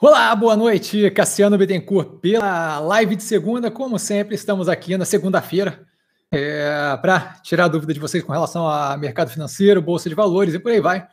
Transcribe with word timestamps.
Olá, 0.00 0.32
boa 0.36 0.54
noite, 0.54 1.10
Cassiano 1.10 1.58
Bittencourt, 1.58 2.20
pela 2.20 2.78
live 2.78 3.16
de 3.16 3.22
segunda. 3.24 3.68
Como 3.68 3.98
sempre, 3.98 4.36
estamos 4.36 4.68
aqui 4.68 4.96
na 4.96 5.04
segunda-feira 5.04 5.84
é, 6.30 6.96
para 7.02 7.40
tirar 7.42 7.64
a 7.64 7.68
dúvida 7.68 7.92
de 7.92 7.98
vocês 7.98 8.22
com 8.22 8.30
relação 8.30 8.68
a 8.68 8.96
mercado 8.96 9.28
financeiro, 9.28 9.82
bolsa 9.82 10.08
de 10.08 10.14
valores 10.14 10.54
e 10.54 10.60
por 10.60 10.70
aí 10.70 10.80
vai. 10.80 11.04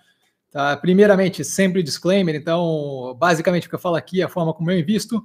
Tá? 0.51 0.77
Primeiramente, 0.77 1.43
sempre 1.43 1.81
disclaimer, 1.81 2.35
então, 2.35 3.17
basicamente 3.17 3.65
o 3.65 3.69
que 3.69 3.73
eu 3.73 3.79
falo 3.79 3.95
aqui 3.95 4.21
é 4.21 4.25
a 4.25 4.29
forma 4.29 4.53
como 4.53 4.69
eu 4.69 4.77
invisto, 4.77 5.19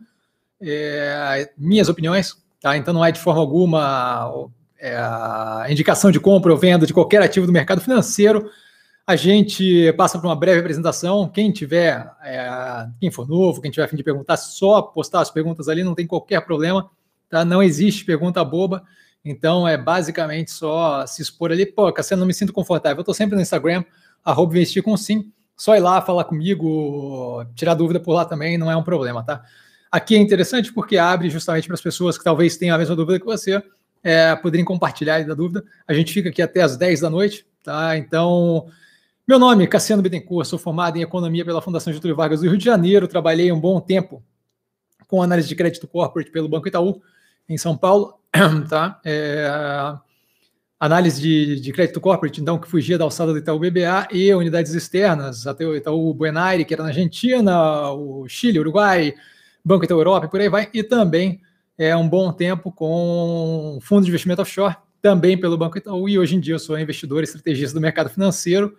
é, 0.59 1.53
minhas 1.59 1.91
opiniões, 1.91 2.43
tá? 2.63 2.79
Então 2.79 2.95
não 2.95 3.05
é 3.05 3.13
de 3.13 3.21
forma 3.21 3.43
alguma 3.43 4.49
é, 4.79 4.97
indicação 5.71 6.11
de 6.11 6.19
compra 6.19 6.51
ou 6.51 6.57
venda 6.57 6.87
de 6.87 6.95
qualquer 6.95 7.21
ativo 7.21 7.47
do 7.47 7.53
mercado 7.53 7.83
financeiro. 7.83 8.51
A 9.11 9.17
gente 9.17 9.93
passa 9.95 10.21
por 10.21 10.29
uma 10.29 10.37
breve 10.37 10.61
apresentação. 10.61 11.29
Quem 11.29 11.51
tiver, 11.51 12.09
é, 12.23 12.87
quem 13.01 13.11
for 13.11 13.29
novo, 13.29 13.61
quem 13.61 13.69
tiver 13.69 13.83
a 13.83 13.89
fim 13.89 13.97
de 13.97 14.05
perguntar, 14.05 14.37
só 14.37 14.81
postar 14.81 15.21
as 15.21 15.33
perguntas 15.33 15.69
ali, 15.69 15.83
não 15.83 15.97
tem 15.97 16.07
qualquer 16.07 16.41
problema. 16.43 16.89
Tá? 17.29 17.45
Não 17.45 17.61
existe 17.61 18.05
pergunta 18.05 18.45
boba. 18.45 18.85
Então 19.25 19.67
é 19.67 19.77
basicamente 19.77 20.53
só 20.53 21.05
se 21.09 21.23
expor 21.23 21.51
ali. 21.51 21.67
Pô, 21.67 21.93
Cassiano, 21.93 22.21
não 22.21 22.27
me 22.29 22.33
sinto 22.33 22.53
confortável. 22.53 22.99
Eu 22.99 23.01
estou 23.01 23.13
sempre 23.13 23.35
no 23.35 23.43
Instagram, 23.43 23.83
arroba 24.25 24.53
investir 24.53 24.81
com 24.81 24.97
sim. 24.97 25.33
Só 25.57 25.75
ir 25.75 25.81
lá, 25.81 26.01
falar 26.01 26.23
comigo, 26.23 27.45
tirar 27.57 27.75
dúvida 27.75 27.99
por 27.99 28.13
lá 28.13 28.25
também, 28.25 28.57
não 28.57 28.71
é 28.71 28.77
um 28.77 28.85
problema, 28.85 29.25
tá? 29.25 29.43
Aqui 29.91 30.15
é 30.15 30.19
interessante 30.19 30.73
porque 30.73 30.97
abre 30.97 31.29
justamente 31.31 31.67
para 31.67 31.75
as 31.75 31.83
pessoas 31.83 32.17
que 32.17 32.23
talvez 32.23 32.57
tenham 32.57 32.77
a 32.77 32.79
mesma 32.79 32.95
dúvida 32.95 33.19
que 33.19 33.27
você, 33.27 33.61
é, 34.05 34.37
poderem 34.37 34.65
compartilhar 34.65 35.27
da 35.27 35.35
dúvida. 35.35 35.65
A 35.89 35.93
gente 35.93 36.13
fica 36.13 36.29
aqui 36.29 36.41
até 36.41 36.63
as 36.63 36.77
10 36.77 37.01
da 37.01 37.11
noite, 37.11 37.45
tá? 37.65 37.99
Então, 37.99 38.71
meu 39.31 39.39
nome 39.39 39.63
é 39.63 39.67
Cassiano 39.69 40.03
Bittencourt, 40.03 40.49
sou 40.49 40.59
formado 40.59 40.97
em 40.97 41.03
Economia 41.03 41.45
pela 41.45 41.63
Fundação 41.63 41.93
Getúlio 41.93 42.17
Vargas 42.17 42.41
do 42.41 42.49
Rio 42.49 42.59
de 42.59 42.65
Janeiro, 42.65 43.07
trabalhei 43.07 43.53
um 43.53 43.61
bom 43.61 43.81
tempo 43.81 44.25
com 45.07 45.23
análise 45.23 45.47
de 45.47 45.55
crédito 45.55 45.87
corporate 45.87 46.33
pelo 46.33 46.49
Banco 46.49 46.67
Itaú, 46.67 47.01
em 47.49 47.57
São 47.57 47.77
Paulo, 47.77 48.19
tá? 48.69 49.01
É, 49.05 49.49
análise 50.81 51.23
de, 51.23 51.61
de, 51.61 51.73
crédito 51.73 52.01
corporate, 52.01 52.41
então, 52.41 52.59
que 52.59 52.69
fugia 52.69 52.99
da 52.99 53.05
alçada 53.05 53.31
do 53.31 53.39
Itaú 53.39 53.61
BBA 53.61 54.09
e 54.11 54.35
unidades 54.35 54.75
externas, 54.75 55.47
até 55.47 55.65
o 55.65 55.77
Itaú 55.77 56.13
Buenaire, 56.13 56.65
que 56.65 56.75
era 56.75 56.83
na 56.83 56.89
Argentina, 56.89 57.89
o 57.93 58.27
Chile, 58.27 58.59
Uruguai, 58.59 59.15
Banco 59.65 59.85
Itaú 59.85 60.01
Europa 60.01 60.27
e 60.27 60.29
por 60.29 60.41
aí 60.41 60.49
vai, 60.49 60.69
e 60.75 60.83
também 60.83 61.41
é 61.79 61.97
um 61.97 62.09
bom 62.09 62.33
tempo 62.33 62.73
com 62.73 63.79
fundo 63.81 64.03
de 64.03 64.09
investimento 64.09 64.43
offshore, 64.43 64.75
também 65.01 65.39
pelo 65.39 65.57
Banco 65.57 65.79
Itaú, 65.79 66.09
e 66.09 66.19
hoje 66.19 66.35
em 66.35 66.41
dia 66.41 66.57
eu 66.57 66.59
sou 66.59 66.77
investidor 66.77 67.21
e 67.21 67.27
estrategista 67.27 67.75
do 67.75 67.81
mercado 67.81 68.11
financeiro, 68.11 68.77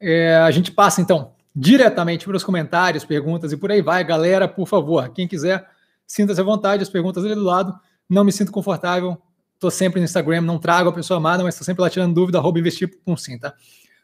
é, 0.00 0.36
a 0.36 0.50
gente 0.50 0.70
passa, 0.70 1.00
então, 1.00 1.32
diretamente 1.54 2.24
para 2.24 2.36
os 2.36 2.44
comentários, 2.44 3.04
perguntas 3.04 3.52
e 3.52 3.56
por 3.56 3.70
aí 3.70 3.82
vai. 3.82 4.04
Galera, 4.04 4.46
por 4.46 4.66
favor, 4.66 5.08
quem 5.10 5.26
quiser, 5.26 5.68
sinta-se 6.06 6.40
à 6.40 6.44
vontade, 6.44 6.82
as 6.82 6.88
perguntas 6.88 7.24
ali 7.24 7.34
do 7.34 7.42
lado. 7.42 7.74
Não 8.08 8.24
me 8.24 8.32
sinto 8.32 8.52
confortável, 8.52 9.20
estou 9.54 9.70
sempre 9.70 10.00
no 10.00 10.04
Instagram, 10.04 10.40
não 10.40 10.58
trago 10.58 10.88
a 10.88 10.92
pessoa 10.92 11.18
amada, 11.18 11.42
mas 11.42 11.54
estou 11.54 11.64
sempre 11.64 11.82
lá 11.82 11.90
tirando 11.90 12.14
dúvida, 12.14 12.38
arroba 12.38 12.58
investir 12.58 12.98
com 13.04 13.16
sim, 13.16 13.38
tá? 13.38 13.54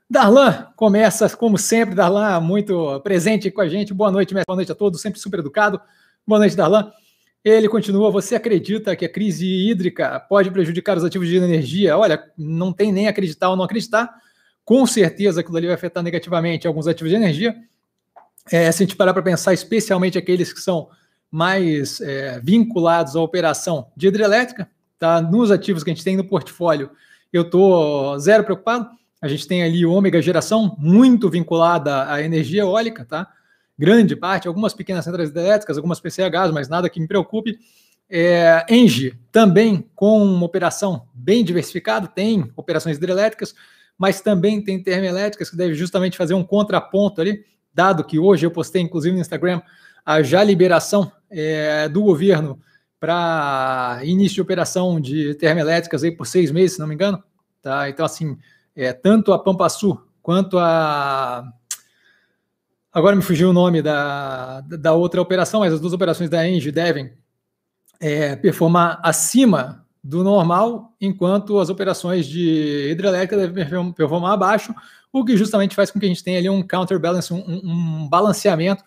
Darlan 0.08 0.66
começa, 0.76 1.34
como 1.36 1.56
sempre, 1.56 1.94
Darlan, 1.94 2.38
muito 2.40 3.00
presente 3.00 3.50
com 3.50 3.60
a 3.60 3.68
gente. 3.68 3.94
Boa 3.94 4.10
noite, 4.10 4.34
mestre. 4.34 4.46
Boa 4.46 4.56
noite 4.56 4.70
a 4.70 4.74
todos, 4.74 5.00
sempre 5.00 5.18
super 5.18 5.40
educado. 5.40 5.80
Boa 6.26 6.38
noite, 6.38 6.54
Darlan. 6.54 6.92
Ele 7.42 7.68
continua. 7.68 8.10
Você 8.10 8.34
acredita 8.34 8.94
que 8.96 9.04
a 9.04 9.08
crise 9.08 9.46
hídrica 9.46 10.20
pode 10.20 10.50
prejudicar 10.50 10.96
os 10.96 11.04
ativos 11.04 11.28
de 11.28 11.36
energia? 11.36 11.96
Olha, 11.96 12.22
não 12.36 12.72
tem 12.72 12.92
nem 12.92 13.08
acreditar 13.08 13.48
ou 13.48 13.56
não 13.56 13.64
acreditar 13.64 14.14
com 14.64 14.86
certeza 14.86 15.40
aquilo 15.40 15.56
ali 15.56 15.66
vai 15.66 15.74
afetar 15.74 16.02
negativamente 16.02 16.66
alguns 16.66 16.86
ativos 16.86 17.10
de 17.10 17.16
energia. 17.16 17.54
É, 18.50 18.70
se 18.70 18.82
a 18.82 18.86
gente 18.86 18.96
parar 18.96 19.12
para 19.12 19.22
pensar, 19.22 19.52
especialmente 19.52 20.18
aqueles 20.18 20.52
que 20.52 20.60
são 20.60 20.88
mais 21.30 22.00
é, 22.00 22.40
vinculados 22.40 23.16
à 23.16 23.20
operação 23.20 23.88
de 23.96 24.06
hidrelétrica, 24.06 24.68
tá? 24.98 25.20
Nos 25.20 25.50
ativos 25.50 25.82
que 25.82 25.90
a 25.90 25.94
gente 25.94 26.04
tem 26.04 26.16
no 26.16 26.24
portfólio, 26.24 26.90
eu 27.32 27.42
estou 27.42 28.18
zero 28.18 28.44
preocupado. 28.44 28.88
A 29.20 29.26
gente 29.26 29.48
tem 29.48 29.62
ali 29.62 29.84
ômega 29.84 30.22
geração, 30.22 30.76
muito 30.78 31.28
vinculada 31.28 32.10
à 32.10 32.22
energia 32.22 32.62
eólica, 32.62 33.04
tá? 33.04 33.26
Grande 33.76 34.14
parte, 34.14 34.46
algumas 34.46 34.72
pequenas 34.72 35.04
centrais 35.04 35.30
hidrelétricas, 35.30 35.76
algumas 35.76 35.98
PCHs, 35.98 36.52
mas 36.52 36.68
nada 36.68 36.88
que 36.88 37.00
me 37.00 37.08
preocupe. 37.08 37.58
É, 38.08 38.64
Engie 38.68 39.18
também 39.32 39.88
com 39.96 40.22
uma 40.22 40.46
operação 40.46 41.08
bem 41.12 41.42
diversificada, 41.42 42.06
tem 42.06 42.52
operações 42.54 42.98
hidrelétricas, 42.98 43.54
mas 43.98 44.20
também 44.20 44.62
tem 44.62 44.82
termoelétricas 44.82 45.50
que 45.50 45.56
deve 45.56 45.74
justamente 45.74 46.16
fazer 46.16 46.34
um 46.34 46.44
contraponto 46.44 47.20
ali, 47.20 47.44
dado 47.72 48.04
que 48.04 48.18
hoje 48.18 48.46
eu 48.46 48.50
postei, 48.50 48.82
inclusive 48.82 49.14
no 49.14 49.20
Instagram, 49.20 49.60
a 50.04 50.22
já 50.22 50.42
liberação 50.42 51.10
é, 51.30 51.88
do 51.88 52.02
governo 52.02 52.58
para 53.00 54.00
início 54.02 54.36
de 54.36 54.40
operação 54.40 55.00
de 55.00 55.34
termoelétricas 55.34 56.02
aí 56.02 56.10
por 56.10 56.26
seis 56.26 56.50
meses, 56.50 56.74
se 56.74 56.80
não 56.80 56.86
me 56.86 56.94
engano. 56.94 57.22
Tá? 57.60 57.88
Então, 57.88 58.04
assim, 58.04 58.38
é, 58.74 58.92
tanto 58.92 59.32
a 59.32 59.38
Pampa 59.38 59.68
Sul 59.68 60.00
quanto 60.22 60.58
a. 60.58 61.44
Agora 62.92 63.16
me 63.16 63.22
fugiu 63.22 63.50
o 63.50 63.52
nome 63.52 63.82
da, 63.82 64.60
da 64.62 64.92
outra 64.92 65.20
operação, 65.20 65.60
mas 65.60 65.72
as 65.72 65.80
duas 65.80 65.92
operações 65.92 66.30
da 66.30 66.48
Engie 66.48 66.70
devem 66.70 67.12
é, 68.00 68.36
performar 68.36 69.00
acima 69.02 69.83
do 70.04 70.22
normal, 70.22 70.92
enquanto 71.00 71.58
as 71.58 71.70
operações 71.70 72.26
de 72.26 72.90
hidrelétrica 72.90 73.38
devem 73.38 73.90
performar 73.92 74.32
abaixo, 74.32 74.74
o 75.10 75.24
que 75.24 75.34
justamente 75.34 75.74
faz 75.74 75.90
com 75.90 75.98
que 75.98 76.04
a 76.04 76.08
gente 76.08 76.22
tenha 76.22 76.38
ali 76.38 76.50
um 76.50 76.62
counterbalance, 76.62 77.32
um, 77.32 77.42
um 77.64 78.06
balanceamento, 78.06 78.84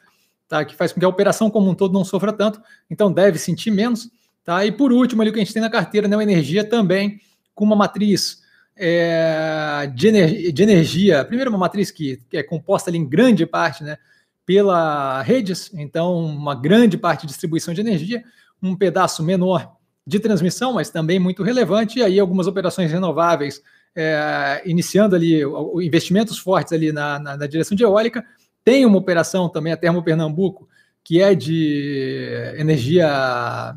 tá? 0.48 0.64
que 0.64 0.76
faz 0.76 0.94
com 0.94 1.00
que 1.00 1.06
a 1.06 1.10
operação 1.10 1.50
como 1.50 1.72
um 1.72 1.74
todo 1.74 1.92
não 1.92 2.06
sofra 2.06 2.32
tanto, 2.32 2.62
então 2.88 3.12
deve 3.12 3.40
sentir 3.40 3.72
menos. 3.72 4.12
Tá? 4.44 4.64
E 4.64 4.72
por 4.72 4.94
último, 4.94 5.24
ali 5.24 5.32
o 5.32 5.34
que 5.34 5.40
a 5.40 5.44
gente 5.44 5.54
tem 5.54 5.62
na 5.62 5.72
carteira, 5.72 6.08
Neo 6.08 6.22
Energia 6.22 6.64
também, 6.64 7.20
com 7.56 7.66
uma 7.66 7.76
matriz 7.76 8.44
é, 8.76 9.92
de, 9.96 10.10
ener 10.10 10.52
de, 10.52 10.62
energia, 10.62 11.26
primeiro 11.26 11.50
uma 11.50 11.58
matriz 11.58 11.90
que, 11.90 12.18
que, 12.30 12.38
é 12.38 12.44
composta 12.44 12.92
ali 12.92 13.00
em 13.00 13.10
grande 13.10 13.44
parte 13.44 13.84
né, 13.84 13.98
pela 14.46 15.24
redes, 15.24 15.72
então 15.74 16.16
uma 16.20 16.54
grande 16.54 16.96
parte 16.96 17.22
de 17.22 17.28
distribuição 17.28 17.74
de 17.74 17.82
energia, 17.82 18.24
um 18.62 18.76
pedaço 18.76 19.24
menor 19.24 19.77
de 20.08 20.22
transmissão, 20.22 20.72
mas 20.72 20.90
também 20.90 21.20
muito 21.20 21.44
relevante, 21.44 22.00
e 22.00 22.04
aí 22.04 22.18
algumas 22.18 22.48
operações 22.48 22.90
renováveis, 22.90 23.62
é, 23.94 24.62
iniciando 24.66 25.18
ali 25.18 25.42
investimentos 25.84 26.40
fortes 26.40 26.72
ali 26.72 26.94
na, 26.94 27.20
na, 27.20 27.36
na, 27.36 27.46
direção 27.46 27.76
de 27.76 27.84
eólica, 27.84 28.26
tem 28.64 28.86
uma 28.86 28.98
operação 28.98 29.50
também, 29.50 29.74
a 29.74 29.78
Termo 29.78 30.02
Pernambuco, 30.02 30.70
que 31.04 31.22
é 31.22 31.36
de 31.36 32.54
energia 32.58 33.76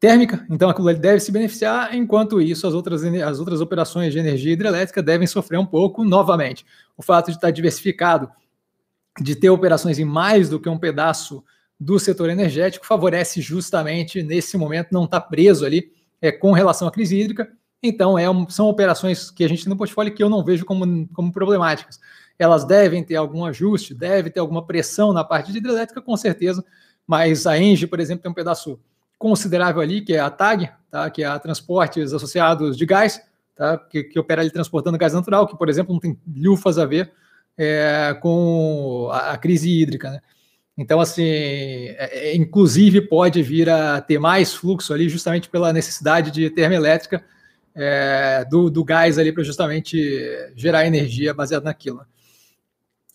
térmica, 0.00 0.44
então 0.50 0.68
aquilo 0.68 0.92
deve 0.94 1.20
se 1.20 1.30
beneficiar, 1.30 1.94
enquanto 1.94 2.42
isso 2.42 2.66
as 2.66 2.74
outras, 2.74 3.04
as 3.04 3.38
outras 3.38 3.60
operações 3.60 4.12
de 4.12 4.18
energia 4.18 4.52
hidrelétrica 4.52 5.00
devem 5.00 5.28
sofrer 5.28 5.58
um 5.58 5.66
pouco 5.66 6.04
novamente. 6.04 6.66
O 6.96 7.02
fato 7.02 7.26
de 7.26 7.36
estar 7.36 7.52
diversificado, 7.52 8.28
de 9.20 9.36
ter 9.36 9.48
operações 9.48 10.00
em 10.00 10.04
mais 10.04 10.48
do 10.48 10.58
que 10.58 10.68
um 10.68 10.78
pedaço 10.78 11.44
do 11.78 11.98
setor 11.98 12.30
energético 12.30 12.86
favorece 12.86 13.40
justamente 13.40 14.22
nesse 14.22 14.56
momento 14.56 14.88
não 14.92 15.04
estar 15.04 15.20
tá 15.20 15.26
preso 15.26 15.66
ali 15.66 15.92
é, 16.20 16.32
com 16.32 16.52
relação 16.52 16.88
à 16.88 16.90
crise 16.90 17.18
hídrica. 17.18 17.50
Então, 17.82 18.18
é 18.18 18.24
são 18.48 18.66
operações 18.66 19.30
que 19.30 19.44
a 19.44 19.48
gente 19.48 19.64
tem 19.64 19.70
no 19.70 19.76
portfólio 19.76 20.14
que 20.14 20.22
eu 20.22 20.30
não 20.30 20.42
vejo 20.42 20.64
como, 20.64 21.06
como 21.08 21.32
problemáticas. 21.32 22.00
Elas 22.38 22.64
devem 22.64 23.04
ter 23.04 23.16
algum 23.16 23.44
ajuste, 23.44 23.94
deve 23.94 24.30
ter 24.30 24.40
alguma 24.40 24.66
pressão 24.66 25.12
na 25.12 25.22
parte 25.22 25.52
de 25.52 25.58
hidrelétrica, 25.58 26.00
com 26.00 26.16
certeza, 26.16 26.64
mas 27.06 27.46
a 27.46 27.58
Engie, 27.58 27.86
por 27.86 28.00
exemplo, 28.00 28.22
tem 28.22 28.30
um 28.30 28.34
pedaço 28.34 28.80
considerável 29.18 29.80
ali, 29.80 30.00
que 30.00 30.14
é 30.14 30.20
a 30.20 30.30
TAG, 30.30 30.70
tá? 30.90 31.10
que 31.10 31.22
é 31.22 31.26
a 31.26 31.38
Transportes 31.38 32.12
Associados 32.12 32.76
de 32.76 32.86
Gás, 32.86 33.20
tá? 33.54 33.78
que, 33.78 34.04
que 34.04 34.18
opera 34.18 34.40
ali 34.40 34.50
transportando 34.50 34.98
gás 34.98 35.12
natural, 35.12 35.46
que, 35.46 35.56
por 35.56 35.68
exemplo, 35.68 35.92
não 35.92 36.00
tem 36.00 36.18
lufas 36.36 36.78
a 36.78 36.86
ver 36.86 37.12
é, 37.56 38.16
com 38.20 39.08
a, 39.12 39.32
a, 39.32 39.38
crise 39.38 39.70
hídrica. 39.70 40.10
Né? 40.10 40.20
Então, 40.76 41.00
assim, 41.00 41.22
é, 41.22 42.30
é, 42.30 42.36
inclusive 42.36 43.00
pode 43.02 43.42
vir 43.42 43.70
a 43.70 44.00
ter 44.00 44.18
mais 44.18 44.52
fluxo 44.54 44.92
ali, 44.92 45.08
justamente 45.08 45.48
pela 45.48 45.72
necessidade 45.72 46.30
de 46.30 46.50
termoelétrica 46.50 47.24
é, 47.74 48.44
do, 48.50 48.68
do 48.68 48.84
gás 48.84 49.18
ali 49.18 49.32
para 49.32 49.44
justamente 49.44 49.96
gerar 50.56 50.86
energia 50.86 51.32
baseada 51.32 51.64
naquilo. 51.64 52.00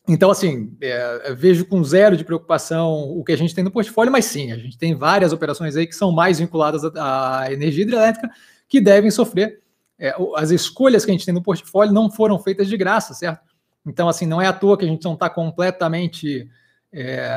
Então, 0.08 0.32
assim, 0.32 0.76
é, 0.82 1.36
vejo 1.36 1.66
com 1.66 1.84
zero 1.84 2.18
de 2.18 2.24
preocupação 2.24 3.12
o 3.12 3.24
que 3.24 3.32
a 3.32 3.38
gente 3.38 3.54
tem 3.54 3.64
no 3.64 3.70
portfólio, 3.70 4.12
mas 4.12 4.26
sim, 4.26 4.52
a 4.52 4.58
gente 4.58 4.78
tem 4.78 4.96
várias 4.96 5.34
operações 5.34 5.76
aí 5.76 5.86
que 5.86 5.96
são 5.96 6.12
mais 6.12 6.40
vinculadas 6.40 6.84
à, 6.96 7.42
à 7.42 7.54
energia 7.54 7.84
hidrelétrica 7.84 8.30
que 8.68 8.82
devem 8.82 9.12
sofrer. 9.12 9.62
É, 10.00 10.16
as 10.36 10.50
escolhas 10.50 11.04
que 11.04 11.12
a 11.12 11.14
gente 11.14 11.26
tem 11.26 11.34
no 11.34 11.44
portfólio 11.44 11.94
não 11.94 12.10
foram 12.10 12.40
feitas 12.40 12.68
de 12.68 12.78
graça, 12.78 13.14
certo? 13.14 13.50
Então, 13.86 14.08
assim, 14.08 14.26
não 14.26 14.42
é 14.42 14.48
à 14.48 14.54
toa 14.54 14.78
que 14.78 14.86
a 14.86 14.88
gente 14.88 15.04
não 15.04 15.14
está 15.14 15.30
completamente 15.30 16.50
é, 16.92 17.30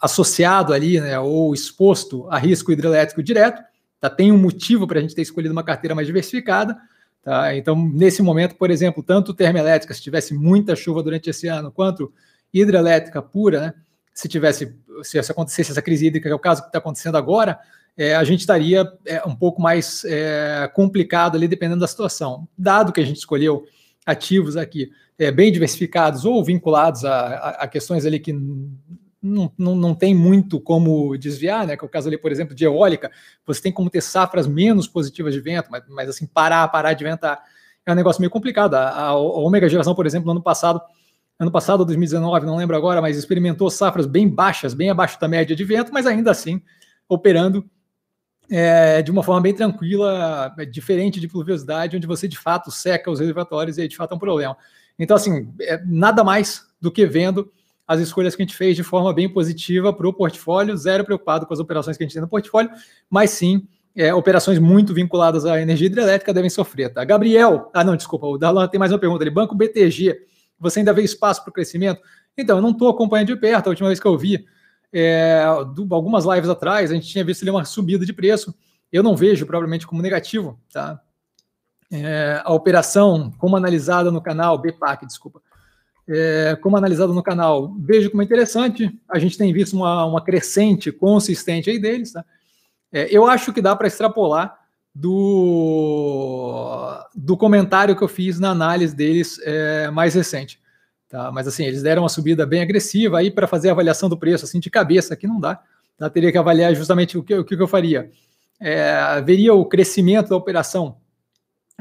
associado 0.00 0.72
ali, 0.72 1.00
né, 1.00 1.18
ou 1.18 1.54
exposto 1.54 2.28
a 2.30 2.38
risco 2.38 2.72
hidrelétrico 2.72 3.22
direto, 3.22 3.62
tá? 4.00 4.10
tem 4.10 4.32
um 4.32 4.38
motivo 4.38 4.86
para 4.86 4.98
a 4.98 5.02
gente 5.02 5.14
ter 5.14 5.22
escolhido 5.22 5.52
uma 5.52 5.62
carteira 5.64 5.94
mais 5.94 6.06
diversificada. 6.06 6.76
Tá? 7.22 7.56
Então, 7.56 7.76
nesse 7.76 8.22
momento, 8.22 8.54
por 8.54 8.70
exemplo, 8.70 9.02
tanto 9.02 9.34
termoelétrica, 9.34 9.94
se 9.94 10.02
tivesse 10.02 10.34
muita 10.34 10.76
chuva 10.76 11.02
durante 11.02 11.30
esse 11.30 11.48
ano, 11.48 11.72
quanto 11.72 12.12
hidrelétrica 12.52 13.20
pura, 13.20 13.60
né, 13.60 13.74
se 14.14 14.28
tivesse, 14.28 14.74
se, 15.02 15.22
se 15.22 15.32
acontecesse 15.32 15.72
essa 15.72 15.82
crise 15.82 16.06
hídrica, 16.06 16.28
que 16.28 16.32
é 16.32 16.36
o 16.36 16.38
caso 16.38 16.62
que 16.62 16.68
está 16.68 16.78
acontecendo 16.78 17.16
agora, 17.16 17.58
é, 17.96 18.14
a 18.14 18.24
gente 18.24 18.40
estaria 18.40 18.86
é, 19.06 19.22
um 19.26 19.34
pouco 19.34 19.60
mais 19.60 20.04
é, 20.04 20.70
complicado 20.74 21.36
ali, 21.36 21.48
dependendo 21.48 21.80
da 21.80 21.86
situação. 21.86 22.46
Dado 22.56 22.92
que 22.92 23.00
a 23.00 23.04
gente 23.04 23.16
escolheu 23.16 23.64
ativos 24.06 24.56
aqui 24.56 24.90
é, 25.18 25.30
bem 25.32 25.50
diversificados 25.50 26.24
ou 26.24 26.42
vinculados 26.44 27.04
a, 27.04 27.26
a, 27.26 27.50
a 27.64 27.68
questões 27.68 28.06
ali 28.06 28.20
que 28.20 28.32
não, 28.32 29.52
não, 29.58 29.74
não 29.74 29.94
tem 29.94 30.14
muito 30.14 30.60
como 30.60 31.16
desviar, 31.18 31.66
né? 31.66 31.76
Que 31.76 31.84
é 31.84 31.86
o 31.86 31.90
caso 31.90 32.06
ali, 32.08 32.16
por 32.16 32.30
exemplo, 32.30 32.54
de 32.54 32.64
eólica, 32.64 33.10
você 33.44 33.60
tem 33.60 33.72
como 33.72 33.90
ter 33.90 34.00
safras 34.00 34.46
menos 34.46 34.86
positivas 34.86 35.34
de 35.34 35.40
vento, 35.40 35.68
mas, 35.70 35.82
mas 35.88 36.08
assim, 36.08 36.26
parar, 36.26 36.68
parar 36.68 36.92
de 36.92 37.02
ventar 37.02 37.42
é 37.84 37.92
um 37.92 37.96
negócio 37.96 38.20
meio 38.20 38.30
complicado. 38.30 38.74
A, 38.74 38.88
a, 38.88 39.06
a 39.08 39.16
Ômega 39.16 39.68
Geração, 39.68 39.94
por 39.94 40.06
exemplo, 40.06 40.26
no 40.26 40.32
ano 40.32 40.42
passado, 40.42 40.80
ano 41.38 41.50
passado, 41.50 41.84
2019, 41.84 42.46
não 42.46 42.56
lembro 42.56 42.76
agora, 42.76 43.00
mas 43.00 43.16
experimentou 43.16 43.70
safras 43.70 44.06
bem 44.06 44.28
baixas, 44.28 44.74
bem 44.74 44.90
abaixo 44.90 45.20
da 45.20 45.28
média 45.28 45.54
de 45.54 45.64
vento, 45.64 45.92
mas 45.92 46.06
ainda 46.06 46.30
assim 46.30 46.60
operando 47.08 47.64
é, 48.50 49.02
de 49.02 49.10
uma 49.10 49.22
forma 49.22 49.40
bem 49.40 49.54
tranquila, 49.54 50.54
é, 50.58 50.64
diferente 50.64 51.20
de 51.20 51.28
pluviosidade, 51.28 51.96
onde 51.96 52.06
você 52.06 52.28
de 52.28 52.38
fato 52.38 52.70
seca 52.70 53.10
os 53.10 53.20
reservatórios 53.20 53.78
e 53.78 53.82
aí 53.82 53.88
de 53.88 53.96
fato 53.96 54.12
é 54.12 54.14
um 54.14 54.18
problema. 54.18 54.56
Então, 54.98 55.16
assim, 55.16 55.52
é 55.60 55.82
nada 55.84 56.24
mais 56.24 56.66
do 56.80 56.90
que 56.90 57.06
vendo 57.06 57.50
as 57.86 58.00
escolhas 58.00 58.34
que 58.34 58.42
a 58.42 58.44
gente 58.44 58.56
fez 58.56 58.74
de 58.74 58.82
forma 58.82 59.12
bem 59.12 59.28
positiva 59.28 59.92
para 59.92 60.08
o 60.08 60.12
portfólio, 60.12 60.76
zero 60.76 61.04
preocupado 61.04 61.46
com 61.46 61.54
as 61.54 61.60
operações 61.60 61.96
que 61.96 62.02
a 62.02 62.06
gente 62.06 62.14
tem 62.14 62.22
no 62.22 62.28
portfólio, 62.28 62.70
mas 63.08 63.30
sim 63.30 63.66
é, 63.94 64.12
operações 64.12 64.58
muito 64.58 64.92
vinculadas 64.92 65.46
à 65.46 65.60
energia 65.60 65.86
hidrelétrica 65.86 66.34
devem 66.34 66.50
sofrer. 66.50 66.92
Tá? 66.92 67.04
Gabriel, 67.04 67.70
ah, 67.72 67.82
não, 67.82 67.96
desculpa, 67.96 68.26
o 68.26 68.36
Darlan 68.36 68.68
tem 68.68 68.78
mais 68.78 68.92
uma 68.92 68.98
pergunta 68.98 69.22
ali. 69.22 69.30
Banco 69.30 69.54
BTG, 69.54 70.18
você 70.58 70.80
ainda 70.80 70.92
vê 70.92 71.02
espaço 71.02 71.42
para 71.42 71.50
o 71.50 71.52
crescimento? 71.52 72.00
Então, 72.36 72.58
eu 72.58 72.62
não 72.62 72.70
estou 72.70 72.88
acompanhando 72.88 73.28
de 73.28 73.36
perto, 73.36 73.68
a 73.68 73.70
última 73.70 73.88
vez 73.88 73.98
que 73.98 74.06
eu 74.06 74.18
vi, 74.18 74.44
é, 74.92 75.44
do, 75.74 75.86
algumas 75.94 76.24
lives 76.24 76.48
atrás, 76.48 76.90
a 76.90 76.94
gente 76.94 77.08
tinha 77.08 77.24
visto 77.24 77.42
ali 77.42 77.50
uma 77.50 77.64
subida 77.64 78.04
de 78.04 78.12
preço. 78.12 78.54
Eu 78.92 79.02
não 79.02 79.16
vejo 79.16 79.46
provavelmente 79.46 79.86
como 79.86 80.02
negativo, 80.02 80.58
tá? 80.72 81.00
É, 81.90 82.40
a 82.44 82.52
operação, 82.52 83.32
como 83.38 83.56
analisada 83.56 84.10
no 84.10 84.20
canal, 84.20 84.58
BPAC, 84.58 85.06
desculpa, 85.06 85.40
é, 86.08 86.56
como 86.60 86.76
analisada 86.76 87.12
no 87.12 87.22
canal, 87.22 87.74
vejo 87.78 88.10
como 88.10 88.22
interessante. 88.22 88.96
A 89.08 89.18
gente 89.18 89.36
tem 89.36 89.52
visto 89.52 89.74
uma, 89.74 90.04
uma 90.04 90.22
crescente 90.22 90.90
consistente 90.92 91.70
aí 91.70 91.78
deles, 91.78 92.12
tá? 92.12 92.24
É, 92.92 93.08
eu 93.10 93.26
acho 93.26 93.52
que 93.52 93.60
dá 93.60 93.74
para 93.74 93.88
extrapolar 93.88 94.58
do, 94.94 96.38
do 97.14 97.36
comentário 97.36 97.94
que 97.94 98.02
eu 98.02 98.08
fiz 98.08 98.40
na 98.40 98.50
análise 98.50 98.96
deles 98.96 99.38
é, 99.42 99.90
mais 99.90 100.14
recente. 100.14 100.58
Tá? 101.08 101.30
Mas 101.30 101.46
assim, 101.46 101.64
eles 101.64 101.82
deram 101.82 102.02
uma 102.02 102.08
subida 102.08 102.44
bem 102.44 102.62
agressiva 102.62 103.18
aí 103.18 103.30
para 103.30 103.46
fazer 103.46 103.68
a 103.68 103.72
avaliação 103.72 104.08
do 104.08 104.16
preço 104.16 104.44
assim 104.44 104.58
de 104.58 104.70
cabeça, 104.70 105.14
aqui 105.14 105.26
não 105.26 105.38
dá. 105.38 105.62
Tá? 105.96 106.10
Teria 106.10 106.32
que 106.32 106.38
avaliar 106.38 106.74
justamente 106.74 107.16
o 107.16 107.22
que, 107.22 107.34
o 107.34 107.44
que 107.44 107.54
eu 107.54 107.68
faria. 107.68 108.10
É, 108.60 109.20
veria 109.22 109.54
o 109.54 109.64
crescimento 109.64 110.30
da 110.30 110.36
operação 110.36 110.96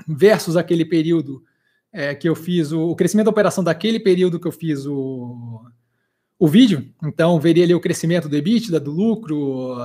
versus 0.08 0.58
aquele 0.58 0.86
período 0.86 1.44
é, 1.92 2.14
que 2.14 2.28
eu 2.28 2.36
fiz, 2.36 2.72
o, 2.72 2.90
o, 2.90 2.96
crescimento 2.96 3.26
da 3.26 3.32
operação 3.32 3.64
daquele 3.64 4.00
período 4.00 4.40
que 4.40 4.48
eu 4.48 4.52
fiz 4.52 4.86
o, 4.86 5.62
o 6.38 6.48
vídeo. 6.48 6.90
Então, 7.04 7.40
veria 7.40 7.64
ali 7.64 7.74
o 7.74 7.80
crescimento 7.80 8.28
do 8.28 8.36
EBITDA, 8.36 8.80
do 8.80 8.92
lucro, 8.92 9.78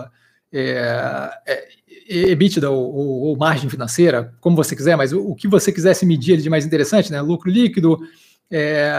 é, 0.52 1.30
é, 1.46 1.68
EBITDA 2.08 2.68
ou, 2.68 2.92
ou, 2.92 3.20
ou, 3.28 3.36
margem 3.36 3.70
financeira, 3.70 4.34
como 4.40 4.56
você 4.56 4.74
quiser, 4.74 4.96
mas 4.96 5.12
o, 5.12 5.20
o 5.20 5.36
que 5.36 5.46
você 5.46 5.72
quisesse 5.72 6.04
medir 6.04 6.38
de 6.38 6.50
mais 6.50 6.66
interessante, 6.66 7.12
né? 7.12 7.20
Lucro 7.20 7.48
líquido, 7.48 8.00
é, 8.50 8.90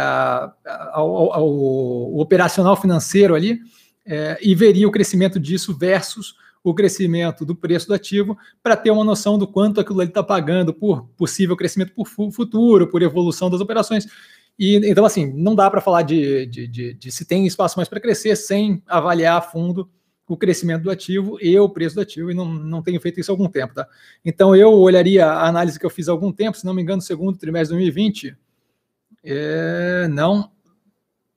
ao, 0.94 1.34
ao, 1.34 1.48
o 1.48 2.20
operacional 2.20 2.76
financeiro 2.76 3.36
ali, 3.36 3.60
é, 4.06 4.38
e 4.42 4.56
veria 4.56 4.88
o 4.88 4.92
crescimento 4.92 5.40
disso 5.40 5.78
versus 5.78 6.36
o 6.64 6.74
crescimento 6.74 7.44
do 7.44 7.56
preço 7.56 7.88
do 7.88 7.94
ativo 7.94 8.38
para 8.62 8.78
ter 8.78 8.92
uma 8.92 9.04
noção 9.04 9.38
do 9.38 9.48
quanto 9.48 9.80
aquilo 9.80 10.00
ali 10.00 10.10
está 10.10 10.24
pagando 10.24 10.74
por 10.74 11.08
possível 11.18 11.56
crescimento 11.56 11.94
por 11.94 12.08
futuro, 12.08 12.88
por 12.88 13.02
evolução 13.02 13.50
das 13.50 13.62
operações. 13.62 14.06
E, 14.58 14.76
então, 14.90 15.06
assim, 15.06 15.34
não 15.34 15.56
dá 15.56 15.70
para 15.72 15.82
falar 15.82 16.04
de, 16.04 16.46
de, 16.46 16.68
de, 16.68 16.94
de, 16.94 17.12
se 17.12 17.26
tem 17.26 17.48
espaço 17.48 17.78
mais 17.78 17.90
para 17.90 18.00
crescer 18.00 18.36
sem 18.36 18.82
avaliar 18.88 19.38
a 19.38 19.42
fundo 19.42 19.90
o 20.28 20.38
crescimento 20.38 20.84
do 20.84 20.92
ativo 20.92 21.38
e 21.42 21.60
o 21.60 21.68
preço 21.68 21.96
do 21.96 22.02
ativo, 22.02 22.32
e 22.32 22.34
não, 22.34 22.46
não 22.46 22.82
tenho 22.82 23.02
feito 23.02 23.20
isso 23.20 23.32
há 23.32 23.34
algum 23.34 23.50
tempo, 23.50 23.74
tá? 23.74 23.86
Então 24.24 24.56
eu 24.56 24.72
olharia 24.72 25.26
a 25.26 25.46
análise 25.46 25.78
que 25.78 25.86
eu 25.86 25.90
fiz 25.90 26.08
há 26.08 26.12
algum 26.14 26.32
tempo, 26.32 26.58
se 26.58 26.66
não 26.66 26.74
me 26.74 26.82
engano, 26.82 27.02
segundo 27.02 27.38
trimestre 27.38 27.76
de 27.76 27.84
2020, 27.84 28.38
é, 29.24 30.08
não, 30.10 30.52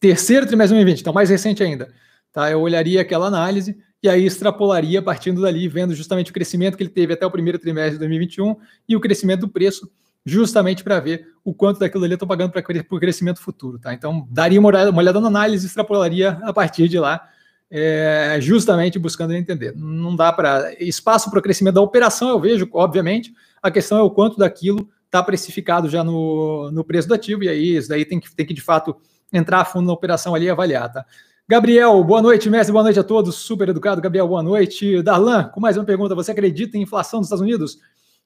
terceiro 0.00 0.46
trimestre 0.46 0.76
de 0.76 0.84
2020, 0.84 1.00
então 1.00 1.12
mais 1.12 1.30
recente 1.30 1.62
ainda, 1.62 1.92
tá? 2.32 2.50
Eu 2.50 2.60
olharia 2.60 3.00
aquela 3.00 3.26
análise 3.26 3.76
e 4.02 4.08
aí 4.08 4.24
extrapolaria 4.24 5.00
partindo 5.00 5.40
dali, 5.42 5.68
vendo 5.68 5.94
justamente 5.94 6.30
o 6.30 6.34
crescimento 6.34 6.76
que 6.76 6.82
ele 6.82 6.90
teve 6.90 7.14
até 7.14 7.24
o 7.24 7.30
primeiro 7.30 7.58
trimestre 7.58 7.92
de 7.92 7.98
2021 7.98 8.56
e 8.88 8.96
o 8.96 9.00
crescimento 9.00 9.40
do 9.40 9.48
preço, 9.48 9.90
justamente 10.24 10.84
para 10.84 11.00
ver 11.00 11.28
o 11.42 11.54
quanto 11.54 11.80
daquilo 11.80 12.04
ali 12.04 12.12
eu 12.12 12.16
estou 12.16 12.28
pagando 12.28 12.52
para 12.52 12.60
o 12.60 13.00
crescimento 13.00 13.40
futuro, 13.40 13.78
tá? 13.78 13.94
Então 13.94 14.26
daria 14.30 14.60
uma 14.60 14.68
olhada, 14.68 14.90
uma 14.90 15.00
olhada 15.00 15.20
na 15.20 15.28
análise, 15.28 15.66
extrapolaria 15.66 16.38
a 16.42 16.52
partir 16.52 16.88
de 16.88 16.98
lá 16.98 17.28
é, 17.76 18.38
justamente 18.40 19.00
buscando 19.00 19.34
entender. 19.34 19.74
Não 19.76 20.14
dá 20.14 20.32
para. 20.32 20.72
Espaço 20.80 21.28
para 21.28 21.40
o 21.40 21.42
crescimento 21.42 21.74
da 21.74 21.80
operação, 21.80 22.28
eu 22.28 22.40
vejo, 22.40 22.68
obviamente. 22.72 23.34
A 23.60 23.68
questão 23.70 23.98
é 23.98 24.02
o 24.02 24.10
quanto 24.10 24.38
daquilo 24.38 24.88
está 25.14 25.22
precificado 25.22 25.88
já 25.88 26.02
no, 26.02 26.70
no 26.72 26.84
preço 26.84 27.06
do 27.06 27.14
ativo, 27.14 27.44
e 27.44 27.48
aí 27.48 27.76
isso 27.76 27.88
daí 27.88 28.04
tem 28.04 28.18
que, 28.18 28.34
tem 28.34 28.44
que, 28.44 28.52
de 28.52 28.60
fato, 28.60 28.96
entrar 29.32 29.60
a 29.60 29.64
fundo 29.64 29.86
na 29.86 29.92
operação 29.92 30.34
ali 30.34 30.46
e 30.46 30.50
avaliar, 30.50 30.92
tá? 30.92 31.06
Gabriel, 31.46 32.02
boa 32.02 32.20
noite, 32.20 32.50
mestre, 32.50 32.72
boa 32.72 32.82
noite 32.82 32.98
a 32.98 33.04
todos. 33.04 33.36
Super 33.36 33.68
educado, 33.68 34.00
Gabriel, 34.00 34.26
boa 34.26 34.42
noite. 34.42 35.02
Darlan, 35.02 35.44
com 35.44 35.60
mais 35.60 35.76
uma 35.76 35.84
pergunta: 35.84 36.14
você 36.14 36.30
acredita 36.30 36.78
em 36.78 36.82
inflação 36.82 37.20
nos 37.20 37.26
Estados 37.26 37.42
Unidos? 37.42 37.78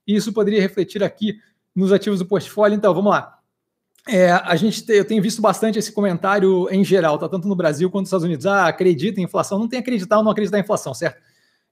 Isso 0.07 0.33
poderia 0.33 0.61
refletir 0.61 1.03
aqui 1.03 1.37
nos 1.75 1.93
ativos 1.93 2.21
do 2.21 2.27
portfólio? 2.27 2.77
Então, 2.77 2.95
vamos 2.95 3.11
lá. 3.11 3.39
É, 4.07 4.31
a 4.31 4.55
gente 4.55 4.85
te, 4.85 4.93
eu 4.93 5.05
tenho 5.05 5.21
visto 5.21 5.43
bastante 5.43 5.81
esse 5.81 5.91
comentário 5.91 6.69
em 6.71 6.85
geral, 6.85 7.19
tá? 7.19 7.29
tanto 7.29 7.49
no 7.49 7.57
Brasil 7.57 7.91
quanto 7.91 8.03
nos 8.03 8.09
Estados 8.09 8.25
Unidos. 8.25 8.47
Ah, 8.47 8.69
acredita 8.69 9.21
em 9.21 9.25
inflação. 9.25 9.59
Não 9.59 9.69
tem 9.69 9.81
acreditar 9.81 10.19
ou 10.19 10.23
não 10.23 10.31
acreditar 10.31 10.59
em 10.59 10.63
inflação, 10.63 10.95
certo? 10.95 11.21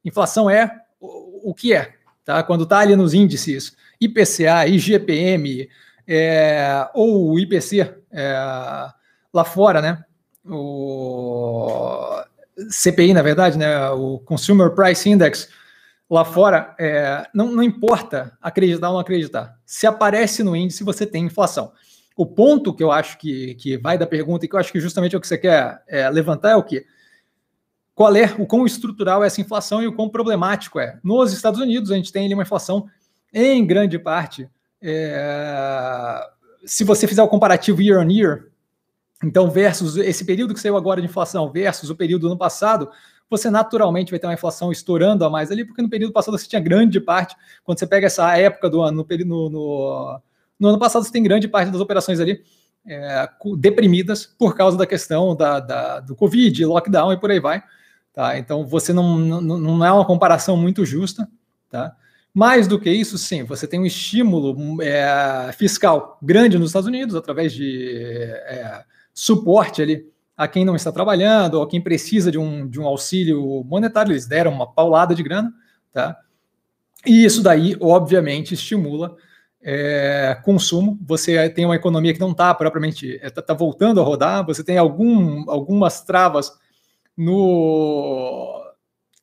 Inflação 0.05 0.51
é 0.51 0.71
o, 1.01 1.51
o 1.51 1.55
que 1.55 1.73
é, 1.73 1.95
tá? 2.27 2.43
Quando 2.43 2.65
está 2.65 2.81
ali 2.81 2.95
nos 2.95 3.15
índices 3.15 3.75
IPCA, 3.99 4.67
IGPM, 4.67 5.71
é, 6.07 6.89
ou 6.93 7.39
IPC 7.39 7.95
é, 8.13 8.35
lá 9.33 9.45
fora, 9.45 9.81
né? 9.81 10.05
O 10.45 12.23
CPI, 12.69 13.15
na 13.15 13.23
verdade, 13.23 13.57
né? 13.57 13.89
O 13.91 14.19
Consumer 14.19 14.75
Price 14.75 15.09
Index 15.09 15.49
lá 16.09 16.25
fora, 16.25 16.75
é, 16.79 17.27
não, 17.35 17.51
não 17.51 17.63
importa 17.63 18.37
acreditar 18.41 18.89
ou 18.89 18.95
não 18.95 19.01
acreditar. 19.01 19.59
Se 19.65 19.87
aparece 19.87 20.43
no 20.43 20.55
índice, 20.55 20.85
você 20.85 21.07
tem 21.07 21.25
inflação. 21.25 21.73
O 22.17 22.25
ponto 22.25 22.73
que 22.73 22.83
eu 22.83 22.93
acho 22.93 23.19
que, 23.19 23.55
que 23.57 23.77
vai 23.77 23.99
da 23.99 24.07
pergunta 24.07 24.45
e 24.45 24.49
que 24.49 24.55
eu 24.55 24.61
acho 24.61 24.73
que 24.73 24.81
justamente 24.81 25.15
é 25.15 25.19
o 25.19 25.21
que 25.21 25.27
você 25.27 25.37
quer 25.37 25.83
é, 25.89 26.09
levantar 26.09 26.51
é 26.51 26.57
o 26.57 26.63
quê? 26.63 26.87
Qual 27.97 28.15
é 28.15 28.33
o 28.39 28.47
quão 28.47 28.65
estrutural 28.65 29.25
é 29.25 29.27
essa 29.27 29.41
inflação 29.41 29.83
e 29.83 29.89
o 29.89 29.93
quão 29.93 30.09
problemático 30.09 30.79
é? 30.79 31.01
Nos 31.03 31.33
Estados 31.33 31.59
Unidos, 31.59 31.91
a 31.91 31.97
gente 31.97 32.13
tem 32.13 32.27
ali 32.27 32.35
uma 32.35 32.45
inflação 32.45 32.87
em 33.33 33.67
grande 33.67 33.99
parte. 33.99 34.49
É, 34.81 36.21
se 36.65 36.85
você 36.85 37.09
fizer 37.09 37.23
o 37.23 37.29
comparativo 37.29 37.83
year 37.83 37.99
on 37.99 38.09
year, 38.09 38.45
então 39.25 39.51
versus 39.51 39.97
esse 39.97 40.25
período 40.25 40.55
que 40.55 40.61
saiu 40.61 40.77
agora 40.77 41.01
de 41.01 41.09
inflação 41.09 41.51
versus 41.51 41.91
o 41.91 41.97
período 41.97 42.21
do 42.21 42.27
ano 42.29 42.39
passado, 42.39 42.89
você 43.29 43.51
naturalmente 43.51 44.11
vai 44.11 44.21
ter 44.21 44.27
uma 44.27 44.35
inflação 44.35 44.71
estourando 44.71 45.25
a 45.25 45.31
mais 45.31 45.51
ali, 45.51 45.65
porque 45.65 45.83
no 45.83 45.91
período 45.91 46.13
passado 46.13 46.39
você 46.39 46.47
tinha 46.47 46.61
grande 46.61 47.01
parte, 47.01 47.35
quando 47.65 47.79
você 47.79 47.87
pega 47.87 48.07
essa 48.07 48.37
época 48.37 48.71
do 48.71 48.83
ano, 48.83 49.05
no, 49.09 49.25
no, 49.25 49.51
no 49.51 50.21
no 50.59 50.69
ano 50.69 50.79
passado, 50.79 51.05
você 51.05 51.13
tem 51.13 51.23
grande 51.23 51.49
parte 51.49 51.71
das 51.71 51.81
operações 51.81 52.19
ali 52.19 52.43
é, 52.87 53.29
deprimidas 53.59 54.27
por 54.27 54.55
causa 54.55 54.77
da 54.77 54.87
questão 54.87 55.37
da, 55.37 55.61
da, 55.61 56.01
do 56.01 56.15
Covid, 56.15 56.65
lockdown 56.65 57.13
e 57.13 57.21
por 57.21 57.31
aí 57.31 57.41
vai. 57.41 57.63
Tá? 58.17 58.39
Então, 58.39 58.67
você 58.67 58.95
não, 58.95 59.19
não, 59.19 59.59
não 59.59 59.85
é 59.85 59.93
uma 59.93 60.07
comparação 60.07 60.57
muito 60.57 60.87
justa. 60.87 61.29
Tá? 61.69 61.95
Mais 62.33 62.67
do 62.67 62.81
que 62.81 62.91
isso, 62.91 63.19
sim, 63.19 63.45
você 63.45 63.67
tem 63.67 63.79
um 63.79 63.85
estímulo 63.85 64.81
é, 64.81 65.53
fiscal 65.53 66.19
grande 66.23 66.59
nos 66.59 66.71
Estados 66.71 66.89
Unidos, 66.89 67.15
através 67.15 67.53
de 67.53 68.01
é, 68.01 68.83
suporte 69.13 69.83
ali 69.83 70.07
a 70.35 70.49
quem 70.49 70.65
não 70.65 70.75
está 70.75 70.91
trabalhando, 70.91 71.57
ou 71.57 71.63
a 71.63 71.69
quem 71.69 71.79
precisa 71.79 72.31
de 72.31 72.39
um, 72.39 72.67
de 72.67 72.81
um 72.81 72.87
auxílio 72.87 73.63
monetário, 73.65 74.13
eles 74.13 74.27
deram 74.27 74.51
uma 74.51 74.71
paulada 74.71 75.15
de 75.15 75.23
grana, 75.23 75.53
tá? 75.93 76.17
E 77.05 77.23
isso 77.23 77.43
daí, 77.43 77.77
obviamente, 77.81 78.55
estimula 78.55 79.15
é, 79.63 80.39
consumo, 80.43 80.99
você 81.07 81.51
tem 81.51 81.67
uma 81.67 81.77
economia 81.77 82.15
que 82.15 82.21
não 82.21 82.31
está 82.31 82.55
propriamente, 82.55 83.19
está 83.23 83.41
é, 83.43 83.45
tá 83.45 83.55
voltando 83.55 84.01
a 84.01 84.05
rodar, 84.05 84.45
você 84.45 84.65
tem 84.65 84.79
algum, 84.79 85.51
algumas 85.51 86.03
travas 86.03 86.53
no 87.17 88.63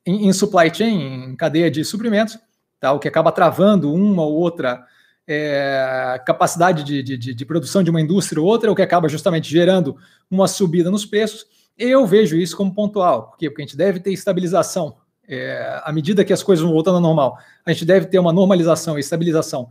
em, 0.05 0.27
em, 0.27 0.33
supply 0.33 0.73
chain, 0.73 1.31
em 1.31 1.35
cadeia 1.35 1.69
de 1.69 1.83
suprimentos, 1.85 2.37
tá, 2.79 2.91
o 2.91 2.99
que 2.99 3.07
acaba 3.07 3.31
travando 3.31 3.93
uma 3.93 4.23
ou 4.23 4.33
outra 4.33 4.85
é, 5.27 6.21
capacidade 6.25 6.83
de, 6.83 7.01
de, 7.01 7.33
de, 7.33 7.45
produção 7.45 7.83
de 7.83 7.89
uma 7.89 8.01
indústria 8.01 8.41
ou 8.41 8.47
outra, 8.47 8.71
o 8.71 8.75
que 8.75 8.81
acaba 8.81 9.07
justamente 9.07 9.49
gerando 9.49 9.95
uma 10.29 10.47
subida 10.47 10.91
nos 10.91 11.05
preços. 11.05 11.45
Eu 11.77 12.05
vejo 12.05 12.35
isso 12.35 12.57
como 12.57 12.73
pontual. 12.73 13.29
Por 13.29 13.37
quê? 13.37 13.49
Porque 13.49 13.61
a 13.61 13.65
gente 13.65 13.77
deve 13.77 13.99
ter 13.99 14.11
estabilização. 14.11 14.97
É, 15.25 15.81
à 15.83 15.91
medida 15.93 16.25
que 16.25 16.33
as 16.33 16.43
coisas 16.43 16.63
vão 16.63 16.73
voltando 16.73 16.95
ao 16.95 17.01
normal, 17.01 17.37
a 17.65 17.71
gente 17.71 17.85
deve 17.85 18.07
ter 18.07 18.19
uma 18.19 18.33
normalização 18.33 18.97
e 18.97 18.99
estabilização 18.99 19.69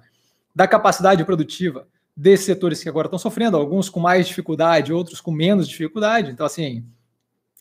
da 0.54 0.66
capacidade 0.66 1.22
produtiva 1.24 1.86
desses 2.16 2.46
setores 2.46 2.82
que 2.82 2.88
agora 2.88 3.06
estão 3.06 3.18
sofrendo, 3.18 3.56
alguns 3.56 3.88
com 3.88 4.00
mais 4.00 4.26
dificuldade, 4.26 4.92
outros 4.92 5.20
com 5.20 5.30
menos 5.30 5.68
dificuldade. 5.68 6.30
Então, 6.30 6.44
assim, 6.44 6.84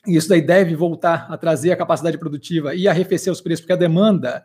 isso 0.08 0.30
daí 0.30 0.42
deve 0.42 0.76
voltar 0.76 1.28
a 1.30 1.38
trazer 1.38 1.72
a 1.72 1.78
capacidade 1.78 2.18
produtiva 2.18 2.74
e 2.74 2.88
arrefecer 2.88 3.32
os 3.32 3.42
preços, 3.42 3.62
porque 3.62 3.74
a 3.74 3.78
demanda 3.78 4.44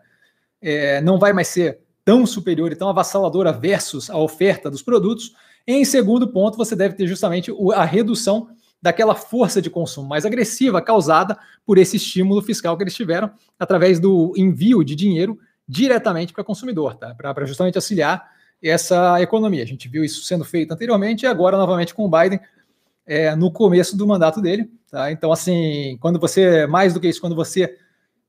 é, 0.60 1.00
não 1.00 1.18
vai 1.18 1.32
mais 1.32 1.48
ser 1.48 1.80
tão 2.04 2.26
superior 2.26 2.70
e 2.70 2.76
tão 2.76 2.88
avassaladora 2.88 3.52
versus 3.52 4.10
a 4.10 4.16
oferta 4.16 4.70
dos 4.70 4.82
produtos. 4.82 5.32
Em 5.66 5.84
segundo 5.84 6.28
ponto, 6.28 6.56
você 6.56 6.76
deve 6.76 6.94
ter 6.94 7.06
justamente 7.06 7.52
a 7.74 7.84
redução 7.84 8.48
daquela 8.80 9.14
força 9.14 9.60
de 9.60 9.70
consumo 9.70 10.08
mais 10.08 10.24
agressiva 10.24 10.80
causada 10.80 11.36
por 11.64 11.78
esse 11.78 11.96
estímulo 11.96 12.42
fiscal 12.42 12.76
que 12.76 12.84
eles 12.84 12.94
tiveram 12.94 13.30
através 13.58 13.98
do 13.98 14.32
envio 14.36 14.84
de 14.84 14.94
dinheiro 14.94 15.38
diretamente 15.68 16.32
para 16.32 16.42
o 16.42 16.44
consumidor, 16.44 16.94
tá? 16.94 17.14
para 17.14 17.44
justamente 17.44 17.76
auxiliar 17.76 18.30
essa 18.62 19.20
economia. 19.20 19.62
A 19.62 19.66
gente 19.66 19.88
viu 19.88 20.04
isso 20.04 20.22
sendo 20.22 20.44
feito 20.44 20.72
anteriormente 20.72 21.24
e 21.24 21.26
agora 21.26 21.56
novamente 21.56 21.94
com 21.94 22.04
o 22.04 22.10
Biden 22.10 22.40
é, 23.06 23.34
no 23.36 23.50
começo 23.50 23.96
do 23.96 24.06
mandato 24.06 24.40
dele. 24.40 24.70
Tá? 24.90 25.10
Então, 25.12 25.30
assim, 25.30 25.96
quando 26.00 26.18
você, 26.18 26.66
mais 26.66 26.92
do 26.92 27.00
que 27.00 27.08
isso, 27.08 27.20
quando 27.20 27.36
você 27.36 27.76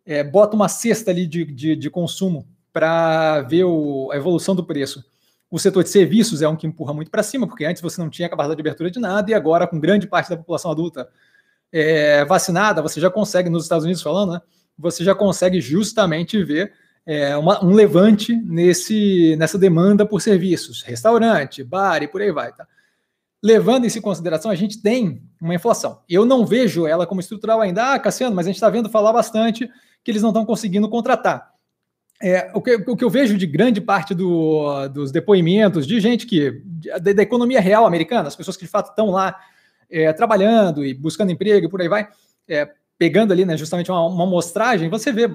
é, 0.05 0.23
bota 0.23 0.55
uma 0.55 0.69
cesta 0.69 1.11
ali 1.11 1.25
de, 1.25 1.45
de, 1.45 1.75
de 1.75 1.89
consumo 1.89 2.47
para 2.71 3.41
ver 3.41 3.63
o, 3.63 4.09
a 4.11 4.17
evolução 4.17 4.55
do 4.55 4.63
preço, 4.63 5.03
o 5.49 5.57
setor 5.57 5.83
de 5.83 5.89
serviços 5.89 6.41
é 6.41 6.47
um 6.47 6.55
que 6.55 6.67
empurra 6.67 6.93
muito 6.93 7.09
para 7.09 7.23
cima, 7.23 7.47
porque 7.47 7.65
antes 7.65 7.81
você 7.81 7.99
não 8.01 8.09
tinha 8.09 8.29
capacidade 8.29 8.57
de 8.57 8.61
abertura 8.61 8.91
de 8.91 8.99
nada 8.99 9.31
e 9.31 9.33
agora, 9.33 9.65
com 9.65 9.79
grande 9.79 10.05
parte 10.05 10.29
da 10.29 10.37
população 10.37 10.69
adulta 10.69 11.07
é, 11.71 12.23
vacinada, 12.25 12.81
você 12.81 12.99
já 12.99 13.09
consegue, 13.09 13.49
nos 13.49 13.63
Estados 13.63 13.85
Unidos 13.85 14.01
falando, 14.01 14.33
né, 14.33 14.41
você 14.77 15.03
já 15.03 15.15
consegue 15.15 15.59
justamente 15.59 16.43
ver 16.43 16.73
é, 17.05 17.35
uma, 17.37 17.63
um 17.63 17.73
levante 17.73 18.35
nesse, 18.35 19.35
nessa 19.37 19.57
demanda 19.57 20.05
por 20.05 20.21
serviços, 20.21 20.83
restaurante, 20.83 21.63
bar 21.63 22.03
e 22.03 22.07
por 22.07 22.21
aí 22.21 22.31
vai. 22.31 22.53
Tá? 22.53 22.67
Levando 23.47 23.85
isso 23.85 23.97
em 23.97 24.01
consideração, 24.01 24.51
a 24.51 24.55
gente 24.55 24.81
tem 24.81 25.23
uma 25.41 25.55
inflação. 25.55 26.01
Eu 26.09 26.25
não 26.25 26.45
vejo 26.45 26.85
ela 26.85 27.07
como 27.07 27.21
estrutural 27.21 27.61
ainda. 27.61 27.93
Ah, 27.93 27.97
Cassiano, 27.97 28.35
mas 28.35 28.45
a 28.45 28.49
gente 28.49 28.57
está 28.57 28.69
vendo 28.69 28.89
falar 28.89 29.13
bastante 29.13 29.69
que 30.03 30.11
eles 30.11 30.21
não 30.21 30.31
estão 30.31 30.45
conseguindo 30.45 30.89
contratar. 30.89 31.53
É, 32.21 32.51
o, 32.53 32.61
que, 32.61 32.75
o, 32.75 32.97
que, 32.97 33.05
eu 33.05 33.09
vejo 33.09 33.37
de 33.37 33.47
grande 33.47 33.79
parte 33.79 34.13
do, 34.13 34.89
dos 34.89 35.13
depoimentos 35.13 35.87
de 35.87 35.97
gente 36.01 36.25
que, 36.25 36.61
da, 36.99 37.13
da, 37.13 37.23
economia 37.23 37.61
real 37.61 37.85
americana, 37.85 38.27
as 38.27 38.35
pessoas 38.35 38.57
que 38.57 38.65
de 38.65 38.69
fato 38.69 38.89
estão 38.89 39.11
lá 39.11 39.39
é, 39.89 40.11
trabalhando 40.11 40.83
e 40.83 40.93
buscando 40.93 41.31
emprego 41.31 41.67
e 41.67 41.69
por 41.69 41.79
aí 41.79 41.87
vai, 41.87 42.05
é, 42.49 42.69
pegando 42.97 43.31
ali 43.31 43.45
né, 43.45 43.55
justamente 43.55 43.89
uma, 43.89 44.05
uma 44.07 44.25
amostragem, 44.25 44.89
você 44.89 45.09
vê, 45.09 45.29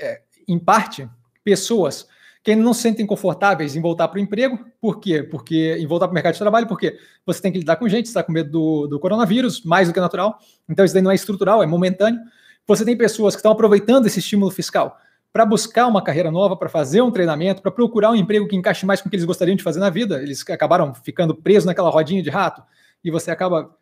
é, 0.00 0.22
em 0.46 0.58
parte, 0.58 1.06
pessoas 1.44 2.06
que 2.48 2.52
ainda 2.52 2.64
não 2.64 2.72
se 2.72 2.80
sentem 2.80 3.04
confortáveis 3.04 3.76
em 3.76 3.80
voltar 3.82 4.08
para 4.08 4.16
o 4.16 4.20
emprego. 4.22 4.58
Por 4.80 4.98
quê? 5.00 5.22
Porque 5.22 5.76
em 5.78 5.86
voltar 5.86 6.06
para 6.08 6.12
o 6.12 6.14
mercado 6.14 6.32
de 6.32 6.38
trabalho, 6.38 6.66
porque 6.66 6.98
você 7.26 7.42
tem 7.42 7.52
que 7.52 7.58
lidar 7.58 7.76
com 7.76 7.86
gente, 7.86 8.06
está 8.06 8.22
com 8.22 8.32
medo 8.32 8.50
do, 8.50 8.86
do 8.86 8.98
coronavírus, 8.98 9.62
mais 9.62 9.86
do 9.86 9.92
que 9.92 10.00
natural. 10.00 10.38
Então, 10.66 10.82
isso 10.82 10.94
daí 10.94 11.02
não 11.02 11.10
é 11.10 11.14
estrutural, 11.14 11.62
é 11.62 11.66
momentâneo. 11.66 12.18
Você 12.66 12.86
tem 12.86 12.96
pessoas 12.96 13.34
que 13.34 13.40
estão 13.40 13.52
aproveitando 13.52 14.06
esse 14.06 14.20
estímulo 14.20 14.50
fiscal 14.50 14.96
para 15.30 15.44
buscar 15.44 15.86
uma 15.88 16.00
carreira 16.00 16.30
nova, 16.30 16.56
para 16.56 16.70
fazer 16.70 17.02
um 17.02 17.10
treinamento, 17.10 17.60
para 17.60 17.70
procurar 17.70 18.12
um 18.12 18.14
emprego 18.14 18.48
que 18.48 18.56
encaixe 18.56 18.86
mais 18.86 19.02
com 19.02 19.08
o 19.08 19.10
que 19.10 19.16
eles 19.16 19.26
gostariam 19.26 19.54
de 19.54 19.62
fazer 19.62 19.80
na 19.80 19.90
vida. 19.90 20.22
Eles 20.22 20.42
acabaram 20.48 20.94
ficando 20.94 21.34
presos 21.34 21.66
naquela 21.66 21.90
rodinha 21.90 22.22
de 22.22 22.30
rato 22.30 22.62
e 23.04 23.10
você 23.10 23.30
acaba 23.30 23.76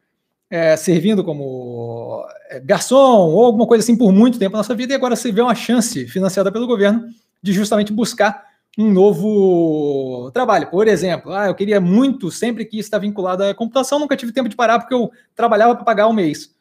é, 0.50 0.76
servindo 0.76 1.22
como 1.22 2.26
é, 2.50 2.58
garçom 2.58 3.28
ou 3.28 3.44
alguma 3.44 3.64
coisa 3.64 3.84
assim 3.84 3.96
por 3.96 4.10
muito 4.10 4.40
tempo 4.40 4.56
na 4.56 4.64
sua 4.64 4.74
vida 4.74 4.92
e 4.92 4.96
agora 4.96 5.14
você 5.14 5.30
vê 5.30 5.40
uma 5.40 5.54
chance 5.54 6.04
financiada 6.08 6.50
pelo 6.50 6.66
governo 6.66 7.04
de 7.40 7.52
justamente 7.52 7.92
buscar 7.92 8.55
um 8.76 8.90
novo 8.90 10.30
trabalho. 10.32 10.68
Por 10.68 10.86
exemplo, 10.86 11.32
ah, 11.32 11.46
eu 11.46 11.54
queria 11.54 11.80
muito, 11.80 12.30
sempre 12.30 12.64
que 12.64 12.78
estar 12.78 12.98
vinculado 12.98 13.42
à 13.42 13.54
computação, 13.54 13.98
nunca 13.98 14.16
tive 14.16 14.32
tempo 14.32 14.48
de 14.48 14.56
parar 14.56 14.78
porque 14.78 14.94
eu 14.94 15.10
trabalhava 15.34 15.74
para 15.74 15.84
pagar 15.84 16.08
um 16.08 16.12
mês. 16.12 16.54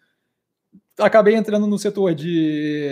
Acabei 0.98 1.36
entrando 1.36 1.68
no 1.68 1.78
setor 1.78 2.16
de, 2.16 2.88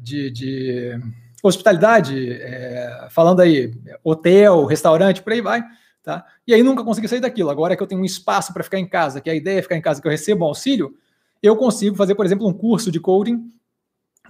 de, 0.00 0.30
de 0.30 1.00
hospitalidade, 1.42 2.32
é, 2.34 3.08
falando 3.10 3.40
aí, 3.40 3.74
hotel, 4.04 4.64
restaurante, 4.64 5.20
por 5.20 5.32
aí 5.32 5.40
vai. 5.40 5.64
Tá? 6.02 6.24
E 6.46 6.54
aí 6.54 6.62
nunca 6.62 6.84
consegui 6.84 7.08
sair 7.08 7.20
daquilo. 7.20 7.50
Agora 7.50 7.76
que 7.76 7.82
eu 7.82 7.86
tenho 7.86 8.00
um 8.00 8.04
espaço 8.04 8.52
para 8.52 8.62
ficar 8.62 8.78
em 8.78 8.86
casa, 8.86 9.20
que 9.20 9.28
a 9.28 9.34
ideia 9.34 9.58
é 9.58 9.62
ficar 9.62 9.76
em 9.76 9.82
casa, 9.82 10.00
que 10.00 10.06
eu 10.06 10.10
recebo 10.10 10.44
um 10.44 10.48
auxílio, 10.48 10.94
eu 11.42 11.56
consigo 11.56 11.96
fazer, 11.96 12.14
por 12.14 12.24
exemplo, 12.24 12.46
um 12.46 12.52
curso 12.52 12.92
de 12.92 13.00
coding 13.00 13.50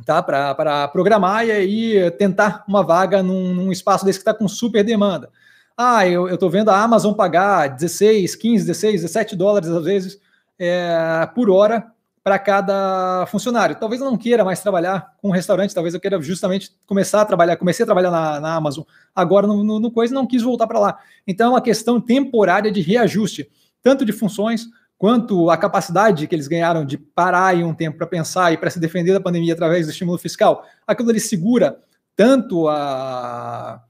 tá? 0.04 0.22
para 0.22 0.88
programar 0.88 1.46
e 1.46 1.52
aí 1.52 2.10
tentar 2.12 2.64
uma 2.66 2.82
vaga 2.82 3.22
num, 3.22 3.54
num 3.54 3.72
espaço 3.72 4.04
desse 4.04 4.18
que 4.18 4.22
está 4.22 4.34
com 4.34 4.48
super 4.48 4.84
demanda. 4.84 5.30
Ah, 5.76 6.06
eu 6.06 6.28
estou 6.28 6.50
vendo 6.50 6.70
a 6.70 6.80
Amazon 6.80 7.14
pagar 7.14 7.68
16, 7.68 8.36
15, 8.36 8.66
16, 8.66 9.02
17 9.02 9.36
dólares 9.36 9.68
às 9.70 9.84
vezes 9.84 10.20
é, 10.58 11.26
por 11.34 11.48
hora 11.48 11.90
para 12.22 12.38
cada 12.38 13.24
funcionário. 13.26 13.76
Talvez 13.76 14.00
eu 14.00 14.10
não 14.10 14.16
queira 14.16 14.44
mais 14.44 14.60
trabalhar 14.60 15.14
com 15.22 15.28
um 15.28 15.32
restaurante, 15.32 15.74
talvez 15.74 15.94
eu 15.94 16.00
queira 16.00 16.20
justamente 16.20 16.70
começar 16.86 17.22
a 17.22 17.24
trabalhar, 17.24 17.56
comecei 17.56 17.82
a 17.82 17.86
trabalhar 17.86 18.10
na, 18.10 18.38
na 18.40 18.54
Amazon, 18.54 18.84
agora 19.14 19.46
no, 19.46 19.64
no, 19.64 19.80
no 19.80 19.90
Coisa 19.90 20.14
não 20.14 20.26
quis 20.26 20.42
voltar 20.42 20.66
para 20.66 20.78
lá. 20.78 20.98
Então 21.26 21.46
é 21.46 21.50
uma 21.50 21.62
questão 21.62 21.98
temporária 22.00 22.70
de 22.70 22.82
reajuste, 22.82 23.50
tanto 23.82 24.04
de 24.04 24.12
funções 24.12 24.66
quanto 25.00 25.48
a 25.48 25.56
capacidade 25.56 26.26
que 26.26 26.34
eles 26.34 26.46
ganharam 26.46 26.84
de 26.84 26.98
parar 26.98 27.56
em 27.56 27.64
um 27.64 27.72
tempo 27.72 27.96
para 27.96 28.06
pensar 28.06 28.52
e 28.52 28.58
para 28.58 28.68
se 28.68 28.78
defender 28.78 29.14
da 29.14 29.20
pandemia 29.20 29.54
através 29.54 29.86
do 29.86 29.92
estímulo 29.92 30.18
fiscal, 30.18 30.62
aquilo 30.86 31.08
ali 31.08 31.18
segura 31.18 31.78
tanto 32.14 32.68
a 32.68 33.82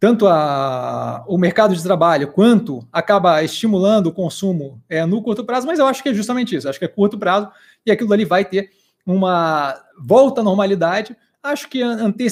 tanto 0.00 0.26
a, 0.26 1.24
o 1.28 1.38
mercado 1.38 1.72
de 1.72 1.80
trabalho 1.80 2.32
quanto 2.32 2.84
acaba 2.92 3.44
estimulando 3.44 4.08
o 4.08 4.12
consumo 4.12 4.82
é, 4.88 5.06
no 5.06 5.22
curto 5.22 5.44
prazo, 5.44 5.68
mas 5.68 5.78
eu 5.78 5.86
acho 5.86 6.02
que 6.02 6.08
é 6.08 6.14
justamente 6.14 6.56
isso, 6.56 6.68
acho 6.68 6.80
que 6.80 6.84
é 6.84 6.88
curto 6.88 7.16
prazo 7.16 7.48
e 7.86 7.92
aquilo 7.92 8.12
ali 8.12 8.24
vai 8.24 8.44
ter 8.44 8.70
uma 9.06 9.80
volta 10.02 10.40
à 10.40 10.44
normalidade, 10.44 11.16
acho 11.40 11.68
que 11.68 11.80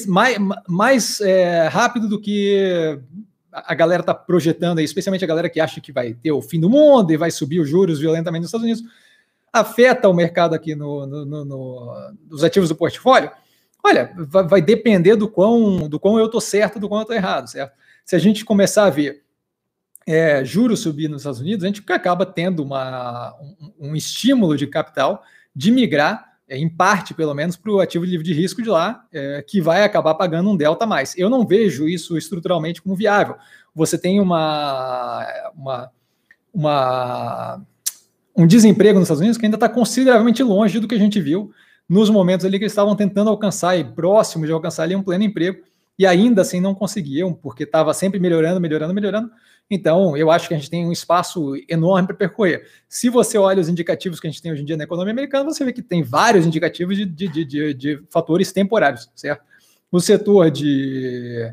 mais, 0.09 0.37
mais 0.67 1.21
é, 1.21 1.69
rápido 1.69 2.09
do 2.09 2.21
que 2.21 2.99
a 3.53 3.75
galera 3.75 4.03
está 4.03 4.15
projetando 4.15 4.79
aí, 4.79 4.85
especialmente 4.85 5.25
a 5.25 5.29
galera 5.29 5.49
que 5.49 5.61
acha 5.61 5.81
que 5.81 5.93
vai 5.93 6.15
ter 6.15 6.33
o 6.33 6.43
fim 6.43 6.61
do 6.61 6.69
mundo 6.69 7.13
e 7.13 7.17
vai 7.17 7.31
subir 7.31 7.61
os 7.61 7.69
juros 7.69 7.99
violentamente 7.99 8.43
nos 8.43 8.49
Estados 8.49 8.65
Unidos, 8.65 8.85
afeta 9.53 10.09
o 10.09 10.15
mercado 10.15 10.55
aqui 10.55 10.75
no, 10.75 11.07
no, 11.07 11.25
no, 11.25 11.45
no 11.45 12.13
dos 12.23 12.45
ativos 12.45 12.69
do 12.69 12.77
portfólio? 12.77 13.31
Olha, 13.83 14.13
vai, 14.17 14.47
vai, 14.47 14.63
depender 14.63 15.17
do 15.17 15.29
quão, 15.29 15.89
do 15.89 15.99
quão 15.99 16.19
eu 16.19 16.27
estou 16.27 16.41
certo, 16.41 16.79
do 16.79 16.89
quão 16.89 17.01
eu 17.01 17.03
estou 17.03 17.17
errado, 17.17 17.49
certo? 17.49 17.73
Se 18.05 18.17
a 18.17 18.19
gente 18.19 18.45
começar 18.45 18.85
a 18.85 18.91
ver 18.91 19.23
é, 20.07 20.45
juros 20.45 20.81
subir 20.81 21.09
nos 21.09 21.23
Estados 21.23 21.41
Unidos, 21.41 21.65
a 21.65 21.69
gente 21.69 21.83
acaba 21.89 22.27
tendo 22.27 22.63
uma, 22.63 23.35
um, 23.41 23.91
um 23.91 23.97
estímulo 23.97 24.57
de 24.57 24.67
capital 24.67 25.23
de 25.55 25.71
migrar 25.71 26.28
em 26.51 26.69
parte, 26.69 27.15
pelo 27.15 27.35
menos, 27.35 27.57
para 27.57 27.71
o 27.71 27.81
ativo 27.81 28.05
livre 28.05 28.25
de 28.25 28.33
risco 28.33 28.63
de 28.63 28.69
lá, 28.69 29.05
é, 29.13 29.45
que 29.47 29.61
vai 29.61 29.83
acabar 29.83 30.15
pagando 30.15 30.51
um 30.51 30.57
delta 30.57 30.87
mais. 30.87 31.17
Eu 31.17 31.29
não 31.29 31.47
vejo 31.47 31.89
isso 31.89 32.17
estruturalmente 32.17 32.81
como 32.81 32.97
viável. 32.97 33.37
Você 33.75 33.99
tem 33.99 34.21
uma, 34.21 35.27
uma, 35.55 35.91
uma 36.53 37.63
um 38.37 38.47
desemprego 38.47 38.99
nos 38.99 39.07
Estados 39.07 39.21
Unidos 39.21 39.37
que 39.37 39.45
ainda 39.45 39.57
está 39.57 39.69
consideravelmente 39.69 40.43
longe 40.43 40.79
do 40.81 40.89
que 40.89 40.95
a 40.95 40.99
gente 40.99 41.21
viu 41.21 41.53
nos 41.89 42.11
momentos 42.11 42.45
ali 42.45 42.59
que 42.59 42.65
eles 42.65 42.73
estavam 42.73 42.95
tentando 42.95 43.31
alcançar 43.31 43.77
e 43.79 43.83
próximo 43.83 44.45
de 44.45 44.53
alcançar 44.53 44.83
ali 44.83 44.95
um 44.95 45.03
pleno 45.03 45.25
emprego 45.25 45.63
e 45.99 46.07
ainda 46.07 46.43
assim 46.43 46.61
não 46.61 46.75
conseguiam, 46.75 47.33
porque 47.33 47.65
estava 47.65 47.93
sempre 47.93 48.21
melhorando, 48.21 48.61
melhorando, 48.61 48.95
melhorando. 48.95 49.31
Então, 49.71 50.17
eu 50.17 50.31
acho 50.31 50.49
que 50.49 50.55
a 50.55 50.57
gente 50.57 50.71
tem 50.71 50.87
um 50.87 50.93
espaço 50.93 51.53
enorme 51.69 52.09
para 52.09 52.17
percorrer. 52.17 52.67
Se 52.89 53.11
você 53.11 53.37
olha 53.37 53.61
os 53.61 53.69
indicativos 53.69 54.19
que 54.19 54.27
a 54.27 54.31
gente 54.31 54.41
tem 54.41 54.51
hoje 54.51 54.63
em 54.63 54.65
dia 54.65 54.77
na 54.77 54.85
economia 54.85 55.13
americana, 55.13 55.45
você 55.45 55.65
vê 55.65 55.73
que 55.73 55.83
tem 55.83 56.03
vários 56.03 56.47
indicativos 56.47 56.97
de, 56.97 57.05
de, 57.05 57.45
de, 57.45 57.75
de 57.75 58.03
fatores 58.11 58.51
temporários, 58.51 59.11
certo? 59.15 59.43
O 59.93 60.01
setor 60.01 60.51
de. 60.51 61.53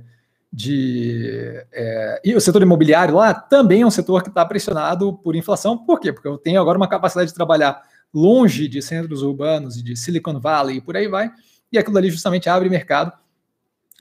de 0.51 1.65
é, 1.73 2.21
e 2.23 2.35
o 2.35 2.41
setor 2.41 2.61
imobiliário 2.61 3.15
lá 3.15 3.33
também 3.33 3.81
é 3.81 3.85
um 3.85 3.91
setor 3.91 4.23
que 4.23 4.29
está 4.29 4.45
pressionado 4.45 5.13
por 5.17 5.35
inflação. 5.35 5.77
Por 5.77 5.99
quê? 5.99 6.13
Porque 6.13 6.27
eu 6.27 6.37
tenho 6.37 6.61
agora 6.61 6.77
uma 6.77 6.87
capacidade 6.87 7.29
de 7.29 7.35
trabalhar 7.35 7.81
longe 8.13 8.69
de 8.69 8.81
centros 8.81 9.21
urbanos 9.21 9.75
e 9.75 9.83
de 9.83 9.95
Silicon 9.97 10.39
Valley 10.39 10.77
e 10.77 10.81
por 10.81 10.95
aí 10.95 11.09
vai, 11.09 11.29
e 11.69 11.77
aquilo 11.77 11.97
ali 11.97 12.09
justamente 12.09 12.49
abre 12.49 12.69
mercado 12.69 13.11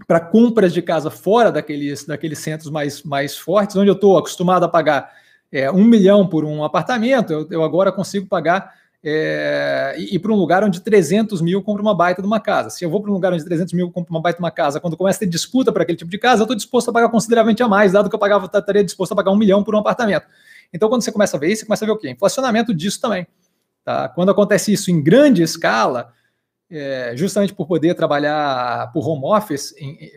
para 0.07 0.21
compras 0.21 0.73
de 0.73 0.83
casa 0.83 1.11
fora 1.11 1.53
daqueles, 1.53 2.05
daqueles 2.05 2.39
centros 2.39 2.71
mais, 2.71 3.03
mais 3.03 3.37
fortes, 3.37 3.77
onde 3.77 3.89
eu 3.89 3.95
estou 3.95 4.19
acostumado 4.19 4.65
a 4.65 4.69
pagar 4.69 5.13
é, 5.53 5.71
um 5.71 5.85
milhão 5.85 6.27
por 6.27 6.45
um 6.45 6.65
apartamento, 6.65 7.33
eu, 7.33 7.47
eu 7.51 7.63
agora 7.63 7.93
consigo 7.93 8.27
pagar 8.27 8.75
é, 9.05 9.95
e 9.99 10.17
ir 10.17 10.19
para 10.19 10.33
um 10.33 10.35
lugar 10.35 10.65
onde 10.65 10.81
300 10.81 11.43
mil 11.43 11.63
compra 11.63 11.83
uma 11.83 11.95
baita 11.95 12.23
de 12.23 12.27
uma 12.27 12.41
casa. 12.41 12.71
Se 12.71 12.85
eu 12.85 12.91
vou 12.91 13.01
para 13.01 13.11
um 13.11 13.15
lugar 13.15 13.33
onde 13.33 13.45
300 13.45 13.73
mil 13.75 13.91
compra 13.91 14.11
uma 14.11 14.21
baita 14.21 14.39
de 14.39 14.43
uma 14.43 14.51
casa, 14.51 14.81
quando 14.81 14.97
começa 14.97 15.19
a 15.19 15.21
ter 15.21 15.27
disputa 15.27 15.71
para 15.71 15.83
aquele 15.83 15.99
tipo 15.99 16.11
de 16.11 16.19
casa, 16.19 16.41
eu 16.41 16.45
estou 16.45 16.57
disposto 16.57 16.89
a 16.89 16.93
pagar 16.93 17.11
consideravelmente 17.11 17.63
a 17.63 17.69
mais, 17.69 17.93
dado 17.93 18.09
que 18.09 18.15
eu 18.15 18.19
pagava, 18.19 18.47
estaria 18.47 18.83
disposto 18.83 19.13
a 19.13 19.17
pagar 19.17 19.31
um 19.31 19.37
milhão 19.37 19.63
por 19.63 19.75
um 19.75 19.79
apartamento. 19.79 20.27
Então, 20.73 20.89
quando 20.89 21.03
você 21.03 21.13
começa 21.13 21.37
a 21.37 21.41
ver 21.41 21.49
isso, 21.49 21.61
você 21.61 21.67
começa 21.67 21.85
a 21.85 21.87
ver 21.87 21.93
o 21.93 21.99
quê? 21.99 22.11
Inflacionamento 22.11 22.75
disso 22.75 23.01
também. 23.01 23.27
Tá? 23.85 24.09
Quando 24.09 24.31
acontece 24.31 24.73
isso 24.73 24.91
em 24.91 25.03
grande 25.03 25.43
escala, 25.43 26.13
é, 26.71 27.13
justamente 27.17 27.55
por 27.55 27.67
poder 27.67 27.95
trabalhar 27.95 28.91
por 28.93 29.07
home 29.09 29.25
office, 29.25 29.75
em, 29.79 29.91
em, 29.93 30.11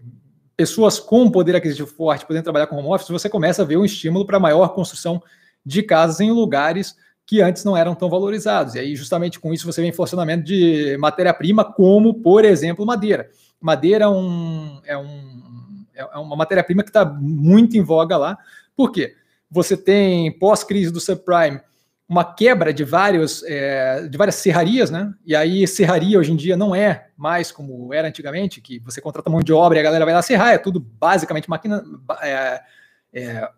pessoas 0.55 0.99
com 0.99 1.29
poder 1.29 1.55
aquisitivo 1.55 1.87
forte 1.87 2.25
podendo 2.25 2.43
trabalhar 2.43 2.67
com 2.67 2.77
home 2.77 2.87
office, 2.87 3.09
você 3.09 3.29
começa 3.29 3.61
a 3.61 3.65
ver 3.65 3.77
um 3.77 3.85
estímulo 3.85 4.25
para 4.25 4.39
maior 4.39 4.69
construção 4.69 5.21
de 5.65 5.83
casas 5.83 6.19
em 6.19 6.31
lugares 6.31 6.95
que 7.27 7.41
antes 7.41 7.65
não 7.65 7.75
eram 7.75 7.93
tão 7.93 8.09
valorizados. 8.09 8.75
E 8.75 8.79
aí, 8.79 8.95
justamente 8.95 9.37
com 9.37 9.53
isso, 9.53 9.65
você 9.65 9.81
vê 9.81 9.87
inflacionamento 9.89 10.45
de 10.45 10.95
matéria-prima, 10.97 11.65
como, 11.65 12.13
por 12.13 12.45
exemplo, 12.45 12.85
madeira. 12.85 13.29
Madeira 13.59 14.05
é, 14.05 14.07
um, 14.07 14.81
é, 14.85 14.97
um, 14.97 15.85
é 15.93 16.17
uma 16.17 16.37
matéria-prima 16.37 16.83
que 16.83 16.89
está 16.89 17.03
muito 17.03 17.77
em 17.77 17.81
voga 17.81 18.15
lá. 18.15 18.37
Por 18.77 18.93
quê? 18.93 19.13
Você 19.51 19.75
tem, 19.75 20.31
pós-crise 20.39 20.89
do 20.89 21.01
subprime, 21.01 21.59
uma 22.07 22.23
quebra 22.23 22.73
de, 22.73 22.83
vários, 22.83 23.43
é, 23.43 24.07
de 24.07 24.17
várias 24.17 24.35
serrarias, 24.35 24.89
né? 24.89 25.13
E 25.25 25.35
aí, 25.35 25.67
serraria 25.67 26.17
hoje 26.17 26.31
em 26.31 26.35
dia 26.35 26.55
não 26.55 26.73
é 26.73 27.09
mais 27.17 27.51
como 27.51 27.93
era 27.93 28.07
antigamente, 28.07 28.61
que 28.61 28.79
você 28.79 29.01
contrata 29.01 29.29
mão 29.29 29.41
de 29.41 29.51
obra 29.51 29.77
e 29.77 29.81
a 29.81 29.83
galera 29.83 30.05
vai 30.05 30.13
lá 30.13 30.21
serrar, 30.21 30.53
é 30.53 30.57
tudo 30.57 30.79
basicamente 30.79 31.49
máquina. 31.49 31.83
É, 32.21 32.61
é, 33.13 33.49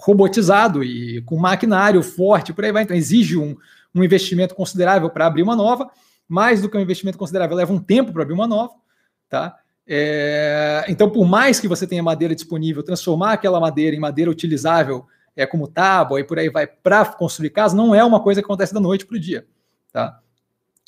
robotizado 0.00 0.82
e 0.82 1.20
com 1.22 1.36
maquinário 1.36 2.02
forte, 2.02 2.52
por 2.52 2.64
aí 2.64 2.72
vai. 2.72 2.84
Então, 2.84 2.96
exige 2.96 3.36
um, 3.36 3.54
um 3.94 4.02
investimento 4.02 4.54
considerável 4.54 5.10
para 5.10 5.26
abrir 5.26 5.42
uma 5.42 5.54
nova. 5.54 5.90
Mais 6.26 6.62
do 6.62 6.70
que 6.70 6.76
um 6.76 6.80
investimento 6.80 7.18
considerável, 7.18 7.56
leva 7.56 7.72
um 7.72 7.80
tempo 7.80 8.12
para 8.12 8.22
abrir 8.22 8.34
uma 8.34 8.46
nova. 8.46 8.72
Tá? 9.28 9.56
É, 9.86 10.84
então, 10.88 11.10
por 11.10 11.26
mais 11.26 11.60
que 11.60 11.68
você 11.68 11.86
tenha 11.86 12.02
madeira 12.02 12.34
disponível, 12.34 12.82
transformar 12.82 13.32
aquela 13.32 13.60
madeira 13.60 13.94
em 13.94 14.00
madeira 14.00 14.30
utilizável, 14.30 15.06
é 15.36 15.46
como 15.46 15.68
tábua 15.68 16.20
e 16.20 16.24
por 16.24 16.38
aí 16.38 16.48
vai, 16.48 16.66
para 16.66 17.04
construir 17.06 17.50
casa, 17.50 17.76
não 17.76 17.94
é 17.94 18.04
uma 18.04 18.20
coisa 18.20 18.40
que 18.40 18.44
acontece 18.44 18.74
da 18.74 18.80
noite 18.80 19.06
para 19.06 19.16
o 19.16 19.20
dia. 19.20 19.46
Tá? 19.92 20.18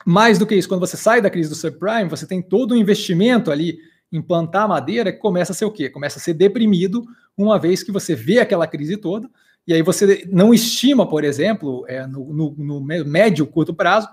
Mais 0.04 0.38
do 0.38 0.46
que 0.46 0.54
isso, 0.54 0.68
quando 0.68 0.80
você 0.80 0.96
sai 0.96 1.20
da 1.20 1.30
crise 1.30 1.48
do 1.48 1.54
subprime, 1.54 2.08
você 2.08 2.26
tem 2.26 2.42
todo 2.42 2.74
um 2.74 2.76
investimento 2.76 3.50
ali 3.50 3.78
em 4.12 4.20
plantar 4.20 4.68
madeira 4.68 5.12
que 5.12 5.18
começa 5.18 5.52
a 5.52 5.54
ser 5.54 5.64
o 5.64 5.70
quê? 5.70 5.88
Começa 5.88 6.18
a 6.18 6.22
ser 6.22 6.34
deprimido 6.34 7.04
uma 7.36 7.58
vez 7.58 7.82
que 7.82 7.90
você 7.90 8.14
vê 8.14 8.40
aquela 8.40 8.66
crise 8.66 8.96
toda, 8.96 9.30
e 9.66 9.72
aí 9.72 9.80
você 9.80 10.28
não 10.30 10.52
estima, 10.52 11.08
por 11.08 11.24
exemplo, 11.24 11.84
é, 11.88 12.06
no, 12.06 12.32
no, 12.32 12.54
no 12.58 12.80
médio, 12.80 13.46
curto 13.46 13.72
prazo, 13.72 14.08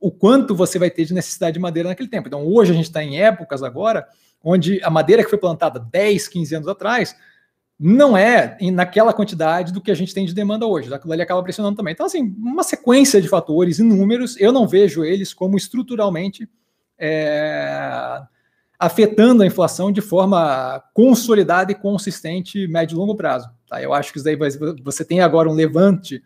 o 0.00 0.10
quanto 0.10 0.54
você 0.54 0.78
vai 0.78 0.90
ter 0.90 1.04
de 1.04 1.12
necessidade 1.12 1.54
de 1.54 1.60
madeira 1.60 1.88
naquele 1.88 2.08
tempo. 2.08 2.28
Então, 2.28 2.46
hoje 2.46 2.72
a 2.72 2.74
gente 2.74 2.86
está 2.86 3.02
em 3.02 3.20
épocas 3.20 3.62
agora 3.62 4.06
onde 4.42 4.82
a 4.82 4.90
madeira 4.90 5.22
que 5.22 5.30
foi 5.30 5.38
plantada 5.38 5.78
10, 5.78 6.28
15 6.28 6.54
anos 6.56 6.68
atrás 6.68 7.14
não 7.84 8.16
é 8.16 8.56
naquela 8.72 9.12
quantidade 9.12 9.72
do 9.72 9.80
que 9.80 9.90
a 9.90 9.94
gente 9.94 10.14
tem 10.14 10.24
de 10.24 10.32
demanda 10.32 10.64
hoje. 10.64 10.94
Aquilo 10.94 11.12
ali 11.12 11.20
acaba 11.20 11.42
pressionando 11.42 11.76
também. 11.76 11.92
Então, 11.92 12.06
assim, 12.06 12.32
uma 12.38 12.62
sequência 12.62 13.20
de 13.20 13.28
fatores 13.28 13.80
e 13.80 13.82
números, 13.82 14.40
eu 14.40 14.52
não 14.52 14.68
vejo 14.68 15.04
eles 15.04 15.34
como 15.34 15.56
estruturalmente 15.56 16.48
é, 16.96 18.22
afetando 18.78 19.42
a 19.42 19.46
inflação 19.46 19.90
de 19.90 20.00
forma 20.00 20.80
consolidada 20.94 21.72
e 21.72 21.74
consistente 21.74 22.68
médio 22.68 22.94
e 22.94 22.98
longo 22.98 23.16
prazo. 23.16 23.50
Tá? 23.68 23.82
Eu 23.82 23.92
acho 23.92 24.12
que 24.12 24.18
isso 24.18 24.24
daí 24.24 24.36
vai, 24.36 24.50
você 24.84 25.04
tem 25.04 25.20
agora 25.20 25.50
um 25.50 25.54
levante 25.54 26.22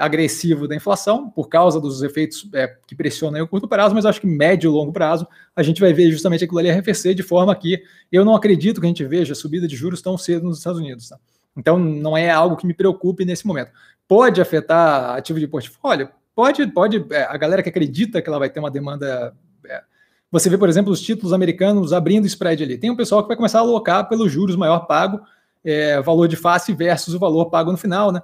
agressivo 0.00 0.66
da 0.66 0.74
inflação 0.74 1.28
por 1.28 1.48
causa 1.48 1.80
dos 1.80 2.02
efeitos 2.02 2.48
é, 2.54 2.74
que 2.86 2.94
pressionam 2.94 3.42
o 3.42 3.46
curto 3.48 3.68
prazo, 3.68 3.94
mas 3.94 4.06
acho 4.06 4.20
que 4.20 4.26
médio 4.26 4.70
e 4.70 4.72
longo 4.72 4.92
prazo 4.92 5.26
a 5.54 5.62
gente 5.62 5.80
vai 5.80 5.92
ver 5.92 6.10
justamente 6.10 6.44
aquilo 6.44 6.58
ali 6.58 6.70
arrefecer 6.70 7.14
de 7.14 7.22
forma 7.22 7.54
que 7.54 7.82
eu 8.10 8.24
não 8.24 8.34
acredito 8.34 8.80
que 8.80 8.86
a 8.86 8.88
gente 8.88 9.04
veja 9.04 9.34
subida 9.34 9.68
de 9.68 9.76
juros 9.76 10.00
tão 10.00 10.16
cedo 10.16 10.44
nos 10.46 10.58
Estados 10.58 10.80
Unidos. 10.80 11.08
Tá? 11.08 11.18
Então 11.56 11.78
não 11.78 12.16
é 12.16 12.30
algo 12.30 12.56
que 12.56 12.66
me 12.66 12.74
preocupe 12.74 13.24
nesse 13.24 13.46
momento. 13.46 13.70
Pode 14.08 14.40
afetar 14.40 15.16
ativo 15.16 15.38
de 15.38 15.46
portfólio? 15.46 16.08
Pode, 16.34 16.66
pode. 16.68 17.04
É, 17.10 17.24
a 17.24 17.36
galera 17.36 17.62
que 17.62 17.68
acredita 17.68 18.22
que 18.22 18.28
ela 18.28 18.38
vai 18.38 18.48
ter 18.48 18.60
uma 18.60 18.70
demanda 18.70 19.34
é, 19.66 19.82
você 20.30 20.48
vê, 20.48 20.56
por 20.56 20.68
exemplo, 20.68 20.92
os 20.92 21.00
títulos 21.00 21.32
americanos 21.32 21.92
abrindo 21.92 22.26
spread 22.26 22.62
ali. 22.62 22.78
Tem 22.78 22.90
um 22.90 22.96
pessoal 22.96 23.22
que 23.22 23.28
vai 23.28 23.36
começar 23.36 23.58
a 23.58 23.62
alocar 23.62 24.08
pelos 24.08 24.30
juros 24.30 24.54
maior 24.54 24.86
pago, 24.86 25.20
é, 25.64 26.00
valor 26.00 26.28
de 26.28 26.36
face 26.36 26.72
versus 26.72 27.14
o 27.14 27.18
valor 27.18 27.46
pago 27.46 27.72
no 27.72 27.76
final, 27.76 28.12
né? 28.12 28.22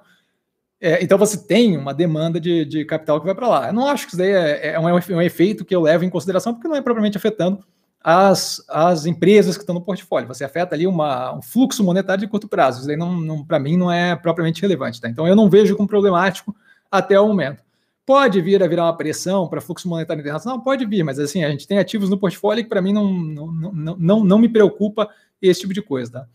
É, 0.80 1.02
então 1.02 1.16
você 1.16 1.38
tem 1.38 1.76
uma 1.76 1.94
demanda 1.94 2.38
de, 2.38 2.64
de 2.64 2.84
capital 2.84 3.18
que 3.18 3.26
vai 3.26 3.34
para 3.34 3.48
lá. 3.48 3.66
Eu 3.68 3.72
não 3.72 3.86
acho 3.86 4.04
que 4.04 4.10
isso 4.10 4.18
daí 4.18 4.30
é, 4.30 4.74
é, 4.74 4.80
um, 4.80 4.88
é 4.88 4.92
um 4.92 5.22
efeito 5.22 5.64
que 5.64 5.74
eu 5.74 5.80
levo 5.80 6.04
em 6.04 6.10
consideração, 6.10 6.52
porque 6.52 6.68
não 6.68 6.76
é 6.76 6.82
propriamente 6.82 7.16
afetando 7.16 7.64
as, 8.08 8.62
as 8.68 9.06
empresas 9.06 9.56
que 9.56 9.62
estão 9.62 9.74
no 9.74 9.80
portfólio. 9.80 10.28
Você 10.28 10.44
afeta 10.44 10.74
ali 10.74 10.86
uma, 10.86 11.34
um 11.34 11.42
fluxo 11.42 11.82
monetário 11.82 12.20
de 12.20 12.28
curto 12.28 12.46
prazo. 12.46 12.78
Isso 12.78 12.86
daí, 12.86 12.96
não, 12.96 13.18
não 13.20 13.44
para 13.44 13.58
mim, 13.58 13.76
não 13.76 13.90
é 13.90 14.14
propriamente 14.14 14.60
relevante. 14.60 15.00
Tá? 15.00 15.08
Então 15.08 15.26
eu 15.26 15.34
não 15.34 15.48
vejo 15.48 15.76
como 15.76 15.88
problemático 15.88 16.54
até 16.90 17.18
o 17.18 17.26
momento. 17.26 17.64
Pode 18.04 18.40
vir 18.40 18.62
a 18.62 18.68
virar 18.68 18.84
uma 18.84 18.96
pressão 18.96 19.48
para 19.48 19.60
fluxo 19.60 19.88
monetário 19.88 20.20
internacional? 20.20 20.62
Pode 20.62 20.86
vir, 20.86 21.02
mas 21.02 21.18
assim, 21.18 21.42
a 21.42 21.50
gente 21.50 21.66
tem 21.66 21.78
ativos 21.78 22.08
no 22.08 22.16
portfólio 22.16 22.62
que 22.62 22.68
para 22.70 22.80
mim 22.80 22.92
não, 22.92 23.12
não, 23.12 23.46
não, 23.52 23.96
não, 23.98 24.24
não 24.24 24.38
me 24.38 24.48
preocupa 24.48 25.10
esse 25.42 25.62
tipo 25.62 25.74
de 25.74 25.82
coisa. 25.82 26.12
Tá? 26.12 26.26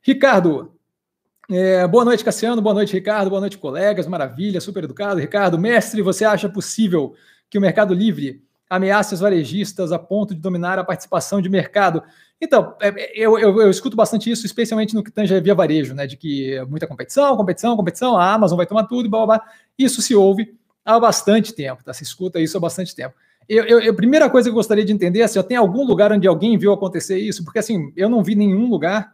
Ricardo, 0.00 0.72
é, 1.50 1.86
boa 1.86 2.04
noite, 2.04 2.24
Cassiano. 2.24 2.62
Boa 2.62 2.74
noite, 2.74 2.92
Ricardo. 2.92 3.28
Boa 3.28 3.40
noite, 3.40 3.58
colegas. 3.58 4.06
Maravilha, 4.06 4.60
super 4.60 4.84
educado. 4.84 5.20
Ricardo, 5.20 5.58
mestre, 5.58 6.00
você 6.00 6.24
acha 6.24 6.48
possível 6.48 7.14
que 7.48 7.58
o 7.58 7.60
Mercado 7.60 7.92
Livre 7.92 8.42
ameace 8.68 9.14
os 9.14 9.20
varejistas 9.20 9.90
a 9.90 9.98
ponto 9.98 10.34
de 10.34 10.40
dominar 10.40 10.78
a 10.78 10.84
participação 10.84 11.40
de 11.40 11.48
mercado? 11.48 12.02
Então, 12.40 12.74
é, 12.80 12.88
é, 12.88 13.12
eu, 13.14 13.38
eu, 13.38 13.60
eu 13.60 13.70
escuto 13.70 13.96
bastante 13.96 14.30
isso, 14.30 14.46
especialmente 14.46 14.94
no 14.94 15.02
que 15.02 15.10
tange 15.10 15.38
via 15.40 15.54
varejo, 15.54 15.94
né? 15.94 16.06
De 16.06 16.16
que 16.16 16.60
muita 16.68 16.86
competição, 16.86 17.36
competição, 17.36 17.76
competição, 17.76 18.16
a 18.16 18.32
Amazon 18.32 18.56
vai 18.56 18.66
tomar 18.66 18.84
tudo 18.84 19.06
e 19.06 19.08
blá 19.08 19.26
blá 19.26 19.38
blá. 19.38 19.48
Isso 19.78 20.00
se 20.00 20.14
ouve 20.14 20.54
há 20.84 20.98
bastante 21.00 21.52
tempo, 21.52 21.82
tá? 21.82 21.92
Se 21.92 22.04
escuta 22.04 22.38
isso 22.38 22.56
há 22.56 22.60
bastante 22.60 22.94
tempo. 22.94 23.14
Eu, 23.48 23.64
eu, 23.64 23.90
a 23.90 23.94
primeira 23.94 24.30
coisa 24.30 24.48
que 24.48 24.50
eu 24.50 24.54
gostaria 24.54 24.84
de 24.84 24.92
entender 24.92 25.20
é 25.20 25.26
se 25.26 25.42
tem 25.42 25.56
algum 25.56 25.84
lugar 25.84 26.12
onde 26.12 26.28
alguém 26.28 26.56
viu 26.56 26.72
acontecer 26.72 27.18
isso, 27.18 27.42
porque 27.44 27.58
assim, 27.58 27.92
eu 27.96 28.08
não 28.08 28.22
vi 28.22 28.36
nenhum 28.36 28.68
lugar 28.70 29.12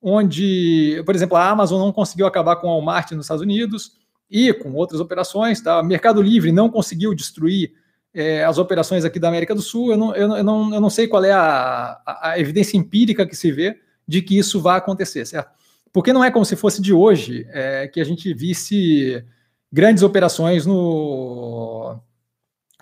onde, 0.00 1.02
por 1.04 1.14
exemplo, 1.14 1.36
a 1.36 1.48
Amazon 1.48 1.80
não 1.80 1.92
conseguiu 1.92 2.26
acabar 2.26 2.56
com 2.56 2.68
o 2.68 2.70
Walmart 2.70 3.12
nos 3.12 3.26
Estados 3.26 3.42
Unidos 3.42 3.92
e 4.30 4.52
com 4.52 4.72
outras 4.72 5.00
operações, 5.00 5.60
tá? 5.60 5.82
Mercado 5.82 6.20
Livre 6.20 6.52
não 6.52 6.68
conseguiu 6.68 7.14
destruir 7.14 7.72
é, 8.12 8.44
as 8.44 8.58
operações 8.58 9.04
aqui 9.04 9.18
da 9.18 9.28
América 9.28 9.54
do 9.54 9.62
Sul. 9.62 9.90
Eu 9.90 9.96
não, 9.96 10.14
eu 10.14 10.44
não, 10.44 10.74
eu 10.74 10.80
não 10.80 10.90
sei 10.90 11.06
qual 11.06 11.24
é 11.24 11.32
a, 11.32 12.00
a, 12.06 12.30
a 12.30 12.40
evidência 12.40 12.76
empírica 12.76 13.26
que 13.26 13.36
se 13.36 13.52
vê 13.52 13.78
de 14.06 14.22
que 14.22 14.38
isso 14.38 14.60
vai 14.60 14.78
acontecer, 14.78 15.26
certo? 15.26 15.50
Porque 15.92 16.12
não 16.12 16.22
é 16.22 16.30
como 16.30 16.44
se 16.44 16.56
fosse 16.56 16.80
de 16.80 16.92
hoje 16.92 17.46
é, 17.50 17.88
que 17.88 18.00
a 18.00 18.04
gente 18.04 18.32
visse 18.34 19.24
grandes 19.72 20.02
operações 20.02 20.66
no, 20.66 21.98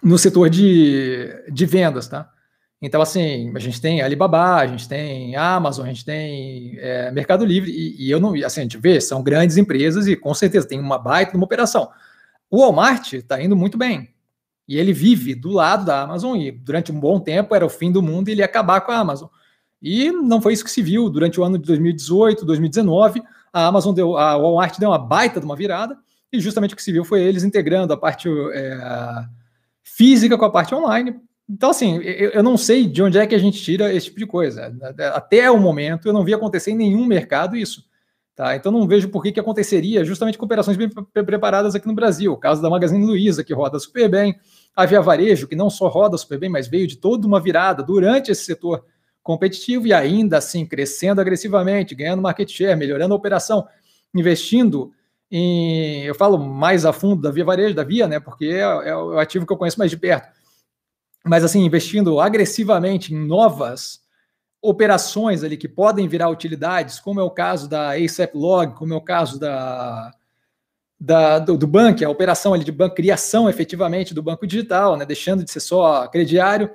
no 0.02 0.18
setor 0.18 0.50
de, 0.50 1.28
de 1.50 1.66
vendas, 1.66 2.08
tá? 2.08 2.30
Então, 2.80 3.00
assim, 3.00 3.52
a 3.54 3.58
gente 3.58 3.80
tem 3.80 4.02
Alibaba, 4.02 4.56
a 4.56 4.66
gente 4.66 4.88
tem 4.88 5.34
Amazon, 5.36 5.86
a 5.86 5.88
gente 5.88 6.04
tem 6.04 6.76
é, 6.78 7.10
Mercado 7.10 7.44
Livre, 7.44 7.70
e, 7.70 8.06
e, 8.06 8.10
eu 8.10 8.20
não, 8.20 8.34
assim, 8.44 8.60
a 8.60 8.62
gente 8.64 8.76
vê, 8.76 9.00
são 9.00 9.22
grandes 9.22 9.56
empresas 9.56 10.06
e 10.06 10.14
com 10.14 10.34
certeza 10.34 10.68
tem 10.68 10.78
uma 10.78 10.98
baita 10.98 11.36
uma 11.36 11.44
operação. 11.44 11.90
O 12.50 12.60
Walmart 12.60 13.14
está 13.14 13.42
indo 13.42 13.56
muito 13.56 13.78
bem. 13.78 14.14
E 14.66 14.78
ele 14.78 14.92
vive 14.92 15.34
do 15.34 15.50
lado 15.50 15.84
da 15.84 16.02
Amazon, 16.02 16.36
e 16.36 16.50
durante 16.50 16.90
um 16.90 16.98
bom 16.98 17.20
tempo 17.20 17.54
era 17.54 17.64
o 17.64 17.70
fim 17.70 17.92
do 17.92 18.02
mundo 18.02 18.28
e 18.28 18.32
ele 18.32 18.40
ia 18.40 18.46
acabar 18.46 18.80
com 18.80 18.92
a 18.92 18.98
Amazon. 18.98 19.28
E 19.80 20.10
não 20.10 20.40
foi 20.40 20.54
isso 20.54 20.64
que 20.64 20.70
se 20.70 20.80
viu 20.80 21.10
durante 21.10 21.38
o 21.38 21.44
ano 21.44 21.58
de 21.58 21.66
2018, 21.66 22.44
2019. 22.46 23.22
A 23.52 23.66
Amazon 23.66 23.94
deu, 23.94 24.16
a 24.16 24.36
Walmart 24.36 24.78
deu 24.78 24.90
uma 24.90 24.98
baita 24.98 25.38
de 25.38 25.46
uma 25.46 25.54
virada, 25.56 25.96
e 26.32 26.40
justamente 26.40 26.74
o 26.74 26.76
que 26.76 26.82
se 26.82 26.92
viu 26.92 27.04
foi 27.04 27.22
eles 27.22 27.44
integrando 27.44 27.92
a 27.92 27.96
parte 27.96 28.28
é, 28.52 29.26
física 29.82 30.36
com 30.38 30.44
a 30.44 30.50
parte 30.50 30.74
online. 30.74 31.14
Então, 31.48 31.70
assim, 31.70 31.98
eu, 31.98 32.30
eu, 32.30 32.42
não 32.42 32.56
sei 32.56 32.86
de 32.86 33.02
onde 33.02 33.18
é 33.18 33.26
que 33.26 33.34
a 33.34 33.38
gente 33.38 33.62
tira 33.62 33.92
esse 33.92 34.06
tipo 34.06 34.18
de 34.18 34.26
coisa. 34.26 34.74
Até 35.12 35.50
o 35.50 35.58
momento, 35.58 36.08
eu 36.08 36.12
não 36.12 36.24
vi 36.24 36.32
acontecer 36.32 36.70
em 36.70 36.76
nenhum 36.76 37.04
mercado 37.04 37.56
isso. 37.56 37.84
Tá? 38.34 38.56
Então, 38.56 38.72
não 38.72 38.88
vejo 38.88 39.08
por 39.10 39.22
que, 39.22 39.30
que 39.30 39.38
aconteceria 39.38 40.04
justamente 40.04 40.38
com 40.38 40.44
operações 40.44 40.76
bem 40.76 40.88
preparadas 41.24 41.74
aqui 41.74 41.86
no 41.86 41.94
Brasil. 41.94 42.32
O 42.32 42.36
caso 42.36 42.62
da 42.62 42.70
Magazine 42.70 43.04
Luiza, 43.04 43.44
que 43.44 43.52
roda 43.52 43.78
super 43.78 44.08
bem. 44.08 44.36
A 44.74 44.86
Via 44.86 45.00
Varejo, 45.00 45.46
que 45.46 45.54
não 45.54 45.70
só 45.70 45.86
roda 45.86 46.16
super 46.16 46.38
bem, 46.38 46.48
mas 46.48 46.66
veio 46.66 46.86
de 46.86 46.96
toda 46.96 47.26
uma 47.26 47.40
virada 47.40 47.82
durante 47.82 48.32
esse 48.32 48.44
setor 48.44 48.84
competitivo 49.22 49.86
e 49.86 49.92
ainda 49.92 50.38
assim 50.38 50.66
crescendo 50.66 51.20
agressivamente, 51.20 51.94
ganhando 51.94 52.22
market 52.22 52.50
share, 52.50 52.76
melhorando 52.76 53.14
a 53.14 53.16
operação, 53.16 53.66
investindo 54.14 54.92
em, 55.30 56.02
eu 56.04 56.14
falo 56.14 56.38
mais 56.38 56.84
a 56.84 56.92
fundo 56.92 57.22
da 57.22 57.30
Via 57.30 57.44
Varejo, 57.44 57.74
da 57.74 57.82
Via, 57.82 58.06
né, 58.06 58.20
porque 58.20 58.46
é, 58.46 58.60
é 58.60 58.96
o 58.96 59.18
ativo 59.18 59.46
que 59.46 59.52
eu 59.52 59.56
conheço 59.56 59.78
mais 59.78 59.90
de 59.90 59.96
perto. 59.96 60.28
Mas 61.24 61.44
assim, 61.44 61.64
investindo 61.64 62.20
agressivamente 62.20 63.14
em 63.14 63.26
novas 63.26 64.00
operações 64.62 65.42
ali 65.44 65.56
que 65.56 65.68
podem 65.68 66.08
virar 66.08 66.30
utilidades, 66.30 67.00
como 67.00 67.20
é 67.20 67.22
o 67.22 67.30
caso 67.30 67.68
da 67.68 67.92
ASAP 67.94 68.34
Log, 68.34 68.74
como 68.74 68.94
é 68.94 68.96
o 68.96 69.00
caso 69.00 69.38
da, 69.38 70.10
da 70.98 71.38
do, 71.38 71.56
do 71.58 71.66
banco, 71.66 72.04
a 72.04 72.08
operação 72.10 72.54
ali 72.54 72.64
de 72.64 72.72
banco, 72.72 72.94
criação 72.96 73.48
efetivamente 73.48 74.14
do 74.14 74.22
banco 74.22 74.46
digital, 74.46 74.96
né, 74.96 75.04
deixando 75.06 75.44
de 75.44 75.50
ser 75.50 75.60
só 75.60 76.06
crediário. 76.08 76.70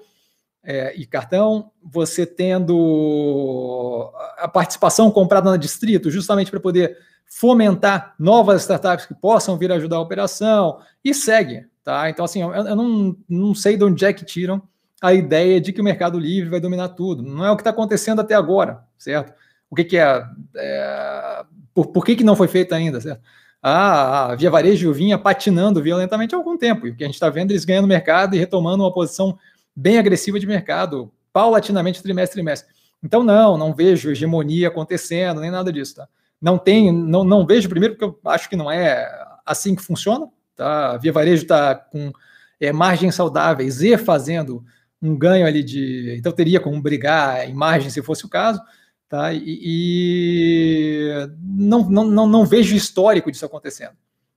é, 0.64 0.94
e 0.96 1.06
cartão, 1.06 1.72
você 1.82 2.26
tendo 2.26 4.12
a 4.38 4.48
participação 4.48 5.10
comprada 5.12 5.50
na 5.50 5.58
Distrito, 5.58 6.12
justamente 6.12 6.52
para 6.52 6.60
poder 6.60 6.98
fomentar 7.26 8.16
novas 8.20 8.62
startups 8.62 9.06
que 9.06 9.16
possam 9.16 9.58
vir 9.58 9.72
ajudar 9.72 9.98
a 9.98 10.02
operação, 10.02 10.80
e 11.04 11.14
segue. 11.14 11.66
Tá? 11.84 12.10
Então, 12.10 12.26
assim, 12.26 12.42
eu, 12.42 12.52
eu 12.52 12.76
não, 12.76 13.16
não 13.28 13.56
sei 13.56 13.78
de 13.78 13.84
onde 13.84 14.06
é 14.06 14.14
que 14.14 14.26
tiram 14.26 14.62
a 15.02 15.14
ideia 15.14 15.62
de 15.62 15.72
que 15.72 15.82
o 15.82 15.84
Mercado 15.84 16.20
Livre 16.20 16.50
vai 16.50 16.60
dominar 16.60 16.90
tudo. 16.90 17.24
Não 17.24 17.46
é 17.46 17.52
o 17.52 17.56
que 17.56 17.62
está 17.62 17.70
acontecendo 17.70 18.20
até 18.20 18.36
agora, 18.36 18.84
certo? 18.98 19.34
O 19.70 19.76
que, 19.76 19.84
que 19.84 19.98
é, 19.98 20.24
é 20.56 21.44
por, 21.74 21.88
por 21.88 22.06
que, 22.06 22.16
que 22.16 22.24
não 22.24 22.36
foi 22.36 22.48
feito 22.48 22.74
ainda, 22.74 23.00
certo? 23.00 23.22
a, 23.62 24.32
a 24.32 24.36
Via 24.36 24.50
Varejo 24.50 24.92
vinha 24.94 25.18
patinando 25.18 25.82
violentamente 25.82 26.34
há 26.34 26.38
algum 26.38 26.58
tempo, 26.58 26.88
e 26.88 26.92
o 26.92 26.96
que 26.96 27.04
a 27.04 27.08
gente 27.08 27.16
está 27.16 27.30
vendo 27.30 27.52
eles 27.52 27.66
ganhando 27.66 27.88
mercado 27.88 28.36
e 28.36 28.40
retomando 28.40 28.84
uma 28.84 28.94
posição 28.94 29.38
bem 29.76 29.98
agressiva 29.98 30.40
de 30.40 30.48
mercado, 30.48 31.12
paulatinamente, 31.32 32.02
trimestre 32.02 32.36
trimestre. 32.36 32.74
Então, 33.04 33.24
não, 33.24 33.58
não 33.58 33.74
vejo 33.74 34.12
hegemonia 34.12 34.68
acontecendo, 34.68 35.42
nem 35.42 35.52
nada 35.52 35.72
disso, 35.72 35.96
tá? 35.96 36.08
Não 36.42 36.58
tem, 36.58 36.92
não, 36.92 37.24
não 37.24 37.46
vejo, 37.46 37.70
primeiro, 37.70 37.96
porque 37.96 38.06
eu 38.06 38.32
acho 38.32 38.50
que 38.50 38.56
não 38.56 38.72
é 38.72 39.10
assim 39.46 39.76
que 39.76 39.84
funciona, 39.84 40.28
tá? 40.60 40.92
A 40.92 40.98
Via 40.98 41.14
Varejo 41.14 41.44
está 41.44 41.74
com 41.74 42.12
é, 42.60 42.72
margens 42.74 43.16
saudáveis 43.16 43.82
e 43.82 43.98
fazendo 43.98 44.64
um 45.02 45.18
ganho 45.18 45.48
ali 45.48 45.64
de. 45.64 46.16
Então, 46.18 46.34
teria 46.34 46.60
como 46.60 46.82
brigar 46.82 47.50
em 47.50 47.54
margem 47.54 47.90
se 47.90 48.04
fosse 48.04 48.26
o 48.26 48.30
caso. 48.30 48.62
Tá? 49.08 49.34
E, 49.34 49.42
e 49.46 51.30
não, 51.42 51.90
não, 51.90 52.04
não, 52.06 52.28
não 52.28 52.46
vejo 52.46 52.76
histórico 52.76 53.32
disso 53.32 53.46
acontecendo. 53.46 53.94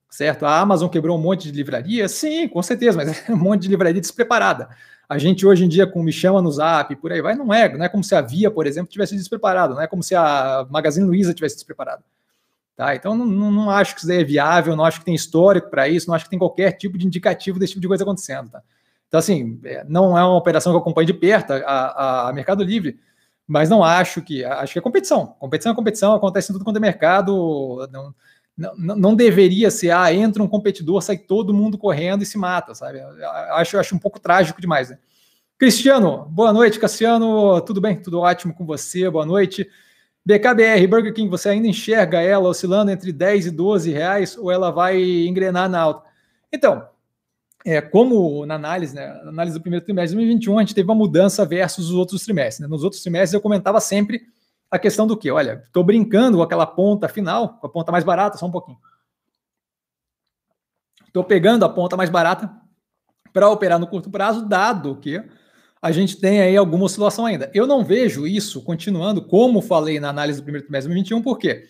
Certo? 0.09 0.45
A 0.45 0.59
Amazon 0.59 0.89
quebrou 0.89 1.17
um 1.17 1.21
monte 1.21 1.51
de 1.51 1.57
livraria? 1.57 2.07
Sim, 2.07 2.47
com 2.47 2.61
certeza, 2.63 2.97
mas 2.97 3.23
é 3.29 3.33
um 3.33 3.37
monte 3.37 3.63
de 3.63 3.67
livraria 3.67 3.99
despreparada. 3.99 4.69
A 5.09 5.17
gente 5.17 5.45
hoje 5.45 5.65
em 5.65 5.67
dia, 5.67 5.85
com 5.85 6.01
Me 6.01 6.13
Chama 6.13 6.41
no 6.41 6.51
Zap, 6.51 6.95
por 6.95 7.11
aí 7.11 7.21
vai, 7.21 7.35
não 7.35 7.53
é. 7.53 7.77
Não 7.77 7.83
é 7.83 7.89
como 7.89 8.03
se 8.03 8.15
a 8.15 8.21
Via, 8.21 8.49
por 8.49 8.65
exemplo, 8.65 8.89
tivesse 8.89 9.15
despreparado, 9.15 9.73
não 9.73 9.81
é 9.81 9.87
como 9.87 10.01
se 10.01 10.15
a 10.15 10.65
Magazine 10.71 11.05
Luiza 11.05 11.33
tivesse 11.33 11.55
despreparado. 11.55 12.03
Tá? 12.75 12.95
Então, 12.95 13.15
não, 13.15 13.51
não, 13.51 13.69
acho 13.69 13.93
que 13.93 14.01
isso 14.01 14.11
é 14.11 14.23
viável, 14.23 14.75
não 14.75 14.83
acho 14.83 14.99
que 14.99 15.05
tem 15.05 15.13
histórico 15.13 15.69
para 15.69 15.87
isso, 15.87 16.07
não 16.07 16.15
acho 16.15 16.25
que 16.25 16.31
tem 16.31 16.39
qualquer 16.39 16.71
tipo 16.71 16.97
de 16.97 17.05
indicativo 17.05 17.59
desse 17.59 17.73
tipo 17.73 17.81
de 17.81 17.87
coisa 17.87 18.03
acontecendo. 18.03 18.49
Tá? 18.49 18.63
Então, 19.07 19.19
assim, 19.19 19.59
é, 19.63 19.85
não 19.87 20.17
é 20.17 20.23
uma 20.23 20.35
operação 20.35 20.71
que 20.71 20.77
eu 20.77 20.81
acompanho 20.81 21.05
de 21.05 21.13
perto, 21.13 21.53
a, 21.53 21.57
a, 21.57 22.29
a 22.29 22.33
Mercado 22.33 22.63
Livre, 22.63 22.99
mas 23.47 23.69
não 23.69 23.83
acho 23.83 24.21
que. 24.21 24.43
Acho 24.43 24.73
que 24.73 24.79
é 24.79 24.81
competição. 24.81 25.27
Competição 25.39 25.71
é 25.71 25.75
competição, 25.75 26.15
acontece 26.15 26.51
em 26.51 26.53
tudo 26.53 26.65
quanto 26.65 26.77
é 26.77 26.79
mercado. 26.79 27.87
Não, 27.91 28.15
não, 28.57 28.95
não 28.95 29.15
deveria 29.15 29.69
ser, 29.69 29.91
ah, 29.91 30.13
entra 30.13 30.41
um 30.41 30.47
competidor, 30.47 31.01
sai 31.01 31.17
todo 31.17 31.53
mundo 31.53 31.77
correndo 31.77 32.23
e 32.23 32.25
se 32.25 32.37
mata, 32.37 32.73
sabe? 32.73 32.99
Acho, 33.51 33.77
acho 33.77 33.95
um 33.95 33.99
pouco 33.99 34.19
trágico 34.19 34.61
demais, 34.61 34.89
né? 34.89 34.97
Cristiano, 35.57 36.25
boa 36.29 36.53
noite, 36.53 36.79
Cassiano. 36.79 37.61
Tudo 37.61 37.81
bem? 37.81 38.01
Tudo 38.01 38.19
ótimo 38.19 38.53
com 38.53 38.65
você? 38.65 39.09
Boa 39.09 39.25
noite. 39.25 39.69
BKBR, 40.25 40.87
Burger 40.87 41.13
King, 41.13 41.29
você 41.29 41.49
ainda 41.49 41.67
enxerga 41.67 42.21
ela 42.21 42.47
oscilando 42.47 42.91
entre 42.91 43.11
10 43.11 43.47
e 43.47 43.51
12 43.51 43.91
reais 43.91 44.37
ou 44.37 44.49
ela 44.49 44.71
vai 44.71 45.01
engrenar 45.01 45.69
na 45.69 45.81
alta? 45.81 46.07
Então, 46.51 46.87
é, 47.65 47.81
como 47.81 48.45
na 48.45 48.55
análise, 48.55 48.95
né, 48.95 49.07
na 49.23 49.29
análise 49.29 49.57
do 49.57 49.61
primeiro 49.61 49.85
trimestre 49.85 50.11
de 50.11 50.15
2021, 50.15 50.57
a 50.57 50.61
gente 50.61 50.75
teve 50.75 50.87
uma 50.87 50.95
mudança 50.95 51.45
versus 51.45 51.89
os 51.89 51.95
outros 51.95 52.23
trimestres. 52.23 52.59
Né? 52.59 52.67
Nos 52.67 52.83
outros 52.83 53.01
trimestres 53.01 53.33
eu 53.33 53.41
comentava 53.41 53.79
sempre 53.79 54.21
a 54.71 54.79
questão 54.79 55.05
do 55.05 55.17
que? 55.17 55.29
Olha, 55.29 55.61
estou 55.65 55.83
brincando 55.83 56.37
com 56.37 56.43
aquela 56.43 56.65
ponta 56.65 57.07
final, 57.07 57.57
com 57.59 57.67
a 57.67 57.69
ponta 57.69 57.91
mais 57.91 58.03
barata, 58.03 58.37
só 58.37 58.45
um 58.45 58.51
pouquinho. 58.51 58.77
Estou 61.05 61.23
pegando 61.23 61.63
a 61.63 61.69
ponta 61.69 61.95
mais 61.95 62.09
barata 62.09 62.49
para 63.31 63.49
operar 63.49 63.77
no 63.77 63.87
curto 63.87 64.09
prazo, 64.09 64.47
dado 64.47 64.95
que 64.97 65.23
a 65.83 65.91
gente 65.91 66.15
tem 66.15 66.39
aí 66.39 66.55
alguma 66.55 66.85
oscilação 66.85 67.25
ainda. 67.25 67.51
Eu 67.53 67.67
não 67.67 67.83
vejo 67.83 68.25
isso 68.25 68.61
continuando, 68.61 69.21
como 69.21 69.61
falei 69.61 69.99
na 69.99 70.07
análise 70.07 70.39
do 70.39 70.43
primeiro 70.45 70.65
trimestre 70.65 70.87
de 70.89 70.95
2021, 70.95 71.21
porque 71.21 71.65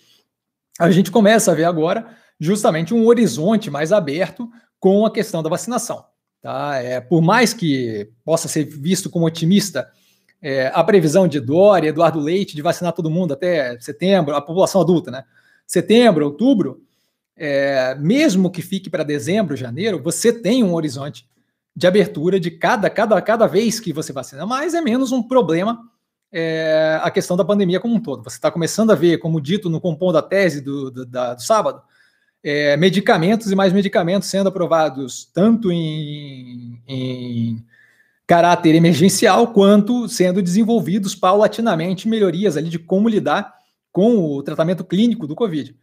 a 0.80 0.92
gente 0.92 1.10
começa 1.10 1.52
a 1.52 1.56
ver 1.56 1.64
agora 1.64 2.16
justamente 2.40 2.94
um 2.94 3.08
horizonte 3.08 3.72
mais 3.72 3.92
aberto 3.92 4.48
com 4.80 5.04
a 5.04 5.12
questão 5.12 5.42
da 5.42 5.50
vacinação. 5.50 6.06
Tá? 6.44 6.78
É, 6.78 7.02
por 7.02 7.24
mais 7.24 7.56
que 7.56 8.08
possa 8.24 8.48
ser 8.48 8.66
visto 8.66 9.10
como 9.10 9.26
otimista 9.26 9.90
é, 10.40 10.72
a 10.76 10.84
previsão 10.84 11.28
de 11.28 11.40
Dória, 11.40 11.90
Eduardo 11.90 12.20
Leite, 12.20 12.56
de 12.56 12.62
vacinar 12.62 12.94
todo 12.94 13.10
mundo 13.10 13.34
até 13.34 13.80
setembro, 13.80 14.36
a 14.36 14.42
população 14.42 14.82
adulta, 14.82 15.10
né? 15.10 15.24
Setembro, 15.66 16.26
outubro, 16.26 16.84
é, 17.36 17.96
mesmo 17.96 18.52
que 18.52 18.62
fique 18.62 18.92
para 18.92 19.02
dezembro, 19.02 19.56
janeiro, 19.56 20.04
você 20.04 20.32
tem 20.32 20.64
um 20.64 20.76
horizonte 20.76 21.26
de 21.76 21.88
abertura 21.88 22.40
de 22.40 22.52
cada, 22.52 22.90
cada, 22.90 23.22
cada 23.22 23.48
vez 23.48 23.80
que 23.80 23.92
você 23.92 24.14
vacina, 24.14 24.46
mas 24.46 24.74
é 24.74 24.82
menos 24.82 25.12
um 25.12 25.24
problema 25.24 25.80
é, 26.32 27.00
a 27.02 27.12
questão 27.12 27.38
da 27.38 27.46
pandemia 27.46 27.80
como 27.80 27.96
um 27.96 28.00
todo. 28.00 28.24
Você 28.24 28.38
está 28.38 28.50
começando 28.50 28.92
a 28.92 28.96
ver, 28.96 29.20
como 29.20 29.40
dito 29.40 29.70
no 29.70 29.80
compondo 29.80 30.14
da 30.14 30.22
tese 30.22 30.62
do, 30.62 30.90
do, 30.90 31.06
da, 31.06 31.36
do 31.36 31.42
sábado, 31.42 31.82
é, 32.44 32.76
medicamentos 32.76 33.52
e 33.52 33.56
mais 33.56 33.72
medicamentos 33.72 34.28
sendo 34.28 34.50
aprovados 34.50 35.26
tanto 35.34 35.72
em, 35.72 36.82
em 36.88 37.64
caráter 38.26 38.76
emergencial 38.76 39.48
quanto 39.54 40.10
sendo 40.10 40.42
desenvolvidos 40.42 41.16
paulatinamente 41.16 42.08
melhorias 42.08 42.58
ali 42.58 42.70
de 42.70 42.80
como 42.80 43.08
lidar 43.08 43.54
com 43.92 44.18
o 44.18 44.42
tratamento 44.42 44.84
clínico 44.84 45.28
do 45.28 45.36
Covid. 45.36 45.76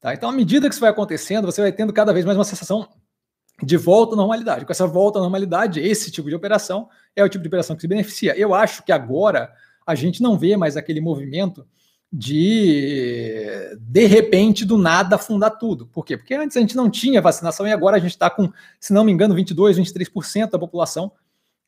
Tá? 0.00 0.12
Então, 0.12 0.28
à 0.28 0.32
medida 0.32 0.68
que 0.68 0.74
isso 0.74 0.80
vai 0.80 0.90
acontecendo, 0.90 1.46
você 1.46 1.62
vai 1.62 1.72
tendo 1.72 1.92
cada 1.92 2.12
vez 2.12 2.26
mais 2.26 2.36
uma 2.36 2.44
sensação 2.44 2.86
de 3.62 3.76
volta 3.76 4.14
à 4.14 4.16
normalidade. 4.16 4.64
Com 4.64 4.72
essa 4.72 4.86
volta 4.86 5.18
à 5.18 5.22
normalidade, 5.22 5.80
esse 5.80 6.10
tipo 6.10 6.28
de 6.28 6.34
operação 6.34 6.88
é 7.14 7.22
o 7.22 7.28
tipo 7.28 7.42
de 7.42 7.48
operação 7.48 7.76
que 7.76 7.82
se 7.82 7.88
beneficia. 7.88 8.36
Eu 8.36 8.54
acho 8.54 8.82
que 8.82 8.92
agora 8.92 9.52
a 9.86 9.94
gente 9.94 10.22
não 10.22 10.38
vê 10.38 10.56
mais 10.56 10.76
aquele 10.76 11.00
movimento 11.00 11.66
de 12.12 13.76
de 13.80 14.06
repente 14.06 14.64
do 14.64 14.78
nada 14.78 15.18
fundar 15.18 15.50
tudo. 15.50 15.86
Por 15.86 16.04
quê? 16.04 16.16
Porque 16.16 16.34
antes 16.34 16.56
a 16.56 16.60
gente 16.60 16.76
não 16.76 16.88
tinha 16.88 17.20
vacinação 17.20 17.66
e 17.66 17.72
agora 17.72 17.96
a 17.96 18.00
gente 18.00 18.12
está 18.12 18.30
com, 18.30 18.52
se 18.78 18.92
não 18.92 19.04
me 19.04 19.12
engano, 19.12 19.34
22, 19.34 19.78
23% 19.78 20.50
da 20.50 20.58
população 20.58 21.10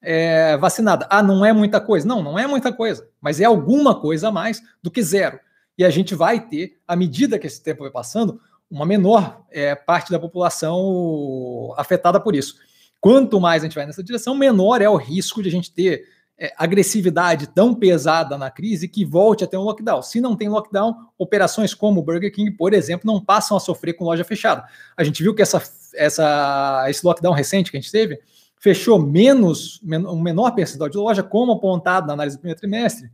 é, 0.01 0.57
vacinada. 0.57 1.07
Ah, 1.11 1.23
não 1.23 1.45
é 1.45 1.53
muita 1.53 1.81
coisa? 1.81 2.07
Não, 2.07 2.23
não 2.23 2.39
é 2.39 2.47
muita 2.47 2.73
coisa, 2.73 3.09
mas 3.21 3.41
é 3.41 3.45
alguma 3.45 4.01
coisa 4.01 4.29
a 4.29 4.33
mais 4.33 4.63
do 4.83 4.91
que 4.91 5.03
zero. 5.03 5.41
E 5.77 5.85
a 5.85 5.91
gente 5.91 6.15
vai 6.15 6.41
ter, 6.41 6.79
à 6.87 6.95
medida 6.95 7.39
que 7.39 7.47
esse 7.47 7.61
tempo 7.63 7.83
vai 7.83 7.91
passando, 7.91 8.41
uma 8.71 8.85
menor 8.85 9.45
é, 9.51 9.75
parte 9.75 10.11
da 10.11 10.19
população 10.19 11.73
afetada 11.77 12.21
por 12.21 12.35
isso. 12.35 12.57
Quanto 13.01 13.41
mais 13.41 13.63
a 13.63 13.67
gente 13.67 13.75
vai 13.75 13.87
nessa 13.87 14.03
direção, 14.03 14.35
menor 14.35 14.83
é 14.83 14.89
o 14.89 14.97
risco 14.97 15.43
de 15.43 15.49
a 15.49 15.53
gente 15.53 15.73
ter 15.73 16.05
é, 16.39 16.53
agressividade 16.57 17.47
tão 17.49 17.75
pesada 17.75 18.37
na 18.37 18.51
crise 18.51 18.89
que 18.89 19.05
volte 19.05 19.45
a 19.45 19.47
ter 19.47 19.57
um 19.57 19.63
lockdown. 19.63 20.03
Se 20.03 20.21
não 20.21 20.37
tem 20.37 20.49
lockdown, 20.49 20.95
operações 21.17 21.73
como 21.73 22.01
o 22.01 22.03
Burger 22.03 22.33
King, 22.33 22.51
por 22.51 22.75
exemplo, 22.75 23.11
não 23.11 23.25
passam 23.25 23.57
a 23.57 23.61
sofrer 23.61 23.95
com 23.95 24.05
loja 24.05 24.25
fechada. 24.25 24.65
A 24.97 25.05
gente 25.05 25.23
viu 25.23 25.35
que 25.35 25.43
essa, 25.43 25.63
essa, 25.95 26.85
esse 26.89 27.05
lockdown 27.05 27.33
recente 27.33 27.71
que 27.71 27.77
a 27.77 27.81
gente 27.81 27.93
teve 27.93 28.21
fechou 28.59 28.99
menos, 28.99 29.81
um 29.83 30.21
menor 30.21 30.51
percentual 30.53 30.91
de 30.91 30.97
loja, 30.97 31.23
como 31.23 31.53
apontado 31.53 32.07
na 32.07 32.15
análise 32.15 32.37
do 32.37 32.41
primeiro 32.41 32.59
trimestre, 32.59 33.11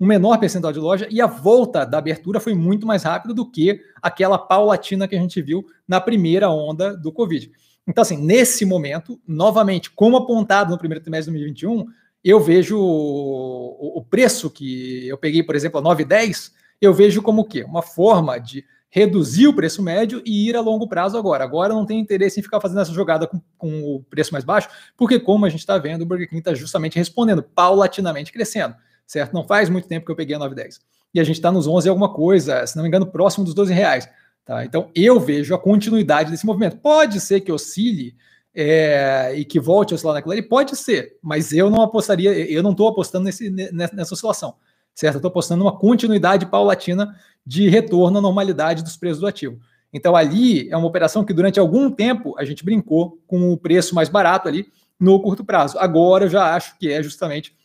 um 0.00 0.06
menor 0.06 0.38
percentual 0.38 0.72
de 0.72 0.78
loja, 0.78 1.06
e 1.10 1.20
a 1.20 1.26
volta 1.26 1.84
da 1.84 1.98
abertura 1.98 2.40
foi 2.40 2.54
muito 2.54 2.86
mais 2.86 3.02
rápida 3.02 3.34
do 3.34 3.48
que 3.48 3.82
aquela 4.00 4.38
paulatina 4.38 5.06
que 5.06 5.14
a 5.14 5.20
gente 5.20 5.42
viu 5.42 5.66
na 5.86 6.00
primeira 6.00 6.48
onda 6.48 6.96
do 6.96 7.12
Covid. 7.12 7.52
Então, 7.86 8.02
assim, 8.02 8.16
nesse 8.16 8.64
momento, 8.64 9.20
novamente, 9.28 9.90
como 9.90 10.16
apontado 10.16 10.70
no 10.70 10.78
primeiro 10.78 11.02
trimestre 11.02 11.32
de 11.32 11.38
2021, 11.38 11.86
eu 12.24 12.40
vejo 12.40 12.78
o, 12.78 13.98
o 13.98 14.04
preço 14.04 14.50
que 14.50 15.06
eu 15.06 15.18
peguei, 15.18 15.42
por 15.42 15.54
exemplo, 15.54 15.78
a 15.78 15.82
9,10, 15.82 16.52
eu 16.80 16.94
vejo 16.94 17.20
como 17.20 17.42
o 17.42 17.44
quê? 17.44 17.62
Uma 17.62 17.82
forma 17.82 18.38
de 18.38 18.64
reduzir 18.90 19.46
o 19.46 19.54
preço 19.54 19.82
médio 19.82 20.20
e 20.26 20.48
ir 20.48 20.56
a 20.56 20.60
longo 20.60 20.88
prazo 20.88 21.16
agora. 21.16 21.44
Agora 21.44 21.72
não 21.72 21.86
tem 21.86 22.00
interesse 22.00 22.40
em 22.40 22.42
ficar 22.42 22.60
fazendo 22.60 22.80
essa 22.80 22.92
jogada 22.92 23.26
com, 23.26 23.40
com 23.56 23.82
o 23.82 24.02
preço 24.02 24.32
mais 24.32 24.44
baixo, 24.44 24.68
porque 24.96 25.20
como 25.20 25.46
a 25.46 25.48
gente 25.48 25.60
está 25.60 25.78
vendo, 25.78 26.02
o 26.02 26.06
Burger 26.06 26.28
King 26.28 26.40
está 26.40 26.54
justamente 26.54 26.96
respondendo, 26.96 27.42
paulatinamente 27.42 28.32
crescendo, 28.32 28.74
certo? 29.10 29.32
Não 29.32 29.44
faz 29.44 29.68
muito 29.68 29.88
tempo 29.88 30.06
que 30.06 30.12
eu 30.12 30.16
peguei 30.16 30.36
a 30.36 30.38
9,10. 30.38 30.78
E 31.12 31.18
a 31.18 31.24
gente 31.24 31.34
está 31.36 31.50
nos 31.50 31.66
11 31.66 31.88
alguma 31.88 32.14
coisa, 32.14 32.64
se 32.64 32.76
não 32.76 32.84
me 32.84 32.88
engano, 32.88 33.04
próximo 33.04 33.44
dos 33.44 33.54
12 33.54 33.74
reais. 33.74 34.08
Tá? 34.44 34.64
Então 34.64 34.88
eu 34.94 35.18
vejo 35.18 35.52
a 35.52 35.58
continuidade 35.58 36.30
desse 36.30 36.46
movimento. 36.46 36.76
Pode 36.76 37.18
ser 37.18 37.40
que 37.40 37.50
oscile 37.50 38.14
é, 38.54 39.32
e 39.34 39.44
que 39.44 39.58
volte 39.58 39.92
a 39.92 39.96
oscilar 39.96 40.14
naquilo 40.14 40.32
ali, 40.32 40.42
pode 40.42 40.76
ser, 40.76 41.18
mas 41.20 41.52
eu 41.52 41.68
não 41.68 41.82
apostaria, 41.82 42.30
eu 42.50 42.62
não 42.62 42.70
estou 42.70 42.88
apostando 42.88 43.24
nesse, 43.24 43.50
nessa 43.50 44.14
oscilação, 44.14 44.54
certo? 44.94 45.16
Estou 45.16 45.28
apostando 45.28 45.64
numa 45.64 45.76
continuidade 45.76 46.46
paulatina 46.46 47.12
de 47.44 47.68
retorno 47.68 48.18
à 48.18 48.20
normalidade 48.20 48.84
dos 48.84 48.96
preços 48.96 49.20
do 49.20 49.26
ativo. 49.26 49.58
Então, 49.92 50.14
ali 50.14 50.70
é 50.70 50.76
uma 50.76 50.86
operação 50.86 51.24
que 51.24 51.32
durante 51.32 51.58
algum 51.58 51.90
tempo 51.90 52.34
a 52.38 52.44
gente 52.44 52.64
brincou 52.64 53.18
com 53.26 53.52
o 53.52 53.56
preço 53.56 53.92
mais 53.92 54.08
barato 54.08 54.46
ali 54.46 54.68
no 54.98 55.20
curto 55.20 55.44
prazo. 55.44 55.78
Agora 55.78 56.26
eu 56.26 56.28
já 56.28 56.54
acho 56.54 56.78
que 56.78 56.92
é 56.92 57.02
justamente 57.02 57.56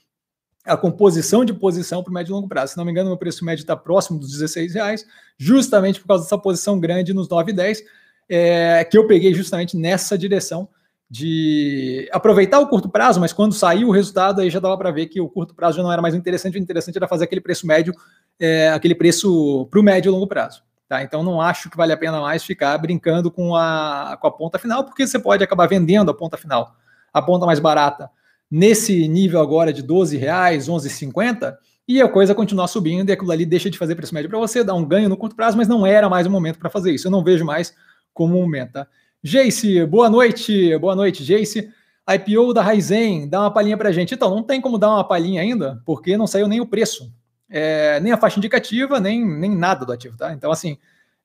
a 0.66 0.78
composição 0.78 1.46
de 1.46 1.54
posição 1.54 2.04
para 2.04 2.12
o 2.12 2.14
médio 2.14 2.32
e 2.32 2.34
longo 2.34 2.48
prazo. 2.48 2.74
Se 2.74 2.78
não 2.78 2.86
me 2.86 2.92
engano, 2.92 3.12
o 3.12 3.18
preço 3.18 3.46
médio 3.46 3.62
está 3.62 3.76
próximo 3.76 4.20
dos 4.20 4.32
16 4.32 4.74
reais, 4.74 5.06
justamente 5.38 6.00
por 6.00 6.08
causa 6.08 6.24
dessa 6.24 6.38
posição 6.38 6.80
grande 6.80 7.14
nos 7.14 7.30
9 7.30 7.52
e 7.52 7.56
10, 7.56 7.84
é, 8.28 8.84
que 8.84 8.98
eu 8.98 9.08
peguei 9.08 9.34
justamente 9.34 9.78
nessa 9.78 10.18
direção 10.18 10.68
de 11.10 12.10
aproveitar 12.12 12.60
o 12.60 12.68
curto 12.68 12.90
prazo, 12.90 13.20
mas 13.20 13.32
quando 13.32 13.54
saiu 13.54 13.90
o 13.90 13.92
resultado, 13.92 14.42
aí 14.42 14.50
já 14.50 14.60
dava 14.60 14.78
para 14.78 14.92
ver 14.92 15.06
que 15.06 15.22
o 15.22 15.30
curto 15.30 15.54
prazo 15.54 15.78
já 15.78 15.84
não 15.84 15.92
era 15.92 16.02
mais 16.02 16.16
interessante, 16.16 16.58
o 16.58 16.62
interessante 16.62 16.98
era 16.98 17.08
fazer 17.08 17.26
aquele 17.26 17.42
preço 17.42 17.68
médio, 17.68 17.94
é, 18.40 18.70
aquele 18.70 18.96
preço 18.96 19.68
para 19.70 19.80
o 19.80 19.84
médio 19.84 20.10
e 20.10 20.12
longo 20.12 20.28
prazo. 20.28 20.64
Tá? 20.88 21.04
Então 21.04 21.24
não 21.24 21.42
acho 21.42 21.70
que 21.70 21.78
vale 21.78 21.94
a 21.94 21.98
pena 21.98 22.20
mais 22.22 22.44
ficar 22.44 22.78
brincando 22.78 23.32
com 23.32 23.56
a, 23.56 24.18
com 24.20 24.28
a 24.28 24.32
ponta 24.32 24.60
final, 24.60 24.84
porque 24.84 25.06
você 25.06 25.20
pode 25.20 25.44
acabar 25.44 25.68
vendendo 25.68 26.10
a 26.10 26.14
ponta 26.14 26.38
final, 26.38 26.76
a 27.14 27.22
ponta 27.22 27.46
mais 27.46 27.60
barata, 27.60 28.10
nesse 28.56 29.06
nível 29.10 29.42
agora 29.42 29.74
de 29.74 29.82
12 29.82 30.16
reais, 30.16 30.70
11,50, 30.70 31.58
e 31.86 32.02
a 32.02 32.08
coisa 32.08 32.34
continuar 32.34 32.70
subindo 32.70 33.10
e 33.10 33.12
aquilo 33.12 33.30
ali 33.30 33.46
deixa 33.46 33.70
de 33.70 33.78
fazer 33.78 33.96
preço 33.96 34.14
médio 34.14 34.30
para 34.30 34.40
você, 34.40 34.64
dá 34.64 34.74
um 34.74 34.86
ganho 34.86 35.10
no 35.10 35.18
curto 35.18 35.36
prazo, 35.36 35.58
mas 35.58 35.68
não 35.68 35.86
era 35.86 36.08
mais 36.08 36.26
o 36.26 36.32
momento 36.32 36.58
para 36.58 36.70
fazer 36.70 36.94
isso. 36.94 37.08
Eu 37.08 37.12
não 37.12 37.22
vejo 37.22 37.44
mais 37.44 37.76
como 38.14 38.38
um 38.38 38.44
momento. 38.44 38.88
Jace, 39.22 39.86
boa 39.86 40.10
noite, 40.10 40.78
boa 40.78 40.96
noite, 40.96 41.22
Jace. 41.22 41.70
IPO 42.10 42.54
da 42.54 42.62
Raizen, 42.62 43.28
dá 43.28 43.42
uma 43.42 43.52
palhinha 43.52 43.76
para 43.76 43.90
a 43.90 43.92
gente. 43.92 44.14
Então, 44.14 44.30
não 44.30 44.42
tem 44.42 44.62
como 44.62 44.78
dar 44.78 44.90
uma 44.90 45.04
palhinha 45.04 45.42
ainda, 45.42 45.82
porque 45.86 46.16
não 46.16 46.26
saiu 46.26 46.48
nem 46.48 46.62
o 46.62 46.66
preço, 46.66 47.14
é, 47.50 48.00
nem 48.00 48.14
a 48.14 48.18
faixa 48.18 48.40
indicativa, 48.40 49.02
nem, 49.02 49.26
nem 49.26 49.54
nada 49.54 49.86
do 49.86 49.92
ativo, 49.92 50.16
tá? 50.16 50.32
Então, 50.32 50.50
assim, 50.50 50.78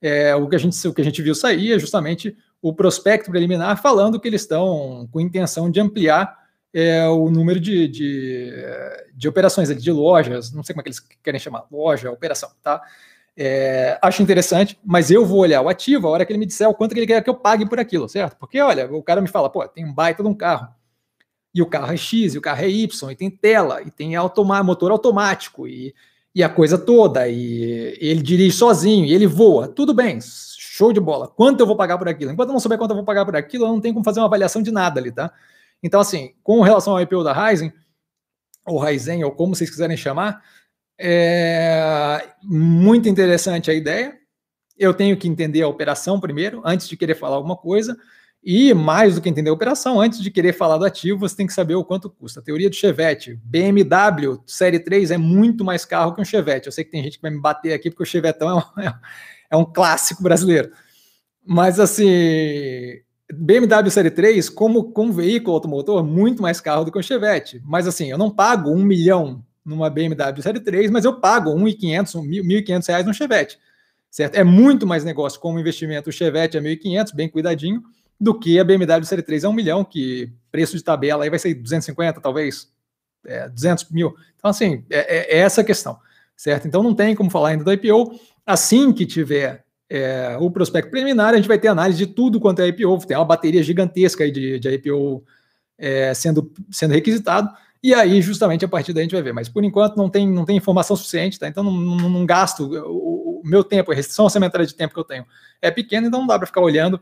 é, 0.02 0.34
o, 0.34 0.48
que 0.48 0.56
a 0.56 0.58
gente, 0.58 0.88
o 0.88 0.92
que 0.92 1.00
a 1.00 1.04
gente 1.04 1.22
viu 1.22 1.36
sair 1.36 1.74
é 1.74 1.78
justamente 1.78 2.36
o 2.60 2.74
prospecto 2.74 3.30
preliminar 3.30 3.80
falando 3.80 4.18
que 4.18 4.26
eles 4.26 4.40
estão 4.40 5.08
com 5.12 5.20
intenção 5.20 5.70
de 5.70 5.80
ampliar 5.80 6.39
é, 6.72 7.06
o 7.08 7.30
número 7.30 7.58
de, 7.58 7.88
de, 7.88 8.52
de 9.14 9.28
operações, 9.28 9.68
de 9.82 9.92
lojas, 9.92 10.52
não 10.52 10.62
sei 10.62 10.74
como 10.74 10.80
é 10.80 10.84
que 10.84 10.88
eles 10.90 11.00
querem 11.22 11.40
chamar, 11.40 11.66
loja, 11.70 12.10
operação, 12.10 12.50
tá? 12.62 12.80
É, 13.36 13.98
acho 14.02 14.22
interessante, 14.22 14.78
mas 14.84 15.10
eu 15.10 15.24
vou 15.24 15.38
olhar 15.38 15.62
o 15.62 15.68
ativo 15.68 16.06
a 16.06 16.10
hora 16.10 16.26
que 16.26 16.32
ele 16.32 16.38
me 16.38 16.46
disser 16.46 16.68
o 16.68 16.74
quanto 16.74 16.92
que 16.92 17.00
ele 17.00 17.06
quer 17.06 17.22
que 17.22 17.30
eu 17.30 17.34
pague 17.34 17.68
por 17.68 17.78
aquilo, 17.78 18.08
certo? 18.08 18.36
Porque, 18.36 18.60
olha, 18.60 18.92
o 18.92 19.02
cara 19.02 19.20
me 19.20 19.28
fala, 19.28 19.48
pô, 19.48 19.66
tem 19.66 19.84
um 19.84 19.92
baita 19.92 20.22
de 20.22 20.28
um 20.28 20.34
carro, 20.34 20.68
e 21.54 21.62
o 21.62 21.66
carro 21.66 21.92
é 21.92 21.96
X, 21.96 22.34
e 22.34 22.38
o 22.38 22.40
carro 22.40 22.62
é 22.62 22.68
Y, 22.68 23.10
e 23.10 23.16
tem 23.16 23.30
tela, 23.30 23.82
e 23.82 23.90
tem 23.90 24.14
automa 24.14 24.62
motor 24.62 24.90
automático, 24.92 25.66
e, 25.66 25.94
e 26.34 26.42
a 26.42 26.48
coisa 26.48 26.76
toda, 26.76 27.28
e, 27.28 27.96
e 28.00 28.08
ele 28.08 28.22
dirige 28.22 28.56
sozinho, 28.56 29.04
e 29.04 29.12
ele 29.12 29.26
voa, 29.26 29.68
tudo 29.68 29.94
bem, 29.94 30.18
show 30.20 30.92
de 30.92 31.00
bola. 31.00 31.26
Quanto 31.28 31.60
eu 31.60 31.66
vou 31.66 31.76
pagar 31.76 31.98
por 31.98 32.08
aquilo? 32.08 32.30
Enquanto 32.30 32.50
eu 32.50 32.52
não 32.52 32.60
souber 32.60 32.78
quanto 32.78 32.90
eu 32.90 32.96
vou 32.96 33.04
pagar 33.04 33.24
por 33.24 33.36
aquilo, 33.36 33.64
eu 33.64 33.68
não 33.68 33.80
tenho 33.80 33.94
como 33.94 34.04
fazer 34.04 34.20
uma 34.20 34.26
avaliação 34.26 34.62
de 34.62 34.70
nada 34.70 35.00
ali, 35.00 35.12
tá? 35.12 35.32
Então, 35.82 36.00
assim, 36.00 36.34
com 36.42 36.60
relação 36.60 36.92
ao 36.92 37.00
IPO 37.00 37.24
da 37.24 37.32
Ryzen, 37.32 37.72
ou 38.66 38.78
Ryzen, 38.78 39.24
ou 39.24 39.32
como 39.32 39.54
vocês 39.54 39.70
quiserem 39.70 39.96
chamar, 39.96 40.42
é 40.98 42.28
muito 42.42 43.08
interessante 43.08 43.70
a 43.70 43.74
ideia. 43.74 44.18
Eu 44.78 44.94
tenho 44.94 45.16
que 45.16 45.28
entender 45.28 45.62
a 45.62 45.68
operação 45.68 46.20
primeiro, 46.20 46.62
antes 46.64 46.88
de 46.88 46.96
querer 46.96 47.14
falar 47.14 47.36
alguma 47.36 47.56
coisa. 47.56 47.96
E 48.42 48.72
mais 48.72 49.14
do 49.14 49.20
que 49.20 49.28
entender 49.28 49.50
a 49.50 49.52
operação, 49.52 50.00
antes 50.00 50.20
de 50.20 50.30
querer 50.30 50.54
falar 50.54 50.78
do 50.78 50.86
ativo, 50.86 51.18
você 51.18 51.36
tem 51.36 51.46
que 51.46 51.52
saber 51.52 51.74
o 51.74 51.84
quanto 51.84 52.08
custa. 52.08 52.40
A 52.40 52.42
teoria 52.42 52.70
do 52.70 52.76
Chevette, 52.76 53.38
BMW 53.44 54.42
Série 54.46 54.78
3 54.78 55.10
é 55.10 55.18
muito 55.18 55.62
mais 55.62 55.84
carro 55.84 56.14
que 56.14 56.22
um 56.22 56.24
Chevette. 56.24 56.66
Eu 56.66 56.72
sei 56.72 56.84
que 56.84 56.90
tem 56.90 57.02
gente 57.02 57.16
que 57.16 57.22
vai 57.22 57.30
me 57.30 57.40
bater 57.40 57.74
aqui 57.74 57.90
porque 57.90 58.02
o 58.02 58.06
Chevetão 58.06 58.48
é 58.48 58.54
um, 58.54 58.92
é 59.52 59.56
um 59.56 59.64
clássico 59.64 60.22
brasileiro. 60.22 60.72
Mas 61.44 61.78
assim, 61.78 63.02
BMW 63.32 63.90
Série 63.90 64.10
3, 64.10 64.48
como, 64.48 64.92
como 64.92 65.12
veículo 65.12 65.54
automotor, 65.54 66.04
muito 66.04 66.42
mais 66.42 66.60
carro 66.60 66.84
do 66.84 66.92
que 66.92 66.98
o 66.98 67.02
Chevette. 67.02 67.60
Mas 67.64 67.86
assim, 67.86 68.10
eu 68.10 68.18
não 68.18 68.30
pago 68.30 68.70
um 68.70 68.82
milhão 68.82 69.44
numa 69.64 69.88
BMW 69.88 70.42
Série 70.42 70.60
3, 70.60 70.90
mas 70.90 71.04
eu 71.04 71.20
pago 71.20 71.54
1.500, 71.54 72.22
1.500 72.22 72.88
reais 72.88 73.06
no 73.06 73.14
Chevette. 73.14 73.58
Certo? 74.10 74.34
É 74.34 74.42
muito 74.42 74.86
mais 74.86 75.04
negócio 75.04 75.38
como 75.38 75.60
investimento 75.60 76.10
o 76.10 76.12
Chevette 76.12 76.56
é 76.56 76.60
1.500, 76.60 77.14
bem 77.14 77.28
cuidadinho, 77.28 77.82
do 78.20 78.38
que 78.38 78.58
a 78.58 78.64
BMW 78.64 79.04
Série 79.04 79.22
3 79.22 79.44
é 79.44 79.48
um 79.48 79.52
milhão, 79.52 79.84
que 79.84 80.32
preço 80.50 80.76
de 80.76 80.82
tabela 80.82 81.24
aí 81.24 81.30
vai 81.30 81.38
ser 81.38 81.54
250, 81.54 82.20
talvez, 82.20 82.68
é, 83.24 83.48
200 83.48 83.90
mil. 83.90 84.14
Então, 84.36 84.50
assim, 84.50 84.84
é, 84.90 84.98
é, 84.98 85.36
é 85.36 85.38
essa 85.38 85.60
a 85.60 85.64
questão, 85.64 85.98
certo? 86.36 86.66
Então, 86.66 86.82
não 86.82 86.94
tem 86.94 87.14
como 87.14 87.30
falar 87.30 87.50
ainda 87.50 87.64
do 87.64 87.72
IPO. 87.72 88.18
Assim 88.44 88.92
que 88.92 89.06
tiver 89.06 89.64
é, 89.90 90.36
o 90.38 90.50
prospecto 90.50 90.90
preliminar, 90.90 91.34
a 91.34 91.36
gente 91.36 91.48
vai 91.48 91.58
ter 91.58 91.68
análise 91.68 91.98
de 91.98 92.06
tudo 92.06 92.38
quanto 92.38 92.62
é 92.62 92.68
IPO, 92.68 93.06
tem 93.06 93.16
uma 93.16 93.24
bateria 93.24 93.62
gigantesca 93.62 94.22
aí 94.22 94.30
de, 94.30 94.60
de 94.60 94.70
IPO 94.70 95.24
é, 95.76 96.14
sendo, 96.14 96.52
sendo 96.70 96.94
requisitado, 96.94 97.50
e 97.82 97.94
aí, 97.94 98.20
justamente, 98.20 98.64
a 98.64 98.68
partir 98.68 98.92
daí 98.92 99.02
a 99.02 99.04
gente 99.04 99.14
vai 99.14 99.22
ver. 99.22 99.32
Mas, 99.32 99.48
por 99.48 99.64
enquanto, 99.64 99.96
não 99.96 100.10
tem, 100.10 100.28
não 100.28 100.44
tem 100.44 100.56
informação 100.56 100.94
suficiente, 100.94 101.38
tá? 101.38 101.48
Então, 101.48 101.64
não, 101.64 101.72
não, 101.72 102.08
não 102.10 102.26
gasto 102.26 102.66
o, 102.66 103.40
o, 103.40 103.42
meu 103.42 103.64
tempo, 103.64 103.90
a 103.90 103.94
restrição 103.94 104.26
orçamentária 104.26 104.66
de 104.66 104.74
tempo 104.74 104.92
que 104.92 105.00
eu 105.00 105.04
tenho 105.04 105.24
é 105.62 105.70
pequena, 105.70 106.06
então 106.06 106.20
não 106.20 106.26
dá 106.26 106.38
para 106.38 106.46
ficar 106.46 106.60
olhando 106.60 107.00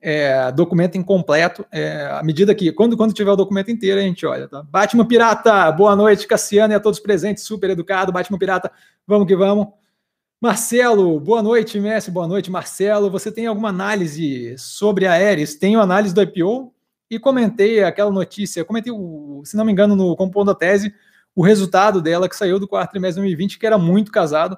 é, 0.00 0.52
documento 0.52 0.98
incompleto. 0.98 1.64
É, 1.72 2.08
à 2.12 2.22
medida 2.22 2.54
que, 2.54 2.70
quando, 2.72 2.94
quando 2.94 3.14
tiver 3.14 3.30
o 3.30 3.36
documento 3.36 3.70
inteiro, 3.70 3.98
a 3.98 4.02
gente 4.02 4.26
olha, 4.26 4.46
tá? 4.46 4.62
Batman 4.62 5.06
Pirata, 5.06 5.72
boa 5.72 5.96
noite, 5.96 6.26
Cassiano 6.26 6.74
e 6.74 6.76
a 6.76 6.80
todos 6.80 7.00
presentes, 7.00 7.44
super 7.44 7.70
educado. 7.70 8.12
Batman 8.12 8.38
Pirata, 8.38 8.70
vamos 9.06 9.26
que 9.26 9.34
vamos. 9.34 9.68
Marcelo, 10.40 11.18
boa 11.18 11.42
noite, 11.42 11.80
Messi, 11.80 12.12
boa 12.12 12.28
noite, 12.28 12.48
Marcelo. 12.48 13.10
Você 13.10 13.32
tem 13.32 13.48
alguma 13.48 13.70
análise 13.70 14.56
sobre 14.56 15.04
a 15.04 15.14
Aeres? 15.14 15.56
Tenho 15.56 15.80
análise 15.80 16.14
do 16.14 16.22
IPO 16.22 16.72
e 17.10 17.18
comentei 17.18 17.82
aquela 17.82 18.12
notícia, 18.12 18.64
comentei, 18.64 18.92
se 19.42 19.56
não 19.56 19.64
me 19.64 19.72
engano, 19.72 19.96
no 19.96 20.14
Compondo 20.14 20.52
a 20.52 20.54
Tese, 20.54 20.94
o 21.34 21.42
resultado 21.42 22.00
dela 22.00 22.28
que 22.28 22.36
saiu 22.36 22.60
do 22.60 22.68
quarto 22.68 22.92
trimestre 22.92 23.20
de 23.20 23.26
2020, 23.26 23.58
que 23.58 23.66
era 23.66 23.76
muito 23.76 24.12
casado 24.12 24.56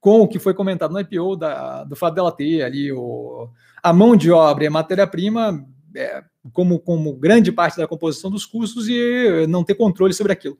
com 0.00 0.20
o 0.20 0.28
que 0.28 0.38
foi 0.38 0.54
comentado 0.54 0.92
no 0.92 1.00
IPO, 1.00 1.34
da, 1.34 1.82
do 1.82 1.96
fato 1.96 2.14
dela 2.14 2.30
ter 2.30 2.62
ali 2.62 2.92
o, 2.92 3.48
a 3.82 3.92
mão 3.92 4.14
de 4.14 4.30
obra 4.30 4.62
e 4.62 4.68
a 4.68 4.70
matéria-prima 4.70 5.66
é, 5.96 6.22
como, 6.52 6.78
como 6.78 7.14
grande 7.14 7.50
parte 7.50 7.78
da 7.78 7.88
composição 7.88 8.30
dos 8.30 8.46
custos 8.46 8.86
e 8.88 9.44
não 9.48 9.64
ter 9.64 9.74
controle 9.74 10.14
sobre 10.14 10.32
aquilo. 10.32 10.56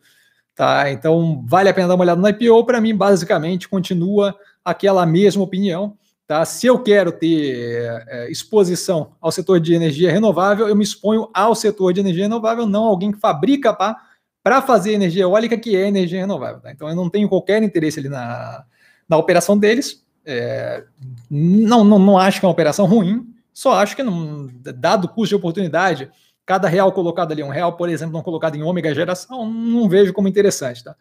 Tá? 0.59 0.91
Então, 0.91 1.45
vale 1.47 1.69
a 1.69 1.73
pena 1.73 1.87
dar 1.87 1.95
uma 1.95 2.03
olhada 2.03 2.21
no 2.21 2.29
IPO. 2.29 2.67
Para 2.67 2.81
mim, 2.81 2.93
basicamente, 2.93 3.69
continua 3.69 4.35
aquela 4.65 5.07
mesma 5.07 5.45
opinião. 5.45 5.97
Tá? 6.27 6.45
Se 6.45 6.67
eu 6.67 6.83
quero 6.83 7.13
ter 7.13 8.05
é, 8.09 8.29
exposição 8.29 9.13
ao 9.21 9.31
setor 9.31 9.61
de 9.61 9.73
energia 9.73 10.11
renovável, 10.11 10.67
eu 10.67 10.75
me 10.75 10.83
exponho 10.83 11.31
ao 11.33 11.55
setor 11.55 11.93
de 11.93 12.01
energia 12.01 12.25
renovável, 12.25 12.67
não 12.67 12.83
alguém 12.83 13.13
que 13.13 13.21
fabrica 13.21 13.73
para 14.43 14.61
fazer 14.61 14.95
energia 14.95 15.23
eólica, 15.23 15.57
que 15.57 15.77
é 15.77 15.87
energia 15.87 16.19
renovável. 16.19 16.61
Tá? 16.61 16.73
Então, 16.73 16.89
eu 16.89 16.97
não 16.97 17.09
tenho 17.09 17.29
qualquer 17.29 17.63
interesse 17.63 18.01
ali 18.01 18.09
na, 18.09 18.65
na 19.09 19.17
operação 19.17 19.57
deles. 19.57 20.05
É, 20.27 20.83
não, 21.31 21.85
não, 21.85 22.01
não 22.01 22.19
acho 22.19 22.41
que 22.41 22.47
é 22.47 22.49
uma 22.49 22.53
operação 22.53 22.85
ruim, 22.85 23.33
só 23.55 23.75
acho 23.75 23.95
que, 23.95 24.03
não, 24.03 24.49
dado 24.75 25.05
o 25.05 25.09
custo 25.09 25.29
de 25.29 25.37
oportunidade, 25.37 26.11
cada 26.49 26.67
real 26.67 26.91
colocado 26.93 27.31
ali, 27.33 27.43
um 27.43 27.51
real, 27.51 27.77
por 27.77 27.91
exemplo, 27.91 28.15
não 28.15 28.23
colocado 28.23 28.57
em 28.57 28.63
ômega 28.63 28.95
geração, 28.95 29.45
não 29.45 29.87
vejo 29.87 30.15
como 30.15 30.29
interessante, 30.29 30.83
tá? 30.83 30.97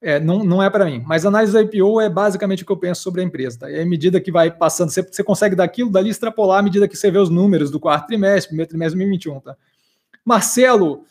É, 0.00 0.18
não, 0.18 0.42
não 0.42 0.62
é 0.62 0.70
para 0.70 0.86
mim. 0.86 1.04
Mas 1.06 1.26
análise 1.26 1.52
da 1.52 1.60
IPO 1.60 2.00
é 2.00 2.08
basicamente 2.08 2.62
o 2.62 2.66
que 2.66 2.72
eu 2.72 2.76
penso 2.76 3.02
sobre 3.02 3.20
a 3.20 3.24
empresa. 3.24 3.58
Tá? 3.58 3.70
E 3.70 3.78
à 3.78 3.84
medida 3.84 4.18
que 4.18 4.32
vai 4.32 4.50
passando, 4.50 4.88
você, 4.88 5.02
você 5.02 5.22
consegue 5.22 5.54
daquilo 5.54 5.90
dali 5.90 6.08
extrapolar 6.08 6.60
à 6.60 6.62
medida 6.62 6.88
que 6.88 6.96
você 6.96 7.10
vê 7.10 7.18
os 7.18 7.28
números 7.28 7.70
do 7.70 7.78
quarto 7.78 8.06
trimestre, 8.06 8.48
primeiro 8.48 8.70
trimestre 8.70 8.98
de 8.98 9.04
2021. 9.04 9.40
Tá? 9.40 9.56
Marcelo, 10.24 11.04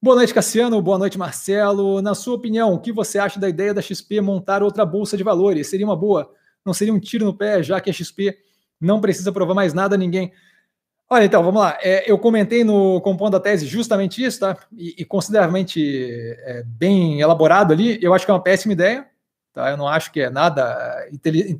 boa 0.00 0.16
noite, 0.16 0.32
Cassiano. 0.32 0.80
Boa 0.80 0.96
noite, 0.96 1.18
Marcelo. 1.18 2.00
Na 2.00 2.14
sua 2.14 2.36
opinião, 2.36 2.72
o 2.72 2.78
que 2.78 2.90
você 2.90 3.18
acha 3.18 3.38
da 3.38 3.50
ideia 3.50 3.74
da 3.74 3.82
XP 3.82 4.22
montar 4.22 4.62
outra 4.62 4.86
bolsa 4.86 5.14
de 5.14 5.22
valores? 5.22 5.68
Seria 5.68 5.84
uma 5.84 5.96
boa? 5.96 6.32
Não 6.64 6.72
seria 6.72 6.94
um 6.94 6.98
tiro 6.98 7.26
no 7.26 7.36
pé, 7.36 7.62
já 7.62 7.78
que 7.82 7.90
a 7.90 7.92
XP 7.92 8.34
não 8.80 8.98
precisa 8.98 9.30
provar 9.30 9.52
mais 9.52 9.74
nada 9.74 9.96
a 9.96 9.98
ninguém? 9.98 10.32
Olha, 11.12 11.24
então, 11.24 11.42
vamos 11.42 11.60
lá. 11.60 11.76
É, 11.82 12.08
eu 12.08 12.16
comentei 12.16 12.62
no 12.62 13.00
Compondo 13.00 13.36
a 13.36 13.40
Tese 13.40 13.66
justamente 13.66 14.22
isso, 14.24 14.38
tá? 14.38 14.56
E, 14.72 14.94
e 14.98 15.04
consideravelmente 15.04 16.08
é, 16.38 16.62
bem 16.64 17.20
elaborado 17.20 17.72
ali. 17.72 17.98
Eu 18.00 18.14
acho 18.14 18.24
que 18.24 18.30
é 18.30 18.34
uma 18.34 18.42
péssima 18.42 18.74
ideia, 18.74 19.04
tá? 19.52 19.70
Eu 19.70 19.76
não 19.76 19.88
acho 19.88 20.12
que 20.12 20.20
é 20.20 20.30
nada 20.30 21.08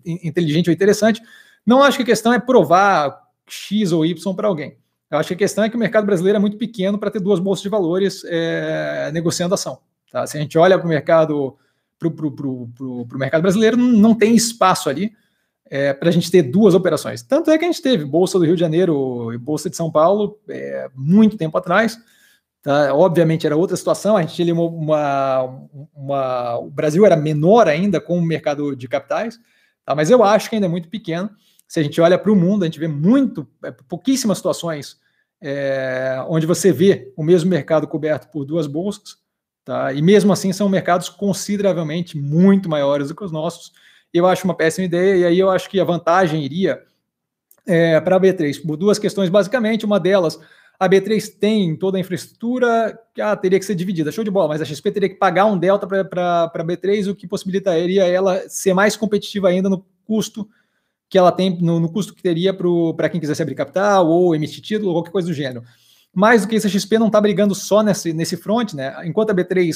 inteligente 0.06 0.70
ou 0.70 0.72
interessante. 0.72 1.20
Não 1.66 1.82
acho 1.82 1.96
que 1.96 2.04
a 2.04 2.06
questão 2.06 2.32
é 2.32 2.38
provar 2.38 3.22
X 3.48 3.90
ou 3.90 4.06
Y 4.06 4.34
para 4.36 4.46
alguém. 4.46 4.78
Eu 5.10 5.18
acho 5.18 5.26
que 5.26 5.34
a 5.34 5.38
questão 5.38 5.64
é 5.64 5.68
que 5.68 5.74
o 5.74 5.80
mercado 5.80 6.06
brasileiro 6.06 6.36
é 6.36 6.40
muito 6.40 6.56
pequeno 6.56 6.96
para 6.96 7.10
ter 7.10 7.18
duas 7.18 7.40
bolsas 7.40 7.64
de 7.64 7.68
valores 7.68 8.22
é, 8.26 9.10
negociando 9.12 9.54
ação. 9.54 9.80
Tá? 10.12 10.28
Se 10.28 10.38
a 10.38 10.40
gente 10.40 10.56
olha 10.58 10.78
para 10.78 10.86
o 10.86 10.88
mercado, 10.88 11.58
para 11.98 12.08
o 12.08 13.06
mercado 13.14 13.42
brasileiro, 13.42 13.76
não 13.76 14.14
tem 14.14 14.32
espaço 14.32 14.88
ali 14.88 15.12
é, 15.70 15.92
para 15.94 16.08
a 16.08 16.12
gente 16.12 16.30
ter 16.30 16.42
duas 16.42 16.74
operações. 16.74 17.22
Tanto 17.22 17.48
é 17.50 17.56
que 17.56 17.64
a 17.64 17.68
gente 17.68 17.80
teve 17.80 18.04
Bolsa 18.04 18.38
do 18.38 18.44
Rio 18.44 18.56
de 18.56 18.60
Janeiro 18.60 19.32
e 19.32 19.38
Bolsa 19.38 19.70
de 19.70 19.76
São 19.76 19.90
Paulo 19.90 20.36
é, 20.48 20.90
muito 20.96 21.38
tempo 21.38 21.56
atrás. 21.56 21.96
Tá? 22.60 22.92
Obviamente 22.92 23.46
era 23.46 23.56
outra 23.56 23.76
situação, 23.76 24.16
a 24.16 24.20
gente 24.20 24.34
tinha 24.34 24.52
uma, 24.52 25.66
uma, 25.94 26.58
O 26.58 26.70
Brasil 26.70 27.06
era 27.06 27.16
menor 27.16 27.68
ainda 27.68 28.00
com 28.00 28.18
o 28.18 28.22
mercado 28.22 28.74
de 28.74 28.88
capitais, 28.88 29.38
tá? 29.86 29.94
mas 29.94 30.10
eu 30.10 30.24
acho 30.24 30.50
que 30.50 30.56
ainda 30.56 30.66
é 30.66 30.70
muito 30.70 30.88
pequeno. 30.88 31.30
Se 31.68 31.78
a 31.78 31.82
gente 31.84 32.00
olha 32.00 32.18
para 32.18 32.32
o 32.32 32.36
mundo, 32.36 32.64
a 32.64 32.66
gente 32.66 32.80
vê 32.80 32.88
muito, 32.88 33.46
é, 33.64 33.70
pouquíssimas 33.70 34.38
situações 34.38 34.98
é, 35.40 36.22
onde 36.28 36.46
você 36.46 36.72
vê 36.72 37.12
o 37.16 37.22
mesmo 37.22 37.48
mercado 37.48 37.86
coberto 37.86 38.28
por 38.30 38.44
duas 38.44 38.66
bolsas, 38.66 39.16
tá? 39.64 39.92
e 39.92 40.02
mesmo 40.02 40.32
assim 40.32 40.52
são 40.52 40.68
mercados 40.68 41.08
consideravelmente 41.08 42.18
muito 42.18 42.68
maiores 42.68 43.08
do 43.08 43.14
que 43.14 43.24
os 43.24 43.32
nossos 43.32 43.72
eu 44.12 44.26
acho 44.26 44.44
uma 44.44 44.54
péssima 44.54 44.86
ideia, 44.86 45.16
e 45.16 45.24
aí 45.24 45.38
eu 45.38 45.50
acho 45.50 45.68
que 45.68 45.80
a 45.80 45.84
vantagem 45.84 46.44
iria 46.44 46.82
é, 47.66 48.00
para 48.00 48.16
a 48.16 48.20
B3 48.20 48.62
por 48.66 48.76
duas 48.76 48.98
questões, 48.98 49.28
basicamente. 49.28 49.86
Uma 49.86 50.00
delas, 50.00 50.38
a 50.78 50.88
B3 50.88 51.38
tem 51.38 51.76
toda 51.76 51.96
a 51.96 52.00
infraestrutura 52.00 52.98
que 53.14 53.20
ah, 53.20 53.36
teria 53.36 53.58
que 53.58 53.64
ser 53.64 53.74
dividida, 53.74 54.10
show 54.10 54.24
de 54.24 54.30
bola, 54.30 54.48
mas 54.48 54.62
a 54.62 54.64
XP 54.64 54.90
teria 54.90 55.08
que 55.08 55.16
pagar 55.16 55.44
um 55.44 55.58
delta 55.58 55.86
para 55.86 56.44
a 56.44 56.64
B3, 56.64 57.10
o 57.10 57.14
que 57.14 57.28
possibilitaria 57.28 58.06
ela 58.06 58.48
ser 58.48 58.74
mais 58.74 58.96
competitiva 58.96 59.48
ainda 59.48 59.68
no 59.68 59.84
custo 60.04 60.48
que 61.08 61.18
ela 61.18 61.32
tem, 61.32 61.60
no, 61.60 61.80
no 61.80 61.90
custo 61.90 62.14
que 62.14 62.22
teria 62.22 62.54
para 62.96 63.08
quem 63.08 63.20
quisesse 63.20 63.42
abrir 63.42 63.56
capital 63.56 64.06
ou 64.08 64.34
emitir 64.34 64.62
título, 64.62 64.90
ou 64.90 64.94
qualquer 64.94 65.10
coisa 65.10 65.28
do 65.28 65.34
gênero. 65.34 65.62
Mais 66.14 66.42
do 66.42 66.48
que 66.48 66.56
isso, 66.56 66.66
a 66.66 66.70
XP 66.70 66.98
não 66.98 67.08
está 67.08 67.20
brigando 67.20 67.54
só 67.54 67.82
nesse, 67.82 68.12
nesse 68.12 68.36
front, 68.36 68.72
né? 68.74 68.94
Enquanto 69.04 69.30
a 69.30 69.34
B3 69.34 69.70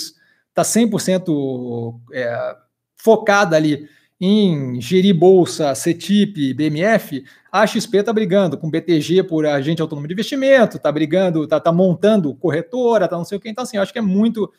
está 0.48 0.62
100% 0.62 2.00
é, 2.12 2.56
focada 2.96 3.56
ali 3.56 3.88
em 4.20 4.80
gerir 4.80 5.14
bolsa, 5.14 5.74
CETIP, 5.74 6.54
BMF, 6.54 7.24
a 7.50 7.66
XP 7.66 7.98
está 7.98 8.12
brigando 8.12 8.56
com 8.56 8.70
BTG 8.70 9.24
por 9.24 9.46
agente 9.46 9.82
autônomo 9.82 10.06
de 10.06 10.14
investimento, 10.14 10.76
está 10.76 10.90
brigando, 10.90 11.44
está 11.44 11.60
tá 11.60 11.72
montando 11.72 12.34
corretora, 12.34 13.08
tá 13.08 13.16
não 13.16 13.24
sei 13.24 13.38
o 13.38 13.40
que. 13.40 13.48
Então, 13.48 13.62
assim, 13.62 13.76
eu 13.76 13.82
acho 13.82 13.92
que 13.92 13.98
é 13.98 14.02
muito 14.02 14.50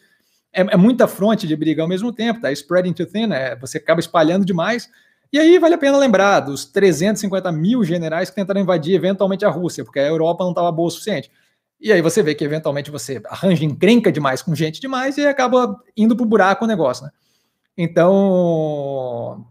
é, 0.53 0.61
é, 0.61 0.77
muita 0.77 1.07
fronte 1.07 1.45
de 1.45 1.55
briga 1.55 1.81
ao 1.81 1.87
mesmo 1.87 2.13
tempo, 2.13 2.39
tá? 2.39 2.51
Spreading 2.51 2.93
too 2.93 3.05
thin, 3.05 3.27
né? 3.27 3.55
Você 3.57 3.77
acaba 3.77 3.99
espalhando 3.99 4.45
demais. 4.45 4.89
E 5.31 5.37
aí 5.37 5.59
vale 5.59 5.75
a 5.75 5.77
pena 5.77 5.97
lembrar 5.97 6.39
dos 6.39 6.63
350 6.63 7.51
mil 7.51 7.83
generais 7.83 8.29
que 8.29 8.35
tentaram 8.37 8.61
invadir 8.61 8.95
eventualmente 8.95 9.43
a 9.43 9.49
Rússia, 9.49 9.83
porque 9.83 9.99
a 9.99 10.07
Europa 10.07 10.45
não 10.45 10.51
estava 10.51 10.71
boa 10.71 10.87
o 10.87 10.91
suficiente. 10.91 11.29
E 11.81 11.91
aí 11.91 12.01
você 12.01 12.23
vê 12.23 12.33
que 12.33 12.43
eventualmente 12.45 12.89
você 12.89 13.21
arranja 13.25 13.65
encrenca 13.65 14.11
demais 14.11 14.41
com 14.41 14.55
gente 14.55 14.79
demais 14.79 15.17
e 15.17 15.27
acaba 15.27 15.75
indo 15.97 16.15
para 16.15 16.23
o 16.23 16.27
buraco 16.27 16.63
o 16.63 16.67
negócio, 16.67 17.03
né? 17.05 17.11
Então, 17.77 19.45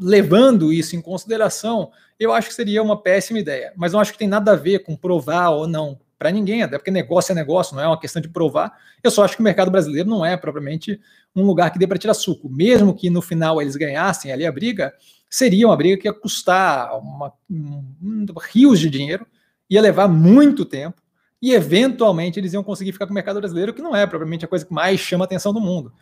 levando 0.00 0.72
isso 0.72 0.96
em 0.96 1.02
consideração, 1.02 1.90
eu 2.18 2.32
acho 2.32 2.48
que 2.48 2.54
seria 2.54 2.82
uma 2.82 3.00
péssima 3.00 3.38
ideia. 3.38 3.72
Mas 3.76 3.92
não 3.92 4.00
acho 4.00 4.12
que 4.12 4.18
tem 4.18 4.28
nada 4.28 4.52
a 4.52 4.56
ver 4.56 4.80
com 4.80 4.96
provar 4.96 5.50
ou 5.50 5.66
não 5.66 5.98
para 6.18 6.30
ninguém, 6.30 6.62
até 6.62 6.78
porque 6.78 6.90
negócio 6.90 7.32
é 7.32 7.34
negócio, 7.34 7.74
não 7.74 7.82
é 7.82 7.86
uma 7.86 8.00
questão 8.00 8.22
de 8.22 8.28
provar. 8.28 8.72
Eu 9.02 9.10
só 9.10 9.24
acho 9.24 9.34
que 9.34 9.40
o 9.40 9.44
mercado 9.44 9.70
brasileiro 9.70 10.08
não 10.08 10.24
é 10.24 10.36
propriamente 10.36 11.00
um 11.34 11.42
lugar 11.42 11.70
que 11.70 11.78
dê 11.78 11.86
para 11.86 11.98
tirar 11.98 12.14
suco. 12.14 12.48
Mesmo 12.48 12.94
que 12.94 13.10
no 13.10 13.20
final 13.20 13.60
eles 13.60 13.76
ganhassem 13.76 14.32
ali 14.32 14.46
a 14.46 14.52
briga, 14.52 14.94
seria 15.28 15.66
uma 15.66 15.76
briga 15.76 16.00
que 16.00 16.08
ia 16.08 16.12
custar 16.12 16.96
uma, 16.98 17.32
um, 17.50 18.26
rios 18.52 18.78
de 18.78 18.88
dinheiro, 18.88 19.26
ia 19.68 19.82
levar 19.82 20.08
muito 20.08 20.64
tempo, 20.64 21.02
e 21.42 21.52
eventualmente 21.52 22.38
eles 22.38 22.54
iam 22.54 22.62
conseguir 22.62 22.92
ficar 22.92 23.06
com 23.06 23.12
o 23.12 23.14
mercado 23.14 23.38
brasileiro, 23.38 23.74
que 23.74 23.82
não 23.82 23.94
é 23.94 24.06
propriamente 24.06 24.44
a 24.44 24.48
coisa 24.48 24.64
que 24.64 24.72
mais 24.72 25.00
chama 25.00 25.24
a 25.24 25.26
atenção 25.26 25.52
do 25.52 25.60
mundo. 25.60 25.92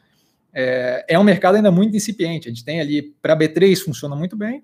É, 0.52 1.04
é 1.08 1.18
um 1.18 1.24
mercado 1.24 1.56
ainda 1.56 1.70
muito 1.70 1.96
incipiente. 1.96 2.48
A 2.48 2.50
gente 2.50 2.64
tem 2.64 2.80
ali, 2.80 3.02
para 3.20 3.36
B3 3.36 3.76
funciona 3.84 4.14
muito 4.14 4.36
bem, 4.36 4.62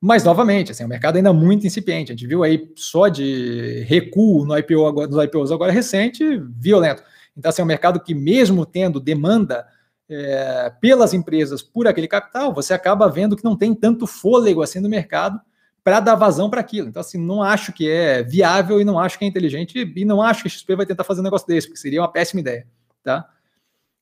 mas 0.00 0.24
novamente, 0.24 0.72
assim, 0.72 0.82
é 0.82 0.86
um 0.86 0.90
mercado 0.90 1.16
ainda 1.16 1.32
muito 1.32 1.66
incipiente. 1.66 2.12
A 2.12 2.14
gente 2.14 2.26
viu 2.26 2.42
aí 2.42 2.70
só 2.76 3.08
de 3.08 3.84
recuo 3.86 4.44
no 4.44 4.56
IPO 4.56 4.86
agora, 4.86 5.08
nos 5.08 5.24
IPOs 5.24 5.52
agora 5.52 5.72
recente, 5.72 6.22
violento. 6.58 7.02
Então, 7.36 7.48
assim, 7.48 7.62
é 7.62 7.64
um 7.64 7.68
mercado 7.68 8.00
que, 8.00 8.14
mesmo 8.14 8.64
tendo 8.64 9.00
demanda 9.00 9.66
é, 10.08 10.72
pelas 10.80 11.12
empresas 11.12 11.62
por 11.62 11.86
aquele 11.86 12.08
capital, 12.08 12.52
você 12.52 12.72
acaba 12.72 13.08
vendo 13.08 13.36
que 13.36 13.44
não 13.44 13.56
tem 13.56 13.74
tanto 13.74 14.06
fôlego 14.06 14.62
assim 14.62 14.80
no 14.80 14.88
mercado 14.88 15.40
para 15.82 16.00
dar 16.00 16.14
vazão 16.14 16.50
para 16.50 16.60
aquilo. 16.60 16.88
Então, 16.88 17.00
assim, 17.00 17.18
não 17.18 17.42
acho 17.42 17.72
que 17.72 17.88
é 17.88 18.22
viável 18.22 18.80
e 18.80 18.84
não 18.84 18.98
acho 18.98 19.18
que 19.18 19.24
é 19.24 19.28
inteligente 19.28 19.92
e 19.94 20.04
não 20.04 20.20
acho 20.20 20.42
que 20.42 20.48
a 20.48 20.50
XP 20.50 20.76
vai 20.76 20.86
tentar 20.86 21.04
fazer 21.04 21.20
um 21.20 21.24
negócio 21.24 21.46
desse, 21.46 21.68
porque 21.68 21.80
seria 21.80 22.00
uma 22.00 22.10
péssima 22.10 22.40
ideia, 22.40 22.66
tá? 23.02 23.28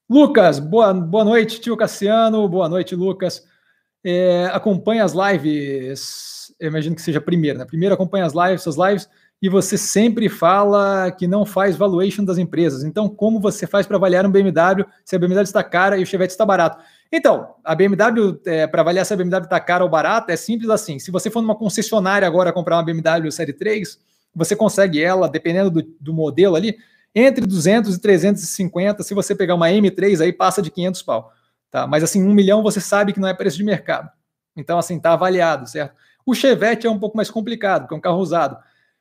Lucas, 0.09 0.59
boa, 0.59 0.93
boa 0.93 1.25
noite, 1.25 1.61
tio 1.61 1.77
Cassiano. 1.77 2.47
Boa 2.47 2.69
noite, 2.69 2.95
Lucas. 2.95 3.43
É, 4.05 4.51
acompanha 4.53 5.03
as 5.03 5.15
lives, 5.15 6.55
eu 6.61 6.69
imagino 6.69 6.95
que 6.95 7.01
seja 7.01 7.19
a 7.19 7.23
primeira, 7.23 7.59
né? 7.59 7.65
Primeiro 7.65 7.95
acompanha 7.95 8.27
as 8.27 8.35
lives, 8.35 8.61
suas 8.61 8.77
lives, 8.77 9.09
e 9.41 9.49
você 9.49 9.79
sempre 9.79 10.29
fala 10.29 11.11
que 11.11 11.27
não 11.27 11.47
faz 11.47 11.75
valuation 11.75 12.23
das 12.23 12.37
empresas. 12.37 12.85
Então, 12.85 13.09
como 13.09 13.41
você 13.41 13.67
faz 13.67 13.87
para 13.87 13.97
avaliar 13.97 14.27
um 14.27 14.31
BMW 14.31 14.85
se 15.07 15.17
a 15.17 15.19
BMW 15.19 15.43
está 15.43 15.65
cara 15.65 15.97
e 15.97 16.03
o 16.03 16.07
Chevette 16.07 16.33
está 16.33 16.45
barato? 16.45 16.85
Então, 17.11 17.55
a 17.65 17.75
BMW, 17.75 18.39
é, 18.45 18.67
para 18.67 18.83
avaliar 18.83 19.07
se 19.07 19.15
a 19.15 19.17
BMW 19.17 19.45
está 19.45 19.59
cara 19.59 19.85
ou 19.85 19.89
barata, 19.89 20.35
é 20.35 20.37
simples 20.37 20.69
assim. 20.69 20.99
Se 20.99 21.11
você 21.11 21.31
for 21.31 21.41
numa 21.41 21.57
concessionária 21.57 22.29
agora 22.29 22.53
comprar 22.53 22.77
uma 22.77 22.85
BMW 22.85 23.33
Série 23.33 23.55
3, 23.55 23.99
você 24.35 24.55
consegue 24.55 25.03
ela, 25.03 25.31
dependendo 25.31 25.71
do, 25.71 25.83
do 25.99 26.13
modelo 26.13 26.57
ali, 26.57 26.77
entre 27.15 27.47
200 27.47 27.95
e 27.95 28.01
350, 28.01 29.03
se 29.03 29.15
você 29.15 29.35
pegar 29.35 29.55
uma 29.55 29.69
M3 29.69 30.21
aí 30.21 30.33
passa 30.33 30.61
de 30.61 30.71
500 30.71 31.03
pau, 31.03 31.33
tá? 31.71 31.87
Mas 31.87 32.03
assim, 32.03 32.23
um 32.23 32.35
milhão 32.35 32.63
você 32.63 32.81
sabe 32.81 33.13
que 33.13 33.21
não 33.21 33.29
é 33.29 33.35
preço 33.35 33.57
de 33.57 33.65
mercado. 33.65 34.11
Então 34.57 34.79
assim, 34.79 34.99
tá 34.99 35.13
avaliado, 35.13 35.69
certo? 35.69 35.95
O 36.27 36.35
Chevette 36.35 36.87
é 36.87 36.91
um 36.91 36.99
pouco 36.99 37.17
mais 37.17 37.31
complicado, 37.31 37.83
porque 37.83 37.95
é 37.95 37.99
um 37.99 38.01
carro 38.01 38.19
usado. 38.19 38.57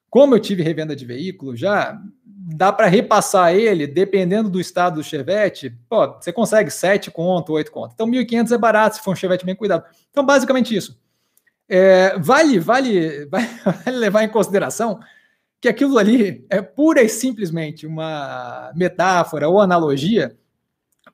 Como 0.10 0.36
eu 0.36 0.40
tive 0.40 0.62
revenda 0.62 0.96
de 0.96 1.06
veículo, 1.06 1.56
já 1.56 2.00
dá 2.26 2.72
para 2.72 2.88
repassar 2.88 3.56
ele, 3.56 3.88
dependendo 3.88 4.50
do 4.50 4.60
estado 4.60 4.96
do 4.96 5.04
Chevette, 5.04 5.72
pô, 5.90 6.14
você 6.14 6.32
consegue 6.32 6.70
7 6.70 7.10
conto, 7.10 7.54
8 7.54 7.72
conto. 7.72 7.94
Então 7.94 8.08
1.500 8.08 8.52
é 8.52 8.58
barato 8.58 8.98
se 8.98 9.02
for 9.02 9.12
um 9.12 9.16
Chevette 9.16 9.46
bem 9.46 9.56
cuidado. 9.56 9.86
Então 10.12 10.26
basicamente 10.26 10.76
isso. 10.76 11.02
É, 11.68 12.20
vale, 12.20 12.60
vale, 12.60 13.26
vale 13.32 13.98
levar 13.98 14.24
em 14.24 14.30
consideração 14.30 15.00
que 15.64 15.70
aquilo 15.70 15.98
ali 15.98 16.46
é 16.50 16.62
pura 16.62 17.02
e 17.02 17.08
simplesmente 17.08 17.88
uma 17.88 18.70
metáfora 18.76 19.48
ou 19.48 19.62
analogia 19.62 20.38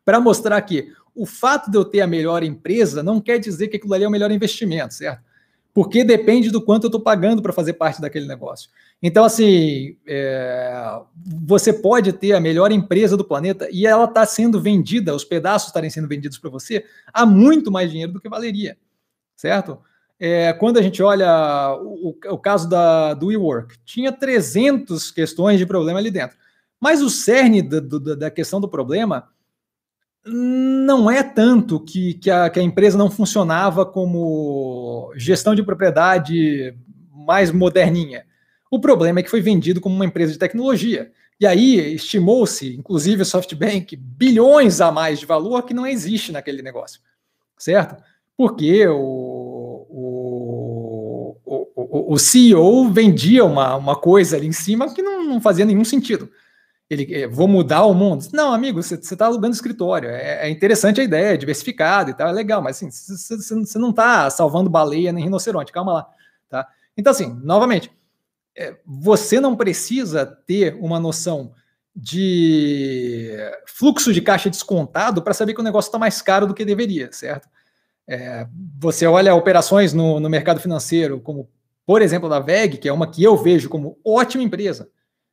para 0.04 0.20
mostrar 0.20 0.60
que 0.64 0.92
o 1.14 1.24
fato 1.24 1.70
de 1.70 1.78
eu 1.78 1.86
ter 1.86 2.02
a 2.02 2.08
melhor 2.08 2.42
empresa 2.42 3.04
não 3.04 3.22
quer 3.22 3.38
dizer 3.38 3.68
que 3.68 3.78
aquilo 3.78 3.94
ali 3.94 4.06
é 4.06 4.08
o 4.08 4.12
melhor 4.12 4.32
investimento, 4.32 4.96
certo? 4.96 5.22
Porque 5.72 6.04
depende 6.04 6.50
do 6.50 6.66
quanto 6.66 6.86
eu 6.86 6.88
estou 6.88 7.00
pagando 7.00 7.44
para 7.44 7.54
fazer 7.54 7.74
parte 7.74 8.02
daquele 8.02 8.26
negócio. 8.26 8.72
Então, 9.04 9.24
assim, 9.24 9.96
é, 10.08 11.00
você 11.24 11.72
pode 11.72 12.12
ter 12.12 12.34
a 12.34 12.40
melhor 12.40 12.72
empresa 12.72 13.16
do 13.16 13.24
planeta 13.24 13.70
e 13.72 13.86
ela 13.86 14.06
está 14.06 14.26
sendo 14.26 14.60
vendida, 14.60 15.14
os 15.14 15.24
pedaços 15.24 15.68
estarem 15.68 15.92
sendo 15.92 16.08
vendidos 16.08 16.40
para 16.40 16.50
você 16.50 16.84
a 17.14 17.24
muito 17.24 17.72
mais 17.72 17.92
dinheiro 17.92 18.14
do 18.14 18.20
que 18.20 18.28
valeria, 18.28 18.80
certo? 19.36 19.78
É, 20.20 20.52
quando 20.54 20.78
a 20.78 20.82
gente 20.82 21.02
olha 21.02 21.78
o, 21.82 22.10
o 22.10 22.38
caso 22.38 22.68
da, 22.70 23.14
do 23.14 23.28
WeWork, 23.28 23.78
tinha 23.86 24.12
300 24.12 25.12
questões 25.12 25.58
de 25.58 25.66
problema 25.66 26.00
ali 26.00 26.12
dentro. 26.12 26.38
Mas 26.80 27.02
o 27.02 27.10
cerne 27.10 27.62
da, 27.62 27.80
da 28.16 28.30
questão 28.30 28.60
do 28.60 28.68
problema 28.68 29.30
não 30.26 31.10
é 31.10 31.24
tanto 31.24 31.80
que, 31.80 32.16
que, 32.16 32.30
a, 32.30 32.50
que 32.50 32.60
a 32.60 32.64
empresa 32.64 32.98
não 32.98 33.10
funcionava 33.10 33.86
como 33.86 35.12
gestão 35.16 35.56
de 35.56 35.64
propriedade 35.64 36.76
mais 37.12 37.52
moderninha. 37.52 38.26
O 38.70 38.80
problema 38.80 39.20
é 39.20 39.24
que 39.24 39.30
foi 39.30 39.42
vendido 39.42 39.82
como 39.82 39.96
uma 39.96 40.06
empresa 40.06 40.34
de 40.34 40.40
tecnologia. 40.40 41.12
E 41.40 41.48
aí 41.48 41.94
estimou-se, 41.94 42.76
inclusive 42.76 43.22
o 43.22 43.26
SoftBank, 43.26 43.96
bilhões 43.96 44.82
a 44.82 44.92
mais 44.92 45.20
de 45.20 45.26
valor 45.26 45.64
que 45.64 45.74
não 45.74 45.88
existe 45.88 46.32
naquele 46.32 46.62
negócio. 46.62 47.00
Certo? 47.58 48.02
Porque 48.38 48.86
o, 48.88 49.39
o, 52.14 52.18
CEO 52.18 52.90
vendia 52.90 53.46
uma, 53.46 53.76
uma 53.76 53.96
coisa 53.96 54.36
ali 54.36 54.48
em 54.48 54.52
cima 54.52 54.94
que 54.94 55.02
não, 55.02 55.24
não 55.24 55.40
fazia 55.40 55.66
nenhum 55.66 55.86
sentido. 55.86 56.30
Ele, 56.90 57.14
eh, 57.14 57.28
vou 57.28 57.48
mudar 57.48 57.86
o 57.86 57.94
mundo. 57.94 58.26
Não, 58.34 58.52
amigo, 58.52 58.82
você 58.82 58.96
está 58.96 59.28
alugando 59.28 59.54
escritório. 59.54 60.10
É, 60.10 60.48
é, 60.48 60.50
interessante 60.50 61.00
a 61.00 61.04
ideia, 61.04 61.34
é 61.34 61.38
diversificado 61.38 62.10
e 62.10 62.14
tal, 62.16 62.30
é 62.30 62.32
legal, 62.32 62.64
mas 62.64 62.78
assim, 62.78 62.90
você 62.90 63.78
não 63.78 63.92
está 63.92 64.28
salvando 64.32 64.70
baleia 64.72 65.12
nem 65.12 65.24
rinoceronte, 65.24 65.72
calma 65.72 65.94
lá. 65.94 66.10
Tá? 66.50 66.68
Então, 66.98 67.12
assim, 67.12 67.40
novamente, 67.44 67.92
é, 68.58 68.76
você 68.84 69.40
não 69.40 69.56
precisa 69.56 70.26
ter 70.26 70.76
uma 70.82 71.00
noção 71.00 71.54
de 71.96 73.36
fluxo 73.68 74.12
de 74.12 74.22
caixa 74.22 74.50
descontado 74.50 75.22
para 75.22 75.34
saber 75.34 75.54
que 75.54 75.62
o 75.62 75.64
negócio 75.64 75.90
está 75.90 76.00
mais 76.00 76.22
caro 76.22 76.48
do 76.48 76.54
que 76.56 76.66
deveria, 76.66 77.12
certo? 77.12 77.48
É, 78.08 78.48
você 78.80 79.06
olha 79.06 79.36
operações 79.36 79.94
no, 79.94 80.20
no 80.20 80.30
mercado 80.30 80.60
financeiro, 80.60 81.20
como, 81.20 81.48
por 81.90 82.04
exemplo, 82.04 82.30
da 82.30 82.40
VEG, 82.40 82.78
que 82.78 82.88
é 82.88 82.94
uma 82.94 83.10
que 83.10 83.24
eu 83.24 83.36
vejo 83.36 83.68
como 83.68 83.98
ótima 84.06 84.44
empresa, 84.44 84.92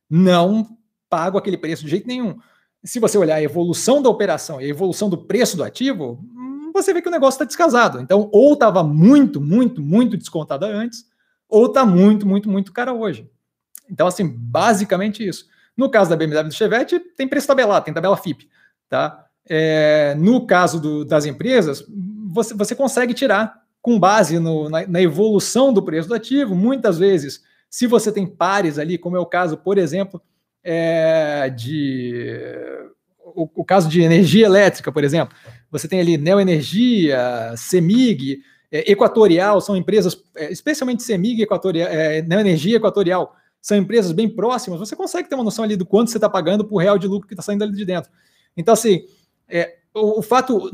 não 0.09 0.67
pago 1.07 1.37
aquele 1.37 1.55
preço 1.55 1.83
de 1.83 1.91
jeito 1.91 2.07
nenhum. 2.07 2.35
Se 2.83 2.99
você 2.99 3.15
olhar 3.15 3.35
a 3.35 3.43
evolução 3.43 4.01
da 4.01 4.09
operação 4.09 4.59
e 4.59 4.65
a 4.65 4.67
evolução 4.67 5.07
do 5.07 5.19
preço 5.19 5.55
do 5.55 5.63
ativo, 5.63 6.19
hum, 6.35 6.71
você 6.73 6.91
vê 6.95 6.99
que 6.99 7.09
o 7.09 7.11
negócio 7.11 7.35
está 7.35 7.45
descasado. 7.45 7.99
Então, 7.99 8.27
ou 8.33 8.53
estava 8.53 8.83
muito, 8.83 9.39
muito, 9.39 9.83
muito 9.83 10.17
descontada 10.17 10.65
antes, 10.65 11.05
ou 11.47 11.67
está 11.67 11.85
muito, 11.85 12.25
muito, 12.25 12.49
muito 12.49 12.73
cara 12.73 12.91
hoje. 12.91 13.29
Então, 13.87 14.07
assim, 14.07 14.27
basicamente 14.27 15.23
isso. 15.23 15.45
No 15.77 15.91
caso 15.91 16.09
da 16.09 16.15
BMW 16.15 16.45
do 16.45 16.55
Chevette, 16.55 16.99
tem 17.15 17.27
preço 17.27 17.45
tabelado, 17.45 17.85
tem 17.85 17.93
tabela 17.93 18.17
FIP. 18.17 18.49
Tá? 18.89 19.27
É, 19.47 20.15
no 20.15 20.47
caso 20.47 20.81
do, 20.81 21.05
das 21.05 21.23
empresas, 21.27 21.85
você, 22.31 22.55
você 22.55 22.73
consegue 22.73 23.13
tirar 23.13 23.66
com 23.87 23.97
base 23.97 24.37
no, 24.37 24.69
na, 24.69 24.85
na, 24.85 25.01
evolução 25.01 25.71
do 25.71 25.81
preço 25.81 26.09
do 26.09 26.13
ativo. 26.13 26.53
Muitas 26.53 26.97
vezes, 26.97 27.41
se 27.69 27.87
você 27.87 28.11
tem 28.11 28.27
pares 28.27 28.77
ali, 28.77 28.97
como 28.97 29.15
é 29.15 29.19
o 29.21 29.25
caso, 29.25 29.55
por 29.55 29.77
exemplo, 29.77 30.21
é, 30.61 31.49
de 31.49 32.37
o, 33.17 33.49
o, 33.55 33.63
caso 33.63 33.87
de 33.87 34.01
energia 34.01 34.45
elétrica, 34.45 34.91
por 34.91 35.05
exemplo, 35.05 35.33
você 35.71 35.87
tem 35.87 36.01
ali 36.01 36.17
Neoenergia, 36.17 37.53
Semig, 37.55 38.41
é, 38.69 38.91
Equatorial, 38.91 39.61
são 39.61 39.77
empresas, 39.77 40.21
é, 40.35 40.51
especialmente 40.51 41.01
Semig 41.01 41.41
Equatorial, 41.41 41.87
é, 41.87 42.21
Neoenergia 42.21 42.75
Equatorial, 42.75 43.37
são 43.61 43.77
empresas 43.77 44.11
bem 44.11 44.27
próximas, 44.27 44.81
você 44.81 44.97
consegue 44.97 45.29
ter 45.29 45.35
uma 45.35 45.45
noção 45.45 45.63
ali 45.63 45.77
do 45.77 45.85
quanto 45.85 46.11
você 46.11 46.17
está 46.17 46.29
pagando 46.29 46.65
por 46.65 46.79
real 46.79 46.97
de 46.97 47.07
lucro 47.07 47.25
que 47.25 47.33
está 47.35 47.41
saindo 47.41 47.63
ali 47.63 47.71
de 47.71 47.85
dentro. 47.85 48.11
Então, 48.57 48.73
assim, 48.73 49.05
é, 49.47 49.77
o, 49.93 50.19
o, 50.19 50.21
fato. 50.21 50.69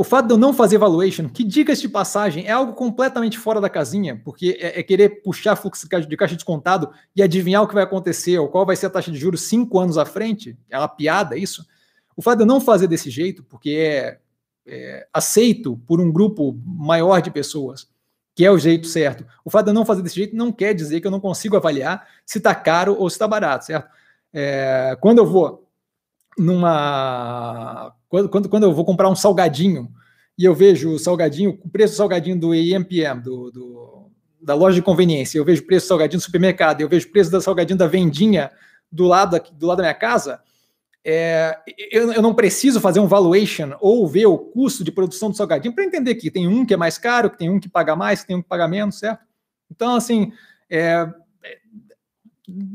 O 0.00 0.02
fato 0.02 0.28
de 0.28 0.32
eu 0.32 0.38
não 0.38 0.54
fazer 0.54 0.78
valuation, 0.78 1.28
que 1.28 1.44
dicas 1.44 1.78
de 1.78 1.86
passagem, 1.86 2.46
é 2.46 2.52
algo 2.52 2.72
completamente 2.72 3.38
fora 3.38 3.60
da 3.60 3.68
casinha, 3.68 4.18
porque 4.24 4.56
é, 4.58 4.80
é 4.80 4.82
querer 4.82 5.20
puxar 5.20 5.56
fluxo 5.56 5.86
de 5.86 6.16
caixa 6.16 6.34
descontado 6.34 6.90
e 7.14 7.22
adivinhar 7.22 7.62
o 7.62 7.68
que 7.68 7.74
vai 7.74 7.82
acontecer, 7.82 8.38
ou 8.38 8.48
qual 8.48 8.64
vai 8.64 8.76
ser 8.76 8.86
a 8.86 8.90
taxa 8.90 9.10
de 9.10 9.18
juros 9.18 9.42
cinco 9.42 9.78
anos 9.78 9.98
à 9.98 10.06
frente. 10.06 10.56
É 10.70 10.78
uma 10.78 10.88
piada 10.88 11.36
isso. 11.36 11.66
O 12.16 12.22
fato 12.22 12.38
de 12.38 12.44
eu 12.44 12.46
não 12.46 12.62
fazer 12.62 12.86
desse 12.86 13.10
jeito, 13.10 13.44
porque 13.44 13.72
é, 13.72 14.18
é 14.66 15.06
aceito 15.12 15.76
por 15.86 16.00
um 16.00 16.10
grupo 16.10 16.58
maior 16.64 17.20
de 17.20 17.30
pessoas, 17.30 17.86
que 18.34 18.42
é 18.42 18.50
o 18.50 18.56
jeito 18.56 18.86
certo. 18.86 19.26
O 19.44 19.50
fato 19.50 19.66
de 19.66 19.70
eu 19.72 19.74
não 19.74 19.84
fazer 19.84 20.00
desse 20.00 20.16
jeito 20.16 20.34
não 20.34 20.50
quer 20.50 20.72
dizer 20.72 21.02
que 21.02 21.06
eu 21.06 21.10
não 21.10 21.20
consigo 21.20 21.58
avaliar 21.58 22.08
se 22.24 22.38
está 22.38 22.54
caro 22.54 22.96
ou 22.98 23.10
se 23.10 23.16
está 23.16 23.28
barato, 23.28 23.66
certo? 23.66 23.90
É, 24.32 24.96
quando 24.98 25.18
eu 25.18 25.26
vou 25.26 25.68
numa. 26.38 27.94
Quando, 28.10 28.28
quando, 28.28 28.48
quando 28.48 28.64
eu 28.64 28.74
vou 28.74 28.84
comprar 28.84 29.08
um 29.08 29.14
salgadinho 29.14 29.88
e 30.36 30.44
eu 30.44 30.52
vejo 30.52 30.90
o 30.90 30.98
salgadinho, 30.98 31.58
o 31.62 31.68
preço 31.70 31.94
do 31.94 31.96
salgadinho 31.96 32.38
do 32.38 32.52
EMPM, 32.52 33.22
do, 33.22 33.52
do, 33.52 34.10
da 34.42 34.52
loja 34.52 34.74
de 34.74 34.82
conveniência, 34.82 35.38
eu 35.38 35.44
vejo 35.44 35.62
o 35.62 35.66
preço 35.66 35.86
do 35.86 35.88
salgadinho 35.88 36.18
do 36.18 36.24
supermercado, 36.24 36.80
eu 36.80 36.88
vejo 36.88 37.06
o 37.06 37.12
preço 37.12 37.30
do 37.30 37.40
salgadinho 37.40 37.78
da 37.78 37.86
vendinha 37.86 38.50
do 38.90 39.04
lado, 39.04 39.40
do 39.52 39.66
lado 39.66 39.78
da 39.78 39.84
minha 39.84 39.94
casa, 39.94 40.40
é, 41.04 41.56
eu, 41.90 42.12
eu, 42.12 42.20
não 42.20 42.34
preciso 42.34 42.80
fazer 42.80 42.98
um 42.98 43.06
valuation 43.06 43.74
ou 43.80 44.06
ver 44.06 44.26
o 44.26 44.36
custo 44.36 44.82
de 44.82 44.90
produção 44.90 45.30
do 45.30 45.36
salgadinho 45.36 45.74
para 45.74 45.84
entender 45.84 46.16
que 46.16 46.30
tem 46.30 46.48
um 46.48 46.66
que 46.66 46.74
é 46.74 46.76
mais 46.76 46.98
caro, 46.98 47.30
que 47.30 47.38
tem 47.38 47.48
um 47.48 47.60
que 47.60 47.68
paga 47.68 47.94
mais, 47.94 48.22
que 48.22 48.26
tem 48.26 48.36
um 48.36 48.42
que 48.42 48.48
paga 48.48 48.66
menos, 48.66 48.98
certo? 48.98 49.24
Então, 49.70 49.94
assim, 49.94 50.32
é, 50.68 51.08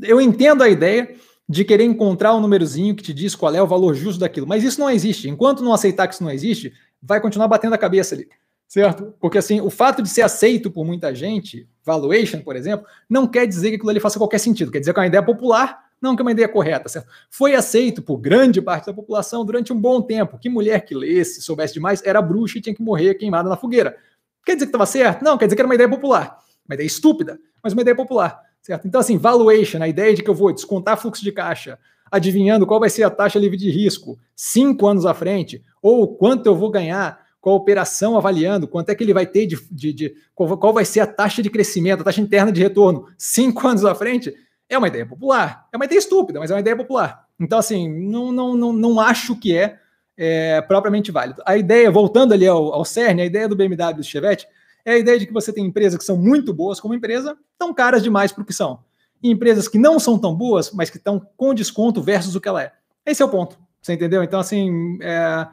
eu 0.02 0.18
entendo 0.18 0.62
a 0.62 0.68
ideia 0.68 1.14
de 1.48 1.64
querer 1.64 1.84
encontrar 1.84 2.34
um 2.34 2.40
númerozinho 2.40 2.94
que 2.94 3.02
te 3.02 3.14
diz 3.14 3.34
qual 3.34 3.54
é 3.54 3.62
o 3.62 3.66
valor 3.66 3.94
justo 3.94 4.20
daquilo, 4.20 4.46
mas 4.46 4.64
isso 4.64 4.80
não 4.80 4.90
existe. 4.90 5.28
Enquanto 5.28 5.62
não 5.62 5.72
aceitar 5.72 6.08
que 6.08 6.14
isso 6.14 6.24
não 6.24 6.30
existe, 6.30 6.72
vai 7.00 7.20
continuar 7.20 7.48
batendo 7.48 7.74
a 7.74 7.78
cabeça 7.78 8.14
ali, 8.14 8.28
certo? 8.66 9.14
Porque, 9.20 9.38
assim, 9.38 9.60
o 9.60 9.70
fato 9.70 10.02
de 10.02 10.08
ser 10.08 10.22
aceito 10.22 10.70
por 10.70 10.84
muita 10.84 11.14
gente, 11.14 11.68
valuation, 11.84 12.40
por 12.40 12.56
exemplo, 12.56 12.86
não 13.08 13.26
quer 13.26 13.46
dizer 13.46 13.70
que 13.70 13.76
aquilo 13.76 13.90
ali 13.90 14.00
faça 14.00 14.18
qualquer 14.18 14.38
sentido, 14.38 14.72
quer 14.72 14.80
dizer 14.80 14.92
que 14.92 14.98
é 14.98 15.02
uma 15.02 15.06
ideia 15.06 15.22
popular 15.22 15.86
não 16.00 16.14
que 16.14 16.20
é 16.20 16.24
uma 16.24 16.32
ideia 16.32 16.48
correta, 16.48 16.88
certo? 16.88 17.08
Foi 17.30 17.54
aceito 17.54 18.02
por 18.02 18.18
grande 18.18 18.60
parte 18.60 18.86
da 18.86 18.92
população 18.92 19.44
durante 19.44 19.72
um 19.72 19.80
bom 19.80 20.02
tempo. 20.02 20.38
Que 20.38 20.48
mulher 20.48 20.84
que 20.84 20.94
lesse, 20.94 21.40
soubesse 21.40 21.74
demais, 21.74 22.02
era 22.04 22.20
bruxa 22.20 22.58
e 22.58 22.60
tinha 22.60 22.74
que 22.74 22.82
morrer 22.82 23.14
queimada 23.14 23.48
na 23.48 23.56
fogueira. 23.56 23.96
Quer 24.44 24.54
dizer 24.54 24.66
que 24.66 24.70
estava 24.70 24.86
certo? 24.86 25.24
Não, 25.24 25.38
quer 25.38 25.46
dizer 25.46 25.56
que 25.56 25.62
era 25.62 25.68
uma 25.68 25.74
ideia 25.74 25.88
popular. 25.88 26.38
Uma 26.68 26.74
ideia 26.74 26.86
estúpida, 26.86 27.38
mas 27.62 27.72
uma 27.72 27.82
ideia 27.82 27.96
popular, 27.96 28.40
certo? 28.66 28.88
Então, 28.88 29.00
assim, 29.00 29.16
valuation, 29.16 29.80
a 29.80 29.86
ideia 29.86 30.12
de 30.12 30.22
que 30.24 30.28
eu 30.28 30.34
vou 30.34 30.52
descontar 30.52 31.00
fluxo 31.00 31.22
de 31.22 31.30
caixa, 31.30 31.78
adivinhando 32.10 32.66
qual 32.66 32.80
vai 32.80 32.90
ser 32.90 33.04
a 33.04 33.10
taxa 33.10 33.38
livre 33.38 33.56
de 33.56 33.70
risco 33.70 34.18
cinco 34.34 34.88
anos 34.88 35.06
à 35.06 35.14
frente, 35.14 35.64
ou 35.80 36.16
quanto 36.16 36.46
eu 36.46 36.56
vou 36.56 36.68
ganhar 36.68 37.24
com 37.40 37.50
a 37.50 37.54
operação 37.54 38.16
avaliando, 38.16 38.66
quanto 38.66 38.90
é 38.90 38.94
que 38.96 39.04
ele 39.04 39.14
vai 39.14 39.24
ter 39.24 39.46
de, 39.46 39.56
de, 39.70 39.92
de 39.92 40.14
qual, 40.34 40.58
qual 40.58 40.72
vai 40.72 40.84
ser 40.84 40.98
a 40.98 41.06
taxa 41.06 41.44
de 41.44 41.48
crescimento, 41.48 42.00
a 42.00 42.04
taxa 42.04 42.20
interna 42.20 42.50
de 42.50 42.60
retorno 42.60 43.06
cinco 43.16 43.68
anos 43.68 43.84
à 43.84 43.94
frente, 43.94 44.34
é 44.68 44.76
uma 44.76 44.88
ideia 44.88 45.06
popular. 45.06 45.68
É 45.72 45.76
uma 45.76 45.84
ideia 45.84 46.00
estúpida, 46.00 46.40
mas 46.40 46.50
é 46.50 46.54
uma 46.54 46.60
ideia 46.60 46.76
popular. 46.76 47.24
Então, 47.38 47.60
assim, 47.60 47.88
não, 47.88 48.32
não, 48.32 48.56
não, 48.56 48.72
não 48.72 48.98
acho 49.00 49.36
que 49.36 49.56
é, 49.56 49.78
é 50.16 50.60
propriamente 50.60 51.12
válido. 51.12 51.40
A 51.46 51.56
ideia, 51.56 51.88
voltando 51.88 52.34
ali 52.34 52.48
ao, 52.48 52.74
ao 52.74 52.84
CERN, 52.84 53.22
a 53.22 53.26
ideia 53.26 53.46
do 53.46 53.54
BMW 53.54 53.90
e 53.90 53.94
do 53.94 54.02
Chevette 54.02 54.48
é 54.86 54.92
a 54.92 54.98
ideia 54.98 55.18
de 55.18 55.26
que 55.26 55.32
você 55.32 55.52
tem 55.52 55.66
empresas 55.66 55.98
que 55.98 56.04
são 56.04 56.16
muito 56.16 56.54
boas 56.54 56.78
como 56.78 56.94
empresa, 56.94 57.36
tão 57.58 57.74
caras 57.74 58.04
demais 58.04 58.30
para 58.30 58.42
o 58.42 58.46
que 58.46 58.52
são. 58.52 58.78
E 59.20 59.28
empresas 59.28 59.66
que 59.66 59.78
não 59.78 59.98
são 59.98 60.16
tão 60.16 60.32
boas, 60.32 60.70
mas 60.70 60.88
que 60.88 60.96
estão 60.96 61.20
com 61.36 61.52
desconto 61.52 62.00
versus 62.00 62.36
o 62.36 62.40
que 62.40 62.48
ela 62.48 62.62
é. 62.62 62.72
Esse 63.04 63.20
é 63.20 63.24
o 63.24 63.28
ponto. 63.28 63.58
Você 63.82 63.94
entendeu? 63.94 64.22
Então, 64.22 64.38
assim, 64.38 64.96
é... 65.02 65.48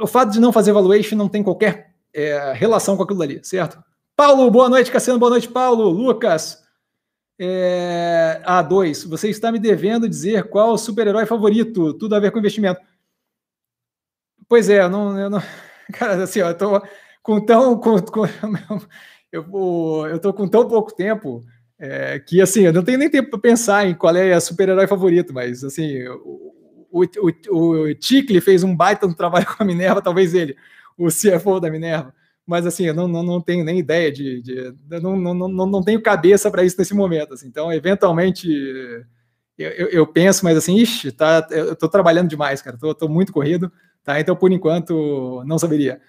o 0.00 0.06
fato 0.06 0.32
de 0.32 0.40
não 0.40 0.50
fazer 0.50 0.72
valuation 0.72 1.14
não 1.14 1.28
tem 1.28 1.42
qualquer 1.42 1.94
é, 2.14 2.54
relação 2.54 2.96
com 2.96 3.02
aquilo 3.02 3.20
ali, 3.20 3.44
certo? 3.44 3.84
Paulo, 4.16 4.50
boa 4.50 4.70
noite, 4.70 4.90
Cassiano, 4.90 5.20
boa 5.20 5.30
noite, 5.30 5.48
Paulo. 5.48 5.90
Lucas, 5.90 6.64
é, 7.38 8.40
A2, 8.46 9.06
você 9.06 9.28
está 9.28 9.52
me 9.52 9.58
devendo 9.58 10.08
dizer 10.08 10.48
qual 10.48 10.72
o 10.72 10.78
super-herói 10.78 11.26
favorito, 11.26 11.92
tudo 11.92 12.14
a 12.14 12.20
ver 12.20 12.30
com 12.30 12.38
investimento. 12.38 12.80
Pois 14.48 14.70
é, 14.70 14.88
não, 14.88 15.18
eu 15.18 15.28
não 15.28 15.42
cara, 15.92 16.22
assim, 16.22 16.40
ó, 16.40 16.48
eu 16.48 16.56
tô 16.56 16.82
com 17.26 17.40
tão, 17.40 17.76
com, 17.76 18.00
com 18.00 18.22
eu, 19.32 20.06
eu 20.08 20.18
tô 20.20 20.32
com 20.32 20.46
tão 20.46 20.68
pouco 20.68 20.94
tempo 20.94 21.44
é, 21.76 22.20
que, 22.20 22.40
assim, 22.40 22.62
eu 22.62 22.72
não 22.72 22.84
tenho 22.84 22.98
nem 22.98 23.10
tempo 23.10 23.30
para 23.30 23.40
pensar 23.40 23.84
em 23.84 23.94
qual 23.94 24.14
é 24.14 24.36
o 24.36 24.40
super-herói 24.40 24.86
favorito, 24.86 25.34
mas, 25.34 25.64
assim, 25.64 26.06
o, 26.06 26.52
o, 26.92 27.04
o, 27.50 27.94
Ticle 27.96 28.40
fez 28.40 28.62
um 28.62 28.74
baita 28.76 29.08
no 29.08 29.14
trabalho 29.16 29.44
com 29.44 29.60
a 29.60 29.66
Minerva, 29.66 30.00
talvez 30.00 30.34
ele, 30.34 30.56
o 30.96 31.08
CFO 31.08 31.58
da 31.58 31.68
Minerva, 31.68 32.14
mas 32.46 32.64
assim, 32.64 32.84
eu 32.84 32.94
não, 32.94 33.08
não, 33.08 33.24
não 33.24 33.40
tenho 33.40 33.64
nem 33.64 33.80
ideia 33.80 34.12
de. 34.12 34.40
de 34.40 34.72
não, 34.88 35.16
não, 35.16 35.34
não, 35.34 35.66
não 35.66 35.82
tenho 35.82 36.00
cabeça 36.00 36.48
para 36.48 36.62
isso 36.62 36.76
nesse 36.78 36.94
momento. 36.94 37.34
Assim. 37.34 37.48
Então, 37.48 37.72
eventualmente, 37.72 38.48
eu, 39.58 39.70
eu, 39.70 39.88
eu, 39.88 40.06
penso, 40.06 40.44
mas 40.44 40.56
assim, 40.56 40.76
ixi, 40.76 41.10
tá, 41.10 41.44
eu 41.50 41.72
estou 41.72 41.88
trabalhando 41.88 42.28
demais, 42.28 42.62
cara, 42.62 42.78
estou 42.80 43.08
muito 43.08 43.32
corrido, 43.32 43.70
tá? 44.04 44.20
Então, 44.20 44.36
por 44.36 44.52
enquanto, 44.52 45.42
não 45.44 45.58
saberia. 45.58 46.00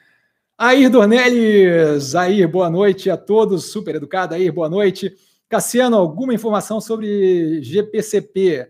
Air 0.60 0.90
Dornelles, 0.90 2.16
Air, 2.16 2.48
boa 2.48 2.68
noite 2.68 3.12
a 3.12 3.16
todos, 3.16 3.66
super 3.66 3.94
educado, 3.94 4.34
Air, 4.34 4.52
boa 4.52 4.68
noite. 4.68 5.16
Cassiano, 5.48 5.96
alguma 5.96 6.34
informação 6.34 6.82
sobre 6.82 7.62
GPCP? 7.62 8.68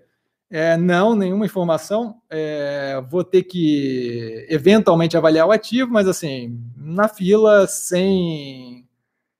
É, 0.49 0.75
não, 0.75 1.15
nenhuma 1.15 1.45
informação. 1.45 2.21
É, 2.29 3.01
vou 3.09 3.23
ter 3.23 3.43
que 3.43 4.45
eventualmente 4.49 5.15
avaliar 5.15 5.47
o 5.47 5.51
ativo, 5.53 5.89
mas 5.89 6.09
assim, 6.09 6.61
na 6.75 7.07
fila, 7.07 7.65
sem, 7.67 8.85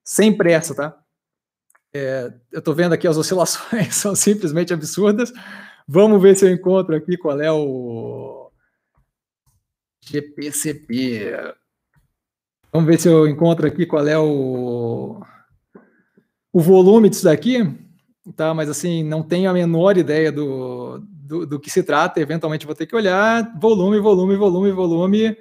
sem 0.02 0.32
pressa, 0.32 0.74
tá? 0.74 0.98
É, 1.94 2.32
eu 2.54 2.60
estou 2.60 2.74
vendo 2.74 2.94
aqui 2.94 3.10
as 3.10 3.18
oscilações, 3.18 3.94
são 3.96 4.16
simplesmente 4.16 4.74
absurdas. 4.74 5.34
Vamos 5.86 6.22
ver 6.22 6.38
se 6.38 6.46
eu 6.46 6.52
encontro 6.52 6.96
aqui 6.96 7.18
qual 7.18 7.42
é 7.42 7.52
o 7.52 8.50
GPCP. 10.00 11.36
Vamos 12.72 12.88
ver 12.88 13.00
se 13.00 13.08
eu 13.08 13.28
encontro 13.28 13.66
aqui 13.66 13.86
qual 13.86 14.08
é 14.08 14.18
o, 14.18 15.22
o 16.52 16.60
volume 16.60 17.10
disso 17.10 17.24
daqui 17.24 17.88
tá? 18.36 18.54
Mas 18.54 18.70
assim, 18.70 19.04
não 19.04 19.24
tenho 19.24 19.50
a 19.50 19.54
menor 19.54 19.98
ideia 19.98 20.32
do, 20.32 21.00
do, 21.00 21.46
do, 21.46 21.60
que 21.60 21.70
se 21.70 21.84
trata. 21.84 22.20
Eventualmente 22.20 22.66
vou 22.66 22.76
ter 22.76 22.86
que 22.86 22.96
olhar 22.96 23.54
volume, 23.60 24.00
volume, 24.00 24.36
volume, 24.36 24.72
volume. 24.72 25.38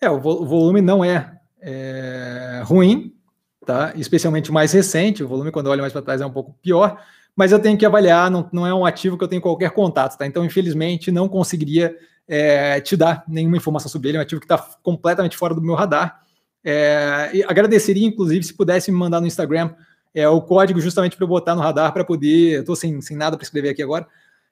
É, 0.00 0.10
o, 0.10 0.20
vo, 0.20 0.42
o 0.42 0.46
volume 0.46 0.80
não 0.80 1.04
é, 1.04 1.38
é, 1.60 2.62
ruim, 2.64 3.14
tá? 3.66 3.92
Especialmente 3.96 4.50
o 4.50 4.54
mais 4.54 4.72
recente. 4.72 5.24
O 5.24 5.28
volume, 5.28 5.50
quando 5.50 5.66
eu 5.66 5.72
olho 5.72 5.80
mais 5.80 5.92
para 5.92 6.02
trás, 6.02 6.20
é 6.20 6.26
um 6.26 6.32
pouco 6.32 6.54
pior. 6.62 7.00
Mas 7.34 7.52
eu 7.52 7.58
tenho 7.58 7.78
que 7.78 7.86
avaliar, 7.86 8.30
não, 8.30 8.48
não 8.52 8.66
é 8.66 8.74
um 8.74 8.84
ativo 8.84 9.16
que 9.16 9.22
eu 9.22 9.28
tenho 9.28 9.42
qualquer 9.42 9.70
contato, 9.70 10.18
tá? 10.18 10.26
Então, 10.26 10.44
infelizmente, 10.44 11.12
não 11.12 11.28
conseguiria 11.28 11.96
é, 12.26 12.80
te 12.80 12.96
dar 12.96 13.24
nenhuma 13.28 13.56
informação 13.56 13.90
sobre 13.90 14.08
ele. 14.08 14.18
É 14.18 14.20
um 14.20 14.22
ativo 14.22 14.40
que 14.40 14.44
está 14.44 14.58
completamente 14.82 15.36
fora 15.36 15.54
do 15.54 15.62
meu 15.62 15.74
radar. 15.74 16.22
É, 16.64 17.44
agradeceria, 17.46 18.06
inclusive, 18.06 18.44
se 18.44 18.54
pudesse 18.54 18.90
me 18.90 18.98
mandar 18.98 19.20
no 19.20 19.26
Instagram 19.26 19.70
é, 20.14 20.28
o 20.28 20.40
código 20.40 20.80
justamente 20.80 21.16
para 21.16 21.24
eu 21.24 21.28
botar 21.28 21.54
no 21.54 21.60
radar 21.60 21.92
para 21.92 22.04
poder. 22.04 22.60
Estou 22.60 22.74
sem, 22.74 23.00
sem 23.00 23.16
nada 23.16 23.36
para 23.36 23.44
escrever 23.44 23.70
aqui 23.70 23.82
agora. 23.82 24.06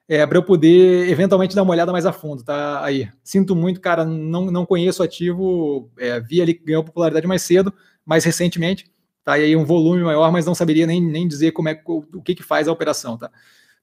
É, 0.09 0.25
para 0.25 0.39
eu 0.39 0.43
poder 0.43 1.09
eventualmente 1.11 1.57
dar 1.57 1.63
uma 1.65 1.73
olhada 1.73 1.91
mais 1.91 2.07
a 2.07 2.13
fundo, 2.13 2.45
tá? 2.45 2.85
Aí. 2.85 3.09
Sinto 3.25 3.57
muito, 3.57 3.81
cara, 3.81 4.05
não, 4.05 4.47
não 4.47 4.65
conheço 4.65 5.03
o 5.03 5.05
ativo, 5.05 5.91
é, 5.99 6.21
vi 6.21 6.41
ali 6.41 6.55
que 6.55 6.65
ganhou 6.65 6.85
popularidade 6.85 7.27
mais 7.27 7.43
cedo, 7.43 7.75
mais 8.05 8.25
recentemente, 8.25 8.89
tá? 9.25 9.37
E 9.37 9.45
aí 9.45 9.57
um 9.57 9.65
volume 9.65 10.05
maior, 10.05 10.31
mas 10.31 10.47
não 10.47 10.55
saberia 10.55 10.87
nem, 10.87 11.03
nem 11.03 11.27
dizer 11.27 11.51
como 11.51 11.69
é 11.69 11.83
o 11.85 12.23
que, 12.23 12.37
que 12.37 12.43
faz 12.45 12.69
a 12.69 12.73
operação, 12.73 13.19
tá? 13.19 13.31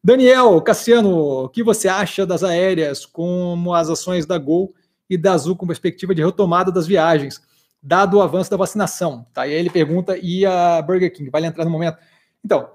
Daniel, 0.02 0.62
Cassiano, 0.62 1.46
o 1.46 1.50
que 1.50 1.64
você 1.64 1.88
acha 1.88 2.26
das 2.26 2.44
aéreas 2.44 3.06
como 3.06 3.74
as 3.74 3.90
ações 3.90 4.26
da 4.26 4.38
Gol 4.38 4.74
e 5.10 5.18
da 5.18 5.34
Azul 5.34 5.56
com 5.56 5.68
perspectiva 5.68 6.14
de 6.16 6.24
retomada 6.24 6.72
das 6.72 6.88
viagens? 6.88 7.42
Dado 7.84 8.18
o 8.18 8.22
avanço 8.22 8.50
da 8.50 8.56
vacinação. 8.56 9.28
Tá? 9.34 9.46
E 9.46 9.52
aí 9.52 9.60
ele 9.60 9.70
pergunta, 9.70 10.18
e 10.18 10.46
a 10.46 10.82
Burger 10.82 11.14
King? 11.14 11.30
Vai 11.30 11.44
entrar 11.44 11.66
no 11.66 11.72
momento? 11.72 11.98
Então, 12.44 12.70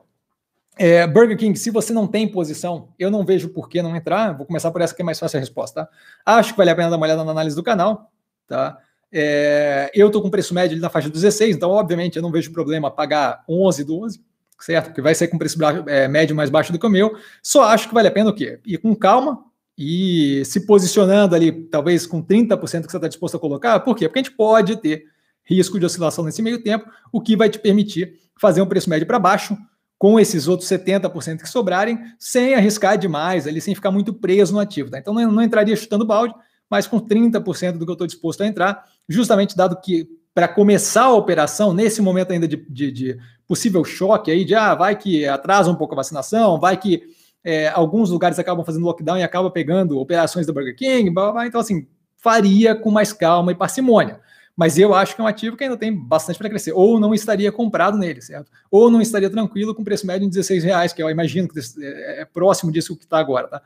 é, 0.77 1.07
Burger 1.07 1.37
King, 1.37 1.59
se 1.59 1.71
você 1.71 1.93
não 1.93 2.07
tem 2.07 2.29
posição, 2.29 2.91
eu 2.99 3.11
não 3.11 3.25
vejo 3.25 3.49
por 3.49 3.69
que 3.69 3.81
não 3.83 3.97
entrar. 3.97 4.37
Vou 4.37 4.47
começar 4.47 4.71
por 4.71 4.81
essa 4.81 4.95
que 4.95 5.03
é 5.03 5.05
mais 5.05 5.19
fácil 5.19 5.39
a 5.39 5.41
resposta. 5.41 5.87
Tá? 6.25 6.37
Acho 6.37 6.53
que 6.53 6.59
vale 6.59 6.71
a 6.71 6.77
pena 6.77 6.91
dar 6.91 6.97
uma 6.97 7.07
olhada 7.07 7.25
na 7.25 7.31
análise 7.31 7.57
do 7.57 7.63
canal. 7.63 8.13
Tá? 8.47 8.79
É, 9.11 9.91
eu 9.95 10.09
estou 10.09 10.21
com 10.21 10.31
preço 10.31 10.55
médio 10.55 10.75
ali 10.75 10.83
na 10.83 10.91
faixa 10.91 11.09
16, 11.09 11.57
então, 11.57 11.71
obviamente, 11.71 12.17
eu 12.17 12.23
não 12.23 12.31
vejo 12.31 12.53
problema 12.53 12.91
pagar 12.91 13.43
11, 13.49 13.83
12, 13.85 14.23
certo? 14.61 14.87
Porque 14.87 15.01
vai 15.01 15.15
ser 15.15 15.29
com 15.29 15.39
preço 15.39 15.59
é, 15.87 16.07
médio 16.07 16.37
mais 16.37 16.51
baixo 16.51 16.73
do 16.73 16.79
que 16.79 16.87
o 16.87 16.91
meu. 16.91 17.17
Só 17.43 17.65
acho 17.65 17.89
que 17.89 17.95
vale 17.95 18.09
a 18.09 18.13
pena 18.13 18.31
o 18.31 18.35
quê? 18.35 18.61
Ir 18.67 18.79
com 18.79 18.95
calma, 18.95 19.45
e 19.79 20.45
se 20.45 20.67
posicionando 20.67 21.37
ali, 21.37 21.53
talvez 21.53 22.05
com 22.05 22.21
30% 22.21 22.59
que 22.87 22.91
você 22.91 22.97
está 22.97 23.07
disposto 23.07 23.37
a 23.37 23.41
colocar, 23.41 23.79
por 23.79 23.95
quê? 23.95 24.09
Porque 24.09 24.19
a 24.19 24.23
gente 24.25 24.37
pode 24.37 24.77
ter 24.77 25.05
risco 25.45 25.79
de 25.79 25.87
oscilação 25.87 26.25
nesse 26.25 26.43
meio 26.43 26.61
tempo, 26.63 26.91
o 27.13 27.21
que 27.21 27.37
vai 27.37 27.49
te 27.49 27.61
permitir 27.61 28.15
fazer 28.37 28.61
um 28.61 28.67
preço 28.67 28.91
médio 28.91 29.07
para 29.07 29.21
baixo 29.21 29.57
com 29.97 30.19
esses 30.19 30.49
outros 30.49 30.69
70% 30.69 31.43
que 31.43 31.49
sobrarem, 31.49 31.99
sem 32.19 32.55
arriscar 32.55 32.99
demais, 32.99 33.47
ali, 33.47 33.61
sem 33.61 33.75
ficar 33.75 33.91
muito 33.91 34.13
preso 34.13 34.53
no 34.53 34.61
ativo. 34.61 34.91
Tá? 34.91 34.99
Então 34.99 35.15
não, 35.15 35.31
não 35.31 35.43
entraria 35.43 35.75
chutando 35.77 36.05
balde, 36.05 36.35
mas 36.69 36.87
com 36.87 37.01
30% 37.01 37.79
do 37.79 37.85
que 37.85 37.91
eu 37.91 37.95
estou 37.95 38.07
disposto 38.07 38.43
a 38.43 38.47
entrar, 38.47 38.85
justamente 39.09 39.57
dado 39.57 39.81
que 39.81 40.09
para 40.35 40.47
começar 40.47 41.05
a 41.05 41.15
operação, 41.15 41.73
nesse 41.73 42.01
momento 42.01 42.33
ainda 42.33 42.47
de, 42.47 42.57
de, 42.69 42.93
de, 42.93 43.19
possível 43.47 43.83
choque 43.85 44.31
aí, 44.31 44.45
de 44.45 44.55
ah, 44.55 44.75
vai 44.75 44.95
que 44.95 45.27
atrasa 45.27 45.71
um 45.71 45.75
pouco 45.75 45.95
a 45.95 45.97
vacinação, 45.97 46.61
vai 46.61 46.77
que 46.77 47.03
é, 47.45 47.69
alguns 47.69 48.11
lugares 48.11 48.39
acabam 48.39 48.65
fazendo 48.65 48.85
lockdown 48.85 49.19
e 49.19 49.23
acabam 49.23 49.51
pegando 49.51 49.99
operações 49.99 50.47
da 50.47 50.53
Burger 50.53 50.77
King, 50.77 51.11
blá, 51.11 51.33
blá, 51.33 51.47
então 51.47 51.61
assim, 51.61 51.87
faria 52.17 52.75
com 52.75 52.91
mais 52.91 53.13
calma 53.13 53.53
e 53.53 53.55
parcimônia. 53.55 54.21
Mas 54.59 54.77
eu 54.77 54.93
acho 54.93 55.15
que 55.15 55.21
é 55.21 55.25
um 55.25 55.29
ativo 55.29 55.57
que 55.57 55.63
ainda 55.63 55.77
tem 55.77 55.95
bastante 55.95 56.37
para 56.37 56.49
crescer. 56.51 56.73
Ou 56.73 56.99
não 56.99 57.15
estaria 57.15 57.53
comprado 57.53 57.97
nele, 57.97 58.21
certo? 58.21 58.51
Ou 58.69 58.91
não 58.91 59.01
estaria 59.01 59.31
tranquilo 59.31 59.73
com 59.73 59.85
preço 59.85 60.05
médio 60.05 60.27
em 60.27 60.29
16 60.29 60.65
reais, 60.65 60.93
que 60.93 61.01
eu 61.01 61.09
imagino 61.09 61.47
que 61.47 61.61
é, 61.81 62.23
é 62.23 62.25
próximo 62.25 62.73
disso 62.73 62.97
que 62.97 63.05
está 63.05 63.19
agora, 63.19 63.47
tá? 63.47 63.63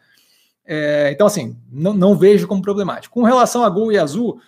É, 0.67 1.11
então, 1.11 1.27
assim, 1.27 1.57
não, 1.73 1.95
não, 1.95 2.15
vejo 2.15 2.47
como 2.47 2.61
problemático. 2.61 3.15
Com 3.15 3.23
relação 3.23 3.65
a 3.65 3.71
Gol 3.71 3.91
e 3.91 3.99
Azul, 3.99 4.39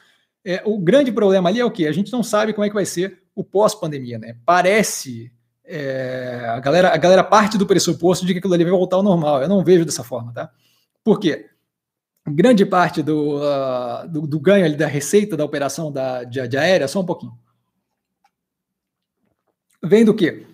é, 0.45 0.63
o 0.67 0.79
grande 0.79 1.11
problema 1.11 1.49
ali 1.49 1.61
é 1.61 1.65
o 1.65 1.71
que? 1.71 1.87
A 1.87 1.93
gente 1.93 2.13
não 2.13 2.23
sabe 2.23 2.53
como 2.53 2.65
é 2.65 2.69
que 2.69 2.75
vai 2.75 2.85
ser 2.85 3.23
o 3.35 3.43
pós-pandemia, 3.43 4.19
né? 4.19 4.37
Parece. 4.45 5.33
É, 5.67 6.47
a, 6.49 6.61
galera, 6.61 6.95
a 6.95 6.97
galera 6.97 7.25
parte 7.25 7.57
do 7.57 7.67
pressuposto 7.67 8.27
de 8.27 8.33
que 8.33 8.39
aquilo 8.39 8.55
ali 8.55 8.65
vai 8.65 8.73
voltar 8.73 8.97
ao 8.97 9.03
normal. 9.03 9.43
Eu 9.43 9.49
não 9.49 9.65
vejo 9.65 9.85
dessa 9.85 10.05
forma, 10.05 10.33
tá? 10.33 10.51
Por 11.03 11.19
quê? 11.19 11.51
grande 12.27 12.65
parte 12.65 13.03
do, 13.03 13.37
uh, 13.37 14.09
do, 14.09 14.27
do, 14.27 14.41
ganho 14.41 14.65
ali 14.65 14.77
da 14.77 14.87
receita 14.87 15.37
da 15.37 15.45
operação 15.45 15.93
da, 15.93 16.25
de, 16.25 16.47
de 16.49 16.57
aérea, 16.57 16.89
só 16.89 17.01
um 17.01 17.07
pouquinho. 17.07 17.33
Vem 19.83 20.05
do 20.05 20.15
quê? 20.15 20.47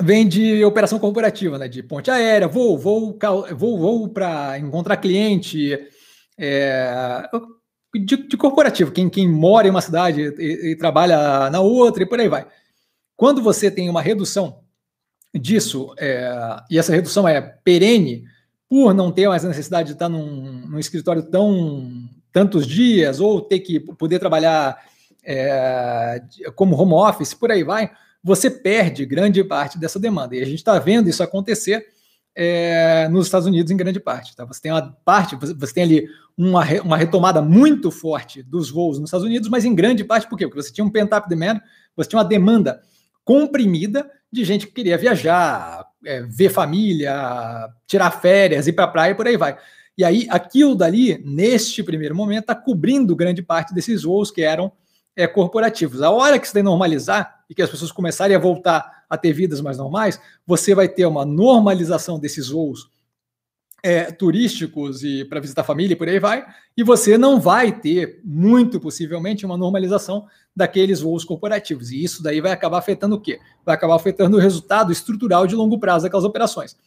Vem 0.00 0.26
de 0.26 0.64
operação 0.64 0.98
corporativa, 0.98 1.58
né? 1.58 1.68
De 1.68 1.82
ponte 1.82 2.10
aérea, 2.10 2.48
voo, 2.48 2.78
voo, 2.78 3.18
voo, 3.54 3.78
voo 3.78 4.08
para 4.08 4.58
encontrar 4.58 4.96
cliente, 4.96 5.78
é, 6.38 7.22
de, 7.94 8.16
de, 8.26 8.36
corporativo, 8.36 8.90
quem, 8.90 9.08
quem 9.08 9.28
mora 9.28 9.68
em 9.68 9.70
uma 9.70 9.82
cidade 9.82 10.34
e, 10.38 10.70
e 10.70 10.76
trabalha 10.76 11.50
na 11.50 11.60
outra 11.60 12.02
e 12.02 12.06
por 12.06 12.18
aí 12.18 12.28
vai. 12.28 12.46
Quando 13.16 13.42
você 13.42 13.70
tem 13.70 13.88
uma 13.88 14.02
redução 14.02 14.60
disso, 15.34 15.94
é, 15.98 16.56
e 16.70 16.78
essa 16.78 16.92
redução 16.92 17.26
é 17.26 17.40
perene, 17.40 18.24
por 18.68 18.94
não 18.94 19.12
ter 19.12 19.28
mais 19.28 19.44
a 19.44 19.48
necessidade 19.48 19.88
de 19.88 19.92
estar 19.94 20.08
num, 20.08 20.66
num 20.66 20.78
escritório 20.78 21.22
tão 21.22 22.08
tantos 22.32 22.66
dias, 22.66 23.20
ou 23.20 23.40
ter 23.40 23.60
que 23.60 23.78
poder 23.78 24.18
trabalhar 24.18 24.76
é, 25.24 26.20
como 26.56 26.76
home 26.76 26.92
office, 26.94 27.32
por 27.32 27.50
aí 27.50 27.62
vai, 27.62 27.90
você 28.22 28.50
perde 28.50 29.06
grande 29.06 29.44
parte 29.44 29.78
dessa 29.78 30.00
demanda. 30.00 30.34
E 30.34 30.42
a 30.42 30.44
gente 30.44 30.56
está 30.56 30.78
vendo 30.78 31.08
isso 31.08 31.22
acontecer 31.22 31.86
é, 32.34 33.06
nos 33.08 33.26
Estados 33.26 33.46
Unidos 33.46 33.70
em 33.70 33.76
grande 33.76 34.00
parte. 34.00 34.34
Tá? 34.34 34.44
Você 34.44 34.60
tem 34.60 34.72
uma 34.72 34.96
parte, 35.04 35.36
você 35.36 35.72
tem 35.72 35.84
ali 35.84 36.08
uma, 36.36 36.64
uma 36.82 36.96
retomada 36.96 37.40
muito 37.40 37.90
forte 37.90 38.42
dos 38.42 38.70
voos 38.70 38.98
nos 38.98 39.08
Estados 39.08 39.26
Unidos, 39.26 39.48
mas 39.48 39.64
em 39.64 39.74
grande 39.74 40.02
parte 40.02 40.28
por 40.28 40.36
quê? 40.36 40.46
Porque 40.46 40.62
você 40.62 40.72
tinha 40.72 40.84
um 40.84 40.90
pent-up 40.90 41.28
demand, 41.28 41.60
você 41.96 42.08
tinha 42.08 42.18
uma 42.18 42.24
demanda 42.24 42.82
comprimida 43.24 44.10
de 44.30 44.44
gente 44.44 44.66
que 44.66 44.72
queria 44.72 44.98
viajar, 44.98 45.86
é, 46.04 46.22
ver 46.22 46.50
família, 46.50 47.68
tirar 47.86 48.10
férias, 48.10 48.66
ir 48.66 48.72
para 48.72 48.84
a 48.84 48.88
praia 48.88 49.12
e 49.12 49.14
por 49.14 49.26
aí 49.26 49.36
vai. 49.36 49.56
E 49.96 50.04
aí, 50.04 50.26
aquilo 50.28 50.74
dali, 50.74 51.22
neste 51.24 51.82
primeiro 51.82 52.16
momento, 52.16 52.42
está 52.42 52.54
cobrindo 52.54 53.14
grande 53.14 53.42
parte 53.42 53.72
desses 53.72 54.02
voos 54.02 54.30
que 54.30 54.42
eram 54.42 54.72
é, 55.16 55.26
corporativos. 55.26 56.02
A 56.02 56.10
hora 56.10 56.38
que 56.38 56.46
isso 56.46 56.54
daí 56.54 56.62
normalizar 56.62 57.44
e 57.48 57.54
que 57.54 57.62
as 57.62 57.70
pessoas 57.70 57.92
começarem 57.92 58.34
a 58.34 58.40
voltar 58.40 59.04
a 59.08 59.16
ter 59.16 59.32
vidas 59.32 59.60
mais 59.60 59.78
normais, 59.78 60.20
você 60.44 60.74
vai 60.74 60.88
ter 60.88 61.06
uma 61.06 61.24
normalização 61.24 62.18
desses 62.18 62.48
voos 62.48 62.90
é, 63.84 64.10
turísticos 64.10 65.04
e 65.04 65.26
para 65.26 65.40
visitar 65.40 65.60
a 65.60 65.64
família 65.64 65.92
e 65.92 65.96
por 65.96 66.08
aí 66.08 66.18
vai, 66.18 66.42
e 66.74 66.82
você 66.82 67.18
não 67.18 67.38
vai 67.38 67.70
ter, 67.70 68.18
muito 68.24 68.80
possivelmente, 68.80 69.44
uma 69.44 69.58
normalização 69.58 70.24
daqueles 70.56 71.02
voos 71.02 71.22
corporativos. 71.22 71.90
E 71.90 72.02
isso 72.02 72.22
daí 72.22 72.40
vai 72.40 72.50
acabar 72.50 72.78
afetando 72.78 73.16
o 73.16 73.20
quê? 73.20 73.38
Vai 73.62 73.74
acabar 73.74 73.96
afetando 73.96 74.38
o 74.38 74.40
resultado 74.40 74.90
estrutural 74.90 75.46
de 75.46 75.54
longo 75.54 75.78
prazo 75.78 76.04
daquelas 76.04 76.24
operações. 76.24 76.78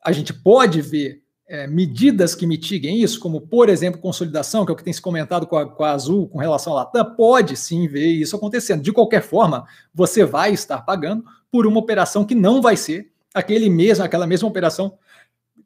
A 0.00 0.12
gente 0.12 0.32
pode 0.32 0.80
ver 0.80 1.20
é, 1.48 1.66
medidas 1.66 2.32
que 2.32 2.46
mitiguem 2.46 3.02
isso, 3.02 3.18
como, 3.18 3.40
por 3.40 3.68
exemplo, 3.68 4.00
consolidação, 4.00 4.64
que 4.64 4.70
é 4.70 4.74
o 4.74 4.76
que 4.76 4.84
tem 4.84 4.92
se 4.92 5.02
comentado 5.02 5.48
com 5.48 5.56
a, 5.56 5.68
com 5.68 5.82
a 5.82 5.90
Azul 5.90 6.28
com 6.28 6.38
relação 6.38 6.74
à 6.74 6.76
Latam, 6.76 7.16
pode 7.16 7.56
sim 7.56 7.88
ver 7.88 8.06
isso 8.06 8.36
acontecendo. 8.36 8.82
De 8.82 8.92
qualquer 8.92 9.20
forma, 9.20 9.66
você 9.92 10.24
vai 10.24 10.52
estar 10.52 10.82
pagando 10.82 11.24
por 11.50 11.66
uma 11.66 11.80
operação 11.80 12.24
que 12.24 12.36
não 12.36 12.62
vai 12.62 12.76
ser 12.76 13.10
aquele 13.34 13.68
mesmo, 13.68 14.04
aquela 14.04 14.28
mesma 14.28 14.48
operação 14.48 14.96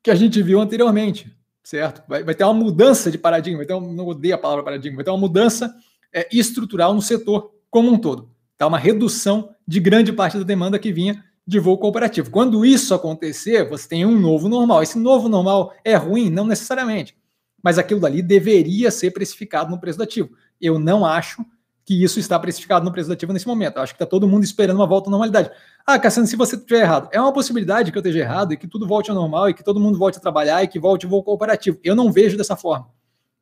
que 0.03 0.11
a 0.11 0.15
gente 0.15 0.43
viu 0.43 0.61
anteriormente, 0.61 1.31
certo? 1.63 2.03
Vai, 2.09 2.23
vai 2.23 2.35
ter 2.35 2.45
uma 2.45 2.55
mudança 2.55 3.11
de 3.11 3.19
paradigma, 3.19 3.63
então 3.63 3.81
não 3.81 4.07
odeio 4.07 4.35
a 4.35 4.39
palavra 4.39 4.65
paradigma, 4.65 4.97
vai 4.97 5.05
ter 5.05 5.11
uma 5.11 5.19
mudança 5.19 5.75
é, 6.13 6.29
estrutural 6.33 6.95
no 6.95 7.03
setor 7.03 7.53
como 7.71 7.91
um 7.91 7.99
todo. 7.99 8.31
Tá? 8.57 8.67
Uma 8.67 8.79
redução 8.79 9.55
de 9.67 9.81
grande 9.81 10.13
parte 10.13 10.37
da 10.37 10.45
demanda 10.45 10.79
que 10.79 10.93
vinha 10.93 11.25
de 11.47 11.59
voo 11.59 11.79
cooperativo. 11.79 12.31
Quando 12.31 12.65
isso 12.65 12.93
acontecer, 12.93 13.69
você 13.69 13.89
tem 13.89 14.05
um 14.05 14.19
novo 14.19 14.49
normal. 14.49 14.83
Esse 14.83 14.99
novo 14.99 15.29
normal 15.29 15.73
é 15.85 15.95
ruim? 15.95 16.29
Não 16.29 16.47
necessariamente. 16.47 17.17
Mas 17.63 17.79
aquilo 17.79 18.01
dali 18.01 18.21
deveria 18.21 18.91
ser 18.91 19.13
precificado 19.13 19.71
no 19.71 19.81
preço 19.81 19.99
do 19.99 20.05
ativo. 20.05 20.31
Eu 20.61 20.79
não 20.79 21.07
acho 21.07 21.45
que 21.89 22.05
isso 22.05 22.21
está 22.21 22.39
precificado 22.39 22.85
no 22.85 22.93
preço 22.93 23.11
ativo 23.11 23.33
nesse 23.33 23.47
momento. 23.47 23.77
Eu 23.77 23.83
acho 23.83 23.95
que 23.95 23.97
está 23.97 24.05
todo 24.05 24.29
mundo 24.29 24.45
esperando 24.45 24.77
uma 24.77 24.87
volta 24.87 25.09
à 25.09 25.11
normalidade. 25.11 25.51
Ah, 25.87 25.99
Cassiano, 25.99 26.29
se 26.29 26.37
você 26.37 26.55
estiver 26.55 26.83
errado, 26.83 27.09
é 27.11 27.19
uma 27.19 27.33
possibilidade 27.33 27.91
que 27.91 27.97
eu 27.97 28.01
esteja 28.01 28.19
errado 28.19 28.53
e 28.53 28.59
que 28.59 28.69
tudo 28.69 28.87
volte 28.87 29.09
ao 29.09 29.17
normal 29.17 29.49
e 29.49 29.55
que 29.55 29.65
todo 29.65 29.81
mundo 29.81 29.99
volte 29.99 30.19
a 30.19 30.21
trabalhar 30.21 30.63
e 30.63 30.69
que 30.69 30.79
volte 30.79 31.07
o 31.07 31.09
voo 31.09 31.23
cooperativo. 31.23 31.81
Eu 31.83 31.97
não 31.97 32.13
vejo 32.13 32.37
dessa 32.37 32.57
forma, 32.57 32.91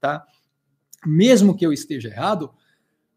tá? 0.01 0.25
Mesmo 1.05 1.57
que 1.57 1.67
eu 1.67 1.73
esteja 1.73 2.09
errado, 2.09 2.53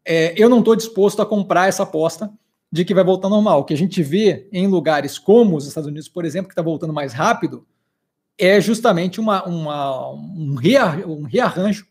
é, 0.04 0.34
eu 0.36 0.48
não 0.48 0.58
estou 0.58 0.74
disposto 0.74 1.22
a 1.22 1.26
comprar 1.26 1.68
essa 1.68 1.84
aposta 1.84 2.28
de 2.72 2.84
que 2.84 2.92
vai 2.92 3.04
voltar 3.04 3.28
ao 3.28 3.34
normal. 3.34 3.60
O 3.60 3.64
que 3.64 3.74
a 3.74 3.78
gente 3.78 4.02
vê 4.02 4.48
em 4.52 4.66
lugares 4.66 5.16
como 5.16 5.56
os 5.56 5.64
Estados 5.64 5.88
Unidos, 5.88 6.08
por 6.08 6.24
exemplo, 6.24 6.48
que 6.48 6.54
está 6.54 6.62
voltando 6.62 6.92
mais 6.92 7.12
rápido, 7.12 7.64
é 8.36 8.60
justamente 8.60 9.20
uma, 9.20 9.44
uma 9.44 10.10
um, 10.10 10.56
um 11.06 11.22
rearranjo 11.22 11.86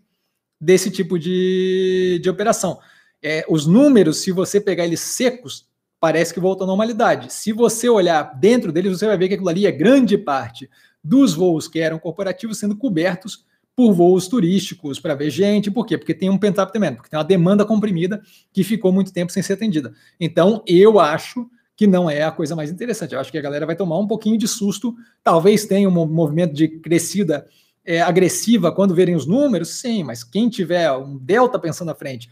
desse 0.59 0.91
tipo 0.91 1.17
de, 1.17 2.19
de 2.21 2.29
operação 2.29 2.79
é, 3.21 3.45
os 3.49 3.65
números, 3.65 4.17
se 4.17 4.31
você 4.31 4.59
pegar 4.59 4.85
eles 4.85 4.99
secos, 4.99 5.67
parece 5.99 6.33
que 6.33 6.39
voltam 6.39 6.65
à 6.65 6.67
normalidade. 6.67 7.31
Se 7.33 7.51
você 7.51 7.89
olhar 7.89 8.23
dentro 8.39 8.71
deles, 8.71 8.97
você 8.97 9.05
vai 9.05 9.17
ver 9.17 9.27
que 9.27 9.33
aquilo 9.33 9.49
ali 9.49 9.65
é 9.65 9.71
grande 9.71 10.17
parte 10.17 10.69
dos 11.03 11.33
voos 11.33 11.67
que 11.67 11.79
eram 11.79 11.99
corporativos 11.99 12.57
sendo 12.57 12.75
cobertos 12.75 13.45
por 13.75 13.93
voos 13.93 14.27
turísticos 14.27 14.99
para 14.99 15.15
ver 15.15 15.29
gente. 15.29 15.71
Por 15.71 15.85
quê? 15.85 15.97
Porque 15.97 16.13
tem 16.13 16.29
um 16.29 16.37
pent-up 16.37 16.71
demand, 16.71 16.95
porque 16.95 17.09
tem 17.09 17.17
uma 17.17 17.25
demanda 17.25 17.65
comprimida 17.65 18.21
que 18.51 18.63
ficou 18.63 18.91
muito 18.91 19.13
tempo 19.13 19.31
sem 19.31 19.41
ser 19.41 19.53
atendida. 19.53 19.93
Então, 20.19 20.63
eu 20.67 20.99
acho 20.99 21.49
que 21.75 21.87
não 21.87 22.09
é 22.09 22.23
a 22.23 22.31
coisa 22.31 22.57
mais 22.57 22.69
interessante. 22.69 23.13
Eu 23.13 23.21
acho 23.21 23.31
que 23.31 23.37
a 23.37 23.41
galera 23.41 23.65
vai 23.65 23.75
tomar 23.75 23.97
um 23.97 24.05
pouquinho 24.05 24.37
de 24.37 24.49
susto, 24.49 24.95
talvez 25.23 25.65
tenha 25.65 25.87
um 25.87 26.05
movimento 26.05 26.53
de 26.53 26.67
crescida 26.67 27.47
é, 27.85 28.01
agressiva 28.01 28.69
quando 28.69 28.93
verem 28.93 29.15
os 29.15 29.25
números, 29.25 29.69
sim, 29.69 30.03
mas 30.03 30.23
quem 30.23 30.49
tiver 30.49 30.91
um 30.91 31.17
delta 31.17 31.57
pensando 31.57 31.89
à 31.89 31.95
frente, 31.95 32.29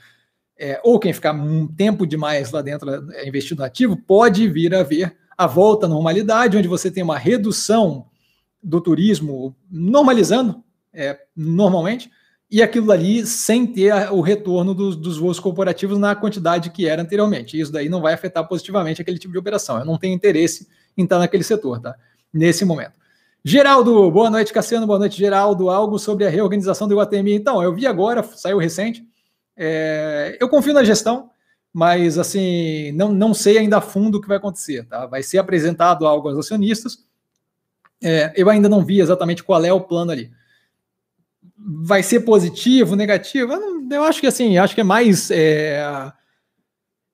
é, 0.59 0.79
ou 0.83 0.99
quem 0.99 1.13
ficar 1.13 1.33
um 1.33 1.67
tempo 1.67 2.05
demais 2.05 2.51
lá 2.51 2.61
dentro 2.61 2.89
é, 3.13 3.27
investido 3.27 3.63
ativo, 3.63 3.95
pode 3.95 4.47
vir 4.47 4.73
a 4.73 4.83
ver 4.83 5.15
a 5.37 5.45
volta 5.45 5.85
à 5.85 5.89
normalidade, 5.89 6.57
onde 6.57 6.67
você 6.67 6.89
tem 6.89 7.03
uma 7.03 7.17
redução 7.17 8.07
do 8.61 8.81
turismo 8.81 9.55
normalizando 9.69 10.63
é, 10.91 11.17
normalmente, 11.35 12.09
e 12.49 12.61
aquilo 12.63 12.91
ali 12.91 13.25
sem 13.25 13.67
ter 13.67 13.93
o 14.11 14.21
retorno 14.21 14.73
dos, 14.73 14.95
dos 14.95 15.17
voos 15.17 15.39
corporativos 15.39 15.99
na 15.99 16.15
quantidade 16.15 16.69
que 16.71 16.87
era 16.87 17.01
anteriormente. 17.01 17.59
Isso 17.59 17.71
daí 17.71 17.89
não 17.89 18.01
vai 18.01 18.13
afetar 18.13 18.47
positivamente 18.47 19.01
aquele 19.01 19.19
tipo 19.19 19.33
de 19.33 19.37
operação. 19.37 19.77
Eu 19.77 19.85
não 19.85 19.97
tenho 19.97 20.13
interesse 20.13 20.67
em 20.97 21.03
estar 21.03 21.19
naquele 21.19 21.43
setor, 21.43 21.79
tá? 21.79 21.95
Nesse 22.33 22.63
momento. 22.63 22.93
Geraldo, 23.43 24.09
boa 24.11 24.29
noite, 24.29 24.51
Cassiano, 24.51 24.87
boa 24.87 24.99
noite, 24.99 25.17
Geraldo. 25.17 25.69
Algo 25.69 25.99
sobre 25.99 26.25
a 26.25 26.29
reorganização 26.29 26.87
do 26.87 26.93
Iguatemi. 26.93 27.33
Então, 27.33 27.61
eu 27.61 27.73
vi 27.73 27.85
agora, 27.85 28.23
saiu 28.23 28.57
recente, 28.57 29.06
é, 29.57 30.37
eu 30.39 30.47
confio 30.47 30.73
na 30.73 30.83
gestão, 30.83 31.29
mas 31.73 32.17
assim 32.17 32.91
não, 32.93 33.11
não 33.11 33.33
sei 33.33 33.57
ainda 33.57 33.77
a 33.77 33.81
fundo 33.81 34.17
o 34.17 34.21
que 34.21 34.27
vai 34.27 34.37
acontecer. 34.37 34.85
Tá? 34.85 35.05
Vai 35.05 35.23
ser 35.23 35.39
apresentado 35.39 36.05
algo 36.05 36.29
aos 36.29 36.37
acionistas. 36.37 37.05
É, 38.01 38.31
eu 38.35 38.49
ainda 38.49 38.69
não 38.69 38.85
vi 38.85 38.99
exatamente 38.99 39.43
qual 39.43 39.63
é 39.65 39.73
o 39.73 39.81
plano 39.81 40.11
ali. 40.11 40.31
Vai 41.57 42.03
ser 42.03 42.19
positivo, 42.19 42.95
negativo? 42.95 43.53
Eu, 43.53 43.59
não, 43.59 43.95
eu 43.95 44.03
acho 44.03 44.21
que 44.21 44.27
assim, 44.27 44.57
acho 44.57 44.75
que 44.75 44.81
é 44.81 44.83
mais 44.83 45.31
é, 45.31 46.11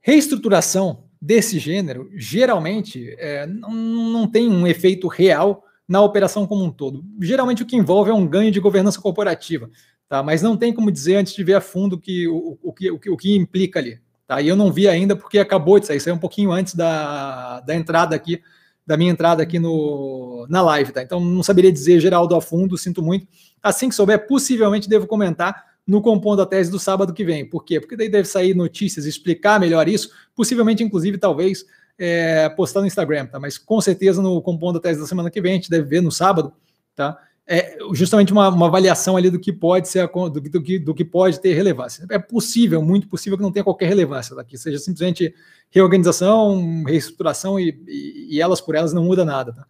reestruturação 0.02 1.06
desse 1.22 1.58
gênero. 1.58 2.10
Geralmente 2.16 3.16
é, 3.18 3.48
não, 3.48 3.72
não 3.72 4.28
tem 4.28 4.50
um 4.50 4.68
efeito 4.68 5.08
real 5.08 5.64
na 5.88 6.02
operação 6.02 6.46
como 6.46 6.64
um 6.64 6.72
todo. 6.72 7.04
Geralmente 7.22 7.64
o 7.64 7.66
que 7.66 7.76
envolve 7.76 8.12
é 8.12 8.14
um 8.14 8.28
ganho 8.28 8.52
de 8.52 8.60
governança 8.60 9.02
corporativa. 9.02 9.70
Tá? 10.08 10.22
Mas 10.22 10.42
não 10.42 10.56
tem 10.56 10.74
como 10.74 10.92
dizer 10.92 11.16
antes 11.16 11.34
de 11.34 11.44
ver 11.44 11.56
a 11.56 11.62
fundo 11.62 12.00
que, 12.00 12.28
o, 12.28 12.58
o, 12.62 12.74
que, 12.74 12.92
o, 12.92 13.00
que, 13.00 13.10
o 13.10 13.18
que 13.18 13.36
implica 13.36 13.80
ali. 13.80 14.00
Tá? 14.28 14.42
E 14.42 14.48
eu 14.48 14.56
não 14.56 14.72
vi 14.72 14.88
ainda 14.88 15.16
porque 15.16 15.40
acabou 15.40 15.80
de 15.80 15.88
sair, 15.88 16.00
saiu 16.00 16.16
um 16.16 16.20
pouquinho 16.20 16.52
antes 16.52 16.76
da, 16.76 17.60
da 17.62 17.76
entrada 17.76 18.16
aqui 18.16 18.42
da 18.86 18.98
minha 18.98 19.12
entrada 19.12 19.42
aqui 19.42 19.60
no, 19.60 20.46
na 20.50 20.62
live, 20.62 20.92
tá? 20.92 21.02
Então 21.02 21.20
não 21.20 21.42
saberia 21.42 21.72
dizer 21.72 22.00
Geraldo 22.00 22.36
a 22.36 22.42
fundo, 22.42 22.78
sinto 22.78 23.02
muito. 23.02 23.28
Assim 23.62 23.88
que 23.88 23.96
souber, 23.96 24.28
possivelmente 24.28 24.90
devo 24.90 25.08
comentar 25.08 25.74
no 25.88 26.02
Compondo 26.02 26.42
a 26.42 26.46
Tese 26.46 26.70
do 26.70 26.80
sábado 26.80 27.14
que 27.14 27.24
vem. 27.24 27.48
Por 27.48 27.64
quê? 27.64 27.80
Porque 27.80 27.96
daí 27.96 28.10
deve 28.10 28.28
sair 28.28 28.54
notícias, 28.54 29.06
explicar 29.06 29.60
melhor 29.60 29.88
isso, 29.88 30.10
possivelmente, 30.36 30.84
inclusive, 30.84 31.18
talvez, 31.18 31.66
é, 31.98 32.50
postar 32.50 32.82
no 32.82 32.88
Instagram, 32.88 33.26
tá? 33.28 33.40
Mas 33.40 33.58
com 33.58 33.80
certeza 33.80 34.22
no 34.22 34.42
Compondo 34.42 34.78
a 34.78 34.82
Tese 34.82 35.00
da 35.00 35.08
semana 35.08 35.30
que 35.30 35.42
vem, 35.42 35.54
a 35.54 35.56
gente 35.56 35.70
deve 35.70 35.88
ver 35.88 36.02
no 36.02 36.12
sábado, 36.12 36.54
tá? 36.96 37.18
É 37.46 37.78
justamente 37.94 38.32
uma, 38.32 38.48
uma 38.50 38.68
avaliação 38.68 39.18
ali 39.18 39.30
do 39.30 39.40
que 39.40 39.52
pode 39.52 39.90
ser, 39.90 40.08
do, 40.08 40.30
do, 40.30 40.62
que, 40.62 40.80
do 40.80 40.94
que 40.94 41.04
pode 41.04 41.42
ter 41.42 41.54
relevância. 41.54 42.06
É 42.10 42.18
possível, 42.18 42.82
muito 42.82 43.08
possível 43.08 43.38
que 43.38 43.44
não 43.44 43.52
tenha 43.52 43.66
qualquer 43.66 43.90
relevância 43.90 44.36
daqui, 44.36 44.58
seja 44.58 44.80
simplesmente 44.80 45.34
reorganização, 45.70 46.84
reestruturação 46.86 47.60
e, 47.60 47.78
e, 47.88 48.36
e 48.36 48.42
elas 48.42 48.62
por 48.62 48.76
elas 48.76 48.94
não 48.94 49.04
muda 49.04 49.26
nada, 49.26 49.52
tá? 49.52 49.66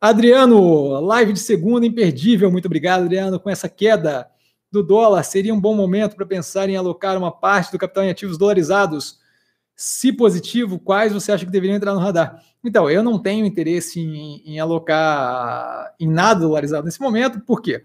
Adriano, 0.00 1.00
live 1.00 1.32
de 1.32 1.38
segunda 1.40 1.86
imperdível, 1.86 2.50
muito 2.50 2.66
obrigado, 2.66 3.04
Adriano, 3.04 3.40
com 3.40 3.48
essa 3.48 3.70
queda 3.70 4.28
do 4.70 4.82
dólar, 4.82 5.22
seria 5.22 5.54
um 5.54 5.60
bom 5.60 5.74
momento 5.74 6.14
para 6.14 6.26
pensar 6.26 6.68
em 6.68 6.76
alocar 6.76 7.16
uma 7.16 7.30
parte 7.32 7.72
do 7.72 7.78
capital 7.78 8.04
em 8.04 8.10
ativos 8.10 8.36
dolarizados? 8.36 9.18
Se 9.76 10.12
positivo, 10.12 10.78
quais 10.78 11.12
você 11.12 11.32
acha 11.32 11.44
que 11.44 11.50
deveriam 11.50 11.76
entrar 11.76 11.94
no 11.94 12.00
radar? 12.00 12.42
Então, 12.62 12.88
eu 12.88 13.02
não 13.02 13.18
tenho 13.18 13.44
interesse 13.44 14.00
em, 14.00 14.42
em 14.44 14.60
alocar 14.60 15.94
em 15.98 16.08
nada 16.08 16.40
dolarizado 16.40 16.84
nesse 16.84 17.00
momento, 17.00 17.40
por 17.40 17.60
quê? 17.60 17.84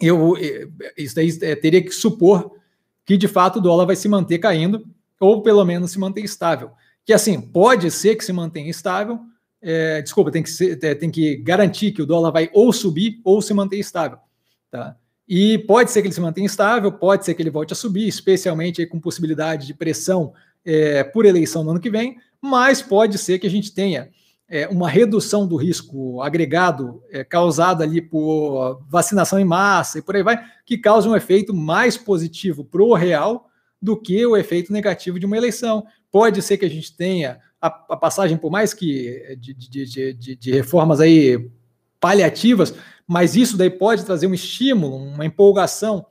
Eu, 0.00 0.36
eh, 0.36 0.68
isso 0.96 1.14
daí 1.14 1.36
é, 1.42 1.56
teria 1.56 1.82
que 1.82 1.90
supor 1.90 2.52
que 3.04 3.16
de 3.16 3.26
fato 3.26 3.58
o 3.58 3.62
dólar 3.62 3.86
vai 3.86 3.96
se 3.96 4.08
manter 4.08 4.38
caindo, 4.38 4.84
ou 5.18 5.42
pelo 5.42 5.64
menos 5.64 5.92
se 5.92 5.98
manter 5.98 6.22
estável. 6.22 6.72
Que 7.04 7.12
assim, 7.12 7.40
pode 7.40 7.90
ser 7.90 8.16
que 8.16 8.24
se 8.24 8.32
mantenha 8.32 8.70
estável, 8.70 9.18
é, 9.60 10.02
desculpa, 10.02 10.30
tem 10.30 10.42
que, 10.42 10.50
ser, 10.50 10.76
tem 10.76 11.10
que 11.10 11.36
garantir 11.36 11.92
que 11.92 12.02
o 12.02 12.06
dólar 12.06 12.30
vai 12.30 12.50
ou 12.52 12.72
subir 12.72 13.20
ou 13.24 13.40
se 13.40 13.54
manter 13.54 13.78
estável. 13.78 14.18
Tá? 14.70 14.96
E 15.28 15.58
pode 15.58 15.90
ser 15.90 16.00
que 16.00 16.08
ele 16.08 16.14
se 16.14 16.20
mantenha 16.20 16.46
estável, 16.46 16.92
pode 16.92 17.24
ser 17.24 17.34
que 17.34 17.42
ele 17.42 17.50
volte 17.50 17.72
a 17.72 17.76
subir, 17.76 18.06
especialmente 18.06 18.86
com 18.86 19.00
possibilidade 19.00 19.66
de 19.66 19.74
pressão 19.74 20.32
é, 20.68 21.02
por 21.02 21.24
eleição 21.24 21.64
no 21.64 21.70
ano 21.70 21.80
que 21.80 21.88
vem, 21.88 22.18
mas 22.42 22.82
pode 22.82 23.16
ser 23.16 23.38
que 23.38 23.46
a 23.46 23.50
gente 23.50 23.72
tenha 23.72 24.10
é, 24.46 24.68
uma 24.68 24.88
redução 24.88 25.46
do 25.46 25.56
risco 25.56 26.20
agregado 26.20 27.02
é, 27.10 27.24
causado 27.24 27.82
ali 27.82 28.02
por 28.02 28.82
vacinação 28.86 29.40
em 29.40 29.46
massa 29.46 29.98
e 29.98 30.02
por 30.02 30.14
aí 30.14 30.22
vai, 30.22 30.38
que 30.66 30.76
cause 30.76 31.08
um 31.08 31.16
efeito 31.16 31.54
mais 31.54 31.96
positivo 31.96 32.62
para 32.64 32.82
o 32.82 32.92
real 32.92 33.48
do 33.80 33.96
que 33.96 34.26
o 34.26 34.36
efeito 34.36 34.70
negativo 34.70 35.18
de 35.18 35.24
uma 35.24 35.38
eleição. 35.38 35.86
Pode 36.12 36.42
ser 36.42 36.58
que 36.58 36.66
a 36.66 36.70
gente 36.70 36.94
tenha 36.94 37.38
a, 37.60 37.66
a 37.66 37.96
passagem, 37.96 38.36
por 38.36 38.50
mais 38.50 38.74
que 38.74 39.36
de, 39.40 39.54
de, 39.54 40.12
de, 40.14 40.36
de 40.36 40.50
reformas 40.50 41.00
aí 41.00 41.50
paliativas, 41.98 42.74
mas 43.06 43.36
isso 43.36 43.56
daí 43.56 43.70
pode 43.70 44.04
trazer 44.04 44.26
um 44.26 44.34
estímulo, 44.34 44.96
uma 44.96 45.24
empolgação 45.24 46.04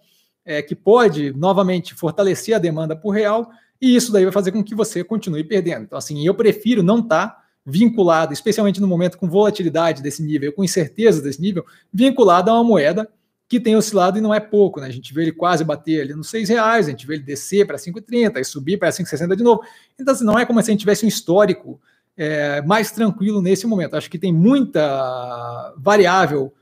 é, 0.43 0.62
que 0.64 0.76
pode 0.76 1.32
novamente 1.34 1.93
fortalecer 1.93 2.55
a 2.55 2.60
demanda 2.60 2.95
por 2.95 3.12
real, 3.12 3.49
e 3.82 3.95
isso 3.95 4.11
daí 4.11 4.23
vai 4.23 4.34
fazer 4.34 4.51
com 4.51 4.63
que 4.63 4.75
você 4.75 5.03
continue 5.03 5.43
perdendo. 5.43 5.84
Então, 5.84 5.97
assim, 5.97 6.25
eu 6.25 6.34
prefiro 6.34 6.82
não 6.82 6.99
estar 6.99 7.28
tá 7.28 7.43
vinculado, 7.65 8.34
especialmente 8.34 8.80
no 8.80 8.88
momento 8.88 9.17
com 9.17 9.30
volatilidade 9.30 10.01
desse 10.01 10.23
nível, 10.23 10.53
com 10.53 10.63
incerteza 10.63 11.21
desse 11.21 11.41
nível, 11.41 11.65
vinculado 11.93 12.49
a 12.49 12.53
uma 12.53 12.63
moeda 12.63 13.09
que 13.49 13.59
tem 13.59 13.75
oscilado 13.75 14.17
e 14.17 14.21
não 14.21 14.34
é 14.34 14.39
pouco, 14.39 14.82
né? 14.82 14.88
A 14.88 14.91
gente 14.91 15.13
vê 15.13 15.23
ele 15.23 15.32
quase 15.32 15.63
bater 15.63 16.01
ali 16.01 16.13
nos 16.13 16.30
seis 16.30 16.49
reais, 16.49 16.88
a 16.88 16.91
gente 16.91 17.07
vê 17.07 17.15
ele 17.15 17.23
descer 17.23 17.65
para 17.65 17.78
5,30 17.78 18.39
e 18.39 18.43
subir 18.43 18.78
para 18.78 18.89
5,60 18.89 19.36
de 19.36 19.43
novo. 19.43 19.61
Então, 19.97 20.13
assim, 20.13 20.25
não 20.25 20.38
é 20.38 20.45
como 20.45 20.61
se 20.61 20.69
a 20.69 20.73
gente 20.73 20.82
tivesse 20.82 21.05
um 21.05 21.07
histórico 21.07 21.80
é, 22.17 22.61
mais 22.63 22.91
tranquilo 22.91 23.41
nesse 23.41 23.65
momento. 23.65 23.95
Acho 23.95 24.09
que 24.09 24.19
tem 24.19 24.34
muita 24.34 25.73
variável 25.78 26.53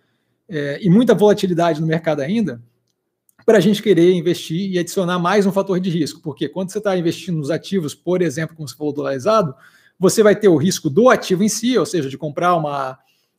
é, 0.48 0.80
e 0.82 0.90
muita 0.90 1.16
volatilidade 1.16 1.82
no 1.82 1.88
mercado 1.88 2.22
ainda 2.22 2.62
para 3.46 3.60
a 3.60 3.62
gente 3.62 3.84
querer 3.84 4.12
investir 4.14 4.72
e 4.72 4.80
adicionar 4.80 5.20
mais 5.20 5.46
um 5.46 5.52
fator 5.52 5.80
de 5.80 5.90
risco. 5.90 6.20
Porque 6.22 6.50
quando 6.50 6.72
você 6.72 6.80
está 6.80 6.98
investindo 6.98 7.38
nos 7.38 7.52
ativos, 7.52 7.94
por 7.94 8.22
exemplo, 8.22 8.56
como 8.56 8.68
você 8.68 8.76
falou, 8.76 8.92
dolarizado, 8.92 9.54
você 10.00 10.24
vai 10.24 10.36
ter 10.36 10.48
o 10.48 10.58
risco 10.58 10.90
do 10.90 11.10
ativo 11.10 11.44
em 11.44 11.50
si, 11.50 11.78
ou 11.78 11.86
seja, 11.86 12.10
de 12.10 12.18
comprar 12.18 12.56
uma, 12.56 12.98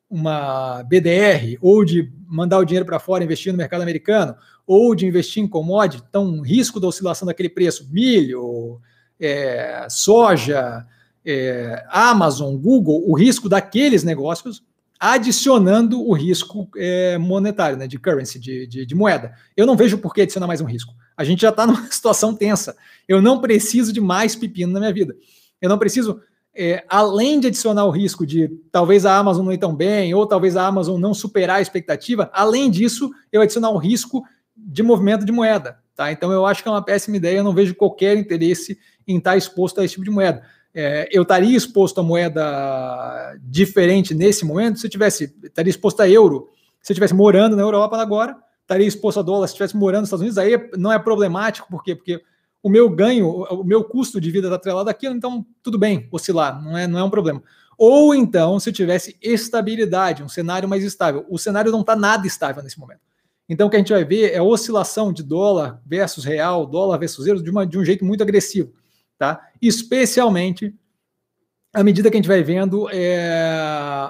uma 0.09 0.83
BDR, 0.85 1.59
ou 1.61 1.85
de 1.85 2.11
mandar 2.29 2.59
o 2.59 2.65
dinheiro 2.65 2.87
para 2.87 3.01
fora 3.01 3.25
investir 3.25 3.53
no 3.53 3.59
mercado 3.59 3.83
americano, 3.83 4.37
ou 4.65 4.95
de 4.95 5.07
investir 5.07 5.43
em 5.43 5.49
commodity. 5.49 6.05
Então, 6.09 6.41
risco 6.41 6.79
da 6.79 6.87
oscilação 6.87 7.27
daquele 7.27 7.49
preço, 7.49 7.89
milho, 7.91 8.81
é, 9.19 9.87
soja, 9.91 10.87
é, 11.25 11.85
Amazon, 11.91 12.57
Google, 12.57 13.03
o 13.07 13.15
risco 13.15 13.49
daqueles 13.49 14.05
negócios 14.05 14.63
adicionando 14.99 16.01
o 16.01 16.13
risco 16.13 16.69
é, 16.77 17.19
monetário, 17.19 17.77
né, 17.77 17.87
de 17.87 17.99
currency, 17.99 18.39
de, 18.39 18.67
de, 18.67 18.87
de, 18.87 18.95
moeda. 18.95 19.35
Eu 19.57 19.67
não 19.67 19.77
vejo 19.77 19.99
por 19.99 20.15
que 20.15 20.23
adicionar 20.23 20.47
mais 20.47 20.61
um 20.61 20.65
risco. 20.65 20.95
A 21.17 21.25
gente 21.25 21.43
já 21.43 21.51
está 21.51 21.67
numa 21.67 21.87
situação 21.91 22.35
tensa. 22.35 22.77
Eu 23.07 23.21
não 23.21 23.41
preciso 23.41 23.93
de 23.93 24.01
mais 24.01 24.35
pepino 24.35 24.73
na 24.73 24.81
minha 24.81 24.93
vida. 24.93 25.15
Eu 25.61 25.69
não 25.69 25.79
preciso, 25.79 26.21
é, 26.55 26.85
além 26.89 27.41
de 27.41 27.49
adicionar 27.49 27.85
o 27.85 27.91
risco 27.91 28.27
de 28.27 28.51
talvez 28.73 29.05
a 29.05 29.17
Amazon 29.17 29.45
não 29.45 29.53
ir 29.53 29.59
tão 29.59 29.75
bem, 29.75 30.15
ou 30.15 30.27
talvez 30.27 30.57
a 30.57 30.67
Amazon 30.67 31.01
não 31.01 31.13
superar 31.13 31.57
a 31.57 31.63
expectativa, 31.63 32.31
além 32.33 32.71
disso, 32.71 33.11
eu 33.31 33.43
adicionar 33.43 33.71
o 33.71 33.79
risco 33.79 34.25
de 34.57 34.83
movimento 34.83 35.25
de 35.25 35.33
moeda. 35.33 35.79
Tá? 35.95 36.13
Então 36.13 36.31
eu 36.31 36.45
acho 36.45 36.63
que 36.63 36.69
é 36.69 36.73
uma 36.73 36.85
péssima 36.85 37.17
ideia, 37.17 37.39
eu 37.39 37.45
não 37.45 37.55
vejo 37.55 37.75
qualquer 37.75 38.17
interesse 38.17 38.79
em 39.07 39.19
estar 39.19 39.37
exposto 39.37 39.81
a 39.81 39.85
esse 39.85 39.95
tipo 39.95 40.05
de 40.05 40.11
moeda 40.11 40.43
é, 40.79 41.09
eu 41.11 41.23
estaria 41.23 41.57
exposto 41.57 41.99
a 42.01 42.03
moeda 42.03 43.35
diferente 43.43 44.15
nesse 44.15 44.45
momento 44.45 44.79
se 44.79 44.87
eu 44.87 44.91
tivesse, 44.91 45.35
estaria 45.43 45.71
exposto 45.71 46.03
a 46.03 46.09
euro, 46.09 46.51
se 46.83 46.93
eu 46.93 46.95
estivesse 46.95 47.15
morando 47.15 47.57
na 47.57 47.63
Europa 47.63 47.97
agora, 47.97 48.37
estaria 48.61 48.87
exposto 48.87 49.21
a 49.21 49.23
dólar 49.23 49.47
se 49.47 49.55
estivesse 49.55 49.75
morando 49.75 50.01
nos 50.01 50.09
Estados 50.09 50.21
Unidos, 50.21 50.37
aí 50.37 50.71
não 50.77 50.93
é 50.93 50.99
problemático, 50.99 51.67
por 51.71 51.83
quê? 51.83 51.97
Porque 51.97 52.21
o 52.63 52.69
meu 52.69 52.91
ganho, 52.91 53.27
o 53.27 53.65
meu 53.65 53.85
custo 53.85 54.21
de 54.21 54.31
vida 54.31 54.49
está 54.49 54.57
atrelado 54.57 54.91
àquilo, 54.91 55.15
então 55.15 55.47
tudo 55.63 55.79
bem 55.79 56.07
oscilar, 56.13 56.63
não 56.63 56.77
é, 56.77 56.87
não 56.87 56.99
é 56.99 57.05
um 57.05 57.11
problema. 57.11 57.43
Ou 57.79 58.15
então, 58.15 58.61
se 58.61 58.71
tivesse 58.71 59.17
estabilidade, 59.23 60.23
um 60.23 60.29
cenário 60.29 60.69
mais 60.69 60.85
estável. 60.85 61.27
O 61.29 61.39
cenário 61.39 61.71
não 61.71 61.81
está 61.81 61.95
nada 61.95 62.27
estável 62.27 62.63
nesse 62.63 62.79
momento. 62.79 63.01
Então, 63.47 63.67
o 63.67 63.71
que 63.71 63.77
a 63.77 63.79
gente 63.79 63.93
vai 63.93 64.03
ver 64.03 64.33
é 64.33 64.41
oscilação 64.41 65.13
de 65.13 65.23
dólar 65.23 65.81
versus 65.87 66.25
real, 66.25 66.67
dólar 66.67 66.97
versus 66.99 67.27
euro, 67.27 67.43
de, 67.43 67.51
uma, 67.51 67.67
de 67.67 67.79
um 67.79 67.85
jeito 67.85 68.03
muito 68.03 68.23
agressivo 68.23 68.73
tá? 69.19 69.49
Especialmente 69.61 70.75
à 71.77 71.85
medida 71.85 72.11
que 72.11 72.17
a 72.17 72.19
gente 72.19 72.29
vai 72.29 72.43
vendo 72.43 72.89
é, 72.91 73.29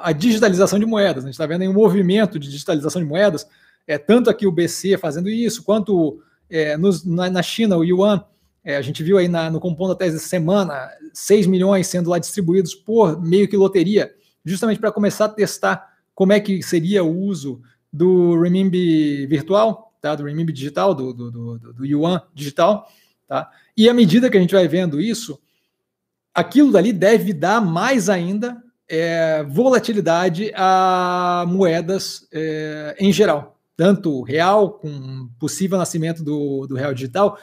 a 0.01 0.13
digitalização 0.13 0.79
de 0.79 0.87
moedas. 0.87 1.25
A 1.25 1.27
gente 1.27 1.35
está 1.35 1.47
vendo 1.47 1.65
um 1.69 1.73
movimento 1.73 2.39
de 2.39 2.49
digitalização 2.49 3.03
de 3.03 3.09
moedas, 3.09 3.45
é, 3.89 3.99
tanto 3.99 4.31
aqui 4.31 4.47
o 4.47 4.53
BC 4.53 4.97
fazendo 4.99 5.29
isso, 5.29 5.65
quanto 5.65 6.23
é, 6.49 6.77
nos, 6.77 7.05
na, 7.05 7.29
na, 7.29 7.43
China, 7.43 7.77
o 7.77 7.85
Yuan. 7.85 8.25
É, 8.63 8.77
a 8.77 8.83
gente 8.83 9.03
viu 9.03 9.19
aí 9.19 9.27
na, 9.27 9.51
no 9.51 9.59
compondo 9.59 9.91
da 9.91 9.97
tese 9.97 10.21
semana 10.21 10.89
6 11.13 11.47
milhões 11.47 11.89
sendo 11.89 12.11
lá 12.11 12.19
distribuídos 12.19 12.75
por 12.75 13.21
meio 13.21 13.49
que 13.49 13.57
loteria, 13.57 14.15
justamente 14.45 14.79
para 14.79 14.93
começar 14.93 15.25
a 15.25 15.29
testar 15.29 15.93
como 16.15 16.33
é 16.33 16.39
que 16.39 16.63
seria 16.63 17.03
o 17.03 17.19
uso 17.19 17.61
do 17.93 18.41
renminbi 18.41 19.27
virtual, 19.27 19.93
tá? 20.01 20.15
do 20.15 20.25
renminbi 20.25 20.53
digital, 20.53 20.95
do, 20.95 21.13
do, 21.13 21.31
do, 21.31 21.73
do 21.73 21.85
yuan 21.85 22.23
digital. 22.33 22.89
Tá? 23.27 23.51
E 23.77 23.89
à 23.89 23.95
medida 23.95 24.31
que 24.31 24.37
a 24.37 24.41
gente 24.41 24.55
vai 24.55 24.67
vendo 24.67 25.01
isso, 25.01 25.39
aquilo 26.35 26.73
dali 26.73 26.93
deve 26.93 27.33
dar 27.33 27.61
mais 27.61 28.09
ainda 28.09 28.63
é, 28.89 29.45
volatilidade 29.45 30.51
a 30.55 31.45
moedas 31.49 32.27
é, 32.33 32.97
em 32.99 33.13
geral, 33.13 33.59
tanto 33.77 34.23
real, 34.23 34.71
com 34.71 35.29
possível 35.39 35.77
nascimento 35.77 36.23
do, 36.23 36.67
do 36.67 36.75
real 36.75 36.95
digital, 36.95 37.39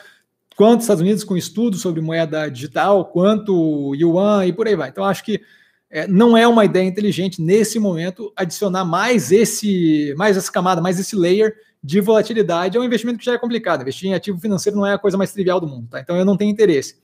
quanto 0.56 0.82
Estados 0.82 1.02
Unidos 1.02 1.24
com 1.24 1.36
estudos 1.36 1.82
sobre 1.82 2.02
moeda 2.02 2.50
digital, 2.50 3.06
quanto 3.06 3.94
yuan 3.96 4.46
e 4.46 4.54
por 4.54 4.68
aí 4.68 4.76
vai. 4.76 4.90
Então, 4.90 5.04
acho 5.04 5.24
que 5.24 5.42
é, 5.90 6.08
não 6.08 6.36
é 6.36 6.48
uma 6.48 6.66
ideia 6.66 6.88
inteligente 6.88 7.42
nesse 7.42 7.78
momento 7.78 8.34
adicionar 8.36 8.86
mais 8.86 9.32
esse, 9.32 10.14
mais 10.18 10.38
essa 10.38 10.52
camada, 10.52 10.82
mais 10.82 11.00
esse 11.00 11.16
layer 11.16 11.56
de 11.84 12.00
volatilidade 12.00 12.78
é 12.78 12.80
um 12.80 12.84
investimento 12.84 13.20
que 13.20 13.26
já 13.26 13.34
é 13.34 13.38
complicado. 13.38 13.82
Investir 13.82 14.10
em 14.10 14.14
ativo 14.14 14.40
financeiro 14.40 14.78
não 14.78 14.86
é 14.86 14.94
a 14.94 14.98
coisa 14.98 15.18
mais 15.18 15.34
trivial 15.34 15.60
do 15.60 15.68
mundo, 15.68 15.90
tá? 15.90 16.00
Então 16.00 16.16
eu 16.16 16.24
não 16.24 16.38
tenho 16.38 16.50
interesse. 16.50 16.98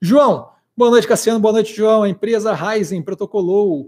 João, 0.00 0.48
boa 0.76 0.90
noite, 0.90 1.08
Cassiano. 1.08 1.40
Boa 1.40 1.52
noite, 1.52 1.74
João. 1.74 2.04
A 2.04 2.08
empresa 2.08 2.54
Ryzen 2.54 3.02
protocolou 3.02 3.86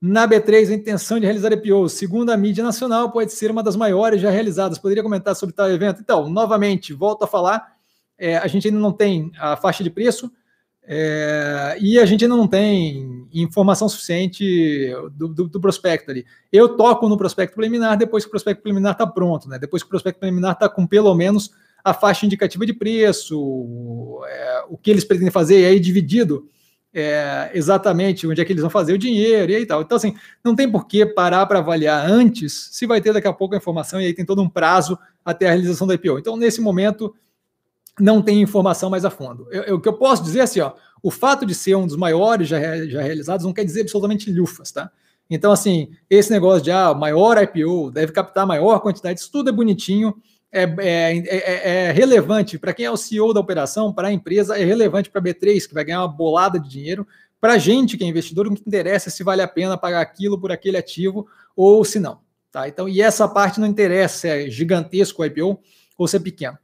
na 0.00 0.26
B3 0.26 0.70
a 0.70 0.74
intenção 0.74 1.20
de 1.20 1.26
realizar 1.26 1.52
IPO. 1.52 1.88
Segundo 1.88 2.30
a 2.30 2.36
mídia 2.36 2.64
nacional, 2.64 3.12
pode 3.12 3.32
ser 3.32 3.50
uma 3.50 3.62
das 3.62 3.76
maiores 3.76 4.20
já 4.20 4.30
realizadas. 4.30 4.78
Poderia 4.78 5.04
comentar 5.04 5.36
sobre 5.36 5.54
tal 5.54 5.70
evento? 5.70 6.00
Então, 6.00 6.28
novamente, 6.28 6.92
volto 6.92 7.22
a 7.22 7.26
falar. 7.28 7.76
É, 8.18 8.38
a 8.38 8.46
gente 8.48 8.66
ainda 8.66 8.80
não 8.80 8.92
tem 8.92 9.30
a 9.38 9.56
faixa 9.56 9.84
de 9.84 9.90
preço. 9.90 10.32
É, 10.82 11.76
e 11.80 11.98
a 11.98 12.06
gente 12.06 12.24
ainda 12.24 12.36
não 12.36 12.48
tem 12.48 13.28
informação 13.32 13.88
suficiente 13.88 14.92
do, 15.12 15.28
do, 15.28 15.48
do, 15.48 15.60
prospecto 15.60 16.10
ali. 16.10 16.26
Eu 16.50 16.76
toco 16.76 17.08
no 17.08 17.16
prospecto 17.16 17.54
preliminar 17.54 17.96
depois 17.96 18.24
que 18.24 18.28
o 18.28 18.30
prospecto 18.30 18.62
preliminar 18.62 18.92
está 18.92 19.06
pronto, 19.06 19.48
né? 19.48 19.58
Depois 19.58 19.82
que 19.82 19.86
o 19.86 19.90
prospecto 19.90 20.18
preliminar 20.18 20.52
está 20.52 20.68
com 20.68 20.86
pelo 20.86 21.14
menos 21.14 21.50
a 21.84 21.94
faixa 21.94 22.26
indicativa 22.26 22.66
de 22.66 22.72
preço, 22.72 24.20
é, 24.26 24.64
o 24.68 24.76
que 24.76 24.90
eles 24.90 25.04
pretendem 25.04 25.30
fazer, 25.30 25.60
e 25.60 25.66
aí 25.66 25.80
dividido 25.80 26.46
é, 26.92 27.50
exatamente 27.54 28.26
onde 28.26 28.40
é 28.40 28.44
que 28.44 28.52
eles 28.52 28.62
vão 28.62 28.70
fazer 28.70 28.92
o 28.92 28.98
dinheiro 28.98 29.52
e 29.52 29.56
aí 29.56 29.66
tal. 29.66 29.82
Então, 29.82 29.96
assim, 29.96 30.14
não 30.44 30.54
tem 30.54 30.70
por 30.70 30.86
que 30.86 31.06
parar 31.06 31.46
para 31.46 31.60
avaliar 31.60 32.04
antes 32.08 32.68
se 32.72 32.86
vai 32.86 33.00
ter 33.00 33.12
daqui 33.12 33.28
a 33.28 33.32
pouco 33.32 33.54
a 33.54 33.58
informação 33.58 34.00
e 34.00 34.06
aí 34.06 34.14
tem 34.14 34.24
todo 34.24 34.42
um 34.42 34.48
prazo 34.48 34.98
até 35.24 35.46
a 35.46 35.50
realização 35.50 35.86
da 35.86 35.94
IPO. 35.94 36.18
Então, 36.18 36.36
nesse 36.36 36.60
momento, 36.60 37.14
não 38.00 38.22
tem 38.22 38.40
informação 38.40 38.90
mais 38.90 39.04
a 39.04 39.10
fundo. 39.10 39.46
O 39.68 39.80
que 39.80 39.88
eu 39.88 39.92
posso 39.92 40.22
dizer 40.22 40.40
é 40.40 40.42
assim, 40.42 40.60
ó, 40.60 40.72
o 41.02 41.10
fato 41.10 41.46
de 41.46 41.54
ser 41.54 41.74
um 41.76 41.86
dos 41.86 41.96
maiores 41.96 42.48
já, 42.48 42.58
já 42.86 43.02
realizados 43.02 43.44
não 43.44 43.52
quer 43.52 43.64
dizer 43.64 43.82
absolutamente 43.82 44.32
lufas, 44.32 44.70
tá? 44.70 44.90
Então, 45.28 45.52
assim, 45.52 45.90
esse 46.08 46.30
negócio 46.30 46.62
de 46.62 46.72
ah, 46.72 46.92
maior 46.92 47.40
IPO, 47.40 47.92
deve 47.92 48.12
captar 48.12 48.46
maior 48.46 48.80
quantidade, 48.80 49.20
isso 49.20 49.30
tudo 49.30 49.50
é 49.50 49.52
bonitinho, 49.52 50.16
é, 50.52 50.62
é, 50.62 51.18
é, 51.18 51.70
é 51.88 51.92
relevante 51.92 52.58
para 52.58 52.74
quem 52.74 52.84
é 52.84 52.90
o 52.90 52.96
CEO 52.96 53.32
da 53.32 53.38
operação, 53.38 53.92
para 53.92 54.08
a 54.08 54.12
empresa, 54.12 54.58
é 54.58 54.64
relevante 54.64 55.08
para 55.08 55.20
a 55.20 55.24
B3, 55.24 55.68
que 55.68 55.74
vai 55.74 55.84
ganhar 55.84 56.00
uma 56.00 56.08
bolada 56.08 56.58
de 56.58 56.68
dinheiro. 56.68 57.06
Para 57.40 57.54
a 57.54 57.58
gente, 57.58 57.96
que 57.96 58.02
é 58.02 58.06
investidor, 58.06 58.46
o 58.48 58.54
que 58.54 58.62
interessa 58.66 59.08
é 59.08 59.12
se 59.12 59.22
vale 59.22 59.40
a 59.40 59.48
pena 59.48 59.78
pagar 59.78 60.00
aquilo 60.00 60.38
por 60.38 60.50
aquele 60.50 60.76
ativo 60.76 61.26
ou 61.56 61.84
se 61.84 62.00
não. 62.00 62.18
Tá? 62.50 62.68
Então, 62.68 62.88
e 62.88 63.00
essa 63.00 63.28
parte 63.28 63.60
não 63.60 63.66
interessa 63.66 64.18
se 64.18 64.28
é 64.28 64.50
gigantesco 64.50 65.22
o 65.22 65.24
IPO 65.24 65.60
ou 65.96 66.08
se 66.08 66.16
é 66.16 66.20
pequeno. 66.20 66.58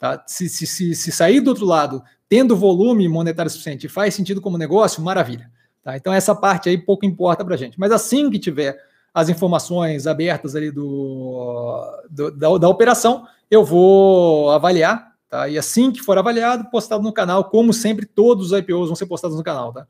Tá? 0.00 0.24
Se, 0.26 0.48
se, 0.48 0.66
se, 0.66 0.94
se 0.94 1.12
sair 1.12 1.40
do 1.40 1.50
outro 1.50 1.66
lado, 1.66 2.02
tendo 2.26 2.56
volume 2.56 3.06
monetário 3.06 3.50
suficiente 3.50 3.86
faz 3.86 4.14
sentido 4.14 4.40
como 4.40 4.56
negócio, 4.56 5.02
maravilha. 5.02 5.50
Tá? 5.82 5.94
Então, 5.94 6.10
essa 6.10 6.34
parte 6.34 6.70
aí 6.70 6.78
pouco 6.78 7.04
importa 7.04 7.44
para 7.44 7.54
a 7.54 7.58
gente. 7.58 7.78
Mas 7.78 7.92
assim 7.92 8.30
que 8.30 8.38
tiver 8.38 8.78
as 9.12 9.28
informações 9.28 10.06
abertas 10.06 10.56
ali 10.56 10.70
do, 10.70 11.84
do 12.08 12.30
da, 12.30 12.56
da, 12.56 12.68
operação, 12.68 13.26
eu 13.50 13.62
vou 13.62 14.50
avaliar, 14.52 15.12
tá? 15.28 15.48
E 15.48 15.58
assim 15.58 15.90
que 15.90 16.00
for 16.00 16.16
avaliado, 16.16 16.70
postado 16.70 17.02
no 17.02 17.12
canal, 17.12 17.50
como 17.50 17.72
sempre, 17.72 18.06
todos 18.06 18.52
os 18.52 18.58
IPOs 18.58 18.86
vão 18.86 18.96
ser 18.96 19.06
postados 19.06 19.36
no 19.36 19.42
canal, 19.42 19.72
tá? 19.72 19.86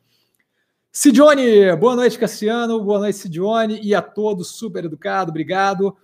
Sidione, 0.90 1.76
boa 1.76 1.94
noite, 1.94 2.18
Cassiano, 2.18 2.82
boa 2.82 2.98
noite, 2.98 3.18
Sidione, 3.18 3.78
e 3.80 3.94
a 3.94 4.02
todos, 4.02 4.56
super 4.56 4.86
educado, 4.86 5.30
obrigado. 5.30 5.94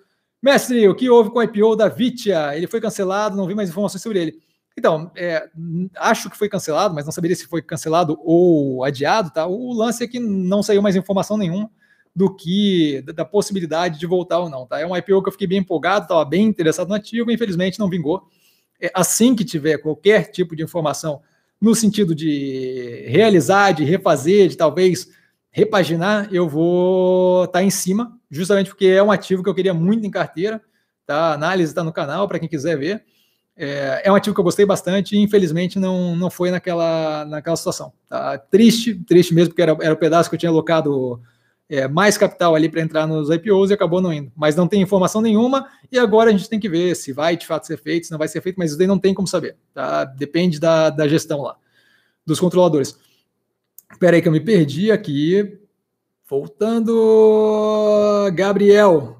Mestre, 0.43 0.89
o 0.89 0.95
que 0.95 1.09
houve 1.09 1.30
com 1.30 1.39
o 1.39 1.43
IPO 1.43 1.76
da 1.76 1.89
Vitia? 1.89 2.57
Ele 2.57 2.66
foi 2.66 2.80
cancelado, 2.80 3.37
não 3.37 3.47
vi 3.47 3.55
mais 3.55 3.68
informações 3.68 4.03
sobre 4.03 4.20
ele. 4.20 4.39
Então, 4.78 5.11
é, 5.16 5.49
acho 5.97 6.28
que 6.28 6.37
foi 6.37 6.49
cancelado, 6.49 6.95
mas 6.95 7.07
não 7.07 7.12
saberia 7.12 7.34
se 7.34 7.47
foi 7.47 7.62
cancelado 7.62 8.18
ou 8.22 8.84
adiado, 8.84 9.30
tá? 9.30 9.47
O 9.47 9.72
lance 9.72 10.05
é 10.05 10.07
que 10.07 10.20
não 10.20 10.62
saiu 10.62 10.82
mais 10.82 10.95
informação 10.95 11.39
nenhuma 11.39 11.70
do 12.14 12.34
que 12.34 13.03
da 13.14 13.24
possibilidade 13.24 13.99
de 13.99 14.07
voltar 14.07 14.39
ou 14.39 14.51
não, 14.51 14.66
tá? 14.66 14.80
É 14.80 14.87
um 14.87 14.97
IPO 14.97 15.22
que 15.22 15.28
eu 15.28 15.32
fiquei 15.32 15.47
bem 15.47 15.59
empolgado, 15.59 16.05
estava 16.05 16.24
bem 16.24 16.47
interessado 16.47 16.89
no 16.89 16.95
ativo, 16.95 17.30
infelizmente 17.30 17.78
não 17.78 17.89
vingou. 17.89 18.28
É, 18.80 18.91
assim 18.95 19.34
que 19.34 19.45
tiver 19.45 19.78
qualquer 19.78 20.30
tipo 20.30 20.55
de 20.55 20.62
informação 20.62 21.22
no 21.61 21.74
sentido 21.74 22.14
de 22.14 23.05
realizar, 23.09 23.72
de 23.72 23.84
refazer, 23.84 24.49
de 24.49 24.57
talvez 24.57 25.09
repaginar, 25.51 26.28
eu 26.32 26.49
vou 26.49 27.45
estar 27.45 27.61
tá 27.61 27.64
em 27.64 27.70
cima, 27.70 28.16
justamente 28.31 28.70
porque 28.70 28.87
é 28.87 29.03
um 29.03 29.11
ativo 29.11 29.43
que 29.43 29.49
eu 29.49 29.55
queria 29.55 29.74
muito 29.74 30.07
em 30.07 30.11
carteira, 30.11 30.61
tá? 31.07 31.31
A 31.31 31.35
análise 31.35 31.70
está 31.70 31.83
no 31.85 31.93
canal 31.93 32.27
para 32.27 32.39
quem 32.39 32.49
quiser 32.49 32.79
ver. 32.79 33.05
É, 33.57 34.03
é, 34.05 34.12
um 34.12 34.14
ativo 34.14 34.35
que 34.35 34.41
eu 34.41 34.45
gostei 34.45 34.66
bastante 34.66 35.16
e 35.16 35.18
infelizmente 35.18 35.79
não, 35.79 36.14
não 36.14 36.29
foi 36.29 36.51
naquela, 36.51 37.24
naquela 37.24 37.57
situação. 37.57 37.93
Tá? 38.09 38.37
Triste, 38.39 38.95
triste 38.95 39.35
mesmo, 39.35 39.51
porque 39.51 39.62
era, 39.62 39.77
era 39.81 39.95
o 39.95 39.97
pedaço 39.97 40.29
que 40.29 40.37
eu 40.37 40.39
tinha 40.39 40.51
alocado 40.51 41.22
é, 41.68 41.89
mais 41.89 42.18
capital 42.18 42.55
ali 42.55 42.68
para 42.68 42.83
entrar 42.83 43.07
nos 43.07 43.31
IPOs 43.31 43.70
e 43.70 43.74
acabou 43.74 44.01
não 44.01 44.12
indo. 44.12 44.31
Mas 44.37 44.55
não 44.55 44.68
tem 44.68 44.83
informação 44.83 45.22
nenhuma 45.22 45.68
e 45.91 45.99
agora 45.99 46.31
a 46.31 46.33
gente 46.33 46.51
tem 46.51 46.61
que 46.61 46.68
ver 46.68 46.95
se 46.95 47.12
vai 47.12 47.35
de 47.35 47.47
fato 47.47 47.66
ser 47.66 47.79
feito, 47.79 48.07
se 48.07 48.12
não 48.12 48.18
vai 48.18 48.29
ser 48.29 48.43
feito, 48.43 48.57
mas 48.57 48.70
isso 48.70 48.79
daí 48.79 48.87
não 48.87 48.99
tem 48.99 49.14
como 49.14 49.27
saber. 49.27 49.57
Tá? 49.72 50.05
Depende 50.05 50.61
da, 50.61 50.91
da 50.91 51.09
gestão 51.09 51.41
lá, 51.41 51.57
dos 52.27 52.39
controladores. 52.39 52.99
Espera 53.91 54.16
aí 54.16 54.22
que 54.22 54.29
eu 54.29 54.33
me 54.33 54.41
perdi 54.41 54.91
aqui. 54.91 55.59
Voltando, 56.29 56.93
Gabriel. 58.35 59.16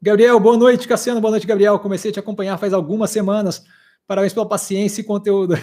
Gabriel, 0.00 0.38
boa 0.38 0.58
noite, 0.58 0.86
Cassiano. 0.86 1.18
Boa 1.18 1.30
noite, 1.30 1.46
Gabriel. 1.46 1.78
Comecei 1.78 2.10
a 2.10 2.12
te 2.12 2.20
acompanhar 2.20 2.58
faz 2.58 2.74
algumas 2.74 3.08
semanas. 3.10 3.64
Parabéns 4.06 4.34
pela 4.34 4.46
paciência 4.46 5.00
e 5.00 5.04
conteúdo. 5.04 5.54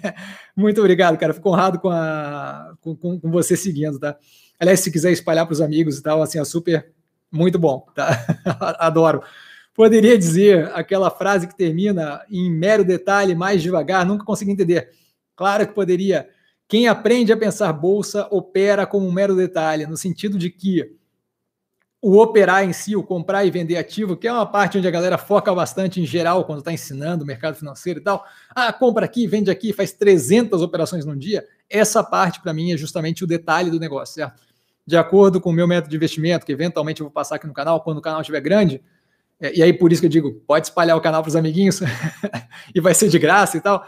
Muito 0.56 0.80
obrigado, 0.80 1.18
cara. 1.18 1.34
Fico 1.34 1.50
honrado 1.50 1.78
com, 1.78 1.90
a, 1.90 2.72
com, 2.80 2.96
com, 2.96 3.20
com 3.20 3.30
você 3.30 3.58
seguindo, 3.58 3.98
tá? 3.98 4.16
Aliás, 4.58 4.80
se 4.80 4.90
quiser 4.90 5.12
espalhar 5.12 5.44
para 5.44 5.52
os 5.52 5.60
amigos 5.60 5.98
e 5.98 6.02
tal, 6.02 6.22
assim, 6.22 6.40
é 6.40 6.44
super, 6.46 6.92
muito 7.30 7.58
bom, 7.58 7.86
tá? 7.94 8.08
Adoro. 8.80 9.22
Poderia 9.74 10.16
dizer 10.16 10.70
aquela 10.72 11.10
frase 11.10 11.46
que 11.46 11.54
termina 11.54 12.22
em 12.30 12.50
mero 12.50 12.84
detalhe, 12.84 13.34
mais 13.34 13.62
devagar, 13.62 14.06
nunca 14.06 14.24
consegui 14.24 14.52
entender. 14.52 14.88
Claro 15.36 15.66
que 15.66 15.74
poderia. 15.74 16.26
Quem 16.68 16.86
aprende 16.86 17.32
a 17.32 17.36
pensar 17.36 17.72
bolsa 17.72 18.28
opera 18.30 18.86
como 18.86 19.08
um 19.08 19.12
mero 19.12 19.34
detalhe, 19.34 19.86
no 19.86 19.96
sentido 19.96 20.36
de 20.36 20.50
que 20.50 20.94
o 22.00 22.18
operar 22.18 22.62
em 22.62 22.72
si, 22.72 22.94
o 22.94 23.02
comprar 23.02 23.44
e 23.44 23.50
vender 23.50 23.76
ativo, 23.76 24.16
que 24.16 24.28
é 24.28 24.32
uma 24.32 24.46
parte 24.46 24.78
onde 24.78 24.86
a 24.86 24.90
galera 24.90 25.18
foca 25.18 25.52
bastante 25.52 26.00
em 26.00 26.06
geral 26.06 26.44
quando 26.44 26.60
está 26.60 26.72
ensinando 26.72 27.24
o 27.24 27.26
mercado 27.26 27.56
financeiro 27.56 27.98
e 27.98 28.02
tal. 28.02 28.24
Ah, 28.54 28.72
compra 28.72 29.06
aqui, 29.06 29.26
vende 29.26 29.50
aqui, 29.50 29.72
faz 29.72 29.92
300 29.92 30.60
operações 30.62 31.04
num 31.04 31.16
dia. 31.16 31.44
Essa 31.68 32.04
parte, 32.04 32.40
para 32.40 32.52
mim, 32.52 32.72
é 32.72 32.76
justamente 32.76 33.24
o 33.24 33.26
detalhe 33.26 33.70
do 33.70 33.80
negócio, 33.80 34.14
certo? 34.14 34.42
De 34.86 34.96
acordo 34.96 35.40
com 35.40 35.50
o 35.50 35.52
meu 35.52 35.66
método 35.66 35.90
de 35.90 35.96
investimento, 35.96 36.46
que 36.46 36.52
eventualmente 36.52 37.00
eu 37.00 37.06
vou 37.06 37.12
passar 37.12 37.36
aqui 37.36 37.46
no 37.46 37.54
canal, 37.54 37.80
quando 37.82 37.98
o 37.98 38.02
canal 38.02 38.20
estiver 38.20 38.40
grande, 38.40 38.80
é, 39.40 39.56
e 39.56 39.62
aí 39.62 39.72
por 39.72 39.90
isso 39.92 40.00
que 40.00 40.06
eu 40.06 40.10
digo, 40.10 40.34
pode 40.46 40.66
espalhar 40.66 40.96
o 40.96 41.00
canal 41.00 41.22
para 41.22 41.28
os 41.28 41.36
amiguinhos 41.36 41.80
e 42.74 42.80
vai 42.80 42.94
ser 42.94 43.08
de 43.08 43.18
graça 43.18 43.56
e 43.56 43.60
tal. 43.60 43.84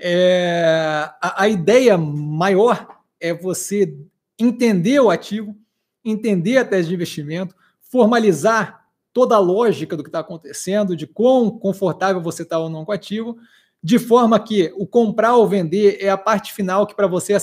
É, 0.00 1.10
a, 1.20 1.42
a 1.42 1.48
ideia 1.48 1.98
maior 1.98 3.00
é 3.20 3.34
você 3.34 3.94
entender 4.38 4.98
o 5.00 5.10
ativo, 5.10 5.54
entender 6.02 6.56
a 6.56 6.64
tese 6.64 6.88
de 6.88 6.94
investimento, 6.94 7.54
formalizar 7.82 8.80
toda 9.12 9.34
a 9.34 9.38
lógica 9.38 9.96
do 9.96 10.02
que 10.02 10.08
está 10.08 10.20
acontecendo, 10.20 10.96
de 10.96 11.06
quão 11.06 11.50
confortável 11.50 12.22
você 12.22 12.42
está 12.42 12.58
ou 12.58 12.70
não 12.70 12.84
com 12.84 12.92
o 12.92 12.94
ativo, 12.94 13.36
de 13.82 13.98
forma 13.98 14.38
que 14.38 14.72
o 14.76 14.86
comprar 14.86 15.36
ou 15.36 15.46
vender 15.46 15.98
é 16.00 16.08
a 16.08 16.16
parte 16.16 16.52
final 16.52 16.86
que 16.86 16.94
para 16.94 17.06
você 17.06 17.32
é 17.32 17.36
a 17.36 17.40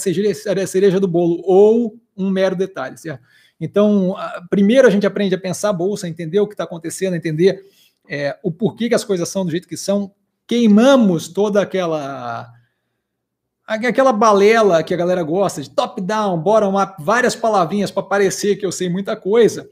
cereja 0.68 1.00
do 1.00 1.08
bolo 1.08 1.42
ou 1.44 2.00
um 2.16 2.30
mero 2.30 2.56
detalhe, 2.56 2.98
certo? 2.98 3.24
Então, 3.60 4.16
primeiro 4.50 4.88
a 4.88 4.92
gente 4.92 5.06
aprende 5.06 5.34
a 5.34 5.40
pensar 5.40 5.70
a 5.70 5.74
bolsa, 5.74 6.08
entender 6.08 6.40
o 6.40 6.48
que 6.48 6.54
está 6.54 6.64
acontecendo, 6.64 7.16
entender 7.16 7.66
é, 8.08 8.38
o 8.44 8.52
porquê 8.52 8.88
que 8.88 8.96
as 8.96 9.04
coisas 9.04 9.28
são 9.30 9.44
do 9.44 9.52
jeito 9.52 9.68
que 9.68 9.76
são, 9.76 10.12
queimamos 10.48 11.28
toda 11.28 11.62
aquela 11.62 12.52
aquela 13.68 14.14
balela 14.14 14.82
que 14.82 14.94
a 14.94 14.98
galera 14.98 15.22
gosta 15.22 15.62
de 15.62 15.70
top 15.70 16.02
down, 16.02 16.40
bottom 16.40 16.82
up, 16.82 16.94
várias 17.04 17.36
palavrinhas 17.36 17.92
para 17.92 18.02
parecer 18.02 18.56
que 18.56 18.66
eu 18.66 18.72
sei 18.72 18.90
muita 18.90 19.14
coisa. 19.18 19.70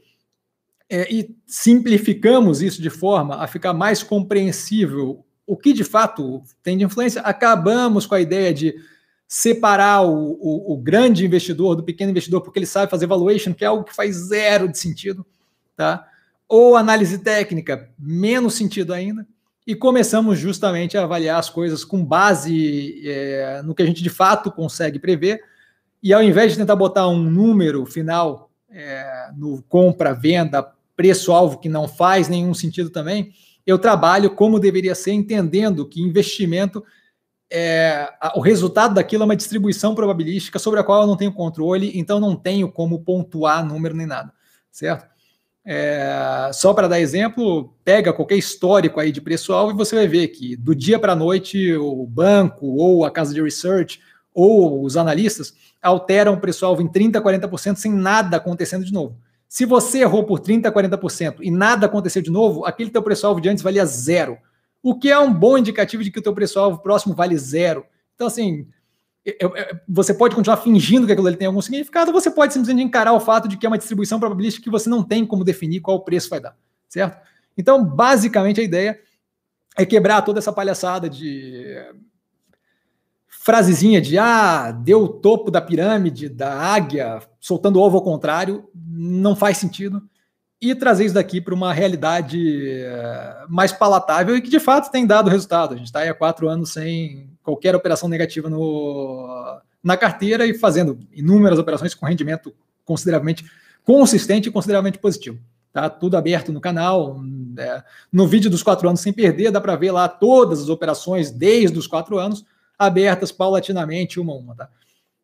É, 0.88 1.12
e 1.12 1.34
simplificamos 1.46 2.60
isso 2.60 2.80
de 2.82 2.90
forma 2.90 3.42
a 3.42 3.46
ficar 3.46 3.72
mais 3.72 4.02
compreensível 4.02 5.24
o 5.46 5.56
que 5.56 5.72
de 5.72 5.82
fato 5.82 6.42
tem 6.62 6.76
de 6.76 6.84
influência. 6.84 7.22
Acabamos 7.22 8.04
com 8.04 8.14
a 8.14 8.20
ideia 8.20 8.52
de 8.52 8.74
separar 9.26 10.02
o, 10.02 10.32
o, 10.40 10.74
o, 10.74 10.76
grande 10.76 11.24
investidor 11.24 11.74
do 11.74 11.82
pequeno 11.82 12.10
investidor 12.10 12.42
porque 12.42 12.58
ele 12.58 12.66
sabe 12.66 12.90
fazer 12.90 13.06
valuation, 13.06 13.54
que 13.54 13.64
é 13.64 13.68
algo 13.68 13.82
que 13.82 13.94
faz 13.94 14.14
zero 14.14 14.68
de 14.68 14.78
sentido, 14.78 15.26
tá? 15.74 16.06
Ou 16.48 16.76
análise 16.76 17.18
técnica, 17.18 17.90
menos 17.98 18.54
sentido 18.54 18.92
ainda 18.92 19.26
e 19.66 19.74
começamos 19.74 20.38
justamente 20.38 20.96
a 20.96 21.02
avaliar 21.02 21.38
as 21.40 21.50
coisas 21.50 21.84
com 21.84 22.04
base 22.04 23.02
é, 23.04 23.62
no 23.64 23.74
que 23.74 23.82
a 23.82 23.86
gente 23.86 24.02
de 24.02 24.08
fato 24.08 24.52
consegue 24.52 24.98
prever. 24.98 25.42
E 26.00 26.12
ao 26.12 26.22
invés 26.22 26.52
de 26.52 26.58
tentar 26.58 26.76
botar 26.76 27.08
um 27.08 27.18
número 27.18 27.84
final 27.84 28.50
é, 28.70 29.30
no 29.36 29.62
compra, 29.64 30.14
venda, 30.14 30.70
preço-alvo, 30.94 31.58
que 31.58 31.68
não 31.68 31.88
faz 31.88 32.28
nenhum 32.28 32.54
sentido 32.54 32.90
também, 32.90 33.32
eu 33.66 33.76
trabalho 33.78 34.30
como 34.30 34.60
deveria 34.60 34.94
ser, 34.94 35.12
entendendo 35.12 35.88
que 35.88 36.00
investimento, 36.00 36.84
é, 37.50 38.08
o 38.36 38.40
resultado 38.40 38.94
daquilo 38.94 39.24
é 39.24 39.26
uma 39.26 39.36
distribuição 39.36 39.96
probabilística 39.96 40.60
sobre 40.60 40.78
a 40.78 40.84
qual 40.84 41.02
eu 41.02 41.06
não 41.08 41.16
tenho 41.16 41.32
controle, 41.32 41.90
então 41.98 42.20
não 42.20 42.36
tenho 42.36 42.70
como 42.70 43.02
pontuar 43.02 43.66
número 43.66 43.96
nem 43.96 44.06
nada, 44.06 44.32
certo? 44.70 45.15
É, 45.68 46.48
só 46.52 46.72
para 46.72 46.86
dar 46.86 47.00
exemplo, 47.00 47.74
pega 47.84 48.12
qualquer 48.12 48.36
histórico 48.36 49.00
aí 49.00 49.10
de 49.10 49.20
preço-alvo 49.20 49.72
e 49.72 49.76
você 49.76 49.96
vai 49.96 50.06
ver 50.06 50.28
que 50.28 50.54
do 50.54 50.76
dia 50.76 50.96
para 50.96 51.12
a 51.12 51.16
noite 51.16 51.74
o 51.74 52.06
banco 52.06 52.66
ou 52.66 53.04
a 53.04 53.10
casa 53.10 53.34
de 53.34 53.42
research 53.42 54.00
ou 54.32 54.84
os 54.84 54.96
analistas 54.96 55.52
alteram 55.82 56.34
o 56.34 56.40
preço-alvo 56.40 56.82
em 56.82 56.88
30%, 56.88 57.20
40% 57.20 57.76
sem 57.76 57.92
nada 57.92 58.36
acontecendo 58.36 58.84
de 58.84 58.92
novo. 58.92 59.16
Se 59.48 59.64
você 59.64 60.02
errou 60.02 60.22
por 60.22 60.38
30%, 60.38 60.70
40% 60.70 61.38
e 61.40 61.50
nada 61.50 61.86
aconteceu 61.86 62.22
de 62.22 62.30
novo, 62.30 62.64
aquele 62.64 62.90
teu 62.90 63.02
preço-alvo 63.02 63.40
de 63.40 63.48
antes 63.48 63.62
valia 63.62 63.84
zero. 63.84 64.38
O 64.80 64.96
que 64.96 65.10
é 65.10 65.18
um 65.18 65.34
bom 65.34 65.58
indicativo 65.58 66.04
de 66.04 66.12
que 66.12 66.18
o 66.20 66.22
teu 66.22 66.32
preço-alvo 66.32 66.78
próximo 66.78 67.12
vale 67.12 67.36
zero. 67.36 67.84
Então, 68.14 68.28
assim, 68.28 68.68
você 69.88 70.14
pode 70.14 70.34
continuar 70.34 70.58
fingindo 70.58 71.06
que 71.06 71.12
aquilo 71.12 71.26
ali 71.26 71.36
tem 71.36 71.46
algum 71.46 71.60
significado, 71.60 72.12
ou 72.12 72.20
você 72.20 72.30
pode 72.30 72.52
simplesmente 72.52 72.84
encarar 72.84 73.12
o 73.12 73.20
fato 73.20 73.48
de 73.48 73.56
que 73.56 73.66
é 73.66 73.68
uma 73.68 73.78
distribuição 73.78 74.20
probabilística 74.20 74.62
que 74.62 74.70
você 74.70 74.88
não 74.88 75.02
tem 75.02 75.26
como 75.26 75.44
definir 75.44 75.80
qual 75.80 76.04
preço 76.04 76.30
vai 76.30 76.40
dar, 76.40 76.56
certo? 76.88 77.18
Então, 77.56 77.84
basicamente, 77.84 78.60
a 78.60 78.64
ideia 78.64 79.00
é 79.76 79.84
quebrar 79.84 80.22
toda 80.22 80.38
essa 80.38 80.52
palhaçada 80.52 81.08
de 81.08 81.76
frasezinha 83.28 84.00
de 84.00 84.18
ah, 84.18 84.72
deu 84.72 85.04
o 85.04 85.08
topo 85.08 85.50
da 85.50 85.60
pirâmide, 85.60 86.28
da 86.28 86.52
águia, 86.52 87.20
soltando 87.40 87.80
ovo 87.80 87.96
ao 87.96 88.02
contrário, 88.02 88.68
não 88.74 89.36
faz 89.36 89.58
sentido. 89.58 90.02
E 90.60 90.74
trazer 90.74 91.04
isso 91.04 91.14
daqui 91.14 91.40
para 91.40 91.54
uma 91.54 91.72
realidade 91.72 92.80
eh, 92.80 93.44
mais 93.48 93.72
palatável 93.72 94.34
e 94.36 94.40
que 94.40 94.48
de 94.48 94.58
fato 94.58 94.90
tem 94.90 95.06
dado 95.06 95.30
resultado. 95.30 95.74
A 95.74 95.76
gente 95.76 95.86
está 95.86 96.02
há 96.02 96.14
quatro 96.14 96.48
anos 96.48 96.72
sem 96.72 97.30
qualquer 97.46 97.76
operação 97.76 98.08
negativa 98.08 98.50
no, 98.50 99.60
na 99.82 99.96
carteira 99.96 100.44
e 100.44 100.52
fazendo 100.52 100.98
inúmeras 101.12 101.60
operações 101.60 101.94
com 101.94 102.04
rendimento 102.04 102.52
consideravelmente 102.84 103.44
consistente 103.84 104.48
e 104.48 104.52
consideravelmente 104.52 104.98
positivo. 104.98 105.38
Tá 105.72 105.88
tudo 105.88 106.16
aberto 106.16 106.50
no 106.50 106.60
canal. 106.60 107.20
É, 107.56 107.84
no 108.12 108.26
vídeo 108.26 108.50
dos 108.50 108.64
quatro 108.64 108.88
anos 108.88 109.00
sem 109.00 109.12
perder, 109.12 109.52
dá 109.52 109.60
para 109.60 109.76
ver 109.76 109.92
lá 109.92 110.08
todas 110.08 110.60
as 110.60 110.68
operações 110.68 111.30
desde 111.30 111.78
os 111.78 111.86
quatro 111.86 112.18
anos 112.18 112.44
abertas 112.76 113.30
paulatinamente, 113.30 114.18
uma 114.18 114.32
a 114.32 114.36
uma. 114.36 114.56
Tá? 114.56 114.68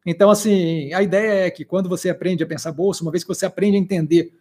Então, 0.07 0.31
assim, 0.31 0.93
a 0.95 1.03
ideia 1.03 1.47
é 1.47 1.51
que 1.51 1.65
quando 1.65 1.89
você 1.89 2.09
aprende 2.09 2.45
a 2.45 2.47
pensar 2.47 2.71
bolsa, 2.71 3.03
uma 3.03 3.11
vez 3.11 3.25
que 3.25 3.29
você 3.29 3.45
aprende 3.45 3.77
a 3.77 3.81
entender, 3.81 4.33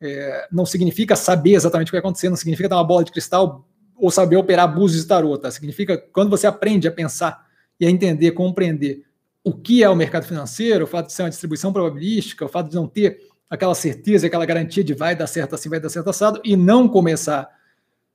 é, 0.00 0.48
não 0.50 0.66
significa 0.66 1.14
saber 1.14 1.54
exatamente 1.54 1.88
o 1.88 1.90
que 1.90 1.96
vai 1.96 2.00
acontecer, 2.00 2.28
não 2.28 2.36
significa 2.36 2.68
dar 2.68 2.76
uma 2.76 2.84
bola 2.84 3.04
de 3.04 3.12
cristal 3.12 3.64
ou 4.00 4.10
saber 4.10 4.36
operar 4.36 4.72
búzios 4.72 5.02
de 5.02 5.08
tarô, 5.08 5.36
tá? 5.36 5.50
Significa 5.50 5.98
quando 6.12 6.30
você 6.30 6.46
aprende 6.46 6.88
a 6.88 6.92
pensar 6.92 7.46
e 7.78 7.86
a 7.86 7.90
entender, 7.90 8.32
compreender 8.32 9.02
o 9.42 9.52
que 9.52 9.82
é 9.82 9.88
o 9.88 9.96
mercado 9.96 10.26
financeiro, 10.26 10.84
o 10.84 10.86
fato 10.86 11.06
de 11.06 11.12
ser 11.12 11.22
uma 11.22 11.30
distribuição 11.30 11.72
probabilística, 11.72 12.44
o 12.44 12.48
fato 12.48 12.68
de 12.68 12.76
não 12.76 12.86
ter 12.86 13.18
aquela 13.48 13.74
certeza, 13.74 14.26
aquela 14.26 14.46
garantia 14.46 14.84
de 14.84 14.94
vai 14.94 15.16
dar 15.16 15.26
certo 15.26 15.54
assim, 15.54 15.68
vai 15.68 15.80
dar 15.80 15.88
certo 15.88 16.10
assado, 16.10 16.40
e 16.44 16.56
não 16.56 16.88
começar 16.88 17.48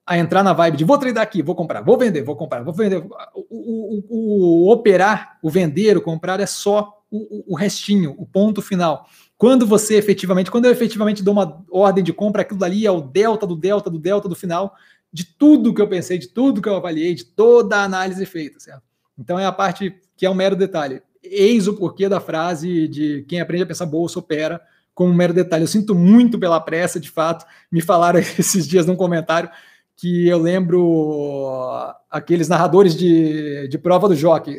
a 0.06 0.18
entrar 0.18 0.44
na 0.44 0.54
vibe 0.54 0.78
de 0.78 0.84
vou 0.84 0.98
treinar 0.98 1.24
aqui, 1.24 1.42
vou 1.42 1.56
comprar, 1.56 1.82
vou 1.82 1.98
vender, 1.98 2.22
vou 2.22 2.36
comprar, 2.36 2.64
vou 2.64 2.74
vender. 2.74 3.04
O, 3.34 3.46
o, 3.50 4.04
o, 4.08 4.68
o 4.68 4.72
operar, 4.72 5.40
o 5.42 5.50
vender, 5.50 5.98
o 5.98 6.02
comprar 6.02 6.40
é 6.40 6.46
só 6.46 7.02
o, 7.10 7.54
o, 7.54 7.56
restinho, 7.56 8.14
o 8.18 8.26
ponto 8.26 8.62
final. 8.62 9.08
Quando 9.36 9.66
você 9.66 9.96
efetivamente, 9.96 10.52
quando 10.52 10.66
eu 10.66 10.72
efetivamente 10.72 11.24
dou 11.24 11.34
uma 11.34 11.66
ordem 11.72 12.04
de 12.04 12.14
compra, 12.14 12.44
aquilo 12.44 12.60
dali 12.60 12.86
é 12.86 12.92
o 12.92 13.02
delta 13.02 13.48
do 13.48 13.56
delta 13.56 13.90
do 13.90 13.98
delta 13.98 14.30
do 14.30 14.36
final 14.36 14.76
de 15.16 15.24
tudo 15.24 15.74
que 15.74 15.82
eu 15.82 15.88
pensei, 15.88 16.18
de 16.18 16.28
tudo 16.28 16.62
que 16.62 16.68
eu 16.68 16.76
avaliei, 16.76 17.16
de 17.16 17.24
toda 17.24 17.78
a 17.78 17.84
análise 17.86 18.26
feita, 18.26 18.60
certo? 18.60 18.82
Então 19.18 19.40
é 19.40 19.46
a 19.46 19.52
parte 19.52 19.96
que 20.18 20.26
é 20.26 20.30
um 20.30 20.34
mero 20.34 20.58
detalhe. 20.58 21.02
Eis 21.24 21.70
o 21.70 21.74
porquê 21.74 22.10
da 22.10 22.20
frase 22.20 22.86
de 22.90 23.24
quem 23.26 23.40
aprende 23.40 23.64
a 23.64 23.66
pensar 23.66 23.86
bolsa 23.86 24.20
opera 24.20 24.60
como 24.94 25.14
um 25.14 25.16
mero 25.16 25.34
detalhe. 25.34 25.64
Eu 25.64 25.70
sinto 25.70 25.96
muito 25.96 26.38
pela 26.38 26.60
pressa, 26.60 27.00
de 27.00 27.10
fato. 27.10 27.46
Me 27.72 27.80
falaram 27.80 28.20
esses 28.38 28.68
dias 28.68 28.86
num 28.86 28.98
comentário 28.98 29.50
que 29.96 30.28
eu 30.28 30.38
lembro 30.38 31.72
aqueles 32.12 32.50
narradores 32.50 32.94
de, 32.94 33.70
de 33.70 33.78
prova 33.78 34.10
do 34.10 34.16
jockey. 34.16 34.58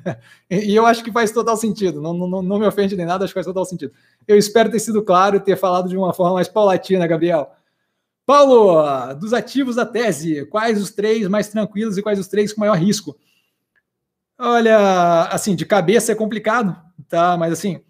e 0.48 0.74
eu 0.74 0.86
acho 0.86 1.04
que 1.04 1.12
faz 1.12 1.30
total 1.30 1.58
sentido. 1.58 2.00
Não, 2.00 2.14
não, 2.14 2.40
não 2.40 2.58
me 2.58 2.66
ofende 2.66 2.96
nem 2.96 3.04
nada, 3.04 3.24
acho 3.24 3.34
que 3.34 3.38
faz 3.38 3.46
total 3.46 3.66
sentido. 3.66 3.92
Eu 4.26 4.38
espero 4.38 4.70
ter 4.70 4.80
sido 4.80 5.02
claro 5.02 5.36
e 5.36 5.40
ter 5.40 5.56
falado 5.56 5.86
de 5.86 5.98
uma 5.98 6.14
forma 6.14 6.32
mais 6.32 6.48
paulatina, 6.48 7.06
Gabriel. 7.06 7.50
Paulo, 8.28 9.14
dos 9.14 9.32
ativos 9.32 9.76
da 9.76 9.86
tese, 9.86 10.44
quais 10.50 10.78
os 10.78 10.90
três 10.90 11.26
mais 11.28 11.48
tranquilos 11.48 11.96
e 11.96 12.02
quais 12.02 12.18
os 12.18 12.28
três 12.28 12.52
com 12.52 12.60
maior 12.60 12.76
risco? 12.76 13.18
Olha, 14.38 15.22
assim, 15.30 15.56
de 15.56 15.64
cabeça 15.64 16.12
é 16.12 16.14
complicado, 16.14 16.78
tá? 17.08 17.38
Mas 17.38 17.54
assim, 17.54 17.80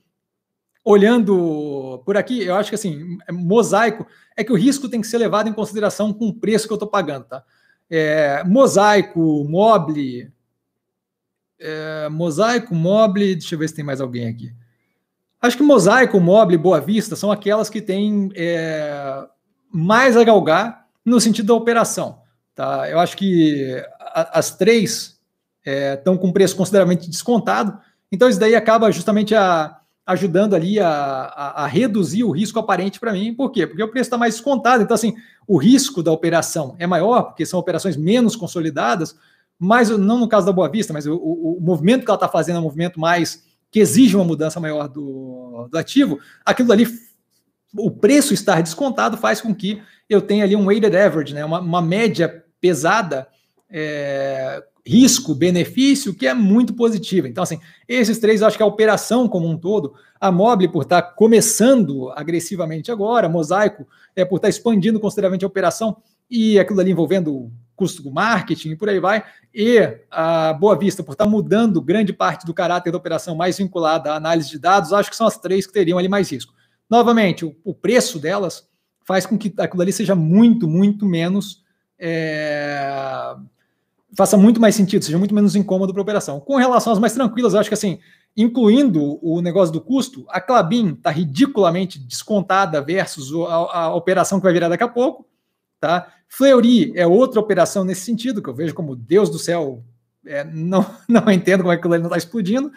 olhando 0.84 2.01
por 2.07 2.16
aqui, 2.16 2.45
eu 2.45 2.55
acho 2.55 2.68
que 2.68 2.76
assim, 2.76 3.18
é 3.26 3.32
mosaico 3.32 4.07
é 4.36 4.45
que 4.45 4.53
o 4.53 4.55
risco 4.55 4.89
tem 4.89 5.01
que 5.01 5.09
ser 5.09 5.18
levado 5.18 5.49
em 5.49 5.53
consideração 5.53 6.12
com 6.12 6.28
o 6.28 6.34
preço 6.34 6.68
que 6.68 6.72
eu 6.72 6.76
estou 6.76 6.89
pagando, 6.89 7.24
tá? 7.24 7.43
É, 7.91 8.45
mosaico, 8.45 9.43
mobile, 9.43 10.32
é, 11.59 12.09
mosaico, 12.11 12.76
mobile, 12.76 13.34
deixa 13.34 13.57
eu 13.57 13.59
ver 13.59 13.70
se 13.70 13.74
tem 13.74 13.84
mais 13.84 14.01
alguém 14.01 14.28
aqui. 14.28 14.55
Acho 15.43 15.57
que 15.57 15.64
mosaico, 15.64 16.20
mobile, 16.20 16.57
boa 16.57 16.80
vista 16.80 17.16
são 17.16 17.32
aquelas 17.32 17.68
que 17.68 17.82
têm 17.82 18.30
é, 18.36 19.26
mais 19.71 20.16
a 20.16 20.25
galgar 20.25 20.87
no 21.05 21.21
sentido 21.21 21.47
da 21.47 21.55
operação, 21.55 22.21
tá? 22.55 22.89
Eu 22.89 22.99
acho 22.99 23.16
que 23.16 23.83
a, 24.01 24.39
as 24.39 24.57
três 24.57 25.19
estão 25.64 26.14
é, 26.14 26.19
com 26.19 26.33
preço 26.33 26.57
consideravelmente 26.57 27.09
descontado, 27.09 27.79
então 28.11 28.29
isso 28.29 28.41
daí 28.41 28.55
acaba 28.55 28.91
justamente 28.91 29.35
a 29.35 29.79
ajudando 30.09 30.55
ali 30.55 30.81
a, 30.81 30.89
a, 30.89 31.64
a 31.64 31.66
reduzir 31.66 32.25
o 32.25 32.31
risco 32.31 32.59
aparente 32.59 32.99
para 32.99 33.12
mim. 33.12 33.35
Por 33.35 33.51
quê? 33.51 33.66
Porque 33.66 33.83
o 33.83 33.89
preço 33.89 34.07
está 34.07 34.16
mais 34.16 34.37
descontado. 34.37 34.83
Então, 34.83 34.95
assim, 34.95 35.14
o 35.47 35.59
risco 35.59 36.03
da 36.03 36.11
operação 36.11 36.75
é 36.79 36.87
maior, 36.87 37.25
porque 37.25 37.45
são 37.45 37.61
operações 37.61 37.95
menos 37.95 38.35
consolidadas, 38.35 39.14
mas 39.59 39.91
não 39.91 40.19
no 40.19 40.27
caso 40.27 40.47
da 40.47 40.53
Boa 40.53 40.71
Vista, 40.71 40.95
mas 40.95 41.07
o, 41.07 41.14
o, 41.14 41.59
o 41.59 41.61
movimento 41.61 42.07
que 42.07 42.11
ela 42.11 42.16
está 42.16 42.27
fazendo 42.27 42.57
é 42.57 42.59
um 42.59 42.62
movimento 42.62 42.99
mais 42.99 43.45
que 43.71 43.81
exige 43.81 44.16
uma 44.16 44.25
mudança 44.25 44.59
maior 44.59 44.89
do, 44.89 45.69
do 45.71 45.77
ativo. 45.77 46.19
Aquilo 46.43 46.73
ali, 46.73 46.87
o 47.77 47.91
preço 47.91 48.35
estar 48.35 48.62
descontado 48.62 49.16
faz 49.16 49.41
com 49.41 49.55
que 49.55 49.83
eu 50.09 50.21
tenha 50.23 50.45
ali 50.45 50.57
um 50.57 50.66
weighted 50.66 50.97
average, 50.97 51.35
né? 51.35 51.45
uma, 51.45 51.61
uma 51.61 51.83
média 51.83 52.45
pesada 52.61 53.29
é, 53.71 54.62
risco-benefício 54.85 56.14
que 56.14 56.27
é 56.27 56.33
muito 56.33 56.73
positiva. 56.73 57.29
Então, 57.29 57.43
assim, 57.43 57.61
esses 57.87 58.19
três, 58.19 58.43
acho 58.43 58.57
que 58.57 58.62
a 58.62 58.66
operação 58.66 59.29
como 59.29 59.47
um 59.49 59.57
todo, 59.57 59.95
a 60.19 60.33
Mobile 60.33 60.73
por 60.73 60.83
estar 60.83 61.03
começando 61.03 62.11
agressivamente 62.12 62.91
agora, 62.91 63.29
Mosaico 63.29 63.87
é 64.16 64.25
por 64.25 64.37
estar 64.37 64.49
expandindo 64.49 64.99
consideravelmente 64.99 65.45
a 65.45 65.49
operação 65.49 65.99
e 66.31 66.59
aquilo 66.59 66.81
ali 66.81 66.91
envolvendo 66.91 67.53
custo 67.77 68.03
do 68.03 68.11
marketing 68.11 68.71
e 68.71 68.77
por 68.77 68.89
aí 68.89 68.99
vai, 68.99 69.23
e 69.55 69.79
a 70.11 70.53
Boa 70.53 70.77
Vista 70.77 71.05
por 71.05 71.12
estar 71.12 71.27
mudando 71.27 71.81
grande 71.81 72.12
parte 72.12 72.45
do 72.45 72.53
caráter 72.53 72.91
da 72.91 72.99
operação 72.99 73.37
mais 73.37 73.57
vinculada 73.57 74.12
à 74.12 74.16
análise 74.16 74.51
de 74.51 74.59
dados, 74.59 74.93
acho 74.93 75.09
que 75.09 75.16
são 75.16 75.29
as 75.29 75.39
três 75.39 75.64
que 75.64 75.73
teriam 75.73 75.97
ali 75.97 76.09
mais 76.09 76.31
risco. 76.33 76.53
Novamente, 76.89 77.45
o, 77.45 77.55
o 77.64 77.74
preço 77.74 78.18
delas 78.18 78.68
faz 79.05 79.26
com 79.26 79.39
que 79.39 79.53
aquilo 79.59 79.82
ali 79.82 79.93
seja 79.93 80.14
muito, 80.14 80.68
muito 80.68 81.07
menos 81.07 81.62
é, 81.99 83.34
faça 84.16 84.36
muito 84.36 84.61
mais 84.61 84.74
sentido, 84.74 85.05
seja 85.05 85.18
muito 85.18 85.34
menos 85.34 85.57
incômodo 85.57 85.93
para 85.93 86.01
a 86.01 86.03
operação. 86.03 86.41
Com 86.41 86.57
relação 86.57 86.93
às 86.93 86.99
mais 86.99 87.12
tranquilas, 87.12 87.53
eu 87.53 87.61
acho 87.61 87.68
que 87.68 87.74
assim, 87.74 87.99
incluindo 88.36 89.18
o 89.22 89.41
negócio 89.41 89.72
do 89.72 89.80
custo, 89.80 90.24
a 90.28 90.41
Clabin 90.41 90.93
está 90.93 91.11
ridiculamente 91.11 91.99
descontada 91.99 92.80
versus 92.80 93.32
a, 93.49 93.55
a, 93.55 93.95
operação 93.95 94.39
que 94.39 94.45
vai 94.45 94.53
virar 94.53 94.68
daqui 94.68 94.84
a 94.84 94.89
pouco. 94.89 95.26
Tá? 95.80 96.12
Fleury 96.28 96.93
é 96.97 97.07
outra 97.07 97.41
operação 97.41 97.84
nesse 97.84 98.03
sentido, 98.03 98.43
que 98.43 98.49
eu 98.49 98.55
vejo 98.55 98.74
como 98.74 98.97
Deus 98.97 99.30
do 99.30 99.39
céu, 99.39 99.82
é, 100.26 100.45
não, 100.45 100.84
não 101.09 101.30
entendo 101.30 101.61
como 101.61 101.72
é 101.72 101.76
que 101.76 101.80
aquilo 101.80 101.99
não 101.99 102.07
está 102.07 102.16
explodindo. 102.16 102.72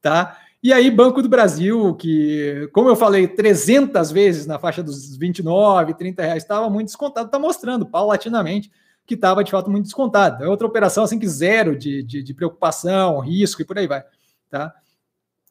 Tá? 0.00 0.38
E 0.66 0.72
aí, 0.72 0.90
Banco 0.90 1.22
do 1.22 1.28
Brasil, 1.28 1.94
que, 1.94 2.68
como 2.72 2.88
eu 2.88 2.96
falei 2.96 3.28
300 3.28 4.10
vezes 4.10 4.46
na 4.48 4.58
faixa 4.58 4.82
dos 4.82 5.16
29, 5.16 5.94
30 5.94 6.22
reais, 6.24 6.42
estava 6.42 6.68
muito 6.68 6.88
descontado, 6.88 7.26
está 7.26 7.38
mostrando 7.38 7.86
paulatinamente 7.86 8.68
que 9.06 9.14
estava 9.14 9.44
de 9.44 9.52
fato 9.52 9.70
muito 9.70 9.84
descontado. 9.84 10.42
É 10.42 10.48
outra 10.48 10.66
operação 10.66 11.04
assim 11.04 11.20
que 11.20 11.28
zero 11.28 11.78
de, 11.78 12.02
de, 12.02 12.20
de, 12.20 12.34
preocupação, 12.34 13.20
risco 13.20 13.62
e 13.62 13.64
por 13.64 13.78
aí 13.78 13.86
vai. 13.86 14.02
Tá? 14.50 14.74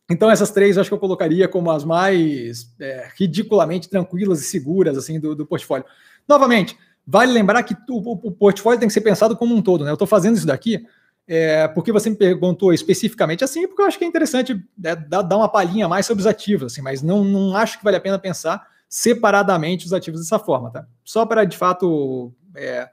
Então 0.09 0.30
essas 0.30 0.51
três 0.51 0.76
eu 0.76 0.82
acho 0.82 0.89
que 0.89 0.93
eu 0.93 0.99
colocaria 0.99 1.47
como 1.47 1.72
as 1.72 1.86
mais 1.86 2.76
é, 2.78 3.09
ridiculamente 3.18 3.88
tranquilas 3.88 4.41
e 4.41 4.43
seguras 4.43 4.97
assim 4.97 5.18
do, 5.18 5.34
do 5.34 5.45
portfólio. 5.45 5.86
Novamente, 6.28 6.78
vale 7.07 7.32
lembrar 7.32 7.63
que 7.63 7.74
o, 7.89 8.28
o, 8.28 8.32
portfólio 8.34 8.82
tem 8.82 8.89
que 8.89 8.93
ser 8.93 8.99
pensado 8.99 9.38
como 9.38 9.55
um 9.55 9.61
todo. 9.61 9.86
Né? 9.86 9.91
Eu 9.91 9.95
estou 9.95 10.09
fazendo 10.09 10.36
isso 10.36 10.45
daqui 10.45 10.86
é, 11.28 11.67
porque 11.69 11.91
você 11.91 12.09
me 12.09 12.15
perguntou 12.15 12.73
especificamente 12.73 13.43
assim, 13.43 13.67
porque 13.67 13.82
eu 13.82 13.88
acho 13.88 13.97
que 13.97 14.05
é 14.05 14.07
interessante 14.07 14.53
né, 14.78 14.95
dar, 14.95 15.36
uma 15.36 15.49
palhinha 15.49 15.88
mais 15.88 16.05
sobre 16.05 16.21
os 16.21 16.28
ativos, 16.28 16.71
assim, 16.71 16.82
mas 16.82 17.01
não, 17.01 17.23
não 17.23 17.55
acho 17.55 17.78
que 17.78 17.84
vale 17.84 17.97
a 17.97 18.01
pena 18.01 18.19
pensar 18.19 18.67
separadamente 18.88 19.86
os 19.86 19.93
ativos 19.93 20.21
dessa 20.21 20.38
forma, 20.38 20.71
tá? 20.71 20.86
Só 21.03 21.26
para 21.26 21.43
de 21.43 21.57
fato 21.57 22.32
é, 22.55 22.88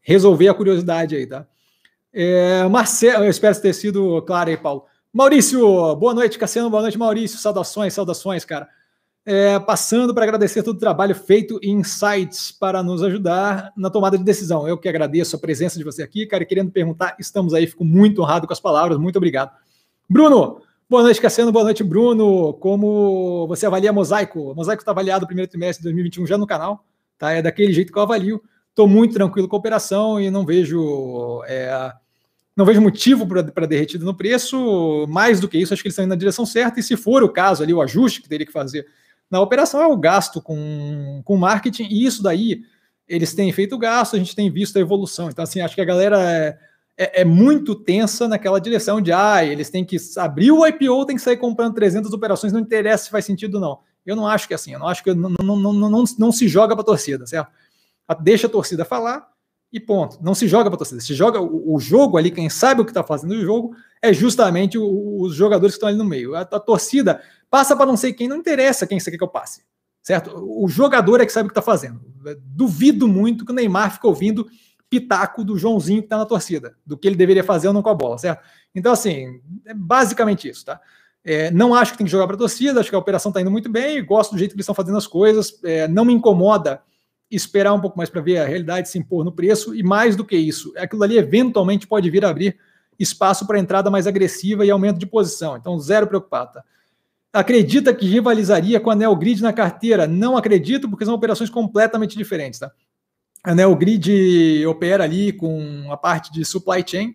resolver 0.00 0.48
a 0.48 0.54
curiosidade 0.54 1.16
aí, 1.16 1.26
tá? 1.26 1.46
É, 2.12 2.68
Marcelo, 2.68 3.24
eu 3.24 3.30
espero 3.30 3.60
ter 3.60 3.72
sido 3.72 4.22
claro 4.22 4.50
aí, 4.50 4.56
Paulo. 4.56 4.84
Maurício, 5.12 5.60
boa 5.96 6.14
noite, 6.14 6.38
Cassiano, 6.38 6.70
boa 6.70 6.82
noite, 6.82 6.96
Maurício. 6.96 7.38
Saudações, 7.38 7.92
saudações, 7.92 8.44
cara. 8.44 8.68
É, 9.24 9.56
passando 9.60 10.12
para 10.12 10.24
agradecer 10.24 10.64
todo 10.64 10.76
o 10.76 10.80
trabalho 10.80 11.14
feito 11.14 11.60
e 11.62 11.70
insights 11.70 12.50
para 12.50 12.82
nos 12.82 13.04
ajudar 13.04 13.72
na 13.76 13.88
tomada 13.88 14.18
de 14.18 14.24
decisão. 14.24 14.66
Eu 14.66 14.76
que 14.76 14.88
agradeço 14.88 15.36
a 15.36 15.38
presença 15.38 15.78
de 15.78 15.84
você 15.84 16.02
aqui, 16.02 16.26
cara, 16.26 16.42
e 16.42 16.46
querendo 16.46 16.72
perguntar, 16.72 17.14
estamos 17.20 17.54
aí, 17.54 17.68
fico 17.68 17.84
muito 17.84 18.20
honrado 18.20 18.48
com 18.48 18.52
as 18.52 18.58
palavras, 18.58 18.98
muito 18.98 19.16
obrigado. 19.16 19.52
Bruno, 20.10 20.60
boa 20.90 21.04
noite, 21.04 21.20
Cassiano, 21.20 21.52
boa 21.52 21.64
noite, 21.64 21.84
Bruno. 21.84 22.52
Como 22.54 23.46
você 23.46 23.64
avalia 23.64 23.92
Mosaico? 23.92 24.54
Mosaico 24.56 24.82
está 24.82 24.90
avaliado 24.90 25.22
no 25.22 25.28
primeiro 25.28 25.48
trimestre 25.48 25.82
de 25.82 25.84
2021 25.84 26.26
já 26.26 26.36
no 26.36 26.46
canal, 26.46 26.84
tá? 27.16 27.30
É 27.30 27.40
daquele 27.40 27.72
jeito 27.72 27.92
que 27.92 27.98
eu 27.98 28.02
avalio. 28.02 28.42
Estou 28.70 28.88
muito 28.88 29.14
tranquilo 29.14 29.46
com 29.46 29.54
a 29.54 29.58
operação 29.58 30.20
e 30.20 30.32
não 30.32 30.44
vejo 30.44 31.44
é, 31.46 31.92
não 32.56 32.64
vejo 32.64 32.80
motivo 32.80 33.26
para 33.26 33.66
derretido 33.66 34.04
no 34.04 34.14
preço. 34.14 35.06
Mais 35.08 35.38
do 35.40 35.48
que 35.48 35.58
isso, 35.58 35.72
acho 35.72 35.82
que 35.82 35.88
eles 35.88 35.94
estão 35.94 36.04
indo 36.04 36.10
na 36.10 36.16
direção 36.16 36.44
certa. 36.44 36.80
E 36.80 36.82
se 36.82 36.96
for 36.96 37.22
o 37.22 37.28
caso 37.28 37.62
ali, 37.62 37.72
o 37.72 37.80
ajuste 37.80 38.20
que 38.20 38.28
teria 38.28 38.46
que 38.46 38.52
fazer 38.52 38.86
na 39.32 39.40
operação 39.40 39.80
é 39.80 39.86
o 39.86 39.96
gasto 39.96 40.42
com, 40.42 41.22
com 41.24 41.38
marketing. 41.38 41.84
E 41.84 42.04
isso 42.04 42.22
daí, 42.22 42.60
eles 43.08 43.34
têm 43.34 43.50
feito 43.50 43.78
gasto, 43.78 44.14
a 44.14 44.18
gente 44.18 44.36
tem 44.36 44.50
visto 44.50 44.76
a 44.76 44.80
evolução. 44.80 45.30
Então, 45.30 45.42
assim, 45.42 45.62
acho 45.62 45.74
que 45.74 45.80
a 45.80 45.86
galera 45.86 46.20
é, 46.20 46.58
é, 46.98 47.22
é, 47.22 47.24
muito 47.24 47.74
tensa 47.74 48.28
naquela 48.28 48.60
direção 48.60 49.00
de 49.00 49.10
ah, 49.10 49.42
eles 49.42 49.70
têm 49.70 49.86
que 49.86 49.96
abrir 50.18 50.52
o 50.52 50.66
IPO, 50.66 51.06
tem 51.06 51.16
que 51.16 51.22
sair 51.22 51.38
comprando 51.38 51.74
300 51.74 52.12
operações, 52.12 52.52
não 52.52 52.60
interessa 52.60 53.04
se 53.04 53.10
faz 53.10 53.24
sentido 53.24 53.58
não. 53.58 53.78
Eu 54.04 54.14
não 54.14 54.26
acho 54.26 54.46
que 54.46 54.52
é 54.52 54.56
assim, 54.56 54.74
eu 54.74 54.78
não 54.78 54.86
acho 54.86 55.02
que 55.02 55.14
não, 55.14 55.30
não, 55.42 55.56
não, 55.56 55.72
não, 55.72 56.04
não 56.18 56.32
se 56.32 56.46
joga 56.46 56.74
para 56.74 56.82
a 56.82 56.86
torcida, 56.86 57.26
certo? 57.26 57.50
Deixa 58.20 58.48
a 58.48 58.50
torcida 58.50 58.84
falar 58.84 59.26
e 59.72 59.80
ponto. 59.80 60.18
Não 60.22 60.34
se 60.34 60.46
joga 60.46 60.64
para 60.68 60.74
a 60.74 60.78
torcida. 60.78 61.00
Se 61.00 61.14
joga 61.14 61.40
o, 61.40 61.74
o, 61.74 61.80
jogo 61.80 62.18
ali, 62.18 62.30
quem 62.30 62.50
sabe 62.50 62.82
o 62.82 62.84
que 62.84 62.90
está 62.90 63.02
fazendo 63.02 63.30
o 63.30 63.40
jogo 63.40 63.74
é 64.02 64.12
justamente 64.12 64.76
o, 64.76 65.22
os 65.22 65.34
jogadores 65.34 65.74
que 65.74 65.78
estão 65.78 65.88
ali 65.88 65.96
no 65.96 66.04
meio. 66.04 66.34
A, 66.34 66.42
a 66.42 66.60
torcida 66.60 67.22
passa 67.52 67.76
para 67.76 67.84
não 67.84 67.98
sei 67.98 68.14
quem, 68.14 68.26
não 68.26 68.38
interessa 68.38 68.86
quem 68.86 68.98
você 68.98 69.10
quer 69.10 69.18
que 69.18 69.22
eu 69.22 69.28
passe, 69.28 69.62
certo? 70.02 70.32
O 70.34 70.66
jogador 70.68 71.20
é 71.20 71.26
que 71.26 71.32
sabe 71.32 71.48
o 71.48 71.52
que 71.52 71.52
está 71.52 71.60
fazendo. 71.60 72.00
Duvido 72.46 73.06
muito 73.06 73.44
que 73.44 73.52
o 73.52 73.54
Neymar 73.54 73.92
fique 73.92 74.06
ouvindo 74.06 74.46
pitaco 74.88 75.44
do 75.44 75.58
Joãozinho 75.58 76.00
que 76.00 76.06
está 76.06 76.16
na 76.16 76.24
torcida, 76.24 76.74
do 76.86 76.96
que 76.96 77.06
ele 77.06 77.14
deveria 77.14 77.44
fazer 77.44 77.68
ou 77.68 77.74
não 77.74 77.82
com 77.82 77.90
a 77.90 77.94
bola, 77.94 78.16
certo? 78.16 78.42
Então, 78.74 78.90
assim, 78.90 79.38
é 79.66 79.74
basicamente 79.74 80.48
isso, 80.48 80.64
tá? 80.64 80.80
É, 81.22 81.50
não 81.50 81.74
acho 81.74 81.92
que 81.92 81.98
tem 81.98 82.06
que 82.06 82.10
jogar 82.10 82.26
para 82.26 82.36
a 82.36 82.38
torcida, 82.38 82.80
acho 82.80 82.88
que 82.88 82.96
a 82.96 82.98
operação 82.98 83.28
está 83.28 83.42
indo 83.42 83.50
muito 83.50 83.70
bem, 83.70 84.02
gosto 84.02 84.32
do 84.32 84.38
jeito 84.38 84.52
que 84.52 84.56
eles 84.56 84.64
estão 84.64 84.74
fazendo 84.74 84.96
as 84.96 85.06
coisas, 85.06 85.60
é, 85.62 85.86
não 85.86 86.06
me 86.06 86.14
incomoda 86.14 86.80
esperar 87.30 87.74
um 87.74 87.80
pouco 87.82 87.98
mais 87.98 88.08
para 88.08 88.22
ver 88.22 88.38
a 88.38 88.46
realidade 88.46 88.88
se 88.88 88.98
impor 88.98 89.26
no 89.26 89.32
preço, 89.32 89.74
e 89.74 89.82
mais 89.82 90.16
do 90.16 90.24
que 90.24 90.36
isso, 90.36 90.72
aquilo 90.78 91.02
ali 91.02 91.18
eventualmente 91.18 91.86
pode 91.86 92.08
vir 92.08 92.24
a 92.24 92.30
abrir 92.30 92.56
espaço 92.98 93.46
para 93.46 93.58
entrada 93.58 93.90
mais 93.90 94.06
agressiva 94.06 94.64
e 94.64 94.70
aumento 94.70 94.98
de 94.98 95.06
posição. 95.06 95.54
Então, 95.54 95.78
zero 95.78 96.06
preocupado. 96.06 96.54
Tá? 96.54 96.64
Acredita 97.32 97.94
que 97.94 98.06
rivalizaria 98.06 98.78
com 98.78 98.90
a 98.90 98.94
Neogrid 98.94 99.40
na 99.42 99.52
carteira? 99.52 100.06
Não 100.06 100.36
acredito, 100.36 100.88
porque 100.88 101.04
são 101.04 101.14
operações 101.14 101.48
completamente 101.48 102.16
diferentes. 102.16 102.60
Tá? 102.60 102.70
A 103.42 103.54
Neogrid 103.54 104.66
opera 104.66 105.04
ali 105.04 105.32
com 105.32 105.90
a 105.90 105.96
parte 105.96 106.30
de 106.30 106.44
supply 106.44 106.84
chain, 106.86 107.14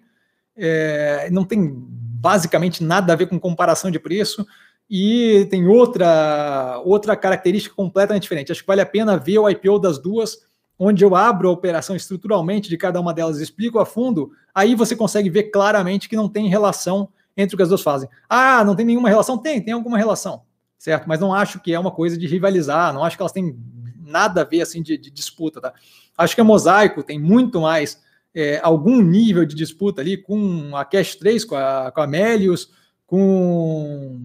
é, 0.55 1.30
não 1.32 1.45
tem 1.45 1.72
basicamente 1.72 2.84
nada 2.84 3.13
a 3.13 3.15
ver 3.15 3.28
com 3.28 3.39
comparação 3.39 3.91
de 3.91 3.99
preço 3.99 4.45
e 4.89 5.45
tem 5.51 5.68
outra 5.68 6.82
outra 6.84 7.15
característica 7.15 7.76
completamente 7.76 8.24
diferente. 8.24 8.51
Acho 8.51 8.61
que 8.61 8.68
vale 8.68 8.82
a 8.82 8.86
pena 8.86 9.18
ver 9.18 9.38
o 9.38 9.47
IPO 9.47 9.78
das 9.78 9.99
duas, 9.99 10.39
onde 10.80 11.05
eu 11.05 11.15
abro 11.15 11.47
a 11.47 11.51
operação 11.51 11.95
estruturalmente 11.95 12.70
de 12.70 12.78
cada 12.78 12.99
uma 12.99 13.13
delas, 13.13 13.39
explico 13.39 13.78
a 13.78 13.86
fundo, 13.86 14.32
aí 14.53 14.74
você 14.74 14.95
consegue 14.95 15.30
ver 15.30 15.43
claramente 15.43 16.09
que 16.09 16.15
não 16.15 16.28
tem 16.28 16.49
relação 16.49 17.09
entre 17.38 17.56
o 17.56 17.58
que 17.58 17.64
as 17.64 17.70
duas 17.70 17.82
fazem. 17.82 18.10
Ah, 18.28 18.66
não 18.66 18.76
tem 18.76 18.86
nenhuma 18.86 19.08
relação? 19.08 19.38
Tem, 19.38 19.62
tem 19.62 19.74
alguma 19.74 19.98
relação, 19.98 20.42
certo? 20.78 21.08
Mas 21.08 21.20
não 21.20 21.34
acho 21.34 21.62
que 21.62 21.74
é 21.74 21.80
uma 21.80 21.92
coisa 21.92 22.18
de 22.18 22.28
rivalizar, 22.28 22.94
não 22.94 23.04
acho 23.04 23.16
que 23.16 23.22
elas 23.22 23.32
têm 23.32 23.56
nada 24.02 24.42
a 24.42 24.44
ver 24.44 24.62
assim 24.62 24.82
de, 24.82 24.98
de 24.98 25.12
disputa, 25.12 25.62
tá? 25.62 25.74
Acho 26.18 26.34
que 26.34 26.42
a 26.42 26.44
Mosaico 26.44 27.04
tem 27.04 27.20
muito 27.20 27.62
mais 27.62 28.02
é, 28.34 28.60
algum 28.64 29.02
nível 29.02 29.46
de 29.46 29.56
disputa 29.56 30.02
ali 30.02 30.18
com 30.18 30.76
a 30.76 30.84
Cash 30.84 31.16
3, 31.16 31.46
com 31.46 31.56
a, 31.56 31.92
com 31.92 32.02
a 32.02 32.08
Melius, 32.08 32.70
com. 33.08 34.20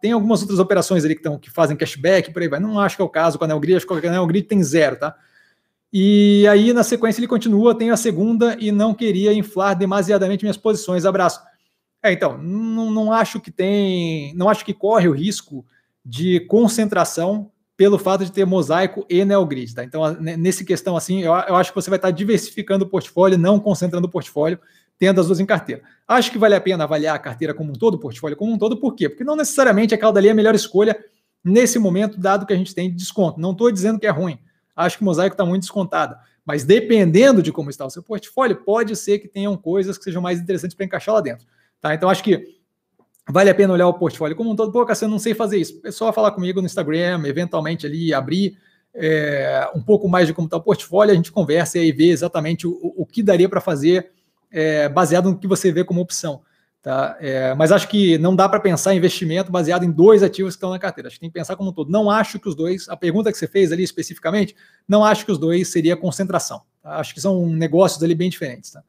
Tem 0.00 0.12
algumas 0.12 0.40
outras 0.40 0.58
operações 0.58 1.04
ali 1.04 1.16
que, 1.16 1.22
tão, 1.22 1.38
que 1.38 1.50
fazem 1.50 1.76
cashback, 1.76 2.32
por 2.32 2.40
aí 2.40 2.48
vai. 2.48 2.60
Não 2.60 2.78
acho 2.78 2.96
que 2.96 3.02
é 3.02 3.04
o 3.04 3.08
caso 3.08 3.38
com 3.38 3.44
a 3.44 3.48
Neogrid, 3.48 3.76
acho 3.76 3.86
que 3.86 4.06
a 4.06 4.10
Neogrid 4.10 4.46
tem 4.46 4.62
zero, 4.62 4.96
tá? 4.96 5.16
E 5.92 6.46
aí, 6.46 6.72
na 6.72 6.84
sequência, 6.84 7.18
ele 7.20 7.26
continua, 7.26 7.74
tem 7.74 7.90
a 7.90 7.96
segunda 7.96 8.56
e 8.60 8.70
não 8.70 8.94
queria 8.94 9.32
inflar 9.32 9.76
demasiadamente 9.76 10.44
minhas 10.44 10.56
posições. 10.56 11.04
Abraço. 11.04 11.40
É, 12.02 12.12
então, 12.12 12.38
não, 12.38 12.90
não 12.90 13.12
acho 13.12 13.40
que 13.40 13.50
tem. 13.50 14.34
Não 14.34 14.48
acho 14.48 14.64
que 14.64 14.72
corre 14.72 15.08
o 15.08 15.12
risco 15.12 15.64
de 16.04 16.40
concentração 16.40 17.50
pelo 17.76 17.98
fato 17.98 18.24
de 18.24 18.32
ter 18.32 18.44
mosaico 18.44 19.06
e 19.08 19.24
neogrid, 19.24 19.74
tá? 19.74 19.84
Então, 19.84 20.14
nesse 20.20 20.64
questão 20.64 20.96
assim, 20.96 21.20
eu, 21.20 21.32
eu 21.32 21.56
acho 21.56 21.70
que 21.70 21.76
você 21.76 21.88
vai 21.88 21.98
estar 21.98 22.10
diversificando 22.10 22.84
o 22.84 22.88
portfólio, 22.88 23.38
não 23.38 23.58
concentrando 23.58 24.06
o 24.06 24.10
portfólio 24.10 24.58
tendo 25.00 25.18
as 25.18 25.26
duas 25.26 25.40
em 25.40 25.46
carteira. 25.46 25.82
Acho 26.06 26.30
que 26.30 26.36
vale 26.36 26.54
a 26.54 26.60
pena 26.60 26.84
avaliar 26.84 27.16
a 27.16 27.18
carteira 27.18 27.54
como 27.54 27.70
um 27.70 27.72
todo, 27.72 27.94
o 27.94 27.98
portfólio 27.98 28.36
como 28.36 28.52
um 28.52 28.58
todo, 28.58 28.76
por 28.76 28.94
quê? 28.94 29.08
Porque 29.08 29.24
não 29.24 29.34
necessariamente 29.34 29.94
aquela 29.94 30.12
dali 30.12 30.28
é 30.28 30.30
a 30.30 30.34
melhor 30.34 30.54
escolha 30.54 30.94
nesse 31.42 31.78
momento, 31.78 32.20
dado 32.20 32.44
que 32.44 32.52
a 32.52 32.56
gente 32.56 32.74
tem 32.74 32.90
de 32.90 32.96
desconto. 32.96 33.40
Não 33.40 33.52
estou 33.52 33.72
dizendo 33.72 33.98
que 33.98 34.06
é 34.06 34.10
ruim. 34.10 34.38
Acho 34.76 34.98
que 34.98 35.02
o 35.02 35.06
mosaico 35.06 35.32
está 35.32 35.44
muito 35.46 35.62
descontado. 35.62 36.16
Mas 36.44 36.64
dependendo 36.64 37.42
de 37.42 37.50
como 37.50 37.70
está 37.70 37.86
o 37.86 37.90
seu 37.90 38.02
portfólio, 38.02 38.56
pode 38.56 38.94
ser 38.94 39.20
que 39.20 39.26
tenham 39.26 39.56
coisas 39.56 39.96
que 39.96 40.04
sejam 40.04 40.20
mais 40.20 40.38
interessantes 40.38 40.76
para 40.76 40.84
encaixar 40.84 41.14
lá 41.14 41.22
dentro. 41.22 41.46
Tá? 41.80 41.94
Então, 41.94 42.08
acho 42.10 42.22
que 42.22 42.60
vale 43.28 43.50
a 43.50 43.54
pena 43.54 43.72
olhar 43.72 43.88
o 43.88 43.94
portfólio 43.94 44.36
como 44.36 44.50
um 44.50 44.56
todo. 44.56 44.72
Pô, 44.72 44.84
Cassiano, 44.84 45.12
não 45.12 45.18
sei 45.18 45.34
fazer 45.34 45.58
isso. 45.58 45.80
É 45.84 45.90
só 45.90 46.12
falar 46.12 46.32
comigo 46.32 46.60
no 46.60 46.66
Instagram, 46.66 47.22
eventualmente 47.26 47.86
ali 47.86 48.12
abrir 48.12 48.56
é, 48.94 49.70
um 49.74 49.82
pouco 49.82 50.08
mais 50.08 50.26
de 50.26 50.34
como 50.34 50.46
está 50.46 50.56
o 50.56 50.62
portfólio, 50.62 51.12
a 51.12 51.16
gente 51.16 51.32
conversa 51.32 51.78
e 51.78 51.82
aí 51.82 51.92
vê 51.92 52.08
exatamente 52.08 52.66
o, 52.66 52.78
o 52.96 53.06
que 53.06 53.22
daria 53.22 53.48
para 53.48 53.60
fazer 53.60 54.10
é, 54.50 54.88
baseado 54.88 55.30
no 55.30 55.38
que 55.38 55.46
você 55.46 55.70
vê 55.70 55.84
como 55.84 56.00
opção. 56.00 56.42
Tá? 56.82 57.16
É, 57.20 57.54
mas 57.54 57.72
acho 57.72 57.86
que 57.88 58.16
não 58.16 58.34
dá 58.34 58.48
para 58.48 58.58
pensar 58.58 58.94
investimento 58.94 59.52
baseado 59.52 59.84
em 59.84 59.90
dois 59.90 60.22
ativos 60.22 60.54
que 60.54 60.56
estão 60.56 60.70
na 60.70 60.78
carteira. 60.78 61.08
Acho 61.08 61.16
que 61.16 61.20
tem 61.20 61.30
que 61.30 61.34
pensar 61.34 61.54
como 61.54 61.70
um 61.70 61.72
todo. 61.72 61.90
Não 61.90 62.10
acho 62.10 62.38
que 62.38 62.48
os 62.48 62.54
dois, 62.54 62.88
a 62.88 62.96
pergunta 62.96 63.30
que 63.30 63.36
você 63.36 63.46
fez 63.46 63.70
ali 63.70 63.82
especificamente, 63.82 64.56
não 64.88 65.04
acho 65.04 65.26
que 65.26 65.32
os 65.32 65.38
dois 65.38 65.68
seria 65.68 65.96
concentração. 65.96 66.62
Tá? 66.82 66.96
Acho 66.96 67.12
que 67.12 67.20
são 67.20 67.46
negócios 67.46 68.02
ali 68.02 68.14
bem 68.14 68.30
diferentes. 68.30 68.70
Tá? 68.70 68.82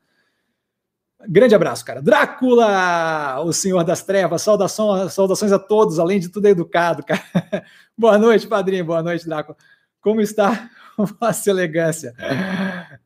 Grande 1.27 1.55
abraço, 1.55 1.85
cara. 1.85 2.01
Drácula, 2.01 3.41
o 3.43 3.53
senhor 3.53 3.83
das 3.83 4.03
trevas, 4.03 4.41
saudação, 4.41 5.07
saudações 5.09 5.51
a 5.51 5.59
todos, 5.59 5.99
além 5.99 6.19
de 6.19 6.29
tudo 6.29 6.47
educado, 6.47 7.03
cara. 7.03 7.21
Boa 7.97 8.17
noite, 8.17 8.47
padrinho. 8.47 8.85
Boa 8.85 9.03
noite, 9.03 9.25
Drácula. 9.25 9.57
Como 10.01 10.19
está 10.19 10.69
Vossa 11.19 11.49
elegância. 11.49 12.13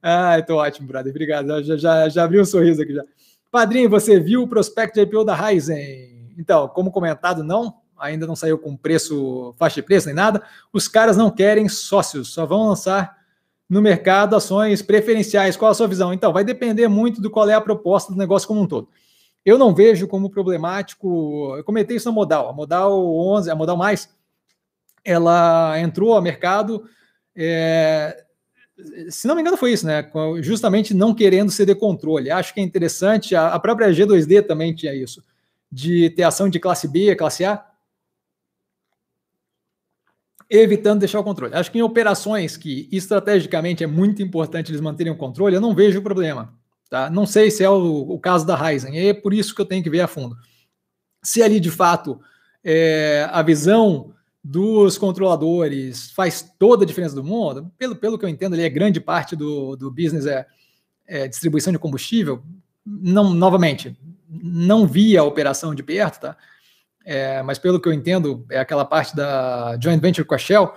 Ah, 0.02 0.42
tô 0.42 0.58
ótimo, 0.58 0.88
brother. 0.88 1.12
Obrigado. 1.12 1.64
Já, 1.64 1.78
já, 1.78 2.10
já 2.10 2.24
abri 2.24 2.40
um 2.40 2.46
sorriso 2.46 2.82
aqui 2.82 2.94
já. 2.94 3.04
Padrinho, 3.52 3.90
você 3.90 4.20
viu 4.20 4.44
o 4.44 4.48
prospecto 4.48 4.96
de 4.96 5.02
IPO 5.02 5.24
da 5.24 5.36
Ryzen? 5.36 6.34
Então, 6.38 6.68
como 6.68 6.92
comentado, 6.92 7.44
não. 7.44 7.76
Ainda 7.98 8.28
não 8.28 8.36
saiu 8.36 8.58
com 8.58 8.76
preço, 8.76 9.56
faixa 9.58 9.76
de 9.76 9.84
preço 9.84 10.08
nem 10.08 10.16
nada. 10.16 10.44
Os 10.74 10.88
caras 10.88 11.16
não 11.16 11.32
querem 11.32 11.70
sócios, 11.70 12.34
só 12.34 12.46
vão 12.46 12.68
lançar 12.68 13.18
no 13.70 13.82
mercado 13.82 14.36
ações 14.36 14.82
preferenciais. 14.82 15.58
Qual 15.58 15.72
a 15.72 15.74
sua 15.74 15.88
visão? 15.88 16.14
Então, 16.14 16.32
vai 16.32 16.44
depender 16.44 16.88
muito 16.88 17.22
do 17.22 17.30
qual 17.30 17.50
é 17.50 17.54
a 17.54 17.62
proposta 17.62 18.12
do 18.12 18.18
negócio 18.18 18.48
como 18.48 18.62
um 18.62 18.68
todo. 18.68 18.90
Eu 19.44 19.58
não 19.58 19.74
vejo 19.74 20.08
como 20.08 20.30
problemático. 20.30 21.56
Eu 21.58 21.64
comentei 21.64 21.98
isso 21.98 22.10
na 22.10 22.16
Modal. 22.16 22.50
A 22.50 22.54
Modal 22.54 23.16
11, 23.16 23.50
a 23.50 23.56
Modal 23.56 23.78
Mais, 23.78 24.10
ela 25.04 25.80
entrou 25.80 26.14
ao 26.14 26.22
mercado 26.22 26.90
é, 27.36 28.26
se 29.10 29.28
não 29.28 29.36
me 29.36 29.42
engano, 29.42 29.58
foi 29.58 29.74
isso, 29.74 29.86
né? 29.86 30.10
Justamente 30.42 30.94
não 30.94 31.14
querendo 31.14 31.52
ceder 31.52 31.78
controle. 31.78 32.30
Acho 32.30 32.54
que 32.54 32.60
é 32.60 32.64
interessante, 32.64 33.36
a 33.36 33.58
própria 33.60 33.90
G2D 33.90 34.46
também 34.46 34.74
tinha 34.74 34.94
isso, 34.94 35.24
de 35.72 36.10
ter 36.12 36.24
ação 36.24 36.50
de 36.50 36.60
classe 36.60 36.88
B, 36.88 37.16
classe 37.16 37.46
A, 37.46 37.64
evitando 40.50 41.00
deixar 41.00 41.20
o 41.20 41.24
controle. 41.24 41.56
Acho 41.56 41.72
que 41.72 41.80
em 41.80 41.82
operações 41.82 42.56
que 42.58 42.88
estrategicamente 42.92 43.84
é 43.84 43.88
muito 43.88 44.22
importante 44.22 44.72
eles 44.72 44.82
manterem 44.82 45.12
o 45.12 45.18
controle, 45.18 45.56
eu 45.56 45.62
não 45.62 45.76
vejo 45.76 46.02
problema. 46.02 46.54
Tá? 46.90 47.10
Não 47.10 47.26
sei 47.26 47.50
se 47.50 47.64
é 47.64 47.70
o, 47.70 48.02
o 48.10 48.20
caso 48.20 48.46
da 48.46 48.56
Ryzen, 48.56 48.98
é 48.98 49.14
por 49.14 49.34
isso 49.34 49.56
que 49.56 49.62
eu 49.62 49.66
tenho 49.66 49.84
que 49.84 49.90
ver 49.90 50.02
a 50.02 50.08
fundo. 50.08 50.36
Se 51.24 51.42
ali 51.42 51.60
de 51.60 51.72
fato 51.72 52.20
é, 52.64 53.28
a 53.32 53.42
visão 53.42 54.14
dos 54.44 54.98
controladores 54.98 56.12
faz 56.12 56.54
toda 56.60 56.84
a 56.84 56.88
diferença 56.88 57.16
do 57.16 57.24
mundo, 57.24 57.72
pelo, 57.80 57.96
pelo 57.96 58.18
que 58.18 58.26
eu 58.26 58.30
entendo, 58.30 58.54
ali 58.54 58.62
é 58.62 58.70
grande 58.70 59.02
parte 59.02 59.36
do, 59.36 59.76
do 59.76 59.90
business 59.90 60.28
é, 60.28 60.46
é 61.08 61.28
distribuição 61.28 61.74
de 61.74 61.80
combustível. 61.80 62.44
Não, 62.86 63.34
novamente, 63.34 63.98
não 64.30 64.86
vi 64.86 65.18
a 65.18 65.24
operação 65.24 65.74
de 65.74 65.82
perto, 65.82 66.20
tá? 66.20 66.38
É, 67.06 67.44
mas 67.44 67.60
pelo 67.60 67.80
que 67.80 67.88
eu 67.88 67.94
entendo, 67.94 68.44
é 68.50 68.60
aquela 68.60 68.84
parte 68.84 69.16
da 69.16 69.78
joint 69.80 70.02
venture 70.02 70.28
com 70.28 70.34
a 70.34 70.38
Shell. 70.38 70.74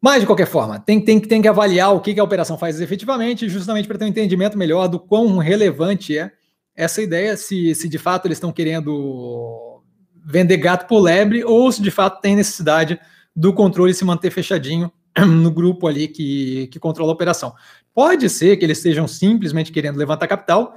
Mas, 0.00 0.20
de 0.20 0.26
qualquer 0.26 0.46
forma, 0.46 0.78
tem, 0.78 1.00
tem, 1.00 1.18
tem 1.18 1.42
que 1.42 1.48
avaliar 1.48 1.92
o 1.92 2.00
que, 2.00 2.14
que 2.14 2.20
a 2.20 2.24
operação 2.24 2.56
faz 2.56 2.80
efetivamente, 2.80 3.48
justamente 3.48 3.88
para 3.88 3.98
ter 3.98 4.04
um 4.04 4.08
entendimento 4.08 4.56
melhor 4.56 4.86
do 4.86 5.00
quão 5.00 5.38
relevante 5.38 6.16
é 6.16 6.30
essa 6.76 7.02
ideia, 7.02 7.36
se, 7.36 7.74
se 7.74 7.88
de 7.88 7.98
fato 7.98 8.26
eles 8.26 8.36
estão 8.36 8.52
querendo 8.52 9.82
vender 10.24 10.58
gato 10.58 10.86
por 10.86 11.00
lebre 11.00 11.42
ou 11.42 11.72
se 11.72 11.80
de 11.80 11.90
fato 11.90 12.20
tem 12.20 12.36
necessidade 12.36 13.00
do 13.34 13.52
controle 13.52 13.94
se 13.94 14.04
manter 14.04 14.30
fechadinho 14.30 14.92
no 15.18 15.50
grupo 15.50 15.86
ali 15.86 16.06
que, 16.06 16.68
que 16.68 16.78
controla 16.78 17.12
a 17.12 17.14
operação. 17.14 17.54
Pode 17.94 18.28
ser 18.28 18.58
que 18.58 18.64
eles 18.64 18.78
estejam 18.78 19.08
simplesmente 19.08 19.72
querendo 19.72 19.96
levantar 19.96 20.26
capital 20.26 20.74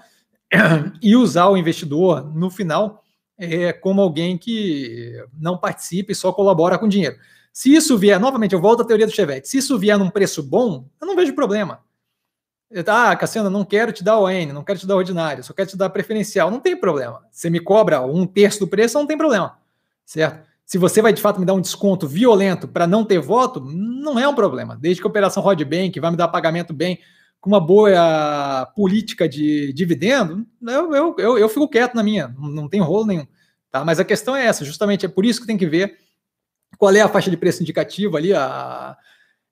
e 1.04 1.16
usar 1.16 1.50
o 1.50 1.58
investidor 1.58 2.34
no 2.34 2.50
final 2.50 3.04
é, 3.40 3.72
como 3.74 4.02
alguém 4.02 4.38
que 4.38 5.16
não 5.40 5.58
participa 5.58 6.12
e 6.12 6.16
só 6.16 6.32
colabora 6.34 6.78
com 6.78 6.88
dinheiro. 6.88 7.18
Se 7.52 7.74
isso 7.74 7.98
vier, 7.98 8.20
novamente, 8.20 8.54
eu 8.54 8.62
volto 8.62 8.82
à 8.82 8.86
teoria 8.86 9.08
do 9.08 9.12
Chevette, 9.12 9.48
se 9.48 9.58
isso 9.58 9.78
vier 9.80 9.98
num 9.98 10.10
preço 10.10 10.44
bom, 10.44 10.86
eu 11.02 11.08
não 11.08 11.16
vejo 11.16 11.34
problema. 11.34 11.80
Ah, 12.86 13.16
Cassiano, 13.16 13.50
não 13.50 13.66
quero 13.66 13.92
te 13.92 14.04
dar 14.04 14.20
o 14.20 14.30
N, 14.30 14.54
não 14.54 14.64
quero 14.64 14.78
te 14.78 14.86
dar 14.86 14.96
ordinário, 14.96 15.44
só 15.44 15.54
quero 15.54 15.70
te 15.70 15.78
dar 15.78 15.90
preferencial. 15.90 16.52
Não 16.52 16.60
tem 16.60 16.80
problema. 16.80 17.26
Você 17.32 17.50
me 17.50 17.60
cobra 17.60 18.02
um 18.02 18.28
terço 18.28 18.60
do 18.60 18.68
preço, 18.68 19.00
não 19.00 19.08
tem 19.08 19.18
problema. 19.18 19.58
Certo? 20.06 20.48
Se 20.64 20.78
você 20.78 21.02
vai 21.02 21.12
de 21.12 21.20
fato 21.20 21.40
me 21.40 21.48
dar 21.48 21.56
um 21.56 21.62
desconto 21.62 22.08
violento 22.08 22.68
para 22.68 22.86
não 22.86 23.04
ter 23.04 23.18
voto, 23.18 23.60
não 23.60 24.20
é 24.20 24.28
um 24.28 24.36
problema. 24.36 24.78
Desde 24.80 25.02
que 25.02 25.08
a 25.08 25.10
operação 25.10 25.42
rode 25.42 25.66
bem, 25.66 25.90
que 25.90 26.00
vai 26.00 26.12
me 26.12 26.18
dar 26.18 26.28
pagamento 26.28 26.72
bem, 26.72 27.00
com 27.40 27.50
uma 27.50 27.60
boa 27.60 28.72
política 28.76 29.28
de 29.28 29.72
dividendo, 29.74 30.46
eu, 30.62 30.94
eu, 30.94 31.16
eu, 31.18 31.38
eu 31.38 31.50
fico 31.50 31.70
quieto 31.70 31.96
na 31.96 32.04
minha, 32.04 32.36
não 32.38 32.68
tem 32.68 32.82
rolo 32.82 33.06
nenhum. 33.06 33.28
Tá? 33.72 33.86
Mas 33.86 34.00
a 34.00 34.06
questão 34.06 34.36
é 34.36 34.46
essa, 34.46 34.66
justamente 34.66 35.06
é 35.06 35.10
por 35.10 35.26
isso 35.26 35.42
que 35.42 35.48
tem 35.48 35.58
que 35.58 35.66
ver 35.66 35.98
qual 36.78 36.94
é 36.94 37.02
a 37.02 37.10
faixa 37.10 37.30
de 37.30 37.38
preço 37.38 37.62
indicativa 37.62 38.18
ali, 38.18 38.34
a, 38.34 38.98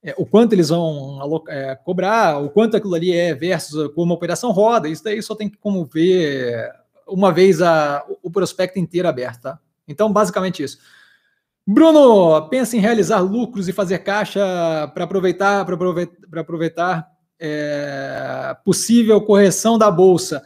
é, 0.03 0.13
o 0.17 0.25
quanto 0.25 0.53
eles 0.53 0.69
vão 0.69 1.43
é, 1.47 1.75
cobrar, 1.75 2.39
o 2.41 2.49
quanto 2.49 2.77
aquilo 2.77 2.95
ali 2.95 3.11
é 3.11 3.33
versus 3.33 3.93
como 3.93 4.13
a 4.13 4.15
operação 4.15 4.51
roda, 4.51 4.87
isso 4.87 5.03
daí 5.03 5.21
só 5.21 5.35
tem 5.35 5.49
que 5.49 5.57
como 5.57 5.85
ver 5.85 6.71
uma 7.07 7.31
vez 7.31 7.61
a, 7.61 8.05
o 8.21 8.29
prospecto 8.29 8.79
inteiro 8.79 9.07
aberto, 9.07 9.41
tá? 9.41 9.59
Então, 9.87 10.11
basicamente 10.11 10.61
isso. 10.61 10.79
Bruno, 11.65 12.47
pensa 12.49 12.75
em 12.75 12.79
realizar 12.79 13.19
lucros 13.19 13.67
e 13.67 13.73
fazer 13.73 13.99
caixa 13.99 14.41
para 14.93 15.03
aproveitar, 15.03 15.65
para 15.65 15.75
aproveitar, 15.75 16.39
aproveitar 16.39 17.16
é, 17.39 18.55
possível 18.63 19.21
correção 19.21 19.77
da 19.77 19.89
bolsa. 19.89 20.43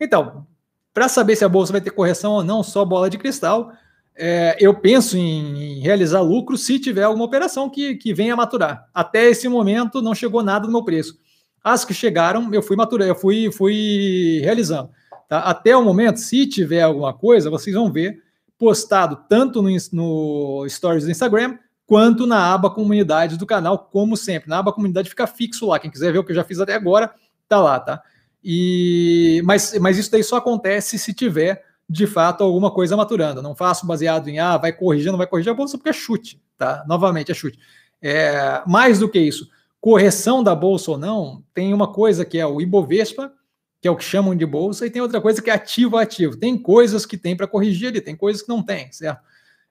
Então, 0.00 0.46
para 0.92 1.08
saber 1.08 1.36
se 1.36 1.44
a 1.44 1.48
bolsa 1.48 1.72
vai 1.72 1.80
ter 1.80 1.90
correção 1.90 2.32
ou 2.32 2.44
não, 2.44 2.62
só 2.62 2.84
bola 2.84 3.08
de 3.08 3.18
cristal, 3.18 3.72
é, 4.14 4.56
eu 4.60 4.74
penso 4.74 5.16
em, 5.16 5.78
em, 5.78 5.80
realizar 5.80 6.20
lucro 6.20 6.56
se 6.58 6.78
tiver 6.78 7.04
alguma 7.04 7.24
operação 7.24 7.70
que, 7.70 7.96
que 7.96 8.12
venha 8.12 8.36
maturar. 8.36 8.88
Até 8.92 9.28
esse 9.28 9.48
momento 9.48 10.02
não 10.02 10.14
chegou 10.14 10.42
nada 10.42 10.66
no 10.66 10.72
meu 10.72 10.84
preço. 10.84 11.18
As 11.64 11.84
que 11.84 11.94
chegaram, 11.94 12.52
eu 12.52 12.62
fui 12.62 12.76
maturando, 12.76 13.10
eu 13.10 13.14
fui, 13.14 13.50
fui 13.50 14.40
realizando. 14.42 14.90
Tá? 15.28 15.38
Até 15.40 15.76
o 15.76 15.82
momento, 15.82 16.18
se 16.18 16.46
tiver 16.46 16.82
alguma 16.82 17.14
coisa, 17.14 17.48
vocês 17.48 17.74
vão 17.74 17.90
ver 17.90 18.20
postado 18.58 19.24
tanto 19.28 19.62
no, 19.62 19.70
no 19.92 20.68
Stories 20.68 21.04
do 21.04 21.10
Instagram 21.10 21.56
quanto 21.86 22.26
na 22.26 22.52
aba 22.52 22.70
comunidade 22.70 23.36
do 23.36 23.46
canal, 23.46 23.78
como 23.78 24.16
sempre. 24.16 24.48
Na 24.48 24.58
aba 24.58 24.72
comunidade 24.72 25.08
fica 25.08 25.26
fixo 25.26 25.66
lá. 25.66 25.78
Quem 25.78 25.90
quiser 25.90 26.12
ver 26.12 26.18
o 26.18 26.24
que 26.24 26.32
eu 26.32 26.36
já 26.36 26.44
fiz 26.44 26.60
até 26.60 26.74
agora, 26.74 27.12
tá 27.48 27.60
lá, 27.60 27.78
tá? 27.78 28.02
E, 28.42 29.40
mas, 29.44 29.78
mas 29.78 29.98
isso 29.98 30.10
daí 30.10 30.24
só 30.24 30.36
acontece 30.36 30.98
se 30.98 31.14
tiver 31.14 31.64
de 31.88 32.06
fato 32.06 32.42
alguma 32.42 32.70
coisa 32.70 32.96
maturando. 32.96 33.42
Não 33.42 33.54
faço 33.54 33.86
baseado 33.86 34.28
em 34.28 34.38
ah, 34.38 34.56
vai 34.56 34.72
corrigir, 34.72 35.10
não 35.10 35.18
vai 35.18 35.26
corrigir 35.26 35.52
a 35.52 35.54
bolsa, 35.54 35.76
porque 35.76 35.90
é 35.90 35.92
chute, 35.92 36.40
tá? 36.56 36.84
Novamente, 36.88 37.30
é 37.30 37.34
chute. 37.34 37.58
É, 38.00 38.62
mais 38.66 38.98
do 38.98 39.08
que 39.08 39.20
isso, 39.20 39.48
correção 39.80 40.42
da 40.42 40.54
bolsa 40.54 40.90
ou 40.92 40.98
não, 40.98 41.44
tem 41.54 41.72
uma 41.72 41.92
coisa 41.92 42.24
que 42.24 42.38
é 42.38 42.46
o 42.46 42.60
Ibovespa, 42.60 43.32
que 43.80 43.86
é 43.86 43.90
o 43.90 43.96
que 43.96 44.04
chamam 44.04 44.34
de 44.34 44.46
bolsa, 44.46 44.86
e 44.86 44.90
tem 44.90 45.02
outra 45.02 45.20
coisa 45.20 45.42
que 45.42 45.50
é 45.50 45.52
ativo 45.52 45.96
ativo. 45.96 46.36
Tem 46.36 46.56
coisas 46.56 47.04
que 47.04 47.18
tem 47.18 47.36
para 47.36 47.46
corrigir 47.46 47.88
ali, 47.88 48.00
tem 48.00 48.16
coisas 48.16 48.42
que 48.42 48.48
não 48.48 48.62
tem, 48.62 48.90
certo? 48.92 49.20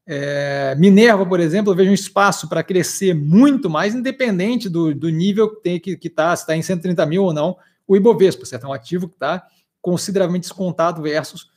É, 0.06 0.76
Minerva, 0.78 1.26
por 1.26 1.39
exemplo, 1.39 1.72
eu 1.72 1.76
vejo 1.76 1.91
um 1.91 1.93
espaço 1.93 2.49
para 2.49 2.64
crescer 2.64 3.14
muito 3.14 3.70
mais, 3.70 3.93
independente 3.93 4.68
do, 4.68 4.93
do 4.93 5.10
nível 5.10 5.56
que 5.56 5.62
tem 5.62 5.80
que 5.80 5.97
está, 6.04 6.36
se 6.36 6.43
está 6.43 6.56
em 6.56 6.62
130 6.62 7.06
mil 7.06 7.24
ou 7.24 7.34
não, 7.34 7.56
o 7.88 7.95
Ibovespa, 7.95 8.45
certo? 8.45 8.66
É 8.66 8.70
um 8.70 8.74
ativo 8.74 9.08
que 9.08 9.16
está 9.16 9.45
consideravelmente 9.82 10.43
descontado 10.43 11.02
versus 11.02 11.49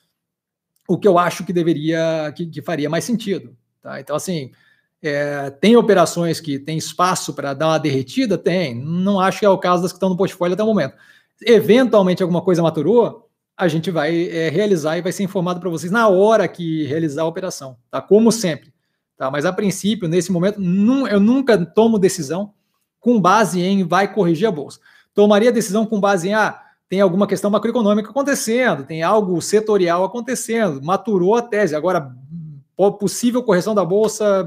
o 0.88 0.98
que 0.98 1.08
eu 1.08 1.18
acho 1.18 1.44
que 1.44 1.52
deveria, 1.52 2.32
que, 2.36 2.46
que 2.46 2.62
faria 2.62 2.90
mais 2.90 3.04
sentido. 3.04 3.56
Tá? 3.80 4.00
Então, 4.00 4.16
assim, 4.16 4.50
é, 5.02 5.50
tem 5.50 5.76
operações 5.76 6.40
que 6.40 6.58
tem 6.58 6.78
espaço 6.78 7.34
para 7.34 7.54
dar 7.54 7.68
uma 7.68 7.78
derretida? 7.78 8.38
Tem. 8.38 8.74
Não 8.74 9.20
acho 9.20 9.40
que 9.40 9.46
é 9.46 9.48
o 9.48 9.58
caso 9.58 9.82
das 9.82 9.92
que 9.92 9.96
estão 9.96 10.08
no 10.08 10.16
portfólio 10.16 10.54
até 10.54 10.62
o 10.62 10.66
momento. 10.66 10.94
Eventualmente 11.42 12.22
alguma 12.22 12.42
coisa 12.42 12.62
maturou, 12.62 13.23
a 13.56 13.68
gente 13.68 13.90
vai 13.90 14.28
é, 14.28 14.48
realizar 14.48 14.98
e 14.98 15.02
vai 15.02 15.12
ser 15.12 15.22
informado 15.22 15.60
para 15.60 15.70
vocês 15.70 15.92
na 15.92 16.08
hora 16.08 16.46
que 16.48 16.84
realizar 16.86 17.22
a 17.22 17.26
operação, 17.26 17.76
tá? 17.90 18.00
Como 18.00 18.32
sempre. 18.32 18.72
Tá? 19.16 19.30
Mas 19.30 19.44
a 19.44 19.52
princípio, 19.52 20.08
nesse 20.08 20.32
momento, 20.32 20.60
num, 20.60 21.06
eu 21.06 21.20
nunca 21.20 21.64
tomo 21.64 21.98
decisão 21.98 22.52
com 22.98 23.20
base 23.20 23.60
em 23.60 23.84
vai 23.84 24.12
corrigir 24.12 24.48
a 24.48 24.52
bolsa. 24.52 24.80
Tomaria 25.14 25.52
decisão 25.52 25.86
com 25.86 26.00
base 26.00 26.28
em 26.28 26.34
ah, 26.34 26.60
tem 26.88 27.00
alguma 27.00 27.26
questão 27.26 27.50
macroeconômica 27.50 28.10
acontecendo, 28.10 28.84
tem 28.84 29.02
algo 29.02 29.40
setorial 29.40 30.04
acontecendo, 30.04 30.82
maturou 30.82 31.36
a 31.36 31.42
tese. 31.42 31.76
Agora, 31.76 32.12
possível 32.98 33.42
correção 33.42 33.74
da 33.74 33.84
bolsa, 33.84 34.44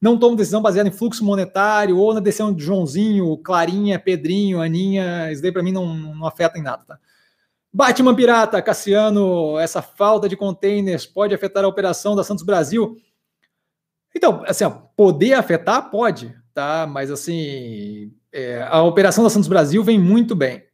não 0.00 0.18
tomo 0.18 0.36
decisão 0.36 0.62
baseada 0.62 0.88
em 0.88 0.92
fluxo 0.92 1.24
monetário 1.24 1.98
ou 1.98 2.14
na 2.14 2.20
decisão 2.20 2.52
de 2.52 2.64
Joãozinho, 2.64 3.36
Clarinha, 3.38 3.98
Pedrinho, 3.98 4.62
Aninha, 4.62 5.30
isso 5.30 5.42
daí 5.42 5.52
para 5.52 5.62
mim 5.62 5.72
não, 5.72 5.94
não 5.94 6.26
afeta 6.26 6.58
em 6.58 6.62
nada, 6.62 6.84
tá? 6.86 6.98
Batman 7.72 8.14
Pirata, 8.14 8.62
Cassiano, 8.62 9.58
essa 9.58 9.82
falta 9.82 10.28
de 10.28 10.36
containers 10.36 11.06
pode 11.06 11.34
afetar 11.34 11.64
a 11.64 11.68
operação 11.68 12.16
da 12.16 12.24
Santos 12.24 12.44
Brasil? 12.44 12.96
Então, 14.14 14.42
assim, 14.46 14.64
ó, 14.64 14.70
poder 14.70 15.34
afetar 15.34 15.90
pode, 15.90 16.34
tá? 16.54 16.86
Mas 16.86 17.10
assim, 17.10 18.12
é, 18.32 18.66
a 18.68 18.82
operação 18.82 19.22
da 19.22 19.30
Santos 19.30 19.48
Brasil 19.48 19.84
vem 19.84 19.98
muito 19.98 20.34
bem 20.34 20.68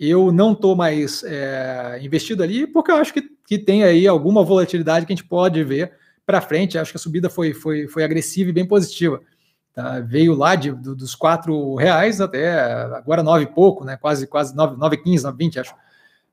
eu 0.00 0.32
não 0.32 0.52
estou 0.52 0.74
mais 0.74 1.22
é, 1.24 2.00
investido 2.02 2.42
ali, 2.42 2.66
porque 2.66 2.90
eu 2.90 2.96
acho 2.96 3.12
que, 3.12 3.20
que 3.46 3.58
tem 3.58 3.84
aí 3.84 4.08
alguma 4.08 4.42
volatilidade 4.42 5.04
que 5.04 5.12
a 5.12 5.16
gente 5.16 5.28
pode 5.28 5.62
ver 5.62 5.92
para 6.24 6.40
frente. 6.40 6.78
Acho 6.78 6.90
que 6.90 6.96
a 6.96 7.00
subida 7.00 7.28
foi, 7.28 7.52
foi, 7.52 7.86
foi 7.86 8.02
agressiva 8.02 8.48
e 8.48 8.52
bem 8.52 8.66
positiva. 8.66 9.20
Tá? 9.74 10.00
Veio 10.00 10.34
lá 10.34 10.54
de, 10.54 10.72
do, 10.72 10.96
dos 10.96 11.14
quatro 11.14 11.74
reais 11.74 12.18
até 12.18 12.58
agora 12.94 13.22
nove 13.22 13.44
e 13.44 13.46
pouco, 13.46 13.84
né? 13.84 13.98
quase 13.98 14.26
quase 14.26 14.56
nove, 14.56 14.74
nove 14.78 14.96
quinze, 14.96 15.22
nove 15.22 15.36
vinte, 15.36 15.60
acho. 15.60 15.74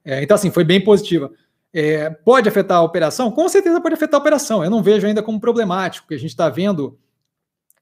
É, 0.07 0.23
então, 0.23 0.35
assim, 0.35 0.49
foi 0.49 0.63
bem 0.63 0.81
positiva. 0.81 1.29
É, 1.73 2.09
pode 2.09 2.47
afetar 2.47 2.77
a 2.77 2.81
operação? 2.81 3.29
Com 3.29 3.49
certeza 3.49 3.81
pode 3.81 3.93
afetar 3.93 4.17
a 4.17 4.21
operação. 4.21 4.63
Eu 4.63 4.69
não 4.69 4.81
vejo 4.81 5.05
ainda 5.05 5.21
como 5.21 5.37
problemático, 5.37 6.05
porque 6.05 6.15
a 6.15 6.19
gente 6.19 6.29
está 6.29 6.47
vendo. 6.47 6.97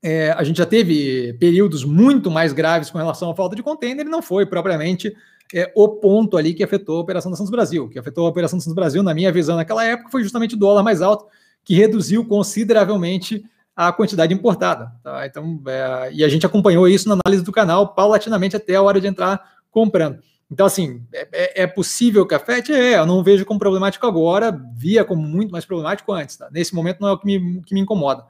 É, 0.01 0.31
a 0.31 0.43
gente 0.43 0.57
já 0.57 0.65
teve 0.65 1.33
períodos 1.39 1.83
muito 1.83 2.31
mais 2.31 2.51
graves 2.51 2.89
com 2.89 2.97
relação 2.97 3.29
à 3.29 3.35
falta 3.35 3.55
de 3.55 3.61
container 3.61 4.05
e 4.05 4.09
não 4.09 4.23
foi 4.23 4.45
propriamente 4.45 5.15
é, 5.53 5.71
o 5.75 5.87
ponto 5.87 6.35
ali 6.35 6.53
que 6.53 6.63
afetou 6.63 6.97
a 6.97 7.01
operação 7.01 7.29
da 7.29 7.37
Santos 7.37 7.51
Brasil. 7.51 7.87
que 7.87 7.99
afetou 7.99 8.25
a 8.25 8.29
operação 8.29 8.57
da 8.57 8.63
Santos 8.63 8.75
Brasil, 8.75 9.03
na 9.03 9.13
minha 9.13 9.31
visão, 9.31 9.55
naquela 9.55 9.85
época, 9.85 10.09
foi 10.09 10.23
justamente 10.23 10.55
o 10.55 10.57
dólar 10.57 10.81
mais 10.81 11.03
alto, 11.03 11.27
que 11.63 11.75
reduziu 11.75 12.25
consideravelmente 12.25 13.43
a 13.75 13.91
quantidade 13.91 14.33
importada. 14.33 14.91
Tá? 15.03 15.27
Então, 15.27 15.61
é, 15.67 16.09
e 16.11 16.23
a 16.23 16.29
gente 16.29 16.45
acompanhou 16.45 16.87
isso 16.87 17.07
na 17.07 17.17
análise 17.23 17.43
do 17.43 17.51
canal 17.51 17.93
paulatinamente 17.93 18.55
até 18.55 18.75
a 18.75 18.81
hora 18.81 18.99
de 18.99 19.07
entrar 19.07 19.39
comprando. 19.69 20.19
Então, 20.49 20.65
assim, 20.65 21.03
é, 21.11 21.27
é, 21.31 21.63
é 21.63 21.67
possível 21.67 22.25
que 22.25 22.35
afete? 22.35 22.71
É, 22.71 22.97
eu 22.97 23.05
não 23.05 23.23
vejo 23.23 23.45
como 23.45 23.59
problemático 23.59 24.05
agora, 24.05 24.51
via 24.73 25.03
como 25.03 25.21
muito 25.21 25.51
mais 25.51 25.65
problemático 25.65 26.11
antes. 26.13 26.37
Tá? 26.37 26.49
Nesse 26.51 26.75
momento 26.75 26.99
não 27.01 27.09
é 27.09 27.11
o 27.13 27.17
que 27.17 27.25
me, 27.25 27.61
que 27.63 27.73
me 27.73 27.81
incomoda. 27.81 28.25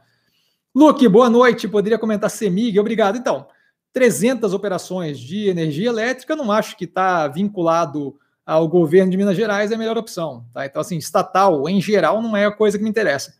Luke, 0.73 1.07
boa 1.07 1.29
noite. 1.29 1.67
Poderia 1.67 1.99
comentar 1.99 2.29
Semig? 2.29 2.79
Obrigado. 2.79 3.17
Então, 3.17 3.47
300 3.93 4.53
operações 4.53 5.19
de 5.19 5.47
energia 5.47 5.89
elétrica, 5.89 6.35
não 6.35 6.51
acho 6.51 6.75
que 6.77 6.85
está 6.85 7.27
vinculado 7.27 8.17
ao 8.45 8.67
governo 8.67 9.09
de 9.09 9.17
Minas 9.17 9.35
Gerais 9.35 9.71
é 9.71 9.75
a 9.75 9.77
melhor 9.77 9.97
opção. 9.97 10.45
Tá? 10.53 10.65
Então, 10.65 10.81
assim, 10.81 10.97
estatal, 10.97 11.67
em 11.67 11.81
geral, 11.81 12.21
não 12.21 12.35
é 12.35 12.45
a 12.45 12.51
coisa 12.51 12.77
que 12.77 12.83
me 12.83 12.89
interessa. 12.89 13.33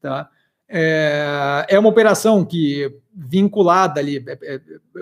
Tá? 0.00 0.28
É, 0.68 1.66
é 1.68 1.78
uma 1.78 1.88
operação 1.88 2.44
que, 2.44 2.94
vinculada 3.14 4.00
ali, 4.00 4.22
é, 4.26 4.38
é, 4.42 4.60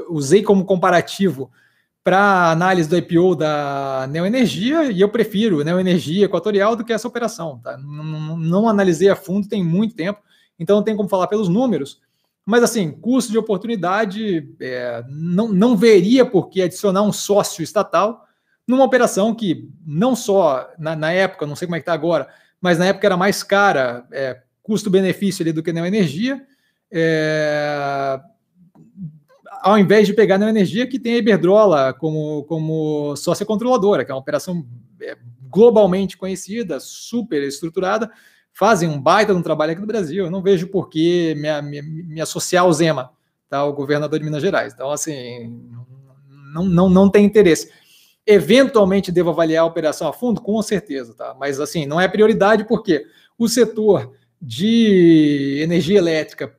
usei 0.09 0.43
como 0.43 0.64
comparativo 0.64 1.51
para 2.03 2.51
análise 2.51 2.88
do 2.88 2.96
IPO 2.96 3.36
da 3.36 4.07
Neoenergia, 4.11 4.90
e 4.90 5.01
eu 5.01 5.09
prefiro 5.09 5.62
Neoenergia 5.62 6.24
Equatorial 6.24 6.74
do 6.74 6.84
que 6.84 6.92
essa 6.92 7.07
operação. 7.07 7.61
Tá? 7.62 7.76
Não, 7.78 8.68
analisei 8.68 9.09
a 9.09 9.16
fundo, 9.16 9.48
tem 9.48 9.62
muito 9.62 9.94
tempo, 9.94 10.20
então 10.59 10.77
não 10.77 10.82
tem 10.82 10.97
como 10.97 11.09
falar 11.09 11.27
pelos 11.27 11.48
números, 11.48 12.01
mas, 12.44 12.62
assim, 12.62 12.90
custo 12.90 13.31
de 13.31 13.39
oportunidade, 13.39 14.48
é, 14.60 15.05
não, 15.09 15.48
não 15.48 15.77
veria 15.77 16.24
por 16.24 16.48
que 16.48 16.62
adicionar 16.62 17.02
um 17.02 17.12
sócio 17.12 17.62
estatal 17.62 18.27
numa 18.66 18.85
operação 18.85 19.35
que 19.35 19.68
não 19.86 20.16
só 20.16 20.68
na, 20.78 20.97
na 20.97 21.12
época, 21.12 21.47
não 21.47 21.55
sei 21.55 21.66
como 21.66 21.77
é 21.77 21.78
que 21.78 21.82
está 21.82 21.93
agora, 21.93 22.28
mas 22.60 22.78
na 22.78 22.86
época 22.86 23.06
era 23.06 23.16
mais 23.16 23.43
cara, 23.43 24.06
é, 24.10 24.40
custo-benefício 24.62 25.43
ali 25.43 25.52
do 25.52 25.62
que 25.62 25.72
na 25.72 25.86
energia, 25.86 26.44
é, 26.90 28.20
ao 29.61 29.78
invés 29.78 30.07
de 30.07 30.15
pegar 30.15 30.39
na 30.39 30.49
energia 30.49 30.87
que 30.87 30.99
tem 30.99 31.15
a 31.15 31.19
Iberdrola 31.19 31.93
como, 31.95 32.45
como 32.45 33.15
sócia 33.16 33.47
controladora, 33.47 34.05
que 34.05 34.11
é 34.11 34.15
uma 34.15 34.20
operação 34.20 34.66
é, 35.01 35.16
globalmente 35.49 36.16
conhecida, 36.16 36.78
super 36.81 37.43
estruturada, 37.43 38.11
fazem 38.53 38.89
um 38.89 39.01
baita 39.01 39.32
de 39.32 39.39
um 39.39 39.43
trabalho 39.43 39.73
aqui 39.73 39.81
no 39.81 39.87
Brasil. 39.87 40.24
Eu 40.24 40.31
não 40.31 40.43
vejo 40.43 40.69
por 40.69 40.89
que 40.89 41.35
me, 41.37 41.62
me, 41.62 41.82
me 41.82 42.20
associar 42.20 42.65
ao 42.65 42.73
Zema, 42.73 43.11
tá? 43.49 43.65
o 43.65 43.73
governador 43.73 44.19
de 44.19 44.24
Minas 44.24 44.43
Gerais. 44.43 44.73
Então, 44.73 44.91
assim, 44.91 45.61
não, 46.53 46.65
não, 46.65 46.89
não 46.89 47.11
tem 47.11 47.24
interesse. 47.24 47.70
Eventualmente 48.27 49.11
devo 49.11 49.31
avaliar 49.31 49.65
a 49.65 49.66
operação 49.66 50.07
a 50.07 50.12
fundo? 50.12 50.41
Com 50.41 50.61
certeza, 50.62 51.15
tá? 51.15 51.35
Mas 51.39 51.59
assim, 51.59 51.87
não 51.87 52.01
é 52.01 52.07
prioridade 52.07 52.65
porque 52.65 53.07
o 53.39 53.49
setor 53.49 54.12
de 54.41 55.61
energia 55.62 55.99
elétrica 55.99 56.55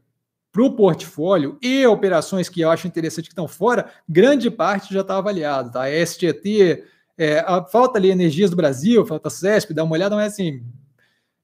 para 0.52 0.64
o 0.64 0.76
portfólio 0.76 1.58
e 1.62 1.86
operações 1.86 2.50
que 2.50 2.62
eu 2.62 2.70
acho 2.70 2.88
interessante 2.88 3.26
que 3.26 3.32
estão 3.32 3.48
fora, 3.48 3.90
grande 4.08 4.52
parte 4.52 4.94
já 4.94 5.02
está 5.02 5.18
avaliado, 5.18 5.72
tá? 5.72 5.84
A 5.84 6.06
STT, 6.06 6.84
é, 7.18 7.40
a, 7.40 7.64
falta 7.64 7.98
ali 7.98 8.10
Energias 8.10 8.50
do 8.50 8.56
Brasil, 8.56 9.06
falta 9.06 9.30
CESP, 9.30 9.74
dá 9.74 9.84
uma 9.84 9.94
olhada, 9.94 10.16
mas 10.16 10.34
assim, 10.34 10.62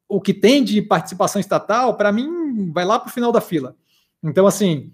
o 0.09 0.19
que 0.19 0.33
tem 0.33 0.63
de 0.63 0.81
participação 0.81 1.39
estatal, 1.39 1.95
para 1.95 2.11
mim, 2.11 2.71
vai 2.73 2.83
lá 2.83 2.99
para 2.99 3.09
o 3.09 3.13
final 3.13 3.31
da 3.31 3.39
fila. 3.39 3.75
Então, 4.21 4.45
assim, 4.45 4.91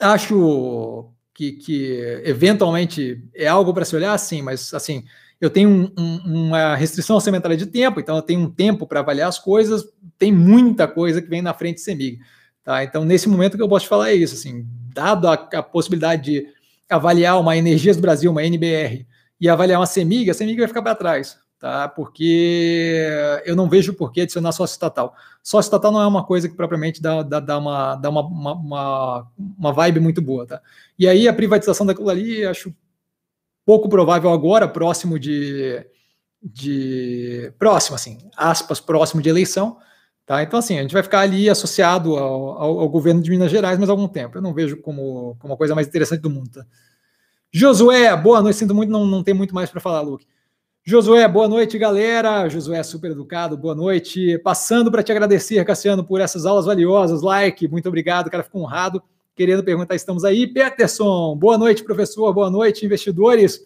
acho 0.00 1.10
que, 1.34 1.52
que 1.52 2.20
eventualmente 2.24 3.22
é 3.34 3.46
algo 3.46 3.74
para 3.74 3.84
se 3.84 3.94
olhar, 3.94 4.16
sim, 4.18 4.40
mas 4.40 4.72
assim, 4.72 5.04
eu 5.38 5.50
tenho 5.50 5.68
um, 5.68 5.92
um, 5.98 6.46
uma 6.46 6.74
restrição 6.74 7.16
orçamentária 7.16 7.56
de 7.56 7.66
tempo, 7.66 8.00
então 8.00 8.16
eu 8.16 8.22
tenho 8.22 8.40
um 8.40 8.50
tempo 8.50 8.86
para 8.86 9.00
avaliar 9.00 9.28
as 9.28 9.38
coisas, 9.38 9.84
tem 10.18 10.32
muita 10.32 10.88
coisa 10.88 11.20
que 11.20 11.28
vem 11.28 11.42
na 11.42 11.52
frente 11.52 11.76
de 11.76 11.82
CEMIG. 11.82 12.20
Tá? 12.66 12.82
Então, 12.82 13.04
nesse 13.04 13.28
momento 13.28 13.56
que 13.56 13.62
eu 13.62 13.68
posso 13.68 13.84
te 13.84 13.88
falar 13.88 14.10
é 14.10 14.14
isso, 14.14 14.34
assim, 14.34 14.66
dado 14.92 15.28
a, 15.28 15.34
a 15.34 15.62
possibilidade 15.62 16.22
de 16.24 16.48
avaliar 16.90 17.40
uma 17.40 17.56
Energias 17.56 17.94
do 17.94 18.02
Brasil, 18.02 18.28
uma 18.28 18.42
NBR, 18.42 19.06
e 19.40 19.48
avaliar 19.48 19.78
uma 19.78 19.86
CEMIG, 19.86 20.30
a 20.30 20.34
CEMIG 20.34 20.58
vai 20.58 20.66
ficar 20.66 20.82
para 20.82 20.96
trás, 20.96 21.38
tá? 21.60 21.88
Porque 21.88 23.08
eu 23.44 23.54
não 23.54 23.68
vejo 23.68 23.94
por 23.94 24.10
que 24.10 24.22
adicionar 24.22 24.50
sócio 24.50 24.74
estatal. 24.74 25.14
Sócio 25.44 25.68
estatal 25.68 25.92
não 25.92 26.00
é 26.00 26.06
uma 26.08 26.24
coisa 26.24 26.48
que 26.48 26.56
propriamente 26.56 27.00
dá, 27.00 27.22
dá, 27.22 27.38
dá, 27.38 27.56
uma, 27.56 27.94
dá 27.94 28.10
uma, 28.10 28.22
uma, 28.22 29.28
uma 29.56 29.72
vibe 29.72 30.00
muito 30.00 30.20
boa, 30.20 30.44
tá? 30.44 30.60
E 30.98 31.06
aí 31.06 31.28
a 31.28 31.32
privatização 31.32 31.86
daquilo 31.86 32.10
ali, 32.10 32.44
acho 32.44 32.74
pouco 33.64 33.88
provável 33.88 34.32
agora, 34.32 34.66
próximo 34.66 35.20
de, 35.20 35.86
de 36.42 37.52
próximo, 37.60 37.94
assim, 37.94 38.18
aspas, 38.36 38.80
próximo 38.80 39.22
de 39.22 39.28
eleição, 39.28 39.78
Tá? 40.26 40.42
Então, 40.42 40.58
assim, 40.58 40.76
a 40.76 40.82
gente 40.82 40.92
vai 40.92 41.04
ficar 41.04 41.20
ali 41.20 41.48
associado 41.48 42.16
ao, 42.16 42.60
ao, 42.60 42.80
ao, 42.80 42.88
governo 42.88 43.22
de 43.22 43.30
Minas 43.30 43.48
Gerais 43.48 43.78
mais 43.78 43.88
algum 43.88 44.08
tempo. 44.08 44.36
Eu 44.36 44.42
não 44.42 44.52
vejo 44.52 44.76
como, 44.78 45.36
como 45.38 45.54
a 45.54 45.56
coisa 45.56 45.72
mais 45.72 45.86
interessante 45.86 46.20
do 46.20 46.28
mundo. 46.28 46.50
Tá? 46.50 46.66
Josué, 47.52 48.14
boa 48.16 48.42
noite. 48.42 48.58
Sinto 48.58 48.74
muito, 48.74 48.90
não, 48.90 49.06
não 49.06 49.22
tem 49.22 49.32
muito 49.32 49.54
mais 49.54 49.70
para 49.70 49.80
falar, 49.80 50.00
Luke. 50.00 50.26
Josué, 50.84 51.26
boa 51.28 51.46
noite, 51.46 51.78
galera. 51.78 52.48
Josué, 52.48 52.82
super 52.82 53.12
educado, 53.12 53.56
boa 53.56 53.74
noite. 53.74 54.36
Passando 54.38 54.90
para 54.90 55.02
te 55.02 55.12
agradecer, 55.12 55.64
Cassiano, 55.64 56.04
por 56.04 56.20
essas 56.20 56.44
aulas 56.44 56.66
valiosas. 56.66 57.22
Like, 57.22 57.68
muito 57.68 57.88
obrigado, 57.88 58.28
cara, 58.28 58.42
fico 58.42 58.58
honrado. 58.58 59.00
Querendo 59.36 59.62
perguntar, 59.62 59.94
estamos 59.94 60.24
aí. 60.24 60.46
Peterson, 60.46 61.36
boa 61.36 61.56
noite, 61.56 61.84
professor, 61.84 62.32
boa 62.32 62.50
noite, 62.50 62.84
investidores. 62.84 63.64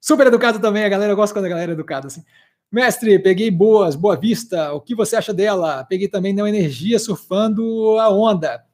Super 0.00 0.26
educado 0.26 0.58
também, 0.58 0.84
a 0.84 0.88
galera, 0.88 1.12
eu 1.12 1.16
gosto 1.16 1.32
quando 1.32 1.44
a 1.44 1.48
galera 1.48 1.70
é 1.70 1.74
educada, 1.74 2.08
assim. 2.08 2.24
Mestre, 2.70 3.18
peguei 3.18 3.50
boas, 3.50 3.94
Boa 3.94 4.16
Vista. 4.16 4.72
O 4.72 4.80
que 4.80 4.94
você 4.94 5.16
acha 5.16 5.32
dela? 5.32 5.84
Peguei 5.84 6.08
também 6.08 6.32
Neo 6.32 6.46
Energia 6.46 6.98
surfando 6.98 7.98
a 7.98 8.08
onda. 8.08 8.64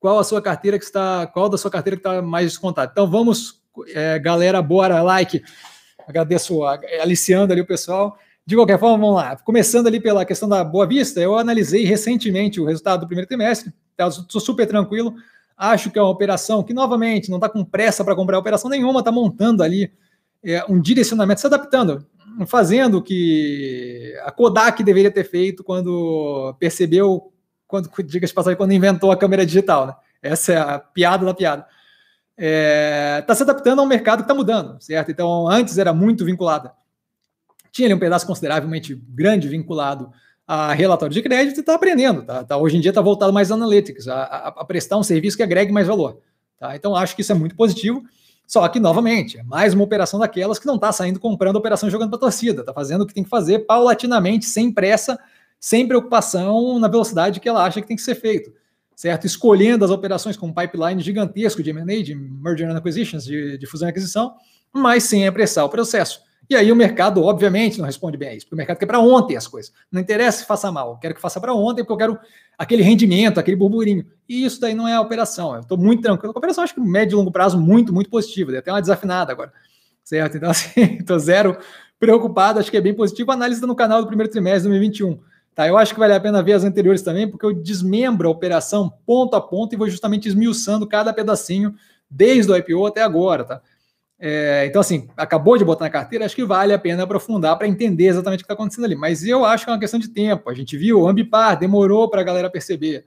Qual 0.00 0.18
a 0.18 0.24
sua 0.24 0.42
carteira 0.42 0.78
que 0.78 0.84
está? 0.84 1.26
Qual 1.26 1.48
da 1.48 1.56
sua 1.56 1.70
carteira 1.70 1.96
que 1.96 2.06
está 2.06 2.20
mais 2.20 2.46
descontada? 2.46 2.90
Então 2.92 3.08
vamos, 3.08 3.62
é, 3.94 4.18
galera, 4.18 4.60
bora, 4.60 5.00
like. 5.00 5.42
Agradeço, 6.06 6.62
aliciando 7.00 7.52
ali 7.52 7.62
o 7.62 7.66
pessoal. 7.66 8.18
De 8.46 8.54
qualquer 8.56 8.78
forma, 8.78 8.98
vamos 8.98 9.14
lá. 9.16 9.36
Começando 9.36 9.86
ali 9.86 9.98
pela 9.98 10.24
questão 10.24 10.48
da 10.48 10.62
Boa 10.62 10.86
Vista, 10.86 11.20
eu 11.20 11.38
analisei 11.38 11.84
recentemente 11.84 12.60
o 12.60 12.66
resultado 12.66 13.00
do 13.00 13.06
primeiro 13.06 13.26
trimestre. 13.26 13.72
Estou 13.98 14.24
tá, 14.24 14.40
super 14.40 14.66
tranquilo. 14.66 15.14
Acho 15.56 15.90
que 15.90 15.98
é 15.98 16.02
uma 16.02 16.10
operação 16.10 16.62
que, 16.62 16.74
novamente, 16.74 17.30
não 17.30 17.38
está 17.38 17.48
com 17.48 17.64
pressa 17.64 18.04
para 18.04 18.14
comprar 18.14 18.38
operação 18.38 18.68
nenhuma, 18.68 18.98
está 18.98 19.12
montando 19.12 19.62
ali 19.62 19.90
é, 20.42 20.62
um 20.68 20.80
direcionamento, 20.80 21.40
se 21.40 21.46
adaptando 21.46 22.04
fazendo 22.46 22.98
o 22.98 23.02
que 23.02 24.14
a 24.24 24.30
Kodak 24.30 24.82
deveria 24.82 25.10
ter 25.10 25.24
feito 25.24 25.62
quando 25.62 26.54
percebeu, 26.58 27.32
quando 27.66 27.90
diga 28.04 28.26
de 28.26 28.32
passagem, 28.32 28.56
quando 28.56 28.72
inventou 28.72 29.12
a 29.12 29.16
câmera 29.16 29.44
digital. 29.44 29.86
Né? 29.86 29.94
Essa 30.22 30.52
é 30.52 30.56
a 30.56 30.78
piada 30.78 31.24
da 31.24 31.34
piada. 31.34 31.66
Está 32.36 32.46
é, 32.46 33.22
tá 33.22 33.34
se 33.34 33.42
adaptando 33.42 33.78
a 33.78 33.82
um 33.82 33.86
mercado 33.86 34.18
que 34.18 34.24
está 34.24 34.34
mudando, 34.34 34.80
certo? 34.80 35.10
Então, 35.10 35.48
antes 35.48 35.78
era 35.78 35.92
muito 35.92 36.24
vinculada. 36.24 36.72
Tinha 37.70 37.86
ali 37.86 37.94
um 37.94 37.98
pedaço 37.98 38.26
consideravelmente 38.26 38.94
grande 38.94 39.48
vinculado 39.48 40.10
a 40.46 40.72
relatório 40.72 41.14
de 41.14 41.22
crédito 41.22 41.56
e 41.56 41.60
está 41.60 41.74
aprendendo. 41.74 42.22
Tá? 42.22 42.44
Tá, 42.44 42.56
hoje 42.56 42.76
em 42.76 42.80
dia 42.80 42.90
está 42.90 43.00
voltado 43.00 43.32
mais 43.32 43.50
analytics, 43.50 44.08
a, 44.08 44.22
a, 44.22 44.48
a, 44.48 44.64
prestar 44.64 44.96
um 44.96 45.02
serviço 45.02 45.36
que 45.36 45.42
agregue 45.42 45.72
mais 45.72 45.86
valor. 45.86 46.20
Tá? 46.58 46.74
Então, 46.76 46.94
acho 46.94 47.14
que 47.14 47.22
isso 47.22 47.32
é 47.32 47.34
muito 47.34 47.54
positivo. 47.54 48.02
Só 48.46 48.66
que, 48.68 48.78
novamente, 48.78 49.38
é 49.38 49.42
mais 49.42 49.74
uma 49.74 49.84
operação 49.84 50.20
daquelas 50.20 50.58
que 50.58 50.66
não 50.66 50.74
está 50.74 50.92
saindo 50.92 51.18
comprando 51.18 51.56
operação 51.56 51.88
jogando 51.88 52.10
para 52.10 52.18
a 52.18 52.20
torcida, 52.20 52.60
está 52.60 52.72
fazendo 52.72 53.02
o 53.02 53.06
que 53.06 53.14
tem 53.14 53.24
que 53.24 53.30
fazer 53.30 53.60
paulatinamente, 53.60 54.46
sem 54.46 54.70
pressa, 54.70 55.18
sem 55.58 55.88
preocupação 55.88 56.78
na 56.78 56.88
velocidade 56.88 57.40
que 57.40 57.48
ela 57.48 57.64
acha 57.64 57.80
que 57.80 57.88
tem 57.88 57.96
que 57.96 58.02
ser 58.02 58.14
feito, 58.14 58.52
certo? 58.94 59.26
Escolhendo 59.26 59.84
as 59.84 59.90
operações 59.90 60.36
com 60.36 60.48
um 60.48 60.52
pipeline 60.52 61.00
gigantesco 61.00 61.62
de 61.62 61.70
M&A, 61.70 62.02
de 62.02 62.14
Merger 62.14 62.68
and 62.68 62.76
Acquisitions, 62.76 63.24
de, 63.24 63.56
de 63.56 63.66
fusão 63.66 63.88
e 63.88 63.90
aquisição, 63.90 64.34
mas 64.72 65.04
sem 65.04 65.26
apressar 65.26 65.64
o 65.64 65.70
processo. 65.70 66.20
E 66.48 66.54
aí 66.54 66.70
o 66.70 66.76
mercado, 66.76 67.22
obviamente, 67.22 67.78
não 67.78 67.86
responde 67.86 68.16
bem 68.16 68.28
a 68.28 68.34
isso, 68.34 68.46
porque 68.46 68.54
o 68.54 68.58
mercado 68.58 68.78
quer 68.78 68.86
para 68.86 69.00
ontem 69.00 69.36
as 69.36 69.46
coisas. 69.46 69.72
Não 69.90 70.00
interessa 70.00 70.38
se 70.38 70.46
faça 70.46 70.70
mal, 70.70 70.98
quero 70.98 71.14
que 71.14 71.20
faça 71.20 71.40
para 71.40 71.54
ontem, 71.54 71.82
porque 71.82 71.92
eu 71.92 71.96
quero 71.96 72.18
aquele 72.58 72.82
rendimento, 72.82 73.38
aquele 73.38 73.56
burburinho. 73.56 74.06
E 74.28 74.44
isso 74.44 74.60
daí 74.60 74.74
não 74.74 74.86
é 74.86 74.94
a 74.94 75.00
operação. 75.00 75.54
Eu 75.54 75.60
estou 75.60 75.78
muito 75.78 76.02
tranquilo 76.02 76.32
com 76.32 76.38
a 76.38 76.40
operação, 76.40 76.62
acho 76.62 76.74
que 76.74 76.80
médio 76.80 77.14
e 77.14 77.16
longo 77.16 77.32
prazo 77.32 77.58
muito, 77.58 77.92
muito 77.92 78.10
positivo. 78.10 78.56
Até 78.56 78.70
uma 78.70 78.80
desafinada 78.80 79.32
agora. 79.32 79.52
Certo? 80.02 80.36
Então, 80.36 80.50
assim, 80.50 80.98
estou 81.00 81.18
zero 81.18 81.56
preocupado, 81.98 82.58
acho 82.58 82.70
que 82.70 82.76
é 82.76 82.80
bem 82.80 82.94
positivo. 82.94 83.32
Análise 83.32 83.58
está 83.58 83.66
no 83.66 83.76
canal 83.76 84.02
do 84.02 84.06
primeiro 84.06 84.30
trimestre 84.30 84.64
de 84.64 84.78
2021. 84.78 85.18
Tá, 85.54 85.68
eu 85.68 85.78
acho 85.78 85.94
que 85.94 86.00
vale 86.00 86.12
a 86.12 86.20
pena 86.20 86.42
ver 86.42 86.54
as 86.54 86.64
anteriores 86.64 87.00
também, 87.00 87.30
porque 87.30 87.46
eu 87.46 87.54
desmembro 87.54 88.28
a 88.28 88.30
operação 88.30 88.92
ponto 89.06 89.36
a 89.36 89.40
ponto 89.40 89.72
e 89.72 89.78
vou 89.78 89.88
justamente 89.88 90.26
esmiuçando 90.26 90.86
cada 90.86 91.12
pedacinho 91.12 91.74
desde 92.10 92.50
o 92.50 92.56
IPO 92.56 92.86
até 92.86 93.02
agora, 93.02 93.44
tá? 93.44 93.62
É, 94.18 94.64
então, 94.66 94.80
assim, 94.80 95.08
acabou 95.16 95.58
de 95.58 95.64
botar 95.64 95.84
na 95.84 95.90
carteira, 95.90 96.24
acho 96.24 96.36
que 96.36 96.44
vale 96.44 96.72
a 96.72 96.78
pena 96.78 97.02
aprofundar 97.02 97.58
para 97.58 97.66
entender 97.66 98.06
exatamente 98.06 98.40
o 98.40 98.42
que 98.42 98.44
está 98.44 98.54
acontecendo 98.54 98.84
ali. 98.84 98.94
Mas 98.94 99.24
eu 99.24 99.44
acho 99.44 99.64
que 99.64 99.70
é 99.70 99.72
uma 99.72 99.80
questão 99.80 100.00
de 100.00 100.08
tempo. 100.08 100.48
A 100.48 100.54
gente 100.54 100.76
viu, 100.76 101.06
Ambipar 101.06 101.58
demorou 101.58 102.08
para 102.08 102.20
a 102.20 102.24
galera 102.24 102.50
perceber, 102.50 103.04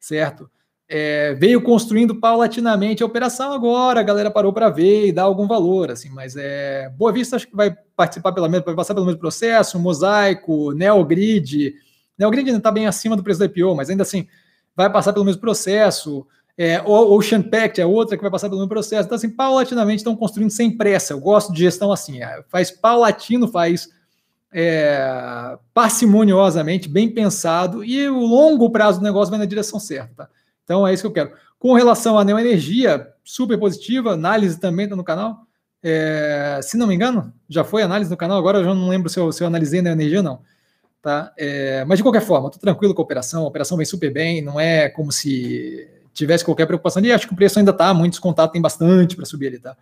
certo? 0.00 0.50
É, 0.88 1.34
veio 1.34 1.60
construindo 1.62 2.20
paulatinamente 2.20 3.02
a 3.02 3.06
operação 3.06 3.52
agora, 3.52 3.98
a 3.98 4.04
galera 4.04 4.30
parou 4.30 4.52
para 4.52 4.70
ver 4.70 5.08
e 5.08 5.12
dar 5.12 5.24
algum 5.24 5.46
valor, 5.46 5.90
assim, 5.90 6.08
mas 6.10 6.36
é 6.36 6.88
Boa 6.90 7.12
Vista 7.12 7.34
acho 7.34 7.48
que 7.48 7.56
vai 7.56 7.76
participar 7.96 8.30
pelo 8.30 8.48
menos, 8.48 8.64
vai 8.64 8.74
passar 8.76 8.94
pelo 8.94 9.04
mesmo 9.04 9.18
processo, 9.18 9.80
Mosaico, 9.80 10.70
Neogrid, 10.70 11.74
Neogrid 12.16 12.46
ainda 12.46 12.58
está 12.58 12.70
bem 12.70 12.86
acima 12.86 13.16
do 13.16 13.22
preço 13.24 13.40
da 13.40 13.46
IPO, 13.46 13.74
mas 13.74 13.90
ainda 13.90 14.04
assim 14.04 14.28
vai 14.76 14.88
passar 14.88 15.12
pelo 15.12 15.24
mesmo 15.24 15.40
processo, 15.40 16.24
é, 16.58 16.80
Ocean 16.82 17.42
Pact 17.42 17.80
é 17.80 17.86
outra 17.86 18.16
que 18.16 18.22
vai 18.22 18.30
passar 18.30 18.48
pelo 18.48 18.60
mesmo 18.60 18.70
processo. 18.70 19.04
Então, 19.04 19.16
assim, 19.16 19.28
paulatinamente 19.28 19.98
estão 19.98 20.16
construindo 20.16 20.50
sem 20.50 20.74
pressa. 20.74 21.12
Eu 21.12 21.20
gosto 21.20 21.52
de 21.52 21.60
gestão 21.60 21.92
assim, 21.92 22.22
é, 22.22 22.42
faz 22.48 22.70
paulatino, 22.70 23.46
faz 23.46 23.88
é, 24.52 25.58
parcimoniosamente, 25.74 26.88
bem 26.88 27.10
pensado, 27.10 27.84
e 27.84 28.08
o 28.08 28.20
longo 28.20 28.70
prazo 28.70 29.00
do 29.00 29.04
negócio 29.04 29.30
vai 29.30 29.38
na 29.38 29.44
direção 29.44 29.78
certa. 29.78 30.24
Tá? 30.24 30.30
Então, 30.64 30.86
é 30.86 30.94
isso 30.94 31.02
que 31.02 31.06
eu 31.06 31.12
quero. 31.12 31.32
Com 31.58 31.74
relação 31.74 32.18
à 32.18 32.24
neoenergia, 32.24 33.06
super 33.22 33.58
positiva, 33.58 34.12
análise 34.12 34.58
também 34.58 34.84
está 34.84 34.96
no 34.96 35.04
canal. 35.04 35.42
É, 35.82 36.58
se 36.62 36.78
não 36.78 36.86
me 36.86 36.94
engano, 36.94 37.32
já 37.48 37.64
foi 37.64 37.82
análise 37.82 38.10
no 38.10 38.16
canal, 38.16 38.38
agora 38.38 38.58
eu 38.58 38.64
já 38.64 38.74
não 38.74 38.88
lembro 38.88 39.10
se 39.10 39.20
eu, 39.20 39.30
se 39.30 39.42
eu 39.42 39.46
analisei 39.46 39.82
neoenergia 39.82 40.18
ou 40.18 40.24
não. 40.24 40.40
Tá? 41.02 41.32
É, 41.36 41.84
mas 41.84 41.98
de 41.98 42.02
qualquer 42.02 42.22
forma, 42.22 42.48
estou 42.48 42.60
tranquilo 42.60 42.94
com 42.94 43.02
a 43.02 43.04
operação, 43.04 43.44
a 43.44 43.46
operação 43.46 43.76
vem 43.76 43.86
super 43.86 44.10
bem, 44.10 44.42
não 44.42 44.58
é 44.58 44.88
como 44.88 45.12
se 45.12 45.86
tivesse 46.16 46.44
qualquer 46.44 46.66
preocupação 46.66 47.00
ali, 47.00 47.12
acho 47.12 47.26
que 47.26 47.34
o 47.34 47.36
preço 47.36 47.58
ainda 47.58 47.70
está 47.70 47.92
muito 47.92 48.12
descontado, 48.12 48.52
tem 48.52 48.60
bastante 48.60 49.14
para 49.14 49.24
subir 49.24 49.48
ali, 49.48 49.58
tá? 49.58 49.76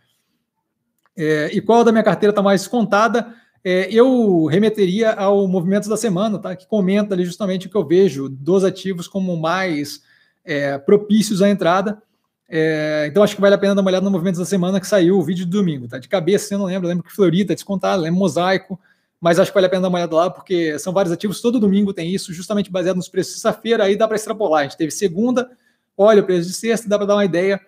É, 1.16 1.51
e 1.52 1.61
qual 1.61 1.85
da 1.85 1.93
minha 1.93 2.02
carteira 2.02 2.31
está 2.31 2.43
mais 2.43 2.62
descontada? 2.62 3.32
É, 3.62 3.89
eu 3.90 4.44
remeteria 4.47 5.12
ao 5.12 5.47
Movimentos 5.47 5.89
da 5.89 5.97
Semana, 5.97 6.39
tá? 6.39 6.55
Que 6.56 6.66
comenta 6.66 7.15
ali 7.15 7.24
justamente 7.24 7.66
o 7.66 7.70
que 7.70 7.77
eu 7.77 7.86
vejo 7.86 8.28
dos 8.28 8.65
ativos 8.65 9.06
como 9.06 9.36
mais 9.36 10.02
é, 10.44 10.77
propícios 10.77 11.40
à 11.40 11.48
entrada. 11.48 12.02
É, 12.48 13.06
então 13.09 13.23
acho 13.23 13.35
que 13.35 13.40
vale 13.40 13.55
a 13.55 13.59
pena 13.59 13.74
dar 13.74 13.81
uma 13.81 13.90
olhada 13.90 14.05
no 14.05 14.11
Movimentos 14.11 14.39
da 14.39 14.44
Semana 14.44 14.81
que 14.81 14.86
saiu 14.86 15.19
o 15.19 15.23
vídeo 15.23 15.47
de 15.47 15.51
domingo, 15.51 15.89
tá? 15.89 15.98
De 15.98 16.09
cabeça, 16.09 16.52
eu 16.52 16.59
não 16.59 16.66
lembro, 16.66 16.86
eu 16.86 16.90
lembro 16.90 17.05
que 17.05 17.12
Florida 17.12 17.52
é 17.52 17.55
descontada, 17.55 18.02
lembro 18.02 18.19
Mosaico, 18.19 18.78
mas 19.20 19.39
acho 19.39 19.51
que 19.51 19.55
vale 19.55 19.66
a 19.66 19.70
pena 19.70 19.82
dar 19.82 19.89
uma 19.89 19.98
olhada 19.98 20.15
lá, 20.15 20.28
porque 20.28 20.78
são 20.78 20.93
vários 20.93 21.12
ativos, 21.12 21.40
todo 21.40 21.59
domingo 21.59 21.94
tem 21.94 22.12
isso, 22.12 22.35
justamente 22.35 22.70
baseado 22.70 22.97
nos 22.97 23.09
preços 23.09 23.35
de 23.35 23.40
sexta-feira, 23.40 23.85
aí 23.85 23.97
dá 23.97 24.06
para 24.06 24.16
extrapolar. 24.16 24.61
A 24.61 24.62
gente 24.65 24.77
teve 24.77 24.90
segunda, 24.90 25.51
olha 25.96 26.22
o 26.22 26.26
preço 26.26 26.48
de 26.48 26.54
sexta, 26.54 26.88
dá 26.88 26.98
para 26.98 27.06
dar 27.06 27.14
uma 27.16 27.24
ideia 27.24 27.60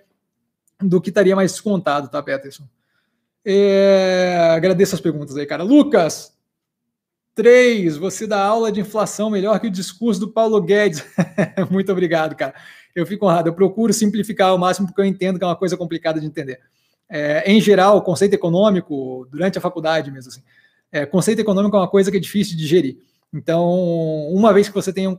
do 0.80 1.00
que 1.00 1.08
estaria 1.08 1.36
mais 1.36 1.52
descontado, 1.52 2.08
tá, 2.08 2.22
Peterson? 2.22 2.64
É, 3.44 4.52
agradeço 4.56 4.94
as 4.94 5.00
perguntas 5.00 5.36
aí, 5.36 5.46
cara. 5.46 5.62
Lucas, 5.62 6.36
três, 7.34 7.96
você 7.96 8.26
dá 8.26 8.42
aula 8.42 8.72
de 8.72 8.80
inflação 8.80 9.30
melhor 9.30 9.60
que 9.60 9.68
o 9.68 9.70
discurso 9.70 10.20
do 10.20 10.32
Paulo 10.32 10.60
Guedes. 10.60 11.04
Muito 11.70 11.92
obrigado, 11.92 12.34
cara. 12.34 12.54
Eu 12.94 13.06
fico 13.06 13.26
honrado. 13.26 13.48
Eu 13.48 13.54
procuro 13.54 13.92
simplificar 13.92 14.48
ao 14.48 14.58
máximo 14.58 14.88
porque 14.88 15.00
eu 15.00 15.04
entendo 15.04 15.38
que 15.38 15.44
é 15.44 15.46
uma 15.46 15.54
coisa 15.54 15.76
complicada 15.76 16.18
de 16.18 16.26
entender. 16.26 16.58
É, 17.08 17.50
em 17.50 17.60
geral, 17.60 17.98
o 17.98 18.02
conceito 18.02 18.34
econômico, 18.34 19.28
durante 19.30 19.58
a 19.58 19.60
faculdade 19.60 20.10
mesmo, 20.10 20.30
assim, 20.30 20.42
é, 20.90 21.06
conceito 21.06 21.40
econômico 21.40 21.76
é 21.76 21.80
uma 21.80 21.88
coisa 21.88 22.10
que 22.10 22.16
é 22.16 22.20
difícil 22.20 22.56
de 22.56 22.62
digerir. 22.62 22.98
Então, 23.32 23.68
uma 24.28 24.52
vez 24.52 24.68
que 24.68 24.74
você 24.74 24.92
tem 24.92 25.06
um 25.06 25.16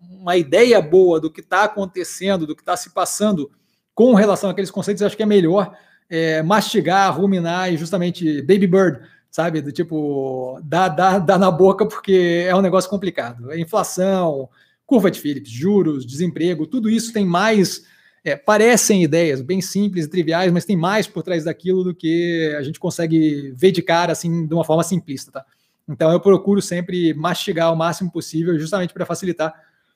uma 0.00 0.36
ideia 0.36 0.80
boa 0.80 1.20
do 1.20 1.30
que 1.30 1.40
está 1.40 1.64
acontecendo, 1.64 2.46
do 2.46 2.56
que 2.56 2.62
está 2.62 2.76
se 2.76 2.90
passando 2.90 3.50
com 3.94 4.14
relação 4.14 4.50
àqueles 4.50 4.70
conceitos, 4.70 5.02
acho 5.02 5.16
que 5.16 5.22
é 5.22 5.26
melhor 5.26 5.76
é, 6.08 6.42
mastigar, 6.42 7.16
ruminar 7.16 7.72
e 7.72 7.76
justamente 7.76 8.40
baby 8.42 8.66
bird, 8.66 9.00
sabe? 9.30 9.60
Do 9.60 9.70
tipo, 9.70 10.58
dá, 10.64 10.88
dá, 10.88 11.18
dá 11.18 11.38
na 11.38 11.50
boca 11.50 11.86
porque 11.86 12.46
é 12.48 12.56
um 12.56 12.62
negócio 12.62 12.88
complicado. 12.88 13.52
É 13.52 13.58
inflação, 13.60 14.48
curva 14.86 15.10
de 15.10 15.20
Phillips, 15.20 15.50
juros, 15.50 16.06
desemprego, 16.06 16.66
tudo 16.66 16.88
isso 16.88 17.12
tem 17.12 17.24
mais 17.24 17.84
é, 18.24 18.34
parecem 18.34 19.04
ideias 19.04 19.42
bem 19.42 19.60
simples 19.60 20.06
e 20.06 20.08
triviais, 20.08 20.50
mas 20.50 20.64
tem 20.64 20.76
mais 20.76 21.06
por 21.06 21.22
trás 21.22 21.44
daquilo 21.44 21.84
do 21.84 21.94
que 21.94 22.54
a 22.56 22.62
gente 22.62 22.80
consegue 22.80 23.52
ver 23.54 23.70
de 23.70 23.82
cara, 23.82 24.12
assim, 24.12 24.46
de 24.46 24.54
uma 24.54 24.64
forma 24.64 24.82
simplista, 24.82 25.30
tá? 25.30 25.44
Então 25.88 26.10
eu 26.10 26.20
procuro 26.20 26.62
sempre 26.62 27.12
mastigar 27.14 27.72
o 27.72 27.76
máximo 27.76 28.10
possível, 28.10 28.58
justamente 28.58 28.94
para 28.94 29.04
facilitar 29.04 29.54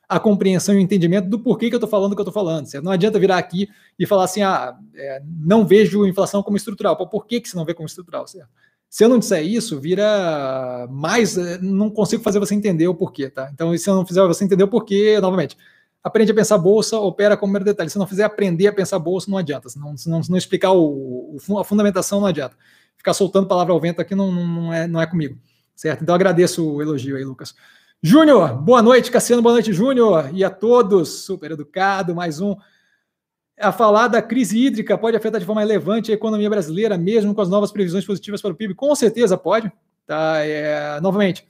a 0.09 0.19
compreensão 0.19 0.75
e 0.75 0.79
o 0.79 0.81
entendimento 0.81 1.29
do 1.29 1.39
porquê 1.39 1.69
que 1.69 1.75
eu 1.75 1.79
estou 1.79 1.89
falando 1.89 2.13
o 2.13 2.15
que 2.17 2.21
eu 2.21 2.29
estou 2.29 2.33
falando. 2.33 2.67
Certo? 2.67 2.85
Não 2.85 2.93
adianta 2.93 3.19
virar 3.19 3.37
aqui 3.37 3.69
e 3.99 4.07
falar 4.07 4.25
assim, 4.25 4.43
ah, 4.43 4.75
é, 4.95 5.23
não 5.27 5.67
vejo 5.67 6.07
inflação 6.07 6.43
como 6.43 6.57
estrutural. 6.57 6.97
Pô, 6.97 7.07
por 7.07 7.27
que, 7.27 7.41
que 7.41 7.49
você 7.49 7.57
não 7.57 7.65
vê 7.65 7.75
como 7.75 7.87
estrutural? 7.87 8.27
Certo? 8.27 8.49
Se 8.89 9.05
eu 9.05 9.09
não 9.09 9.19
disser 9.19 9.45
isso, 9.45 9.79
vira 9.79 10.87
mais. 10.91 11.37
É, 11.37 11.59
não 11.59 11.91
consigo 11.91 12.23
fazer 12.23 12.39
você 12.39 12.55
entender 12.55 12.89
o 12.89 12.95
porquê, 12.95 13.29
tá? 13.29 13.51
Então, 13.53 13.77
se 13.77 13.89
eu 13.89 13.95
não 13.95 14.07
fizer 14.07 14.27
você 14.27 14.45
entender 14.45 14.65
o 14.65 14.69
porquê, 14.69 15.21
novamente, 15.21 15.59
aprende 16.03 16.33
a 16.33 16.35
pensar 16.35 16.57
bolsa, 16.57 16.99
opera 16.99 17.37
como 17.37 17.53
primeiro 17.53 17.67
detalhe. 17.67 17.91
Se 17.91 17.99
não 17.99 18.07
fizer 18.07 18.25
aprender 18.25 18.67
a 18.67 18.73
pensar 18.73 18.99
bolsa, 18.99 19.31
não 19.31 19.37
adianta. 19.37 19.69
Se 19.69 19.79
não, 19.79 19.95
se 19.95 20.09
não, 20.09 20.23
se 20.23 20.31
não 20.31 20.39
explicar 20.39 20.73
o, 20.73 21.37
o, 21.37 21.59
a 21.59 21.65
fundamentação, 21.65 22.21
não 22.21 22.29
adianta. 22.29 22.57
Ficar 22.97 23.13
soltando 23.13 23.47
palavra 23.47 23.75
ao 23.75 23.81
vento 23.81 24.01
aqui 24.01 24.15
não, 24.15 24.33
não, 24.33 24.73
é, 24.73 24.87
não 24.89 25.01
é 25.01 25.07
comigo, 25.07 25.39
certo? 25.79 26.03
Então, 26.03 26.13
agradeço 26.13 26.69
o 26.69 26.83
elogio 26.83 27.17
aí, 27.17 27.25
Lucas. 27.25 27.55
Júnior, 28.03 28.53
boa 28.61 28.83
noite, 28.83 29.13
Cassiano, 29.13 29.41
boa 29.41 29.53
noite, 29.53 29.73
Júnior, 29.73 30.29
e 30.33 30.43
a 30.43 30.51
todos, 30.51 31.23
super 31.25 31.53
educado, 31.53 32.17
mais 32.17 32.41
um. 32.41 32.57
A 33.57 33.71
falar 33.71 34.09
da 34.09 34.21
crise 34.21 34.59
hídrica 34.59 34.99
pode 34.99 35.17
afetar 35.17 35.41
de 35.41 35.47
forma 35.47 35.61
relevante 35.61 36.11
a 36.11 36.15
economia 36.15 36.51
brasileira, 36.51 36.99
mesmo 36.99 37.33
com 37.33 37.41
as 37.41 37.49
novas 37.49 37.71
previsões 37.71 38.05
positivas 38.05 38.43
para 38.43 38.51
o 38.51 38.57
PIB? 38.57 38.75
Com 38.75 38.93
certeza 38.97 39.39
pode. 39.39 39.71
Tá? 40.05 40.39
É, 40.45 41.01
novamente, 41.01 41.47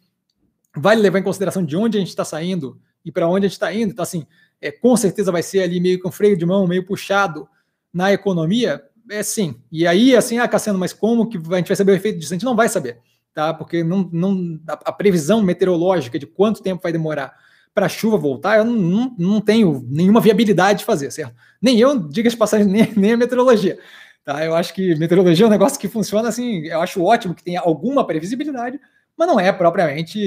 vale 0.76 1.00
levar 1.00 1.20
em 1.20 1.22
consideração 1.22 1.64
de 1.64 1.74
onde 1.74 1.96
a 1.96 2.00
gente 2.00 2.10
está 2.10 2.24
saindo 2.24 2.78
e 3.02 3.10
para 3.10 3.26
onde 3.26 3.46
a 3.46 3.48
gente 3.48 3.56
está 3.56 3.72
indo. 3.72 3.92
Então, 3.92 4.02
assim, 4.02 4.26
é, 4.60 4.70
com 4.70 4.94
certeza 4.94 5.32
vai 5.32 5.42
ser 5.42 5.62
ali 5.62 5.80
meio 5.80 5.98
com 6.00 6.12
freio 6.12 6.36
de 6.36 6.44
mão, 6.44 6.66
meio 6.66 6.84
puxado 6.84 7.48
na 7.90 8.12
economia. 8.12 8.82
É 9.10 9.22
sim. 9.22 9.58
E 9.72 9.86
aí, 9.86 10.14
assim, 10.14 10.38
ah, 10.38 10.46
Cassiano, 10.46 10.78
mas 10.78 10.92
como 10.92 11.26
que 11.26 11.38
a 11.38 11.56
gente 11.56 11.68
vai 11.68 11.76
saber 11.76 11.92
o 11.92 11.94
efeito 11.94 12.18
disso? 12.18 12.34
A 12.34 12.36
gente 12.36 12.44
não 12.44 12.54
vai 12.54 12.68
saber 12.68 13.00
tá? 13.38 13.54
Porque 13.54 13.84
não, 13.84 14.10
não, 14.12 14.58
a, 14.66 14.90
previsão 14.90 15.40
meteorológica 15.40 16.18
de 16.18 16.26
quanto 16.26 16.60
tempo 16.60 16.82
vai 16.82 16.90
demorar 16.90 17.32
para 17.72 17.86
a 17.86 17.88
chuva 17.88 18.16
voltar, 18.16 18.58
eu 18.58 18.64
não, 18.64 18.74
não, 18.74 19.16
não, 19.16 19.40
tenho 19.40 19.86
nenhuma 19.88 20.20
viabilidade 20.20 20.80
de 20.80 20.84
fazer, 20.84 21.12
certo? 21.12 21.36
Nem 21.62 21.78
eu, 21.78 21.96
diga 21.96 22.28
de 22.28 22.36
passagem, 22.36 22.66
nem, 22.66 22.92
nem 22.96 23.12
a 23.12 23.16
meteorologia. 23.16 23.78
Tá? 24.24 24.44
Eu 24.44 24.56
acho 24.56 24.74
que 24.74 24.96
meteorologia 24.96 25.44
é 25.44 25.46
um 25.46 25.52
negócio 25.52 25.78
que 25.78 25.86
funciona 25.86 26.28
assim, 26.28 26.66
eu 26.66 26.82
acho 26.82 27.00
ótimo 27.00 27.32
que 27.32 27.44
tenha 27.44 27.60
alguma 27.60 28.04
previsibilidade, 28.04 28.80
mas 29.16 29.28
não 29.28 29.38
é 29.38 29.52
propriamente, 29.52 30.18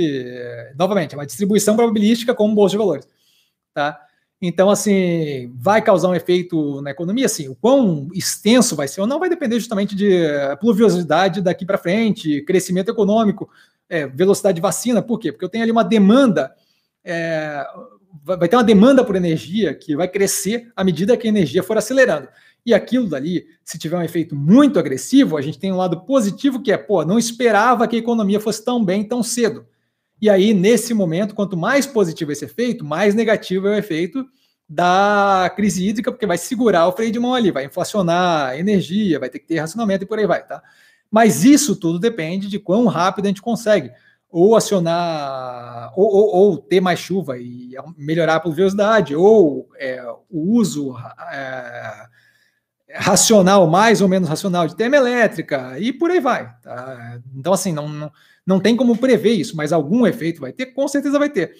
novamente, 0.77 1.13
é 1.13 1.17
uma 1.17 1.25
distribuição 1.25 1.75
probabilística 1.75 2.33
como 2.33 2.55
bolsa 2.55 2.71
de 2.71 2.77
valores. 2.77 3.05
Tá? 3.73 3.99
Então, 4.41 4.71
assim, 4.71 5.53
vai 5.55 5.83
causar 5.83 6.09
um 6.09 6.15
efeito 6.15 6.81
na 6.81 6.89
economia? 6.89 7.29
Sim. 7.29 7.49
O 7.49 7.55
quão 7.55 8.09
extenso 8.11 8.75
vai 8.75 8.87
ser 8.87 8.99
ou 8.99 9.05
não 9.05 9.19
vai 9.19 9.29
depender 9.29 9.59
justamente 9.59 9.95
de 9.95 10.11
eh, 10.11 10.55
pluviosidade 10.55 11.41
daqui 11.41 11.63
para 11.63 11.77
frente, 11.77 12.41
crescimento 12.41 12.89
econômico, 12.89 13.47
é, 13.87 14.07
velocidade 14.07 14.55
de 14.55 14.61
vacina. 14.61 15.01
Por 15.01 15.19
quê? 15.19 15.31
Porque 15.31 15.45
eu 15.45 15.49
tenho 15.49 15.63
ali 15.63 15.71
uma 15.71 15.83
demanda, 15.83 16.51
é, 17.03 17.63
vai 18.23 18.47
ter 18.47 18.55
uma 18.55 18.63
demanda 18.63 19.03
por 19.03 19.15
energia 19.15 19.75
que 19.75 19.95
vai 19.95 20.07
crescer 20.07 20.71
à 20.75 20.83
medida 20.83 21.15
que 21.17 21.27
a 21.27 21.29
energia 21.29 21.61
for 21.61 21.77
acelerando. 21.77 22.27
E 22.65 22.73
aquilo 22.73 23.09
dali, 23.09 23.45
se 23.63 23.77
tiver 23.77 23.97
um 23.97 24.03
efeito 24.03 24.35
muito 24.35 24.79
agressivo, 24.79 25.35
a 25.35 25.41
gente 25.41 25.59
tem 25.59 25.71
um 25.71 25.77
lado 25.77 26.01
positivo 26.05 26.61
que 26.61 26.71
é, 26.71 26.77
pô, 26.77 27.03
não 27.03 27.19
esperava 27.19 27.87
que 27.87 27.95
a 27.95 27.99
economia 27.99 28.39
fosse 28.39 28.63
tão 28.63 28.83
bem 28.83 29.03
tão 29.03 29.21
cedo. 29.21 29.65
E 30.21 30.29
aí, 30.29 30.53
nesse 30.53 30.93
momento, 30.93 31.33
quanto 31.33 31.57
mais 31.57 31.87
positivo 31.87 32.31
esse 32.31 32.45
efeito, 32.45 32.85
mais 32.85 33.15
negativo 33.15 33.67
é 33.67 33.71
o 33.71 33.79
efeito 33.79 34.23
da 34.69 35.51
crise 35.55 35.85
hídrica, 35.85 36.11
porque 36.11 36.27
vai 36.27 36.37
segurar 36.37 36.87
o 36.87 36.91
freio 36.91 37.11
de 37.11 37.19
mão 37.19 37.33
ali, 37.33 37.51
vai 37.51 37.65
inflacionar 37.65 38.57
energia, 38.57 39.19
vai 39.19 39.29
ter 39.29 39.39
que 39.39 39.47
ter 39.47 39.59
racionamento 39.59 40.03
e 40.03 40.07
por 40.07 40.19
aí 40.19 40.27
vai, 40.27 40.45
tá? 40.45 40.61
Mas 41.09 41.43
isso 41.43 41.75
tudo 41.75 41.99
depende 41.99 42.47
de 42.47 42.59
quão 42.59 42.85
rápido 42.85 43.25
a 43.25 43.27
gente 43.29 43.41
consegue 43.41 43.91
ou 44.29 44.55
acionar, 44.55 45.91
ou, 45.93 46.07
ou, 46.07 46.35
ou 46.35 46.57
ter 46.57 46.79
mais 46.79 46.99
chuva 46.99 47.37
e 47.37 47.73
melhorar 47.97 48.35
a 48.35 48.39
pluviosidade, 48.39 49.13
ou 49.13 49.69
é, 49.77 50.01
o 50.29 50.53
uso 50.53 50.95
é, 51.33 52.07
racional, 52.93 53.67
mais 53.67 53.99
ou 54.01 54.07
menos 54.07 54.29
racional 54.29 54.67
de 54.67 54.75
termoelétrica, 54.75 55.77
e 55.77 55.91
por 55.91 56.11
aí 56.11 56.21
vai. 56.21 56.49
Tá? 56.61 57.19
Então, 57.35 57.51
assim, 57.51 57.73
não, 57.73 57.89
não 57.89 58.11
não 58.45 58.59
tem 58.59 58.75
como 58.75 58.97
prever 58.97 59.33
isso, 59.33 59.55
mas 59.55 59.71
algum 59.71 60.05
efeito 60.05 60.41
vai 60.41 60.51
ter, 60.51 60.67
com 60.67 60.87
certeza 60.87 61.19
vai 61.19 61.29
ter. 61.29 61.53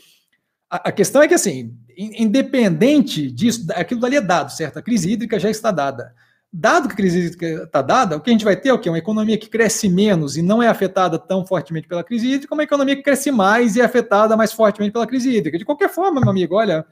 A, 0.70 0.90
a 0.90 0.92
questão 0.92 1.22
é 1.22 1.28
que, 1.28 1.34
assim, 1.34 1.76
independente 1.98 3.30
disso, 3.30 3.66
aquilo 3.76 4.00
dali 4.00 4.16
é 4.16 4.22
dado, 4.22 4.52
certo? 4.52 4.78
A 4.78 4.82
crise 4.82 5.12
hídrica 5.12 5.40
já 5.40 5.50
está 5.50 5.72
dada. 5.72 6.14
Dado 6.52 6.88
que 6.88 6.94
a 6.94 6.98
crise 6.98 7.20
hídrica 7.20 7.64
está 7.64 7.82
dada, 7.82 8.18
o 8.18 8.22
que 8.22 8.30
a 8.30 8.34
gente 8.34 8.44
vai 8.44 8.58
ter 8.58 8.70
é 8.70 8.74
o 8.74 8.80
quê? 8.80 8.90
Uma 8.90 8.98
economia 8.98 9.38
que 9.38 9.50
cresce 9.50 9.88
menos 9.88 10.36
e 10.36 10.42
não 10.42 10.62
é 10.62 10.68
afetada 10.68 11.18
tão 11.18 11.46
fortemente 11.46 11.88
pela 11.88 12.04
crise 12.04 12.28
hídrica, 12.28 12.54
uma 12.54 12.64
economia 12.64 12.96
que 12.96 13.04
cresce 13.04 13.32
mais 13.32 13.76
e 13.76 13.82
é 13.82 13.86
afetada 13.86 14.36
mais 14.36 14.52
fortemente 14.52 14.92
pela 14.92 15.08
crise 15.08 15.30
hídrica. 15.34 15.58
De 15.58 15.64
qualquer 15.64 15.90
forma, 15.90 16.20
meu 16.20 16.30
amigo, 16.30 16.56
olha, 16.56 16.86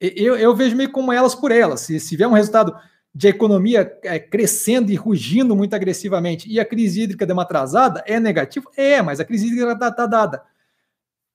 eu, 0.00 0.36
eu 0.36 0.54
vejo 0.54 0.76
meio 0.76 0.90
como 0.90 1.12
elas 1.12 1.34
por 1.34 1.50
elas. 1.50 1.80
Se, 1.80 2.00
se 2.00 2.16
vier 2.16 2.28
um 2.28 2.32
resultado 2.32 2.74
de 3.14 3.28
economia 3.28 3.98
é, 4.02 4.18
crescendo 4.18 4.92
e 4.92 4.94
rugindo 4.94 5.56
muito 5.56 5.74
agressivamente 5.74 6.48
e 6.48 6.60
a 6.60 6.64
crise 6.64 7.02
hídrica 7.02 7.26
deu 7.26 7.34
uma 7.34 7.42
atrasada, 7.42 8.02
é 8.06 8.20
negativo? 8.20 8.70
É, 8.76 9.02
mas 9.02 9.18
a 9.20 9.24
crise 9.24 9.46
hídrica 9.46 9.72
está 9.72 9.90
tá 9.90 10.06
dada. 10.06 10.42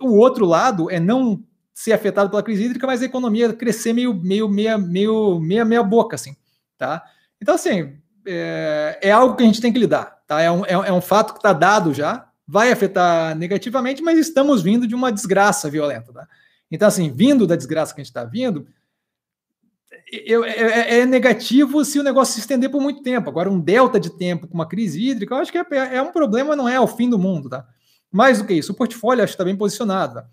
O 0.01 0.17
outro 0.17 0.45
lado 0.45 0.89
é 0.89 0.99
não 0.99 1.43
ser 1.73 1.93
afetado 1.93 2.29
pela 2.29 2.43
crise 2.43 2.65
hídrica, 2.65 2.85
mas 2.85 3.01
a 3.01 3.05
economia 3.05 3.51
crescer 3.53 3.93
meio, 3.93 4.13
meio, 4.13 4.47
meia, 4.47 4.77
meio, 4.77 5.39
meia, 5.39 5.65
meia 5.65 5.83
boca, 5.83 6.15
assim, 6.15 6.35
tá? 6.77 7.03
Então, 7.41 7.55
assim, 7.55 7.97
é, 8.25 8.99
é 9.01 9.11
algo 9.11 9.35
que 9.35 9.43
a 9.43 9.45
gente 9.45 9.61
tem 9.61 9.73
que 9.73 9.79
lidar, 9.79 10.21
tá? 10.27 10.41
É 10.41 10.51
um, 10.51 10.65
é, 10.65 10.71
é 10.71 10.93
um 10.93 11.01
fato 11.01 11.33
que 11.33 11.39
está 11.39 11.51
dado 11.51 11.93
já, 11.93 12.27
vai 12.47 12.71
afetar 12.71 13.35
negativamente, 13.35 14.01
mas 14.01 14.19
estamos 14.19 14.61
vindo 14.61 14.85
de 14.85 14.93
uma 14.93 15.11
desgraça 15.11 15.69
violenta, 15.69 16.13
tá? 16.13 16.27
Então, 16.69 16.87
assim, 16.87 17.11
vindo 17.11 17.47
da 17.47 17.55
desgraça 17.55 17.93
que 17.93 18.01
a 18.01 18.03
gente 18.03 18.11
está 18.11 18.23
vindo, 18.23 18.67
eu, 20.25 20.45
é, 20.45 20.51
é, 20.51 20.99
é, 20.99 21.05
negativo 21.05 21.83
se 21.83 21.99
o 21.99 22.03
negócio 22.03 22.35
se 22.35 22.41
estender 22.41 22.69
por 22.69 22.81
muito 22.81 23.01
tempo. 23.01 23.29
Agora, 23.29 23.49
um 23.49 23.59
delta 23.59 23.99
de 23.99 24.09
tempo 24.11 24.47
com 24.47 24.53
uma 24.53 24.67
crise 24.67 25.01
hídrica, 25.01 25.33
eu 25.33 25.39
acho 25.39 25.51
que 25.51 25.57
é, 25.57 25.65
é 25.71 26.01
um 26.01 26.11
problema, 26.11 26.55
não 26.55 26.69
é 26.69 26.79
o 26.79 26.87
fim 26.87 27.09
do 27.09 27.17
mundo, 27.17 27.49
tá? 27.49 27.65
Mais 28.11 28.39
do 28.39 28.45
que 28.45 28.53
isso, 28.53 28.71
o 28.71 28.75
portfólio 28.75 29.23
acho 29.23 29.31
que 29.31 29.35
está 29.35 29.43
bem 29.43 29.55
posicionado. 29.55 30.15
Tá? 30.15 30.25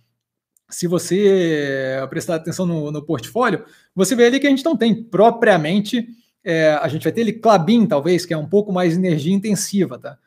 Se 0.69 0.86
você 0.86 1.97
prestar 2.11 2.36
atenção 2.36 2.66
no, 2.66 2.93
no, 2.93 3.02
portfólio, 3.02 3.65
você 3.94 4.15
vê 4.15 4.27
ali 4.27 4.39
que 4.39 4.47
a 4.47 4.51
gente 4.51 4.65
não 4.65 4.77
tem 4.77 5.02
propriamente. 5.02 6.07
É, 6.44 6.73
a 6.74 6.89
gente 6.89 7.02
vai 7.02 7.12
ter 7.12 7.23
ele 7.23 7.32
Clabin, 7.32 7.86
talvez, 7.86 8.24
que 8.24 8.35
é 8.35 8.36
um 8.36 8.48
pouco 8.48 8.73
mais 8.73 8.97
energia 8.97 9.35
intensiva, 9.35 9.98
tá? 9.98 10.19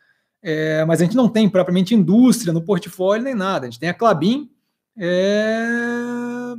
É, 0.42 0.84
mas 0.86 1.00
a 1.00 1.06
gente 1.06 1.16
não 1.16 1.30
tem 1.30 1.48
propriamente 1.48 1.96
indústria 1.96 2.52
no 2.52 2.62
portfólio 2.62 3.24
nem 3.24 3.36
nada. 3.36 3.66
A 3.66 3.70
gente 3.70 3.80
tem 3.80 3.90
a 3.90 3.94
Clabin, 3.94 4.50
é, 4.98 6.56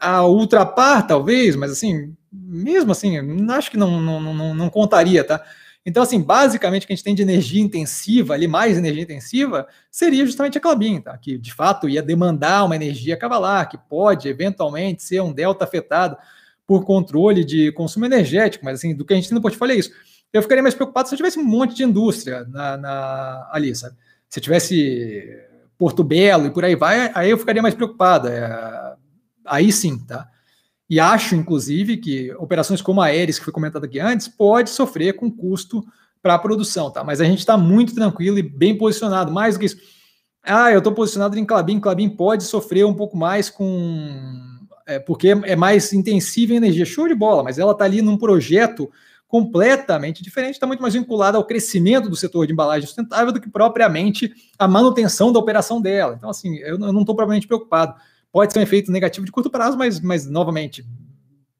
a 0.00 0.26
Ultrapar, 0.26 1.06
talvez, 1.06 1.56
mas 1.56 1.70
assim, 1.70 2.14
mesmo 2.32 2.92
assim, 2.92 3.16
acho 3.50 3.70
que 3.70 3.76
não, 3.76 4.00
não, 4.00 4.20
não, 4.20 4.54
não 4.54 4.70
contaria, 4.70 5.24
tá? 5.24 5.42
Então, 5.84 6.02
assim, 6.02 6.20
basicamente 6.20 6.82
o 6.82 6.86
que 6.88 6.92
a 6.92 6.96
gente 6.96 7.04
tem 7.04 7.14
de 7.14 7.22
energia 7.22 7.62
intensiva, 7.62 8.34
ali 8.34 8.48
mais 8.48 8.76
energia 8.76 9.04
intensiva, 9.04 9.68
seria 9.88 10.26
justamente 10.26 10.58
a 10.58 10.60
Clabin, 10.60 11.00
tá? 11.00 11.16
Que 11.16 11.38
de 11.38 11.54
fato 11.54 11.88
ia 11.88 12.02
demandar 12.02 12.64
uma 12.64 12.74
energia 12.74 13.16
cavalar, 13.16 13.68
que 13.68 13.78
pode 13.78 14.28
eventualmente 14.28 15.04
ser 15.04 15.20
um 15.22 15.32
delta 15.32 15.64
afetado 15.64 16.16
por 16.66 16.84
controle 16.84 17.44
de 17.44 17.70
consumo 17.70 18.04
energético, 18.04 18.64
mas 18.64 18.80
assim, 18.80 18.96
do 18.96 19.04
que 19.04 19.12
a 19.12 19.16
gente 19.16 19.28
tem 19.28 19.36
no 19.36 19.40
portfólio 19.40 19.74
é 19.74 19.78
isso. 19.78 19.92
Eu 20.32 20.42
ficaria 20.42 20.62
mais 20.62 20.74
preocupado 20.74 21.08
se 21.08 21.14
eu 21.14 21.16
tivesse 21.16 21.38
um 21.38 21.44
monte 21.44 21.76
de 21.76 21.84
indústria 21.84 22.44
na, 22.48 22.76
na 22.76 23.48
ali, 23.52 23.72
sabe? 23.72 23.94
Se 24.28 24.40
eu 24.40 24.42
tivesse 24.42 25.40
Porto 25.78 26.02
Belo 26.02 26.46
e 26.46 26.50
por 26.50 26.64
aí 26.64 26.74
vai, 26.74 27.12
aí 27.14 27.30
eu 27.30 27.38
ficaria 27.38 27.62
mais 27.62 27.76
preocupado. 27.76 28.26
É, 28.26 28.94
aí 29.46 29.72
sim, 29.72 29.98
tá? 29.98 30.28
E 30.88 31.00
acho, 31.00 31.34
inclusive, 31.34 31.96
que 31.96 32.32
operações 32.34 32.80
como 32.80 33.00
a 33.00 33.06
Aeres, 33.06 33.38
que 33.38 33.44
foi 33.44 33.52
comentado 33.52 33.84
aqui 33.84 33.98
antes, 33.98 34.28
pode 34.28 34.70
sofrer 34.70 35.14
com 35.14 35.30
custo 35.30 35.84
para 36.22 36.34
a 36.34 36.38
produção, 36.38 36.90
tá? 36.90 37.02
Mas 37.02 37.20
a 37.20 37.24
gente 37.24 37.40
está 37.40 37.56
muito 37.56 37.94
tranquilo 37.94 38.38
e 38.38 38.42
bem 38.42 38.76
posicionado. 38.76 39.32
Mais 39.32 39.54
do 39.54 39.60
que 39.60 39.66
isso. 39.66 39.76
Ah, 40.44 40.70
eu 40.70 40.78
estou 40.78 40.92
posicionado 40.92 41.36
em 41.38 41.44
Clabin. 41.44 41.80
Clabin 41.80 42.08
pode 42.08 42.44
sofrer 42.44 42.86
um 42.86 42.94
pouco 42.94 43.16
mais 43.16 43.50
com. 43.50 44.08
É, 44.86 45.00
porque 45.00 45.28
é 45.28 45.56
mais 45.56 45.92
intensiva 45.92 46.52
em 46.52 46.56
energia. 46.56 46.84
Show 46.84 47.08
de 47.08 47.14
bola, 47.14 47.42
mas 47.42 47.58
ela 47.58 47.72
está 47.72 47.84
ali 47.84 48.00
num 48.00 48.16
projeto 48.16 48.88
completamente 49.26 50.22
diferente, 50.22 50.54
está 50.54 50.68
muito 50.68 50.80
mais 50.80 50.94
vinculada 50.94 51.36
ao 51.36 51.44
crescimento 51.44 52.08
do 52.08 52.14
setor 52.14 52.46
de 52.46 52.52
embalagem 52.52 52.86
sustentável 52.86 53.32
do 53.32 53.40
que 53.40 53.50
propriamente 53.50 54.32
a 54.56 54.68
manutenção 54.68 55.32
da 55.32 55.40
operação 55.40 55.80
dela. 55.80 56.14
Então, 56.16 56.30
assim, 56.30 56.56
eu 56.58 56.78
não 56.78 57.00
estou 57.00 57.14
propriamente 57.16 57.46
preocupado. 57.46 57.94
Pode 58.32 58.52
ser 58.52 58.58
um 58.58 58.62
efeito 58.62 58.92
negativo 58.92 59.24
de 59.24 59.32
curto 59.32 59.50
prazo, 59.50 59.76
mas, 59.76 60.00
mas 60.00 60.26
novamente, 60.26 60.84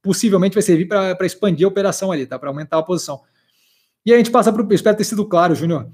possivelmente 0.03 0.55
vai 0.55 0.63
servir 0.63 0.87
para 0.87 1.27
expandir 1.27 1.67
a 1.67 1.69
operação 1.69 2.13
ali, 2.13 2.27
tá? 2.27 2.39
Para 2.39 2.51
aumentar 2.51 2.79
a 2.79 2.83
posição. 2.83 3.21
E 4.05 4.13
aí 4.13 4.17
a 4.17 4.19
gente 4.19 4.31
passa 4.31 4.53
para 4.53 4.63
o. 4.63 4.75
Espero 4.75 4.97
ter 4.97 5.05
sido 5.05 5.25
claro, 5.25 5.55
Júnior. 5.55 5.89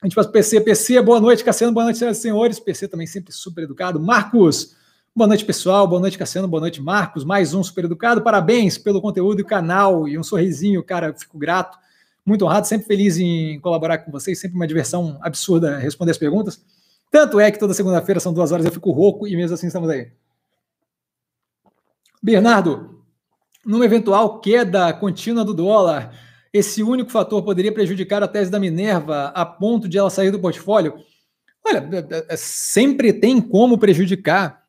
A 0.00 0.06
gente 0.06 0.14
passa 0.14 0.28
para 0.28 0.38
o 0.38 0.42
PC. 0.42 0.60
PC, 0.60 1.02
boa 1.02 1.20
noite, 1.20 1.42
Cassiano, 1.42 1.72
boa 1.72 1.84
noite, 1.84 1.98
senhoras 1.98 2.18
e 2.18 2.20
senhores. 2.20 2.60
PC 2.60 2.88
também 2.88 3.06
sempre 3.06 3.32
super 3.32 3.64
educado. 3.64 3.98
Marcos, 3.98 4.76
Boa 5.16 5.28
noite, 5.28 5.44
pessoal. 5.44 5.86
Boa 5.86 6.00
noite, 6.00 6.18
Cassiano. 6.18 6.48
Boa 6.48 6.60
noite, 6.60 6.82
Marcos. 6.82 7.24
Mais 7.24 7.54
um 7.54 7.62
super 7.62 7.84
educado. 7.84 8.20
Parabéns 8.20 8.76
pelo 8.76 9.00
conteúdo 9.00 9.36
do 9.36 9.44
canal 9.44 10.08
e 10.08 10.18
um 10.18 10.24
sorrisinho, 10.24 10.82
cara. 10.82 11.14
Fico 11.16 11.38
grato, 11.38 11.78
muito 12.26 12.44
honrado, 12.44 12.66
sempre 12.66 12.88
feliz 12.88 13.16
em 13.16 13.60
colaborar 13.60 13.98
com 13.98 14.10
vocês. 14.10 14.40
Sempre 14.40 14.56
uma 14.56 14.66
diversão 14.66 15.16
absurda 15.22 15.78
responder 15.78 16.10
as 16.10 16.18
perguntas. 16.18 16.60
Tanto 17.14 17.38
é 17.38 17.48
que 17.48 17.60
toda 17.60 17.72
segunda-feira 17.72 18.18
são 18.18 18.34
duas 18.34 18.50
horas 18.50 18.66
eu 18.66 18.72
fico 18.72 18.90
rouco 18.90 19.24
e 19.28 19.36
mesmo 19.36 19.54
assim 19.54 19.68
estamos 19.68 19.88
aí. 19.88 20.10
Bernardo, 22.20 23.04
numa 23.64 23.84
eventual 23.84 24.40
queda 24.40 24.92
contínua 24.92 25.44
do 25.44 25.54
dólar, 25.54 26.12
esse 26.52 26.82
único 26.82 27.12
fator 27.12 27.40
poderia 27.44 27.70
prejudicar 27.70 28.20
a 28.24 28.26
tese 28.26 28.50
da 28.50 28.58
Minerva 28.58 29.26
a 29.26 29.46
ponto 29.46 29.88
de 29.88 29.96
ela 29.96 30.10
sair 30.10 30.32
do 30.32 30.40
portfólio? 30.40 30.96
Olha, 31.64 31.88
é, 31.92 32.16
é, 32.16 32.26
é, 32.30 32.36
sempre 32.36 33.12
tem 33.12 33.40
como 33.40 33.78
prejudicar 33.78 34.64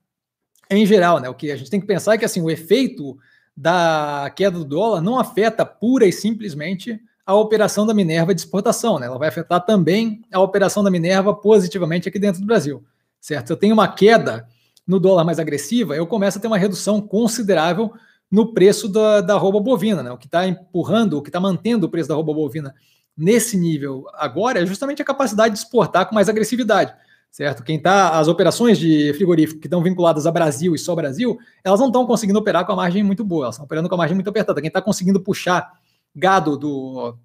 em 0.70 0.86
geral, 0.86 1.20
né? 1.20 1.28
O 1.28 1.34
que 1.34 1.50
a 1.50 1.56
gente 1.56 1.72
tem 1.72 1.82
que 1.82 1.88
pensar 1.88 2.14
é 2.14 2.18
que 2.20 2.26
assim, 2.26 2.44
o 2.44 2.52
efeito 2.52 3.18
da 3.58 4.32
queda 4.36 4.60
do 4.60 4.66
dólar 4.66 5.02
não 5.02 5.18
afeta 5.18 5.66
pura 5.66 6.06
e 6.06 6.14
simplesmente 6.14 7.02
a 7.26 7.34
operação 7.34 7.86
da 7.86 7.94
Minerva 7.94 8.36
de 8.36 8.42
exportação, 8.42 9.00
né? 9.00 9.08
Ela 9.08 9.18
vai 9.18 9.30
afetar 9.30 9.66
também 9.66 10.22
a 10.32 10.40
operação 10.40 10.84
da 10.84 10.92
Minerva 10.92 11.34
positivamente 11.34 12.08
aqui 12.08 12.20
dentro 12.20 12.40
do 12.42 12.46
Brasil, 12.48 12.84
certo? 13.20 13.48
Se 13.48 13.54
eu 13.54 13.58
tenho 13.58 13.74
uma 13.74 13.88
queda 13.88 14.48
no 14.86 15.00
dólar 15.00 15.24
mais 15.24 15.40
agressiva, 15.40 15.96
eu 15.96 16.06
começo 16.06 16.38
a 16.38 16.42
ter 16.42 16.48
uma 16.48 16.58
redução 16.58 17.02
considerável 17.02 17.92
no 18.30 18.54
preço 18.54 18.88
da, 18.88 19.22
da 19.22 19.38
roupa 19.38 19.60
bovina, 19.60 20.04
né? 20.04 20.12
O 20.12 20.18
que 20.18 20.28
está 20.28 20.48
empurrando, 20.48 21.18
o 21.18 21.22
que 21.22 21.30
está 21.30 21.40
mantendo 21.40 21.88
o 21.88 21.90
preço 21.90 22.10
da 22.10 22.16
roupa 22.16 22.34
bovina 22.34 22.76
nesse 23.18 23.58
nível 23.58 24.06
agora 24.14 24.62
é 24.62 24.66
justamente 24.66 25.02
a 25.02 25.06
capacidade 25.06 25.54
de 25.54 25.60
exportar 25.60 26.08
com 26.08 26.14
mais 26.14 26.30
agressividade, 26.30 26.94
certo? 27.32 27.64
Quem 27.64 27.78
está, 27.78 28.20
as 28.20 28.28
operações 28.28 28.78
de 28.78 29.14
frigorífico 29.14 29.60
que 29.60 29.68
estão 29.68 29.82
vinculadas 29.82 30.28
a 30.28 30.32
Brasil 30.32 30.76
e 30.76 30.78
só 30.78 30.94
Brasil, 30.94 31.40
elas 31.64 31.80
não 31.80 31.88
estão 31.88 32.06
conseguindo 32.06 32.38
operar 32.38 32.66
com 32.66 32.74
a 32.74 32.76
margem 32.76 33.02
muito 33.02 33.24
boa, 33.24 33.46
elas 33.46 33.56
estão 33.56 33.66
operando 33.66 33.90
com 33.90 33.96
a 33.96 33.98
margem 33.98 34.14
muito 34.14 34.30
apertada. 34.30 34.62
Quem 34.62 34.68
está 34.68 34.82
conseguindo 34.82 35.20
puxar 35.20 35.72
gado 36.16 36.58
do, 36.58 37.18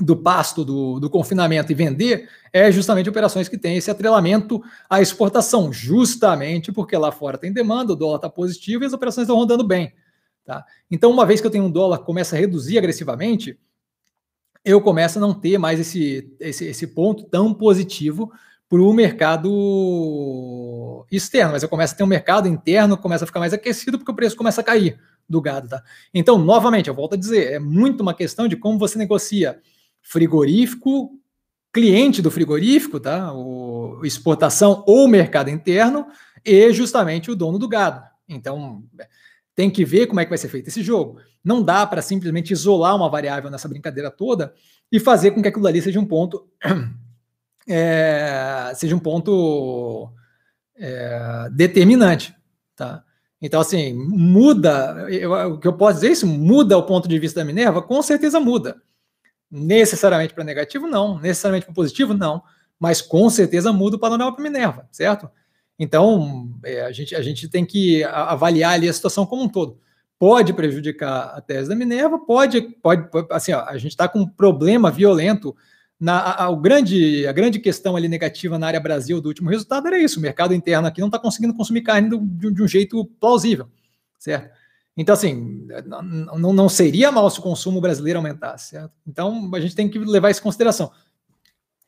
do 0.00 0.16
pasto, 0.16 0.64
do, 0.64 0.98
do, 0.98 1.10
confinamento 1.10 1.70
e 1.70 1.74
vender, 1.74 2.28
é 2.52 2.70
justamente 2.72 3.08
operações 3.08 3.48
que 3.48 3.58
têm 3.58 3.76
esse 3.76 3.90
atrelamento 3.90 4.62
à 4.88 5.00
exportação, 5.00 5.72
justamente 5.72 6.72
porque 6.72 6.96
lá 6.96 7.12
fora 7.12 7.38
tem 7.38 7.52
demanda, 7.52 7.92
o 7.92 7.96
dólar 7.96 8.16
está 8.16 8.28
positivo 8.28 8.82
e 8.82 8.86
as 8.86 8.92
operações 8.92 9.24
estão 9.24 9.36
rodando 9.36 9.64
bem. 9.64 9.92
Tá? 10.44 10.64
Então, 10.90 11.10
uma 11.10 11.24
vez 11.24 11.40
que 11.40 11.46
eu 11.46 11.50
tenho 11.50 11.64
um 11.64 11.70
dólar 11.70 11.98
que 11.98 12.06
começa 12.06 12.34
a 12.36 12.38
reduzir 12.38 12.78
agressivamente, 12.78 13.58
eu 14.64 14.80
começo 14.80 15.18
a 15.18 15.20
não 15.20 15.34
ter 15.34 15.58
mais 15.58 15.78
esse, 15.78 16.34
esse, 16.40 16.64
esse 16.66 16.86
ponto 16.88 17.24
tão 17.24 17.52
positivo 17.52 18.32
para 18.68 18.80
o 18.80 18.92
mercado 18.92 19.46
externo, 21.12 21.52
mas 21.52 21.62
eu 21.62 21.68
começo 21.68 21.94
a 21.94 21.96
ter 21.96 22.02
um 22.02 22.08
mercado 22.08 22.48
interno 22.48 22.96
começa 22.96 23.24
a 23.24 23.26
ficar 23.26 23.40
mais 23.40 23.52
aquecido 23.52 23.98
porque 23.98 24.10
o 24.10 24.14
preço 24.14 24.36
começa 24.36 24.62
a 24.62 24.64
cair 24.64 24.98
do 25.28 25.40
gado. 25.40 25.68
Tá? 25.68 25.82
Então, 26.12 26.38
novamente, 26.38 26.88
eu 26.88 26.94
volto 26.94 27.14
a 27.14 27.18
dizer, 27.18 27.52
é 27.52 27.58
muito 27.58 28.00
uma 28.00 28.14
questão 28.14 28.48
de 28.48 28.56
como 28.56 28.78
você 28.78 28.98
negocia 28.98 29.60
frigorífico, 30.02 31.18
cliente 31.72 32.22
do 32.22 32.30
frigorífico, 32.30 33.00
tá? 33.00 33.32
o 33.32 34.00
exportação 34.04 34.84
ou 34.86 35.08
mercado 35.08 35.50
interno, 35.50 36.06
e 36.44 36.72
justamente 36.72 37.30
o 37.30 37.36
dono 37.36 37.58
do 37.58 37.68
gado. 37.68 38.02
Então, 38.28 38.84
tem 39.54 39.70
que 39.70 39.84
ver 39.84 40.06
como 40.06 40.20
é 40.20 40.24
que 40.24 40.30
vai 40.30 40.38
ser 40.38 40.48
feito 40.48 40.68
esse 40.68 40.82
jogo. 40.82 41.18
Não 41.42 41.62
dá 41.62 41.86
para 41.86 42.02
simplesmente 42.02 42.52
isolar 42.52 42.96
uma 42.96 43.08
variável 43.08 43.50
nessa 43.50 43.68
brincadeira 43.68 44.10
toda 44.10 44.54
e 44.90 44.98
fazer 44.98 45.30
com 45.30 45.40
que 45.40 45.48
aquilo 45.48 45.66
ali 45.66 45.80
seja 45.80 46.00
um 46.00 46.04
ponto 46.04 46.48
é, 47.68 48.72
seja 48.74 48.94
um 48.94 48.98
ponto 48.98 50.12
é, 50.76 51.48
determinante, 51.52 52.34
tá? 52.74 53.04
Então, 53.40 53.60
assim, 53.60 53.92
muda, 53.92 55.06
o 55.48 55.58
que 55.58 55.68
eu 55.68 55.72
posso 55.72 55.94
dizer 55.94 56.08
é 56.08 56.12
isso, 56.12 56.26
muda 56.26 56.78
o 56.78 56.82
ponto 56.82 57.06
de 57.06 57.18
vista 57.18 57.40
da 57.40 57.44
Minerva? 57.44 57.82
Com 57.82 58.00
certeza 58.02 58.40
muda. 58.40 58.80
Necessariamente 59.50 60.34
para 60.34 60.44
negativo, 60.44 60.86
não. 60.86 61.18
Necessariamente 61.18 61.66
para 61.66 61.74
positivo, 61.74 62.14
não. 62.14 62.42
Mas 62.78 63.02
com 63.02 63.28
certeza 63.28 63.72
muda 63.72 63.96
o 63.96 63.98
panorama 63.98 64.32
para 64.34 64.42
Minerva, 64.42 64.88
certo? 64.90 65.28
Então, 65.78 66.50
é, 66.64 66.82
a, 66.82 66.92
gente, 66.92 67.14
a 67.14 67.22
gente 67.22 67.48
tem 67.48 67.64
que 67.64 68.04
avaliar 68.04 68.72
ali 68.72 68.88
a 68.88 68.92
situação 68.92 69.26
como 69.26 69.42
um 69.42 69.48
todo. 69.48 69.78
Pode 70.18 70.52
prejudicar 70.52 71.34
a 71.36 71.40
tese 71.40 71.68
da 71.68 71.74
Minerva, 71.74 72.18
pode, 72.18 72.62
pode, 72.82 73.08
assim, 73.30 73.52
ó, 73.52 73.64
a 73.64 73.76
gente 73.76 73.92
está 73.92 74.08
com 74.08 74.20
um 74.20 74.28
problema 74.28 74.90
violento. 74.90 75.54
Na, 75.98 76.18
a, 76.18 76.46
a, 76.46 76.54
grande, 76.56 77.26
a 77.26 77.32
grande 77.32 77.58
questão 77.58 77.96
ali 77.96 78.08
negativa 78.08 78.58
na 78.58 78.66
área 78.66 78.80
Brasil 78.80 79.20
do 79.20 79.28
último 79.28 79.48
resultado 79.48 79.86
era 79.86 79.98
isso: 79.98 80.18
o 80.18 80.22
mercado 80.22 80.54
interno 80.54 80.86
aqui 80.88 81.00
não 81.00 81.08
está 81.08 81.18
conseguindo 81.18 81.54
consumir 81.54 81.82
carne 81.82 82.08
do, 82.08 82.18
de, 82.18 82.52
de, 82.52 82.62
um 82.62 82.68
jeito 82.68 83.04
plausível, 83.20 83.68
certo? 84.18 84.50
Então, 84.96 85.12
assim, 85.12 85.66
não, 85.86 86.52
não 86.52 86.68
seria 86.68 87.10
mal 87.10 87.28
se 87.28 87.40
o 87.40 87.42
consumo 87.42 87.80
brasileiro 87.80 88.18
aumentasse, 88.18 88.70
certo? 88.70 88.92
Então, 89.06 89.50
a 89.52 89.60
gente 89.60 89.74
tem 89.74 89.88
que 89.88 89.98
levar 89.98 90.30
isso 90.30 90.40
em 90.40 90.44
consideração. 90.44 90.92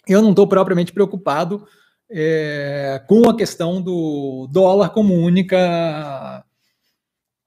Eu 0.09 0.23
não 0.23 0.31
estou 0.31 0.47
propriamente 0.47 0.93
preocupado 0.93 1.67
é, 2.11 3.03
com 3.07 3.29
a 3.29 3.37
questão 3.37 3.81
do 3.81 4.49
dólar 4.51 4.91
como 4.91 5.15
única 5.15 6.45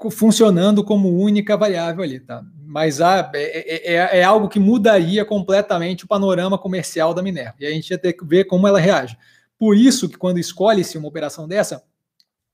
funcionando 0.09 0.83
como 0.83 1.19
única 1.19 1.57
variável 1.57 2.03
ali, 2.03 2.21
tá? 2.21 2.41
Mas 2.65 3.01
há, 3.01 3.29
é, 3.33 3.95
é, 3.95 4.19
é, 4.19 4.23
algo 4.23 4.47
que 4.47 4.59
mudaria 4.59 5.25
completamente 5.25 6.05
o 6.05 6.07
panorama 6.07 6.57
comercial 6.57 7.13
da 7.13 7.21
Minerva. 7.21 7.55
E 7.59 7.65
a 7.65 7.71
gente 7.71 7.89
ia 7.89 7.97
ter 7.97 8.13
que 8.13 8.23
ver 8.23 8.45
como 8.45 8.65
ela 8.67 8.79
reage. 8.79 9.17
Por 9.57 9.75
isso 9.75 10.07
que 10.07 10.17
quando 10.17 10.37
escolhe-se 10.37 10.97
uma 10.97 11.07
operação 11.07 11.47
dessa, 11.47 11.83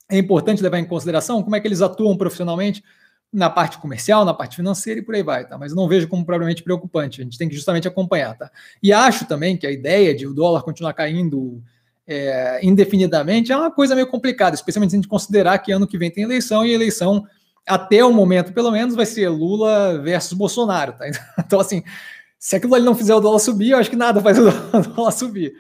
é 0.10 0.18
importante 0.18 0.64
levar 0.64 0.80
em 0.80 0.86
consideração 0.86 1.44
como 1.44 1.56
é 1.56 1.60
que 1.60 1.68
eles 1.68 1.82
atuam 1.82 2.18
profissionalmente 2.18 2.84
na 3.32 3.50
parte 3.50 3.78
comercial, 3.78 4.24
na 4.24 4.34
parte 4.34 4.56
financeira 4.56 5.00
e 5.00 5.04
por 5.04 5.14
aí 5.14 5.22
vai, 5.22 5.48
tá? 5.48 5.58
Mas 5.58 5.74
não 5.74 5.88
vejo 5.88 6.08
como 6.08 6.26
propriamente 6.26 6.64
preocupante. 6.64 7.22
A 7.22 7.24
gente 7.24 7.38
tem 7.38 7.50
que 7.50 7.56
justamente 7.56 7.88
acompanhar, 7.88 8.36
tá? 8.36 8.50
E 8.82 8.94
acho 8.94 9.26
também 9.26 9.58
que 9.58 9.68
a 9.68 9.72
ideia 9.72 10.16
de 10.16 10.26
o 10.26 10.34
dólar 10.34 10.64
continuar 10.64 10.94
caindo 10.94 11.62
é, 12.08 12.60
indefinidamente 12.64 13.52
é 13.52 13.58
uma 13.58 13.72
coisa 13.72 13.96
meio 13.96 14.08
complicada, 14.08 14.56
especialmente 14.56 14.92
se 14.92 14.96
a 14.96 15.00
gente 15.00 15.08
considerar 15.08 15.58
que 15.60 15.72
ano 15.72 15.88
que 15.88 15.98
vem 15.98 16.12
tem 16.12 16.24
eleição 16.24 16.66
e 16.66 16.72
eleição, 16.72 17.26
até 17.68 18.04
o 18.04 18.14
momento, 18.14 18.54
pelo 18.54 18.72
menos, 18.72 18.96
vai 18.96 19.06
ser 19.06 19.30
Lula 19.30 20.00
versus 20.00 20.34
Bolsonaro. 20.34 20.94
Tá? 20.94 21.06
Então, 21.40 21.60
assim, 21.60 21.84
se 22.40 22.56
aquilo 22.56 22.76
ali 22.76 22.86
não 22.86 22.96
fizer 22.96 23.16
o 23.16 23.20
dólar 23.20 23.40
subir, 23.40 23.72
eu 23.72 23.78
acho 23.78 23.90
que 23.90 23.96
nada 23.96 24.22
faz 24.22 24.38
o 24.38 24.52
dólar 24.96 25.12
subir. 25.12 25.54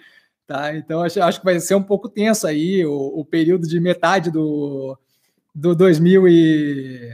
Tá? 0.48 0.76
Então, 0.76 1.02
acho, 1.02 1.22
acho 1.22 1.40
que 1.40 1.45
vai 1.45 1.60
ser 1.60 1.76
um 1.76 1.84
pouco 1.84 2.07
tenso 2.07 2.45
aí 2.45 2.86
o, 2.86 2.94
o 2.94 3.26
período 3.26 3.68
de 3.68 3.80
metade 3.80 4.30
do, 4.30 4.98
do 5.53 5.73
2000 5.73 6.27
e, 6.27 7.10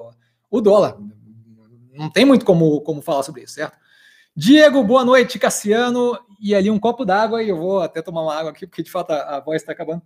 o 0.53 0.61
dólar. 0.61 0.95
Não 1.93 2.11
tem 2.11 2.25
muito 2.25 2.45
como, 2.45 2.79
como 2.81 3.01
falar 3.01 3.23
sobre 3.23 3.41
isso, 3.41 3.55
certo? 3.55 3.75
Diego, 4.35 4.83
boa 4.83 5.03
noite, 5.03 5.39
Cassiano. 5.39 6.15
E 6.39 6.53
ali 6.53 6.69
um 6.69 6.77
copo 6.77 7.03
d'água 7.03 7.41
e 7.41 7.49
eu 7.49 7.57
vou 7.57 7.81
até 7.81 8.03
tomar 8.03 8.21
uma 8.21 8.35
água 8.35 8.51
aqui, 8.51 8.67
porque 8.67 8.83
de 8.83 8.91
fato 8.91 9.11
a, 9.11 9.37
a 9.37 9.39
voz 9.39 9.61
está 9.61 9.71
acabando. 9.71 10.03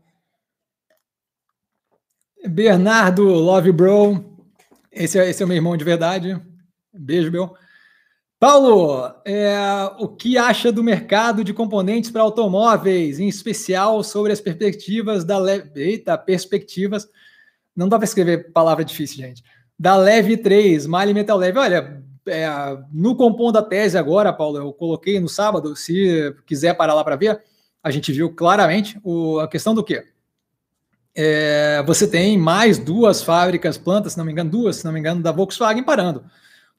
Bernardo, 2.48 3.24
love 3.24 3.74
bro. 3.74 4.38
Esse 4.90 5.20
é, 5.20 5.30
esse 5.30 5.44
é 5.44 5.46
o 5.46 5.50
meu 5.50 5.58
irmão 5.58 5.76
de 5.76 5.84
verdade. 5.84 6.40
Beijo, 6.94 7.30
meu. 7.30 7.54
Paulo, 8.40 9.14
é, 9.26 9.58
o 10.00 10.08
que 10.08 10.38
acha 10.38 10.72
do 10.72 10.84
mercado 10.84 11.44
de 11.44 11.54
componentes 11.54 12.10
para 12.10 12.22
automóveis, 12.22 13.20
em 13.20 13.28
especial 13.28 14.02
sobre 14.02 14.32
as 14.32 14.40
perspectivas 14.40 15.26
da 15.26 15.38
Leve. 15.38 15.82
Eita, 15.82 16.18
perspectivas. 16.18 17.06
Não 17.76 17.90
dá 17.90 17.98
para 17.98 18.06
escrever 18.06 18.54
palavra 18.54 18.86
difícil, 18.86 19.18
gente. 19.18 19.44
Da 19.80 19.96
Leve 19.96 20.38
3, 20.38 20.88
Mali 20.88 21.14
Metal 21.14 21.38
Leve. 21.38 21.60
Olha, 21.60 22.04
é, 22.28 22.48
no 22.92 23.16
compondo 23.16 23.54
da 23.54 23.62
tese 23.62 23.98
agora, 23.98 24.34
Paulo, 24.34 24.58
eu 24.58 24.74
coloquei 24.74 25.20
no 25.20 25.30
sábado, 25.30 25.76
se 25.76 26.36
quiser 26.46 26.74
parar 26.76 26.94
lá 26.94 27.04
para 27.04 27.16
ver, 27.16 27.42
a 27.84 27.92
gente 27.92 28.12
viu 28.12 28.34
claramente 28.34 29.00
o, 29.04 29.40
a 29.40 29.48
questão 29.48 29.74
do 29.74 29.84
quê? 29.84 30.04
É, 31.16 31.84
você 31.86 32.08
tem 32.08 32.38
mais 32.38 32.78
duas 32.78 33.24
fábricas, 33.24 33.78
plantas, 33.78 34.14
se 34.14 34.18
não 34.18 34.26
me 34.26 34.32
engano, 34.32 34.50
duas, 34.50 34.78
se 34.78 34.86
não 34.86 34.92
me 34.92 35.00
engano, 35.00 35.22
da 35.22 35.32
Volkswagen 35.32 35.84
parando. 35.84 36.24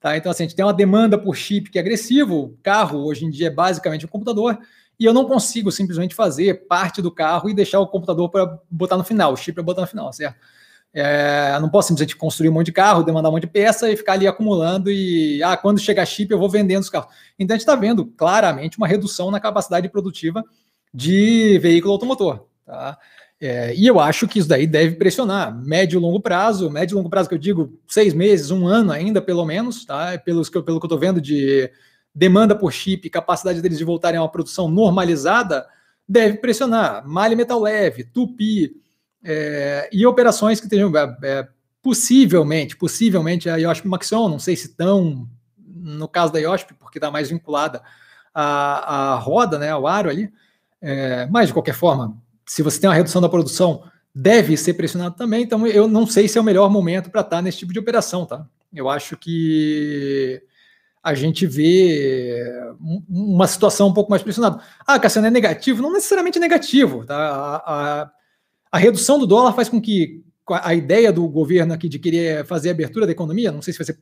Tá? 0.01 0.17
Então, 0.17 0.31
assim, 0.31 0.45
a 0.45 0.47
gente 0.47 0.55
tem 0.55 0.65
uma 0.65 0.73
demanda 0.73 1.19
por 1.19 1.35
chip 1.35 1.71
que 1.71 1.79
é 1.79 1.81
agressivo. 1.81 2.37
O 2.37 2.59
carro, 2.63 3.05
hoje 3.05 3.25
em 3.25 3.31
dia, 3.31 3.49
é 3.49 3.51
basicamente 3.51 4.07
um 4.07 4.09
computador. 4.09 4.59
E 4.99 5.05
eu 5.05 5.13
não 5.13 5.25
consigo 5.25 5.73
simplesmente 5.73 6.15
fazer 6.15 6.67
parte 6.69 7.03
do 7.03 7.11
carro 7.11 7.49
e 7.49 7.55
deixar 7.55 7.81
o 7.81 7.87
computador 7.87 8.29
para 8.31 8.59
botar 8.71 8.97
no 8.97 9.05
final, 9.05 9.33
o 9.33 9.37
chip 9.37 9.55
para 9.55 9.63
botar 9.63 9.81
no 9.83 9.87
final, 9.87 10.13
certo? 10.13 10.37
É, 10.93 11.59
não 11.61 11.69
posso 11.69 11.89
simplesmente 11.89 12.17
construir 12.17 12.49
um 12.49 12.53
monte 12.53 12.67
de 12.67 12.73
carro, 12.73 13.03
demandar 13.03 13.29
um 13.29 13.33
monte 13.33 13.43
de 13.43 13.53
peça 13.53 13.91
e 13.91 13.97
ficar 13.97 14.15
ali 14.15 14.27
acumulando 14.27 14.91
e, 14.91 15.43
ah, 15.43 15.57
quando 15.57 15.79
chegar 15.79 16.07
chip 16.07 16.31
eu 16.33 16.39
vou 16.39 16.49
vendendo 16.49 16.83
os 16.83 16.91
carros. 16.91 17.13
Então 17.39 17.55
a 17.55 17.59
gente 17.59 17.69
está 17.69 17.77
vendo 17.77 18.07
claramente 18.07 18.79
uma 18.79 18.89
redução 18.89 19.31
na 19.31 19.39
capacidade 19.39 19.89
produtiva 19.89 20.43
de 20.93 21.59
veículo 21.59 21.93
automotor. 21.93 22.47
Tá? 22.65 22.99
É, 23.41 23.73
e 23.75 23.87
eu 23.87 24.01
acho 24.01 24.27
que 24.27 24.41
isso 24.41 24.49
daí 24.49 24.67
deve 24.67 24.97
pressionar 24.97 25.55
médio 25.65 25.99
e 25.99 26.01
longo 26.01 26.21
prazo, 26.21 26.71
médio 26.71 26.95
e 26.95 26.97
longo 26.97 27.11
prazo 27.11 27.29
que 27.29 27.35
eu 27.35 27.39
digo 27.39 27.79
seis 27.87 28.13
meses, 28.13 28.51
um 28.51 28.67
ano 28.67 28.91
ainda 28.91 29.23
pelo 29.23 29.45
menos, 29.45 29.85
tá? 29.85 30.19
Pelos, 30.19 30.51
pelo 30.51 30.65
que 30.65 30.71
eu 30.73 30.77
estou 30.79 30.99
vendo 30.99 31.21
de 31.21 31.71
demanda 32.13 32.57
por 32.57 32.73
chip, 32.73 33.09
capacidade 33.09 33.63
deles 33.63 33.79
de 33.79 33.85
voltarem 33.85 34.19
a 34.19 34.23
uma 34.23 34.29
produção 34.29 34.69
normalizada, 34.69 35.65
deve 36.09 36.39
pressionar. 36.39 37.07
Malha 37.07 37.37
metal 37.37 37.61
leve, 37.61 38.03
tupi 38.03 38.73
é, 39.31 39.91
e 39.93 40.07
operações 40.07 40.61
que 40.61 40.69
tenham 40.69 40.91
é, 40.97 41.17
é 41.23 41.49
possivelmente, 41.83 42.77
possivelmente 42.77 43.51
a 43.51 43.57
IOSP 43.57 43.87
Maxion, 43.87 44.29
não 44.29 44.39
sei 44.39 44.57
se 44.57 44.75
tão 44.75 45.29
no 45.57 46.09
caso 46.09 46.33
da 46.33 46.39
IOSP, 46.39 46.75
porque 46.75 46.99
está 46.99 47.11
mais 47.11 47.31
vinculada 47.31 47.83
à, 48.35 49.13
à 49.13 49.15
roda, 49.17 49.59
né, 49.59 49.71
ao 49.71 49.87
aro 49.87 50.09
ali, 50.11 50.33
é, 50.81 51.27
mas 51.27 51.49
de 51.49 51.53
qualquer 51.53 51.75
forma 51.75 52.17
se 52.49 52.63
você 52.63 52.81
tem 52.81 52.89
uma 52.89 52.97
redução 52.97 53.21
da 53.21 53.29
produção, 53.29 53.85
deve 54.15 54.57
ser 54.57 54.73
pressionado 54.73 55.15
também. 55.15 55.43
Então, 55.43 55.67
eu 55.67 55.87
não 55.87 56.07
sei 56.07 56.27
se 56.27 56.39
é 56.39 56.41
o 56.41 56.45
melhor 56.45 56.71
momento 56.71 57.11
para 57.11 57.21
estar 57.21 57.37
tá 57.37 57.43
nesse 57.43 57.59
tipo 57.59 57.73
de 57.73 57.79
operação, 57.79 58.25
tá? 58.25 58.47
Eu 58.75 58.89
acho 58.89 59.17
que 59.17 60.43
a 61.03 61.15
gente 61.15 61.47
vê 61.47 62.43
uma 63.09 63.47
situação 63.47 63.89
um 63.89 63.93
pouco 63.93 64.11
mais 64.11 64.23
pressionada. 64.23 64.61
Ah, 64.87 64.99
Cassiano, 64.99 65.29
é 65.29 65.31
negativo? 65.31 65.83
Não 65.83 65.93
necessariamente 65.93 66.39
negativo. 66.39 67.05
Tá? 67.05 67.17
A, 67.17 67.57
a, 68.03 68.11
a, 68.71 68.79
redução 68.79 69.19
do 69.19 69.27
dólar 69.27 69.53
faz 69.53 69.69
com 69.69 69.81
que 69.81 70.23
a 70.49 70.75
ideia 70.75 71.13
do 71.13 71.27
governo 71.29 71.75
aqui 71.75 71.89
de 71.89 71.99
querer 71.99 72.45
fazer 72.47 72.71
a 72.71 72.73
abertura 72.73 73.07
da 73.07 73.13
economia, 73.13 73.53
não 73.53 73.63
sei 73.63 73.73
se 73.73 73.79
vai 73.79 73.87
ser 73.87 73.99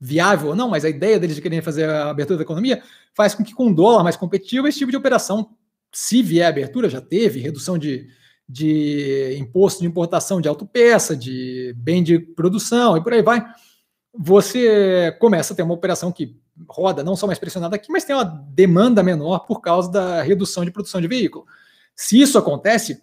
viável 0.00 0.48
ou 0.48 0.56
não, 0.56 0.68
mas 0.68 0.84
a 0.84 0.88
ideia 0.88 1.18
deles 1.18 1.36
de 1.36 1.42
querer 1.42 1.62
fazer 1.62 1.88
a 1.88 2.10
abertura 2.10 2.36
da 2.36 2.42
economia 2.42 2.82
faz 3.14 3.34
com 3.34 3.44
que 3.44 3.54
com 3.54 3.66
um 3.66 3.72
dólar 3.72 4.02
mais 4.02 4.16
competitivo 4.16 4.66
esse 4.66 4.78
tipo 4.78 4.90
de 4.90 4.96
operação 4.96 5.48
se 5.92 6.22
vier 6.22 6.48
abertura, 6.48 6.90
já 6.90 7.00
teve 7.00 7.38
redução 7.38 7.78
de, 7.78 8.08
de 8.48 9.36
imposto 9.38 9.80
de 9.80 9.86
importação 9.86 10.40
de 10.40 10.48
autopeça, 10.48 11.16
de 11.16 11.72
bem 11.76 12.02
de 12.02 12.18
produção 12.18 12.96
e 12.96 13.02
por 13.02 13.12
aí 13.12 13.22
vai, 13.22 13.44
você 14.12 15.16
começa 15.20 15.52
a 15.52 15.56
ter 15.56 15.62
uma 15.62 15.74
operação 15.74 16.10
que 16.10 16.36
roda 16.68 17.02
não 17.02 17.16
só 17.16 17.26
mais 17.26 17.38
pressionada 17.38 17.76
aqui, 17.76 17.90
mas 17.90 18.04
tem 18.04 18.14
uma 18.14 18.24
demanda 18.24 19.02
menor 19.02 19.40
por 19.40 19.60
causa 19.60 19.90
da 19.90 20.22
redução 20.22 20.64
de 20.64 20.70
produção 20.70 21.00
de 21.00 21.08
veículo. 21.08 21.46
Se 21.94 22.20
isso 22.20 22.36
acontece, 22.36 23.00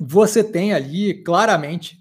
você 0.00 0.42
tem 0.42 0.72
ali 0.72 1.22
claramente 1.22 2.00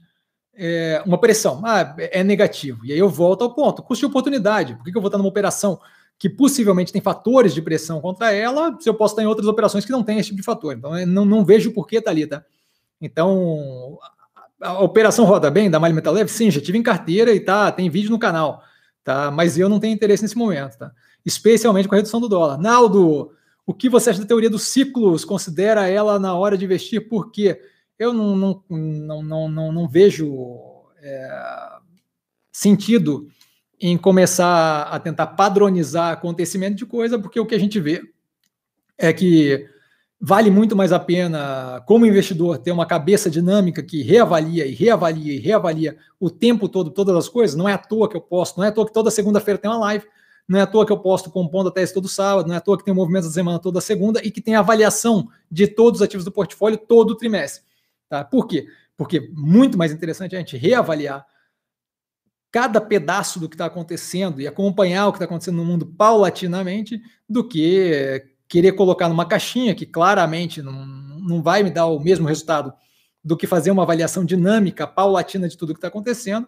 é, 0.56 1.02
uma 1.06 1.18
pressão. 1.18 1.62
Ah, 1.66 1.96
é 1.98 2.24
negativo. 2.24 2.86
E 2.86 2.94
aí 2.94 3.00
eu 3.00 3.10
volto 3.10 3.44
ao 3.44 3.54
ponto: 3.54 3.84
custo 3.84 4.02
de 4.02 4.10
oportunidade. 4.10 4.76
Por 4.76 4.84
que, 4.84 4.92
que 4.92 4.98
eu 4.98 5.02
vou 5.02 5.10
estar 5.10 5.18
numa 5.18 5.30
operação 5.30 5.80
que 6.22 6.30
possivelmente 6.30 6.94
tem 6.94 7.02
fatores 7.02 7.52
de 7.52 7.64
pressão 7.64 8.00
contra 8.00 8.32
ela, 8.32 8.78
se 8.80 8.88
eu 8.88 8.94
posso 8.94 9.14
estar 9.14 9.24
em 9.24 9.26
outras 9.26 9.48
operações 9.48 9.84
que 9.84 9.92
não 9.92 10.04
tem 10.04 10.20
esse 10.20 10.28
tipo 10.30 10.38
de 10.38 10.46
fator. 10.46 10.76
Então, 10.78 11.04
não, 11.08 11.26
não 11.26 11.44
vejo 11.44 11.72
por 11.72 11.88
que 11.88 11.96
está 11.96 12.12
ali, 12.12 12.28
tá? 12.28 12.46
Então, 13.02 13.98
a, 14.62 14.70
a, 14.70 14.84
operação 14.84 15.26
roda 15.26 15.50
bem 15.50 15.68
da 15.68 15.80
Malha 15.80 15.96
Metal 15.96 16.14
Leve? 16.14 16.30
Sim, 16.30 16.52
já 16.52 16.62
tive 16.62 16.78
em 16.78 16.84
carteira 16.84 17.34
e 17.34 17.40
tá, 17.40 17.72
tem 17.72 17.90
vídeo 17.90 18.12
no 18.12 18.20
canal, 18.20 18.62
tá? 19.04 19.32
Mas 19.32 19.58
eu 19.58 19.68
não 19.68 19.80
tenho 19.80 19.96
interesse 19.96 20.22
nesse 20.22 20.38
momento, 20.38 20.78
tá? 20.78 20.92
Especialmente 21.26 21.88
com 21.88 21.96
a 21.96 21.98
redução 21.98 22.22
do 22.22 22.30
dólar. 22.30 22.60
Naldo, 22.60 23.32
o 23.66 23.74
que 23.74 23.90
você 23.90 24.12
acha 24.12 24.20
da 24.20 24.28
teoria 24.28 24.50
dos 24.50 24.68
ciclos? 24.68 25.26
Considera 25.26 25.88
ela 25.88 26.20
na 26.20 26.36
hora 26.36 26.56
de 26.56 26.66
investir? 26.66 27.10
Por 27.10 27.32
quê? 27.32 27.60
Eu 28.02 28.14
não, 28.14 28.36
não, 28.36 28.64
não, 28.68 29.22
não, 29.22 29.48
não, 29.48 29.72
não 29.72 29.88
vejo 29.88 30.34
é, 31.04 31.70
sentido 32.52 33.28
em 33.80 33.96
começar 33.96 34.88
a 34.88 35.00
tentar 35.00 35.28
padronizar 35.28 36.12
acontecimento 36.12 36.78
de 36.78 36.86
coisa, 36.88 37.20
porque 37.20 37.40
o 37.40 37.46
que 37.46 37.54
a 37.54 37.60
gente 37.60 37.80
vê 37.80 38.02
é 38.98 39.14
que 39.14 39.70
vale 40.20 40.50
muito 40.50 40.76
mais 40.76 40.92
a 40.92 40.98
pena, 40.98 41.84
como 41.86 42.04
investidor, 42.04 42.58
ter 42.58 42.72
uma 42.72 42.88
cabeça 42.88 43.30
dinâmica 43.30 43.84
que 43.84 44.02
reavalia 44.02 44.66
e 44.66 44.74
reavalia 44.74 45.34
e 45.36 45.38
reavalia 45.38 45.96
o 46.20 46.32
tempo 46.32 46.68
todo 46.68 46.90
todas 46.90 47.16
as 47.16 47.30
coisas. 47.30 47.56
Não 47.56 47.70
é 47.70 47.74
à 47.74 47.78
toa 47.78 48.10
que 48.10 48.18
eu 48.18 48.22
posto, 48.22 48.58
não 48.58 48.64
é 48.64 48.70
à 48.70 48.72
toa 48.72 48.88
que 48.88 48.94
toda 48.94 49.12
segunda-feira 49.12 49.60
tem 49.60 49.70
uma 49.70 49.78
live, 49.78 50.08
não 50.48 50.58
é 50.58 50.64
à 50.64 50.66
toa 50.66 50.88
que 50.88 50.92
eu 50.92 50.98
posto 50.98 51.30
compondo 51.30 51.70
a 51.70 51.72
tese 51.72 51.94
todo 51.94 52.08
sábado, 52.08 52.48
não 52.48 52.56
é 52.56 52.58
à 52.58 52.62
toa 52.62 52.80
que 52.80 52.84
tem 52.84 52.92
o 52.92 52.98
movimento 52.98 53.26
da 53.26 53.32
semana 53.32 53.60
toda 53.60 53.80
segunda 53.80 54.20
e 54.26 54.32
que 54.32 54.42
tem 54.42 54.56
avaliação 54.56 55.30
de 55.52 55.68
todos 55.68 56.02
os 56.02 56.04
ativos 56.04 56.26
do 56.26 56.32
portfólio 56.32 56.80
todo 56.80 57.16
trimestre. 57.16 57.70
Tá? 58.12 58.26
Por 58.26 58.46
quê? 58.46 58.68
Porque 58.98 59.32
muito 59.34 59.78
mais 59.78 59.94
interessante 59.94 60.36
a 60.36 60.40
gente 60.40 60.58
reavaliar 60.58 61.26
cada 62.52 62.82
pedaço 62.82 63.40
do 63.40 63.48
que 63.48 63.56
está 63.56 63.68
acontecendo 63.68 64.42
e 64.42 64.48
acompanhar 64.50 65.08
o 65.08 65.14
que 65.14 65.16
está 65.16 65.24
acontecendo 65.24 65.56
no 65.56 65.64
mundo 65.64 65.86
paulatinamente 65.86 67.02
do 67.30 67.48
que 67.48 68.22
querer 68.50 68.74
colocar 68.74 69.08
numa 69.08 69.26
caixinha 69.26 69.74
que 69.74 69.86
claramente 69.86 70.62
não, 70.62 70.86
não 70.86 71.42
vai 71.42 71.64
me 71.64 71.72
dar 71.72 71.86
o 71.86 72.02
mesmo 72.02 72.28
resultado 72.28 72.74
do 73.24 73.38
que 73.38 73.48
fazer 73.48 73.72
uma 73.72 73.84
avaliação 73.84 74.26
dinâmica, 74.26 74.86
paulatina 74.86 75.48
de 75.48 75.56
tudo 75.56 75.74
que 75.74 75.78
está 75.78 75.88
acontecendo 75.88 76.46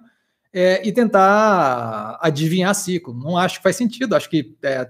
é, 0.51 0.85
e 0.85 0.91
tentar 0.91 2.19
adivinhar 2.21 2.75
ciclo. 2.75 3.13
Não 3.13 3.37
acho 3.37 3.59
que 3.59 3.63
faz 3.63 3.77
sentido. 3.77 4.17
Acho 4.17 4.29
que 4.29 4.53
é, 4.61 4.89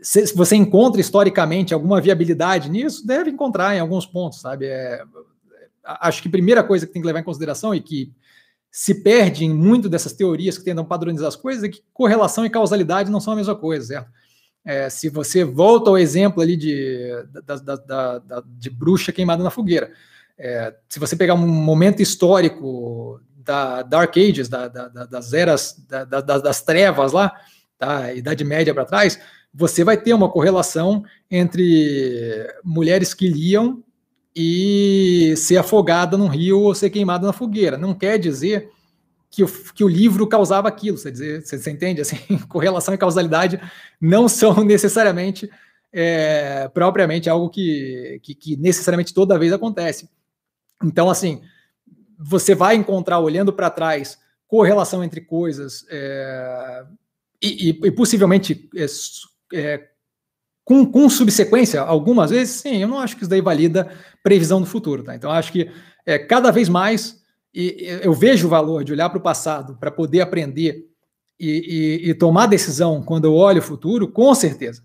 se 0.00 0.32
você 0.36 0.54
encontra 0.54 1.00
historicamente 1.00 1.74
alguma 1.74 2.00
viabilidade 2.00 2.70
nisso, 2.70 3.04
deve 3.04 3.28
encontrar 3.28 3.74
em 3.74 3.80
alguns 3.80 4.06
pontos, 4.06 4.40
sabe? 4.40 4.66
É, 4.66 5.02
acho 5.86 6.22
que 6.22 6.28
a 6.28 6.30
primeira 6.30 6.62
coisa 6.62 6.86
que 6.86 6.92
tem 6.92 7.00
que 7.00 7.06
levar 7.06 7.20
em 7.20 7.24
consideração 7.24 7.74
e 7.74 7.80
que 7.80 8.12
se 8.70 9.02
perde 9.02 9.44
em 9.44 9.54
muito 9.54 9.88
dessas 9.88 10.12
teorias 10.12 10.58
que 10.58 10.64
tentam 10.64 10.84
padronizar 10.84 11.28
as 11.28 11.36
coisas 11.36 11.64
é 11.64 11.68
que 11.68 11.82
correlação 11.94 12.44
e 12.44 12.50
causalidade 12.50 13.10
não 13.10 13.20
são 13.20 13.32
a 13.32 13.36
mesma 13.36 13.54
coisa, 13.54 13.86
certo? 13.86 14.10
É, 14.64 14.90
se 14.90 15.08
você 15.08 15.44
volta 15.44 15.88
ao 15.88 15.96
exemplo 15.96 16.42
ali 16.42 16.56
de, 16.56 17.08
da, 17.44 17.56
da, 17.56 18.18
da, 18.18 18.44
de 18.46 18.68
bruxa 18.68 19.12
queimada 19.12 19.42
na 19.42 19.50
fogueira, 19.50 19.92
é, 20.36 20.74
se 20.88 20.98
você 20.98 21.16
pegar 21.16 21.34
um 21.34 21.46
momento 21.46 22.02
histórico 22.02 23.20
da 23.38 23.82
Dark 23.82 24.16
Ages, 24.16 24.48
da, 24.48 24.66
das 24.68 25.32
eras 25.32 25.86
das 26.42 26.62
trevas 26.62 27.12
lá, 27.12 27.32
tá, 27.78 28.12
Idade 28.12 28.44
Média 28.44 28.74
para 28.74 28.84
trás, 28.84 29.18
você 29.54 29.84
vai 29.84 29.96
ter 29.96 30.12
uma 30.12 30.28
correlação 30.28 31.04
entre 31.30 32.46
mulheres 32.62 33.14
que 33.14 33.28
liam 33.28 33.82
e 34.38 35.34
ser 35.38 35.56
afogada 35.56 36.14
num 36.14 36.28
rio 36.28 36.60
ou 36.60 36.74
ser 36.74 36.90
queimada 36.90 37.26
na 37.26 37.32
fogueira. 37.32 37.78
Não 37.78 37.94
quer 37.94 38.18
dizer 38.18 38.70
que 39.30 39.42
o, 39.42 39.46
que 39.46 39.82
o 39.82 39.88
livro 39.88 40.26
causava 40.26 40.68
aquilo. 40.68 40.98
Você, 40.98 41.10
dizer, 41.10 41.42
você, 41.42 41.58
você 41.58 41.70
entende? 41.70 42.02
Assim, 42.02 42.18
correlação 42.46 42.92
e 42.92 42.98
causalidade 42.98 43.58
não 43.98 44.28
são 44.28 44.62
necessariamente 44.64 45.50
é, 45.90 46.68
propriamente 46.68 47.30
algo 47.30 47.48
que, 47.48 48.20
que, 48.22 48.34
que, 48.34 48.56
necessariamente 48.58 49.14
toda 49.14 49.38
vez 49.38 49.54
acontece. 49.54 50.06
Então, 50.84 51.08
assim, 51.08 51.40
você 52.18 52.54
vai 52.54 52.76
encontrar, 52.76 53.18
olhando 53.20 53.54
para 53.54 53.70
trás, 53.70 54.18
correlação 54.46 55.02
entre 55.02 55.22
coisas 55.22 55.86
é, 55.88 56.84
e, 57.40 57.70
e, 57.70 57.86
e, 57.86 57.90
possivelmente 57.90 58.68
é, 58.76 58.86
é 59.54 59.88
com, 60.66 60.84
com 60.84 61.08
subsequência, 61.08 61.80
algumas 61.80 62.32
vezes, 62.32 62.56
sim, 62.56 62.82
eu 62.82 62.88
não 62.88 62.98
acho 62.98 63.14
que 63.14 63.22
isso 63.22 63.30
daí 63.30 63.40
valida 63.40 63.88
previsão 64.20 64.60
do 64.60 64.66
futuro. 64.66 65.04
Tá? 65.04 65.14
Então, 65.14 65.30
acho 65.30 65.52
que 65.52 65.70
é, 66.04 66.18
cada 66.18 66.50
vez 66.50 66.68
mais 66.68 67.22
e, 67.54 67.86
eu 68.02 68.12
vejo 68.12 68.48
o 68.48 68.50
valor 68.50 68.82
de 68.82 68.92
olhar 68.92 69.08
para 69.08 69.18
o 69.18 69.22
passado 69.22 69.76
para 69.78 69.92
poder 69.92 70.22
aprender 70.22 70.84
e, 71.38 72.02
e, 72.04 72.10
e, 72.10 72.14
tomar 72.14 72.46
decisão 72.46 73.00
quando 73.00 73.26
eu 73.26 73.34
olho 73.34 73.60
o 73.60 73.64
futuro, 73.64 74.08
com 74.08 74.34
certeza. 74.34 74.82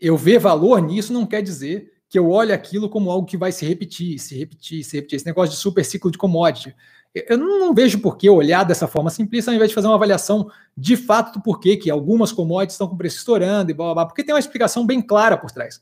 Eu 0.00 0.16
ver 0.16 0.40
valor 0.40 0.82
nisso 0.82 1.12
não 1.12 1.24
quer 1.24 1.42
dizer 1.42 1.92
que 2.08 2.18
eu 2.18 2.28
olhe 2.28 2.52
aquilo 2.52 2.88
como 2.88 3.08
algo 3.08 3.26
que 3.26 3.36
vai 3.36 3.52
se 3.52 3.64
repetir, 3.64 4.18
se 4.18 4.36
repetir, 4.36 4.82
se 4.82 4.96
repetir. 4.96 5.16
Esse 5.16 5.26
negócio 5.26 5.54
de 5.54 5.60
super 5.60 5.84
ciclo 5.84 6.10
de 6.10 6.18
commodity. 6.18 6.74
Eu 7.14 7.38
não, 7.38 7.72
vejo 7.72 8.00
por 8.00 8.16
que 8.16 8.28
olhar 8.28 8.64
dessa 8.64 8.88
forma 8.88 9.08
simplista 9.08 9.48
ao 9.50 9.54
invés 9.54 9.70
de 9.70 9.74
fazer 9.74 9.86
uma 9.86 9.94
avaliação 9.94 10.50
de 10.76 10.96
fato 10.96 11.34
do 11.34 11.40
porquê 11.40 11.76
que 11.76 11.88
algumas 11.88 12.32
commodities 12.32 12.74
estão 12.74 12.88
com 12.88 12.96
preço 12.96 13.18
estourando 13.18 13.70
e 13.70 13.74
blá, 13.74 13.86
blá, 13.86 13.94
blá, 13.94 14.06
porque 14.06 14.24
tem 14.24 14.34
uma 14.34 14.40
explicação 14.40 14.84
bem 14.84 15.00
clara 15.00 15.36
por 15.36 15.52
trás, 15.52 15.80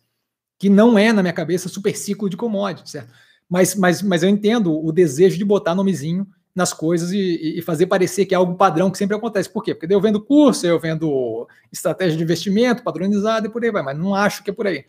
que 0.59 0.69
não 0.69 0.99
é, 0.99 1.11
na 1.11 1.23
minha 1.23 1.33
cabeça, 1.33 1.71
super 1.71 1.97
ciclo 1.97 2.29
de 2.29 2.37
commodities, 2.37 2.91
certo? 2.91 3.11
Mas, 3.49 3.75
mas, 3.75 4.03
mas 4.03 4.23
eu 4.23 4.29
entendo 4.29 4.79
o 4.85 4.93
desejo 4.93 5.39
de 5.39 5.45
botar 5.45 5.75
nomezinho 5.75 6.27
nas 6.55 6.75
coisas 6.75 7.13
e, 7.13 7.59
e, 7.59 7.63
fazer 7.63 7.87
parecer 7.87 8.27
que 8.27 8.35
é 8.35 8.37
algo 8.37 8.55
padrão 8.55 8.91
que 8.91 8.99
sempre 8.99 9.17
acontece. 9.17 9.49
Por 9.49 9.63
quê? 9.63 9.75
Porque 9.75 9.93
eu 9.93 10.01
vendo 10.03 10.21
curso, 10.21 10.67
eu 10.67 10.79
vendo 10.79 11.49
estratégia 11.73 12.17
de 12.17 12.23
investimento 12.23 12.83
padronizada 12.83 13.47
e 13.47 13.51
por 13.51 13.65
aí 13.65 13.71
vai, 13.71 13.83
mas 13.83 13.99
não 13.99 14.15
acho 14.15 14.45
que 14.45 14.51
é 14.51 14.53
por 14.53 14.67
aí. 14.67 14.85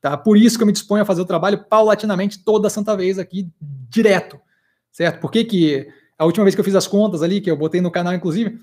Tá? 0.00 0.16
Por 0.16 0.36
isso 0.36 0.56
que 0.56 0.62
eu 0.62 0.66
me 0.66 0.72
disponho 0.72 1.02
a 1.02 1.04
fazer 1.04 1.20
o 1.20 1.24
trabalho 1.24 1.64
paulatinamente 1.64 2.38
toda 2.44 2.70
santa 2.70 2.96
vez 2.96 3.18
aqui, 3.18 3.48
direto 3.90 4.40
certo? 4.98 5.20
Por 5.20 5.30
que, 5.30 5.44
que 5.44 5.88
a 6.18 6.24
última 6.24 6.44
vez 6.44 6.56
que 6.56 6.60
eu 6.60 6.64
fiz 6.64 6.74
as 6.74 6.88
contas 6.88 7.22
ali, 7.22 7.40
que 7.40 7.48
eu 7.48 7.56
botei 7.56 7.80
no 7.80 7.88
canal, 7.88 8.12
inclusive, 8.12 8.58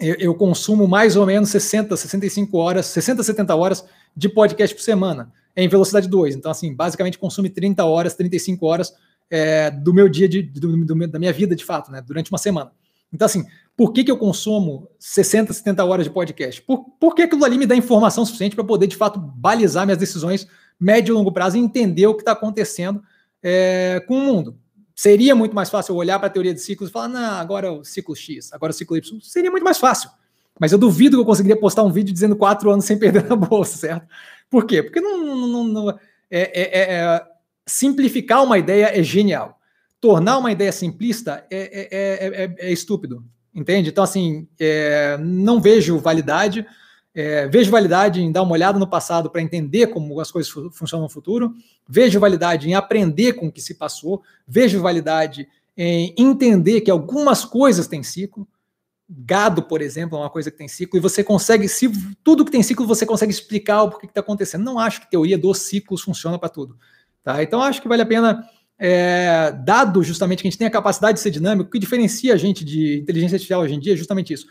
eu, 0.00 0.14
eu, 0.18 0.34
consumo 0.34 0.88
mais 0.88 1.14
ou 1.14 1.26
menos 1.26 1.50
60, 1.50 1.94
65 1.94 2.56
horas, 2.56 2.86
60, 2.86 3.22
70 3.22 3.54
horas 3.54 3.84
de 4.16 4.30
podcast 4.30 4.74
por 4.74 4.80
semana, 4.80 5.30
em 5.54 5.68
velocidade 5.68 6.08
2. 6.08 6.36
Então, 6.36 6.50
assim, 6.50 6.74
basicamente 6.74 7.18
consome 7.18 7.50
30 7.50 7.84
horas, 7.84 8.14
35 8.14 8.64
horas 8.64 8.94
é, 9.30 9.70
do 9.70 9.92
meu 9.92 10.08
dia, 10.08 10.26
de, 10.26 10.42
do, 10.42 10.86
do, 10.86 11.06
da 11.06 11.18
minha 11.18 11.32
vida, 11.34 11.54
de 11.54 11.66
fato, 11.66 11.92
né? 11.92 12.00
Durante 12.00 12.32
uma 12.32 12.38
semana. 12.38 12.72
Então, 13.12 13.26
assim, 13.26 13.44
por 13.76 13.92
que, 13.92 14.04
que 14.04 14.10
eu 14.10 14.16
consumo 14.16 14.88
60, 14.98 15.52
70 15.52 15.84
horas 15.84 16.06
de 16.06 16.10
podcast? 16.10 16.62
Por, 16.62 16.86
porque 16.98 17.22
aquilo 17.22 17.44
ali 17.44 17.58
me 17.58 17.66
dá 17.66 17.76
informação 17.76 18.24
suficiente 18.24 18.56
para 18.56 18.64
poder, 18.64 18.86
de 18.86 18.96
fato, 18.96 19.20
balizar 19.20 19.84
minhas 19.84 19.98
decisões 19.98 20.48
médio 20.80 21.12
e 21.12 21.14
longo 21.14 21.30
prazo 21.30 21.58
e 21.58 21.60
entender 21.60 22.06
o 22.06 22.14
que 22.14 22.22
está 22.22 22.32
acontecendo 22.32 23.02
é, 23.42 24.02
com 24.08 24.16
o 24.16 24.20
mundo 24.20 24.61
seria 24.94 25.34
muito 25.34 25.54
mais 25.54 25.70
fácil 25.70 25.92
eu 25.92 25.96
olhar 25.96 26.18
para 26.18 26.28
a 26.28 26.30
teoria 26.30 26.54
de 26.54 26.60
ciclos 26.60 26.90
e 26.90 26.92
falar, 26.92 27.08
não, 27.08 27.34
agora 27.34 27.68
é 27.68 27.70
o 27.70 27.84
ciclo 27.84 28.14
X, 28.14 28.52
agora 28.52 28.70
é 28.70 28.74
o 28.74 28.76
ciclo 28.76 28.96
Y. 28.96 29.20
Seria 29.20 29.50
muito 29.50 29.64
mais 29.64 29.78
fácil. 29.78 30.10
Mas 30.58 30.72
eu 30.72 30.78
duvido 30.78 31.16
que 31.16 31.20
eu 31.20 31.26
conseguiria 31.26 31.58
postar 31.58 31.82
um 31.82 31.90
vídeo 31.90 32.12
dizendo 32.12 32.36
quatro 32.36 32.70
anos 32.70 32.84
sem 32.84 32.98
perder 32.98 33.24
na 33.28 33.36
bolsa, 33.36 33.76
certo? 33.76 34.06
Por 34.50 34.66
quê? 34.66 34.82
Porque 34.82 35.00
não, 35.00 35.46
não, 35.46 35.64
não 35.64 35.90
é, 35.90 35.98
é, 36.30 36.80
é, 36.80 36.94
é, 36.94 37.26
simplificar 37.66 38.44
uma 38.44 38.58
ideia 38.58 38.98
é 38.98 39.02
genial. 39.02 39.58
Tornar 40.00 40.38
uma 40.38 40.50
ideia 40.50 40.72
simplista 40.72 41.46
é, 41.50 42.56
é 42.58 42.72
estúpido, 42.72 43.24
entende? 43.54 43.90
Então, 43.90 44.02
assim, 44.02 44.48
não 45.20 45.60
vejo 45.60 45.98
validade. 45.98 46.66
Vejo 47.50 47.70
validade 47.70 48.22
em 48.22 48.32
dar 48.32 48.42
uma 48.42 48.52
olhada 48.52 48.78
no 48.78 48.86
passado 48.86 49.30
para 49.30 49.42
entender 49.42 49.88
como 49.88 50.18
as 50.20 50.30
coisas 50.30 50.50
funcionam 50.72 51.04
no 51.04 51.10
futuro. 51.10 51.54
Vejo 51.88 52.18
validade 52.18 52.68
em 52.68 52.74
aprender 52.74 53.34
com 53.34 53.46
o 53.46 53.52
que 53.52 53.60
se 53.60 53.74
passou. 53.74 54.22
Vejo 54.46 54.80
validade 54.80 55.46
em 55.76 56.14
entender 56.16 56.80
que 56.82 56.90
algumas 56.90 57.44
coisas 57.44 57.86
têm 57.86 58.02
ciclo 58.02 58.46
gado, 59.14 59.62
por 59.62 59.82
exemplo, 59.82 60.16
é 60.16 60.20
uma 60.22 60.30
coisa 60.30 60.50
que 60.50 60.56
tem 60.56 60.68
ciclo, 60.68 60.98
e 60.98 61.00
você 61.00 61.22
consegue, 61.22 61.68
se 61.68 61.90
tudo 62.24 62.44
que 62.44 62.50
tem 62.50 62.62
ciclo, 62.62 62.86
você 62.86 63.04
consegue 63.04 63.32
explicar 63.32 63.82
o 63.82 63.90
porquê 63.90 64.06
que 64.06 64.10
está 64.10 64.20
acontecendo. 64.20 64.64
Não 64.64 64.78
acho 64.78 65.02
que 65.02 65.10
teoria 65.10 65.36
dos 65.36 65.58
ciclos 65.58 66.02
funciona 66.02 66.38
para 66.38 66.48
tudo. 66.48 66.76
Tá? 67.22 67.42
Então, 67.42 67.62
acho 67.62 67.82
que 67.82 67.88
vale 67.88 68.02
a 68.02 68.06
pena, 68.06 68.42
é, 68.78 69.52
dado 69.64 70.02
justamente 70.02 70.42
que 70.42 70.48
a 70.48 70.50
gente 70.50 70.58
tem 70.58 70.66
a 70.66 70.70
capacidade 70.70 71.18
de 71.18 71.20
ser 71.20 71.30
dinâmico, 71.30 71.68
o 71.68 71.70
que 71.70 71.78
diferencia 71.78 72.32
a 72.34 72.36
gente 72.36 72.64
de 72.64 73.00
inteligência 73.00 73.36
artificial 73.36 73.60
hoje 73.60 73.74
em 73.74 73.80
dia 73.80 73.92
é 73.92 73.96
justamente 73.96 74.32
isso. 74.32 74.46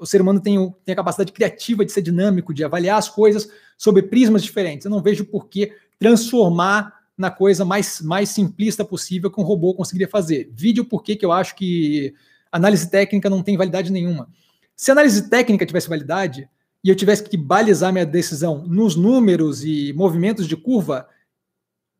O 0.00 0.06
ser 0.06 0.22
humano 0.22 0.40
tem, 0.40 0.56
tem 0.84 0.94
a 0.94 0.96
capacidade 0.96 1.30
criativa 1.30 1.84
de 1.84 1.92
ser 1.92 2.00
dinâmico, 2.00 2.54
de 2.54 2.64
avaliar 2.64 2.98
as 2.98 3.08
coisas 3.08 3.50
sob 3.76 4.02
prismas 4.02 4.42
diferentes. 4.42 4.86
Eu 4.86 4.90
não 4.90 5.02
vejo 5.02 5.26
por 5.26 5.46
que 5.46 5.72
transformar 5.98 7.00
na 7.16 7.30
coisa 7.30 7.66
mais, 7.66 8.00
mais 8.00 8.30
simplista 8.30 8.82
possível 8.82 9.30
que 9.30 9.38
um 9.38 9.44
robô 9.44 9.74
conseguiria 9.74 10.08
fazer. 10.08 10.50
Vídeo 10.54 10.86
por 10.86 11.02
que 11.02 11.18
eu 11.20 11.30
acho 11.30 11.54
que 11.54 12.14
análise 12.50 12.90
técnica 12.90 13.28
não 13.28 13.42
tem 13.42 13.58
validade 13.58 13.92
nenhuma. 13.92 14.26
Se 14.74 14.90
a 14.90 14.94
análise 14.94 15.28
técnica 15.28 15.66
tivesse 15.66 15.86
validade 15.86 16.48
e 16.82 16.88
eu 16.88 16.96
tivesse 16.96 17.22
que 17.22 17.36
balizar 17.36 17.92
minha 17.92 18.06
decisão 18.06 18.64
nos 18.66 18.96
números 18.96 19.62
e 19.62 19.92
movimentos 19.92 20.48
de 20.48 20.56
curva, 20.56 21.06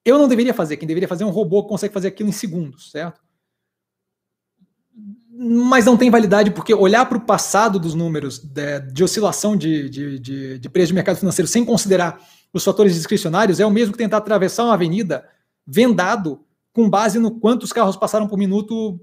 eu 0.02 0.18
não 0.18 0.26
deveria 0.26 0.54
fazer. 0.54 0.78
Quem 0.78 0.88
deveria 0.88 1.06
fazer 1.06 1.24
é 1.24 1.26
um 1.26 1.30
robô 1.30 1.62
que 1.62 1.68
consegue 1.68 1.92
fazer 1.92 2.08
aquilo 2.08 2.30
em 2.30 2.32
segundos, 2.32 2.90
certo? 2.90 3.20
Mas 5.32 5.86
não 5.86 5.96
tem 5.96 6.10
validade 6.10 6.50
porque 6.50 6.74
olhar 6.74 7.06
para 7.06 7.18
o 7.18 7.22
passado 7.22 7.78
dos 7.78 7.94
números 7.94 8.38
de, 8.38 8.80
de 8.80 9.02
oscilação 9.02 9.56
de, 9.56 9.88
de, 9.88 10.18
de, 10.18 10.58
de 10.58 10.68
preço 10.68 10.88
de 10.88 10.94
mercado 10.94 11.16
financeiro 11.16 11.48
sem 11.48 11.64
considerar 11.64 12.20
os 12.52 12.64
fatores 12.64 12.94
discricionários 12.94 13.60
é 13.60 13.64
o 13.64 13.70
mesmo 13.70 13.92
que 13.92 13.98
tentar 13.98 14.18
atravessar 14.18 14.64
uma 14.64 14.74
avenida 14.74 15.24
vendado 15.66 16.44
com 16.72 16.88
base 16.88 17.18
no 17.18 17.30
quantos 17.30 17.72
carros 17.72 17.96
passaram 17.96 18.26
por 18.26 18.38
minuto 18.38 19.00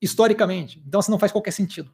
historicamente. 0.00 0.82
Então, 0.86 1.00
isso 1.00 1.10
não 1.10 1.18
faz 1.18 1.32
qualquer 1.32 1.52
sentido. 1.52 1.90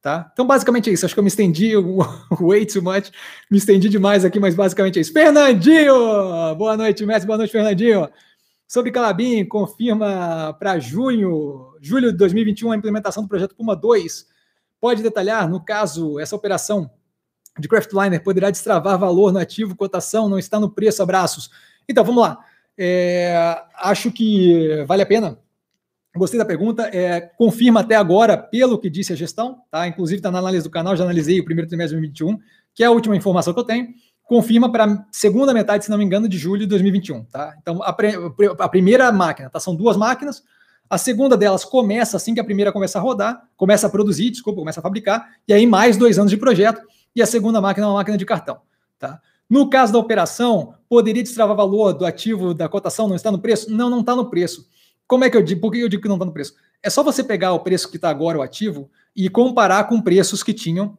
Tá? 0.00 0.30
Então, 0.32 0.46
basicamente 0.46 0.90
é 0.90 0.92
isso. 0.92 1.06
Acho 1.06 1.14
que 1.14 1.18
eu 1.18 1.24
me 1.24 1.28
estendi 1.28 1.72
way 2.40 2.66
too 2.66 2.82
much, 2.82 3.10
me 3.50 3.58
estendi 3.58 3.88
demais 3.88 4.24
aqui, 4.24 4.38
mas 4.38 4.54
basicamente 4.54 4.98
é 4.98 5.02
isso. 5.02 5.12
Fernandinho! 5.12 6.54
Boa 6.56 6.76
noite, 6.76 7.06
Mestre. 7.06 7.26
Boa 7.26 7.38
noite, 7.38 7.50
Fernandinho. 7.52 8.08
Sobre 8.68 8.90
Calabim, 8.90 9.44
confirma 9.44 10.54
para 10.58 10.78
junho, 10.78 11.73
julho 11.86 12.12
de 12.12 12.18
2021, 12.18 12.72
a 12.72 12.76
implementação 12.76 13.22
do 13.22 13.28
projeto 13.28 13.54
Puma 13.54 13.74
2. 13.76 14.26
Pode 14.80 15.02
detalhar, 15.02 15.48
no 15.48 15.64
caso, 15.64 16.18
essa 16.18 16.36
operação 16.36 16.90
de 17.58 17.68
Craftliner 17.68 18.22
poderá 18.22 18.50
destravar 18.50 18.98
valor 18.98 19.32
no 19.32 19.38
ativo, 19.38 19.76
cotação, 19.76 20.28
não 20.28 20.38
está 20.38 20.58
no 20.58 20.70
preço, 20.70 21.02
abraços. 21.02 21.50
Então, 21.88 22.04
vamos 22.04 22.22
lá. 22.22 22.38
É, 22.76 23.62
acho 23.76 24.10
que 24.10 24.84
vale 24.86 25.02
a 25.02 25.06
pena 25.06 25.38
Gostei 26.16 26.38
da 26.38 26.44
pergunta. 26.44 26.88
É, 26.92 27.20
confirma 27.20 27.80
até 27.80 27.96
agora, 27.96 28.36
pelo 28.36 28.78
que 28.78 28.88
disse 28.88 29.12
a 29.12 29.16
gestão, 29.16 29.62
tá? 29.68 29.88
Inclusive 29.88 30.18
está 30.18 30.30
na 30.30 30.38
análise 30.38 30.62
do 30.62 30.70
canal, 30.70 30.96
já 30.96 31.02
analisei 31.02 31.40
o 31.40 31.44
primeiro 31.44 31.68
trimestre 31.68 31.96
de 31.96 32.02
2021, 32.02 32.38
que 32.72 32.84
é 32.84 32.86
a 32.86 32.90
última 32.90 33.16
informação 33.16 33.52
que 33.52 33.58
eu 33.58 33.64
tenho. 33.64 33.88
Confirma 34.22 34.70
para 34.70 34.84
a 34.84 35.04
segunda 35.10 35.52
metade, 35.52 35.84
se 35.84 35.90
não 35.90 35.98
me 35.98 36.04
engano, 36.04 36.28
de 36.28 36.38
julho 36.38 36.60
de 36.60 36.66
2021, 36.68 37.24
tá? 37.24 37.56
Então, 37.60 37.82
a, 37.82 37.88
a 38.60 38.68
primeira 38.68 39.10
máquina, 39.10 39.50
tá? 39.50 39.58
São 39.58 39.74
duas 39.74 39.96
máquinas. 39.96 40.44
A 40.94 40.98
segunda 40.98 41.36
delas 41.36 41.64
começa 41.64 42.16
assim 42.16 42.34
que 42.34 42.40
a 42.40 42.44
primeira 42.44 42.72
começa 42.72 42.98
a 42.98 43.02
rodar, 43.02 43.48
começa 43.56 43.86
a 43.86 43.90
produzir, 43.90 44.30
desculpa, 44.30 44.60
começa 44.60 44.80
a 44.80 44.82
fabricar, 44.82 45.28
e 45.46 45.52
aí 45.52 45.66
mais 45.66 45.96
dois 45.96 46.18
anos 46.18 46.30
de 46.30 46.36
projeto, 46.36 46.80
e 47.14 47.22
a 47.22 47.26
segunda 47.26 47.60
máquina 47.60 47.86
é 47.86 47.88
uma 47.88 47.96
máquina 47.96 48.16
de 48.16 48.24
cartão, 48.24 48.58
tá? 48.98 49.20
No 49.48 49.68
caso 49.68 49.92
da 49.92 49.98
operação, 49.98 50.74
poderia 50.88 51.22
destravar 51.22 51.56
valor 51.56 51.92
do 51.92 52.06
ativo 52.06 52.54
da 52.54 52.68
cotação, 52.68 53.06
não 53.06 53.16
está 53.16 53.30
no 53.30 53.38
preço? 53.38 53.70
Não, 53.70 53.90
não 53.90 54.00
está 54.00 54.16
no 54.16 54.30
preço 54.30 54.68
como 55.06 55.24
é 55.24 55.30
que 55.30 55.36
eu 55.36 55.42
digo? 55.42 55.60
Por 55.60 55.72
que 55.72 55.80
eu 55.80 55.88
digo 55.88 56.02
que 56.02 56.08
não 56.08 56.16
está 56.16 56.24
no 56.24 56.32
preço? 56.32 56.54
É 56.82 56.88
só 56.90 57.02
você 57.02 57.22
pegar 57.22 57.52
o 57.52 57.60
preço 57.60 57.90
que 57.90 57.96
está 57.96 58.08
agora, 58.08 58.38
o 58.38 58.42
ativo, 58.42 58.90
e 59.14 59.28
comparar 59.28 59.84
com 59.84 60.00
preços 60.00 60.42
que 60.42 60.52
tinham 60.52 60.96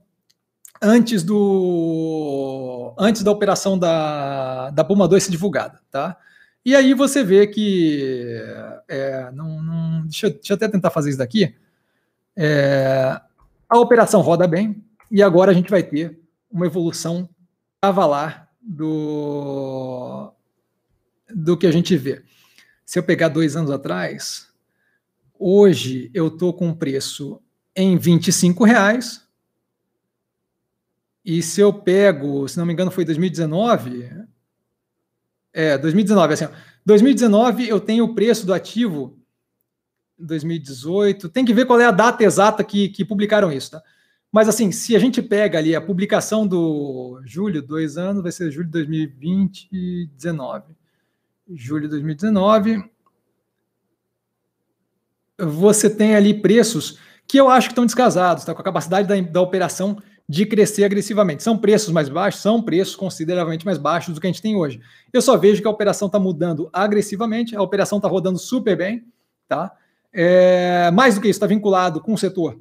antes 0.82 1.24
do 1.24 2.94
antes 2.98 3.24
da 3.24 3.32
operação 3.32 3.78
da, 3.78 4.70
da 4.72 4.84
Puma 4.84 5.08
2 5.08 5.24
ser 5.24 5.32
divulgada, 5.32 5.80
tá? 5.90 6.18
E 6.66 6.76
aí 6.76 6.96
você 6.96 7.24
vê 7.24 7.46
que 7.46 8.42
é, 8.88 9.30
não, 9.32 9.62
não 9.62 10.02
deixa, 10.02 10.32
deixa, 10.32 10.54
eu 10.54 10.56
até 10.56 10.68
tentar 10.68 10.90
fazer 10.90 11.10
isso 11.10 11.20
daqui. 11.20 11.54
É, 12.36 13.22
a 13.70 13.78
operação 13.78 14.22
roda 14.22 14.48
bem 14.48 14.84
e 15.12 15.22
agora 15.22 15.52
a 15.52 15.54
gente 15.54 15.70
vai 15.70 15.84
ter 15.84 16.20
uma 16.50 16.66
evolução 16.66 17.30
cavalar 17.80 18.50
do 18.60 20.34
do 21.30 21.56
que 21.56 21.68
a 21.68 21.72
gente 21.72 21.96
vê. 21.96 22.24
Se 22.84 22.98
eu 22.98 23.04
pegar 23.04 23.30
dois 23.30 23.56
anos 23.56 23.70
atrás, 23.70 24.48
hoje 25.38 26.10
eu 26.14 26.28
estou 26.28 26.54
com 26.54 26.74
preço 26.74 27.42
em 27.76 27.98
25 27.98 28.64
reais. 28.64 29.24
E 31.24 31.42
se 31.42 31.62
eu 31.62 31.74
pego, 31.74 32.48
se 32.48 32.58
não 32.58 32.66
me 32.66 32.74
engano, 32.74 32.92
foi 32.92 33.06
2019. 33.06 34.25
É, 35.58 35.78
2019, 35.78 36.34
assim, 36.34 36.48
2019 36.86 37.70
eu 37.70 37.80
tenho 37.80 38.04
o 38.04 38.14
preço 38.14 38.46
do 38.46 38.54
ativo 38.54 39.18
2018. 40.20 41.30
Tem 41.30 41.46
que 41.46 41.54
ver 41.54 41.66
qual 41.66 41.80
é 41.80 41.86
a 41.86 41.92
data 41.92 42.24
exata 42.24 42.64
que, 42.64 42.90
que 42.90 43.06
publicaram 43.06 43.52
isso, 43.52 43.72
tá? 43.72 43.82
Mas 44.32 44.50
assim, 44.50 44.70
se 44.70 44.96
a 44.96 45.00
gente 45.00 45.22
pega 45.22 45.58
ali 45.58 45.74
a 45.74 45.82
publicação 45.82 46.46
do 46.46 47.22
julho, 47.24 47.62
dois 47.62 47.98
anos, 47.98 48.22
vai 48.22 48.34
ser 48.34 48.52
julho 48.52 48.66
de 48.66 48.72
2020 48.72 49.70
e 49.72 50.10
19 50.18 50.76
julho 51.54 51.84
de 51.84 51.90
2019, 51.90 52.84
você 55.38 55.90
tem 55.90 56.16
ali 56.16 56.34
preços 56.34 56.98
que 57.28 57.38
eu 57.38 57.50
acho 57.50 57.68
que 57.68 57.72
estão 57.72 57.86
descasados, 57.86 58.46
tá? 58.46 58.54
com 58.54 58.62
a 58.62 58.66
capacidade 58.66 59.08
da, 59.08 59.20
da 59.20 59.42
operação 59.42 60.02
de 60.28 60.46
crescer 60.46 60.84
agressivamente. 60.84 61.44
São 61.44 61.58
preços 61.58 61.90
mais 61.92 62.10
baixos? 62.10 62.42
São 62.42 62.62
preços 62.62 62.96
consideravelmente 62.96 63.66
mais 63.66 63.78
baixos 63.78 64.14
do 64.14 64.22
que 64.22 64.28
a 64.28 64.30
gente 64.30 64.42
tem 64.42 64.56
hoje. 64.56 64.82
Eu 65.14 65.22
só 65.22 65.38
vejo 65.38 65.62
que 65.62 65.68
a 65.68 65.72
operação 65.72 66.08
está 66.08 66.20
mudando 66.20 66.70
agressivamente, 66.74 67.56
a 67.56 67.62
operação 67.62 67.98
está 67.98 68.08
rodando 68.08 68.40
super 68.40 68.76
bem, 68.76 69.06
tá? 69.48 69.72
É, 70.12 70.90
mais 70.92 71.16
do 71.16 71.22
que 71.22 71.28
isso, 71.28 71.38
está 71.38 71.48
vinculado 71.48 72.02
com 72.02 72.14
o 72.14 72.18
setor 72.18 72.60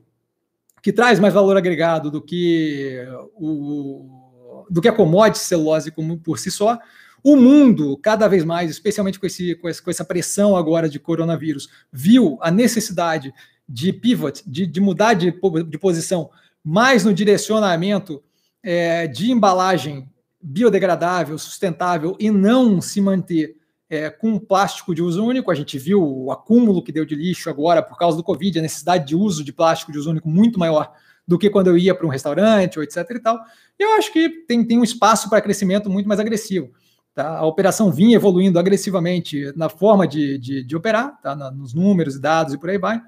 que 0.85 0.93
traz 0.93 1.19
mais 1.19 1.33
valor 1.33 1.57
agregado 1.57 2.11
do 2.11 2.21
que 2.21 3.03
o 3.35 4.21
do 4.69 4.83
que 4.83 4.89
a 4.89 4.93
commodity 4.93 5.39
celulose 5.39 5.91
por 6.23 6.39
si 6.39 6.51
só. 6.51 6.79
O 7.23 7.37
mundo, 7.37 7.97
cada 7.97 8.29
vez 8.29 8.45
mais, 8.45 8.71
especialmente 8.71 9.19
com, 9.19 9.27
esse, 9.27 9.55
com, 9.55 9.69
essa 9.69 10.05
pressão 10.05 10.55
agora 10.55 10.89
de 10.89 10.99
coronavírus, 10.99 11.71
viu 11.91 12.39
a 12.41 12.51
necessidade 12.51 13.33
de 13.67 13.95
pivot, 13.95 14.43
de, 14.47 14.67
de 14.67 14.81
mudar 14.81 15.15
de, 15.15 15.35
de, 15.67 15.79
posição 15.79 16.29
mais 16.65 17.05
no 17.05 17.13
direcionamento 17.13 18.23
é, 18.63 19.07
de 19.07 19.31
embalagem 19.31 20.09
biodegradável, 20.41 21.37
sustentável 21.39 22.17
e 22.19 22.31
não 22.31 22.81
se 22.81 23.01
manter 23.01 23.57
é, 23.89 24.11
com 24.11 24.39
plástico 24.39 24.95
de 24.95 25.03
uso 25.03 25.25
único. 25.25 25.51
A 25.51 25.55
gente 25.55 25.79
viu 25.79 26.03
o 26.03 26.33
acúmulo 26.33 26.83
que 26.83 26.93
deu 26.93 27.05
de 27.05 27.15
lixo 27.15 27.51
agora 27.51 27.83
por 27.83 27.99
causa 27.99 28.17
do 28.17 28.25
Covid, 28.25 28.59
a 28.59 28.63
necessidade 28.63 29.07
de 29.07 29.15
uso 29.15 29.45
de 29.45 29.53
plástico 29.53 29.93
de 29.93 29.99
uso 29.99 30.11
único 30.11 30.29
muito 30.29 30.59
maior 30.59 30.93
do 31.27 31.39
que 31.39 31.49
quando 31.49 31.69
eu 31.69 31.79
ia 31.79 31.95
para 31.95 32.07
um 32.07 32.11
restaurante, 32.11 32.79
ou 32.79 32.83
etc. 32.83 32.99
e 33.11 33.21
tal. 33.21 33.39
Eu 33.79 33.93
acho 33.95 34.13
que 34.13 34.29
tem, 34.47 34.65
tem 34.65 34.79
um 34.79 34.85
espaço 34.85 35.29
para 35.31 35.41
crescimento 35.41 35.89
muito 35.89 36.07
mais 36.07 36.21
agressivo. 36.21 36.71
Tá? 37.15 37.39
A 37.39 37.47
operação 37.47 37.91
vinha 37.91 38.17
evoluindo 38.17 38.59
agressivamente 38.59 39.53
na 39.57 39.69
forma 39.69 40.07
de, 40.07 40.37
de, 40.39 40.65
de 40.65 40.77
operar, 40.77 41.19
tá? 41.23 41.35
Na, 41.35 41.51
nos 41.51 41.73
números 41.73 42.17
e 42.17 42.21
dados 42.21 42.55
e 42.55 42.59
por 42.59 42.69
aí 42.69 42.77
vai. 42.77 43.01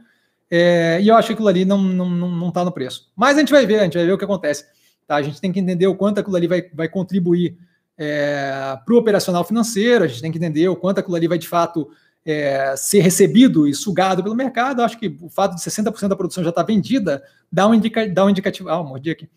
É, 0.51 1.01
e 1.01 1.09
eu 1.09 1.16
acho 1.16 1.28
que 1.28 1.32
aquilo 1.35 1.48
ali 1.48 1.64
não 1.64 1.78
está 1.78 1.94
não, 1.94 2.10
não, 2.10 2.31
não 2.31 2.51
tá 2.51 2.64
no 2.64 2.73
preço. 2.73 3.10
Mas 3.16 3.36
a 3.36 3.40
gente 3.40 3.52
vai 3.52 3.66
ver, 3.66 3.81
a 3.81 3.85
gente 3.85 3.97
vai 3.97 4.06
ver 4.06 4.12
o 4.12 4.18
que 4.18 4.24
acontece. 4.24 4.64
Tá? 5.06 5.16
A 5.16 5.23
gente 5.23 5.40
tem 5.40 5.52
que 5.52 5.60
entender 5.60 5.86
o 5.86 5.97
quanto 5.97 6.20
aquilo 6.20 6.36
ali 6.36 6.47
vai, 6.47 6.62
vai 6.73 6.89
contribuir 6.89 7.56
é, 7.98 8.77
para 8.85 8.94
o 8.94 8.98
operacional 8.98 9.44
financeiro, 9.44 10.05
a 10.05 10.06
gente 10.06 10.20
tem 10.20 10.31
que 10.31 10.39
entender 10.39 10.68
o 10.68 10.77
quanto 10.77 10.98
aquilo 10.98 11.16
ali 11.16 11.27
vai 11.27 11.39
de 11.39 11.48
fato 11.48 11.89
é, 12.24 12.74
ser 12.77 13.01
recebido 13.01 13.66
e 13.66 13.74
sugado 13.74 14.23
pelo 14.23 14.35
mercado. 14.35 14.81
Eu 14.81 14.85
acho 14.85 14.98
que 14.98 15.16
o 15.20 15.28
fato 15.28 15.55
de 15.55 15.62
60% 15.62 16.09
da 16.09 16.16
produção 16.16 16.44
já 16.44 16.51
estar 16.51 16.62
tá 16.62 16.66
vendida 16.66 17.23
dá 17.51 17.66
um, 17.66 17.74
indica, 17.74 18.09
dá 18.09 18.24
um 18.24 18.31
indicativo. 18.31 18.68
Ah, 18.68 18.82
mordi 18.82 19.10
aqui 19.10 19.28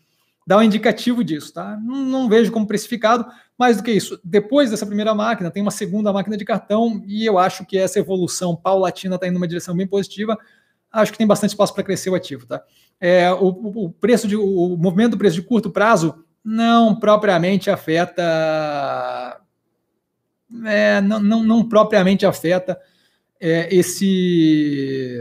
dá 0.50 0.58
um 0.58 0.62
indicativo 0.62 1.22
disso, 1.22 1.52
tá? 1.52 1.78
Não, 1.80 2.04
não, 2.04 2.28
vejo 2.28 2.50
como 2.50 2.66
precificado, 2.66 3.24
Mais 3.56 3.76
do 3.76 3.84
que 3.84 3.92
isso, 3.92 4.18
depois 4.24 4.68
dessa 4.68 4.84
primeira 4.84 5.14
máquina, 5.14 5.48
tem 5.48 5.62
uma 5.62 5.70
segunda 5.70 6.12
máquina 6.12 6.36
de 6.36 6.44
cartão 6.44 7.02
e 7.06 7.24
eu 7.24 7.38
acho 7.38 7.64
que 7.64 7.78
essa 7.78 8.00
evolução 8.00 8.56
paulatina 8.56 9.14
está 9.14 9.28
indo 9.28 9.34
numa 9.34 9.46
direção 9.46 9.76
bem 9.76 9.86
positiva. 9.86 10.36
Acho 10.92 11.12
que 11.12 11.18
tem 11.18 11.26
bastante 11.26 11.50
espaço 11.50 11.72
para 11.72 11.84
crescer 11.84 12.10
o 12.10 12.14
ativo, 12.14 12.46
tá? 12.46 12.62
É, 13.00 13.30
o, 13.32 13.46
o, 13.48 13.90
preço 13.90 14.26
de, 14.26 14.36
o 14.36 14.76
movimento 14.76 15.12
do 15.12 15.18
preço 15.18 15.36
de 15.36 15.42
curto 15.42 15.70
prazo 15.70 16.24
não 16.44 16.94
propriamente 16.98 17.70
afeta, 17.70 19.40
é, 20.64 21.00
não, 21.00 21.20
não, 21.20 21.44
não, 21.44 21.68
propriamente 21.68 22.26
afeta 22.26 22.78
é, 23.40 23.74
esse, 23.74 25.18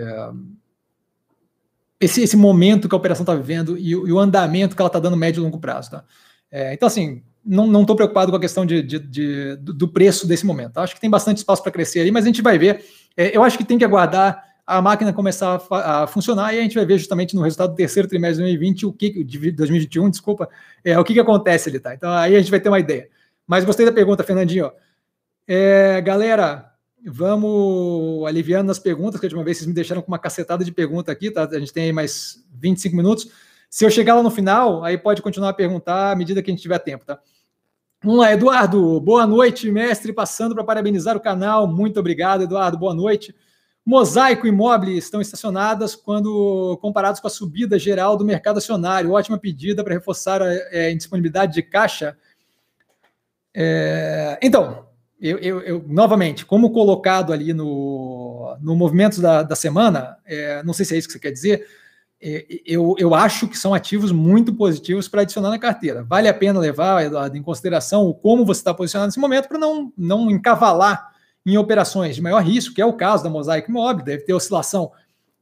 esse 1.99 2.21
esse 2.21 2.35
momento 2.37 2.89
que 2.89 2.95
a 2.95 2.97
operação 2.97 3.23
está 3.23 3.35
vivendo 3.35 3.77
e, 3.77 3.91
e, 3.91 3.95
o 3.95 4.19
andamento 4.19 4.75
que 4.75 4.81
ela 4.81 4.87
está 4.87 4.99
dando 4.99 5.15
médio 5.15 5.41
e 5.41 5.43
longo 5.43 5.59
prazo, 5.59 5.91
tá? 5.91 6.03
É, 6.51 6.73
então 6.73 6.87
assim 6.87 7.23
não 7.45 7.81
estou 7.81 7.95
preocupado 7.95 8.31
com 8.31 8.37
a 8.37 8.39
questão 8.39 8.65
de, 8.65 8.83
de, 8.83 8.99
de, 8.99 9.55
do 9.55 9.87
preço 9.87 10.27
desse 10.27 10.45
momento. 10.45 10.77
Acho 10.77 10.93
que 10.93 11.01
tem 11.01 11.09
bastante 11.09 11.37
espaço 11.37 11.63
para 11.63 11.71
crescer 11.71 12.01
aí, 12.01 12.11
mas 12.11 12.25
a 12.25 12.27
gente 12.27 12.41
vai 12.41 12.59
ver. 12.59 12.83
É, 13.15 13.35
eu 13.35 13.41
acho 13.41 13.57
que 13.57 13.63
tem 13.63 13.77
que 13.77 13.85
aguardar 13.85 14.48
a 14.69 14.81
máquina 14.83 15.11
começar 15.11 15.59
a, 15.71 16.03
a, 16.03 16.07
funcionar 16.07 16.53
e 16.53 16.59
a 16.59 16.61
gente 16.61 16.75
vai 16.75 16.85
ver 16.85 16.99
justamente 16.99 17.35
no 17.35 17.41
resultado 17.41 17.71
do 17.71 17.75
terceiro 17.75 18.07
trimestre 18.07 18.43
de 18.43 18.51
2020, 18.51 18.85
o 18.85 18.93
que, 18.93 19.23
de 19.23 19.51
2021, 19.51 20.11
desculpa, 20.11 20.47
é, 20.85 20.97
o 20.99 21.03
que, 21.03 21.13
que 21.13 21.19
acontece 21.19 21.69
ali, 21.69 21.79
tá? 21.79 21.95
Então 21.95 22.11
aí 22.11 22.35
a 22.35 22.39
gente 22.39 22.51
vai 22.51 22.59
ter 22.59 22.69
uma 22.69 22.79
ideia. 22.79 23.09
Mas 23.47 23.65
gostei 23.65 23.83
da 23.83 23.91
pergunta, 23.91 24.23
Fernandinho. 24.23 24.71
É, 25.47 25.99
galera, 26.01 26.71
vamos 27.03 28.27
aliviando 28.27 28.71
as 28.71 28.77
perguntas, 28.77 29.19
que 29.19 29.25
a 29.25 29.27
última 29.27 29.43
vez 29.43 29.57
vocês 29.57 29.67
me 29.67 29.73
deixaram 29.73 30.03
com 30.03 30.07
uma 30.09 30.19
cacetada 30.19 30.63
de 30.63 30.71
pergunta 30.71 31.11
aqui, 31.11 31.31
tá? 31.31 31.45
A 31.45 31.59
gente 31.59 31.73
tem 31.73 31.85
aí 31.85 31.91
mais 31.91 32.45
25 32.53 32.95
minutos. 32.95 33.31
Se 33.71 33.83
eu 33.83 33.89
chegar 33.89 34.13
lá 34.13 34.21
no 34.21 34.29
final, 34.29 34.83
aí 34.83 34.99
pode 34.99 35.23
continuar 35.23 35.49
a 35.49 35.53
perguntar 35.53 36.11
à 36.11 36.15
medida 36.15 36.43
que 36.43 36.51
a 36.51 36.53
gente 36.53 36.61
tiver 36.61 36.77
tempo, 36.77 37.05
tá? 37.05 37.19
Vamos 38.03 38.19
lá, 38.19 38.31
Eduardo. 38.31 39.01
Boa 39.01 39.25
noite, 39.25 39.71
mestre. 39.71 40.13
Passando 40.13 40.53
para 40.53 40.63
parabenizar 40.63 41.17
o 41.17 41.19
canal. 41.19 41.67
Muito 41.67 41.99
obrigado, 41.99 42.43
Eduardo. 42.43 42.77
Boa 42.77 42.93
noite. 42.93 43.35
Mosaico 43.85 44.45
e 44.45 44.51
Mobile 44.51 44.97
estão 44.97 45.19
estacionadas 45.19 45.95
quando 45.95 46.77
comparados 46.81 47.19
com 47.19 47.27
a 47.27 47.31
subida 47.31 47.79
geral 47.79 48.15
do 48.15 48.25
mercado 48.25 48.57
acionário. 48.57 49.11
Ótima 49.11 49.37
pedida 49.37 49.83
para 49.83 49.93
reforçar 49.93 50.41
a, 50.41 50.53
é, 50.53 50.91
indisponibilidade 50.91 51.53
de 51.53 51.63
caixa. 51.63 52.17
É, 53.53 54.37
então, 54.41 54.85
eu, 55.19 55.37
eu, 55.39 55.61
eu, 55.61 55.85
novamente, 55.87 56.45
como 56.45 56.71
colocado 56.71 57.33
ali 57.33 57.53
no, 57.53 58.55
no 58.61 58.75
movimento 58.75 59.21
da, 59.21 59.43
da 59.43 59.55
semana, 59.55 60.17
é, 60.25 60.63
não 60.63 60.73
sei 60.73 60.85
se 60.85 60.95
é 60.95 60.97
isso 60.97 61.07
que 61.07 61.13
você 61.13 61.19
quer 61.19 61.31
dizer, 61.31 61.67
é, 62.21 62.45
eu, 62.65 62.95
eu 62.97 63.15
acho 63.15 63.47
que 63.47 63.57
são 63.57 63.73
ativos 63.73 64.11
muito 64.11 64.53
positivos 64.53 65.07
para 65.07 65.21
adicionar 65.21 65.49
na 65.49 65.59
carteira. 65.59 66.03
Vale 66.03 66.27
a 66.27 66.33
pena 66.33 66.59
levar, 66.59 67.05
Eduardo, 67.05 67.37
em 67.37 67.41
consideração 67.41 68.05
o 68.05 68.13
como 68.13 68.45
você 68.45 68.59
está 68.59 68.73
posicionado 68.73 69.07
nesse 69.07 69.19
momento 69.19 69.47
para 69.47 69.57
não, 69.57 69.91
não 69.97 70.29
encavalar 70.29 71.09
em 71.53 71.57
operações 71.57 72.15
de 72.15 72.21
maior 72.21 72.43
risco, 72.43 72.73
que 72.73 72.81
é 72.81 72.85
o 72.85 72.93
caso 72.93 73.23
da 73.23 73.29
Mosaic 73.29 73.69
Mob, 73.71 74.03
deve 74.03 74.23
ter 74.23 74.33
oscilação, 74.33 74.91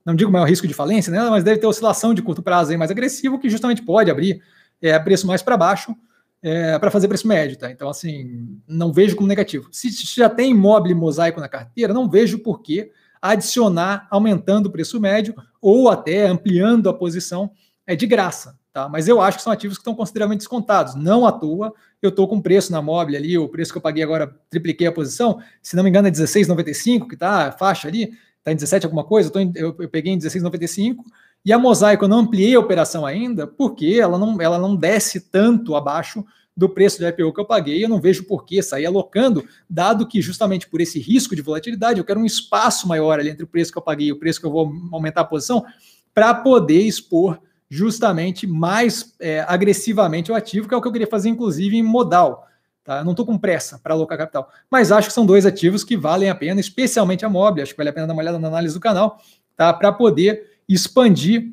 não 0.06 0.16
digo 0.16 0.32
maior 0.32 0.48
risco 0.48 0.68
de 0.68 0.74
falência, 0.74 1.12
né, 1.12 1.20
mas 1.30 1.44
deve 1.44 1.60
ter 1.60 1.68
oscilação 1.68 2.14
de 2.14 2.22
curto 2.22 2.42
prazo 2.42 2.72
aí 2.72 2.78
mais 2.78 2.92
agressivo, 2.92 3.40
que 3.40 3.50
justamente 3.50 3.82
pode 3.82 4.10
abrir 4.10 4.42
é, 4.82 4.98
preço 5.00 5.28
mais 5.28 5.42
para 5.42 5.58
baixo 5.58 5.96
é, 6.42 6.78
para 6.80 6.92
fazer 6.92 7.08
preço 7.08 7.28
médio. 7.28 7.58
Tá? 7.58 7.72
Então, 7.72 7.90
assim, 7.90 8.60
não 8.68 8.94
vejo 8.94 9.16
como 9.16 9.28
negativo. 9.28 9.68
Se 9.72 9.90
já 10.16 10.30
tem 10.30 10.52
imóvel 10.52 10.96
mosaico 10.96 11.40
na 11.40 11.50
carteira, 11.50 11.94
não 11.94 12.10
vejo 12.10 12.40
por 12.40 12.62
que 12.62 12.92
adicionar 13.22 14.08
aumentando 14.10 14.68
o 14.68 14.72
preço 14.72 15.00
médio 15.00 15.36
ou 15.62 15.90
até 15.90 16.28
ampliando 16.28 16.90
a 16.90 16.94
posição 16.94 17.52
é 17.86 17.96
de 17.96 18.06
graça. 18.06 18.58
Tá? 18.78 18.88
Mas 18.88 19.08
eu 19.08 19.20
acho 19.20 19.40
que 19.40 19.44
são 19.44 19.52
ativos 19.52 19.76
que 19.76 19.82
estão 19.82 19.96
consideravelmente 19.96 20.42
descontados. 20.42 20.94
Não 20.94 21.26
à 21.26 21.32
toa, 21.32 21.74
eu 22.00 22.10
estou 22.10 22.28
com 22.28 22.40
preço 22.40 22.72
na 22.72 22.80
mobile 22.80 23.18
ali, 23.18 23.36
o 23.36 23.50
preço 23.50 23.72
que 23.72 23.80
eu 23.80 23.82
paguei 23.82 24.04
agora, 24.04 24.32
tripliquei 24.52 24.86
a 24.86 24.92
posição, 24.92 25.40
se 25.64 25.76
não 25.76 25.84
me 25.84 25.90
engano 25.90 26.08
é 26.08 26.12
16,95, 26.12 27.08
que 27.08 27.16
está 27.16 27.48
a 27.48 27.52
faixa 27.52 27.88
ali, 27.88 28.12
está 28.38 28.52
em 28.52 28.56
17 28.56 28.86
alguma 28.86 29.04
coisa, 29.04 29.32
eu, 29.34 29.42
em, 29.42 29.52
eu, 29.56 29.76
eu 29.80 29.90
peguei 29.90 30.14
em 30.14 30.20
16,95, 30.20 30.98
e 31.44 31.52
a 31.52 31.58
Mosaico 31.58 32.06
eu 32.06 32.08
não 32.08 32.20
ampliei 32.20 32.54
a 32.54 32.60
operação 32.60 33.04
ainda, 33.04 33.48
porque 33.48 33.98
ela 34.00 34.20
não, 34.20 34.40
ela 34.40 34.60
não 34.60 34.76
desce 34.76 35.22
tanto 35.22 35.76
abaixo 35.76 36.24
do 36.56 36.70
preço 36.70 37.00
de 37.00 37.08
IPO 37.08 37.34
que 37.34 37.42
eu 37.42 37.46
paguei, 37.46 37.84
eu 37.84 37.90
não 37.90 38.00
vejo 38.00 38.26
por 38.26 38.46
que 38.46 38.62
sair 38.62 38.86
alocando, 38.86 39.44
dado 39.68 40.08
que 40.08 40.22
justamente 40.22 40.70
por 40.70 40.82
esse 40.82 41.00
risco 41.00 41.36
de 41.36 41.42
volatilidade, 41.42 41.98
eu 41.98 42.06
quero 42.06 42.20
um 42.20 42.26
espaço 42.28 42.88
maior 42.88 43.20
ali 43.20 43.32
entre 43.32 43.44
o 43.44 43.48
preço 43.48 43.72
que 43.72 43.80
eu 43.80 43.84
paguei 43.84 44.10
e 44.10 44.12
o 44.12 44.20
preço 44.20 44.40
que 44.40 44.46
eu 44.46 44.52
vou 44.52 44.72
aumentar 44.92 45.22
a 45.22 45.26
posição, 45.26 45.66
para 46.14 46.32
poder 46.36 46.84
expor 46.84 47.40
justamente 47.70 48.48
mais 48.48 49.16
é, 49.20 49.42
agressivamente 49.48 50.32
o 50.32 50.36
ativo, 50.36 50.68
que 50.68 50.74
é 50.74 50.78
o 50.78 50.82
que 50.82 50.88
eu 50.88 50.92
queria 50.92 51.08
fazer, 51.08 51.30
inclusive, 51.30 51.78
em 51.78 51.84
modal. 51.84 52.48
Tá? 52.84 53.00
Eu 53.00 53.04
não 53.06 53.12
estou 53.12 53.26
com 53.26 53.38
pressa 53.38 53.78
para 53.78 53.94
alocar 53.94 54.18
capital, 54.18 54.50
mas 54.72 54.92
acho 54.92 55.10
que 55.10 55.14
são 55.14 55.26
dois 55.26 55.46
ativos 55.46 55.84
que 55.84 55.98
valem 55.98 56.30
a 56.30 56.36
pena, 56.36 56.62
especialmente 56.62 57.26
a 57.26 57.30
Mobile, 57.30 57.64
acho 57.64 57.74
que 57.74 57.78
vale 57.78 57.90
a 57.90 57.94
pena 57.94 58.08
dar 58.08 58.14
uma 58.14 58.22
olhada 58.22 58.40
na 58.40 58.48
análise 58.48 58.74
do 58.74 58.80
canal, 58.80 59.22
tá? 59.56 59.74
para 59.74 59.92
poder 59.92 60.60
expandir 60.70 61.52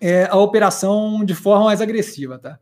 é, 0.00 0.28
a 0.30 0.36
operação 0.36 1.24
de 1.24 1.34
forma 1.34 1.64
mais 1.64 1.80
agressiva. 1.80 2.38
Tá? 2.38 2.58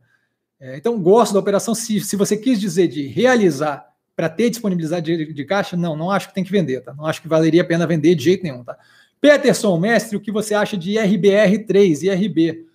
É, 0.59 0.77
então, 0.77 0.99
gosto 0.99 1.33
da 1.33 1.39
operação. 1.39 1.75
Se, 1.75 1.99
se 1.99 2.15
você 2.15 2.35
quis 2.35 2.59
dizer 2.59 2.87
de 2.87 3.05
realizar 3.07 3.87
para 4.15 4.29
ter 4.29 4.49
disponibilidade 4.49 5.17
de, 5.17 5.33
de, 5.33 5.45
caixa, 5.45 5.77
não, 5.77 5.95
não 5.95 6.11
acho 6.11 6.27
que 6.27 6.33
tem 6.33 6.43
que 6.43 6.51
vender, 6.51 6.81
tá? 6.81 6.93
Não 6.93 7.05
acho 7.05 7.21
que 7.21 7.27
valeria 7.27 7.63
a 7.63 7.65
pena 7.65 7.87
vender 7.87 8.13
de 8.13 8.23
jeito 8.23 8.43
nenhum, 8.43 8.63
tá? 8.63 8.77
Peterson, 9.19 9.77
mestre, 9.79 10.17
o 10.17 10.19
que 10.19 10.31
você 10.31 10.53
acha 10.53 10.77
de 10.77 10.91
IRBR3, 10.93 12.03
IRB? 12.03 12.67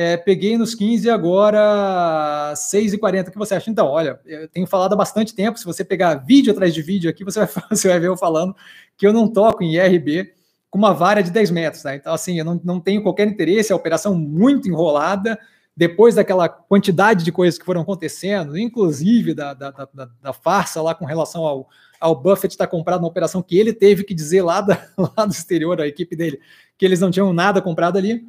É, 0.00 0.16
peguei 0.16 0.56
nos 0.56 0.76
15 0.76 1.10
agora 1.10 2.52
6,40. 2.54 3.26
O 3.26 3.32
que 3.32 3.36
você 3.36 3.56
acha? 3.56 3.68
Então, 3.68 3.88
olha, 3.88 4.20
eu 4.24 4.46
tenho 4.46 4.64
falado 4.64 4.92
há 4.92 4.96
bastante 4.96 5.34
tempo. 5.34 5.58
Se 5.58 5.64
você 5.64 5.84
pegar 5.84 6.14
vídeo 6.14 6.52
atrás 6.52 6.72
de 6.72 6.80
vídeo 6.80 7.10
aqui, 7.10 7.24
você 7.24 7.40
vai, 7.40 7.48
você 7.68 7.88
vai 7.88 7.98
ver 7.98 8.06
eu 8.06 8.16
falando 8.16 8.54
que 8.96 9.04
eu 9.04 9.12
não 9.12 9.26
toco 9.26 9.64
em 9.64 9.74
IRB 9.74 10.32
com 10.70 10.78
uma 10.78 10.94
vara 10.94 11.20
de 11.20 11.32
10 11.32 11.50
metros. 11.50 11.82
Tá? 11.82 11.96
Então, 11.96 12.14
assim, 12.14 12.38
eu 12.38 12.44
não, 12.44 12.60
não 12.62 12.78
tenho 12.78 13.02
qualquer 13.02 13.26
interesse, 13.26 13.72
é 13.72 13.74
uma 13.74 13.80
operação 13.80 14.14
muito 14.14 14.68
enrolada 14.68 15.36
depois 15.76 16.14
daquela 16.14 16.48
quantidade 16.48 17.24
de 17.24 17.32
coisas 17.32 17.58
que 17.58 17.64
foram 17.64 17.80
acontecendo, 17.80 18.56
inclusive 18.56 19.34
da, 19.34 19.52
da, 19.52 19.72
da, 19.72 20.08
da 20.22 20.32
farsa 20.32 20.80
lá 20.80 20.94
com 20.94 21.06
relação 21.06 21.44
ao, 21.44 21.68
ao 22.00 22.14
Buffett 22.14 22.54
estar 22.54 22.68
comprado 22.68 23.00
na 23.00 23.08
operação 23.08 23.42
que 23.42 23.58
ele 23.58 23.72
teve 23.72 24.04
que 24.04 24.14
dizer 24.14 24.42
lá, 24.42 24.60
da, 24.60 24.80
lá 24.96 25.24
do 25.24 25.32
exterior, 25.32 25.80
a 25.80 25.88
equipe 25.88 26.14
dele, 26.14 26.40
que 26.76 26.84
eles 26.84 27.00
não 27.00 27.10
tinham 27.10 27.32
nada 27.32 27.60
comprado 27.60 27.98
ali. 27.98 28.24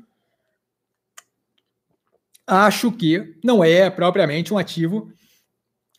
Acho 2.50 2.92
que 2.92 3.36
não 3.44 3.64
é 3.64 3.90
propriamente 3.90 4.54
um 4.54 4.58
ativo 4.58 5.12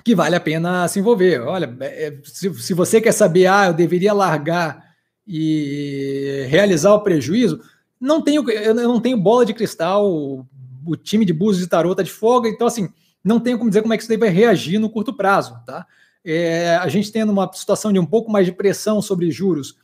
que 0.05 0.15
vale 0.15 0.35
a 0.35 0.41
pena 0.41 0.89
se 0.89 0.99
envolver. 0.99 1.41
Olha, 1.43 1.77
é, 1.81 2.19
se, 2.25 2.53
se 2.55 2.75
você 2.75 3.01
quer 3.01 3.13
saber, 3.13 3.47
ah, 3.47 3.67
eu 3.69 3.75
deveria 3.75 4.13
largar 4.13 4.83
e 5.27 6.47
realizar 6.49 6.93
o 6.95 7.03
prejuízo, 7.03 7.61
não 8.01 8.21
tenho, 8.21 8.49
eu 8.51 8.75
não 8.75 9.01
tenho 9.01 9.17
bola 9.17 9.47
de 9.47 9.55
cristal 9.55 10.47
o 10.85 10.97
time 10.97 11.25
de 11.25 11.33
Búzios 11.33 11.65
e 11.65 11.69
Tarô 11.69 11.93
está 11.93 12.03
de 12.03 12.11
folga, 12.11 12.49
então 12.49 12.67
assim, 12.67 12.89
não 13.23 13.39
tem 13.39 13.57
como 13.57 13.71
dizer 13.71 13.83
como 13.83 13.93
é 13.93 13.97
que 13.97 14.03
isso 14.03 14.09
daí 14.09 14.19
vai 14.19 14.31
reagir 14.31 14.79
no 14.79 14.91
curto 14.91 15.15
prazo, 15.15 15.57
tá? 15.67 15.87
É, 16.25 16.77
a 16.77 16.89
gente 16.89 17.13
tendo 17.13 17.31
uma 17.31 17.51
situação 17.53 17.93
de 17.93 17.99
um 17.99 18.07
pouco 18.07 18.31
mais 18.31 18.47
de 18.47 18.53
pressão 18.53 19.01
sobre 19.01 19.31
juros, 19.31 19.77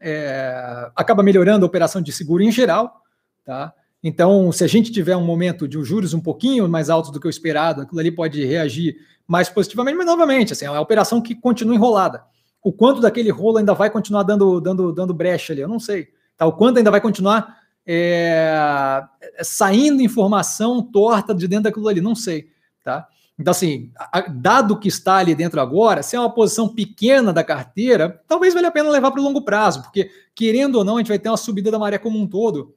é, 0.00 0.90
acaba 0.94 1.22
melhorando 1.22 1.64
a 1.64 1.68
operação 1.68 2.00
de 2.00 2.12
seguro 2.12 2.42
em 2.42 2.50
geral, 2.50 3.02
tá? 3.44 3.72
Então, 4.06 4.52
se 4.52 4.62
a 4.62 4.66
gente 4.66 4.92
tiver 4.92 5.16
um 5.16 5.24
momento 5.24 5.66
de 5.66 5.82
juros 5.82 6.12
um 6.12 6.20
pouquinho 6.20 6.68
mais 6.68 6.90
altos 6.90 7.10
do 7.10 7.18
que 7.18 7.26
o 7.26 7.30
esperado, 7.30 7.80
aquilo 7.80 7.98
ali 7.98 8.10
pode 8.10 8.44
reagir 8.44 8.96
mais 9.26 9.48
positivamente, 9.48 9.96
mas 9.96 10.04
novamente, 10.04 10.52
assim, 10.52 10.66
é 10.66 10.70
uma 10.70 10.78
operação 10.78 11.22
que 11.22 11.34
continua 11.34 11.74
enrolada. 11.74 12.22
O 12.62 12.70
quanto 12.70 13.00
daquele 13.00 13.30
rolo 13.30 13.56
ainda 13.56 13.72
vai 13.72 13.88
continuar 13.88 14.22
dando, 14.22 14.60
dando, 14.60 14.92
dando 14.92 15.14
brecha 15.14 15.54
ali, 15.54 15.62
eu 15.62 15.68
não 15.68 15.80
sei. 15.80 16.08
Tá? 16.36 16.44
O 16.44 16.52
quanto 16.52 16.76
ainda 16.76 16.90
vai 16.90 17.00
continuar 17.00 17.60
é, 17.86 19.02
saindo 19.42 20.02
informação 20.02 20.82
torta 20.82 21.34
de 21.34 21.48
dentro 21.48 21.64
daquilo 21.64 21.88
ali, 21.88 22.02
não 22.02 22.14
sei, 22.14 22.48
tá? 22.84 23.08
Então, 23.38 23.52
assim, 23.52 23.90
dado 24.34 24.78
que 24.78 24.86
está 24.86 25.16
ali 25.16 25.34
dentro 25.34 25.60
agora, 25.60 26.02
se 26.02 26.14
é 26.14 26.20
uma 26.20 26.32
posição 26.32 26.68
pequena 26.68 27.32
da 27.32 27.42
carteira, 27.42 28.22
talvez 28.28 28.52
valha 28.52 28.68
a 28.68 28.70
pena 28.70 28.90
levar 28.90 29.10
para 29.10 29.20
o 29.20 29.24
longo 29.24 29.42
prazo, 29.42 29.82
porque, 29.82 30.10
querendo 30.34 30.76
ou 30.76 30.84
não, 30.84 30.96
a 30.96 30.98
gente 30.98 31.08
vai 31.08 31.18
ter 31.18 31.30
uma 31.30 31.38
subida 31.38 31.70
da 31.70 31.78
maré 31.78 31.98
como 31.98 32.18
um 32.18 32.26
todo, 32.26 32.74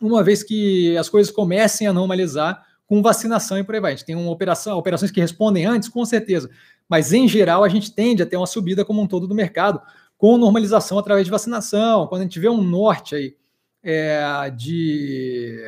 uma 0.00 0.22
vez 0.22 0.42
que 0.42 0.96
as 0.96 1.08
coisas 1.08 1.32
comecem 1.32 1.86
a 1.86 1.92
normalizar 1.92 2.64
com 2.86 3.02
vacinação 3.02 3.58
e 3.58 3.64
por 3.64 3.74
aí 3.74 3.80
vai. 3.80 3.92
A 3.92 3.96
gente 3.96 4.06
tem 4.06 4.14
uma 4.14 4.30
operação, 4.30 4.78
operações 4.78 5.10
que 5.10 5.20
respondem 5.20 5.64
antes, 5.64 5.88
com 5.88 6.04
certeza, 6.04 6.50
mas 6.88 7.12
em 7.12 7.26
geral 7.26 7.64
a 7.64 7.68
gente 7.68 7.92
tende 7.92 8.22
a 8.22 8.26
ter 8.26 8.36
uma 8.36 8.46
subida 8.46 8.84
como 8.84 9.00
um 9.00 9.06
todo 9.06 9.26
do 9.26 9.34
mercado, 9.34 9.80
com 10.16 10.36
normalização 10.36 10.98
através 10.98 11.24
de 11.24 11.30
vacinação, 11.30 12.06
quando 12.06 12.22
a 12.22 12.24
gente 12.24 12.38
vê 12.38 12.48
um 12.48 12.62
norte 12.62 13.14
aí 13.14 13.36
é, 13.82 14.50
de 14.50 15.58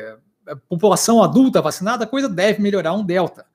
é, 0.47 0.55
população 0.67 1.21
adulta 1.21 1.61
vacinada, 1.61 2.05
a 2.05 2.07
coisa 2.07 2.29
deve 2.29 2.61
melhorar 2.61 2.93
um 2.93 3.03
delta. 3.03 3.45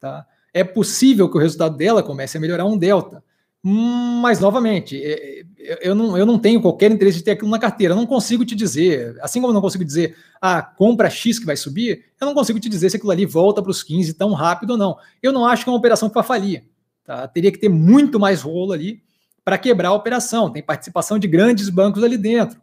Tá? 0.00 0.26
É 0.52 0.64
possível 0.64 1.30
que 1.30 1.36
o 1.36 1.40
resultado 1.40 1.76
dela 1.76 2.02
comece 2.02 2.36
a 2.36 2.40
melhorar 2.40 2.64
um 2.64 2.76
delta. 2.76 3.22
Mas, 3.62 4.38
novamente, 4.38 5.02
é, 5.02 5.40
é, 5.40 5.88
eu 5.88 5.94
não, 5.94 6.16
eu 6.16 6.24
não 6.24 6.38
tenho 6.38 6.60
qualquer 6.60 6.90
interesse 6.90 7.18
de 7.18 7.24
ter 7.24 7.32
aquilo 7.32 7.50
na 7.50 7.58
carteira. 7.58 7.92
Eu 7.92 7.96
não 7.96 8.06
consigo 8.06 8.44
te 8.44 8.54
dizer, 8.54 9.18
assim 9.20 9.40
como 9.40 9.50
eu 9.50 9.54
não 9.54 9.60
consigo 9.60 9.84
dizer, 9.84 10.16
ah, 10.40 10.62
compra 10.62 11.10
X 11.10 11.38
que 11.38 11.46
vai 11.46 11.56
subir, 11.56 12.04
eu 12.20 12.26
não 12.26 12.34
consigo 12.34 12.60
te 12.60 12.68
dizer 12.68 12.90
se 12.90 12.96
aquilo 12.96 13.10
ali 13.10 13.26
volta 13.26 13.60
para 13.60 13.70
os 13.70 13.82
15 13.82 14.14
tão 14.14 14.32
rápido 14.32 14.70
ou 14.70 14.76
não. 14.76 14.96
Eu 15.22 15.32
não 15.32 15.44
acho 15.44 15.64
que 15.64 15.70
é 15.70 15.72
uma 15.72 15.78
operação 15.78 16.08
que 16.08 16.14
vai 16.14 16.24
falir. 16.24 16.64
Tá? 17.04 17.26
Teria 17.26 17.50
que 17.50 17.58
ter 17.58 17.68
muito 17.68 18.20
mais 18.20 18.42
rolo 18.42 18.72
ali 18.72 19.02
para 19.44 19.58
quebrar 19.58 19.88
a 19.88 19.94
operação. 19.94 20.50
Tem 20.50 20.62
participação 20.62 21.18
de 21.18 21.26
grandes 21.26 21.68
bancos 21.68 22.04
ali 22.04 22.16
dentro. 22.16 22.60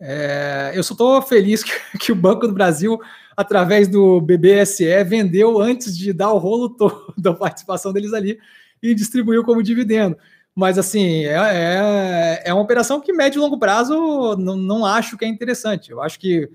É, 0.00 0.72
eu 0.74 0.82
só 0.82 0.94
estou 0.94 1.20
feliz 1.20 1.62
que, 1.64 1.98
que, 1.98 2.12
o 2.12 2.16
Banco 2.16 2.46
do 2.46 2.54
Brasil, 2.54 2.98
através 3.36 3.88
do 3.88 4.20
BBSE, 4.20 5.04
vendeu 5.04 5.60
antes 5.60 5.96
de 5.96 6.12
dar 6.14 6.32
o 6.32 6.38
rolo 6.38 6.70
todo 6.70 7.12
da 7.18 7.34
participação 7.34 7.92
deles 7.92 8.14
ali 8.14 8.38
e 8.82 8.94
distribuiu 8.94 9.44
como 9.44 9.62
dividendo. 9.62 10.16
Mas, 10.54 10.78
assim, 10.78 11.24
é, 11.24 11.36
é, 11.36 12.42
é 12.46 12.54
uma 12.54 12.62
operação 12.62 13.00
que, 13.00 13.12
médio 13.12 13.38
e 13.38 13.40
longo 13.40 13.58
prazo, 13.58 14.36
não, 14.36 14.56
não 14.56 14.84
acho 14.84 15.16
que 15.16 15.24
é 15.24 15.28
interessante. 15.28 15.90
Eu 15.90 16.02
acho 16.02 16.18
que 16.18 16.50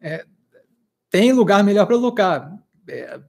é, 0.00 0.24
tem 1.10 1.32
lugar 1.32 1.64
melhor 1.64 1.86
para 1.86 1.96
alocar. 1.96 2.52
É, 2.88 3.20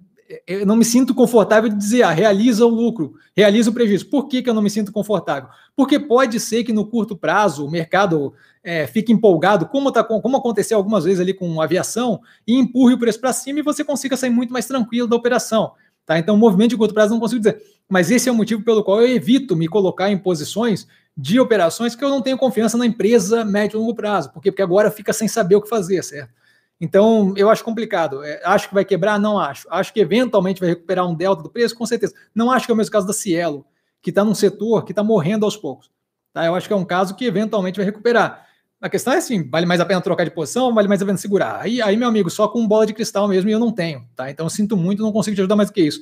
eu 0.47 0.65
não 0.65 0.75
me 0.75 0.85
sinto 0.85 1.13
confortável 1.13 1.69
de 1.69 1.75
dizer, 1.75 2.03
ah, 2.03 2.11
realiza 2.11 2.65
o 2.65 2.69
lucro, 2.69 3.15
realiza 3.35 3.69
o 3.69 3.73
prejuízo. 3.73 4.09
Por 4.09 4.27
que, 4.27 4.41
que 4.41 4.49
eu 4.49 4.53
não 4.53 4.61
me 4.61 4.69
sinto 4.69 4.91
confortável? 4.91 5.49
Porque 5.75 5.99
pode 5.99 6.39
ser 6.39 6.63
que 6.63 6.71
no 6.71 6.85
curto 6.85 7.17
prazo 7.17 7.65
o 7.65 7.71
mercado 7.71 8.33
é, 8.63 8.87
fique 8.87 9.11
empolgado, 9.11 9.67
como, 9.67 9.91
tá, 9.91 10.03
como 10.03 10.37
aconteceu 10.37 10.77
algumas 10.77 11.03
vezes 11.03 11.19
ali 11.19 11.33
com 11.33 11.61
aviação, 11.61 12.21
e 12.47 12.55
empurre 12.55 12.93
o 12.93 12.99
preço 12.99 13.19
para 13.19 13.33
cima 13.33 13.59
e 13.59 13.63
você 13.63 13.83
consiga 13.83 14.15
sair 14.15 14.29
muito 14.29 14.53
mais 14.53 14.65
tranquilo 14.65 15.07
da 15.07 15.15
operação. 15.15 15.73
Tá? 16.05 16.17
Então, 16.17 16.35
movimento 16.37 16.71
de 16.71 16.77
curto 16.77 16.93
prazo 16.93 17.13
não 17.13 17.19
consigo 17.19 17.39
dizer. 17.39 17.61
Mas 17.87 18.09
esse 18.09 18.29
é 18.29 18.31
o 18.31 18.35
motivo 18.35 18.63
pelo 18.63 18.83
qual 18.83 19.01
eu 19.01 19.07
evito 19.07 19.55
me 19.55 19.67
colocar 19.67 20.09
em 20.09 20.17
posições 20.17 20.87
de 21.15 21.39
operações 21.39 21.95
que 21.95 22.03
eu 22.03 22.09
não 22.09 22.21
tenho 22.21 22.37
confiança 22.37 22.77
na 22.77 22.85
empresa 22.85 23.43
médio 23.43 23.77
e 23.77 23.79
longo 23.79 23.93
prazo. 23.93 24.31
Por 24.31 24.41
quê? 24.41 24.51
Porque 24.51 24.61
agora 24.61 24.89
fica 24.89 25.13
sem 25.13 25.27
saber 25.27 25.55
o 25.55 25.61
que 25.61 25.69
fazer, 25.69 26.03
certo? 26.03 26.33
Então, 26.79 27.33
eu 27.37 27.49
acho 27.49 27.63
complicado. 27.63 28.23
É, 28.23 28.41
acho 28.43 28.67
que 28.67 28.73
vai 28.73 28.83
quebrar? 28.83 29.19
Não 29.19 29.37
acho. 29.37 29.67
Acho 29.69 29.93
que 29.93 29.99
eventualmente 29.99 30.59
vai 30.59 30.69
recuperar 30.69 31.07
um 31.07 31.13
delta 31.13 31.43
do 31.43 31.49
preço? 31.49 31.75
Com 31.75 31.85
certeza. 31.85 32.13
Não 32.33 32.49
acho 32.51 32.65
que 32.65 32.71
é 32.71 32.73
o 32.73 32.77
mesmo 32.77 32.91
caso 32.91 33.05
da 33.05 33.13
Cielo, 33.13 33.65
que 34.01 34.09
está 34.09 34.23
num 34.23 34.33
setor 34.33 34.83
que 34.83 34.91
está 34.91 35.03
morrendo 35.03 35.45
aos 35.45 35.55
poucos. 35.55 35.91
Tá? 36.33 36.45
Eu 36.45 36.55
acho 36.55 36.67
que 36.67 36.73
é 36.73 36.75
um 36.75 36.85
caso 36.85 37.15
que 37.15 37.25
eventualmente 37.25 37.77
vai 37.77 37.85
recuperar. 37.85 38.47
A 38.81 38.89
questão 38.89 39.13
é 39.13 39.17
assim: 39.17 39.47
vale 39.47 39.67
mais 39.67 39.79
a 39.79 39.85
pena 39.85 40.01
trocar 40.01 40.23
de 40.23 40.31
posição 40.31 40.73
vale 40.73 40.87
mais 40.87 41.01
a 41.01 41.05
pena 41.05 41.17
segurar? 41.17 41.61
Aí, 41.61 41.81
aí, 41.81 41.95
meu 41.95 42.07
amigo, 42.07 42.29
só 42.29 42.47
com 42.47 42.67
bola 42.67 42.87
de 42.87 42.93
cristal 42.93 43.27
mesmo 43.27 43.49
e 43.49 43.53
eu 43.53 43.59
não 43.59 43.71
tenho. 43.71 44.03
Tá? 44.15 44.31
Então, 44.31 44.45
eu 44.45 44.49
sinto 44.49 44.75
muito, 44.75 45.03
não 45.03 45.11
consigo 45.11 45.35
te 45.35 45.41
ajudar 45.41 45.55
mais 45.55 45.69
do 45.69 45.73
que 45.73 45.81
isso. 45.81 46.01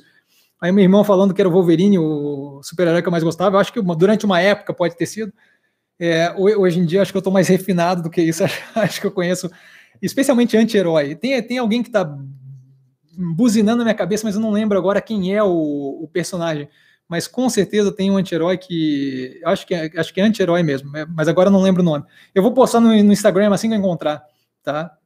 Aí, 0.60 0.72
meu 0.72 0.82
irmão 0.82 1.04
falando 1.04 1.34
que 1.34 1.40
era 1.40 1.48
o 1.48 1.52
Wolverine, 1.52 1.98
o 1.98 2.60
super-herói 2.62 3.02
que 3.02 3.08
eu 3.08 3.12
mais 3.12 3.24
gostava, 3.24 3.56
eu 3.56 3.60
acho 3.60 3.72
que 3.72 3.80
durante 3.80 4.24
uma 4.24 4.40
época 4.40 4.72
pode 4.72 4.96
ter 4.96 5.06
sido. 5.06 5.32
É, 5.98 6.34
hoje 6.36 6.80
em 6.80 6.86
dia, 6.86 7.02
acho 7.02 7.12
que 7.12 7.16
eu 7.16 7.20
estou 7.20 7.32
mais 7.32 7.48
refinado 7.48 8.02
do 8.02 8.10
que 8.10 8.22
isso. 8.22 8.42
acho 8.74 9.00
que 9.00 9.06
eu 9.06 9.12
conheço 9.12 9.50
especialmente 10.00 10.56
anti-herói. 10.56 11.14
Tem, 11.14 11.42
tem 11.42 11.58
alguém 11.58 11.82
que 11.82 11.90
está 11.90 12.10
buzinando 13.36 13.78
na 13.78 13.84
minha 13.84 13.94
cabeça, 13.94 14.26
mas 14.26 14.34
eu 14.34 14.40
não 14.40 14.50
lembro 14.50 14.78
agora 14.78 15.02
quem 15.02 15.34
é 15.34 15.42
o, 15.42 16.00
o 16.02 16.08
personagem. 16.10 16.68
Mas 17.10 17.26
com 17.26 17.50
certeza 17.50 17.90
tem 17.90 18.08
um 18.08 18.16
anti-herói 18.16 18.56
que. 18.56 19.40
Acho 19.44 19.66
que, 19.66 19.74
é, 19.74 19.90
acho 19.96 20.14
que 20.14 20.20
é 20.20 20.24
anti-herói 20.24 20.62
mesmo, 20.62 20.92
né? 20.92 21.04
mas 21.12 21.26
agora 21.26 21.50
não 21.50 21.60
lembro 21.60 21.82
o 21.82 21.84
nome. 21.84 22.04
Eu 22.32 22.40
vou 22.40 22.54
postar 22.54 22.78
no, 22.78 22.90
no 22.90 23.12
Instagram 23.12 23.52
assim 23.52 23.68
que 23.68 23.74
eu 23.74 23.78
encontrar. 23.80 24.22
Tá? 24.62 24.96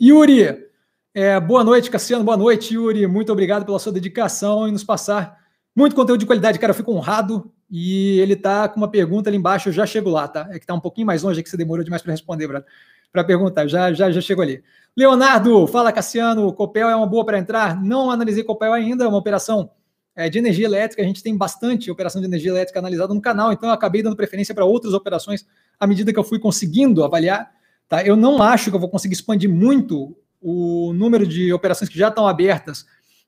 Yuri, 0.00 0.68
é, 1.12 1.40
boa 1.40 1.64
noite, 1.64 1.90
Cassiano. 1.90 2.22
Boa 2.22 2.36
noite, 2.36 2.74
Yuri. 2.74 3.08
Muito 3.08 3.32
obrigado 3.32 3.66
pela 3.66 3.80
sua 3.80 3.90
dedicação 3.90 4.68
e 4.68 4.70
nos 4.70 4.84
passar 4.84 5.36
muito 5.74 5.96
conteúdo 5.96 6.20
de 6.20 6.26
qualidade. 6.26 6.60
Cara, 6.60 6.70
eu 6.70 6.76
fico 6.76 6.92
honrado. 6.92 7.52
E 7.68 8.20
ele 8.20 8.36
tá 8.36 8.68
com 8.68 8.76
uma 8.76 8.88
pergunta 8.88 9.28
ali 9.30 9.38
embaixo, 9.38 9.70
eu 9.70 9.72
já 9.72 9.86
chego 9.86 10.10
lá, 10.10 10.28
tá? 10.28 10.46
É 10.50 10.58
que 10.58 10.66
tá 10.66 10.74
um 10.74 10.80
pouquinho 10.80 11.06
mais 11.06 11.22
longe, 11.22 11.40
é 11.40 11.42
que 11.42 11.48
você 11.48 11.56
demorou 11.56 11.82
demais 11.82 12.02
para 12.02 12.12
responder, 12.12 12.46
brother 12.46 12.68
para 13.12 13.22
perguntar. 13.22 13.68
Já, 13.68 13.92
já, 13.92 14.10
já 14.10 14.20
chegou 14.20 14.42
ali. 14.42 14.64
Leonardo, 14.96 15.66
fala 15.66 15.92
Cassiano, 15.92 16.52
Copel 16.52 16.88
é 16.88 16.96
uma 16.96 17.06
boa 17.06 17.24
para 17.24 17.38
entrar? 17.38 17.80
Não 17.80 18.10
analisei 18.10 18.42
Copel 18.42 18.72
ainda, 18.72 19.04
é 19.04 19.08
uma 19.08 19.18
operação 19.18 19.70
é, 20.14 20.28
de 20.28 20.38
energia 20.38 20.66
elétrica. 20.66 21.02
A 21.02 21.06
gente 21.06 21.22
tem 21.22 21.36
bastante 21.36 21.90
operação 21.90 22.20
de 22.20 22.26
energia 22.26 22.50
elétrica 22.50 22.78
analisada 22.78 23.12
no 23.12 23.20
canal, 23.20 23.52
então 23.52 23.68
eu 23.68 23.74
acabei 23.74 24.02
dando 24.02 24.16
preferência 24.16 24.54
para 24.54 24.64
outras 24.64 24.94
operações 24.94 25.46
à 25.78 25.86
medida 25.86 26.12
que 26.12 26.18
eu 26.18 26.24
fui 26.24 26.38
conseguindo 26.38 27.04
avaliar. 27.04 27.50
Tá? 27.88 28.02
Eu 28.02 28.16
não 28.16 28.42
acho 28.42 28.70
que 28.70 28.76
eu 28.76 28.80
vou 28.80 28.88
conseguir 28.88 29.14
expandir 29.14 29.50
muito 29.50 30.16
o 30.40 30.92
número 30.92 31.26
de 31.26 31.52
operações 31.52 31.88
que 31.88 31.98
já 31.98 32.08
estão 32.08 32.26
abertas 32.26 32.84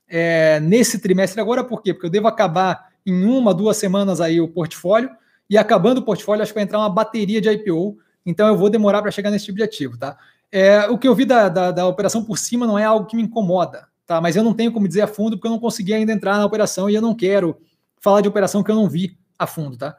é, 0.08 0.60
nesse 0.60 0.98
trimestre 0.98 1.40
agora, 1.40 1.62
por 1.62 1.82
quê? 1.82 1.94
Porque 1.94 2.06
eu 2.06 2.10
devo 2.10 2.26
acabar 2.26 2.88
em 3.06 3.24
uma, 3.24 3.54
duas 3.54 3.76
semanas 3.76 4.20
aí 4.20 4.40
o 4.40 4.48
portfólio, 4.48 5.10
e 5.48 5.58
acabando 5.58 5.98
o 5.98 6.02
portfólio, 6.02 6.42
acho 6.42 6.52
que 6.52 6.56
vai 6.56 6.64
entrar 6.64 6.78
uma 6.78 6.88
bateria 6.88 7.40
de 7.40 7.50
IPO 7.50 7.98
então 8.26 8.48
eu 8.48 8.56
vou 8.56 8.70
demorar 8.70 9.02
para 9.02 9.10
chegar 9.10 9.30
nesse 9.30 9.46
tipo 9.46 9.58
de 9.58 9.64
ativo, 9.64 9.98
tá? 9.98 10.16
É, 10.50 10.86
o 10.88 10.96
que 10.96 11.06
eu 11.06 11.14
vi 11.14 11.24
da, 11.24 11.48
da, 11.48 11.70
da, 11.70 11.86
operação 11.86 12.24
por 12.24 12.38
cima 12.38 12.66
não 12.66 12.78
é 12.78 12.84
algo 12.84 13.06
que 13.06 13.16
me 13.16 13.22
incomoda, 13.22 13.88
tá? 14.06 14.20
Mas 14.20 14.36
eu 14.36 14.42
não 14.42 14.54
tenho 14.54 14.72
como 14.72 14.88
dizer 14.88 15.02
a 15.02 15.06
fundo 15.06 15.36
porque 15.36 15.46
eu 15.46 15.52
não 15.52 15.58
consegui 15.58 15.94
ainda 15.94 16.12
entrar 16.12 16.38
na 16.38 16.44
operação 16.44 16.88
e 16.88 16.94
eu 16.94 17.02
não 17.02 17.14
quero 17.14 17.56
falar 18.00 18.20
de 18.20 18.28
operação 18.28 18.62
que 18.62 18.70
eu 18.70 18.74
não 18.74 18.88
vi 18.88 19.18
a 19.38 19.46
fundo, 19.46 19.76
tá? 19.76 19.96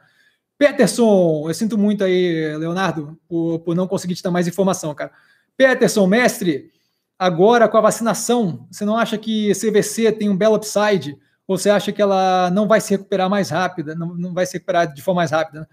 Peterson, 0.58 1.44
eu 1.48 1.54
sinto 1.54 1.76
muito 1.76 2.02
aí, 2.02 2.56
Leonardo, 2.56 3.18
por, 3.28 3.58
por 3.60 3.74
não 3.74 3.86
conseguir 3.86 4.14
te 4.14 4.22
dar 4.22 4.30
mais 4.30 4.48
informação, 4.48 4.94
cara. 4.94 5.12
Peterson, 5.56 6.06
mestre, 6.06 6.70
agora 7.18 7.68
com 7.68 7.76
a 7.76 7.80
vacinação, 7.82 8.66
você 8.70 8.84
não 8.84 8.96
acha 8.96 9.18
que 9.18 9.52
CVC 9.52 10.12
tem 10.12 10.30
um 10.30 10.36
belo 10.36 10.56
upside? 10.56 11.18
Ou 11.46 11.58
você 11.58 11.70
acha 11.70 11.92
que 11.92 12.02
ela 12.02 12.50
não 12.50 12.66
vai 12.66 12.80
se 12.80 12.90
recuperar 12.90 13.28
mais 13.28 13.50
rápida, 13.50 13.94
não, 13.94 14.14
não 14.14 14.34
vai 14.34 14.46
se 14.46 14.54
recuperar 14.54 14.92
de 14.92 15.02
forma 15.02 15.20
mais 15.20 15.30
rápida? 15.30 15.60
Né? 15.60 15.66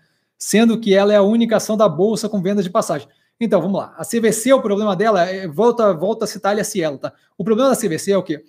sendo 0.43 0.77
que 0.77 0.93
ela 0.93 1.13
é 1.13 1.15
a 1.15 1.21
única 1.21 1.55
ação 1.55 1.77
da 1.77 1.87
bolsa 1.87 2.27
com 2.27 2.41
vendas 2.41 2.65
de 2.65 2.69
passagem. 2.69 3.07
Então, 3.39 3.61
vamos 3.61 3.79
lá. 3.79 3.93
A 3.97 4.05
CVC, 4.05 4.53
o 4.53 4.61
problema 4.61 4.95
dela, 4.95 5.23
é, 5.23 5.47
volta, 5.47 5.93
volta 5.93 6.25
a 6.25 6.27
citar 6.27 6.57
a 6.57 6.63
Cielo, 6.63 6.97
tá? 6.97 7.13
O 7.37 7.43
problema 7.43 7.69
da 7.69 7.75
CVC 7.75 8.11
é 8.11 8.17
o 8.17 8.23
quê? 8.23 8.43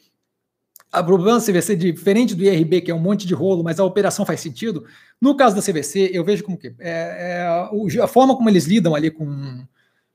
O 0.92 1.04
problema 1.04 1.40
da 1.40 1.44
CVC, 1.44 1.74
diferente 1.74 2.34
do 2.34 2.44
IRB, 2.44 2.82
que 2.82 2.90
é 2.90 2.94
um 2.94 3.00
monte 3.00 3.26
de 3.26 3.34
rolo, 3.34 3.64
mas 3.64 3.80
a 3.80 3.84
operação 3.84 4.24
faz 4.24 4.40
sentido, 4.40 4.84
no 5.20 5.36
caso 5.36 5.56
da 5.56 5.62
CVC, 5.62 6.10
eu 6.12 6.24
vejo 6.24 6.44
como 6.44 6.56
que 6.56 6.72
é, 6.78 7.42
é, 7.96 8.00
a 8.00 8.06
forma 8.06 8.36
como 8.36 8.48
eles 8.48 8.66
lidam 8.66 8.94
ali 8.94 9.10
com, 9.10 9.66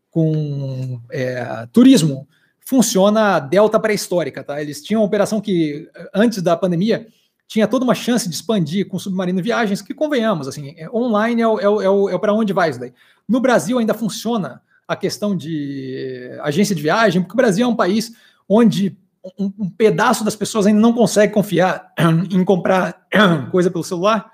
com 0.09 1.01
é, 1.11 1.67
turismo 1.73 2.27
funciona 2.69 3.39
delta 3.39 3.79
pré-histórica, 3.79 4.43
tá? 4.43 4.61
Eles 4.61 4.81
tinham 4.81 5.01
uma 5.01 5.07
operação 5.07 5.41
que, 5.41 5.89
antes 6.13 6.39
da 6.39 6.55
pandemia, 6.55 7.07
tinha 7.49 7.67
toda 7.67 7.83
uma 7.83 7.95
chance 7.95 8.29
de 8.29 8.35
expandir 8.35 8.87
com 8.87 8.99
submarino 8.99 9.41
viagens, 9.41 9.81
que 9.81 9.91
convenhamos, 9.91 10.47
assim, 10.47 10.75
é, 10.77 10.87
online 10.91 11.41
é, 11.41 11.45
é, 11.45 11.47
é, 11.47 12.15
é 12.15 12.17
para 12.19 12.31
onde 12.31 12.53
vai 12.53 12.69
isso 12.69 12.79
daí. 12.79 12.93
No 13.27 13.41
Brasil 13.41 13.79
ainda 13.79 13.95
funciona 13.95 14.61
a 14.87 14.95
questão 14.95 15.35
de 15.35 16.29
agência 16.43 16.75
de 16.75 16.81
viagem, 16.81 17.23
porque 17.23 17.33
o 17.33 17.35
Brasil 17.35 17.65
é 17.65 17.67
um 17.67 17.75
país 17.75 18.13
onde 18.47 18.95
um, 19.37 19.51
um 19.57 19.69
pedaço 19.69 20.23
das 20.23 20.35
pessoas 20.35 20.67
ainda 20.67 20.79
não 20.79 20.93
consegue 20.93 21.33
confiar 21.33 21.91
em 22.29 22.45
comprar 22.45 23.07
coisa 23.49 23.71
pelo 23.71 23.83
celular, 23.83 24.31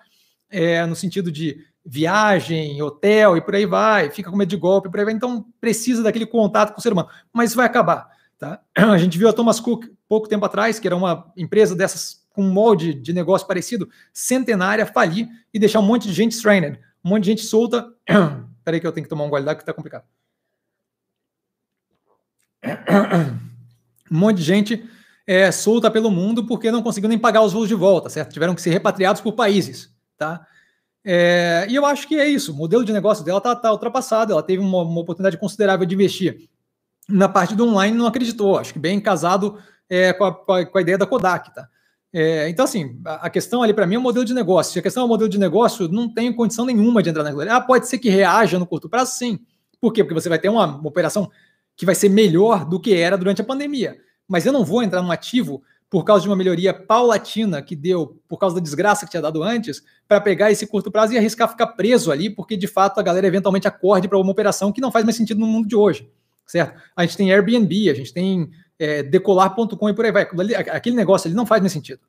é, 0.49 0.85
no 0.85 0.95
sentido 0.95 1.31
de 1.31 1.57
viagem, 1.85 2.81
hotel 2.81 3.37
e 3.37 3.41
por 3.41 3.55
aí 3.55 3.65
vai, 3.65 4.11
fica 4.11 4.29
com 4.29 4.35
medo 4.35 4.49
de 4.49 4.57
golpe, 4.57 4.89
por 4.89 4.99
aí 4.99 5.05
vai, 5.05 5.13
então 5.13 5.45
precisa 5.61 6.03
daquele 6.03 6.25
contato 6.25 6.73
com 6.73 6.79
o 6.79 6.83
ser 6.83 6.91
humano. 6.91 7.07
Mas 7.31 7.51
isso 7.51 7.57
vai 7.57 7.65
acabar. 7.65 8.09
Tá? 8.37 8.59
A 8.75 8.97
gente 8.97 9.17
viu 9.17 9.29
a 9.29 9.33
Thomas 9.33 9.61
Cook 9.61 9.85
pouco 10.05 10.27
tempo 10.27 10.43
atrás, 10.43 10.79
que 10.79 10.87
era 10.87 10.97
uma 10.97 11.31
empresa 11.37 11.73
dessas 11.73 12.24
com 12.35 12.43
um 12.43 12.51
molde 12.51 12.93
de 12.93 13.13
negócio 13.13 13.47
parecido, 13.47 13.89
centenária, 14.13 14.85
falir 14.85 15.27
e 15.53 15.57
deixar 15.57 15.79
um 15.79 15.85
monte 15.85 16.07
de 16.07 16.13
gente 16.13 16.33
stranded, 16.33 16.79
um 17.03 17.09
monte 17.09 17.23
de 17.23 17.31
gente 17.31 17.41
solta. 17.43 17.87
Peraí 18.63 18.79
que 18.79 18.85
eu 18.85 18.91
tenho 18.91 19.05
que 19.05 19.09
tomar 19.09 19.23
um 19.23 19.29
gole 19.29 19.43
d'água 19.43 19.57
que 19.57 19.61
está 19.63 19.73
complicado. 19.73 20.05
Um 24.11 24.19
monte 24.19 24.37
de 24.37 24.43
gente 24.43 24.89
é, 25.25 25.51
solta 25.51 25.89
pelo 25.89 26.11
mundo 26.11 26.45
porque 26.45 26.71
não 26.71 26.83
conseguiu 26.83 27.09
nem 27.09 27.17
pagar 27.17 27.41
os 27.41 27.53
voos 27.53 27.67
de 27.67 27.75
volta, 27.75 28.09
certo? 28.09 28.33
Tiveram 28.33 28.53
que 28.53 28.61
ser 28.61 28.69
repatriados 28.69 29.21
por 29.21 29.33
países, 29.33 29.89
tá? 30.17 30.45
É, 31.03 31.67
e 31.69 31.75
eu 31.75 31.85
acho 31.85 32.07
que 32.07 32.15
é 32.19 32.27
isso. 32.27 32.51
O 32.51 32.55
modelo 32.55 32.83
de 32.83 32.91
negócio 32.91 33.23
dela 33.23 33.37
está 33.37 33.55
tá 33.55 33.71
ultrapassado. 33.71 34.33
Ela 34.33 34.41
teve 34.41 34.61
uma, 34.61 34.81
uma, 34.81 35.01
oportunidade 35.01 35.37
considerável 35.37 35.85
de 35.85 35.93
investir 35.93 36.49
na 37.07 37.29
parte 37.29 37.55
do 37.55 37.67
online, 37.67 37.95
não 37.95 38.07
acreditou. 38.07 38.57
Acho 38.57 38.73
que 38.73 38.79
bem 38.79 38.99
casado 38.99 39.59
é, 39.87 40.11
com, 40.13 40.25
a, 40.25 40.65
com, 40.65 40.77
a, 40.77 40.81
ideia 40.81 40.97
da 40.97 41.05
Kodak, 41.05 41.53
tá? 41.53 41.69
É, 42.17 42.47
então, 42.47 42.63
assim, 42.63 42.97
a, 43.03 43.29
questão 43.29 43.61
ali 43.61 43.73
para 43.73 43.85
mim 43.85 43.95
é 43.95 43.97
o 43.97 44.01
modelo 44.01 44.23
de 44.23 44.33
negócio. 44.33 44.71
Se 44.71 44.79
a 44.79 44.81
questão 44.81 45.03
é 45.03 45.05
o 45.05 45.09
modelo 45.09 45.29
de 45.29 45.37
negócio, 45.37 45.89
não 45.89 46.07
tenho 46.07 46.33
condição 46.33 46.65
nenhuma 46.65 47.03
de 47.03 47.09
entrar 47.09 47.23
naquilo. 47.23 47.51
Ah, 47.51 47.59
pode 47.59 47.89
ser 47.89 47.97
que 47.97 48.07
reaja 48.07 48.57
no 48.57 48.65
curto 48.65 48.87
prazo, 48.87 49.17
sim. 49.17 49.37
Por 49.81 49.91
quê? 49.91 50.01
Porque 50.01 50.13
você 50.13 50.29
vai 50.29 50.39
ter 50.39 50.47
uma, 50.47 50.65
uma 50.77 50.87
operação 50.87 51.29
que 51.75 51.85
vai 51.85 51.93
ser 51.93 52.07
melhor 52.07 52.63
do 52.63 52.79
que 52.79 52.93
era 52.93 53.17
durante 53.17 53.41
a 53.41 53.43
pandemia. 53.43 53.97
Mas 54.25 54.45
eu 54.45 54.53
não 54.53 54.63
vou 54.63 54.81
entrar 54.81 55.01
num 55.01 55.11
ativo 55.11 55.61
por 55.89 56.05
causa 56.05 56.21
de 56.21 56.29
uma 56.29 56.37
melhoria 56.37 56.73
paulatina 56.73 57.61
que 57.61 57.75
deu 57.75 58.17
por 58.29 58.37
causa 58.37 58.55
da 58.55 58.61
desgraça 58.61 59.03
que 59.03 59.11
tinha 59.11 59.21
dado 59.21 59.43
antes, 59.43 59.83
para 60.07 60.21
pegar 60.21 60.49
esse 60.49 60.65
curto 60.65 60.89
prazo 60.89 61.11
e 61.11 61.17
arriscar 61.17 61.49
ficar 61.49 61.67
preso 61.67 62.13
ali, 62.13 62.29
porque 62.29 62.55
de 62.55 62.65
fato 62.65 62.97
a 62.97 63.03
galera 63.03 63.27
eventualmente 63.27 63.67
acorde 63.67 64.07
para 64.07 64.17
uma 64.17 64.31
operação 64.31 64.71
que 64.71 64.79
não 64.79 64.89
faz 64.89 65.03
mais 65.03 65.17
sentido 65.17 65.41
no 65.41 65.47
mundo 65.47 65.67
de 65.67 65.75
hoje, 65.75 66.09
certo? 66.47 66.81
A 66.95 67.05
gente 67.05 67.17
tem 67.17 67.33
Airbnb, 67.33 67.89
a 67.89 67.93
gente 67.93 68.13
tem 68.13 68.49
é, 68.79 69.03
decolar.com 69.03 69.89
e 69.89 69.93
por 69.93 70.05
aí 70.05 70.11
vai. 70.11 70.27
Aquele 70.71 70.95
negócio 70.95 71.27
ele 71.27 71.35
não 71.35 71.45
faz 71.45 71.61
mais 71.61 71.71
sentido. 71.71 71.99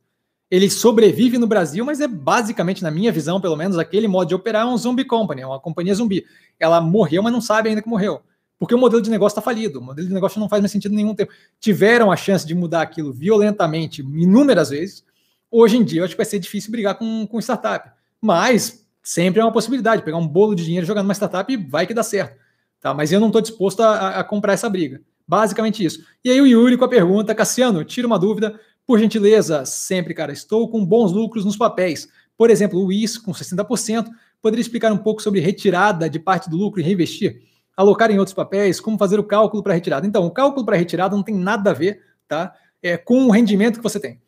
Ele 0.50 0.70
sobrevive 0.70 1.38
no 1.38 1.46
Brasil, 1.46 1.84
mas 1.84 2.00
é 2.00 2.06
basicamente, 2.06 2.82
na 2.82 2.90
minha 2.90 3.10
visão, 3.10 3.40
pelo 3.40 3.56
menos, 3.56 3.78
aquele 3.78 4.06
modo 4.06 4.28
de 4.28 4.34
operar 4.34 4.62
é 4.62 4.70
um 4.70 4.76
zombie 4.76 5.04
company, 5.04 5.42
é 5.42 5.46
uma 5.46 5.58
companhia 5.58 5.94
zumbi. 5.94 6.24
Ela 6.58 6.80
morreu, 6.80 7.22
mas 7.22 7.32
não 7.32 7.40
sabe 7.40 7.68
ainda 7.68 7.82
que 7.82 7.88
morreu. 7.88 8.20
Porque 8.58 8.74
o 8.74 8.78
modelo 8.78 9.02
de 9.02 9.10
negócio 9.10 9.34
está 9.34 9.42
falido, 9.42 9.80
o 9.80 9.82
modelo 9.82 10.06
de 10.06 10.14
negócio 10.14 10.40
não 10.40 10.48
faz 10.48 10.62
mais 10.62 10.70
sentido 10.70 10.94
nenhum 10.94 11.14
tempo. 11.14 11.32
Tiveram 11.58 12.12
a 12.12 12.16
chance 12.16 12.46
de 12.46 12.54
mudar 12.54 12.82
aquilo 12.82 13.12
violentamente 13.12 14.02
inúmeras 14.02 14.70
vezes, 14.70 15.04
Hoje 15.50 15.76
em 15.76 15.84
dia, 15.84 16.00
eu 16.00 16.04
acho 16.04 16.14
que 16.14 16.18
vai 16.18 16.26
ser 16.26 16.38
difícil 16.38 16.70
brigar 16.70 16.96
com, 16.96 17.26
com 17.26 17.38
startup, 17.38 17.90
mas 18.20 18.86
sempre 19.02 19.40
é 19.40 19.44
uma 19.44 19.52
possibilidade. 19.52 20.02
Pegar 20.02 20.16
um 20.16 20.26
bolo 20.26 20.54
de 20.54 20.64
dinheiro 20.64 20.86
jogar 20.86 21.02
numa 21.02 21.14
startup 21.14 21.50
e 21.52 21.56
vai 21.56 21.86
que 21.86 21.94
dá 21.94 22.02
certo. 22.02 22.36
Tá? 22.80 22.92
Mas 22.92 23.12
eu 23.12 23.20
não 23.20 23.28
estou 23.28 23.40
disposto 23.40 23.80
a, 23.80 24.20
a, 24.20 24.24
comprar 24.24 24.52
essa 24.52 24.68
briga. 24.68 25.00
Basicamente 25.26 25.84
isso. 25.84 26.04
E 26.24 26.30
aí 26.30 26.40
o 26.40 26.46
Yuri 26.46 26.76
com 26.76 26.84
a 26.84 26.88
pergunta, 26.88 27.34
Cassiano, 27.34 27.84
tira 27.84 28.06
uma 28.06 28.18
dúvida, 28.18 28.58
por 28.86 28.98
gentileza, 28.98 29.64
sempre, 29.64 30.14
cara, 30.14 30.32
estou 30.32 30.68
com 30.70 30.84
bons 30.84 31.12
lucros 31.12 31.44
nos 31.44 31.56
papéis. 31.56 32.08
Por 32.36 32.50
exemplo, 32.50 32.84
o 32.84 32.92
IS 32.92 33.18
com 33.18 33.32
60%. 33.32 34.08
Poderia 34.40 34.60
explicar 34.60 34.92
um 34.92 34.98
pouco 34.98 35.22
sobre 35.22 35.40
retirada 35.40 36.08
de 36.08 36.18
parte 36.18 36.48
do 36.48 36.56
lucro 36.56 36.80
e 36.80 36.84
reinvestir? 36.84 37.42
Alocar 37.76 38.10
em 38.10 38.18
outros 38.18 38.34
papéis? 38.34 38.78
Como 38.78 38.98
fazer 38.98 39.18
o 39.18 39.24
cálculo 39.24 39.62
para 39.62 39.74
retirada? 39.74 40.06
Então, 40.06 40.24
o 40.24 40.30
cálculo 40.30 40.64
para 40.64 40.76
retirada 40.76 41.16
não 41.16 41.22
tem 41.22 41.34
nada 41.34 41.70
a 41.70 41.74
ver 41.74 42.00
tá? 42.28 42.54
É, 42.82 42.96
com 42.96 43.26
o 43.26 43.30
rendimento 43.30 43.78
que 43.78 43.82
você 43.82 43.98
tem. 43.98 44.20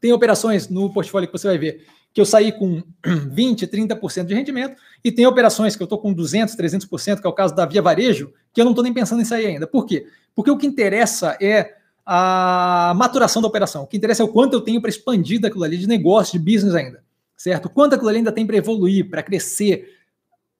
Tem 0.00 0.12
operações 0.12 0.68
no 0.68 0.92
portfólio 0.92 1.28
que 1.28 1.36
você 1.36 1.48
vai 1.48 1.58
ver 1.58 1.86
que 2.14 2.20
eu 2.20 2.24
saí 2.24 2.52
com 2.52 2.80
20, 3.04 3.66
30% 3.66 4.24
de 4.24 4.34
rendimento, 4.34 4.80
e 5.02 5.10
tem 5.10 5.26
operações 5.26 5.74
que 5.74 5.82
eu 5.82 5.86
estou 5.86 5.98
com 5.98 6.12
200, 6.12 6.54
300%, 6.54 7.20
que 7.20 7.26
é 7.26 7.30
o 7.30 7.32
caso 7.32 7.54
da 7.54 7.66
Via 7.66 7.82
Varejo, 7.82 8.32
que 8.52 8.60
eu 8.60 8.64
não 8.64 8.70
estou 8.70 8.84
nem 8.84 8.94
pensando 8.94 9.20
em 9.20 9.24
sair 9.24 9.46
ainda. 9.46 9.66
Por 9.66 9.84
quê? 9.84 10.06
Porque 10.32 10.50
o 10.50 10.56
que 10.56 10.66
interessa 10.66 11.36
é 11.40 11.74
a 12.06 12.92
maturação 12.96 13.42
da 13.42 13.48
operação. 13.48 13.82
O 13.82 13.86
que 13.86 13.96
interessa 13.96 14.22
é 14.22 14.24
o 14.24 14.28
quanto 14.28 14.52
eu 14.52 14.60
tenho 14.60 14.80
para 14.80 14.90
expandir 14.90 15.40
daquilo 15.40 15.64
ali 15.64 15.76
de 15.76 15.88
negócio, 15.88 16.38
de 16.38 16.52
business 16.52 16.74
ainda, 16.74 17.02
certo? 17.36 17.68
Quanto 17.68 17.94
aquilo 17.94 18.08
ali 18.08 18.18
ainda 18.18 18.32
tem 18.32 18.46
para 18.46 18.56
evoluir, 18.56 19.10
para 19.10 19.22
crescer, 19.22 19.98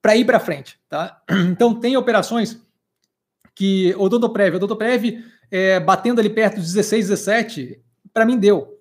para 0.01 0.17
ir 0.17 0.25
para 0.25 0.39
frente, 0.41 0.77
tá? 0.89 1.21
Então, 1.49 1.73
tem 1.73 1.95
operações 1.95 2.59
que 3.53 3.95
o 3.97 4.09
Doddoprev, 4.09 4.57
o 4.57 4.59
Doddoprev 4.59 5.23
é, 5.49 5.79
batendo 5.79 6.19
ali 6.19 6.29
perto 6.29 6.55
dos 6.55 6.73
16, 6.73 7.07
17, 7.07 7.79
para 8.13 8.25
mim 8.25 8.37
deu 8.37 8.74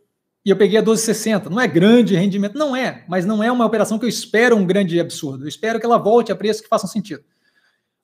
e 0.45 0.51
eu 0.51 0.57
peguei 0.57 0.79
a 0.79 0.83
12,60. 0.83 1.49
Não 1.49 1.61
é 1.61 1.66
grande 1.66 2.15
rendimento, 2.15 2.59
não 2.59 2.77
é, 2.77 3.05
mas 3.09 3.25
não 3.25 3.43
é 3.43 3.51
uma 3.51 3.65
operação 3.65 3.99
que 3.99 4.05
eu 4.05 4.09
espero 4.09 4.57
um 4.57 4.66
grande 4.66 5.01
absurdo. 5.01 5.45
Eu 5.45 5.49
espero 5.49 5.81
que 5.81 5.87
ela 5.87 5.99
volte 5.99 6.31
a 6.31 6.37
preços 6.37 6.61
que 6.61 6.69
façam 6.69 6.89
sentido. 6.89 7.25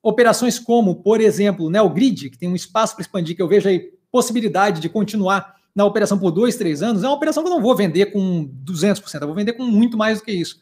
Operações 0.02 0.58
como, 0.58 1.02
por 1.02 1.20
exemplo, 1.20 1.66
o 1.66 1.70
Neogrid, 1.70 2.30
que 2.30 2.38
tem 2.38 2.48
um 2.48 2.56
espaço 2.56 2.94
para 2.94 3.02
expandir, 3.02 3.36
que 3.36 3.42
eu 3.42 3.48
vejo 3.48 3.68
aí 3.68 3.92
possibilidade 4.10 4.80
de 4.80 4.88
continuar 4.88 5.54
na 5.74 5.84
operação 5.84 6.18
por 6.18 6.30
dois, 6.30 6.56
três 6.56 6.82
anos, 6.82 7.04
é 7.04 7.06
uma 7.06 7.14
operação 7.14 7.42
que 7.42 7.48
eu 7.48 7.54
não 7.54 7.62
vou 7.62 7.76
vender 7.76 8.06
com 8.06 8.50
200%, 8.64 9.20
eu 9.20 9.26
vou 9.26 9.36
vender 9.36 9.52
com 9.52 9.64
muito 9.64 9.96
mais 9.96 10.18
do 10.18 10.24
que 10.24 10.32
isso, 10.32 10.60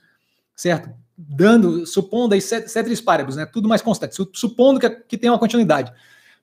certo? 0.54 0.90
Dando, 1.16 1.86
supondo 1.86 2.34
aí 2.34 2.40
ceteris 2.40 3.00
paribus, 3.00 3.36
né? 3.36 3.46
Tudo 3.46 3.68
mais 3.68 3.80
constante, 3.80 4.16
supondo 4.34 4.78
que, 4.78 4.90
que 4.90 5.16
tem 5.16 5.30
uma 5.30 5.38
continuidade, 5.38 5.92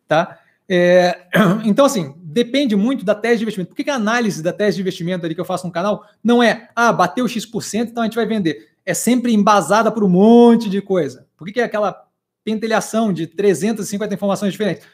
tá? 0.08 0.40
É, 0.68 1.28
então, 1.64 1.86
assim, 1.86 2.16
depende 2.36 2.76
muito 2.76 3.06
da 3.06 3.16
tese 3.16 3.38
de 3.38 3.44
investimento. 3.44 3.70
Por 3.70 3.78
que, 3.78 3.86
que 3.86 3.90
a 3.90 3.96
análise 3.96 4.44
da 4.44 4.52
tese 4.52 4.76
de 4.76 4.82
investimento 4.82 5.26
ali 5.26 5.34
que 5.34 5.40
eu 5.40 5.46
faço 5.46 5.66
no 5.66 5.72
canal 5.72 6.06
não 6.22 6.44
é, 6.44 6.70
ah, 6.76 6.92
bateu 6.92 7.26
X%, 7.30 7.92
então 7.92 8.04
a 8.04 8.06
gente 8.06 8.18
vai 8.18 8.26
vender? 8.26 8.74
É 8.86 8.94
sempre 8.94 9.34
embasada 9.34 9.90
por 9.90 10.04
um 10.04 10.10
monte 10.10 10.70
de 10.70 10.82
coisa. 10.82 11.26
Por 11.38 11.48
que, 11.48 11.54
que 11.54 11.62
é 11.62 11.64
aquela 11.64 12.06
pentelhação 12.44 13.14
de 13.14 13.26
350 13.26 14.14
informações 14.14 14.52
diferentes? 14.52 14.86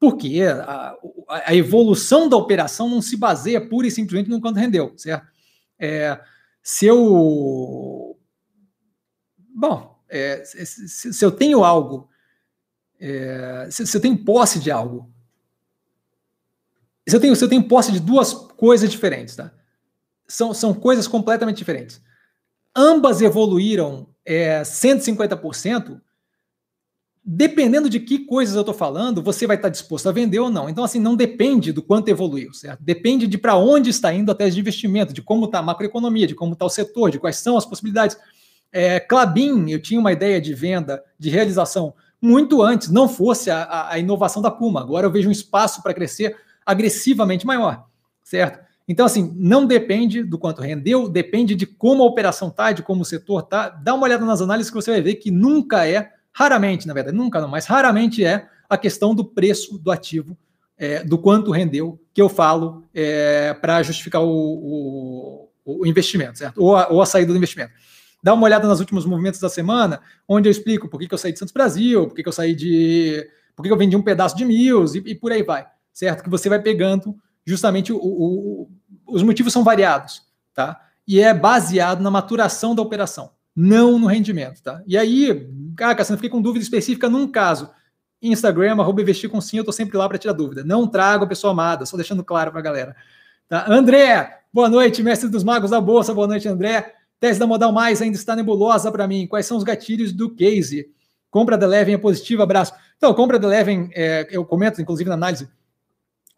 Porque 0.00 0.42
a, 0.42 0.96
a, 1.28 1.54
evolução 1.54 2.28
da 2.28 2.36
operação 2.36 2.88
não 2.88 3.00
se 3.00 3.16
baseia 3.16 3.60
pura 3.60 3.86
e 3.86 3.90
simplesmente 3.90 4.28
no 4.28 4.40
quanto 4.40 4.58
rendeu, 4.58 4.92
certo? 4.96 5.28
É, 5.78 6.18
se 6.60 6.86
eu. 6.86 8.18
Bom, 9.54 9.96
é, 10.08 10.42
se, 10.44 11.12
se, 11.12 11.24
eu 11.24 11.30
tenho 11.30 11.62
algo, 11.62 12.08
é, 12.98 13.68
se, 13.70 13.86
se 13.86 13.96
eu 13.96 14.00
tenho 14.00 14.24
posse 14.24 14.58
de 14.58 14.72
algo 14.72 15.08
você 17.08 17.18
tem, 17.18 17.30
você 17.30 17.48
tem 17.48 17.62
posse 17.62 17.92
de 17.92 18.00
duas 18.00 18.32
coisas 18.32 18.90
diferentes, 18.90 19.36
tá? 19.36 19.50
São, 20.28 20.54
são 20.54 20.72
coisas 20.72 21.08
completamente 21.08 21.56
diferentes. 21.56 22.00
Ambas 22.74 23.20
evoluíram 23.20 24.06
é, 24.24 24.62
150%. 24.62 26.00
Dependendo 27.22 27.90
de 27.90 28.00
que 28.00 28.20
coisas 28.20 28.54
eu 28.54 28.62
estou 28.62 28.74
falando, 28.74 29.22
você 29.22 29.46
vai 29.46 29.56
estar 29.56 29.68
disposto 29.68 30.08
a 30.08 30.12
vender 30.12 30.38
ou 30.38 30.50
não. 30.50 30.68
Então, 30.68 30.84
assim, 30.84 30.98
não 30.98 31.14
depende 31.14 31.72
do 31.72 31.82
quanto 31.82 32.08
evoluiu, 32.08 32.52
certo? 32.52 32.82
Depende 32.82 33.26
de 33.26 33.36
para 33.36 33.56
onde 33.56 33.90
está 33.90 34.12
indo 34.12 34.30
a 34.30 34.34
tese 34.34 34.54
de 34.54 34.60
investimento, 34.60 35.12
de 35.12 35.20
como 35.20 35.44
está 35.44 35.58
a 35.58 35.62
macroeconomia, 35.62 36.26
de 36.26 36.34
como 36.34 36.54
está 36.54 36.64
o 36.64 36.70
setor, 36.70 37.10
de 37.10 37.18
quais 37.18 37.36
são 37.36 37.56
as 37.56 37.66
possibilidades. 37.66 38.16
É, 38.72 39.00
Clabin, 39.00 39.68
eu 39.70 39.82
tinha 39.82 40.00
uma 40.00 40.12
ideia 40.12 40.40
de 40.40 40.54
venda, 40.54 41.02
de 41.18 41.28
realização 41.28 41.92
muito 42.22 42.62
antes, 42.62 42.88
não 42.88 43.08
fosse 43.08 43.50
a, 43.50 43.88
a 43.90 43.98
inovação 43.98 44.40
da 44.40 44.50
Puma. 44.50 44.80
Agora 44.80 45.06
eu 45.06 45.10
vejo 45.10 45.28
um 45.28 45.32
espaço 45.32 45.82
para 45.82 45.94
crescer 45.94 46.36
agressivamente 46.70 47.44
maior, 47.44 47.86
certo? 48.22 48.60
Então, 48.86 49.06
assim, 49.06 49.32
não 49.36 49.66
depende 49.66 50.22
do 50.22 50.38
quanto 50.38 50.62
rendeu, 50.62 51.08
depende 51.08 51.54
de 51.54 51.66
como 51.66 52.02
a 52.02 52.06
operação 52.06 52.48
está, 52.48 52.72
de 52.72 52.82
como 52.82 53.02
o 53.02 53.04
setor 53.04 53.42
está. 53.42 53.68
Dá 53.68 53.94
uma 53.94 54.04
olhada 54.04 54.24
nas 54.24 54.40
análises 54.40 54.70
que 54.70 54.74
você 54.74 54.90
vai 54.90 55.00
ver 55.00 55.14
que 55.16 55.30
nunca 55.30 55.86
é, 55.86 56.10
raramente, 56.32 56.86
na 56.86 56.94
verdade, 56.94 57.16
nunca 57.16 57.40
não, 57.40 57.48
mas 57.48 57.66
raramente 57.66 58.24
é 58.24 58.48
a 58.68 58.76
questão 58.76 59.14
do 59.14 59.24
preço 59.24 59.78
do 59.78 59.90
ativo, 59.90 60.36
é, 60.76 61.04
do 61.04 61.18
quanto 61.18 61.50
rendeu, 61.50 62.00
que 62.14 62.22
eu 62.22 62.28
falo 62.28 62.84
é, 62.94 63.54
para 63.54 63.82
justificar 63.82 64.22
o, 64.22 64.28
o, 64.28 65.48
o, 65.64 65.86
investimento, 65.86 66.38
certo? 66.38 66.62
Ou 66.62 66.76
a, 66.76 66.88
ou 66.88 67.02
a 67.02 67.06
saída 67.06 67.32
do 67.32 67.36
investimento. 67.36 67.72
Dá 68.22 68.34
uma 68.34 68.44
olhada 68.44 68.66
nos 68.66 68.80
últimos 68.80 69.04
movimentos 69.04 69.40
da 69.40 69.48
semana, 69.48 70.00
onde 70.28 70.48
eu 70.48 70.50
explico 70.50 70.88
por 70.88 70.98
que, 70.98 71.06
que 71.08 71.14
eu 71.14 71.18
saí 71.18 71.32
de 71.32 71.38
Santos 71.38 71.52
Brasil, 71.52 72.06
por 72.06 72.14
que, 72.14 72.22
que 72.22 72.28
eu 72.28 72.32
saí 72.32 72.54
de. 72.54 73.26
por 73.54 73.62
que, 73.62 73.68
que 73.68 73.72
eu 73.72 73.78
vendi 73.78 73.96
um 73.96 74.02
pedaço 74.02 74.36
de 74.36 74.44
Mills 74.44 74.98
e, 74.98 75.12
e 75.12 75.14
por 75.14 75.30
aí 75.32 75.42
vai 75.42 75.66
certo? 76.00 76.24
Que 76.24 76.30
você 76.30 76.48
vai 76.48 76.58
pegando 76.58 77.14
justamente 77.44 77.92
o, 77.92 77.98
o, 77.98 78.70
os 79.06 79.22
motivos 79.22 79.52
são 79.52 79.62
variados, 79.62 80.22
tá? 80.54 80.80
E 81.06 81.20
é 81.20 81.34
baseado 81.34 82.00
na 82.00 82.10
maturação 82.10 82.74
da 82.74 82.80
operação, 82.80 83.32
não 83.54 83.98
no 83.98 84.06
rendimento, 84.06 84.62
tá? 84.62 84.82
E 84.86 84.96
aí, 84.96 85.46
cara, 85.76 85.94
Cassiano, 85.94 86.16
fiquei 86.16 86.30
com 86.30 86.40
dúvida 86.40 86.62
específica 86.62 87.08
num 87.08 87.28
caso. 87.28 87.70
Instagram, 88.22 88.80
arroba 88.80 89.02
investir 89.02 89.28
com 89.28 89.40
sim, 89.40 89.58
eu 89.58 89.64
tô 89.64 89.72
sempre 89.72 89.96
lá 89.98 90.08
para 90.08 90.16
tirar 90.16 90.32
dúvida. 90.32 90.64
Não 90.64 90.86
trago 90.86 91.24
a 91.24 91.28
pessoa 91.28 91.52
amada, 91.52 91.84
só 91.84 91.96
deixando 91.96 92.24
claro 92.24 92.50
para 92.50 92.60
a 92.60 92.62
galera. 92.62 92.96
Tá? 93.46 93.66
André, 93.70 94.40
boa 94.52 94.68
noite, 94.70 95.02
mestre 95.02 95.28
dos 95.28 95.44
magos 95.44 95.70
da 95.70 95.80
Bolsa, 95.80 96.14
boa 96.14 96.26
noite, 96.26 96.48
André. 96.48 96.94
Tese 97.18 97.38
da 97.38 97.46
Modal 97.46 97.72
Mais 97.72 98.00
ainda 98.00 98.16
está 98.16 98.34
nebulosa 98.34 98.90
para 98.90 99.06
mim. 99.06 99.26
Quais 99.26 99.44
são 99.44 99.58
os 99.58 99.64
gatilhos 99.64 100.12
do 100.12 100.34
case? 100.34 100.88
Compra 101.30 101.58
da 101.58 101.66
Eleven 101.66 101.94
é 101.94 101.98
positiva, 101.98 102.42
abraço. 102.42 102.72
Então, 102.96 103.12
compra 103.12 103.38
da 103.38 103.46
Eleven, 103.46 103.90
é, 103.92 104.26
eu 104.30 104.44
comento, 104.44 104.80
inclusive, 104.80 105.08
na 105.08 105.14
análise, 105.14 105.48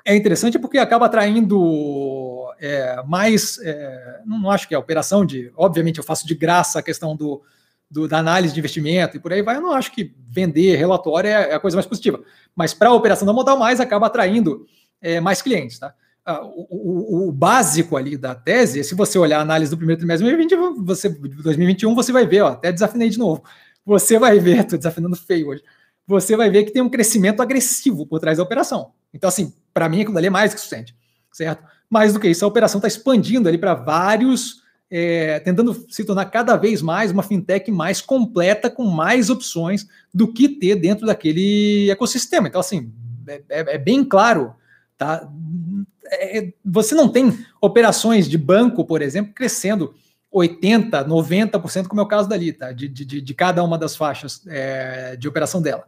é 0.05 0.17
interessante 0.17 0.59
porque 0.59 0.79
acaba 0.79 1.07
atraindo 1.07 2.47
é, 2.61 3.03
mais. 3.07 3.59
É, 3.63 4.21
não 4.27 4.51
acho 4.51 4.69
que 4.69 4.75
é 4.75 4.79
operação 4.79 5.25
de. 5.25 5.53
Obviamente, 5.57 5.99
eu 5.99 6.05
faço 6.05 6.27
de 6.27 6.35
graça 6.35 6.79
a 6.79 6.83
questão 6.83 7.17
do, 7.17 7.43
do, 7.91 8.09
da 8.09 8.19
análise 8.19 8.55
de 8.55 8.61
investimento 8.61 9.17
e 9.17 9.21
por 9.21 9.33
aí 9.33 9.43
vai. 9.43 9.57
Eu 9.57 9.61
não 9.61 9.73
acho 9.73 9.93
que 9.93 10.15
vender 10.29 10.77
relatório 10.77 11.29
é, 11.29 11.51
é 11.51 11.55
a 11.55 11.61
coisa 11.61 11.77
mais 11.77 11.87
positiva. 11.87 12.23
Mas 12.55 12.73
para 12.75 12.89
a 12.89 12.95
operação 12.95 13.27
da 13.27 13.33
Modal 13.33 13.59
Mais 13.59 13.81
acaba 13.81 14.07
atraindo 14.07 14.67
é, 15.01 15.21
mais 15.21 15.43
clientes. 15.43 15.79
Tá? 15.79 15.95
Ah, 16.25 16.41
o, 16.45 16.67
o, 16.71 17.29
o, 17.29 17.33
básico 17.33 17.97
ali 17.97 18.17
da 18.17 18.35
tese, 18.35 18.85
se 18.85 18.95
você 18.95 19.19
olhar 19.19 19.39
a 19.39 19.43
análise 19.43 19.71
do 19.71 19.77
primeiro 19.77 19.99
trimestre 19.99 20.25
de 20.25 20.37
2020, 20.37 20.85
você, 20.85 21.09
2021, 21.09 21.95
você 21.97 22.13
vai 22.13 22.25
ver, 22.27 22.43
ó, 22.43 22.49
até 22.49 22.71
desafinei 22.71 23.09
de 23.09 23.19
novo. 23.19 23.43
Você 23.85 24.19
vai 24.19 24.39
ver, 24.39 24.61
estou 24.63 24.79
desafinando 24.79 25.17
feio 25.17 25.49
hoje. 25.49 25.63
Você 26.07 26.37
vai 26.37 26.49
ver 26.49 26.65
que 26.65 26.73
tem 26.73 26.83
um 26.83 26.89
crescimento 26.89 27.43
agressivo 27.43 28.07
por 28.07 28.21
trás 28.21 28.39
da 28.39 28.45
operação. 28.45 28.93
Então, 29.13 29.29
assim, 29.29 29.53
para 29.73 29.89
mim 29.89 30.03
aquilo 30.03 30.19
ali 30.19 30.27
é 30.27 30.31
mais 30.31 30.53
que 30.55 30.61
suficiente, 30.61 30.95
certo? 31.33 31.65
Mais 31.89 32.13
do 32.13 32.21
que 32.21 32.29
isso, 32.29 32.45
a 32.45 32.49
operação 32.49 32.79
está 32.79 32.89
expandindo 32.89 33.49
ali 33.49 33.59
para 33.59 33.75
vários, 33.75 34.63
é, 34.91 35.41
tentando 35.41 35.87
se 35.89 36.05
tornar 36.05 36.27
cada 36.27 36.57
vez 36.57 36.83
mais 36.83 37.11
uma 37.11 37.23
fintech 37.23 37.71
mais 37.71 38.01
completa, 38.01 38.71
com 38.71 38.85
mais 38.85 39.31
opções 39.31 39.87
do 40.13 40.33
que 40.33 40.49
ter 40.49 40.77
dentro 40.77 41.07
daquele 41.07 41.91
ecossistema. 41.91 42.49
Então, 42.49 42.61
assim, 42.61 42.93
é, 43.27 43.43
é, 43.49 43.75
é 43.75 43.79
bem 43.79 44.05
claro, 44.05 44.55
tá? 44.97 45.29
É, 46.05 46.53
você 46.65 46.95
não 46.95 47.09
tem 47.09 47.39
operações 47.61 48.29
de 48.29 48.37
banco, 48.37 48.85
por 48.85 49.01
exemplo, 49.01 49.33
crescendo 49.35 49.95
80%, 50.33 51.07
90%, 51.07 51.87
como 51.87 52.01
é 52.01 52.05
o 52.05 52.09
caso 52.09 52.29
dali, 52.29 52.53
tá? 52.53 52.73
De, 52.73 52.89
de, 52.89 53.21
de 53.21 53.35
cada 53.35 53.63
uma 53.63 53.79
das 53.79 53.97
faixas 53.97 54.43
é, 54.47 55.17
de 55.17 55.29
operação 55.29 55.61
dela. 55.61 55.85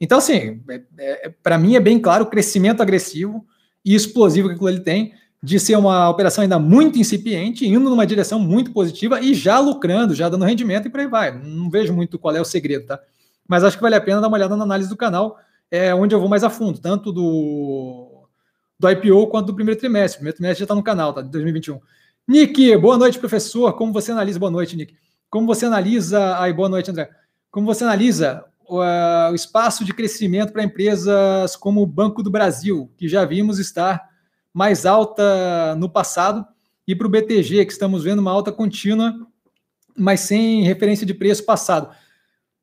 Então, 0.00 0.18
assim, 0.18 0.60
é, 0.68 0.82
é, 0.98 1.28
para 1.42 1.58
mim 1.58 1.76
é 1.76 1.80
bem 1.80 1.98
claro 1.98 2.24
o 2.24 2.28
crescimento 2.28 2.82
agressivo 2.82 3.44
e 3.84 3.94
explosivo 3.94 4.56
que 4.56 4.64
ele 4.64 4.80
tem, 4.80 5.14
de 5.42 5.60
ser 5.60 5.76
uma 5.76 6.08
operação 6.08 6.42
ainda 6.42 6.58
muito 6.58 6.98
incipiente, 6.98 7.68
indo 7.68 7.90
numa 7.90 8.06
direção 8.06 8.38
muito 8.38 8.72
positiva 8.72 9.20
e 9.20 9.34
já 9.34 9.58
lucrando, 9.58 10.14
já 10.14 10.28
dando 10.28 10.44
rendimento 10.44 10.88
e 10.88 10.90
por 10.90 11.00
aí 11.00 11.06
vai. 11.06 11.38
Não 11.38 11.68
vejo 11.68 11.92
muito 11.92 12.18
qual 12.18 12.34
é 12.34 12.40
o 12.40 12.44
segredo, 12.46 12.86
tá? 12.86 12.98
Mas 13.46 13.62
acho 13.62 13.76
que 13.76 13.82
vale 13.82 13.94
a 13.94 14.00
pena 14.00 14.22
dar 14.22 14.28
uma 14.28 14.38
olhada 14.38 14.56
na 14.56 14.64
análise 14.64 14.88
do 14.88 14.96
canal, 14.96 15.38
é, 15.70 15.94
onde 15.94 16.14
eu 16.14 16.20
vou 16.20 16.30
mais 16.30 16.42
a 16.42 16.48
fundo, 16.48 16.78
tanto 16.78 17.12
do, 17.12 18.26
do 18.78 18.90
IPO 18.90 19.26
quanto 19.26 19.48
do 19.48 19.54
primeiro 19.54 19.78
trimestre. 19.78 20.16
O 20.16 20.20
primeiro 20.20 20.36
trimestre 20.36 20.60
já 20.60 20.64
está 20.64 20.74
no 20.74 20.82
canal, 20.82 21.12
tá? 21.12 21.20
De 21.20 21.28
2021. 21.28 21.78
Nick, 22.26 22.74
boa 22.78 22.96
noite, 22.96 23.18
professor. 23.18 23.74
Como 23.74 23.92
você 23.92 24.12
analisa? 24.12 24.38
Boa 24.38 24.50
noite, 24.50 24.74
Nick. 24.74 24.94
Como 25.28 25.46
você 25.46 25.66
analisa. 25.66 26.36
Ai, 26.38 26.54
boa 26.54 26.70
noite, 26.70 26.90
André. 26.90 27.10
Como 27.50 27.66
você 27.66 27.84
analisa 27.84 28.46
o 28.68 29.34
espaço 29.34 29.84
de 29.84 29.92
crescimento 29.92 30.52
para 30.52 30.62
empresas 30.62 31.56
como 31.56 31.82
o 31.82 31.86
Banco 31.86 32.22
do 32.22 32.30
Brasil, 32.30 32.90
que 32.96 33.08
já 33.08 33.24
vimos 33.24 33.58
estar 33.58 34.08
mais 34.52 34.86
alta 34.86 35.74
no 35.76 35.88
passado 35.88 36.46
e 36.86 36.94
para 36.94 37.06
o 37.06 37.10
BTG, 37.10 37.64
que 37.64 37.72
estamos 37.72 38.04
vendo 38.04 38.20
uma 38.20 38.30
alta 38.30 38.52
contínua, 38.52 39.14
mas 39.96 40.20
sem 40.20 40.62
referência 40.62 41.06
de 41.06 41.14
preço 41.14 41.44
passado. 41.44 41.88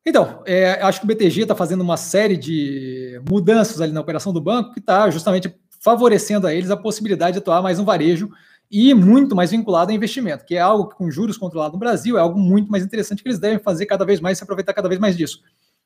Então, 0.06 0.42
é, 0.46 0.82
acho 0.82 1.00
que 1.00 1.06
o 1.06 1.08
BTG 1.08 1.42
está 1.44 1.56
fazendo 1.56 1.82
uma 1.82 1.98
série 1.98 2.36
de 2.36 3.22
mudanças 3.30 3.80
ali 3.82 3.92
na 3.92 4.02
operação 4.02 4.34
do 4.34 4.42
banco 4.42 4.74
que 4.74 4.80
está 4.80 5.10
justamente 5.10 5.54
favorecendo 5.80 6.48
a 6.48 6.54
eles 6.54 6.72
a 6.72 6.78
possibilidade 6.78 7.34
de 7.34 7.40
atuar 7.40 7.62
mais 7.62 7.78
no 7.78 7.86
varejo 7.86 8.30
e 8.70 8.94
muito 8.94 9.36
mais 9.36 9.52
vinculado 9.52 9.92
a 9.92 9.94
investimento, 9.94 10.46
que 10.46 10.56
é 10.56 10.60
algo 10.60 10.88
que 10.88 10.96
com 10.96 11.12
juros 11.12 11.38
controlados 11.38 11.74
no 11.74 11.80
Brasil 11.80 12.18
é 12.18 12.22
algo 12.22 12.40
muito 12.40 12.72
mais 12.72 12.84
interessante 12.84 13.22
que 13.22 13.28
eles 13.28 13.40
devem 13.40 13.60
fazer 13.60 13.86
cada 13.86 14.06
vez 14.06 14.22
mais, 14.22 14.38
se 14.38 14.44
aproveitar 14.44 14.74
cada 14.74 14.88
vez 14.88 15.00
mais 15.00 15.18
disso. 15.18 15.42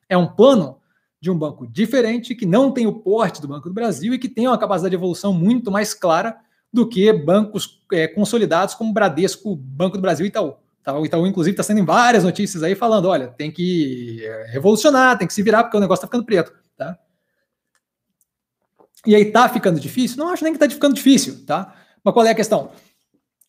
É 0.08 0.16
um 0.16 0.26
plano 0.26 0.78
de 1.20 1.30
um 1.30 1.38
banco 1.38 1.66
diferente, 1.66 2.34
que 2.34 2.46
não 2.46 2.70
tem 2.70 2.86
o 2.86 3.00
porte 3.00 3.40
do 3.40 3.48
Banco 3.48 3.68
do 3.68 3.74
Brasil 3.74 4.14
e 4.14 4.18
que 4.18 4.28
tem 4.28 4.46
uma 4.46 4.58
capacidade 4.58 4.90
de 4.90 4.96
evolução 4.96 5.32
muito 5.32 5.70
mais 5.70 5.94
clara 5.94 6.36
do 6.72 6.88
que 6.88 7.12
bancos 7.12 7.82
é, 7.92 8.06
consolidados 8.06 8.74
como 8.74 8.92
Bradesco, 8.92 9.56
Banco 9.56 9.96
do 9.96 10.02
Brasil 10.02 10.26
e 10.26 10.28
Itaú. 10.28 10.54
Tá? 10.82 10.96
O 10.96 11.04
Itaú, 11.04 11.26
inclusive, 11.26 11.54
está 11.54 11.62
sendo 11.62 11.80
em 11.80 11.84
várias 11.84 12.22
notícias 12.22 12.62
aí 12.62 12.74
falando: 12.74 13.08
olha, 13.08 13.28
tem 13.28 13.50
que 13.50 14.24
é, 14.24 14.46
revolucionar, 14.50 15.18
tem 15.18 15.26
que 15.26 15.34
se 15.34 15.42
virar, 15.42 15.64
porque 15.64 15.76
o 15.76 15.80
negócio 15.80 16.04
está 16.04 16.06
ficando 16.06 16.24
preto. 16.24 16.52
Tá? 16.76 16.98
E 19.06 19.14
aí 19.14 19.22
está 19.22 19.48
ficando 19.48 19.80
difícil? 19.80 20.18
Não 20.18 20.28
acho 20.28 20.44
nem 20.44 20.52
que 20.52 20.62
está 20.62 20.72
ficando 20.72 20.94
difícil, 20.94 21.44
tá? 21.46 21.74
Mas 22.04 22.12
qual 22.12 22.26
é 22.26 22.30
a 22.30 22.34
questão? 22.34 22.70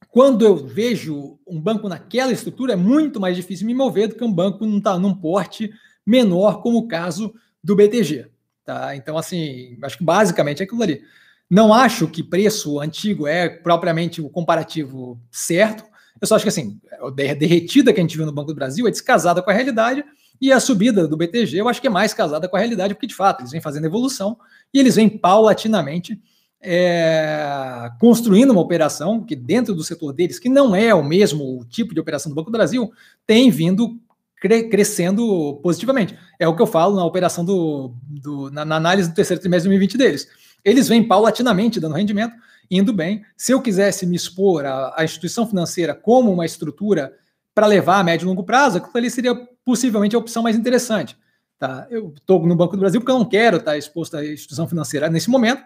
Quando 0.09 0.45
eu 0.45 0.55
vejo 0.55 1.37
um 1.45 1.59
banco 1.59 1.89
naquela 1.89 2.31
estrutura, 2.31 2.73
é 2.73 2.75
muito 2.75 3.19
mais 3.19 3.35
difícil 3.35 3.67
me 3.67 3.73
mover 3.73 4.07
do 4.07 4.15
que 4.15 4.23
um 4.23 4.33
banco 4.33 4.65
não 4.65 4.79
tá 4.79 4.97
num 4.97 5.13
porte 5.13 5.71
menor, 6.07 6.61
como 6.61 6.77
o 6.77 6.87
caso 6.87 7.33
do 7.61 7.75
BTG. 7.75 8.27
Tá? 8.63 8.95
Então, 8.95 9.17
assim, 9.17 9.77
acho 9.83 9.97
que 9.97 10.03
basicamente 10.03 10.61
é 10.61 10.63
aquilo 10.63 10.81
ali. 10.81 11.01
Não 11.49 11.73
acho 11.73 12.07
que 12.07 12.23
preço 12.23 12.79
antigo 12.79 13.27
é 13.27 13.49
propriamente 13.49 14.21
o 14.21 14.29
comparativo 14.29 15.19
certo. 15.29 15.83
Eu 16.19 16.27
só 16.27 16.35
acho 16.35 16.45
que 16.45 16.49
assim, 16.49 16.79
a 16.99 17.09
derretida 17.09 17.93
que 17.93 17.99
a 17.99 18.03
gente 18.03 18.17
viu 18.17 18.25
no 18.25 18.31
Banco 18.31 18.47
do 18.47 18.55
Brasil 18.55 18.87
é 18.87 18.91
descasada 18.91 19.41
com 19.41 19.49
a 19.49 19.53
realidade 19.53 20.03
e 20.41 20.51
a 20.51 20.59
subida 20.59 21.07
do 21.07 21.15
BTG 21.15 21.57
eu 21.57 21.69
acho 21.69 21.79
que 21.79 21.87
é 21.87 21.89
mais 21.89 22.13
casada 22.13 22.47
com 22.49 22.55
a 22.55 22.59
realidade, 22.59 22.93
porque 22.93 23.07
de 23.07 23.15
fato 23.15 23.41
eles 23.41 23.51
vêm 23.51 23.61
fazendo 23.61 23.85
evolução 23.85 24.37
e 24.73 24.79
eles 24.79 24.95
vêm 24.95 25.09
paulatinamente 25.09 26.19
é, 26.61 27.89
construindo 27.99 28.51
uma 28.51 28.61
operação 28.61 29.23
que 29.23 29.35
dentro 29.35 29.75
do 29.75 29.83
setor 29.83 30.11
deles, 30.11 30.39
que 30.39 30.49
não 30.49 30.75
é 30.75 30.93
o 30.93 31.03
mesmo 31.03 31.63
tipo 31.69 31.93
de 31.93 31.99
operação 31.99 32.31
do 32.31 32.35
Banco 32.35 32.49
do 32.49 32.57
Brasil, 32.57 32.91
tem 33.25 33.49
vindo 33.49 33.99
cre 34.39 34.69
crescendo 34.69 35.59
positivamente. 35.63 36.17
É 36.39 36.47
o 36.47 36.55
que 36.55 36.61
eu 36.61 36.67
falo 36.67 36.95
na 36.95 37.05
operação 37.05 37.43
do, 37.43 37.93
do 38.03 38.51
na, 38.51 38.63
na, 38.63 38.75
análise 38.75 39.09
do 39.09 39.15
terceiro 39.15 39.41
trimestre 39.41 39.69
de 39.69 39.77
2020 39.77 39.97
deles. 39.97 40.27
Eles 40.63 40.87
vêm 40.87 41.03
paulatinamente 41.03 41.79
dando 41.79 41.95
rendimento, 41.95 42.35
indo 42.69 42.93
bem. 42.93 43.23
Se 43.35 43.51
eu 43.51 43.61
quisesse 43.61 44.05
me 44.05 44.15
expor 44.15 44.65
à, 44.65 45.03
instituição 45.03 45.47
financeira 45.47 45.95
como 45.95 46.31
uma 46.31 46.45
estrutura 46.45 47.13
para 47.53 47.67
levar 47.67 47.99
a 47.99 48.03
médio 48.03 48.25
e 48.25 48.27
longo 48.27 48.43
prazo, 48.43 48.77
aquilo 48.77 48.91
ali 48.95 49.09
seria 49.09 49.35
possivelmente 49.65 50.15
a 50.15 50.19
opção 50.19 50.43
mais 50.43 50.55
interessante. 50.55 51.17
Tá? 51.57 51.87
Eu 51.89 52.13
estou 52.15 52.45
no 52.45 52.55
Banco 52.55 52.75
do 52.75 52.79
Brasil 52.79 53.01
porque 53.01 53.11
eu 53.11 53.17
não 53.17 53.25
quero 53.25 53.57
estar 53.57 53.77
exposto 53.77 54.15
à 54.15 54.25
instituição 54.25 54.67
financeira 54.67 55.09
nesse 55.09 55.29
momento. 55.29 55.63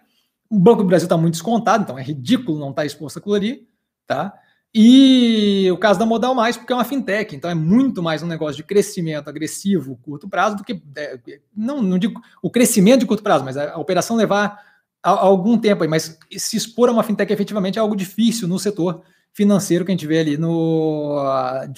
O 0.49 0.57
Banco 0.57 0.83
do 0.83 0.87
Brasil 0.87 1.05
está 1.05 1.17
muito 1.17 1.33
descontado, 1.33 1.83
então 1.83 1.99
é 1.99 2.03
ridículo 2.03 2.59
não 2.59 2.69
estar 2.69 2.85
exposto 2.85 3.17
àquilo 3.17 3.35
ali. 3.35 3.67
Tá? 4.07 4.33
E 4.73 5.69
o 5.69 5.77
caso 5.77 5.99
da 5.99 6.05
Modal 6.05 6.33
Mais, 6.33 6.55
porque 6.55 6.71
é 6.71 6.75
uma 6.75 6.85
fintech, 6.85 7.35
então 7.35 7.51
é 7.51 7.55
muito 7.55 8.01
mais 8.01 8.23
um 8.23 8.27
negócio 8.27 8.55
de 8.55 8.63
crescimento 8.63 9.27
agressivo, 9.27 9.99
curto 10.01 10.29
prazo, 10.29 10.55
do 10.55 10.63
que. 10.63 10.81
É, 10.95 11.19
não, 11.55 11.81
não 11.81 11.99
digo 11.99 12.21
o 12.41 12.49
crescimento 12.49 13.01
de 13.01 13.05
curto 13.05 13.21
prazo, 13.21 13.43
mas 13.43 13.57
a, 13.57 13.77
operação 13.77 14.15
levar 14.15 14.63
a, 15.03 15.11
a 15.11 15.19
algum 15.19 15.57
tempo 15.57 15.83
aí. 15.83 15.89
Mas 15.89 16.17
se 16.37 16.55
expor 16.55 16.87
a 16.87 16.93
uma 16.93 17.03
fintech 17.03 17.31
efetivamente 17.33 17.77
é 17.77 17.81
algo 17.81 17.97
difícil 17.97 18.47
no 18.47 18.57
setor 18.57 19.01
financeiro 19.33 19.83
que 19.83 19.91
a 19.91 19.95
gente 19.95 20.07
vê 20.07 20.19
ali 20.19 20.37
no, 20.37 21.21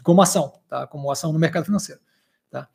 como 0.03 0.22
ação, 0.22 0.53
tá? 0.70 0.86
Como 0.86 1.10
ação 1.10 1.34
no 1.34 1.40
mercado 1.40 1.65
financeiro. 1.65 1.99
Tá? 2.52 2.68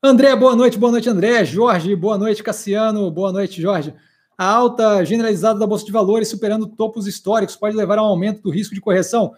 André, 0.00 0.34
boa 0.36 0.54
noite, 0.54 0.78
boa 0.78 0.92
noite, 0.92 1.08
André. 1.08 1.44
Jorge, 1.44 1.96
boa 1.96 2.16
noite, 2.16 2.40
Cassiano, 2.40 3.10
boa 3.10 3.32
noite, 3.32 3.60
Jorge. 3.60 3.92
A 4.38 4.44
alta 4.44 5.04
generalizada 5.04 5.58
da 5.58 5.66
Bolsa 5.66 5.84
de 5.84 5.90
Valores 5.90 6.28
superando 6.28 6.68
topos 6.68 7.08
históricos 7.08 7.56
pode 7.56 7.74
levar 7.74 7.98
a 7.98 8.02
um 8.02 8.06
aumento 8.06 8.42
do 8.42 8.50
risco 8.50 8.72
de 8.72 8.80
correção. 8.80 9.34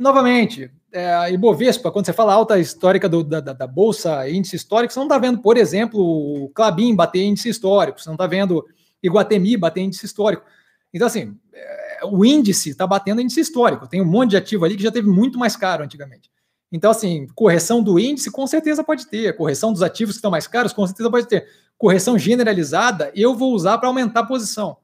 Novamente, 0.00 0.70
é, 0.90 1.30
Ibovespa, 1.30 1.90
quando 1.90 2.06
você 2.06 2.14
fala 2.14 2.32
alta 2.32 2.58
histórica 2.58 3.06
do, 3.06 3.22
da, 3.22 3.40
da, 3.40 3.66
Bolsa, 3.66 4.26
índice 4.30 4.56
histórico, 4.56 4.94
você 4.94 4.98
não 4.98 5.06
está 5.06 5.18
vendo, 5.18 5.42
por 5.42 5.58
exemplo, 5.58 6.00
o 6.00 6.48
Clabin 6.54 6.96
bater 6.96 7.22
índice 7.22 7.50
histórico, 7.50 8.00
você 8.00 8.08
não 8.08 8.14
está 8.14 8.26
vendo 8.26 8.66
Iguatemi 9.02 9.58
bater 9.58 9.82
índice 9.82 10.06
histórico. 10.06 10.42
Então, 10.90 11.06
assim, 11.06 11.36
é, 11.52 12.00
o 12.04 12.24
índice 12.24 12.70
está 12.70 12.86
batendo 12.86 13.20
índice 13.20 13.40
histórico. 13.40 13.86
Tem 13.86 14.00
um 14.00 14.06
monte 14.06 14.30
de 14.30 14.38
ativo 14.38 14.64
ali 14.64 14.74
que 14.74 14.82
já 14.82 14.90
teve 14.90 15.06
muito 15.06 15.38
mais 15.38 15.54
caro 15.54 15.84
antigamente. 15.84 16.30
Então, 16.72 16.92
assim, 16.92 17.26
correção 17.34 17.82
do 17.82 17.98
índice 17.98 18.30
com 18.30 18.46
certeza 18.46 18.82
pode 18.82 19.06
ter, 19.06 19.36
correção 19.36 19.70
dos 19.70 19.82
ativos 19.82 20.14
que 20.14 20.18
estão 20.18 20.30
mais 20.30 20.46
caros 20.46 20.72
com 20.72 20.86
certeza 20.86 21.10
pode 21.10 21.28
ter. 21.28 21.46
Correção 21.76 22.18
generalizada 22.18 23.12
eu 23.14 23.34
vou 23.34 23.52
usar 23.52 23.76
para 23.76 23.88
aumentar 23.88 24.20
a 24.20 24.26
posição. 24.26 24.78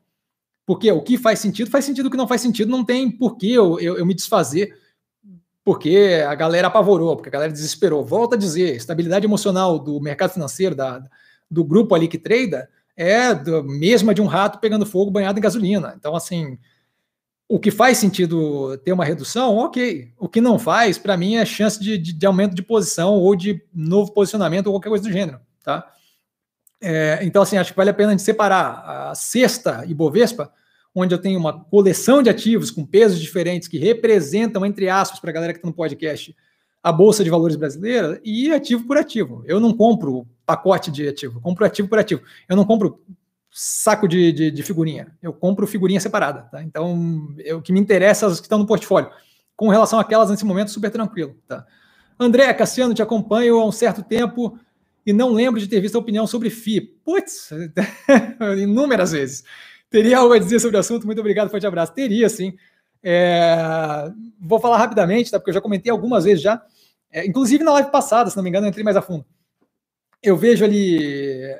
Porque 0.66 0.92
o 0.92 1.00
que 1.00 1.16
faz 1.16 1.38
sentido, 1.38 1.70
faz 1.70 1.86
sentido, 1.86 2.06
o 2.06 2.10
que 2.10 2.18
não 2.18 2.28
faz 2.28 2.42
sentido, 2.42 2.70
não 2.70 2.84
tem 2.84 3.10
por 3.10 3.38
que 3.38 3.50
eu, 3.50 3.80
eu, 3.80 3.96
eu 3.96 4.04
me 4.04 4.12
desfazer 4.12 4.84
porque 5.66 6.24
a 6.24 6.32
galera 6.36 6.68
apavorou, 6.68 7.16
porque 7.16 7.28
a 7.28 7.32
galera 7.32 7.52
desesperou. 7.52 8.04
Volta 8.04 8.36
a 8.36 8.38
dizer, 8.38 8.76
estabilidade 8.76 9.26
emocional 9.26 9.80
do 9.80 10.00
mercado 10.00 10.30
financeiro, 10.30 10.76
da, 10.76 11.02
do 11.50 11.64
grupo 11.64 11.92
ali 11.92 12.06
que 12.06 12.16
trada, 12.16 12.70
é 12.96 13.30
a 13.30 13.62
mesma 13.64 14.14
de 14.14 14.22
um 14.22 14.26
rato 14.26 14.60
pegando 14.60 14.86
fogo 14.86 15.10
banhado 15.10 15.40
em 15.40 15.42
gasolina. 15.42 15.94
Então, 15.98 16.14
assim, 16.14 16.56
o 17.48 17.58
que 17.58 17.72
faz 17.72 17.98
sentido 17.98 18.78
ter 18.84 18.92
uma 18.92 19.04
redução, 19.04 19.56
ok. 19.56 20.12
O 20.16 20.28
que 20.28 20.40
não 20.40 20.56
faz, 20.56 20.98
para 20.98 21.16
mim, 21.16 21.34
é 21.34 21.44
chance 21.44 21.80
de, 21.80 21.98
de, 21.98 22.12
de, 22.12 22.26
aumento 22.26 22.54
de 22.54 22.62
posição 22.62 23.14
ou 23.14 23.34
de 23.34 23.60
novo 23.74 24.12
posicionamento 24.12 24.68
ou 24.68 24.74
qualquer 24.74 24.90
coisa 24.90 25.02
do 25.02 25.12
gênero, 25.12 25.40
tá? 25.64 25.84
É, 26.80 27.18
então, 27.22 27.42
assim, 27.42 27.58
acho 27.58 27.72
que 27.72 27.76
vale 27.76 27.90
a 27.90 27.94
pena 27.94 28.10
a 28.10 28.12
gente 28.12 28.22
separar 28.22 29.10
a 29.10 29.14
sexta 29.16 29.84
Ibovespa 29.84 30.52
onde 30.98 31.14
eu 31.14 31.18
tenho 31.18 31.38
uma 31.38 31.62
coleção 31.64 32.22
de 32.22 32.30
ativos 32.30 32.70
com 32.70 32.82
pesos 32.82 33.20
diferentes 33.20 33.68
que 33.68 33.76
representam, 33.76 34.64
entre 34.64 34.88
aspas, 34.88 35.20
para 35.20 35.28
a 35.28 35.32
galera 35.34 35.52
que 35.52 35.58
está 35.58 35.68
no 35.68 35.74
podcast, 35.74 36.34
a 36.82 36.90
Bolsa 36.90 37.22
de 37.22 37.28
Valores 37.28 37.54
brasileira 37.54 38.18
e 38.24 38.50
ativo 38.50 38.86
por 38.86 38.96
ativo. 38.96 39.44
Eu 39.44 39.60
não 39.60 39.74
compro 39.74 40.26
pacote 40.46 40.90
de 40.90 41.06
ativo, 41.06 41.36
eu 41.36 41.42
compro 41.42 41.66
ativo 41.66 41.86
por 41.86 41.98
ativo. 41.98 42.22
Eu 42.48 42.56
não 42.56 42.64
compro 42.64 42.98
saco 43.50 44.08
de, 44.08 44.32
de, 44.32 44.50
de 44.50 44.62
figurinha, 44.62 45.14
eu 45.22 45.34
compro 45.34 45.66
figurinha 45.66 46.00
separada. 46.00 46.48
Tá? 46.50 46.62
Então, 46.62 47.28
o 47.54 47.60
que 47.60 47.74
me 47.74 47.80
interessa 47.80 48.24
é 48.24 48.28
as 48.30 48.40
que 48.40 48.46
estão 48.46 48.58
no 48.58 48.66
portfólio. 48.66 49.10
Com 49.54 49.68
relação 49.68 49.98
àquelas, 49.98 50.30
nesse 50.30 50.46
momento, 50.46 50.70
super 50.70 50.90
tranquilo. 50.90 51.36
Tá? 51.46 51.66
André, 52.18 52.52
Cassiano, 52.54 52.94
te 52.94 53.02
acompanho 53.02 53.58
há 53.58 53.66
um 53.66 53.72
certo 53.72 54.02
tempo 54.02 54.58
e 55.04 55.12
não 55.12 55.34
lembro 55.34 55.60
de 55.60 55.68
ter 55.68 55.80
visto 55.80 55.96
a 55.96 55.98
opinião 55.98 56.26
sobre 56.26 56.48
FI. 56.48 56.80
Putz, 57.04 57.50
inúmeras 58.56 59.12
vezes. 59.12 59.44
Teria 59.90 60.18
algo 60.18 60.34
a 60.34 60.38
dizer 60.38 60.60
sobre 60.60 60.76
o 60.76 60.80
assunto? 60.80 61.06
Muito 61.06 61.20
obrigado, 61.20 61.50
forte 61.50 61.66
abraço. 61.66 61.92
Teria, 61.92 62.28
sim. 62.28 62.54
É... 63.02 64.10
Vou 64.40 64.58
falar 64.58 64.78
rapidamente, 64.78 65.30
tá? 65.30 65.38
Porque 65.38 65.50
eu 65.50 65.54
já 65.54 65.60
comentei 65.60 65.90
algumas 65.90 66.24
vezes 66.24 66.42
já. 66.42 66.62
É, 67.10 67.24
inclusive 67.24 67.62
na 67.62 67.72
live 67.74 67.90
passada, 67.90 68.28
se 68.28 68.36
não 68.36 68.42
me 68.42 68.50
engano, 68.50 68.66
eu 68.66 68.68
entrei 68.68 68.84
mais 68.84 68.96
a 68.96 69.02
fundo. 69.02 69.24
Eu 70.22 70.36
vejo 70.36 70.64
ali. 70.64 70.98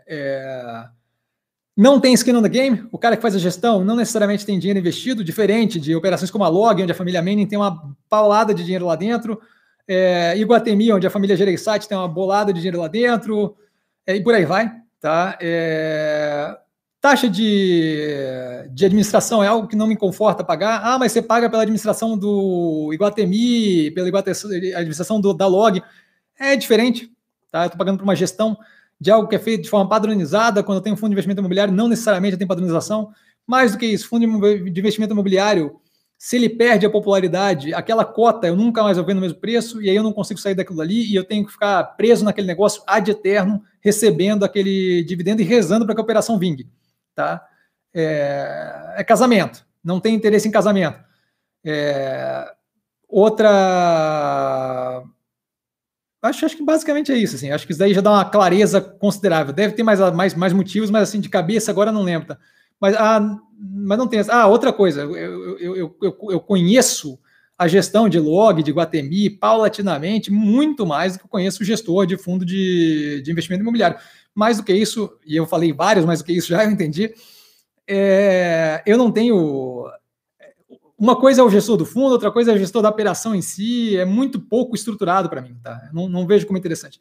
É... 0.06 0.88
Não 1.76 2.00
tem 2.00 2.14
skin 2.14 2.34
on 2.34 2.42
the 2.42 2.48
game, 2.48 2.88
o 2.90 2.96
cara 2.96 3.16
que 3.16 3.22
faz 3.22 3.36
a 3.36 3.38
gestão 3.38 3.84
não 3.84 3.96
necessariamente 3.96 4.46
tem 4.46 4.58
dinheiro 4.58 4.80
investido, 4.80 5.22
diferente 5.22 5.78
de 5.78 5.94
operações 5.94 6.30
como 6.30 6.42
a 6.42 6.48
Log, 6.48 6.82
onde 6.82 6.90
a 6.90 6.94
família 6.94 7.20
Manning 7.20 7.46
tem 7.46 7.58
uma 7.58 7.94
paulada 8.08 8.54
de 8.54 8.64
dinheiro 8.64 8.86
lá 8.86 8.96
dentro, 8.96 9.38
é, 9.86 10.34
Iguatemi, 10.38 10.90
onde 10.90 11.06
a 11.06 11.10
família 11.10 11.36
Gereissati 11.36 11.86
tem 11.86 11.96
uma 11.96 12.08
bolada 12.08 12.50
de 12.50 12.60
dinheiro 12.60 12.80
lá 12.80 12.88
dentro, 12.88 13.54
é, 14.06 14.16
e 14.16 14.22
por 14.22 14.34
aí 14.34 14.46
vai. 14.46 14.72
Tá? 14.98 15.36
É, 15.38 16.56
Taxa 17.06 17.30
de, 17.30 18.68
de 18.72 18.84
administração 18.84 19.40
é 19.40 19.46
algo 19.46 19.68
que 19.68 19.76
não 19.76 19.86
me 19.86 19.94
conforta 19.94 20.42
pagar. 20.42 20.80
Ah, 20.82 20.98
mas 20.98 21.12
você 21.12 21.22
paga 21.22 21.48
pela 21.48 21.62
administração 21.62 22.18
do 22.18 22.90
Iguatemi, 22.92 23.92
pela 23.92 24.08
administração 24.08 25.20
do, 25.20 25.32
da 25.32 25.46
Log. 25.46 25.80
É 26.36 26.56
diferente. 26.56 27.08
Tá? 27.52 27.60
Eu 27.60 27.66
estou 27.66 27.78
pagando 27.78 27.98
por 27.98 28.02
uma 28.02 28.16
gestão 28.16 28.58
de 29.00 29.12
algo 29.12 29.28
que 29.28 29.36
é 29.36 29.38
feito 29.38 29.62
de 29.62 29.70
forma 29.70 29.88
padronizada. 29.88 30.64
Quando 30.64 30.78
eu 30.78 30.82
tenho 30.82 30.94
um 30.94 30.96
fundo 30.96 31.10
de 31.10 31.14
investimento 31.14 31.40
imobiliário, 31.40 31.72
não 31.72 31.86
necessariamente 31.86 32.36
tem 32.36 32.44
padronização. 32.44 33.12
Mais 33.46 33.70
do 33.70 33.78
que 33.78 33.86
isso, 33.86 34.08
fundo 34.08 34.26
de 34.68 34.80
investimento 34.80 35.12
imobiliário, 35.12 35.78
se 36.18 36.34
ele 36.34 36.48
perde 36.48 36.86
a 36.86 36.90
popularidade, 36.90 37.72
aquela 37.72 38.04
cota 38.04 38.48
eu 38.48 38.56
nunca 38.56 38.82
mais 38.82 38.96
vou 38.96 39.06
ver 39.06 39.14
no 39.14 39.20
mesmo 39.20 39.38
preço, 39.38 39.80
e 39.80 39.88
aí 39.88 39.94
eu 39.94 40.02
não 40.02 40.12
consigo 40.12 40.40
sair 40.40 40.56
daquilo 40.56 40.80
ali, 40.80 41.08
e 41.08 41.14
eu 41.14 41.22
tenho 41.22 41.46
que 41.46 41.52
ficar 41.52 41.84
preso 41.84 42.24
naquele 42.24 42.48
negócio 42.48 42.82
ad 42.84 43.08
eterno, 43.08 43.62
recebendo 43.80 44.44
aquele 44.44 45.04
dividendo 45.04 45.40
e 45.40 45.44
rezando 45.44 45.86
para 45.86 45.94
que 45.94 46.00
a 46.00 46.04
operação 46.04 46.36
vingue 46.36 46.66
tá? 47.16 47.44
É, 47.93 48.94
é 48.98 49.05
casamento, 49.05 49.66
não 49.82 49.98
tem 49.98 50.14
interesse 50.14 50.47
em 50.47 50.52
casamento. 50.52 51.01
É, 51.64 52.48
outra. 53.09 55.02
Acho, 56.22 56.47
acho 56.47 56.56
que 56.56 56.64
basicamente 56.64 57.10
é 57.10 57.16
isso. 57.16 57.34
Assim. 57.36 57.51
Acho 57.51 57.66
que 57.66 57.72
isso 57.72 57.80
daí 57.80 57.94
já 57.94 58.01
dá 58.01 58.10
uma 58.12 58.24
clareza 58.24 58.80
considerável. 58.80 59.52
Deve 59.52 59.74
ter 59.74 59.82
mais, 59.82 59.98
mais, 60.12 60.34
mais 60.34 60.52
motivos, 60.52 60.90
mas 60.90 61.09
assim, 61.09 61.20
de 61.20 61.28
cabeça 61.28 61.70
agora 61.70 61.90
não 61.90 62.02
lembro. 62.02 62.28
Tá? 62.28 62.38
Mas, 62.80 62.94
ah, 62.97 63.38
mas 63.59 63.98
não 63.98 64.06
tem. 64.06 64.20
Ah, 64.28 64.47
outra 64.47 64.72
coisa, 64.72 65.02
eu, 65.02 65.16
eu, 65.16 65.59
eu, 65.59 65.97
eu, 66.02 66.16
eu 66.30 66.40
conheço 66.40 67.18
a 67.58 67.66
gestão 67.66 68.08
de 68.08 68.18
log, 68.18 68.62
de 68.62 68.70
Guatemi, 68.70 69.30
paulatinamente, 69.30 70.30
muito 70.30 70.86
mais 70.86 71.14
do 71.14 71.20
que 71.20 71.24
eu 71.24 71.30
conheço 71.30 71.64
gestor 71.64 72.06
de 72.06 72.16
fundo 72.16 72.44
de, 72.44 73.22
de 73.22 73.30
investimento 73.30 73.62
imobiliário. 73.62 73.98
Mais 74.34 74.58
do 74.58 74.62
que 74.62 74.74
isso, 74.74 75.18
e 75.24 75.34
eu 75.34 75.46
falei 75.46 75.72
vários, 75.72 76.04
mais 76.04 76.18
do 76.18 76.24
que 76.26 76.32
isso 76.32 76.48
já 76.48 76.62
eu 76.64 76.70
entendi, 76.70 77.14
é, 77.88 78.82
eu 78.86 78.98
não 78.98 79.10
tenho. 79.10 79.86
Uma 80.98 81.16
coisa 81.16 81.40
é 81.40 81.44
o 81.44 81.50
gestor 81.50 81.76
do 81.76 81.84
fundo, 81.84 82.12
outra 82.12 82.30
coisa 82.30 82.52
é 82.52 82.54
o 82.54 82.58
gestor 82.58 82.82
da 82.82 82.88
operação 82.88 83.34
em 83.34 83.42
si, 83.42 83.96
é 83.96 84.04
muito 84.04 84.40
pouco 84.40 84.74
estruturado 84.74 85.28
para 85.28 85.42
mim, 85.42 85.56
tá? 85.62 85.90
Não, 85.92 86.08
não, 86.08 86.26
vejo 86.26 86.46
como 86.46 86.58
interessante. 86.58 87.00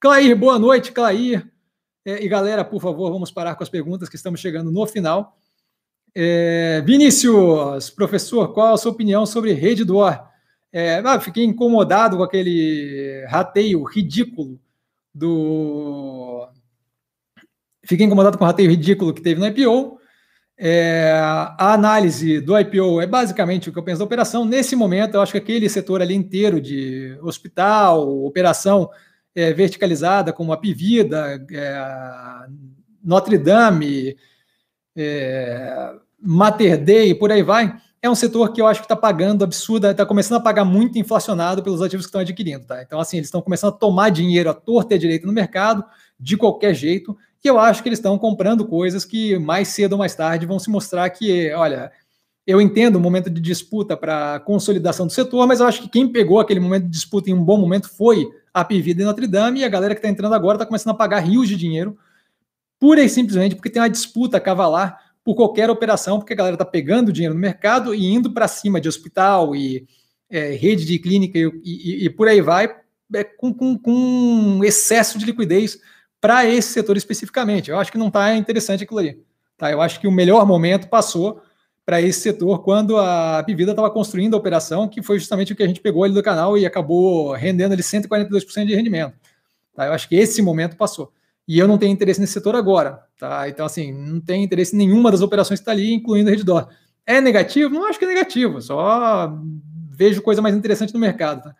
Clair, 0.00 0.36
boa 0.36 0.58
noite, 0.58 0.92
Clair. 0.92 1.48
É, 2.04 2.24
e 2.24 2.28
galera, 2.28 2.64
por 2.64 2.80
favor, 2.80 3.12
vamos 3.12 3.30
parar 3.30 3.54
com 3.54 3.62
as 3.62 3.68
perguntas 3.68 4.08
que 4.08 4.16
estamos 4.16 4.40
chegando 4.40 4.70
no 4.70 4.86
final. 4.86 5.36
É, 6.14 6.82
Vinícius, 6.84 7.88
professor, 7.90 8.52
qual 8.52 8.74
a 8.74 8.76
sua 8.76 8.92
opinião 8.92 9.24
sobre 9.24 9.52
rede 9.52 9.84
do 9.84 9.98
É, 10.72 10.98
ah, 11.04 11.20
fiquei 11.20 11.44
incomodado 11.44 12.16
com 12.16 12.22
aquele 12.22 13.24
rateio 13.28 13.82
ridículo 13.84 14.60
do. 15.14 16.48
Fiquei 17.84 18.06
incomodado 18.06 18.38
com 18.38 18.44
o 18.44 18.46
rateio 18.46 18.70
ridículo 18.70 19.12
que 19.12 19.22
teve 19.22 19.40
no 19.40 19.46
IPO. 19.46 19.98
É, 20.58 21.12
a 21.58 21.72
análise 21.72 22.40
do 22.40 22.58
IPO 22.58 23.00
é 23.00 23.06
basicamente 23.06 23.68
o 23.68 23.72
que 23.72 23.78
eu 23.78 23.82
penso 23.82 23.98
da 23.98 24.04
operação. 24.04 24.44
Nesse 24.44 24.76
momento, 24.76 25.14
eu 25.14 25.22
acho 25.22 25.32
que 25.32 25.38
aquele 25.38 25.68
setor 25.68 26.00
ali 26.02 26.14
inteiro 26.14 26.60
de 26.60 27.18
hospital, 27.22 28.24
operação 28.24 28.88
é, 29.34 29.52
verticalizada, 29.52 30.32
como 30.32 30.52
a 30.52 30.56
Pivida, 30.56 31.44
é, 31.50 32.46
Notre 33.02 33.38
Dame, 33.38 34.16
é, 34.94 35.94
Mater 36.22 36.82
Dei 36.82 37.10
e 37.10 37.14
por 37.14 37.32
aí 37.32 37.42
vai, 37.42 37.76
é 38.00 38.10
um 38.10 38.14
setor 38.14 38.52
que 38.52 38.60
eu 38.60 38.66
acho 38.66 38.80
que 38.80 38.86
está 38.86 38.96
pagando 38.96 39.44
absurda, 39.44 39.92
está 39.92 40.04
começando 40.04 40.38
a 40.38 40.42
pagar 40.42 40.64
muito 40.64 40.98
inflacionado 40.98 41.62
pelos 41.62 41.80
ativos 41.80 42.06
que 42.06 42.08
estão 42.08 42.20
adquirindo. 42.20 42.64
Tá? 42.64 42.82
Então, 42.82 42.98
assim, 42.98 43.16
eles 43.16 43.28
estão 43.28 43.40
começando 43.40 43.74
a 43.74 43.76
tomar 43.76 44.10
dinheiro 44.10 44.50
à 44.50 44.54
torta 44.54 44.94
e 44.94 44.96
à 44.96 44.98
direita 44.98 45.26
no 45.26 45.32
mercado, 45.32 45.84
de 46.18 46.36
qualquer 46.36 46.74
jeito, 46.74 47.16
e 47.44 47.48
eu 47.48 47.58
acho 47.58 47.82
que 47.82 47.88
eles 47.88 47.98
estão 47.98 48.16
comprando 48.16 48.64
coisas 48.64 49.04
que 49.04 49.36
mais 49.38 49.68
cedo 49.68 49.92
ou 49.92 49.98
mais 49.98 50.14
tarde 50.14 50.46
vão 50.46 50.58
se 50.58 50.70
mostrar 50.70 51.10
que, 51.10 51.52
olha, 51.52 51.90
eu 52.46 52.60
entendo 52.60 52.96
o 52.96 53.00
momento 53.00 53.28
de 53.28 53.40
disputa 53.40 53.96
para 53.96 54.40
consolidação 54.40 55.06
do 55.06 55.12
setor, 55.12 55.46
mas 55.46 55.60
eu 55.60 55.66
acho 55.66 55.82
que 55.82 55.88
quem 55.88 56.08
pegou 56.08 56.38
aquele 56.38 56.60
momento 56.60 56.84
de 56.84 56.90
disputa 56.90 57.30
em 57.30 57.34
um 57.34 57.42
bom 57.42 57.56
momento 57.56 57.88
foi 57.88 58.28
a 58.54 58.64
Pivida 58.64 59.02
e 59.02 59.04
Notre 59.04 59.26
Dame, 59.26 59.60
e 59.60 59.64
a 59.64 59.68
galera 59.68 59.94
que 59.94 59.98
está 59.98 60.08
entrando 60.08 60.34
agora 60.34 60.56
está 60.56 60.66
começando 60.66 60.92
a 60.92 60.96
pagar 60.96 61.20
rios 61.20 61.48
de 61.48 61.56
dinheiro, 61.56 61.96
pura 62.78 63.02
e 63.02 63.08
simplesmente 63.08 63.54
porque 63.54 63.70
tem 63.70 63.82
uma 63.82 63.90
disputa 63.90 64.40
cavalar 64.40 65.11
por 65.24 65.34
qualquer 65.34 65.70
operação, 65.70 66.18
porque 66.18 66.32
a 66.32 66.36
galera 66.36 66.54
está 66.54 66.64
pegando 66.64 67.12
dinheiro 67.12 67.34
no 67.34 67.40
mercado 67.40 67.94
e 67.94 68.06
indo 68.06 68.32
para 68.32 68.48
cima 68.48 68.80
de 68.80 68.88
hospital 68.88 69.54
e 69.54 69.86
é, 70.28 70.54
rede 70.54 70.84
de 70.84 70.98
clínica 70.98 71.38
e, 71.38 71.50
e, 71.64 72.04
e 72.06 72.10
por 72.10 72.26
aí 72.26 72.40
vai, 72.40 72.74
é, 73.14 73.22
com, 73.22 73.52
com, 73.52 73.78
com, 73.78 74.60
excesso 74.64 75.18
de 75.18 75.26
liquidez 75.26 75.78
para 76.20 76.46
esse 76.46 76.72
setor 76.72 76.96
especificamente. 76.96 77.70
Eu 77.70 77.78
acho 77.78 77.92
que 77.92 77.98
não 77.98 78.08
está 78.08 78.34
interessante 78.34 78.84
aquilo 78.84 78.98
ali. 78.98 79.22
Tá? 79.56 79.70
Eu 79.70 79.80
acho 79.80 80.00
que 80.00 80.08
o 80.08 80.12
melhor 80.12 80.46
momento 80.46 80.88
passou 80.88 81.42
para 81.84 82.00
esse 82.00 82.20
setor 82.20 82.62
quando 82.62 82.96
a 82.96 83.42
Pivida 83.44 83.72
estava 83.72 83.90
construindo 83.90 84.34
a 84.34 84.38
operação, 84.38 84.88
que 84.88 85.02
foi 85.02 85.18
justamente 85.18 85.52
o 85.52 85.56
que 85.56 85.62
a 85.62 85.66
gente 85.66 85.80
pegou 85.80 86.04
ali 86.04 86.14
do 86.14 86.22
canal 86.22 86.56
e 86.56 86.64
acabou 86.64 87.32
rendendo 87.32 87.72
ali 87.72 87.82
142% 87.82 88.66
de 88.66 88.74
rendimento. 88.74 89.14
Tá? 89.74 89.86
Eu 89.86 89.92
acho 89.92 90.08
que 90.08 90.16
esse 90.16 90.40
momento 90.40 90.76
passou. 90.76 91.12
E 91.46 91.58
eu 91.58 91.66
não 91.66 91.78
tenho 91.78 91.92
interesse 91.92 92.20
nesse 92.20 92.32
setor 92.32 92.54
agora. 92.54 93.04
Tá? 93.18 93.48
Então, 93.48 93.66
assim, 93.66 93.92
não 93.92 94.20
tem 94.20 94.44
interesse 94.44 94.74
em 94.74 94.78
nenhuma 94.78 95.10
das 95.10 95.22
operações 95.22 95.60
que 95.60 95.62
está 95.62 95.72
ali, 95.72 95.92
incluindo 95.92 96.30
a 96.30 96.32
Reddor. 96.32 96.68
É 97.06 97.20
negativo? 97.20 97.74
Não 97.74 97.86
acho 97.86 97.98
que 97.98 98.04
é 98.04 98.08
negativo, 98.08 98.60
só 98.60 99.32
vejo 99.90 100.22
coisa 100.22 100.40
mais 100.40 100.54
interessante 100.54 100.94
no 100.94 101.00
mercado. 101.00 101.42
Tá? 101.42 101.54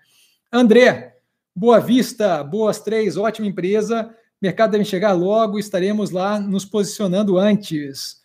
André, 0.52 1.16
boa 1.54 1.80
vista, 1.80 2.42
boas 2.42 2.80
três, 2.80 3.16
ótima 3.16 3.46
empresa. 3.46 4.14
Mercado 4.40 4.72
deve 4.72 4.84
chegar 4.84 5.12
logo, 5.12 5.58
estaremos 5.58 6.10
lá 6.10 6.38
nos 6.40 6.64
posicionando 6.64 7.38
antes. 7.38 8.20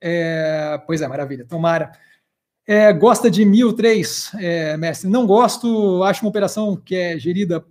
É, 0.00 0.80
pois 0.86 1.02
é, 1.02 1.08
maravilha, 1.08 1.44
tomara. 1.44 1.92
É, 2.66 2.92
gosta 2.92 3.30
de 3.30 3.44
1003, 3.44 4.32
é, 4.38 4.76
mestre? 4.76 5.08
Não 5.08 5.26
gosto, 5.26 6.02
acho 6.04 6.24
uma 6.24 6.30
operação 6.30 6.76
que 6.76 6.94
é 6.94 7.18
gerida 7.18 7.64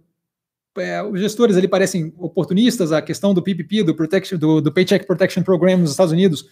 é, 0.80 1.04
os 1.04 1.20
gestores 1.20 1.58
ali 1.58 1.68
parecem 1.68 2.14
oportunistas, 2.18 2.92
a 2.92 3.02
questão 3.02 3.34
do 3.34 3.42
PPP, 3.42 3.84
do, 3.84 3.96
protection, 3.96 4.38
do, 4.38 4.62
do 4.62 4.72
Paycheck 4.72 5.06
Protection 5.06 5.44
Program 5.44 5.78
nos 5.78 5.92
Estados 5.92 6.12
Unidos, 6.12 6.46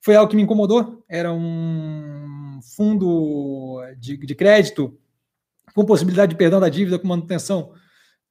foi 0.00 0.16
algo 0.16 0.30
que 0.30 0.36
me 0.36 0.42
incomodou. 0.42 1.04
Era 1.08 1.32
um 1.32 2.60
fundo 2.76 3.80
de, 3.98 4.16
de 4.16 4.34
crédito 4.34 4.96
com 5.74 5.84
possibilidade 5.84 6.30
de 6.30 6.36
perdão 6.36 6.60
da 6.60 6.68
dívida 6.68 6.98
com 6.98 7.06
manutenção 7.06 7.72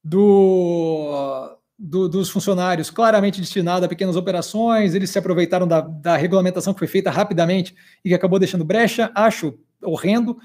do, 0.04 1.58
do, 1.78 2.10
dos 2.10 2.30
funcionários, 2.30 2.90
claramente 2.90 3.40
destinado 3.40 3.86
a 3.86 3.90
pequenas 3.90 4.16
operações. 4.16 4.94
Eles 4.94 5.10
se 5.10 5.20
aproveitaram 5.20 5.68
da, 5.68 5.82
da 5.82 6.18
regulamentação 6.18 6.74
que 6.74 6.80
foi 6.80 6.88
feita 6.88 7.10
rapidamente 7.10 7.76
e 8.04 8.10
que 8.10 8.16
acabou 8.16 8.40
deixando 8.40 8.66
brecha. 8.66 9.12
Acho 9.16 9.58
horrendo. 9.82 10.38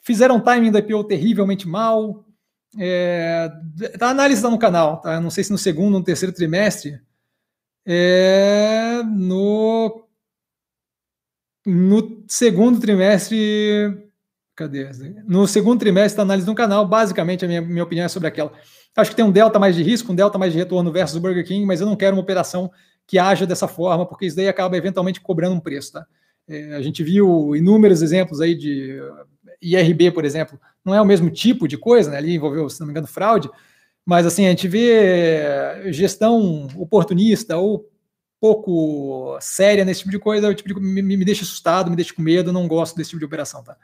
Fizeram 0.00 0.40
timing 0.40 0.70
da 0.70 0.78
IPO 0.78 1.04
terrivelmente 1.04 1.66
mal. 1.68 2.24
É, 2.78 3.50
a 4.00 4.08
análise 4.08 4.42
no 4.42 4.58
canal, 4.58 5.00
tá? 5.00 5.20
Não 5.20 5.30
sei 5.30 5.44
se 5.44 5.52
no 5.52 5.58
segundo 5.58 5.94
ou 5.94 6.00
no 6.00 6.04
terceiro 6.04 6.34
trimestre. 6.34 7.00
É, 7.86 9.02
no, 9.04 10.06
no 11.66 12.24
segundo 12.28 12.80
trimestre. 12.80 14.02
Cadê? 14.56 14.88
No 15.26 15.46
segundo 15.48 15.80
trimestre 15.80 16.16
da 16.16 16.22
análise 16.22 16.46
no 16.46 16.54
canal, 16.54 16.86
basicamente 16.86 17.44
a 17.44 17.48
minha, 17.48 17.60
minha 17.60 17.82
opinião 17.82 18.06
é 18.06 18.08
sobre 18.08 18.28
aquela. 18.28 18.52
Acho 18.96 19.10
que 19.10 19.16
tem 19.16 19.24
um 19.24 19.32
delta 19.32 19.58
mais 19.58 19.74
de 19.74 19.82
risco, 19.82 20.12
um 20.12 20.14
delta 20.14 20.38
mais 20.38 20.52
de 20.52 20.58
retorno 20.58 20.92
versus 20.92 21.16
o 21.16 21.20
Burger 21.20 21.44
King, 21.44 21.66
mas 21.66 21.80
eu 21.80 21.86
não 21.86 21.96
quero 21.96 22.14
uma 22.14 22.22
operação 22.22 22.70
que 23.06 23.18
haja 23.18 23.44
dessa 23.46 23.66
forma, 23.66 24.06
porque 24.06 24.26
isso 24.26 24.36
daí 24.36 24.48
acaba 24.48 24.76
eventualmente 24.76 25.20
cobrando 25.20 25.56
um 25.56 25.60
preço. 25.60 25.92
Tá? 25.92 26.06
É, 26.48 26.74
a 26.74 26.82
gente 26.82 27.02
viu 27.02 27.56
inúmeros 27.56 28.02
exemplos 28.02 28.40
aí 28.40 28.54
de 28.54 29.00
IRB, 29.60 30.12
por 30.12 30.24
exemplo, 30.24 30.58
não 30.84 30.94
é 30.94 31.00
o 31.00 31.04
mesmo 31.04 31.30
tipo 31.30 31.66
de 31.66 31.78
coisa, 31.78 32.10
né? 32.10 32.18
ali 32.18 32.34
envolveu, 32.34 32.68
se 32.68 32.78
não 32.80 32.86
me 32.86 32.92
engano, 32.92 33.06
fraude, 33.06 33.50
mas 34.04 34.26
assim, 34.26 34.46
a 34.46 34.50
gente 34.50 34.68
vê 34.68 35.90
gestão 35.92 36.68
oportunista 36.76 37.56
ou 37.56 37.88
pouco 38.38 39.38
séria 39.40 39.84
nesse 39.84 40.00
tipo 40.00 40.10
de 40.10 40.18
coisa, 40.18 40.48
o 40.48 40.54
tipo 40.54 40.78
me, 40.78 41.00
me 41.00 41.24
deixa 41.24 41.42
assustado, 41.42 41.88
me 41.88 41.96
deixa 41.96 42.12
com 42.12 42.20
medo, 42.20 42.52
não 42.52 42.68
gosto 42.68 42.94
desse 42.94 43.10
tipo 43.10 43.20
de 43.20 43.24
operação, 43.24 43.64
tá? 43.64 43.76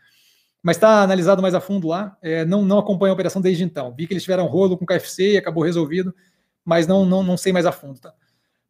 Mas 0.62 0.76
está 0.76 1.02
analisado 1.02 1.40
mais 1.40 1.54
a 1.54 1.60
fundo 1.60 1.88
lá, 1.88 2.18
é, 2.20 2.44
não, 2.44 2.62
não 2.62 2.78
acompanho 2.78 3.12
a 3.12 3.14
operação 3.14 3.40
desde 3.40 3.64
então. 3.64 3.94
Vi 3.96 4.06
que 4.06 4.12
eles 4.12 4.22
tiveram 4.22 4.44
rolo 4.46 4.76
com 4.76 4.84
o 4.84 4.86
KFC 4.86 5.32
e 5.32 5.36
acabou 5.38 5.64
resolvido, 5.64 6.14
mas 6.62 6.86
não, 6.86 7.06
não, 7.06 7.22
não 7.22 7.38
sei 7.38 7.50
mais 7.50 7.64
a 7.64 7.72
fundo, 7.72 7.98
tá? 7.98 8.12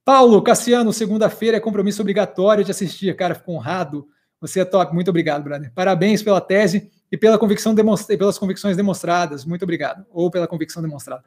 Paulo, 0.05 0.41
Cassiano, 0.43 0.93
segunda-feira 0.93 1.57
é 1.57 1.61
compromisso 1.61 2.01
obrigatório 2.01 2.65
de 2.65 2.71
assistir, 2.71 3.15
cara, 3.17 3.35
fico 3.35 3.53
honrado. 3.53 4.07
Você 4.41 4.61
é 4.61 4.65
top, 4.65 4.95
muito 4.95 5.09
obrigado, 5.09 5.43
brother. 5.43 5.73
Parabéns 5.75 6.23
pela 6.23 6.41
tese 6.41 6.91
e 7.11 7.17
pela 7.17 7.39
convicção 7.39 7.75
demonstra 7.75 8.17
pelas 8.17 8.39
convicções 8.39 8.77
demonstradas. 8.77 9.45
Muito 9.45 9.63
obrigado. 9.63 10.07
Ou 10.11 10.31
pela 10.31 10.47
convicção 10.47 10.83
demonstrada. 10.83 11.25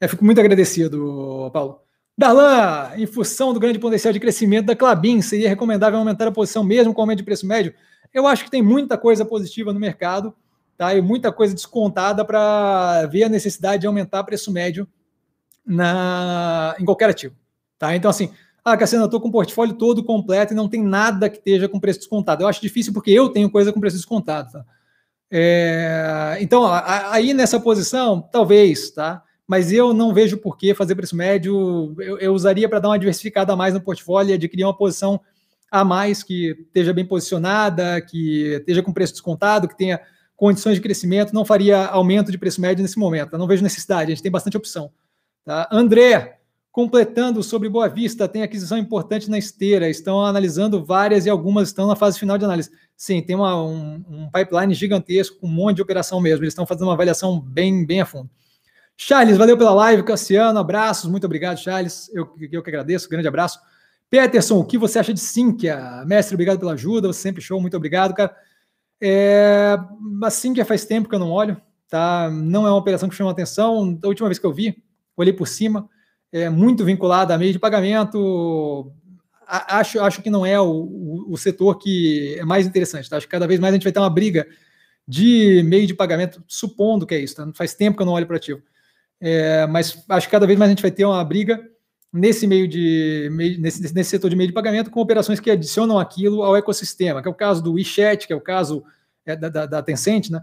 Eu 0.00 0.08
fico 0.08 0.24
muito 0.24 0.38
agradecido, 0.38 1.50
Paulo. 1.52 1.80
Darlan, 2.18 2.92
em 2.96 3.06
função 3.06 3.52
do 3.52 3.60
grande 3.60 3.78
potencial 3.78 4.12
de 4.12 4.20
crescimento 4.20 4.66
da 4.66 4.76
Clabin, 4.76 5.20
seria 5.20 5.48
recomendável 5.48 5.98
aumentar 5.98 6.26
a 6.26 6.32
posição 6.32 6.64
mesmo 6.64 6.94
com 6.94 7.00
aumento 7.00 7.18
de 7.18 7.24
preço 7.24 7.46
médio? 7.46 7.74
Eu 8.12 8.26
acho 8.26 8.44
que 8.44 8.50
tem 8.50 8.62
muita 8.62 8.96
coisa 8.96 9.24
positiva 9.24 9.72
no 9.72 9.80
mercado, 9.80 10.34
tá? 10.76 10.94
E 10.94 11.02
muita 11.02 11.30
coisa 11.30 11.54
descontada 11.54 12.24
para 12.24 13.06
ver 13.06 13.24
a 13.24 13.28
necessidade 13.28 13.82
de 13.82 13.86
aumentar 13.86 14.24
preço 14.24 14.50
médio 14.50 14.88
na, 15.64 16.74
em 16.78 16.84
qualquer 16.84 17.10
ativo, 17.10 17.34
tá? 17.78 17.94
Então, 17.94 18.10
assim, 18.10 18.30
ah, 18.64 18.76
Cassiano, 18.76 19.04
eu 19.04 19.06
estou 19.06 19.20
com 19.20 19.28
o 19.28 19.32
portfólio 19.32 19.74
todo 19.74 20.02
completo 20.02 20.52
e 20.52 20.56
não 20.56 20.68
tem 20.68 20.82
nada 20.82 21.28
que 21.28 21.36
esteja 21.36 21.68
com 21.68 21.78
preço 21.78 22.00
descontado. 22.00 22.42
Eu 22.42 22.48
acho 22.48 22.60
difícil 22.60 22.92
porque 22.92 23.10
eu 23.10 23.28
tenho 23.28 23.50
coisa 23.50 23.72
com 23.72 23.80
preço 23.80 23.96
descontado, 23.96 24.52
tá? 24.52 24.64
É, 25.30 26.36
então, 26.40 26.64
aí 26.66 27.34
nessa 27.34 27.58
posição, 27.58 28.20
talvez, 28.20 28.90
tá? 28.90 29.22
Mas 29.46 29.72
eu 29.72 29.92
não 29.92 30.12
vejo 30.12 30.36
por 30.38 30.56
que 30.56 30.74
fazer 30.74 30.94
preço 30.94 31.16
médio. 31.16 31.94
Eu, 31.98 32.18
eu 32.18 32.34
usaria 32.34 32.68
para 32.68 32.80
dar 32.80 32.88
uma 32.88 32.98
diversificada 32.98 33.52
a 33.52 33.56
mais 33.56 33.74
no 33.74 33.80
portfólio 33.80 34.30
e 34.30 34.34
adquirir 34.34 34.64
uma 34.64 34.76
posição 34.76 35.20
a 35.70 35.84
mais 35.84 36.22
que 36.22 36.56
esteja 36.66 36.92
bem 36.92 37.04
posicionada, 37.04 38.00
que 38.00 38.54
esteja 38.58 38.82
com 38.82 38.92
preço 38.92 39.12
descontado, 39.12 39.68
que 39.68 39.76
tenha 39.76 40.00
condições 40.36 40.74
de 40.74 40.80
crescimento. 40.80 41.32
Não 41.32 41.44
faria 41.44 41.86
aumento 41.86 42.32
de 42.32 42.38
preço 42.38 42.60
médio 42.60 42.82
nesse 42.82 42.98
momento. 42.98 43.32
Eu 43.32 43.38
não 43.38 43.46
vejo 43.46 43.62
necessidade, 43.62 44.10
a 44.10 44.14
gente 44.14 44.22
tem 44.22 44.32
bastante 44.32 44.56
opção. 44.56 44.90
Tá? 45.44 45.68
André, 45.70 46.40
completando 46.76 47.42
sobre 47.42 47.70
Boa 47.70 47.88
Vista, 47.88 48.28
tem 48.28 48.42
aquisição 48.42 48.76
importante 48.76 49.30
na 49.30 49.38
esteira. 49.38 49.88
Estão 49.88 50.22
analisando 50.22 50.84
várias 50.84 51.24
e 51.24 51.30
algumas 51.30 51.68
estão 51.68 51.86
na 51.86 51.96
fase 51.96 52.18
final 52.18 52.36
de 52.36 52.44
análise. 52.44 52.70
Sim, 52.94 53.22
tem 53.22 53.34
uma, 53.34 53.58
um, 53.64 53.94
um, 54.06 54.30
pipeline 54.30 54.74
gigantesco, 54.74 55.38
um 55.46 55.48
monte 55.48 55.76
de 55.76 55.82
operação 55.82 56.20
mesmo. 56.20 56.44
Eles 56.44 56.52
estão 56.52 56.66
fazendo 56.66 56.88
uma 56.88 56.92
avaliação 56.92 57.40
bem, 57.40 57.86
bem 57.86 58.02
a 58.02 58.04
fundo. 58.04 58.28
Charles, 58.94 59.38
valeu 59.38 59.56
pela 59.56 59.72
live. 59.72 60.02
Cassiano, 60.02 60.58
abraços. 60.58 61.10
Muito 61.10 61.24
obrigado, 61.24 61.56
Charles. 61.56 62.10
Eu, 62.12 62.28
eu 62.52 62.62
que 62.62 62.68
agradeço. 62.68 63.08
Grande 63.08 63.26
abraço. 63.26 63.58
Peterson, 64.10 64.58
o 64.58 64.64
que 64.66 64.76
você 64.76 64.98
acha 64.98 65.14
de 65.14 65.20
Sinqia? 65.20 66.04
Mestre, 66.04 66.34
obrigado 66.34 66.58
pela 66.58 66.74
ajuda. 66.74 67.08
Você 67.08 67.20
sempre 67.22 67.40
show. 67.40 67.58
Muito 67.58 67.78
obrigado, 67.78 68.12
cara. 68.12 68.36
É, 69.00 69.78
já 70.54 70.64
faz 70.66 70.84
tempo 70.84 71.08
que 71.08 71.14
eu 71.14 71.20
não 71.20 71.30
olho, 71.30 71.56
tá? 71.88 72.28
Não 72.30 72.66
é 72.66 72.70
uma 72.70 72.76
operação 72.76 73.08
que 73.08 73.14
chama 73.14 73.30
atenção. 73.30 73.94
Da 73.94 74.08
última 74.08 74.28
vez 74.28 74.38
que 74.38 74.44
eu 74.44 74.52
vi, 74.52 74.76
olhei 75.16 75.32
por 75.32 75.48
cima, 75.48 75.88
é 76.42 76.50
muito 76.50 76.84
vinculada 76.84 77.34
a 77.34 77.38
meio 77.38 77.52
de 77.52 77.58
pagamento. 77.58 78.92
Acho, 79.46 80.00
acho 80.00 80.22
que 80.22 80.30
não 80.30 80.44
é 80.44 80.60
o, 80.60 80.66
o, 80.66 81.32
o 81.32 81.36
setor 81.36 81.78
que 81.78 82.36
é 82.38 82.44
mais 82.44 82.66
interessante. 82.66 83.08
Tá? 83.08 83.16
Acho 83.16 83.26
que 83.26 83.32
cada 83.32 83.46
vez 83.46 83.60
mais 83.60 83.72
a 83.72 83.76
gente 83.76 83.84
vai 83.84 83.92
ter 83.92 84.00
uma 84.00 84.10
briga 84.10 84.46
de 85.06 85.62
meio 85.64 85.86
de 85.86 85.94
pagamento, 85.94 86.42
supondo 86.46 87.06
que 87.06 87.14
é 87.14 87.18
isso. 87.18 87.36
Tá? 87.36 87.48
Faz 87.54 87.74
tempo 87.74 87.96
que 87.96 88.02
eu 88.02 88.06
não 88.06 88.12
olho 88.12 88.26
para 88.26 88.36
ativo. 88.36 88.60
É, 89.20 89.66
mas 89.66 90.04
acho 90.08 90.26
que 90.26 90.32
cada 90.32 90.46
vez 90.46 90.58
mais 90.58 90.68
a 90.68 90.72
gente 90.72 90.82
vai 90.82 90.90
ter 90.90 91.04
uma 91.04 91.24
briga 91.24 91.62
nesse 92.12 92.46
meio 92.46 92.68
de 92.68 93.30
nesse, 93.58 93.94
nesse 93.94 94.10
setor 94.10 94.30
de 94.30 94.36
meio 94.36 94.48
de 94.48 94.54
pagamento 94.54 94.90
com 94.90 95.00
operações 95.00 95.40
que 95.40 95.50
adicionam 95.50 95.98
aquilo 95.98 96.42
ao 96.42 96.56
ecossistema, 96.56 97.22
que 97.22 97.28
é 97.28 97.30
o 97.30 97.34
caso 97.34 97.62
do 97.62 97.74
WeChat, 97.74 98.26
que 98.26 98.32
é 98.32 98.36
o 98.36 98.40
caso 98.40 98.84
é, 99.24 99.34
da, 99.36 99.48
da, 99.48 99.66
da, 99.66 99.82
Tencent, 99.82 100.30
né? 100.30 100.40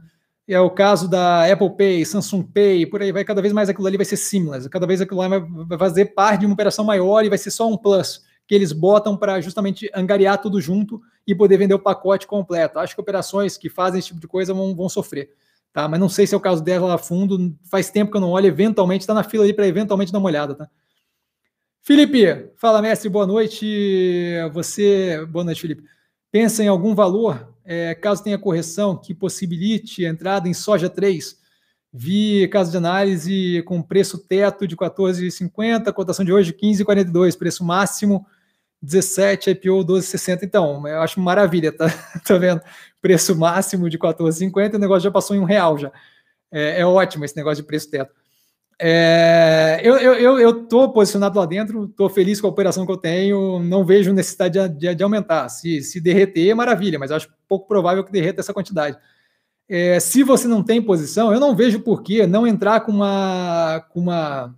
É 0.47 0.59
o 0.59 0.69
caso 0.69 1.07
da 1.09 1.51
Apple 1.51 1.69
Pay, 1.77 2.05
Samsung 2.05 2.43
Pay, 2.43 2.85
por 2.85 3.01
aí 3.01 3.11
vai, 3.11 3.23
cada 3.23 3.41
vez 3.41 3.53
mais 3.53 3.69
aquilo 3.69 3.87
ali 3.87 3.95
vai 3.95 4.05
ser 4.05 4.17
seamless, 4.17 4.69
cada 4.69 4.85
vez 4.85 4.99
aquilo 4.99 5.19
lá 5.19 5.27
vai 5.29 5.77
fazer 5.77 6.07
parte 6.07 6.41
de 6.41 6.45
uma 6.45 6.53
operação 6.53 6.83
maior 6.83 7.23
e 7.23 7.29
vai 7.29 7.37
ser 7.37 7.49
só 7.49 7.67
um 7.67 7.77
plus 7.77 8.21
que 8.45 8.53
eles 8.53 8.71
botam 8.71 9.15
para 9.15 9.39
justamente 9.39 9.89
angariar 9.95 10.41
tudo 10.41 10.59
junto 10.59 11.01
e 11.25 11.33
poder 11.33 11.57
vender 11.57 11.73
o 11.73 11.79
pacote 11.79 12.27
completo. 12.27 12.77
Acho 12.77 12.93
que 12.93 13.01
operações 13.01 13.57
que 13.57 13.69
fazem 13.69 13.99
esse 13.99 14.09
tipo 14.09 14.19
de 14.19 14.27
coisa 14.27 14.53
vão, 14.53 14.75
vão 14.75 14.89
sofrer. 14.89 15.31
Tá? 15.71 15.87
Mas 15.87 15.99
não 15.99 16.09
sei 16.09 16.27
se 16.27 16.33
é 16.33 16.37
o 16.37 16.41
caso 16.41 16.63
dela 16.63 16.87
lá 16.87 16.97
fundo. 16.97 17.55
Faz 17.63 17.89
tempo 17.89 18.11
que 18.11 18.17
eu 18.17 18.21
não 18.21 18.31
olho, 18.31 18.47
eventualmente 18.47 19.01
está 19.03 19.13
na 19.13 19.23
fila 19.23 19.43
ali 19.43 19.53
para 19.53 19.65
eventualmente 19.65 20.11
dar 20.11 20.19
uma 20.19 20.27
olhada, 20.27 20.53
tá? 20.55 20.69
Felipe, 21.81 22.51
fala 22.55 22.81
mestre, 22.81 23.09
boa 23.09 23.25
noite. 23.25 24.35
Você, 24.53 25.25
boa 25.25 25.43
noite, 25.43 25.61
Felipe. 25.61 25.83
Pensa 26.31 26.63
em 26.63 26.67
algum 26.67 26.95
valor, 26.95 27.52
é, 27.65 27.95
caso 27.95 28.23
tenha 28.23 28.37
correção, 28.37 28.97
que 28.97 29.13
possibilite 29.13 30.05
a 30.05 30.09
entrada 30.09 30.47
em 30.47 30.53
soja 30.53 30.89
3? 30.89 31.37
Vi 31.91 32.47
caso 32.47 32.71
de 32.71 32.77
análise 32.77 33.61
com 33.63 33.81
preço 33.81 34.17
teto 34.17 34.67
de 34.67 34.75
14,50, 34.75 35.93
cotação 35.93 36.25
de 36.25 36.33
hoje 36.33 36.51
15,42, 36.51 37.37
preço 37.37 37.63
máximo 37.63 38.25
17, 38.81 39.51
IPO 39.51 39.85
12,60. 39.85 40.43
Então, 40.43 40.87
eu 40.87 41.01
acho 41.01 41.19
maravilha, 41.19 41.71
tá, 41.71 41.87
tá 42.25 42.37
vendo? 42.37 42.61
Preço 43.01 43.35
máximo 43.37 43.89
de 43.89 43.97
14,50, 43.97 44.75
o 44.75 44.79
negócio 44.79 45.03
já 45.03 45.11
passou 45.11 45.35
em 45.35 45.39
um 45.39 45.45
real 45.45 45.77
já. 45.77 45.91
É, 46.51 46.81
é 46.81 46.85
ótimo 46.85 47.25
esse 47.25 47.35
negócio 47.37 47.63
de 47.63 47.67
preço 47.67 47.89
teto. 47.89 48.22
É, 48.85 49.79
eu, 49.81 49.95
eu, 49.95 50.37
eu 50.37 50.67
tô 50.67 50.89
posicionado 50.89 51.39
lá 51.39 51.45
dentro, 51.45 51.85
estou 51.85 52.09
feliz 52.09 52.41
com 52.41 52.47
a 52.47 52.49
operação 52.49 52.85
que 52.85 52.91
eu 52.91 52.97
tenho, 52.97 53.59
não 53.59 53.85
vejo 53.85 54.11
necessidade 54.11 54.59
de, 54.59 54.67
de, 54.67 54.93
de, 54.93 55.03
aumentar. 55.03 55.47
Se, 55.47 55.81
se 55.81 56.01
derreter, 56.01 56.49
é 56.49 56.53
maravilha, 56.53 56.99
mas 56.99 57.09
acho 57.09 57.29
pouco 57.47 57.65
provável 57.65 58.03
que 58.03 58.11
derreta 58.11 58.41
essa 58.41 58.53
quantidade. 58.53 58.97
É, 59.69 60.01
se 60.01 60.21
você 60.21 60.49
não 60.49 60.61
tem 60.61 60.81
posição, 60.81 61.31
eu 61.31 61.39
não 61.39 61.55
vejo 61.55 61.79
por 61.79 62.03
que 62.03 62.27
não 62.27 62.45
entrar 62.45 62.81
com 62.81 62.91
uma, 62.91 63.85
com 63.89 64.01
uma 64.01 64.53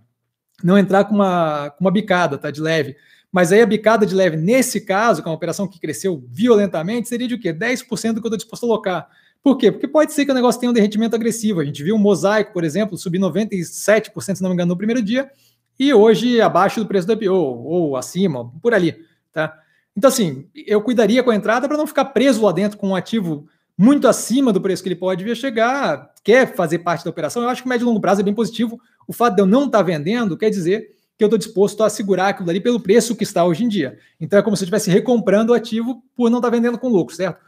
não 0.60 0.76
entrar 0.76 1.04
com 1.04 1.14
uma, 1.14 1.70
com 1.70 1.84
uma 1.84 1.92
bicada, 1.92 2.36
tá? 2.36 2.50
De 2.50 2.60
leve. 2.60 2.96
Mas 3.30 3.52
aí 3.52 3.60
a 3.60 3.66
bicada 3.66 4.04
de 4.04 4.14
leve, 4.14 4.36
nesse 4.36 4.80
caso, 4.80 5.22
que 5.22 5.28
é 5.28 5.30
uma 5.30 5.36
operação 5.36 5.68
que 5.68 5.78
cresceu 5.78 6.24
violentamente, 6.28 7.08
seria 7.08 7.28
de 7.28 7.34
o 7.34 7.38
quê? 7.38 7.52
10% 7.52 8.14
do 8.14 8.20
que 8.20 8.26
eu 8.26 8.28
estou 8.28 8.36
disposto 8.38 8.64
a 8.64 8.66
alocar. 8.66 9.08
Por 9.46 9.56
quê? 9.56 9.70
Porque 9.70 9.86
pode 9.86 10.12
ser 10.12 10.24
que 10.24 10.32
o 10.32 10.34
negócio 10.34 10.60
tenha 10.60 10.70
um 10.70 10.72
derretimento 10.72 11.14
agressivo. 11.14 11.60
A 11.60 11.64
gente 11.64 11.80
viu 11.80 11.94
o 11.94 11.98
mosaico, 12.00 12.52
por 12.52 12.64
exemplo, 12.64 12.98
subir 12.98 13.20
97%, 13.20 14.34
se 14.34 14.42
não 14.42 14.50
me 14.50 14.54
engano, 14.54 14.70
no 14.70 14.76
primeiro 14.76 15.00
dia, 15.00 15.30
e 15.78 15.94
hoje 15.94 16.40
abaixo 16.40 16.80
do 16.80 16.86
preço 16.86 17.06
do 17.06 17.12
IPO, 17.12 17.32
ou 17.32 17.96
acima, 17.96 18.50
por 18.60 18.74
ali. 18.74 18.96
Tá? 19.32 19.56
Então, 19.96 20.08
assim, 20.08 20.48
eu 20.66 20.82
cuidaria 20.82 21.22
com 21.22 21.30
a 21.30 21.36
entrada 21.36 21.68
para 21.68 21.76
não 21.76 21.86
ficar 21.86 22.06
preso 22.06 22.44
lá 22.44 22.50
dentro 22.50 22.76
com 22.76 22.88
um 22.88 22.96
ativo 22.96 23.46
muito 23.78 24.08
acima 24.08 24.52
do 24.52 24.60
preço 24.60 24.82
que 24.82 24.88
ele 24.88 24.96
pode 24.96 25.22
vir 25.22 25.36
chegar, 25.36 26.12
quer 26.24 26.52
fazer 26.52 26.80
parte 26.80 27.04
da 27.04 27.10
operação. 27.10 27.40
Eu 27.40 27.48
acho 27.48 27.62
que 27.62 27.68
o 27.68 27.70
médio 27.70 27.84
e 27.84 27.86
longo 27.86 28.00
prazo 28.00 28.22
é 28.22 28.24
bem 28.24 28.34
positivo. 28.34 28.80
O 29.06 29.12
fato 29.12 29.36
de 29.36 29.42
eu 29.42 29.46
não 29.46 29.66
estar 29.66 29.78
tá 29.78 29.84
vendendo 29.84 30.36
quer 30.36 30.50
dizer 30.50 30.90
que 31.16 31.22
eu 31.22 31.26
estou 31.26 31.38
disposto 31.38 31.84
a 31.84 31.88
segurar 31.88 32.30
aquilo 32.30 32.50
ali 32.50 32.58
pelo 32.58 32.80
preço 32.80 33.14
que 33.14 33.22
está 33.22 33.44
hoje 33.44 33.62
em 33.62 33.68
dia. 33.68 33.96
Então 34.20 34.40
é 34.40 34.42
como 34.42 34.56
se 34.56 34.64
eu 34.64 34.66
estivesse 34.66 34.90
recomprando 34.90 35.52
o 35.52 35.54
ativo 35.54 36.02
por 36.16 36.30
não 36.30 36.38
estar 36.38 36.50
tá 36.50 36.56
vendendo 36.56 36.78
com 36.78 36.88
lucro, 36.88 37.14
certo? 37.14 37.38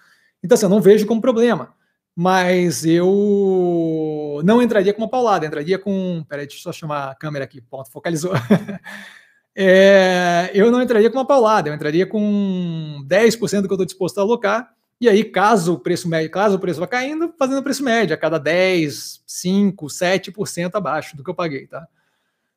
Então, 0.41 0.55
assim, 0.55 0.67
eu 0.67 0.71
não 0.71 0.81
vejo 0.81 1.05
como 1.05 1.21
problema 1.21 1.77
mas 2.21 2.85
eu 2.85 4.41
não 4.43 4.61
entraria 4.61 4.93
com 4.93 5.03
uma 5.03 5.09
paulada, 5.09 5.47
entraria 5.47 5.79
com. 5.79 6.25
Peraí, 6.29 6.49
deixa 6.49 6.59
eu 6.59 6.63
só 6.65 6.73
chamar 6.73 7.13
a 7.13 7.15
câmera 7.15 7.45
aqui, 7.45 7.61
ponto, 7.61 7.93
focalizou. 7.93 8.33
é, 9.55 10.51
eu 10.53 10.69
não 10.69 10.83
entraria 10.83 11.09
com 11.11 11.17
uma 11.17 11.25
paulada, 11.25 11.69
eu 11.69 11.75
entraria 11.75 12.05
com 12.09 13.05
10% 13.07 13.61
do 13.61 13.69
que 13.69 13.73
eu 13.73 13.77
estou 13.77 13.87
disposto 13.87 14.19
a 14.19 14.23
alocar, 14.23 14.75
e 15.01 15.09
aí, 15.09 15.23
caso 15.23 15.75
o 15.75 15.79
preço 15.79 16.09
médio, 16.09 16.29
caso 16.33 16.57
o 16.57 16.59
preço 16.59 16.81
vá 16.81 16.89
caindo, 16.89 17.33
fazendo 17.39 17.59
o 17.59 17.63
preço 17.63 17.85
médio, 17.85 18.15
a 18.15 18.19
cada 18.19 18.37
10, 18.37 19.23
5, 19.25 19.87
7% 19.87 20.71
abaixo 20.75 21.17
do 21.17 21.23
que 21.23 21.31
eu 21.31 21.35
paguei, 21.37 21.69
tá? 21.69 21.87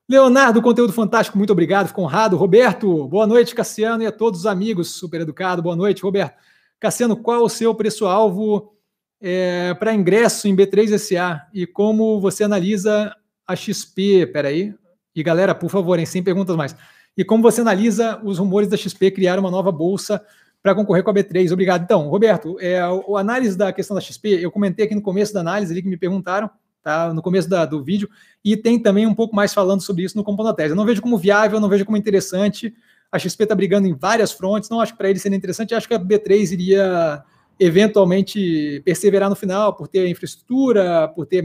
Leonardo, 0.09 0.59
conteúdo 0.59 0.91
fantástico, 0.91 1.37
muito 1.37 1.53
obrigado, 1.53 1.89
fico 1.89 2.01
honrado. 2.01 2.35
Roberto, 2.35 3.07
boa 3.07 3.27
noite, 3.27 3.53
Cassiano, 3.53 4.01
e 4.01 4.07
a 4.07 4.11
todos 4.11 4.39
os 4.39 4.45
amigos, 4.47 4.95
super 4.95 5.21
educado, 5.21 5.61
boa 5.61 5.75
noite, 5.75 6.01
Roberto. 6.01 6.33
Cassiano, 6.79 7.15
qual 7.15 7.43
o 7.43 7.49
seu 7.49 7.75
preço-alvo 7.75 8.75
é, 9.21 9.73
para 9.75 9.93
ingresso 9.93 10.47
em 10.47 10.55
B3SA 10.55 11.43
e 11.53 11.67
como 11.67 12.19
você 12.19 12.43
analisa 12.43 13.15
a 13.47 13.55
XP. 13.55 14.27
Peraí. 14.27 14.73
E 15.15 15.21
galera, 15.21 15.53
por 15.53 15.69
favor, 15.69 15.99
hein, 15.99 16.05
sem 16.05 16.23
perguntas 16.23 16.55
mais. 16.55 16.75
E 17.15 17.23
como 17.23 17.43
você 17.43 17.61
analisa 17.61 18.19
os 18.23 18.39
rumores 18.39 18.69
da 18.69 18.77
XP 18.77 19.11
criar 19.11 19.37
uma 19.37 19.51
nova 19.51 19.71
bolsa 19.71 20.23
para 20.63 20.73
concorrer 20.73 21.03
com 21.03 21.11
a 21.11 21.13
B3? 21.13 21.51
Obrigado. 21.51 21.83
Então, 21.83 22.07
Roberto, 22.07 22.57
é, 22.59 22.81
o, 22.87 23.17
análise 23.17 23.57
da 23.57 23.73
questão 23.73 23.95
da 23.95 24.01
XP, 24.01 24.39
eu 24.41 24.49
comentei 24.49 24.85
aqui 24.85 24.95
no 24.95 25.01
começo 25.01 25.33
da 25.33 25.41
análise 25.41 25.71
ali 25.73 25.81
que 25.81 25.89
me 25.89 25.97
perguntaram, 25.97 26.49
tá? 26.81 27.13
No 27.13 27.21
começo 27.21 27.49
da, 27.49 27.65
do 27.65 27.83
vídeo, 27.83 28.09
e 28.43 28.55
tem 28.55 28.79
também 28.79 29.05
um 29.05 29.13
pouco 29.13 29.35
mais 29.35 29.53
falando 29.53 29.81
sobre 29.81 30.03
isso 30.03 30.17
no 30.17 30.23
Compondo 30.23 30.53
Tese. 30.53 30.69
Eu 30.69 30.75
não 30.75 30.85
vejo 30.85 31.01
como 31.01 31.17
viável, 31.17 31.59
não 31.59 31.67
vejo 31.67 31.85
como 31.85 31.97
interessante. 31.97 32.73
A 33.11 33.19
XP 33.19 33.43
está 33.43 33.53
brigando 33.53 33.87
em 33.87 33.93
várias 33.93 34.31
frontes, 34.31 34.69
não 34.69 34.79
acho 34.79 34.93
que 34.93 34.97
para 34.97 35.09
ele 35.09 35.19
seria 35.19 35.37
interessante, 35.37 35.75
acho 35.75 35.87
que 35.87 35.93
a 35.93 35.99
B3 35.99 36.53
iria 36.53 37.21
eventualmente 37.61 38.81
perseverar 38.83 39.29
no 39.29 39.35
final 39.35 39.75
por 39.75 39.87
ter 39.87 40.07
infraestrutura, 40.07 41.07
por 41.09 41.27
ter 41.27 41.43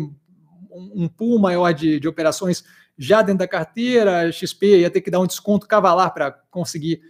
um 0.70 1.06
pool 1.06 1.38
maior 1.38 1.74
de, 1.74 2.00
de 2.00 2.08
operações 2.08 2.64
já 2.96 3.20
dentro 3.20 3.40
da 3.40 3.48
carteira, 3.48 4.20
a 4.20 4.32
XP 4.32 4.78
ia 4.78 4.90
ter 4.90 5.02
que 5.02 5.10
dar 5.10 5.20
um 5.20 5.26
desconto 5.26 5.68
cavalar 5.68 6.14
para 6.14 6.30
conseguir 6.50 7.02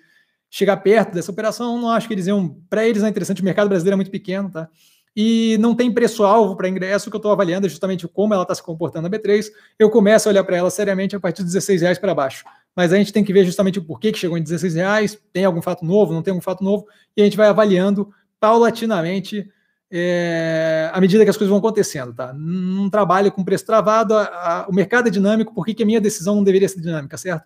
chegar 0.51 0.77
perto 0.79 1.15
dessa 1.15 1.31
operação. 1.31 1.81
Não 1.81 1.89
acho 1.89 2.09
que 2.09 2.15
eles 2.15 2.27
iam. 2.27 2.61
Para 2.69 2.85
eles 2.85 3.05
é 3.05 3.09
interessante, 3.09 3.43
o 3.43 3.45
mercado 3.45 3.69
brasileiro 3.69 3.95
é 3.95 3.97
muito 3.97 4.11
pequeno, 4.11 4.51
tá? 4.51 4.69
E 5.15 5.57
não 5.61 5.73
tem 5.73 5.91
preço-alvo 5.93 6.57
para 6.57 6.69
ingresso, 6.69 7.09
o 7.09 7.11
que 7.11 7.17
eu 7.17 7.19
estou 7.19 7.31
avaliando 7.31 7.67
é 7.67 7.71
justamente 7.71 8.07
como 8.09 8.35
ela 8.35 8.43
está 8.43 8.57
se 8.57 8.63
comportando 8.63 9.09
na 9.09 9.17
B3. 9.17 9.47
Eu 9.79 9.89
começo 9.89 10.29
a 10.29 10.31
olhar 10.31 10.43
para 10.43 10.57
ela 10.57 10.69
seriamente 10.69 11.15
a 11.15 11.21
partir 11.21 11.43
de 11.43 11.47
16 11.47 11.81
reais 11.81 11.99
para 11.99 12.13
baixo. 12.13 12.45
Mas 12.75 12.93
a 12.93 12.97
gente 12.97 13.13
tem 13.13 13.23
que 13.23 13.33
ver 13.33 13.45
justamente 13.45 13.79
o 13.79 13.85
porquê 13.85 14.11
que 14.11 14.19
chegou 14.19 14.37
em 14.37 14.43
16 14.43 14.75
reais, 14.75 15.19
tem 15.33 15.45
algum 15.45 15.63
fato 15.63 15.85
novo, 15.85 16.13
não 16.13 16.23
tem 16.23 16.33
algum 16.33 16.43
fato 16.43 16.63
novo, 16.63 16.87
e 17.17 17.23
a 17.23 17.25
gente 17.25 17.37
vai 17.37 17.49
avaliando 17.49 18.13
paulatinamente 18.41 19.49
é, 19.91 20.91
à 20.93 21.01
medida 21.01 21.25
que 21.25 21.31
as 21.31 21.37
coisas 21.37 21.49
vão 21.49 21.59
acontecendo, 21.59 22.13
tá? 22.13 22.33
Não 22.33 22.91
trabalho 22.91 23.31
com 23.31 23.45
preço 23.45 23.65
travado, 23.65 24.15
a, 24.15 24.25
a, 24.25 24.67
o 24.69 24.75
mercado 24.75 25.09
é 25.09 25.11
dinâmico, 25.11 25.55
por 25.55 25.65
que, 25.65 25.75
que 25.75 25.83
a 25.83 25.87
minha 25.87 26.01
decisão 26.01 26.35
não 26.35 26.45
deveria 26.45 26.69
ser 26.69 26.81
dinâmica, 26.81 27.17
certo? 27.17 27.45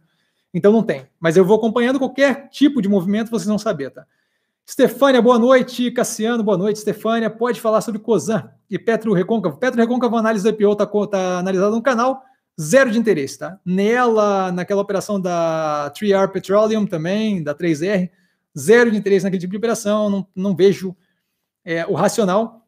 Então 0.52 0.72
não 0.72 0.82
tem. 0.82 1.06
Mas 1.18 1.36
eu 1.36 1.44
vou 1.44 1.56
acompanhando 1.56 1.98
qualquer 1.98 2.48
tipo 2.48 2.80
de 2.80 2.88
movimento, 2.88 3.30
vocês 3.30 3.46
vão 3.46 3.58
saber, 3.58 3.90
tá? 3.90 4.06
Stefânia, 4.68 5.20
boa 5.20 5.38
noite. 5.38 5.90
Cassiano, 5.90 6.44
boa 6.44 6.56
noite. 6.56 6.78
Stefânia, 6.78 7.28
pode 7.28 7.60
falar 7.60 7.80
sobre 7.80 8.00
COSAN 8.00 8.50
e 8.70 8.78
Petro 8.78 9.12
Recôncavo. 9.12 9.58
Petro 9.58 9.80
Recôncavo, 9.80 10.16
análise 10.16 10.44
do 10.44 10.50
IPO 10.50 10.72
está 10.72 10.86
tá 10.86 11.38
analisada 11.38 11.72
no 11.72 11.82
canal, 11.82 12.22
zero 12.60 12.90
de 12.90 12.98
interesse, 12.98 13.38
tá? 13.38 13.58
Nela, 13.64 14.52
naquela 14.52 14.80
operação 14.80 15.20
da 15.20 15.92
3R 15.96 16.28
Petroleum 16.28 16.86
também, 16.86 17.42
da 17.42 17.52
3R, 17.52 18.10
zero 18.59 18.90
de 18.90 18.97
interesse 18.97 19.24
naquele 19.24 19.40
tipo 19.40 19.51
de 19.51 19.56
operação, 19.56 20.10
não, 20.10 20.27
não 20.35 20.56
vejo 20.56 20.97
é, 21.64 21.86
o 21.86 21.94
racional 21.94 22.66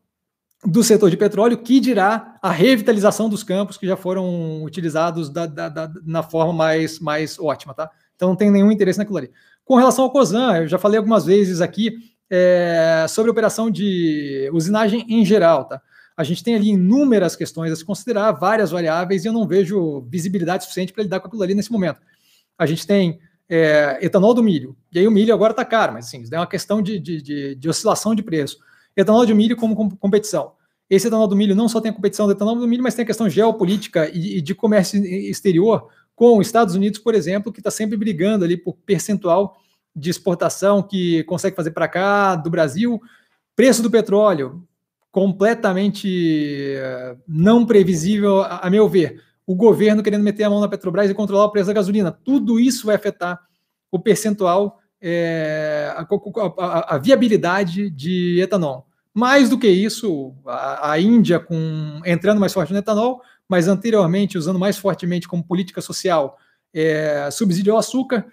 do 0.64 0.82
setor 0.84 1.10
de 1.10 1.16
petróleo, 1.16 1.58
que 1.58 1.80
dirá 1.80 2.38
a 2.40 2.50
revitalização 2.50 3.28
dos 3.28 3.42
campos 3.42 3.76
que 3.76 3.86
já 3.86 3.96
foram 3.96 4.62
utilizados 4.62 5.28
da, 5.28 5.44
da, 5.44 5.68
da, 5.68 5.92
na 6.04 6.22
forma 6.22 6.52
mais, 6.52 7.00
mais 7.00 7.38
ótima, 7.38 7.74
tá? 7.74 7.90
Então 8.14 8.28
não 8.28 8.36
tem 8.36 8.50
nenhum 8.50 8.70
interesse 8.70 8.98
naquilo 8.98 9.18
ali. 9.18 9.30
Com 9.64 9.74
relação 9.74 10.04
ao 10.04 10.12
COSAN, 10.12 10.58
eu 10.58 10.68
já 10.68 10.78
falei 10.78 10.98
algumas 10.98 11.24
vezes 11.24 11.60
aqui 11.60 11.96
é, 12.30 13.06
sobre 13.08 13.30
a 13.30 13.32
operação 13.32 13.70
de 13.70 14.48
usinagem 14.52 15.04
em 15.08 15.24
geral, 15.24 15.64
tá? 15.64 15.82
A 16.16 16.22
gente 16.22 16.44
tem 16.44 16.54
ali 16.54 16.68
inúmeras 16.68 17.34
questões 17.34 17.72
a 17.72 17.76
se 17.76 17.84
considerar, 17.84 18.32
várias 18.32 18.70
variáveis, 18.70 19.24
e 19.24 19.28
eu 19.28 19.32
não 19.32 19.46
vejo 19.46 20.06
visibilidade 20.08 20.62
suficiente 20.62 20.92
para 20.92 21.02
lidar 21.02 21.20
com 21.20 21.26
aquilo 21.26 21.42
ali 21.42 21.54
nesse 21.54 21.72
momento. 21.72 22.00
A 22.56 22.66
gente 22.66 22.86
tem 22.86 23.18
é, 23.54 23.98
etanol 24.00 24.32
do 24.32 24.42
milho. 24.42 24.74
E 24.90 24.98
aí 24.98 25.06
o 25.06 25.10
milho 25.10 25.34
agora 25.34 25.52
está 25.52 25.62
caro, 25.62 25.92
mas 25.92 26.06
assim, 26.06 26.24
é 26.32 26.38
uma 26.38 26.46
questão 26.46 26.80
de, 26.80 26.98
de, 26.98 27.20
de, 27.20 27.54
de, 27.54 27.68
oscilação 27.68 28.14
de 28.14 28.22
preço. 28.22 28.56
Etanol 28.96 29.26
de 29.26 29.34
milho 29.34 29.56
como 29.56 29.94
competição. 29.98 30.52
Esse 30.88 31.08
etanol 31.08 31.28
do 31.28 31.36
milho 31.36 31.54
não 31.54 31.68
só 31.68 31.78
tem 31.78 31.90
a 31.90 31.94
competição 31.94 32.24
do 32.24 32.32
etanol 32.32 32.56
do 32.56 32.66
milho, 32.66 32.82
mas 32.82 32.94
tem 32.94 33.02
a 33.02 33.06
questão 33.06 33.28
geopolítica 33.28 34.08
e, 34.08 34.38
e 34.38 34.40
de 34.40 34.54
comércio 34.54 35.04
exterior 35.04 35.86
com 36.16 36.38
os 36.38 36.46
Estados 36.46 36.74
Unidos, 36.74 36.98
por 36.98 37.14
exemplo, 37.14 37.52
que 37.52 37.60
está 37.60 37.70
sempre 37.70 37.94
brigando 37.94 38.42
ali 38.42 38.56
por 38.56 38.74
percentual 38.86 39.54
de 39.94 40.08
exportação 40.08 40.82
que 40.82 41.22
consegue 41.24 41.54
fazer 41.54 41.72
para 41.72 41.88
cá, 41.88 42.34
do 42.34 42.48
Brasil. 42.48 43.02
Preço 43.54 43.82
do 43.82 43.90
petróleo, 43.90 44.66
completamente 45.10 46.74
eh, 46.74 47.16
não 47.28 47.66
previsível, 47.66 48.40
a, 48.40 48.66
a 48.66 48.70
meu 48.70 48.88
ver. 48.88 49.20
O 49.52 49.54
governo 49.54 50.02
querendo 50.02 50.22
meter 50.22 50.44
a 50.44 50.50
mão 50.50 50.60
na 50.60 50.66
Petrobras 50.66 51.10
e 51.10 51.14
controlar 51.14 51.44
o 51.44 51.50
preço 51.50 51.66
da 51.66 51.74
gasolina. 51.74 52.10
Tudo 52.10 52.58
isso 52.58 52.86
vai 52.86 52.94
afetar 52.94 53.38
o 53.90 53.98
percentual, 53.98 54.78
é, 54.98 55.92
a, 55.94 56.06
a, 56.58 56.94
a, 56.94 56.98
viabilidade 56.98 57.90
de 57.90 58.40
etanol. 58.40 58.86
Mais 59.12 59.50
do 59.50 59.58
que 59.58 59.68
isso, 59.68 60.34
a, 60.46 60.98
Índia 60.98 61.38
com, 61.38 62.00
entrando 62.06 62.40
mais 62.40 62.54
forte 62.54 62.72
no 62.72 62.78
etanol, 62.78 63.20
mas 63.46 63.68
anteriormente 63.68 64.38
usando 64.38 64.58
mais 64.58 64.78
fortemente 64.78 65.28
como 65.28 65.44
política 65.44 65.82
social 65.82 66.38
é, 66.72 67.28
subsídio 67.30 67.74
ao 67.74 67.78
açúcar, 67.78 68.24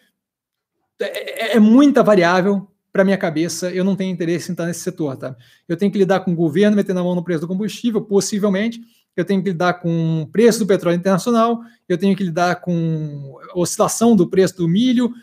é, 1.02 1.48
é, 1.52 1.58
é 1.58 1.60
muita 1.60 2.02
variável 2.02 2.66
para 2.94 3.04
minha 3.04 3.18
cabeça, 3.18 3.70
eu 3.72 3.84
não 3.84 3.96
tenho 3.96 4.14
interesse 4.14 4.50
em 4.50 4.54
estar 4.54 4.66
nesse 4.66 4.80
setor, 4.80 5.18
tá? 5.18 5.36
Eu 5.68 5.76
tenho 5.76 5.92
que 5.92 5.98
lidar 5.98 6.22
com 6.22 6.32
o 6.32 6.36
governo 6.36 6.78
metendo 6.78 7.02
a 7.02 7.04
mão 7.04 7.14
no 7.14 7.24
preço 7.24 7.42
do 7.42 7.48
combustível, 7.48 8.02
possivelmente, 8.02 8.82
eu 9.22 9.26
tenho 9.26 9.42
que 9.42 9.50
lidar 9.50 9.74
com 9.76 10.22
o 10.24 10.28
preço 10.28 10.60
do 10.60 10.68
petróleo 10.68 10.98
internacional, 10.98 11.62
eu 11.88 11.98
tenho 11.98 12.16
que 12.16 12.24
lidar 12.24 12.62
com 12.62 13.38
oscilação 13.54 14.16
do 14.16 14.28
preço 14.28 14.58
do 14.58 14.68
milho, 14.68 15.14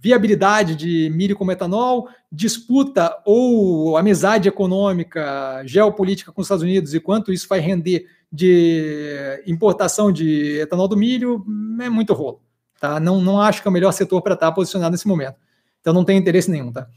viabilidade 0.00 0.76
de 0.76 1.10
milho 1.10 1.34
como 1.34 1.50
etanol, 1.50 2.08
disputa 2.30 3.16
ou 3.24 3.96
amizade 3.96 4.48
econômica, 4.48 5.62
geopolítica 5.64 6.30
com 6.30 6.40
os 6.40 6.46
Estados 6.46 6.62
Unidos 6.62 6.94
e 6.94 7.00
quanto 7.00 7.32
isso 7.32 7.48
vai 7.48 7.58
render 7.58 8.06
de 8.30 9.42
importação 9.46 10.12
de 10.12 10.58
etanol 10.60 10.86
do 10.86 10.96
milho, 10.96 11.44
é 11.80 11.88
muito 11.88 12.12
rolo. 12.12 12.40
Tá? 12.80 13.00
Não, 13.00 13.20
não 13.20 13.40
acho 13.40 13.62
que 13.62 13.68
é 13.68 13.70
o 13.70 13.72
melhor 13.72 13.92
setor 13.92 14.22
para 14.22 14.34
estar 14.34 14.52
posicionado 14.52 14.92
nesse 14.92 15.08
momento. 15.08 15.36
Então 15.80 15.94
não 15.94 16.04
tem 16.04 16.18
interesse 16.18 16.50
nenhum, 16.50 16.72
tá? 16.72 16.88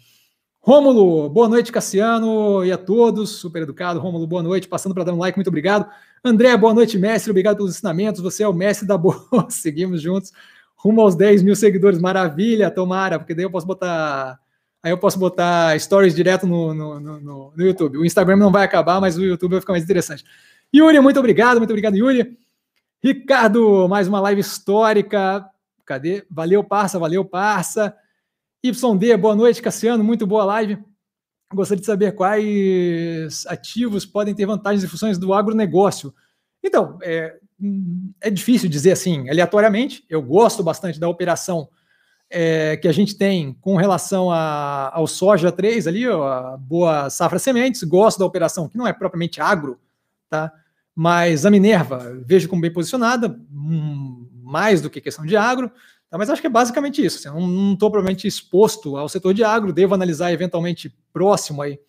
Rômulo, 0.70 1.28
boa 1.30 1.50
noite, 1.50 1.72
Cassiano, 1.72 2.64
e 2.64 2.72
a 2.72 2.78
todos, 2.78 3.32
super 3.32 3.64
educado. 3.64 4.00
Rômulo, 4.00 4.28
boa 4.28 4.44
noite, 4.44 4.68
passando 4.68 4.94
para 4.94 5.04
dar 5.04 5.14
um 5.16 5.18
like, 5.18 5.36
muito 5.36 5.48
obrigado. 5.48 5.90
André, 6.24 6.56
boa 6.56 6.76
noite, 6.76 6.96
mestre, 6.96 7.32
obrigado 7.32 7.58
pelos 7.58 7.72
ensinamentos, 7.72 8.22
você 8.22 8.44
é 8.44 8.48
o 8.48 8.54
mestre 8.54 8.88
da 8.88 8.96
boa, 8.96 9.18
seguimos 9.50 10.00
juntos, 10.00 10.32
rumo 10.76 11.02
aos 11.02 11.16
10 11.16 11.42
mil 11.42 11.56
seguidores, 11.56 12.00
maravilha, 12.00 12.70
tomara, 12.70 13.18
porque 13.18 13.34
daí 13.34 13.46
eu 13.46 13.50
posso 13.50 13.66
botar, 13.66 14.40
aí 14.84 14.92
eu 14.92 14.98
posso 15.00 15.18
botar 15.18 15.76
stories 15.80 16.14
direto 16.14 16.46
no, 16.46 16.72
no, 16.72 17.00
no, 17.00 17.52
no, 17.58 17.66
YouTube. 17.66 17.98
O 17.98 18.06
Instagram 18.06 18.36
não 18.36 18.52
vai 18.52 18.64
acabar, 18.64 19.02
mas 19.02 19.18
o 19.18 19.26
YouTube 19.26 19.54
vai 19.54 19.62
ficar 19.62 19.74
mais 19.74 19.84
interessante. 19.84 20.24
Yuri, 20.72 21.00
muito 21.00 21.18
obrigado, 21.18 21.58
muito 21.58 21.72
obrigado, 21.72 21.98
Yuri. 21.98 22.38
Ricardo, 23.04 23.88
mais 23.90 24.08
uma 24.08 24.20
live 24.20 24.42
histórica, 24.42 25.44
cadê? 25.84 26.24
Valeu, 26.30 26.64
parça, 26.64 27.00
valeu, 27.00 27.26
parça. 27.26 27.92
YD, 28.62 29.16
boa 29.16 29.36
noite, 29.36 29.62
Cassiano, 29.62 30.04
muito 30.04 30.28
boa 30.28 30.44
live. 30.44 30.78
Gostaria 31.54 31.80
de 31.80 31.86
saber 31.86 32.12
quais 32.12 33.46
ativos 33.48 34.06
podem 34.06 34.36
ter 34.36 34.46
vantagens 34.46 34.84
e 34.84 34.88
funções 34.88 35.18
do 35.18 35.34
agronegócio. 35.34 36.14
Então, 36.62 37.00
é, 37.02 37.38
é 38.20 38.30
difícil 38.30 38.68
dizer 38.68 38.92
assim, 38.92 39.30
aleatoriamente. 39.30 40.04
Eu 40.10 40.22
gosto 40.22 40.62
bastante 40.62 41.00
da 41.00 41.08
operação 41.08 41.70
é, 42.30 42.76
que 42.76 42.88
a 42.88 42.92
gente 42.92 43.18
tem 43.18 43.54
com 43.62 43.78
relação 43.78 44.30
a, 44.30 44.92
ao 44.94 45.08
soja 45.08 45.54
3 45.54 45.88
ali, 45.88 46.06
a 46.06 46.58
boa 46.60 47.10
safra 47.10 47.40
sementes. 47.40 47.82
Gosto 47.84 48.20
da 48.20 48.26
operação 48.26 48.68
que 48.68 48.78
não 48.78 48.86
é 48.86 48.92
propriamente 48.92 49.40
agro, 49.40 49.80
tá? 50.30 50.52
Mas 50.94 51.46
a 51.46 51.50
Minerva 51.50 52.14
vejo 52.26 52.50
como 52.50 52.62
bem 52.62 52.74
posicionada, 52.74 53.40
hum, 53.50 54.30
mais 54.44 54.82
do 54.82 54.90
que 54.90 55.00
questão 55.00 55.26
de 55.26 55.38
agro. 55.38 55.72
Tá, 56.10 56.18
mas 56.18 56.30
acho 56.30 56.42
que 56.42 56.48
é 56.48 56.50
basicamente 56.50 57.06
isso. 57.06 57.28
Assim, 57.28 57.40
não 57.40 57.74
estou 57.74 57.92
provavelmente 57.92 58.28
exposto 58.28 58.98
ao 58.98 59.08
setor 59.08 59.34
de 59.34 59.44
agro, 59.44 59.72
devo 59.72 59.94
analisar 59.94 60.32
eventualmente 60.32 60.94
próximo 61.14 61.62
aí 61.62 61.80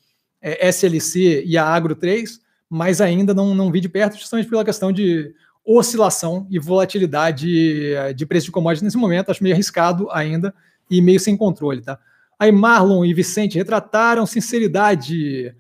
é, 0.43 0.69
SLC 0.69 1.43
e 1.45 1.57
a 1.57 1.65
Agro 1.65 1.95
3, 1.95 2.41
mas 2.69 3.01
ainda 3.01 3.35
não, 3.35 3.55
não 3.55 3.71
vi 3.71 3.81
de 3.81 3.89
perto, 3.89 4.19
justamente 4.19 4.49
pela 4.49 4.65
questão 4.65 4.93
de 4.93 5.35
oscilação 5.65 6.47
e 6.51 6.59
volatilidade 6.59 7.95
é, 7.95 8.13
de 8.13 8.27
preço 8.27 8.47
de 8.47 8.53
commodities 8.53 8.83
nesse 8.83 8.97
momento. 8.97 9.31
Acho 9.31 9.43
meio 9.43 9.55
arriscado 9.55 10.11
ainda 10.11 10.55
e 10.91 11.01
meio 11.01 11.21
sem 11.21 11.37
controle. 11.37 11.81
Tá? 11.81 11.99
Aí 12.39 12.53
Marlon 12.53 13.05
e 13.05 13.15
Vicente 13.15 13.59
retrataram 13.59 14.27
sinceridade. 14.27 15.55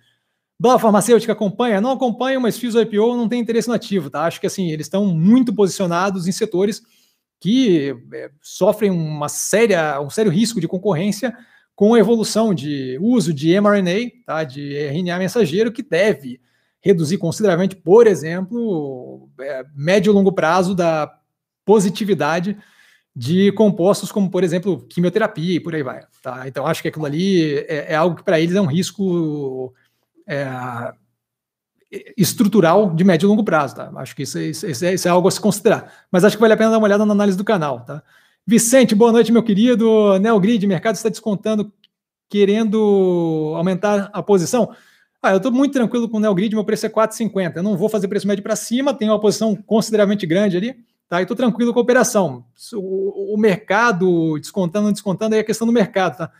Bala 0.59 0.79
Farmacêutica 0.79 1.33
acompanha? 1.33 1.81
Não 1.81 1.93
acompanha, 1.93 2.39
mas 2.39 2.59
fiz 2.59 2.75
o 2.75 2.81
IPO, 2.81 3.17
não 3.17 3.29
tem 3.29 3.41
interesse 3.41 3.69
no 3.69 3.75
ativo. 3.75 4.11
Tá? 4.11 4.25
Acho 4.25 4.41
que 4.41 4.47
assim, 4.47 4.71
eles 4.71 4.87
estão 4.87 5.07
muito 5.07 5.55
posicionados 5.55 6.27
em 6.27 6.33
setores 6.33 6.83
que 7.41 7.97
é, 8.13 8.31
sofrem 8.43 8.91
uma 8.91 9.29
séria, 9.29 10.01
um 10.01 10.11
sério 10.11 10.31
risco 10.31 10.61
de 10.61 10.69
concorrência 10.69 11.35
com 11.75 11.95
a 11.95 11.99
evolução 11.99 12.53
de 12.53 12.99
uso 13.01 13.33
de 13.33 13.59
mRNA, 13.59 14.11
tá, 14.27 14.45
de 14.45 14.77
RNA 14.77 15.19
mensageiro, 15.19 15.73
que 15.73 15.83
deve 15.83 16.39
reduzir 16.83 17.17
consideravelmente, 17.17 17.75
por 17.75 18.07
exemplo, 18.07 19.29
é, 19.41 19.65
médio 19.75 20.11
e 20.11 20.15
longo 20.15 20.33
prazo 20.33 20.75
da 20.75 21.11
positividade 21.65 22.57
de 23.17 23.51
compostos 23.53 24.13
como, 24.13 24.31
por 24.31 24.45
exemplo, 24.45 24.87
quimioterapia 24.89 25.57
e 25.57 25.61
por 25.61 25.75
aí 25.75 25.83
vai. 25.83 26.03
Tá? 26.23 26.47
Então, 26.47 26.67
acho 26.67 26.83
que 26.83 26.89
aquilo 26.89 27.07
ali 27.07 27.59
é, 27.61 27.93
é 27.93 27.95
algo 27.95 28.17
que 28.17 28.23
para 28.23 28.39
eles 28.39 28.55
é 28.55 28.61
um 28.61 28.67
risco 28.67 29.75
é, 30.27 30.47
estrutural 32.17 32.95
de 32.95 33.03
médio 33.03 33.27
e 33.27 33.29
longo 33.29 33.43
prazo, 33.43 33.75
tá? 33.75 33.91
Acho 33.97 34.15
que 34.15 34.23
isso, 34.23 34.39
isso, 34.39 34.67
isso, 34.67 34.85
é, 34.85 34.95
isso, 34.95 35.09
é, 35.09 35.11
algo 35.11 35.27
a 35.27 35.31
se 35.31 35.41
considerar. 35.41 35.93
Mas 36.11 36.25
acho 36.25 36.37
que 36.37 36.41
vale 36.41 36.55
a 36.55 36.57
pena 36.57 36.71
dar 36.71 36.79
uma 36.79 36.87
olhada 36.87 37.05
na 37.05 37.13
análise 37.13 37.37
do 37.37 37.45
canal, 37.45 37.81
tá? 37.81 38.03
Vicente, 38.47 38.95
boa 38.95 39.13
noite, 39.13 39.33
meu 39.33 39.43
querido. 39.43 40.19
Neogrid, 40.19 40.65
mercado 40.67 40.95
está 40.95 41.09
descontando, 41.09 41.73
querendo 42.29 43.53
aumentar 43.57 44.09
a 44.13 44.23
posição. 44.23 44.71
Ah, 45.23 45.33
eu 45.33 45.37
estou 45.37 45.53
muito 45.53 45.73
tranquilo 45.73 46.09
com 46.09 46.17
o 46.17 46.21
Neogrid, 46.21 46.55
meu 46.55 46.65
preço 46.65 46.87
é 46.87 46.89
4,50. 46.89 47.57
Eu 47.57 47.63
não 47.63 47.77
vou 47.77 47.89
fazer 47.89 48.09
preço 48.09 48.27
médio 48.27 48.43
para 48.43 48.57
cima, 48.57 48.95
tenho 48.95 49.13
uma 49.13 49.21
posição 49.21 49.55
consideravelmente 49.55 50.27
grande 50.27 50.57
ali, 50.57 50.77
tá? 51.09 51.21
E 51.21 51.23
estou 51.23 51.37
tranquilo 51.37 51.73
com 51.73 51.81
a 51.81 51.83
operação. 51.83 52.45
O, 52.73 53.35
o 53.35 53.39
mercado, 53.39 54.39
descontando 54.39 54.91
descontando, 54.93 55.35
aí 55.35 55.41
é 55.41 55.45
questão 55.45 55.67
do 55.67 55.73
mercado, 55.73 56.19
tá? 56.19 56.33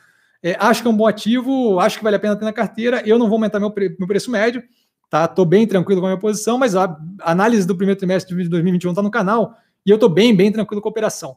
É, 0.43 0.57
acho 0.59 0.81
que 0.81 0.89
é 0.89 0.91
um 0.91 0.97
bom 0.97 1.07
ativo, 1.07 1.79
acho 1.81 1.99
que 1.99 2.05
vale 2.05 2.17
a 2.17 2.21
pena 2.21 2.37
ter 2.37 2.45
na 2.45 2.53
carteira. 2.53 3.03
Eu 3.05 3.19
não 3.19 3.27
vou 3.27 3.37
aumentar 3.37 3.61
meu, 3.61 3.71
pre, 3.71 3.95
meu 3.99 4.09
preço 4.09 4.31
médio, 4.31 4.63
tá? 5.11 5.27
Tô 5.27 5.45
bem 5.45 5.67
tranquilo 5.67 6.01
com 6.01 6.07
a 6.07 6.11
minha 6.11 6.21
posição, 6.21 6.57
mas 6.57 6.77
a 6.77 6.97
análise 7.21 7.67
do 7.67 7.77
primeiro 7.77 7.99
trimestre 7.99 8.35
de 8.35 8.49
2021 8.49 8.91
está 8.91 9.03
no 9.03 9.11
canal 9.11 9.57
e 9.85 9.91
eu 9.91 9.99
tô 9.99 10.09
bem, 10.09 10.35
bem 10.35 10.53
tranquilo 10.53 10.81
com 10.81 10.89
a 10.89 10.91
operação. 10.91 11.37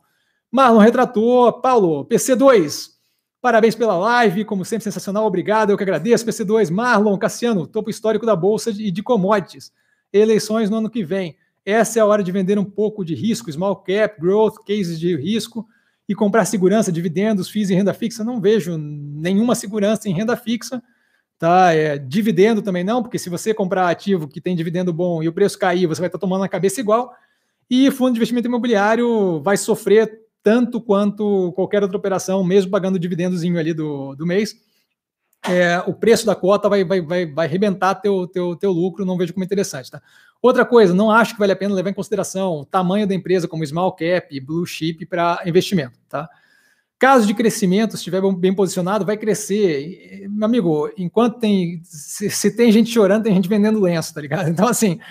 Marlon 0.52 0.78
retratou, 0.78 1.52
Paulo, 1.54 2.06
PC2, 2.06 2.92
parabéns 3.42 3.74
pela 3.74 3.98
live, 3.98 4.46
como 4.46 4.64
sempre 4.64 4.84
sensacional, 4.84 5.26
obrigado, 5.26 5.72
eu 5.72 5.78
que 5.78 5.84
agradeço, 5.84 6.26
PC2, 6.26 6.70
Marlon, 6.70 7.18
Cassiano, 7.18 7.66
topo 7.66 7.90
histórico 7.90 8.26
da 8.26 8.36
Bolsa 8.36 8.70
e 8.70 8.74
de, 8.74 8.92
de 8.92 9.04
commodities, 9.04 9.74
eleições 10.14 10.70
no 10.70 10.78
ano 10.78 10.90
que 10.90 11.04
vem, 11.04 11.36
essa 11.66 11.98
é 11.98 12.02
a 12.02 12.06
hora 12.06 12.24
de 12.24 12.32
vender 12.32 12.60
um 12.60 12.66
pouco 12.66 13.04
de 13.04 13.16
risco, 13.16 13.52
small 13.52 13.78
cap, 13.78 14.22
growth, 14.22 14.58
cases 14.66 15.00
de 15.00 15.16
risco, 15.16 15.68
e 16.08 16.14
comprar 16.14 16.46
segurança, 16.46 16.92
dividendos, 16.92 17.50
FIIs 17.50 17.70
e 17.70 17.76
renda 17.76 17.94
fixa, 17.94 18.24
não 18.24 18.42
vejo 18.42 18.78
nenhuma 18.78 19.56
segurança 19.56 20.10
em 20.10 20.14
renda 20.14 20.36
fixa, 20.36 20.84
Tá? 21.44 21.74
É, 21.74 21.98
dividendo 21.98 22.62
também 22.62 22.86
não, 22.86 23.04
porque 23.04 23.20
se 23.20 23.30
você 23.30 23.54
comprar 23.54 23.90
ativo 23.90 24.30
que 24.30 24.40
tem 24.40 24.56
dividendo 24.56 24.94
bom 24.94 25.22
e 25.22 25.28
o 25.28 25.34
preço 25.34 25.60
cair, 25.60 25.86
você 25.86 26.00
vai 26.00 26.08
estar 26.08 26.18
tomando 26.18 26.40
na 26.40 26.48
cabeça 26.48 26.80
igual. 26.80 27.14
E 27.70 27.92
fundo 27.92 28.14
de 28.14 28.18
investimento 28.18 28.48
imobiliário 28.48 29.42
vai 29.42 29.58
sofrer 29.58 30.22
tanto 30.42 30.80
quanto 30.80 31.52
qualquer 31.52 31.84
outra 31.84 31.98
operação, 31.98 32.46
mesmo 32.46 32.72
pagando 32.72 32.96
o 32.96 33.00
dividendozinho 33.00 33.60
ali 33.60 33.74
do, 33.74 34.16
do 34.16 34.26
mês. 34.26 34.56
É, 35.46 35.84
o 35.86 35.94
preço 35.94 36.26
da 36.26 36.34
cota 36.34 36.70
vai, 36.70 36.86
vai, 36.86 37.02
vai, 37.02 37.26
vai 37.26 37.46
arrebentar 37.46 37.96
teu, 37.96 38.26
teu, 38.26 38.56
teu 38.56 38.72
lucro, 38.72 39.04
não 39.04 39.18
vejo 39.18 39.34
como 39.34 39.44
interessante. 39.44 39.92
Tá? 39.92 40.02
Outra 40.42 40.64
coisa, 40.64 40.94
não 40.94 41.12
acho 41.12 41.34
que 41.34 41.40
vale 41.40 41.52
a 41.52 41.58
pena 41.58 41.76
levar 41.76 41.90
em 41.90 41.94
consideração 41.94 42.62
o 42.62 42.66
tamanho 42.66 43.06
da 43.06 43.14
empresa 43.14 43.50
como 43.50 43.68
small 43.68 43.92
cap, 43.92 44.40
blue 44.40 44.66
chip 44.66 45.06
para 45.08 45.44
investimento. 45.46 46.00
Tá? 46.08 46.30
Caso 47.04 47.28
de 47.28 47.34
crescimento, 47.34 47.92
se 47.92 47.98
estiver 47.98 48.22
bem 48.38 48.56
posicionado, 48.56 49.06
vai 49.06 49.18
crescer. 49.18 50.26
Meu 50.30 50.46
amigo, 50.46 50.90
enquanto 50.98 51.38
tem. 51.38 51.82
Se, 51.84 52.30
se, 52.30 52.56
tem 52.56 52.72
gente 52.72 52.90
chorando, 52.90 53.24
tem 53.24 53.36
gente 53.36 53.50
vendendo 53.50 53.82
lenço, 53.82 54.14
tá 54.14 54.22
ligado? 54.22 54.48
Então, 54.50 54.66
assim, 54.66 55.02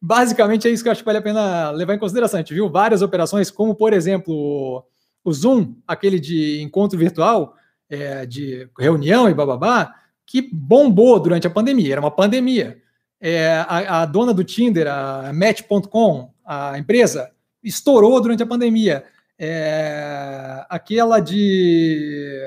basicamente 0.00 0.68
é 0.68 0.70
isso 0.70 0.80
que 0.80 0.88
eu 0.88 0.92
acho 0.92 1.00
que 1.00 1.06
vale 1.06 1.18
a 1.18 1.22
pena 1.22 1.72
levar 1.72 1.94
em 1.94 1.98
consideração. 1.98 2.38
A 2.38 2.42
gente 2.42 2.54
viu 2.54 2.70
várias 2.70 3.02
operações, 3.02 3.50
como, 3.50 3.74
por 3.74 3.92
exemplo, 3.92 4.86
o 5.24 5.32
Zoom, 5.32 5.74
aquele 5.88 6.20
de 6.20 6.62
encontro 6.62 6.96
virtual, 6.96 7.56
é, 7.88 8.24
de 8.24 8.68
reunião 8.78 9.28
e 9.28 9.34
bababá, 9.34 9.92
que 10.24 10.48
bombou 10.52 11.18
durante 11.18 11.48
a 11.48 11.50
pandemia. 11.50 11.94
Era 11.94 12.00
uma 12.00 12.12
pandemia. 12.12 12.78
É, 13.20 13.64
a, 13.66 14.02
a 14.02 14.06
dona 14.06 14.32
do 14.32 14.44
Tinder, 14.44 14.86
a 14.86 15.32
Match.com, 15.32 16.32
a 16.46 16.78
empresa, 16.78 17.28
estourou 17.60 18.20
durante 18.20 18.40
a 18.40 18.46
pandemia. 18.46 19.04
É, 19.42 20.66
aquela 20.68 21.18
de. 21.18 22.46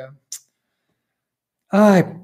Ai. 1.72 2.22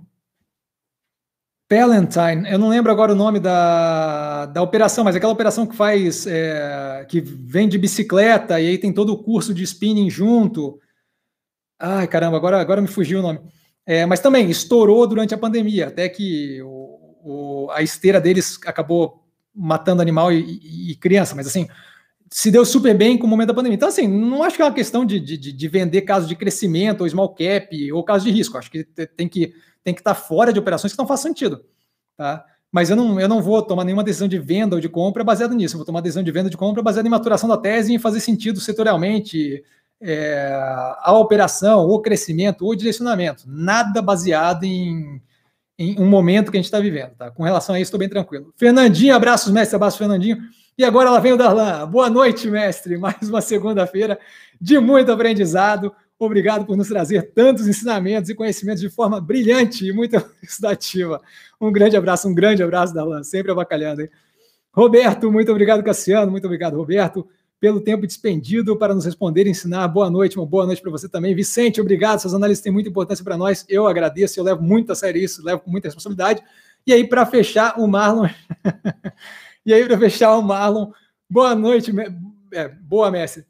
Palantine, 1.68 2.50
eu 2.52 2.60
não 2.60 2.70
lembro 2.70 2.91
agora 2.91 3.14
o 3.14 3.16
nome 3.16 3.40
da, 3.40 4.46
da 4.48 4.62
operação, 4.62 5.04
mas 5.04 5.16
aquela 5.16 5.34
operação 5.34 5.66
que 5.66 5.76
faz. 5.76 6.28
É, 6.28 7.04
que 7.10 7.20
vem 7.20 7.68
de 7.68 7.80
bicicleta 7.80 8.60
e 8.60 8.68
aí 8.68 8.78
tem 8.78 8.94
todo 8.94 9.12
o 9.12 9.24
curso 9.24 9.56
de 9.56 9.64
spinning 9.64 10.10
junto. 10.10 10.80
Ai, 11.80 12.08
caramba, 12.08 12.38
agora, 12.38 12.62
agora 12.62 12.82
me 12.82 12.88
fugiu 12.88 13.20
o 13.20 13.24
nome. 13.24 13.40
É, 13.88 14.06
mas 14.06 14.20
também 14.20 14.52
estourou 14.52 15.08
durante 15.08 15.34
a 15.34 15.38
pandemia, 15.38 15.88
até 15.88 16.08
que 16.08 16.62
o, 16.62 17.66
o, 17.66 17.72
a 17.72 17.82
esteira 17.82 18.22
deles 18.22 18.60
acabou 18.68 19.24
matando 19.56 20.02
animal 20.02 20.32
e, 20.32 20.60
e, 20.62 20.91
e, 20.91 20.96
criança, 20.96 21.36
mas 21.36 21.48
assim, 21.48 21.68
se 22.31 22.51
deu 22.51 22.65
super 22.65 22.95
bem 22.95 23.18
com 23.18 23.26
o 23.26 23.30
momento 23.30 23.47
da 23.47 23.53
pandemia. 23.53 23.76
Então, 23.76 23.89
assim, 23.89 24.07
não 24.07 24.43
acho 24.43 24.56
que 24.56 24.61
é 24.61 24.65
uma 24.65 24.73
questão 24.73 25.03
de, 25.06 25.19
de, 25.19 25.38
de 25.38 25.68
vender 25.68 26.01
casos 26.01 26.27
de 26.27 26.35
crescimento, 26.35 27.01
ou 27.01 27.10
small 27.10 27.34
cap, 27.34 27.91
ou 27.91 28.03
casos 28.03 28.23
de 28.23 28.31
risco. 28.31 28.57
Acho 28.57 28.69
que 28.69 28.84
tem 28.84 29.27
que, 29.27 29.53
tem 29.84 29.93
que 29.93 30.01
estar 30.01 30.14
fora 30.14 30.53
de 30.53 30.60
operações 30.60 30.93
que 30.93 30.99
não 30.99 31.07
faz 31.07 31.22
sentido. 31.22 31.64
Tá? 32.15 32.45
Mas 32.72 32.89
eu 32.89 32.95
não, 32.95 33.19
eu 33.19 33.27
não 33.27 33.41
vou 33.41 33.61
tomar 33.61 33.84
nenhuma 33.84 34.03
decisão 34.03 34.27
de 34.27 34.38
venda 34.38 34.76
ou 34.76 34.81
de 34.81 34.88
compra 34.88 35.23
baseada 35.23 35.56
nisso. 35.56 35.76
Eu 35.76 35.80
vou 35.80 35.85
tomar 35.85 36.01
decisão 36.01 36.22
de 36.22 36.31
venda 36.31 36.45
ou 36.45 36.51
de 36.51 36.57
compra 36.57 36.84
baseada 36.84 37.07
em 37.07 37.11
maturação 37.11 37.49
da 37.49 37.57
tese 37.57 37.91
e 37.91 37.95
em 37.95 37.99
fazer 37.99 38.19
sentido 38.19 38.60
setorialmente 38.60 39.64
é, 40.01 40.51
a 40.99 41.11
operação, 41.18 41.88
o 41.88 41.99
crescimento, 41.99 42.65
o 42.65 42.76
direcionamento. 42.76 43.43
Nada 43.47 44.01
baseado 44.01 44.65
em, 44.65 45.19
em 45.80 45.99
um 45.99 46.07
momento 46.07 46.51
que 46.51 46.57
a 46.57 46.60
gente 46.60 46.65
está 46.65 46.80
vivendo. 46.80 47.11
Tá? 47.18 47.31
Com 47.31 47.43
relação 47.43 47.73
a 47.73 47.80
isso, 47.80 47.88
estou 47.88 47.99
bem 47.99 48.10
tranquilo. 48.10 48.53
Fernandinho, 48.56 49.15
abraços, 49.15 49.51
mestre, 49.51 49.76
abraço, 49.76 49.97
Fernandinho. 49.97 50.38
E 50.80 50.84
agora 50.85 51.10
ela 51.10 51.19
vem 51.19 51.34
o 51.34 51.38
Darlan. 51.38 51.85
Boa 51.89 52.10
noite, 52.10 52.49
mestre. 52.49 52.97
Mais 52.97 53.27
uma 53.27 53.41
segunda-feira 53.41 54.18
de 54.61 54.80
muito 54.80 55.11
aprendizado. 55.11 55.93
Obrigado 56.18 56.65
por 56.65 56.77
nos 56.77 56.88
trazer 56.88 57.34
tantos 57.34 57.68
ensinamentos 57.68 58.30
e 58.30 58.34
conhecimentos 58.34 58.80
de 58.80 58.89
forma 58.89 59.19
brilhante 59.19 59.85
e 59.85 59.91
muito 59.91 60.15
elucidativa. 60.41 61.22
Um 61.60 61.69
grande 61.69 61.97
abraço, 61.97 62.30
um 62.30 62.34
grande 62.34 62.64
abraço, 62.64 62.93
Darlan. 62.93 63.23
Sempre 63.23 63.51
abacalhando, 63.51 64.03
hein? 64.03 64.10
Roberto, 64.72 65.30
muito 65.30 65.51
obrigado, 65.51 65.84
Cassiano. 65.84 66.31
Muito 66.31 66.45
obrigado, 66.45 66.77
Roberto, 66.77 67.27
pelo 67.60 67.81
tempo 67.81 68.07
despendido 68.07 68.77
para 68.77 68.95
nos 68.95 69.03
responder 69.03 69.47
e 69.47 69.49
ensinar. 69.49 69.85
Boa 69.89 70.10
noite, 70.10 70.38
uma 70.38 70.45
boa 70.45 70.65
noite 70.65 70.81
para 70.81 70.91
você 70.91 71.10
também. 71.10 71.35
Vicente, 71.35 71.81
obrigado. 71.81 72.22
Suas 72.22 72.34
análises 72.34 72.64
têm 72.64 72.72
muita 72.72 72.88
importância 72.88 73.26
para 73.26 73.35
nós. 73.35 73.65
Eu 73.68 73.85
agradeço, 73.85 74.39
eu 74.39 74.45
levo 74.45 74.64
muito 74.64 74.93
a 74.93 74.95
sério 74.95 75.22
isso, 75.22 75.43
levo 75.43 75.60
com 75.60 75.69
muita 75.69 75.89
responsabilidade. 75.89 76.41
E 76.88 76.93
aí, 76.93 77.06
para 77.06 77.26
fechar, 77.26 77.77
o 77.77 77.85
Marlon. 77.85 78.30
E 79.70 79.74
aí, 79.74 79.86
para 79.86 80.00
fechar 80.00 80.36
o 80.36 80.41
Marlon, 80.41 80.90
boa 81.30 81.54
noite, 81.54 81.94
é, 82.52 82.68
boa, 82.68 83.12
mestre. 83.12 83.46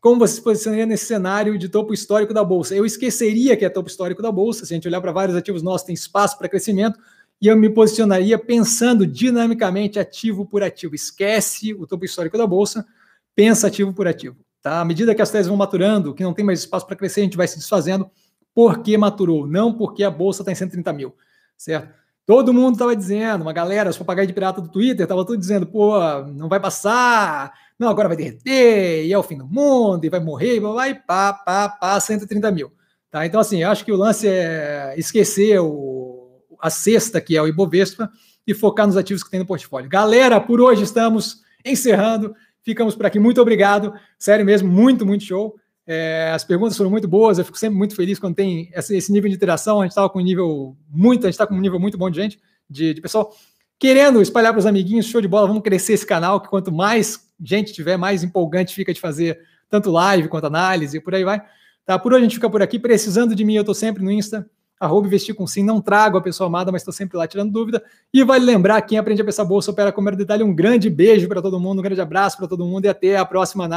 Como 0.00 0.18
você 0.18 0.34
se 0.34 0.42
posicionaria 0.42 0.84
nesse 0.84 1.06
cenário 1.06 1.56
de 1.56 1.68
topo 1.68 1.94
histórico 1.94 2.34
da 2.34 2.42
Bolsa? 2.42 2.74
Eu 2.74 2.84
esqueceria 2.84 3.56
que 3.56 3.64
é 3.64 3.68
topo 3.68 3.88
histórico 3.88 4.20
da 4.20 4.32
Bolsa, 4.32 4.66
se 4.66 4.74
a 4.74 4.76
gente 4.76 4.88
olhar 4.88 5.00
para 5.00 5.12
vários 5.12 5.36
ativos 5.36 5.62
nossos, 5.62 5.86
tem 5.86 5.94
espaço 5.94 6.36
para 6.36 6.48
crescimento, 6.48 6.98
e 7.40 7.46
eu 7.46 7.56
me 7.56 7.70
posicionaria 7.70 8.36
pensando 8.36 9.06
dinamicamente 9.06 10.00
ativo 10.00 10.44
por 10.44 10.64
ativo. 10.64 10.96
Esquece 10.96 11.72
o 11.74 11.86
topo 11.86 12.04
histórico 12.04 12.36
da 12.36 12.44
Bolsa, 12.44 12.84
pensa 13.32 13.68
ativo 13.68 13.94
por 13.94 14.08
ativo. 14.08 14.36
Tá? 14.60 14.80
À 14.80 14.84
medida 14.84 15.14
que 15.14 15.22
as 15.22 15.30
teses 15.30 15.46
vão 15.46 15.56
maturando, 15.56 16.12
que 16.12 16.24
não 16.24 16.34
tem 16.34 16.44
mais 16.44 16.58
espaço 16.58 16.88
para 16.88 16.96
crescer, 16.96 17.20
a 17.20 17.22
gente 17.22 17.36
vai 17.36 17.46
se 17.46 17.56
desfazendo 17.56 18.10
porque 18.52 18.98
maturou, 18.98 19.46
não 19.46 19.72
porque 19.72 20.02
a 20.02 20.10
Bolsa 20.10 20.42
está 20.42 20.50
em 20.50 20.56
130 20.56 20.92
mil, 20.92 21.14
certo? 21.56 21.94
Todo 22.26 22.52
mundo 22.52 22.72
estava 22.72 22.96
dizendo, 22.96 23.42
uma 23.42 23.52
galera, 23.52 23.88
os 23.88 23.96
papagaios 23.96 24.26
de 24.26 24.34
pirata 24.34 24.60
do 24.60 24.68
Twitter, 24.68 25.04
estava 25.04 25.24
tudo 25.24 25.38
dizendo, 25.38 25.64
pô, 25.64 25.96
não 26.34 26.48
vai 26.48 26.58
passar, 26.58 27.54
não, 27.78 27.88
agora 27.88 28.08
vai 28.08 28.16
derreter, 28.16 29.06
e 29.06 29.12
é 29.12 29.16
o 29.16 29.22
fim 29.22 29.38
do 29.38 29.46
mundo, 29.46 30.04
e 30.04 30.08
vai 30.08 30.18
morrer, 30.18 30.56
e 30.56 30.60
vai, 30.60 30.92
pá, 30.92 31.32
pá, 31.32 31.68
pá, 31.68 32.00
130 32.00 32.50
mil. 32.50 32.72
Tá? 33.12 33.24
Então, 33.24 33.38
assim, 33.38 33.62
eu 33.62 33.70
acho 33.70 33.84
que 33.84 33.92
o 33.92 33.96
lance 33.96 34.26
é 34.26 34.94
esquecer 34.96 35.60
o, 35.60 36.42
a 36.60 36.68
cesta, 36.68 37.20
que 37.20 37.36
é 37.36 37.40
o 37.40 37.46
Ibovespa, 37.46 38.10
e 38.44 38.52
focar 38.52 38.88
nos 38.88 38.96
ativos 38.96 39.22
que 39.22 39.30
tem 39.30 39.38
no 39.38 39.46
portfólio. 39.46 39.88
Galera, 39.88 40.40
por 40.40 40.60
hoje 40.60 40.82
estamos 40.82 41.42
encerrando, 41.64 42.34
ficamos 42.64 42.96
por 42.96 43.06
aqui, 43.06 43.20
muito 43.20 43.40
obrigado, 43.40 43.94
sério 44.18 44.44
mesmo, 44.44 44.68
muito, 44.68 45.06
muito 45.06 45.22
show. 45.22 45.54
É, 45.86 46.32
as 46.34 46.42
perguntas 46.42 46.76
foram 46.76 46.90
muito 46.90 47.06
boas, 47.06 47.38
eu 47.38 47.44
fico 47.44 47.58
sempre 47.58 47.78
muito 47.78 47.94
feliz 47.94 48.18
quando 48.18 48.34
tem 48.34 48.70
esse, 48.74 48.96
esse 48.96 49.12
nível 49.12 49.30
de 49.30 49.36
interação. 49.36 49.80
A 49.80 49.84
gente 49.84 49.92
estava 49.92 50.10
com 50.10 50.18
um 50.18 50.22
nível 50.22 50.76
muito, 50.88 51.26
a 51.26 51.28
gente 51.28 51.34
está 51.34 51.46
com 51.46 51.54
um 51.54 51.60
nível 51.60 51.78
muito 51.78 51.96
bom 51.96 52.10
de 52.10 52.20
gente, 52.20 52.40
de, 52.68 52.94
de 52.94 53.00
pessoal 53.00 53.32
querendo 53.78 54.22
espalhar 54.22 54.52
para 54.52 54.60
os 54.60 54.66
amiguinhos, 54.66 55.06
show 55.06 55.20
de 55.20 55.28
bola, 55.28 55.46
vamos 55.46 55.62
crescer 55.62 55.92
esse 55.92 56.06
canal, 56.06 56.40
que 56.40 56.48
quanto 56.48 56.72
mais 56.72 57.28
gente 57.42 57.72
tiver, 57.72 57.96
mais 57.96 58.24
empolgante 58.24 58.74
fica 58.74 58.92
de 58.92 59.00
fazer 59.00 59.38
tanto 59.68 59.90
live 59.90 60.28
quanto 60.28 60.46
análise, 60.46 60.96
e 60.96 61.00
por 61.00 61.14
aí 61.14 61.24
vai. 61.24 61.42
Tá, 61.84 61.98
por 61.98 62.12
hoje 62.12 62.20
a 62.20 62.24
gente 62.24 62.34
fica 62.34 62.50
por 62.50 62.62
aqui, 62.62 62.78
precisando 62.78 63.34
de 63.34 63.44
mim, 63.44 63.54
eu 63.54 63.60
estou 63.60 63.74
sempre 63.74 64.02
no 64.02 64.10
Insta, 64.10 64.48
arroba 64.80 65.06
investir 65.06 65.34
com 65.34 65.46
sim, 65.46 65.62
não 65.62 65.80
trago 65.80 66.18
a 66.18 66.22
pessoa 66.22 66.48
amada, 66.48 66.72
mas 66.72 66.82
estou 66.82 66.92
sempre 66.92 67.16
lá 67.16 67.26
tirando 67.26 67.52
dúvida. 67.52 67.82
E 68.12 68.24
vale 68.24 68.44
lembrar, 68.44 68.80
quem 68.82 68.98
aprende 68.98 69.22
a 69.22 69.24
pensar 69.24 69.44
bolsa 69.44 69.70
opera 69.70 69.92
com 69.92 70.02
o 70.02 70.16
detalhe, 70.16 70.42
um 70.42 70.54
grande 70.54 70.90
beijo 70.90 71.28
para 71.28 71.40
todo 71.40 71.60
mundo, 71.60 71.78
um 71.78 71.82
grande 71.82 72.00
abraço 72.00 72.36
para 72.36 72.48
todo 72.48 72.66
mundo 72.66 72.84
e 72.86 72.88
até 72.88 73.16
a 73.16 73.24
próxima 73.24 73.68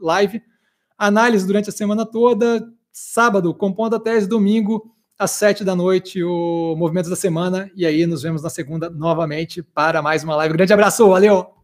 live 0.00 0.42
análise 1.00 1.46
durante 1.46 1.70
a 1.70 1.72
semana 1.72 2.04
toda, 2.04 2.62
sábado, 2.92 3.54
compondo 3.54 3.96
a 3.96 4.00
tese, 4.00 4.28
domingo, 4.28 4.94
às 5.18 5.30
sete 5.30 5.64
da 5.64 5.74
noite, 5.74 6.22
o 6.22 6.74
Movimentos 6.76 7.08
da 7.08 7.16
Semana, 7.16 7.70
e 7.74 7.86
aí 7.86 8.06
nos 8.06 8.22
vemos 8.22 8.42
na 8.42 8.50
segunda 8.50 8.90
novamente 8.90 9.62
para 9.62 10.02
mais 10.02 10.22
uma 10.22 10.36
live. 10.36 10.54
Grande 10.54 10.72
abraço, 10.72 11.08
valeu! 11.08 11.59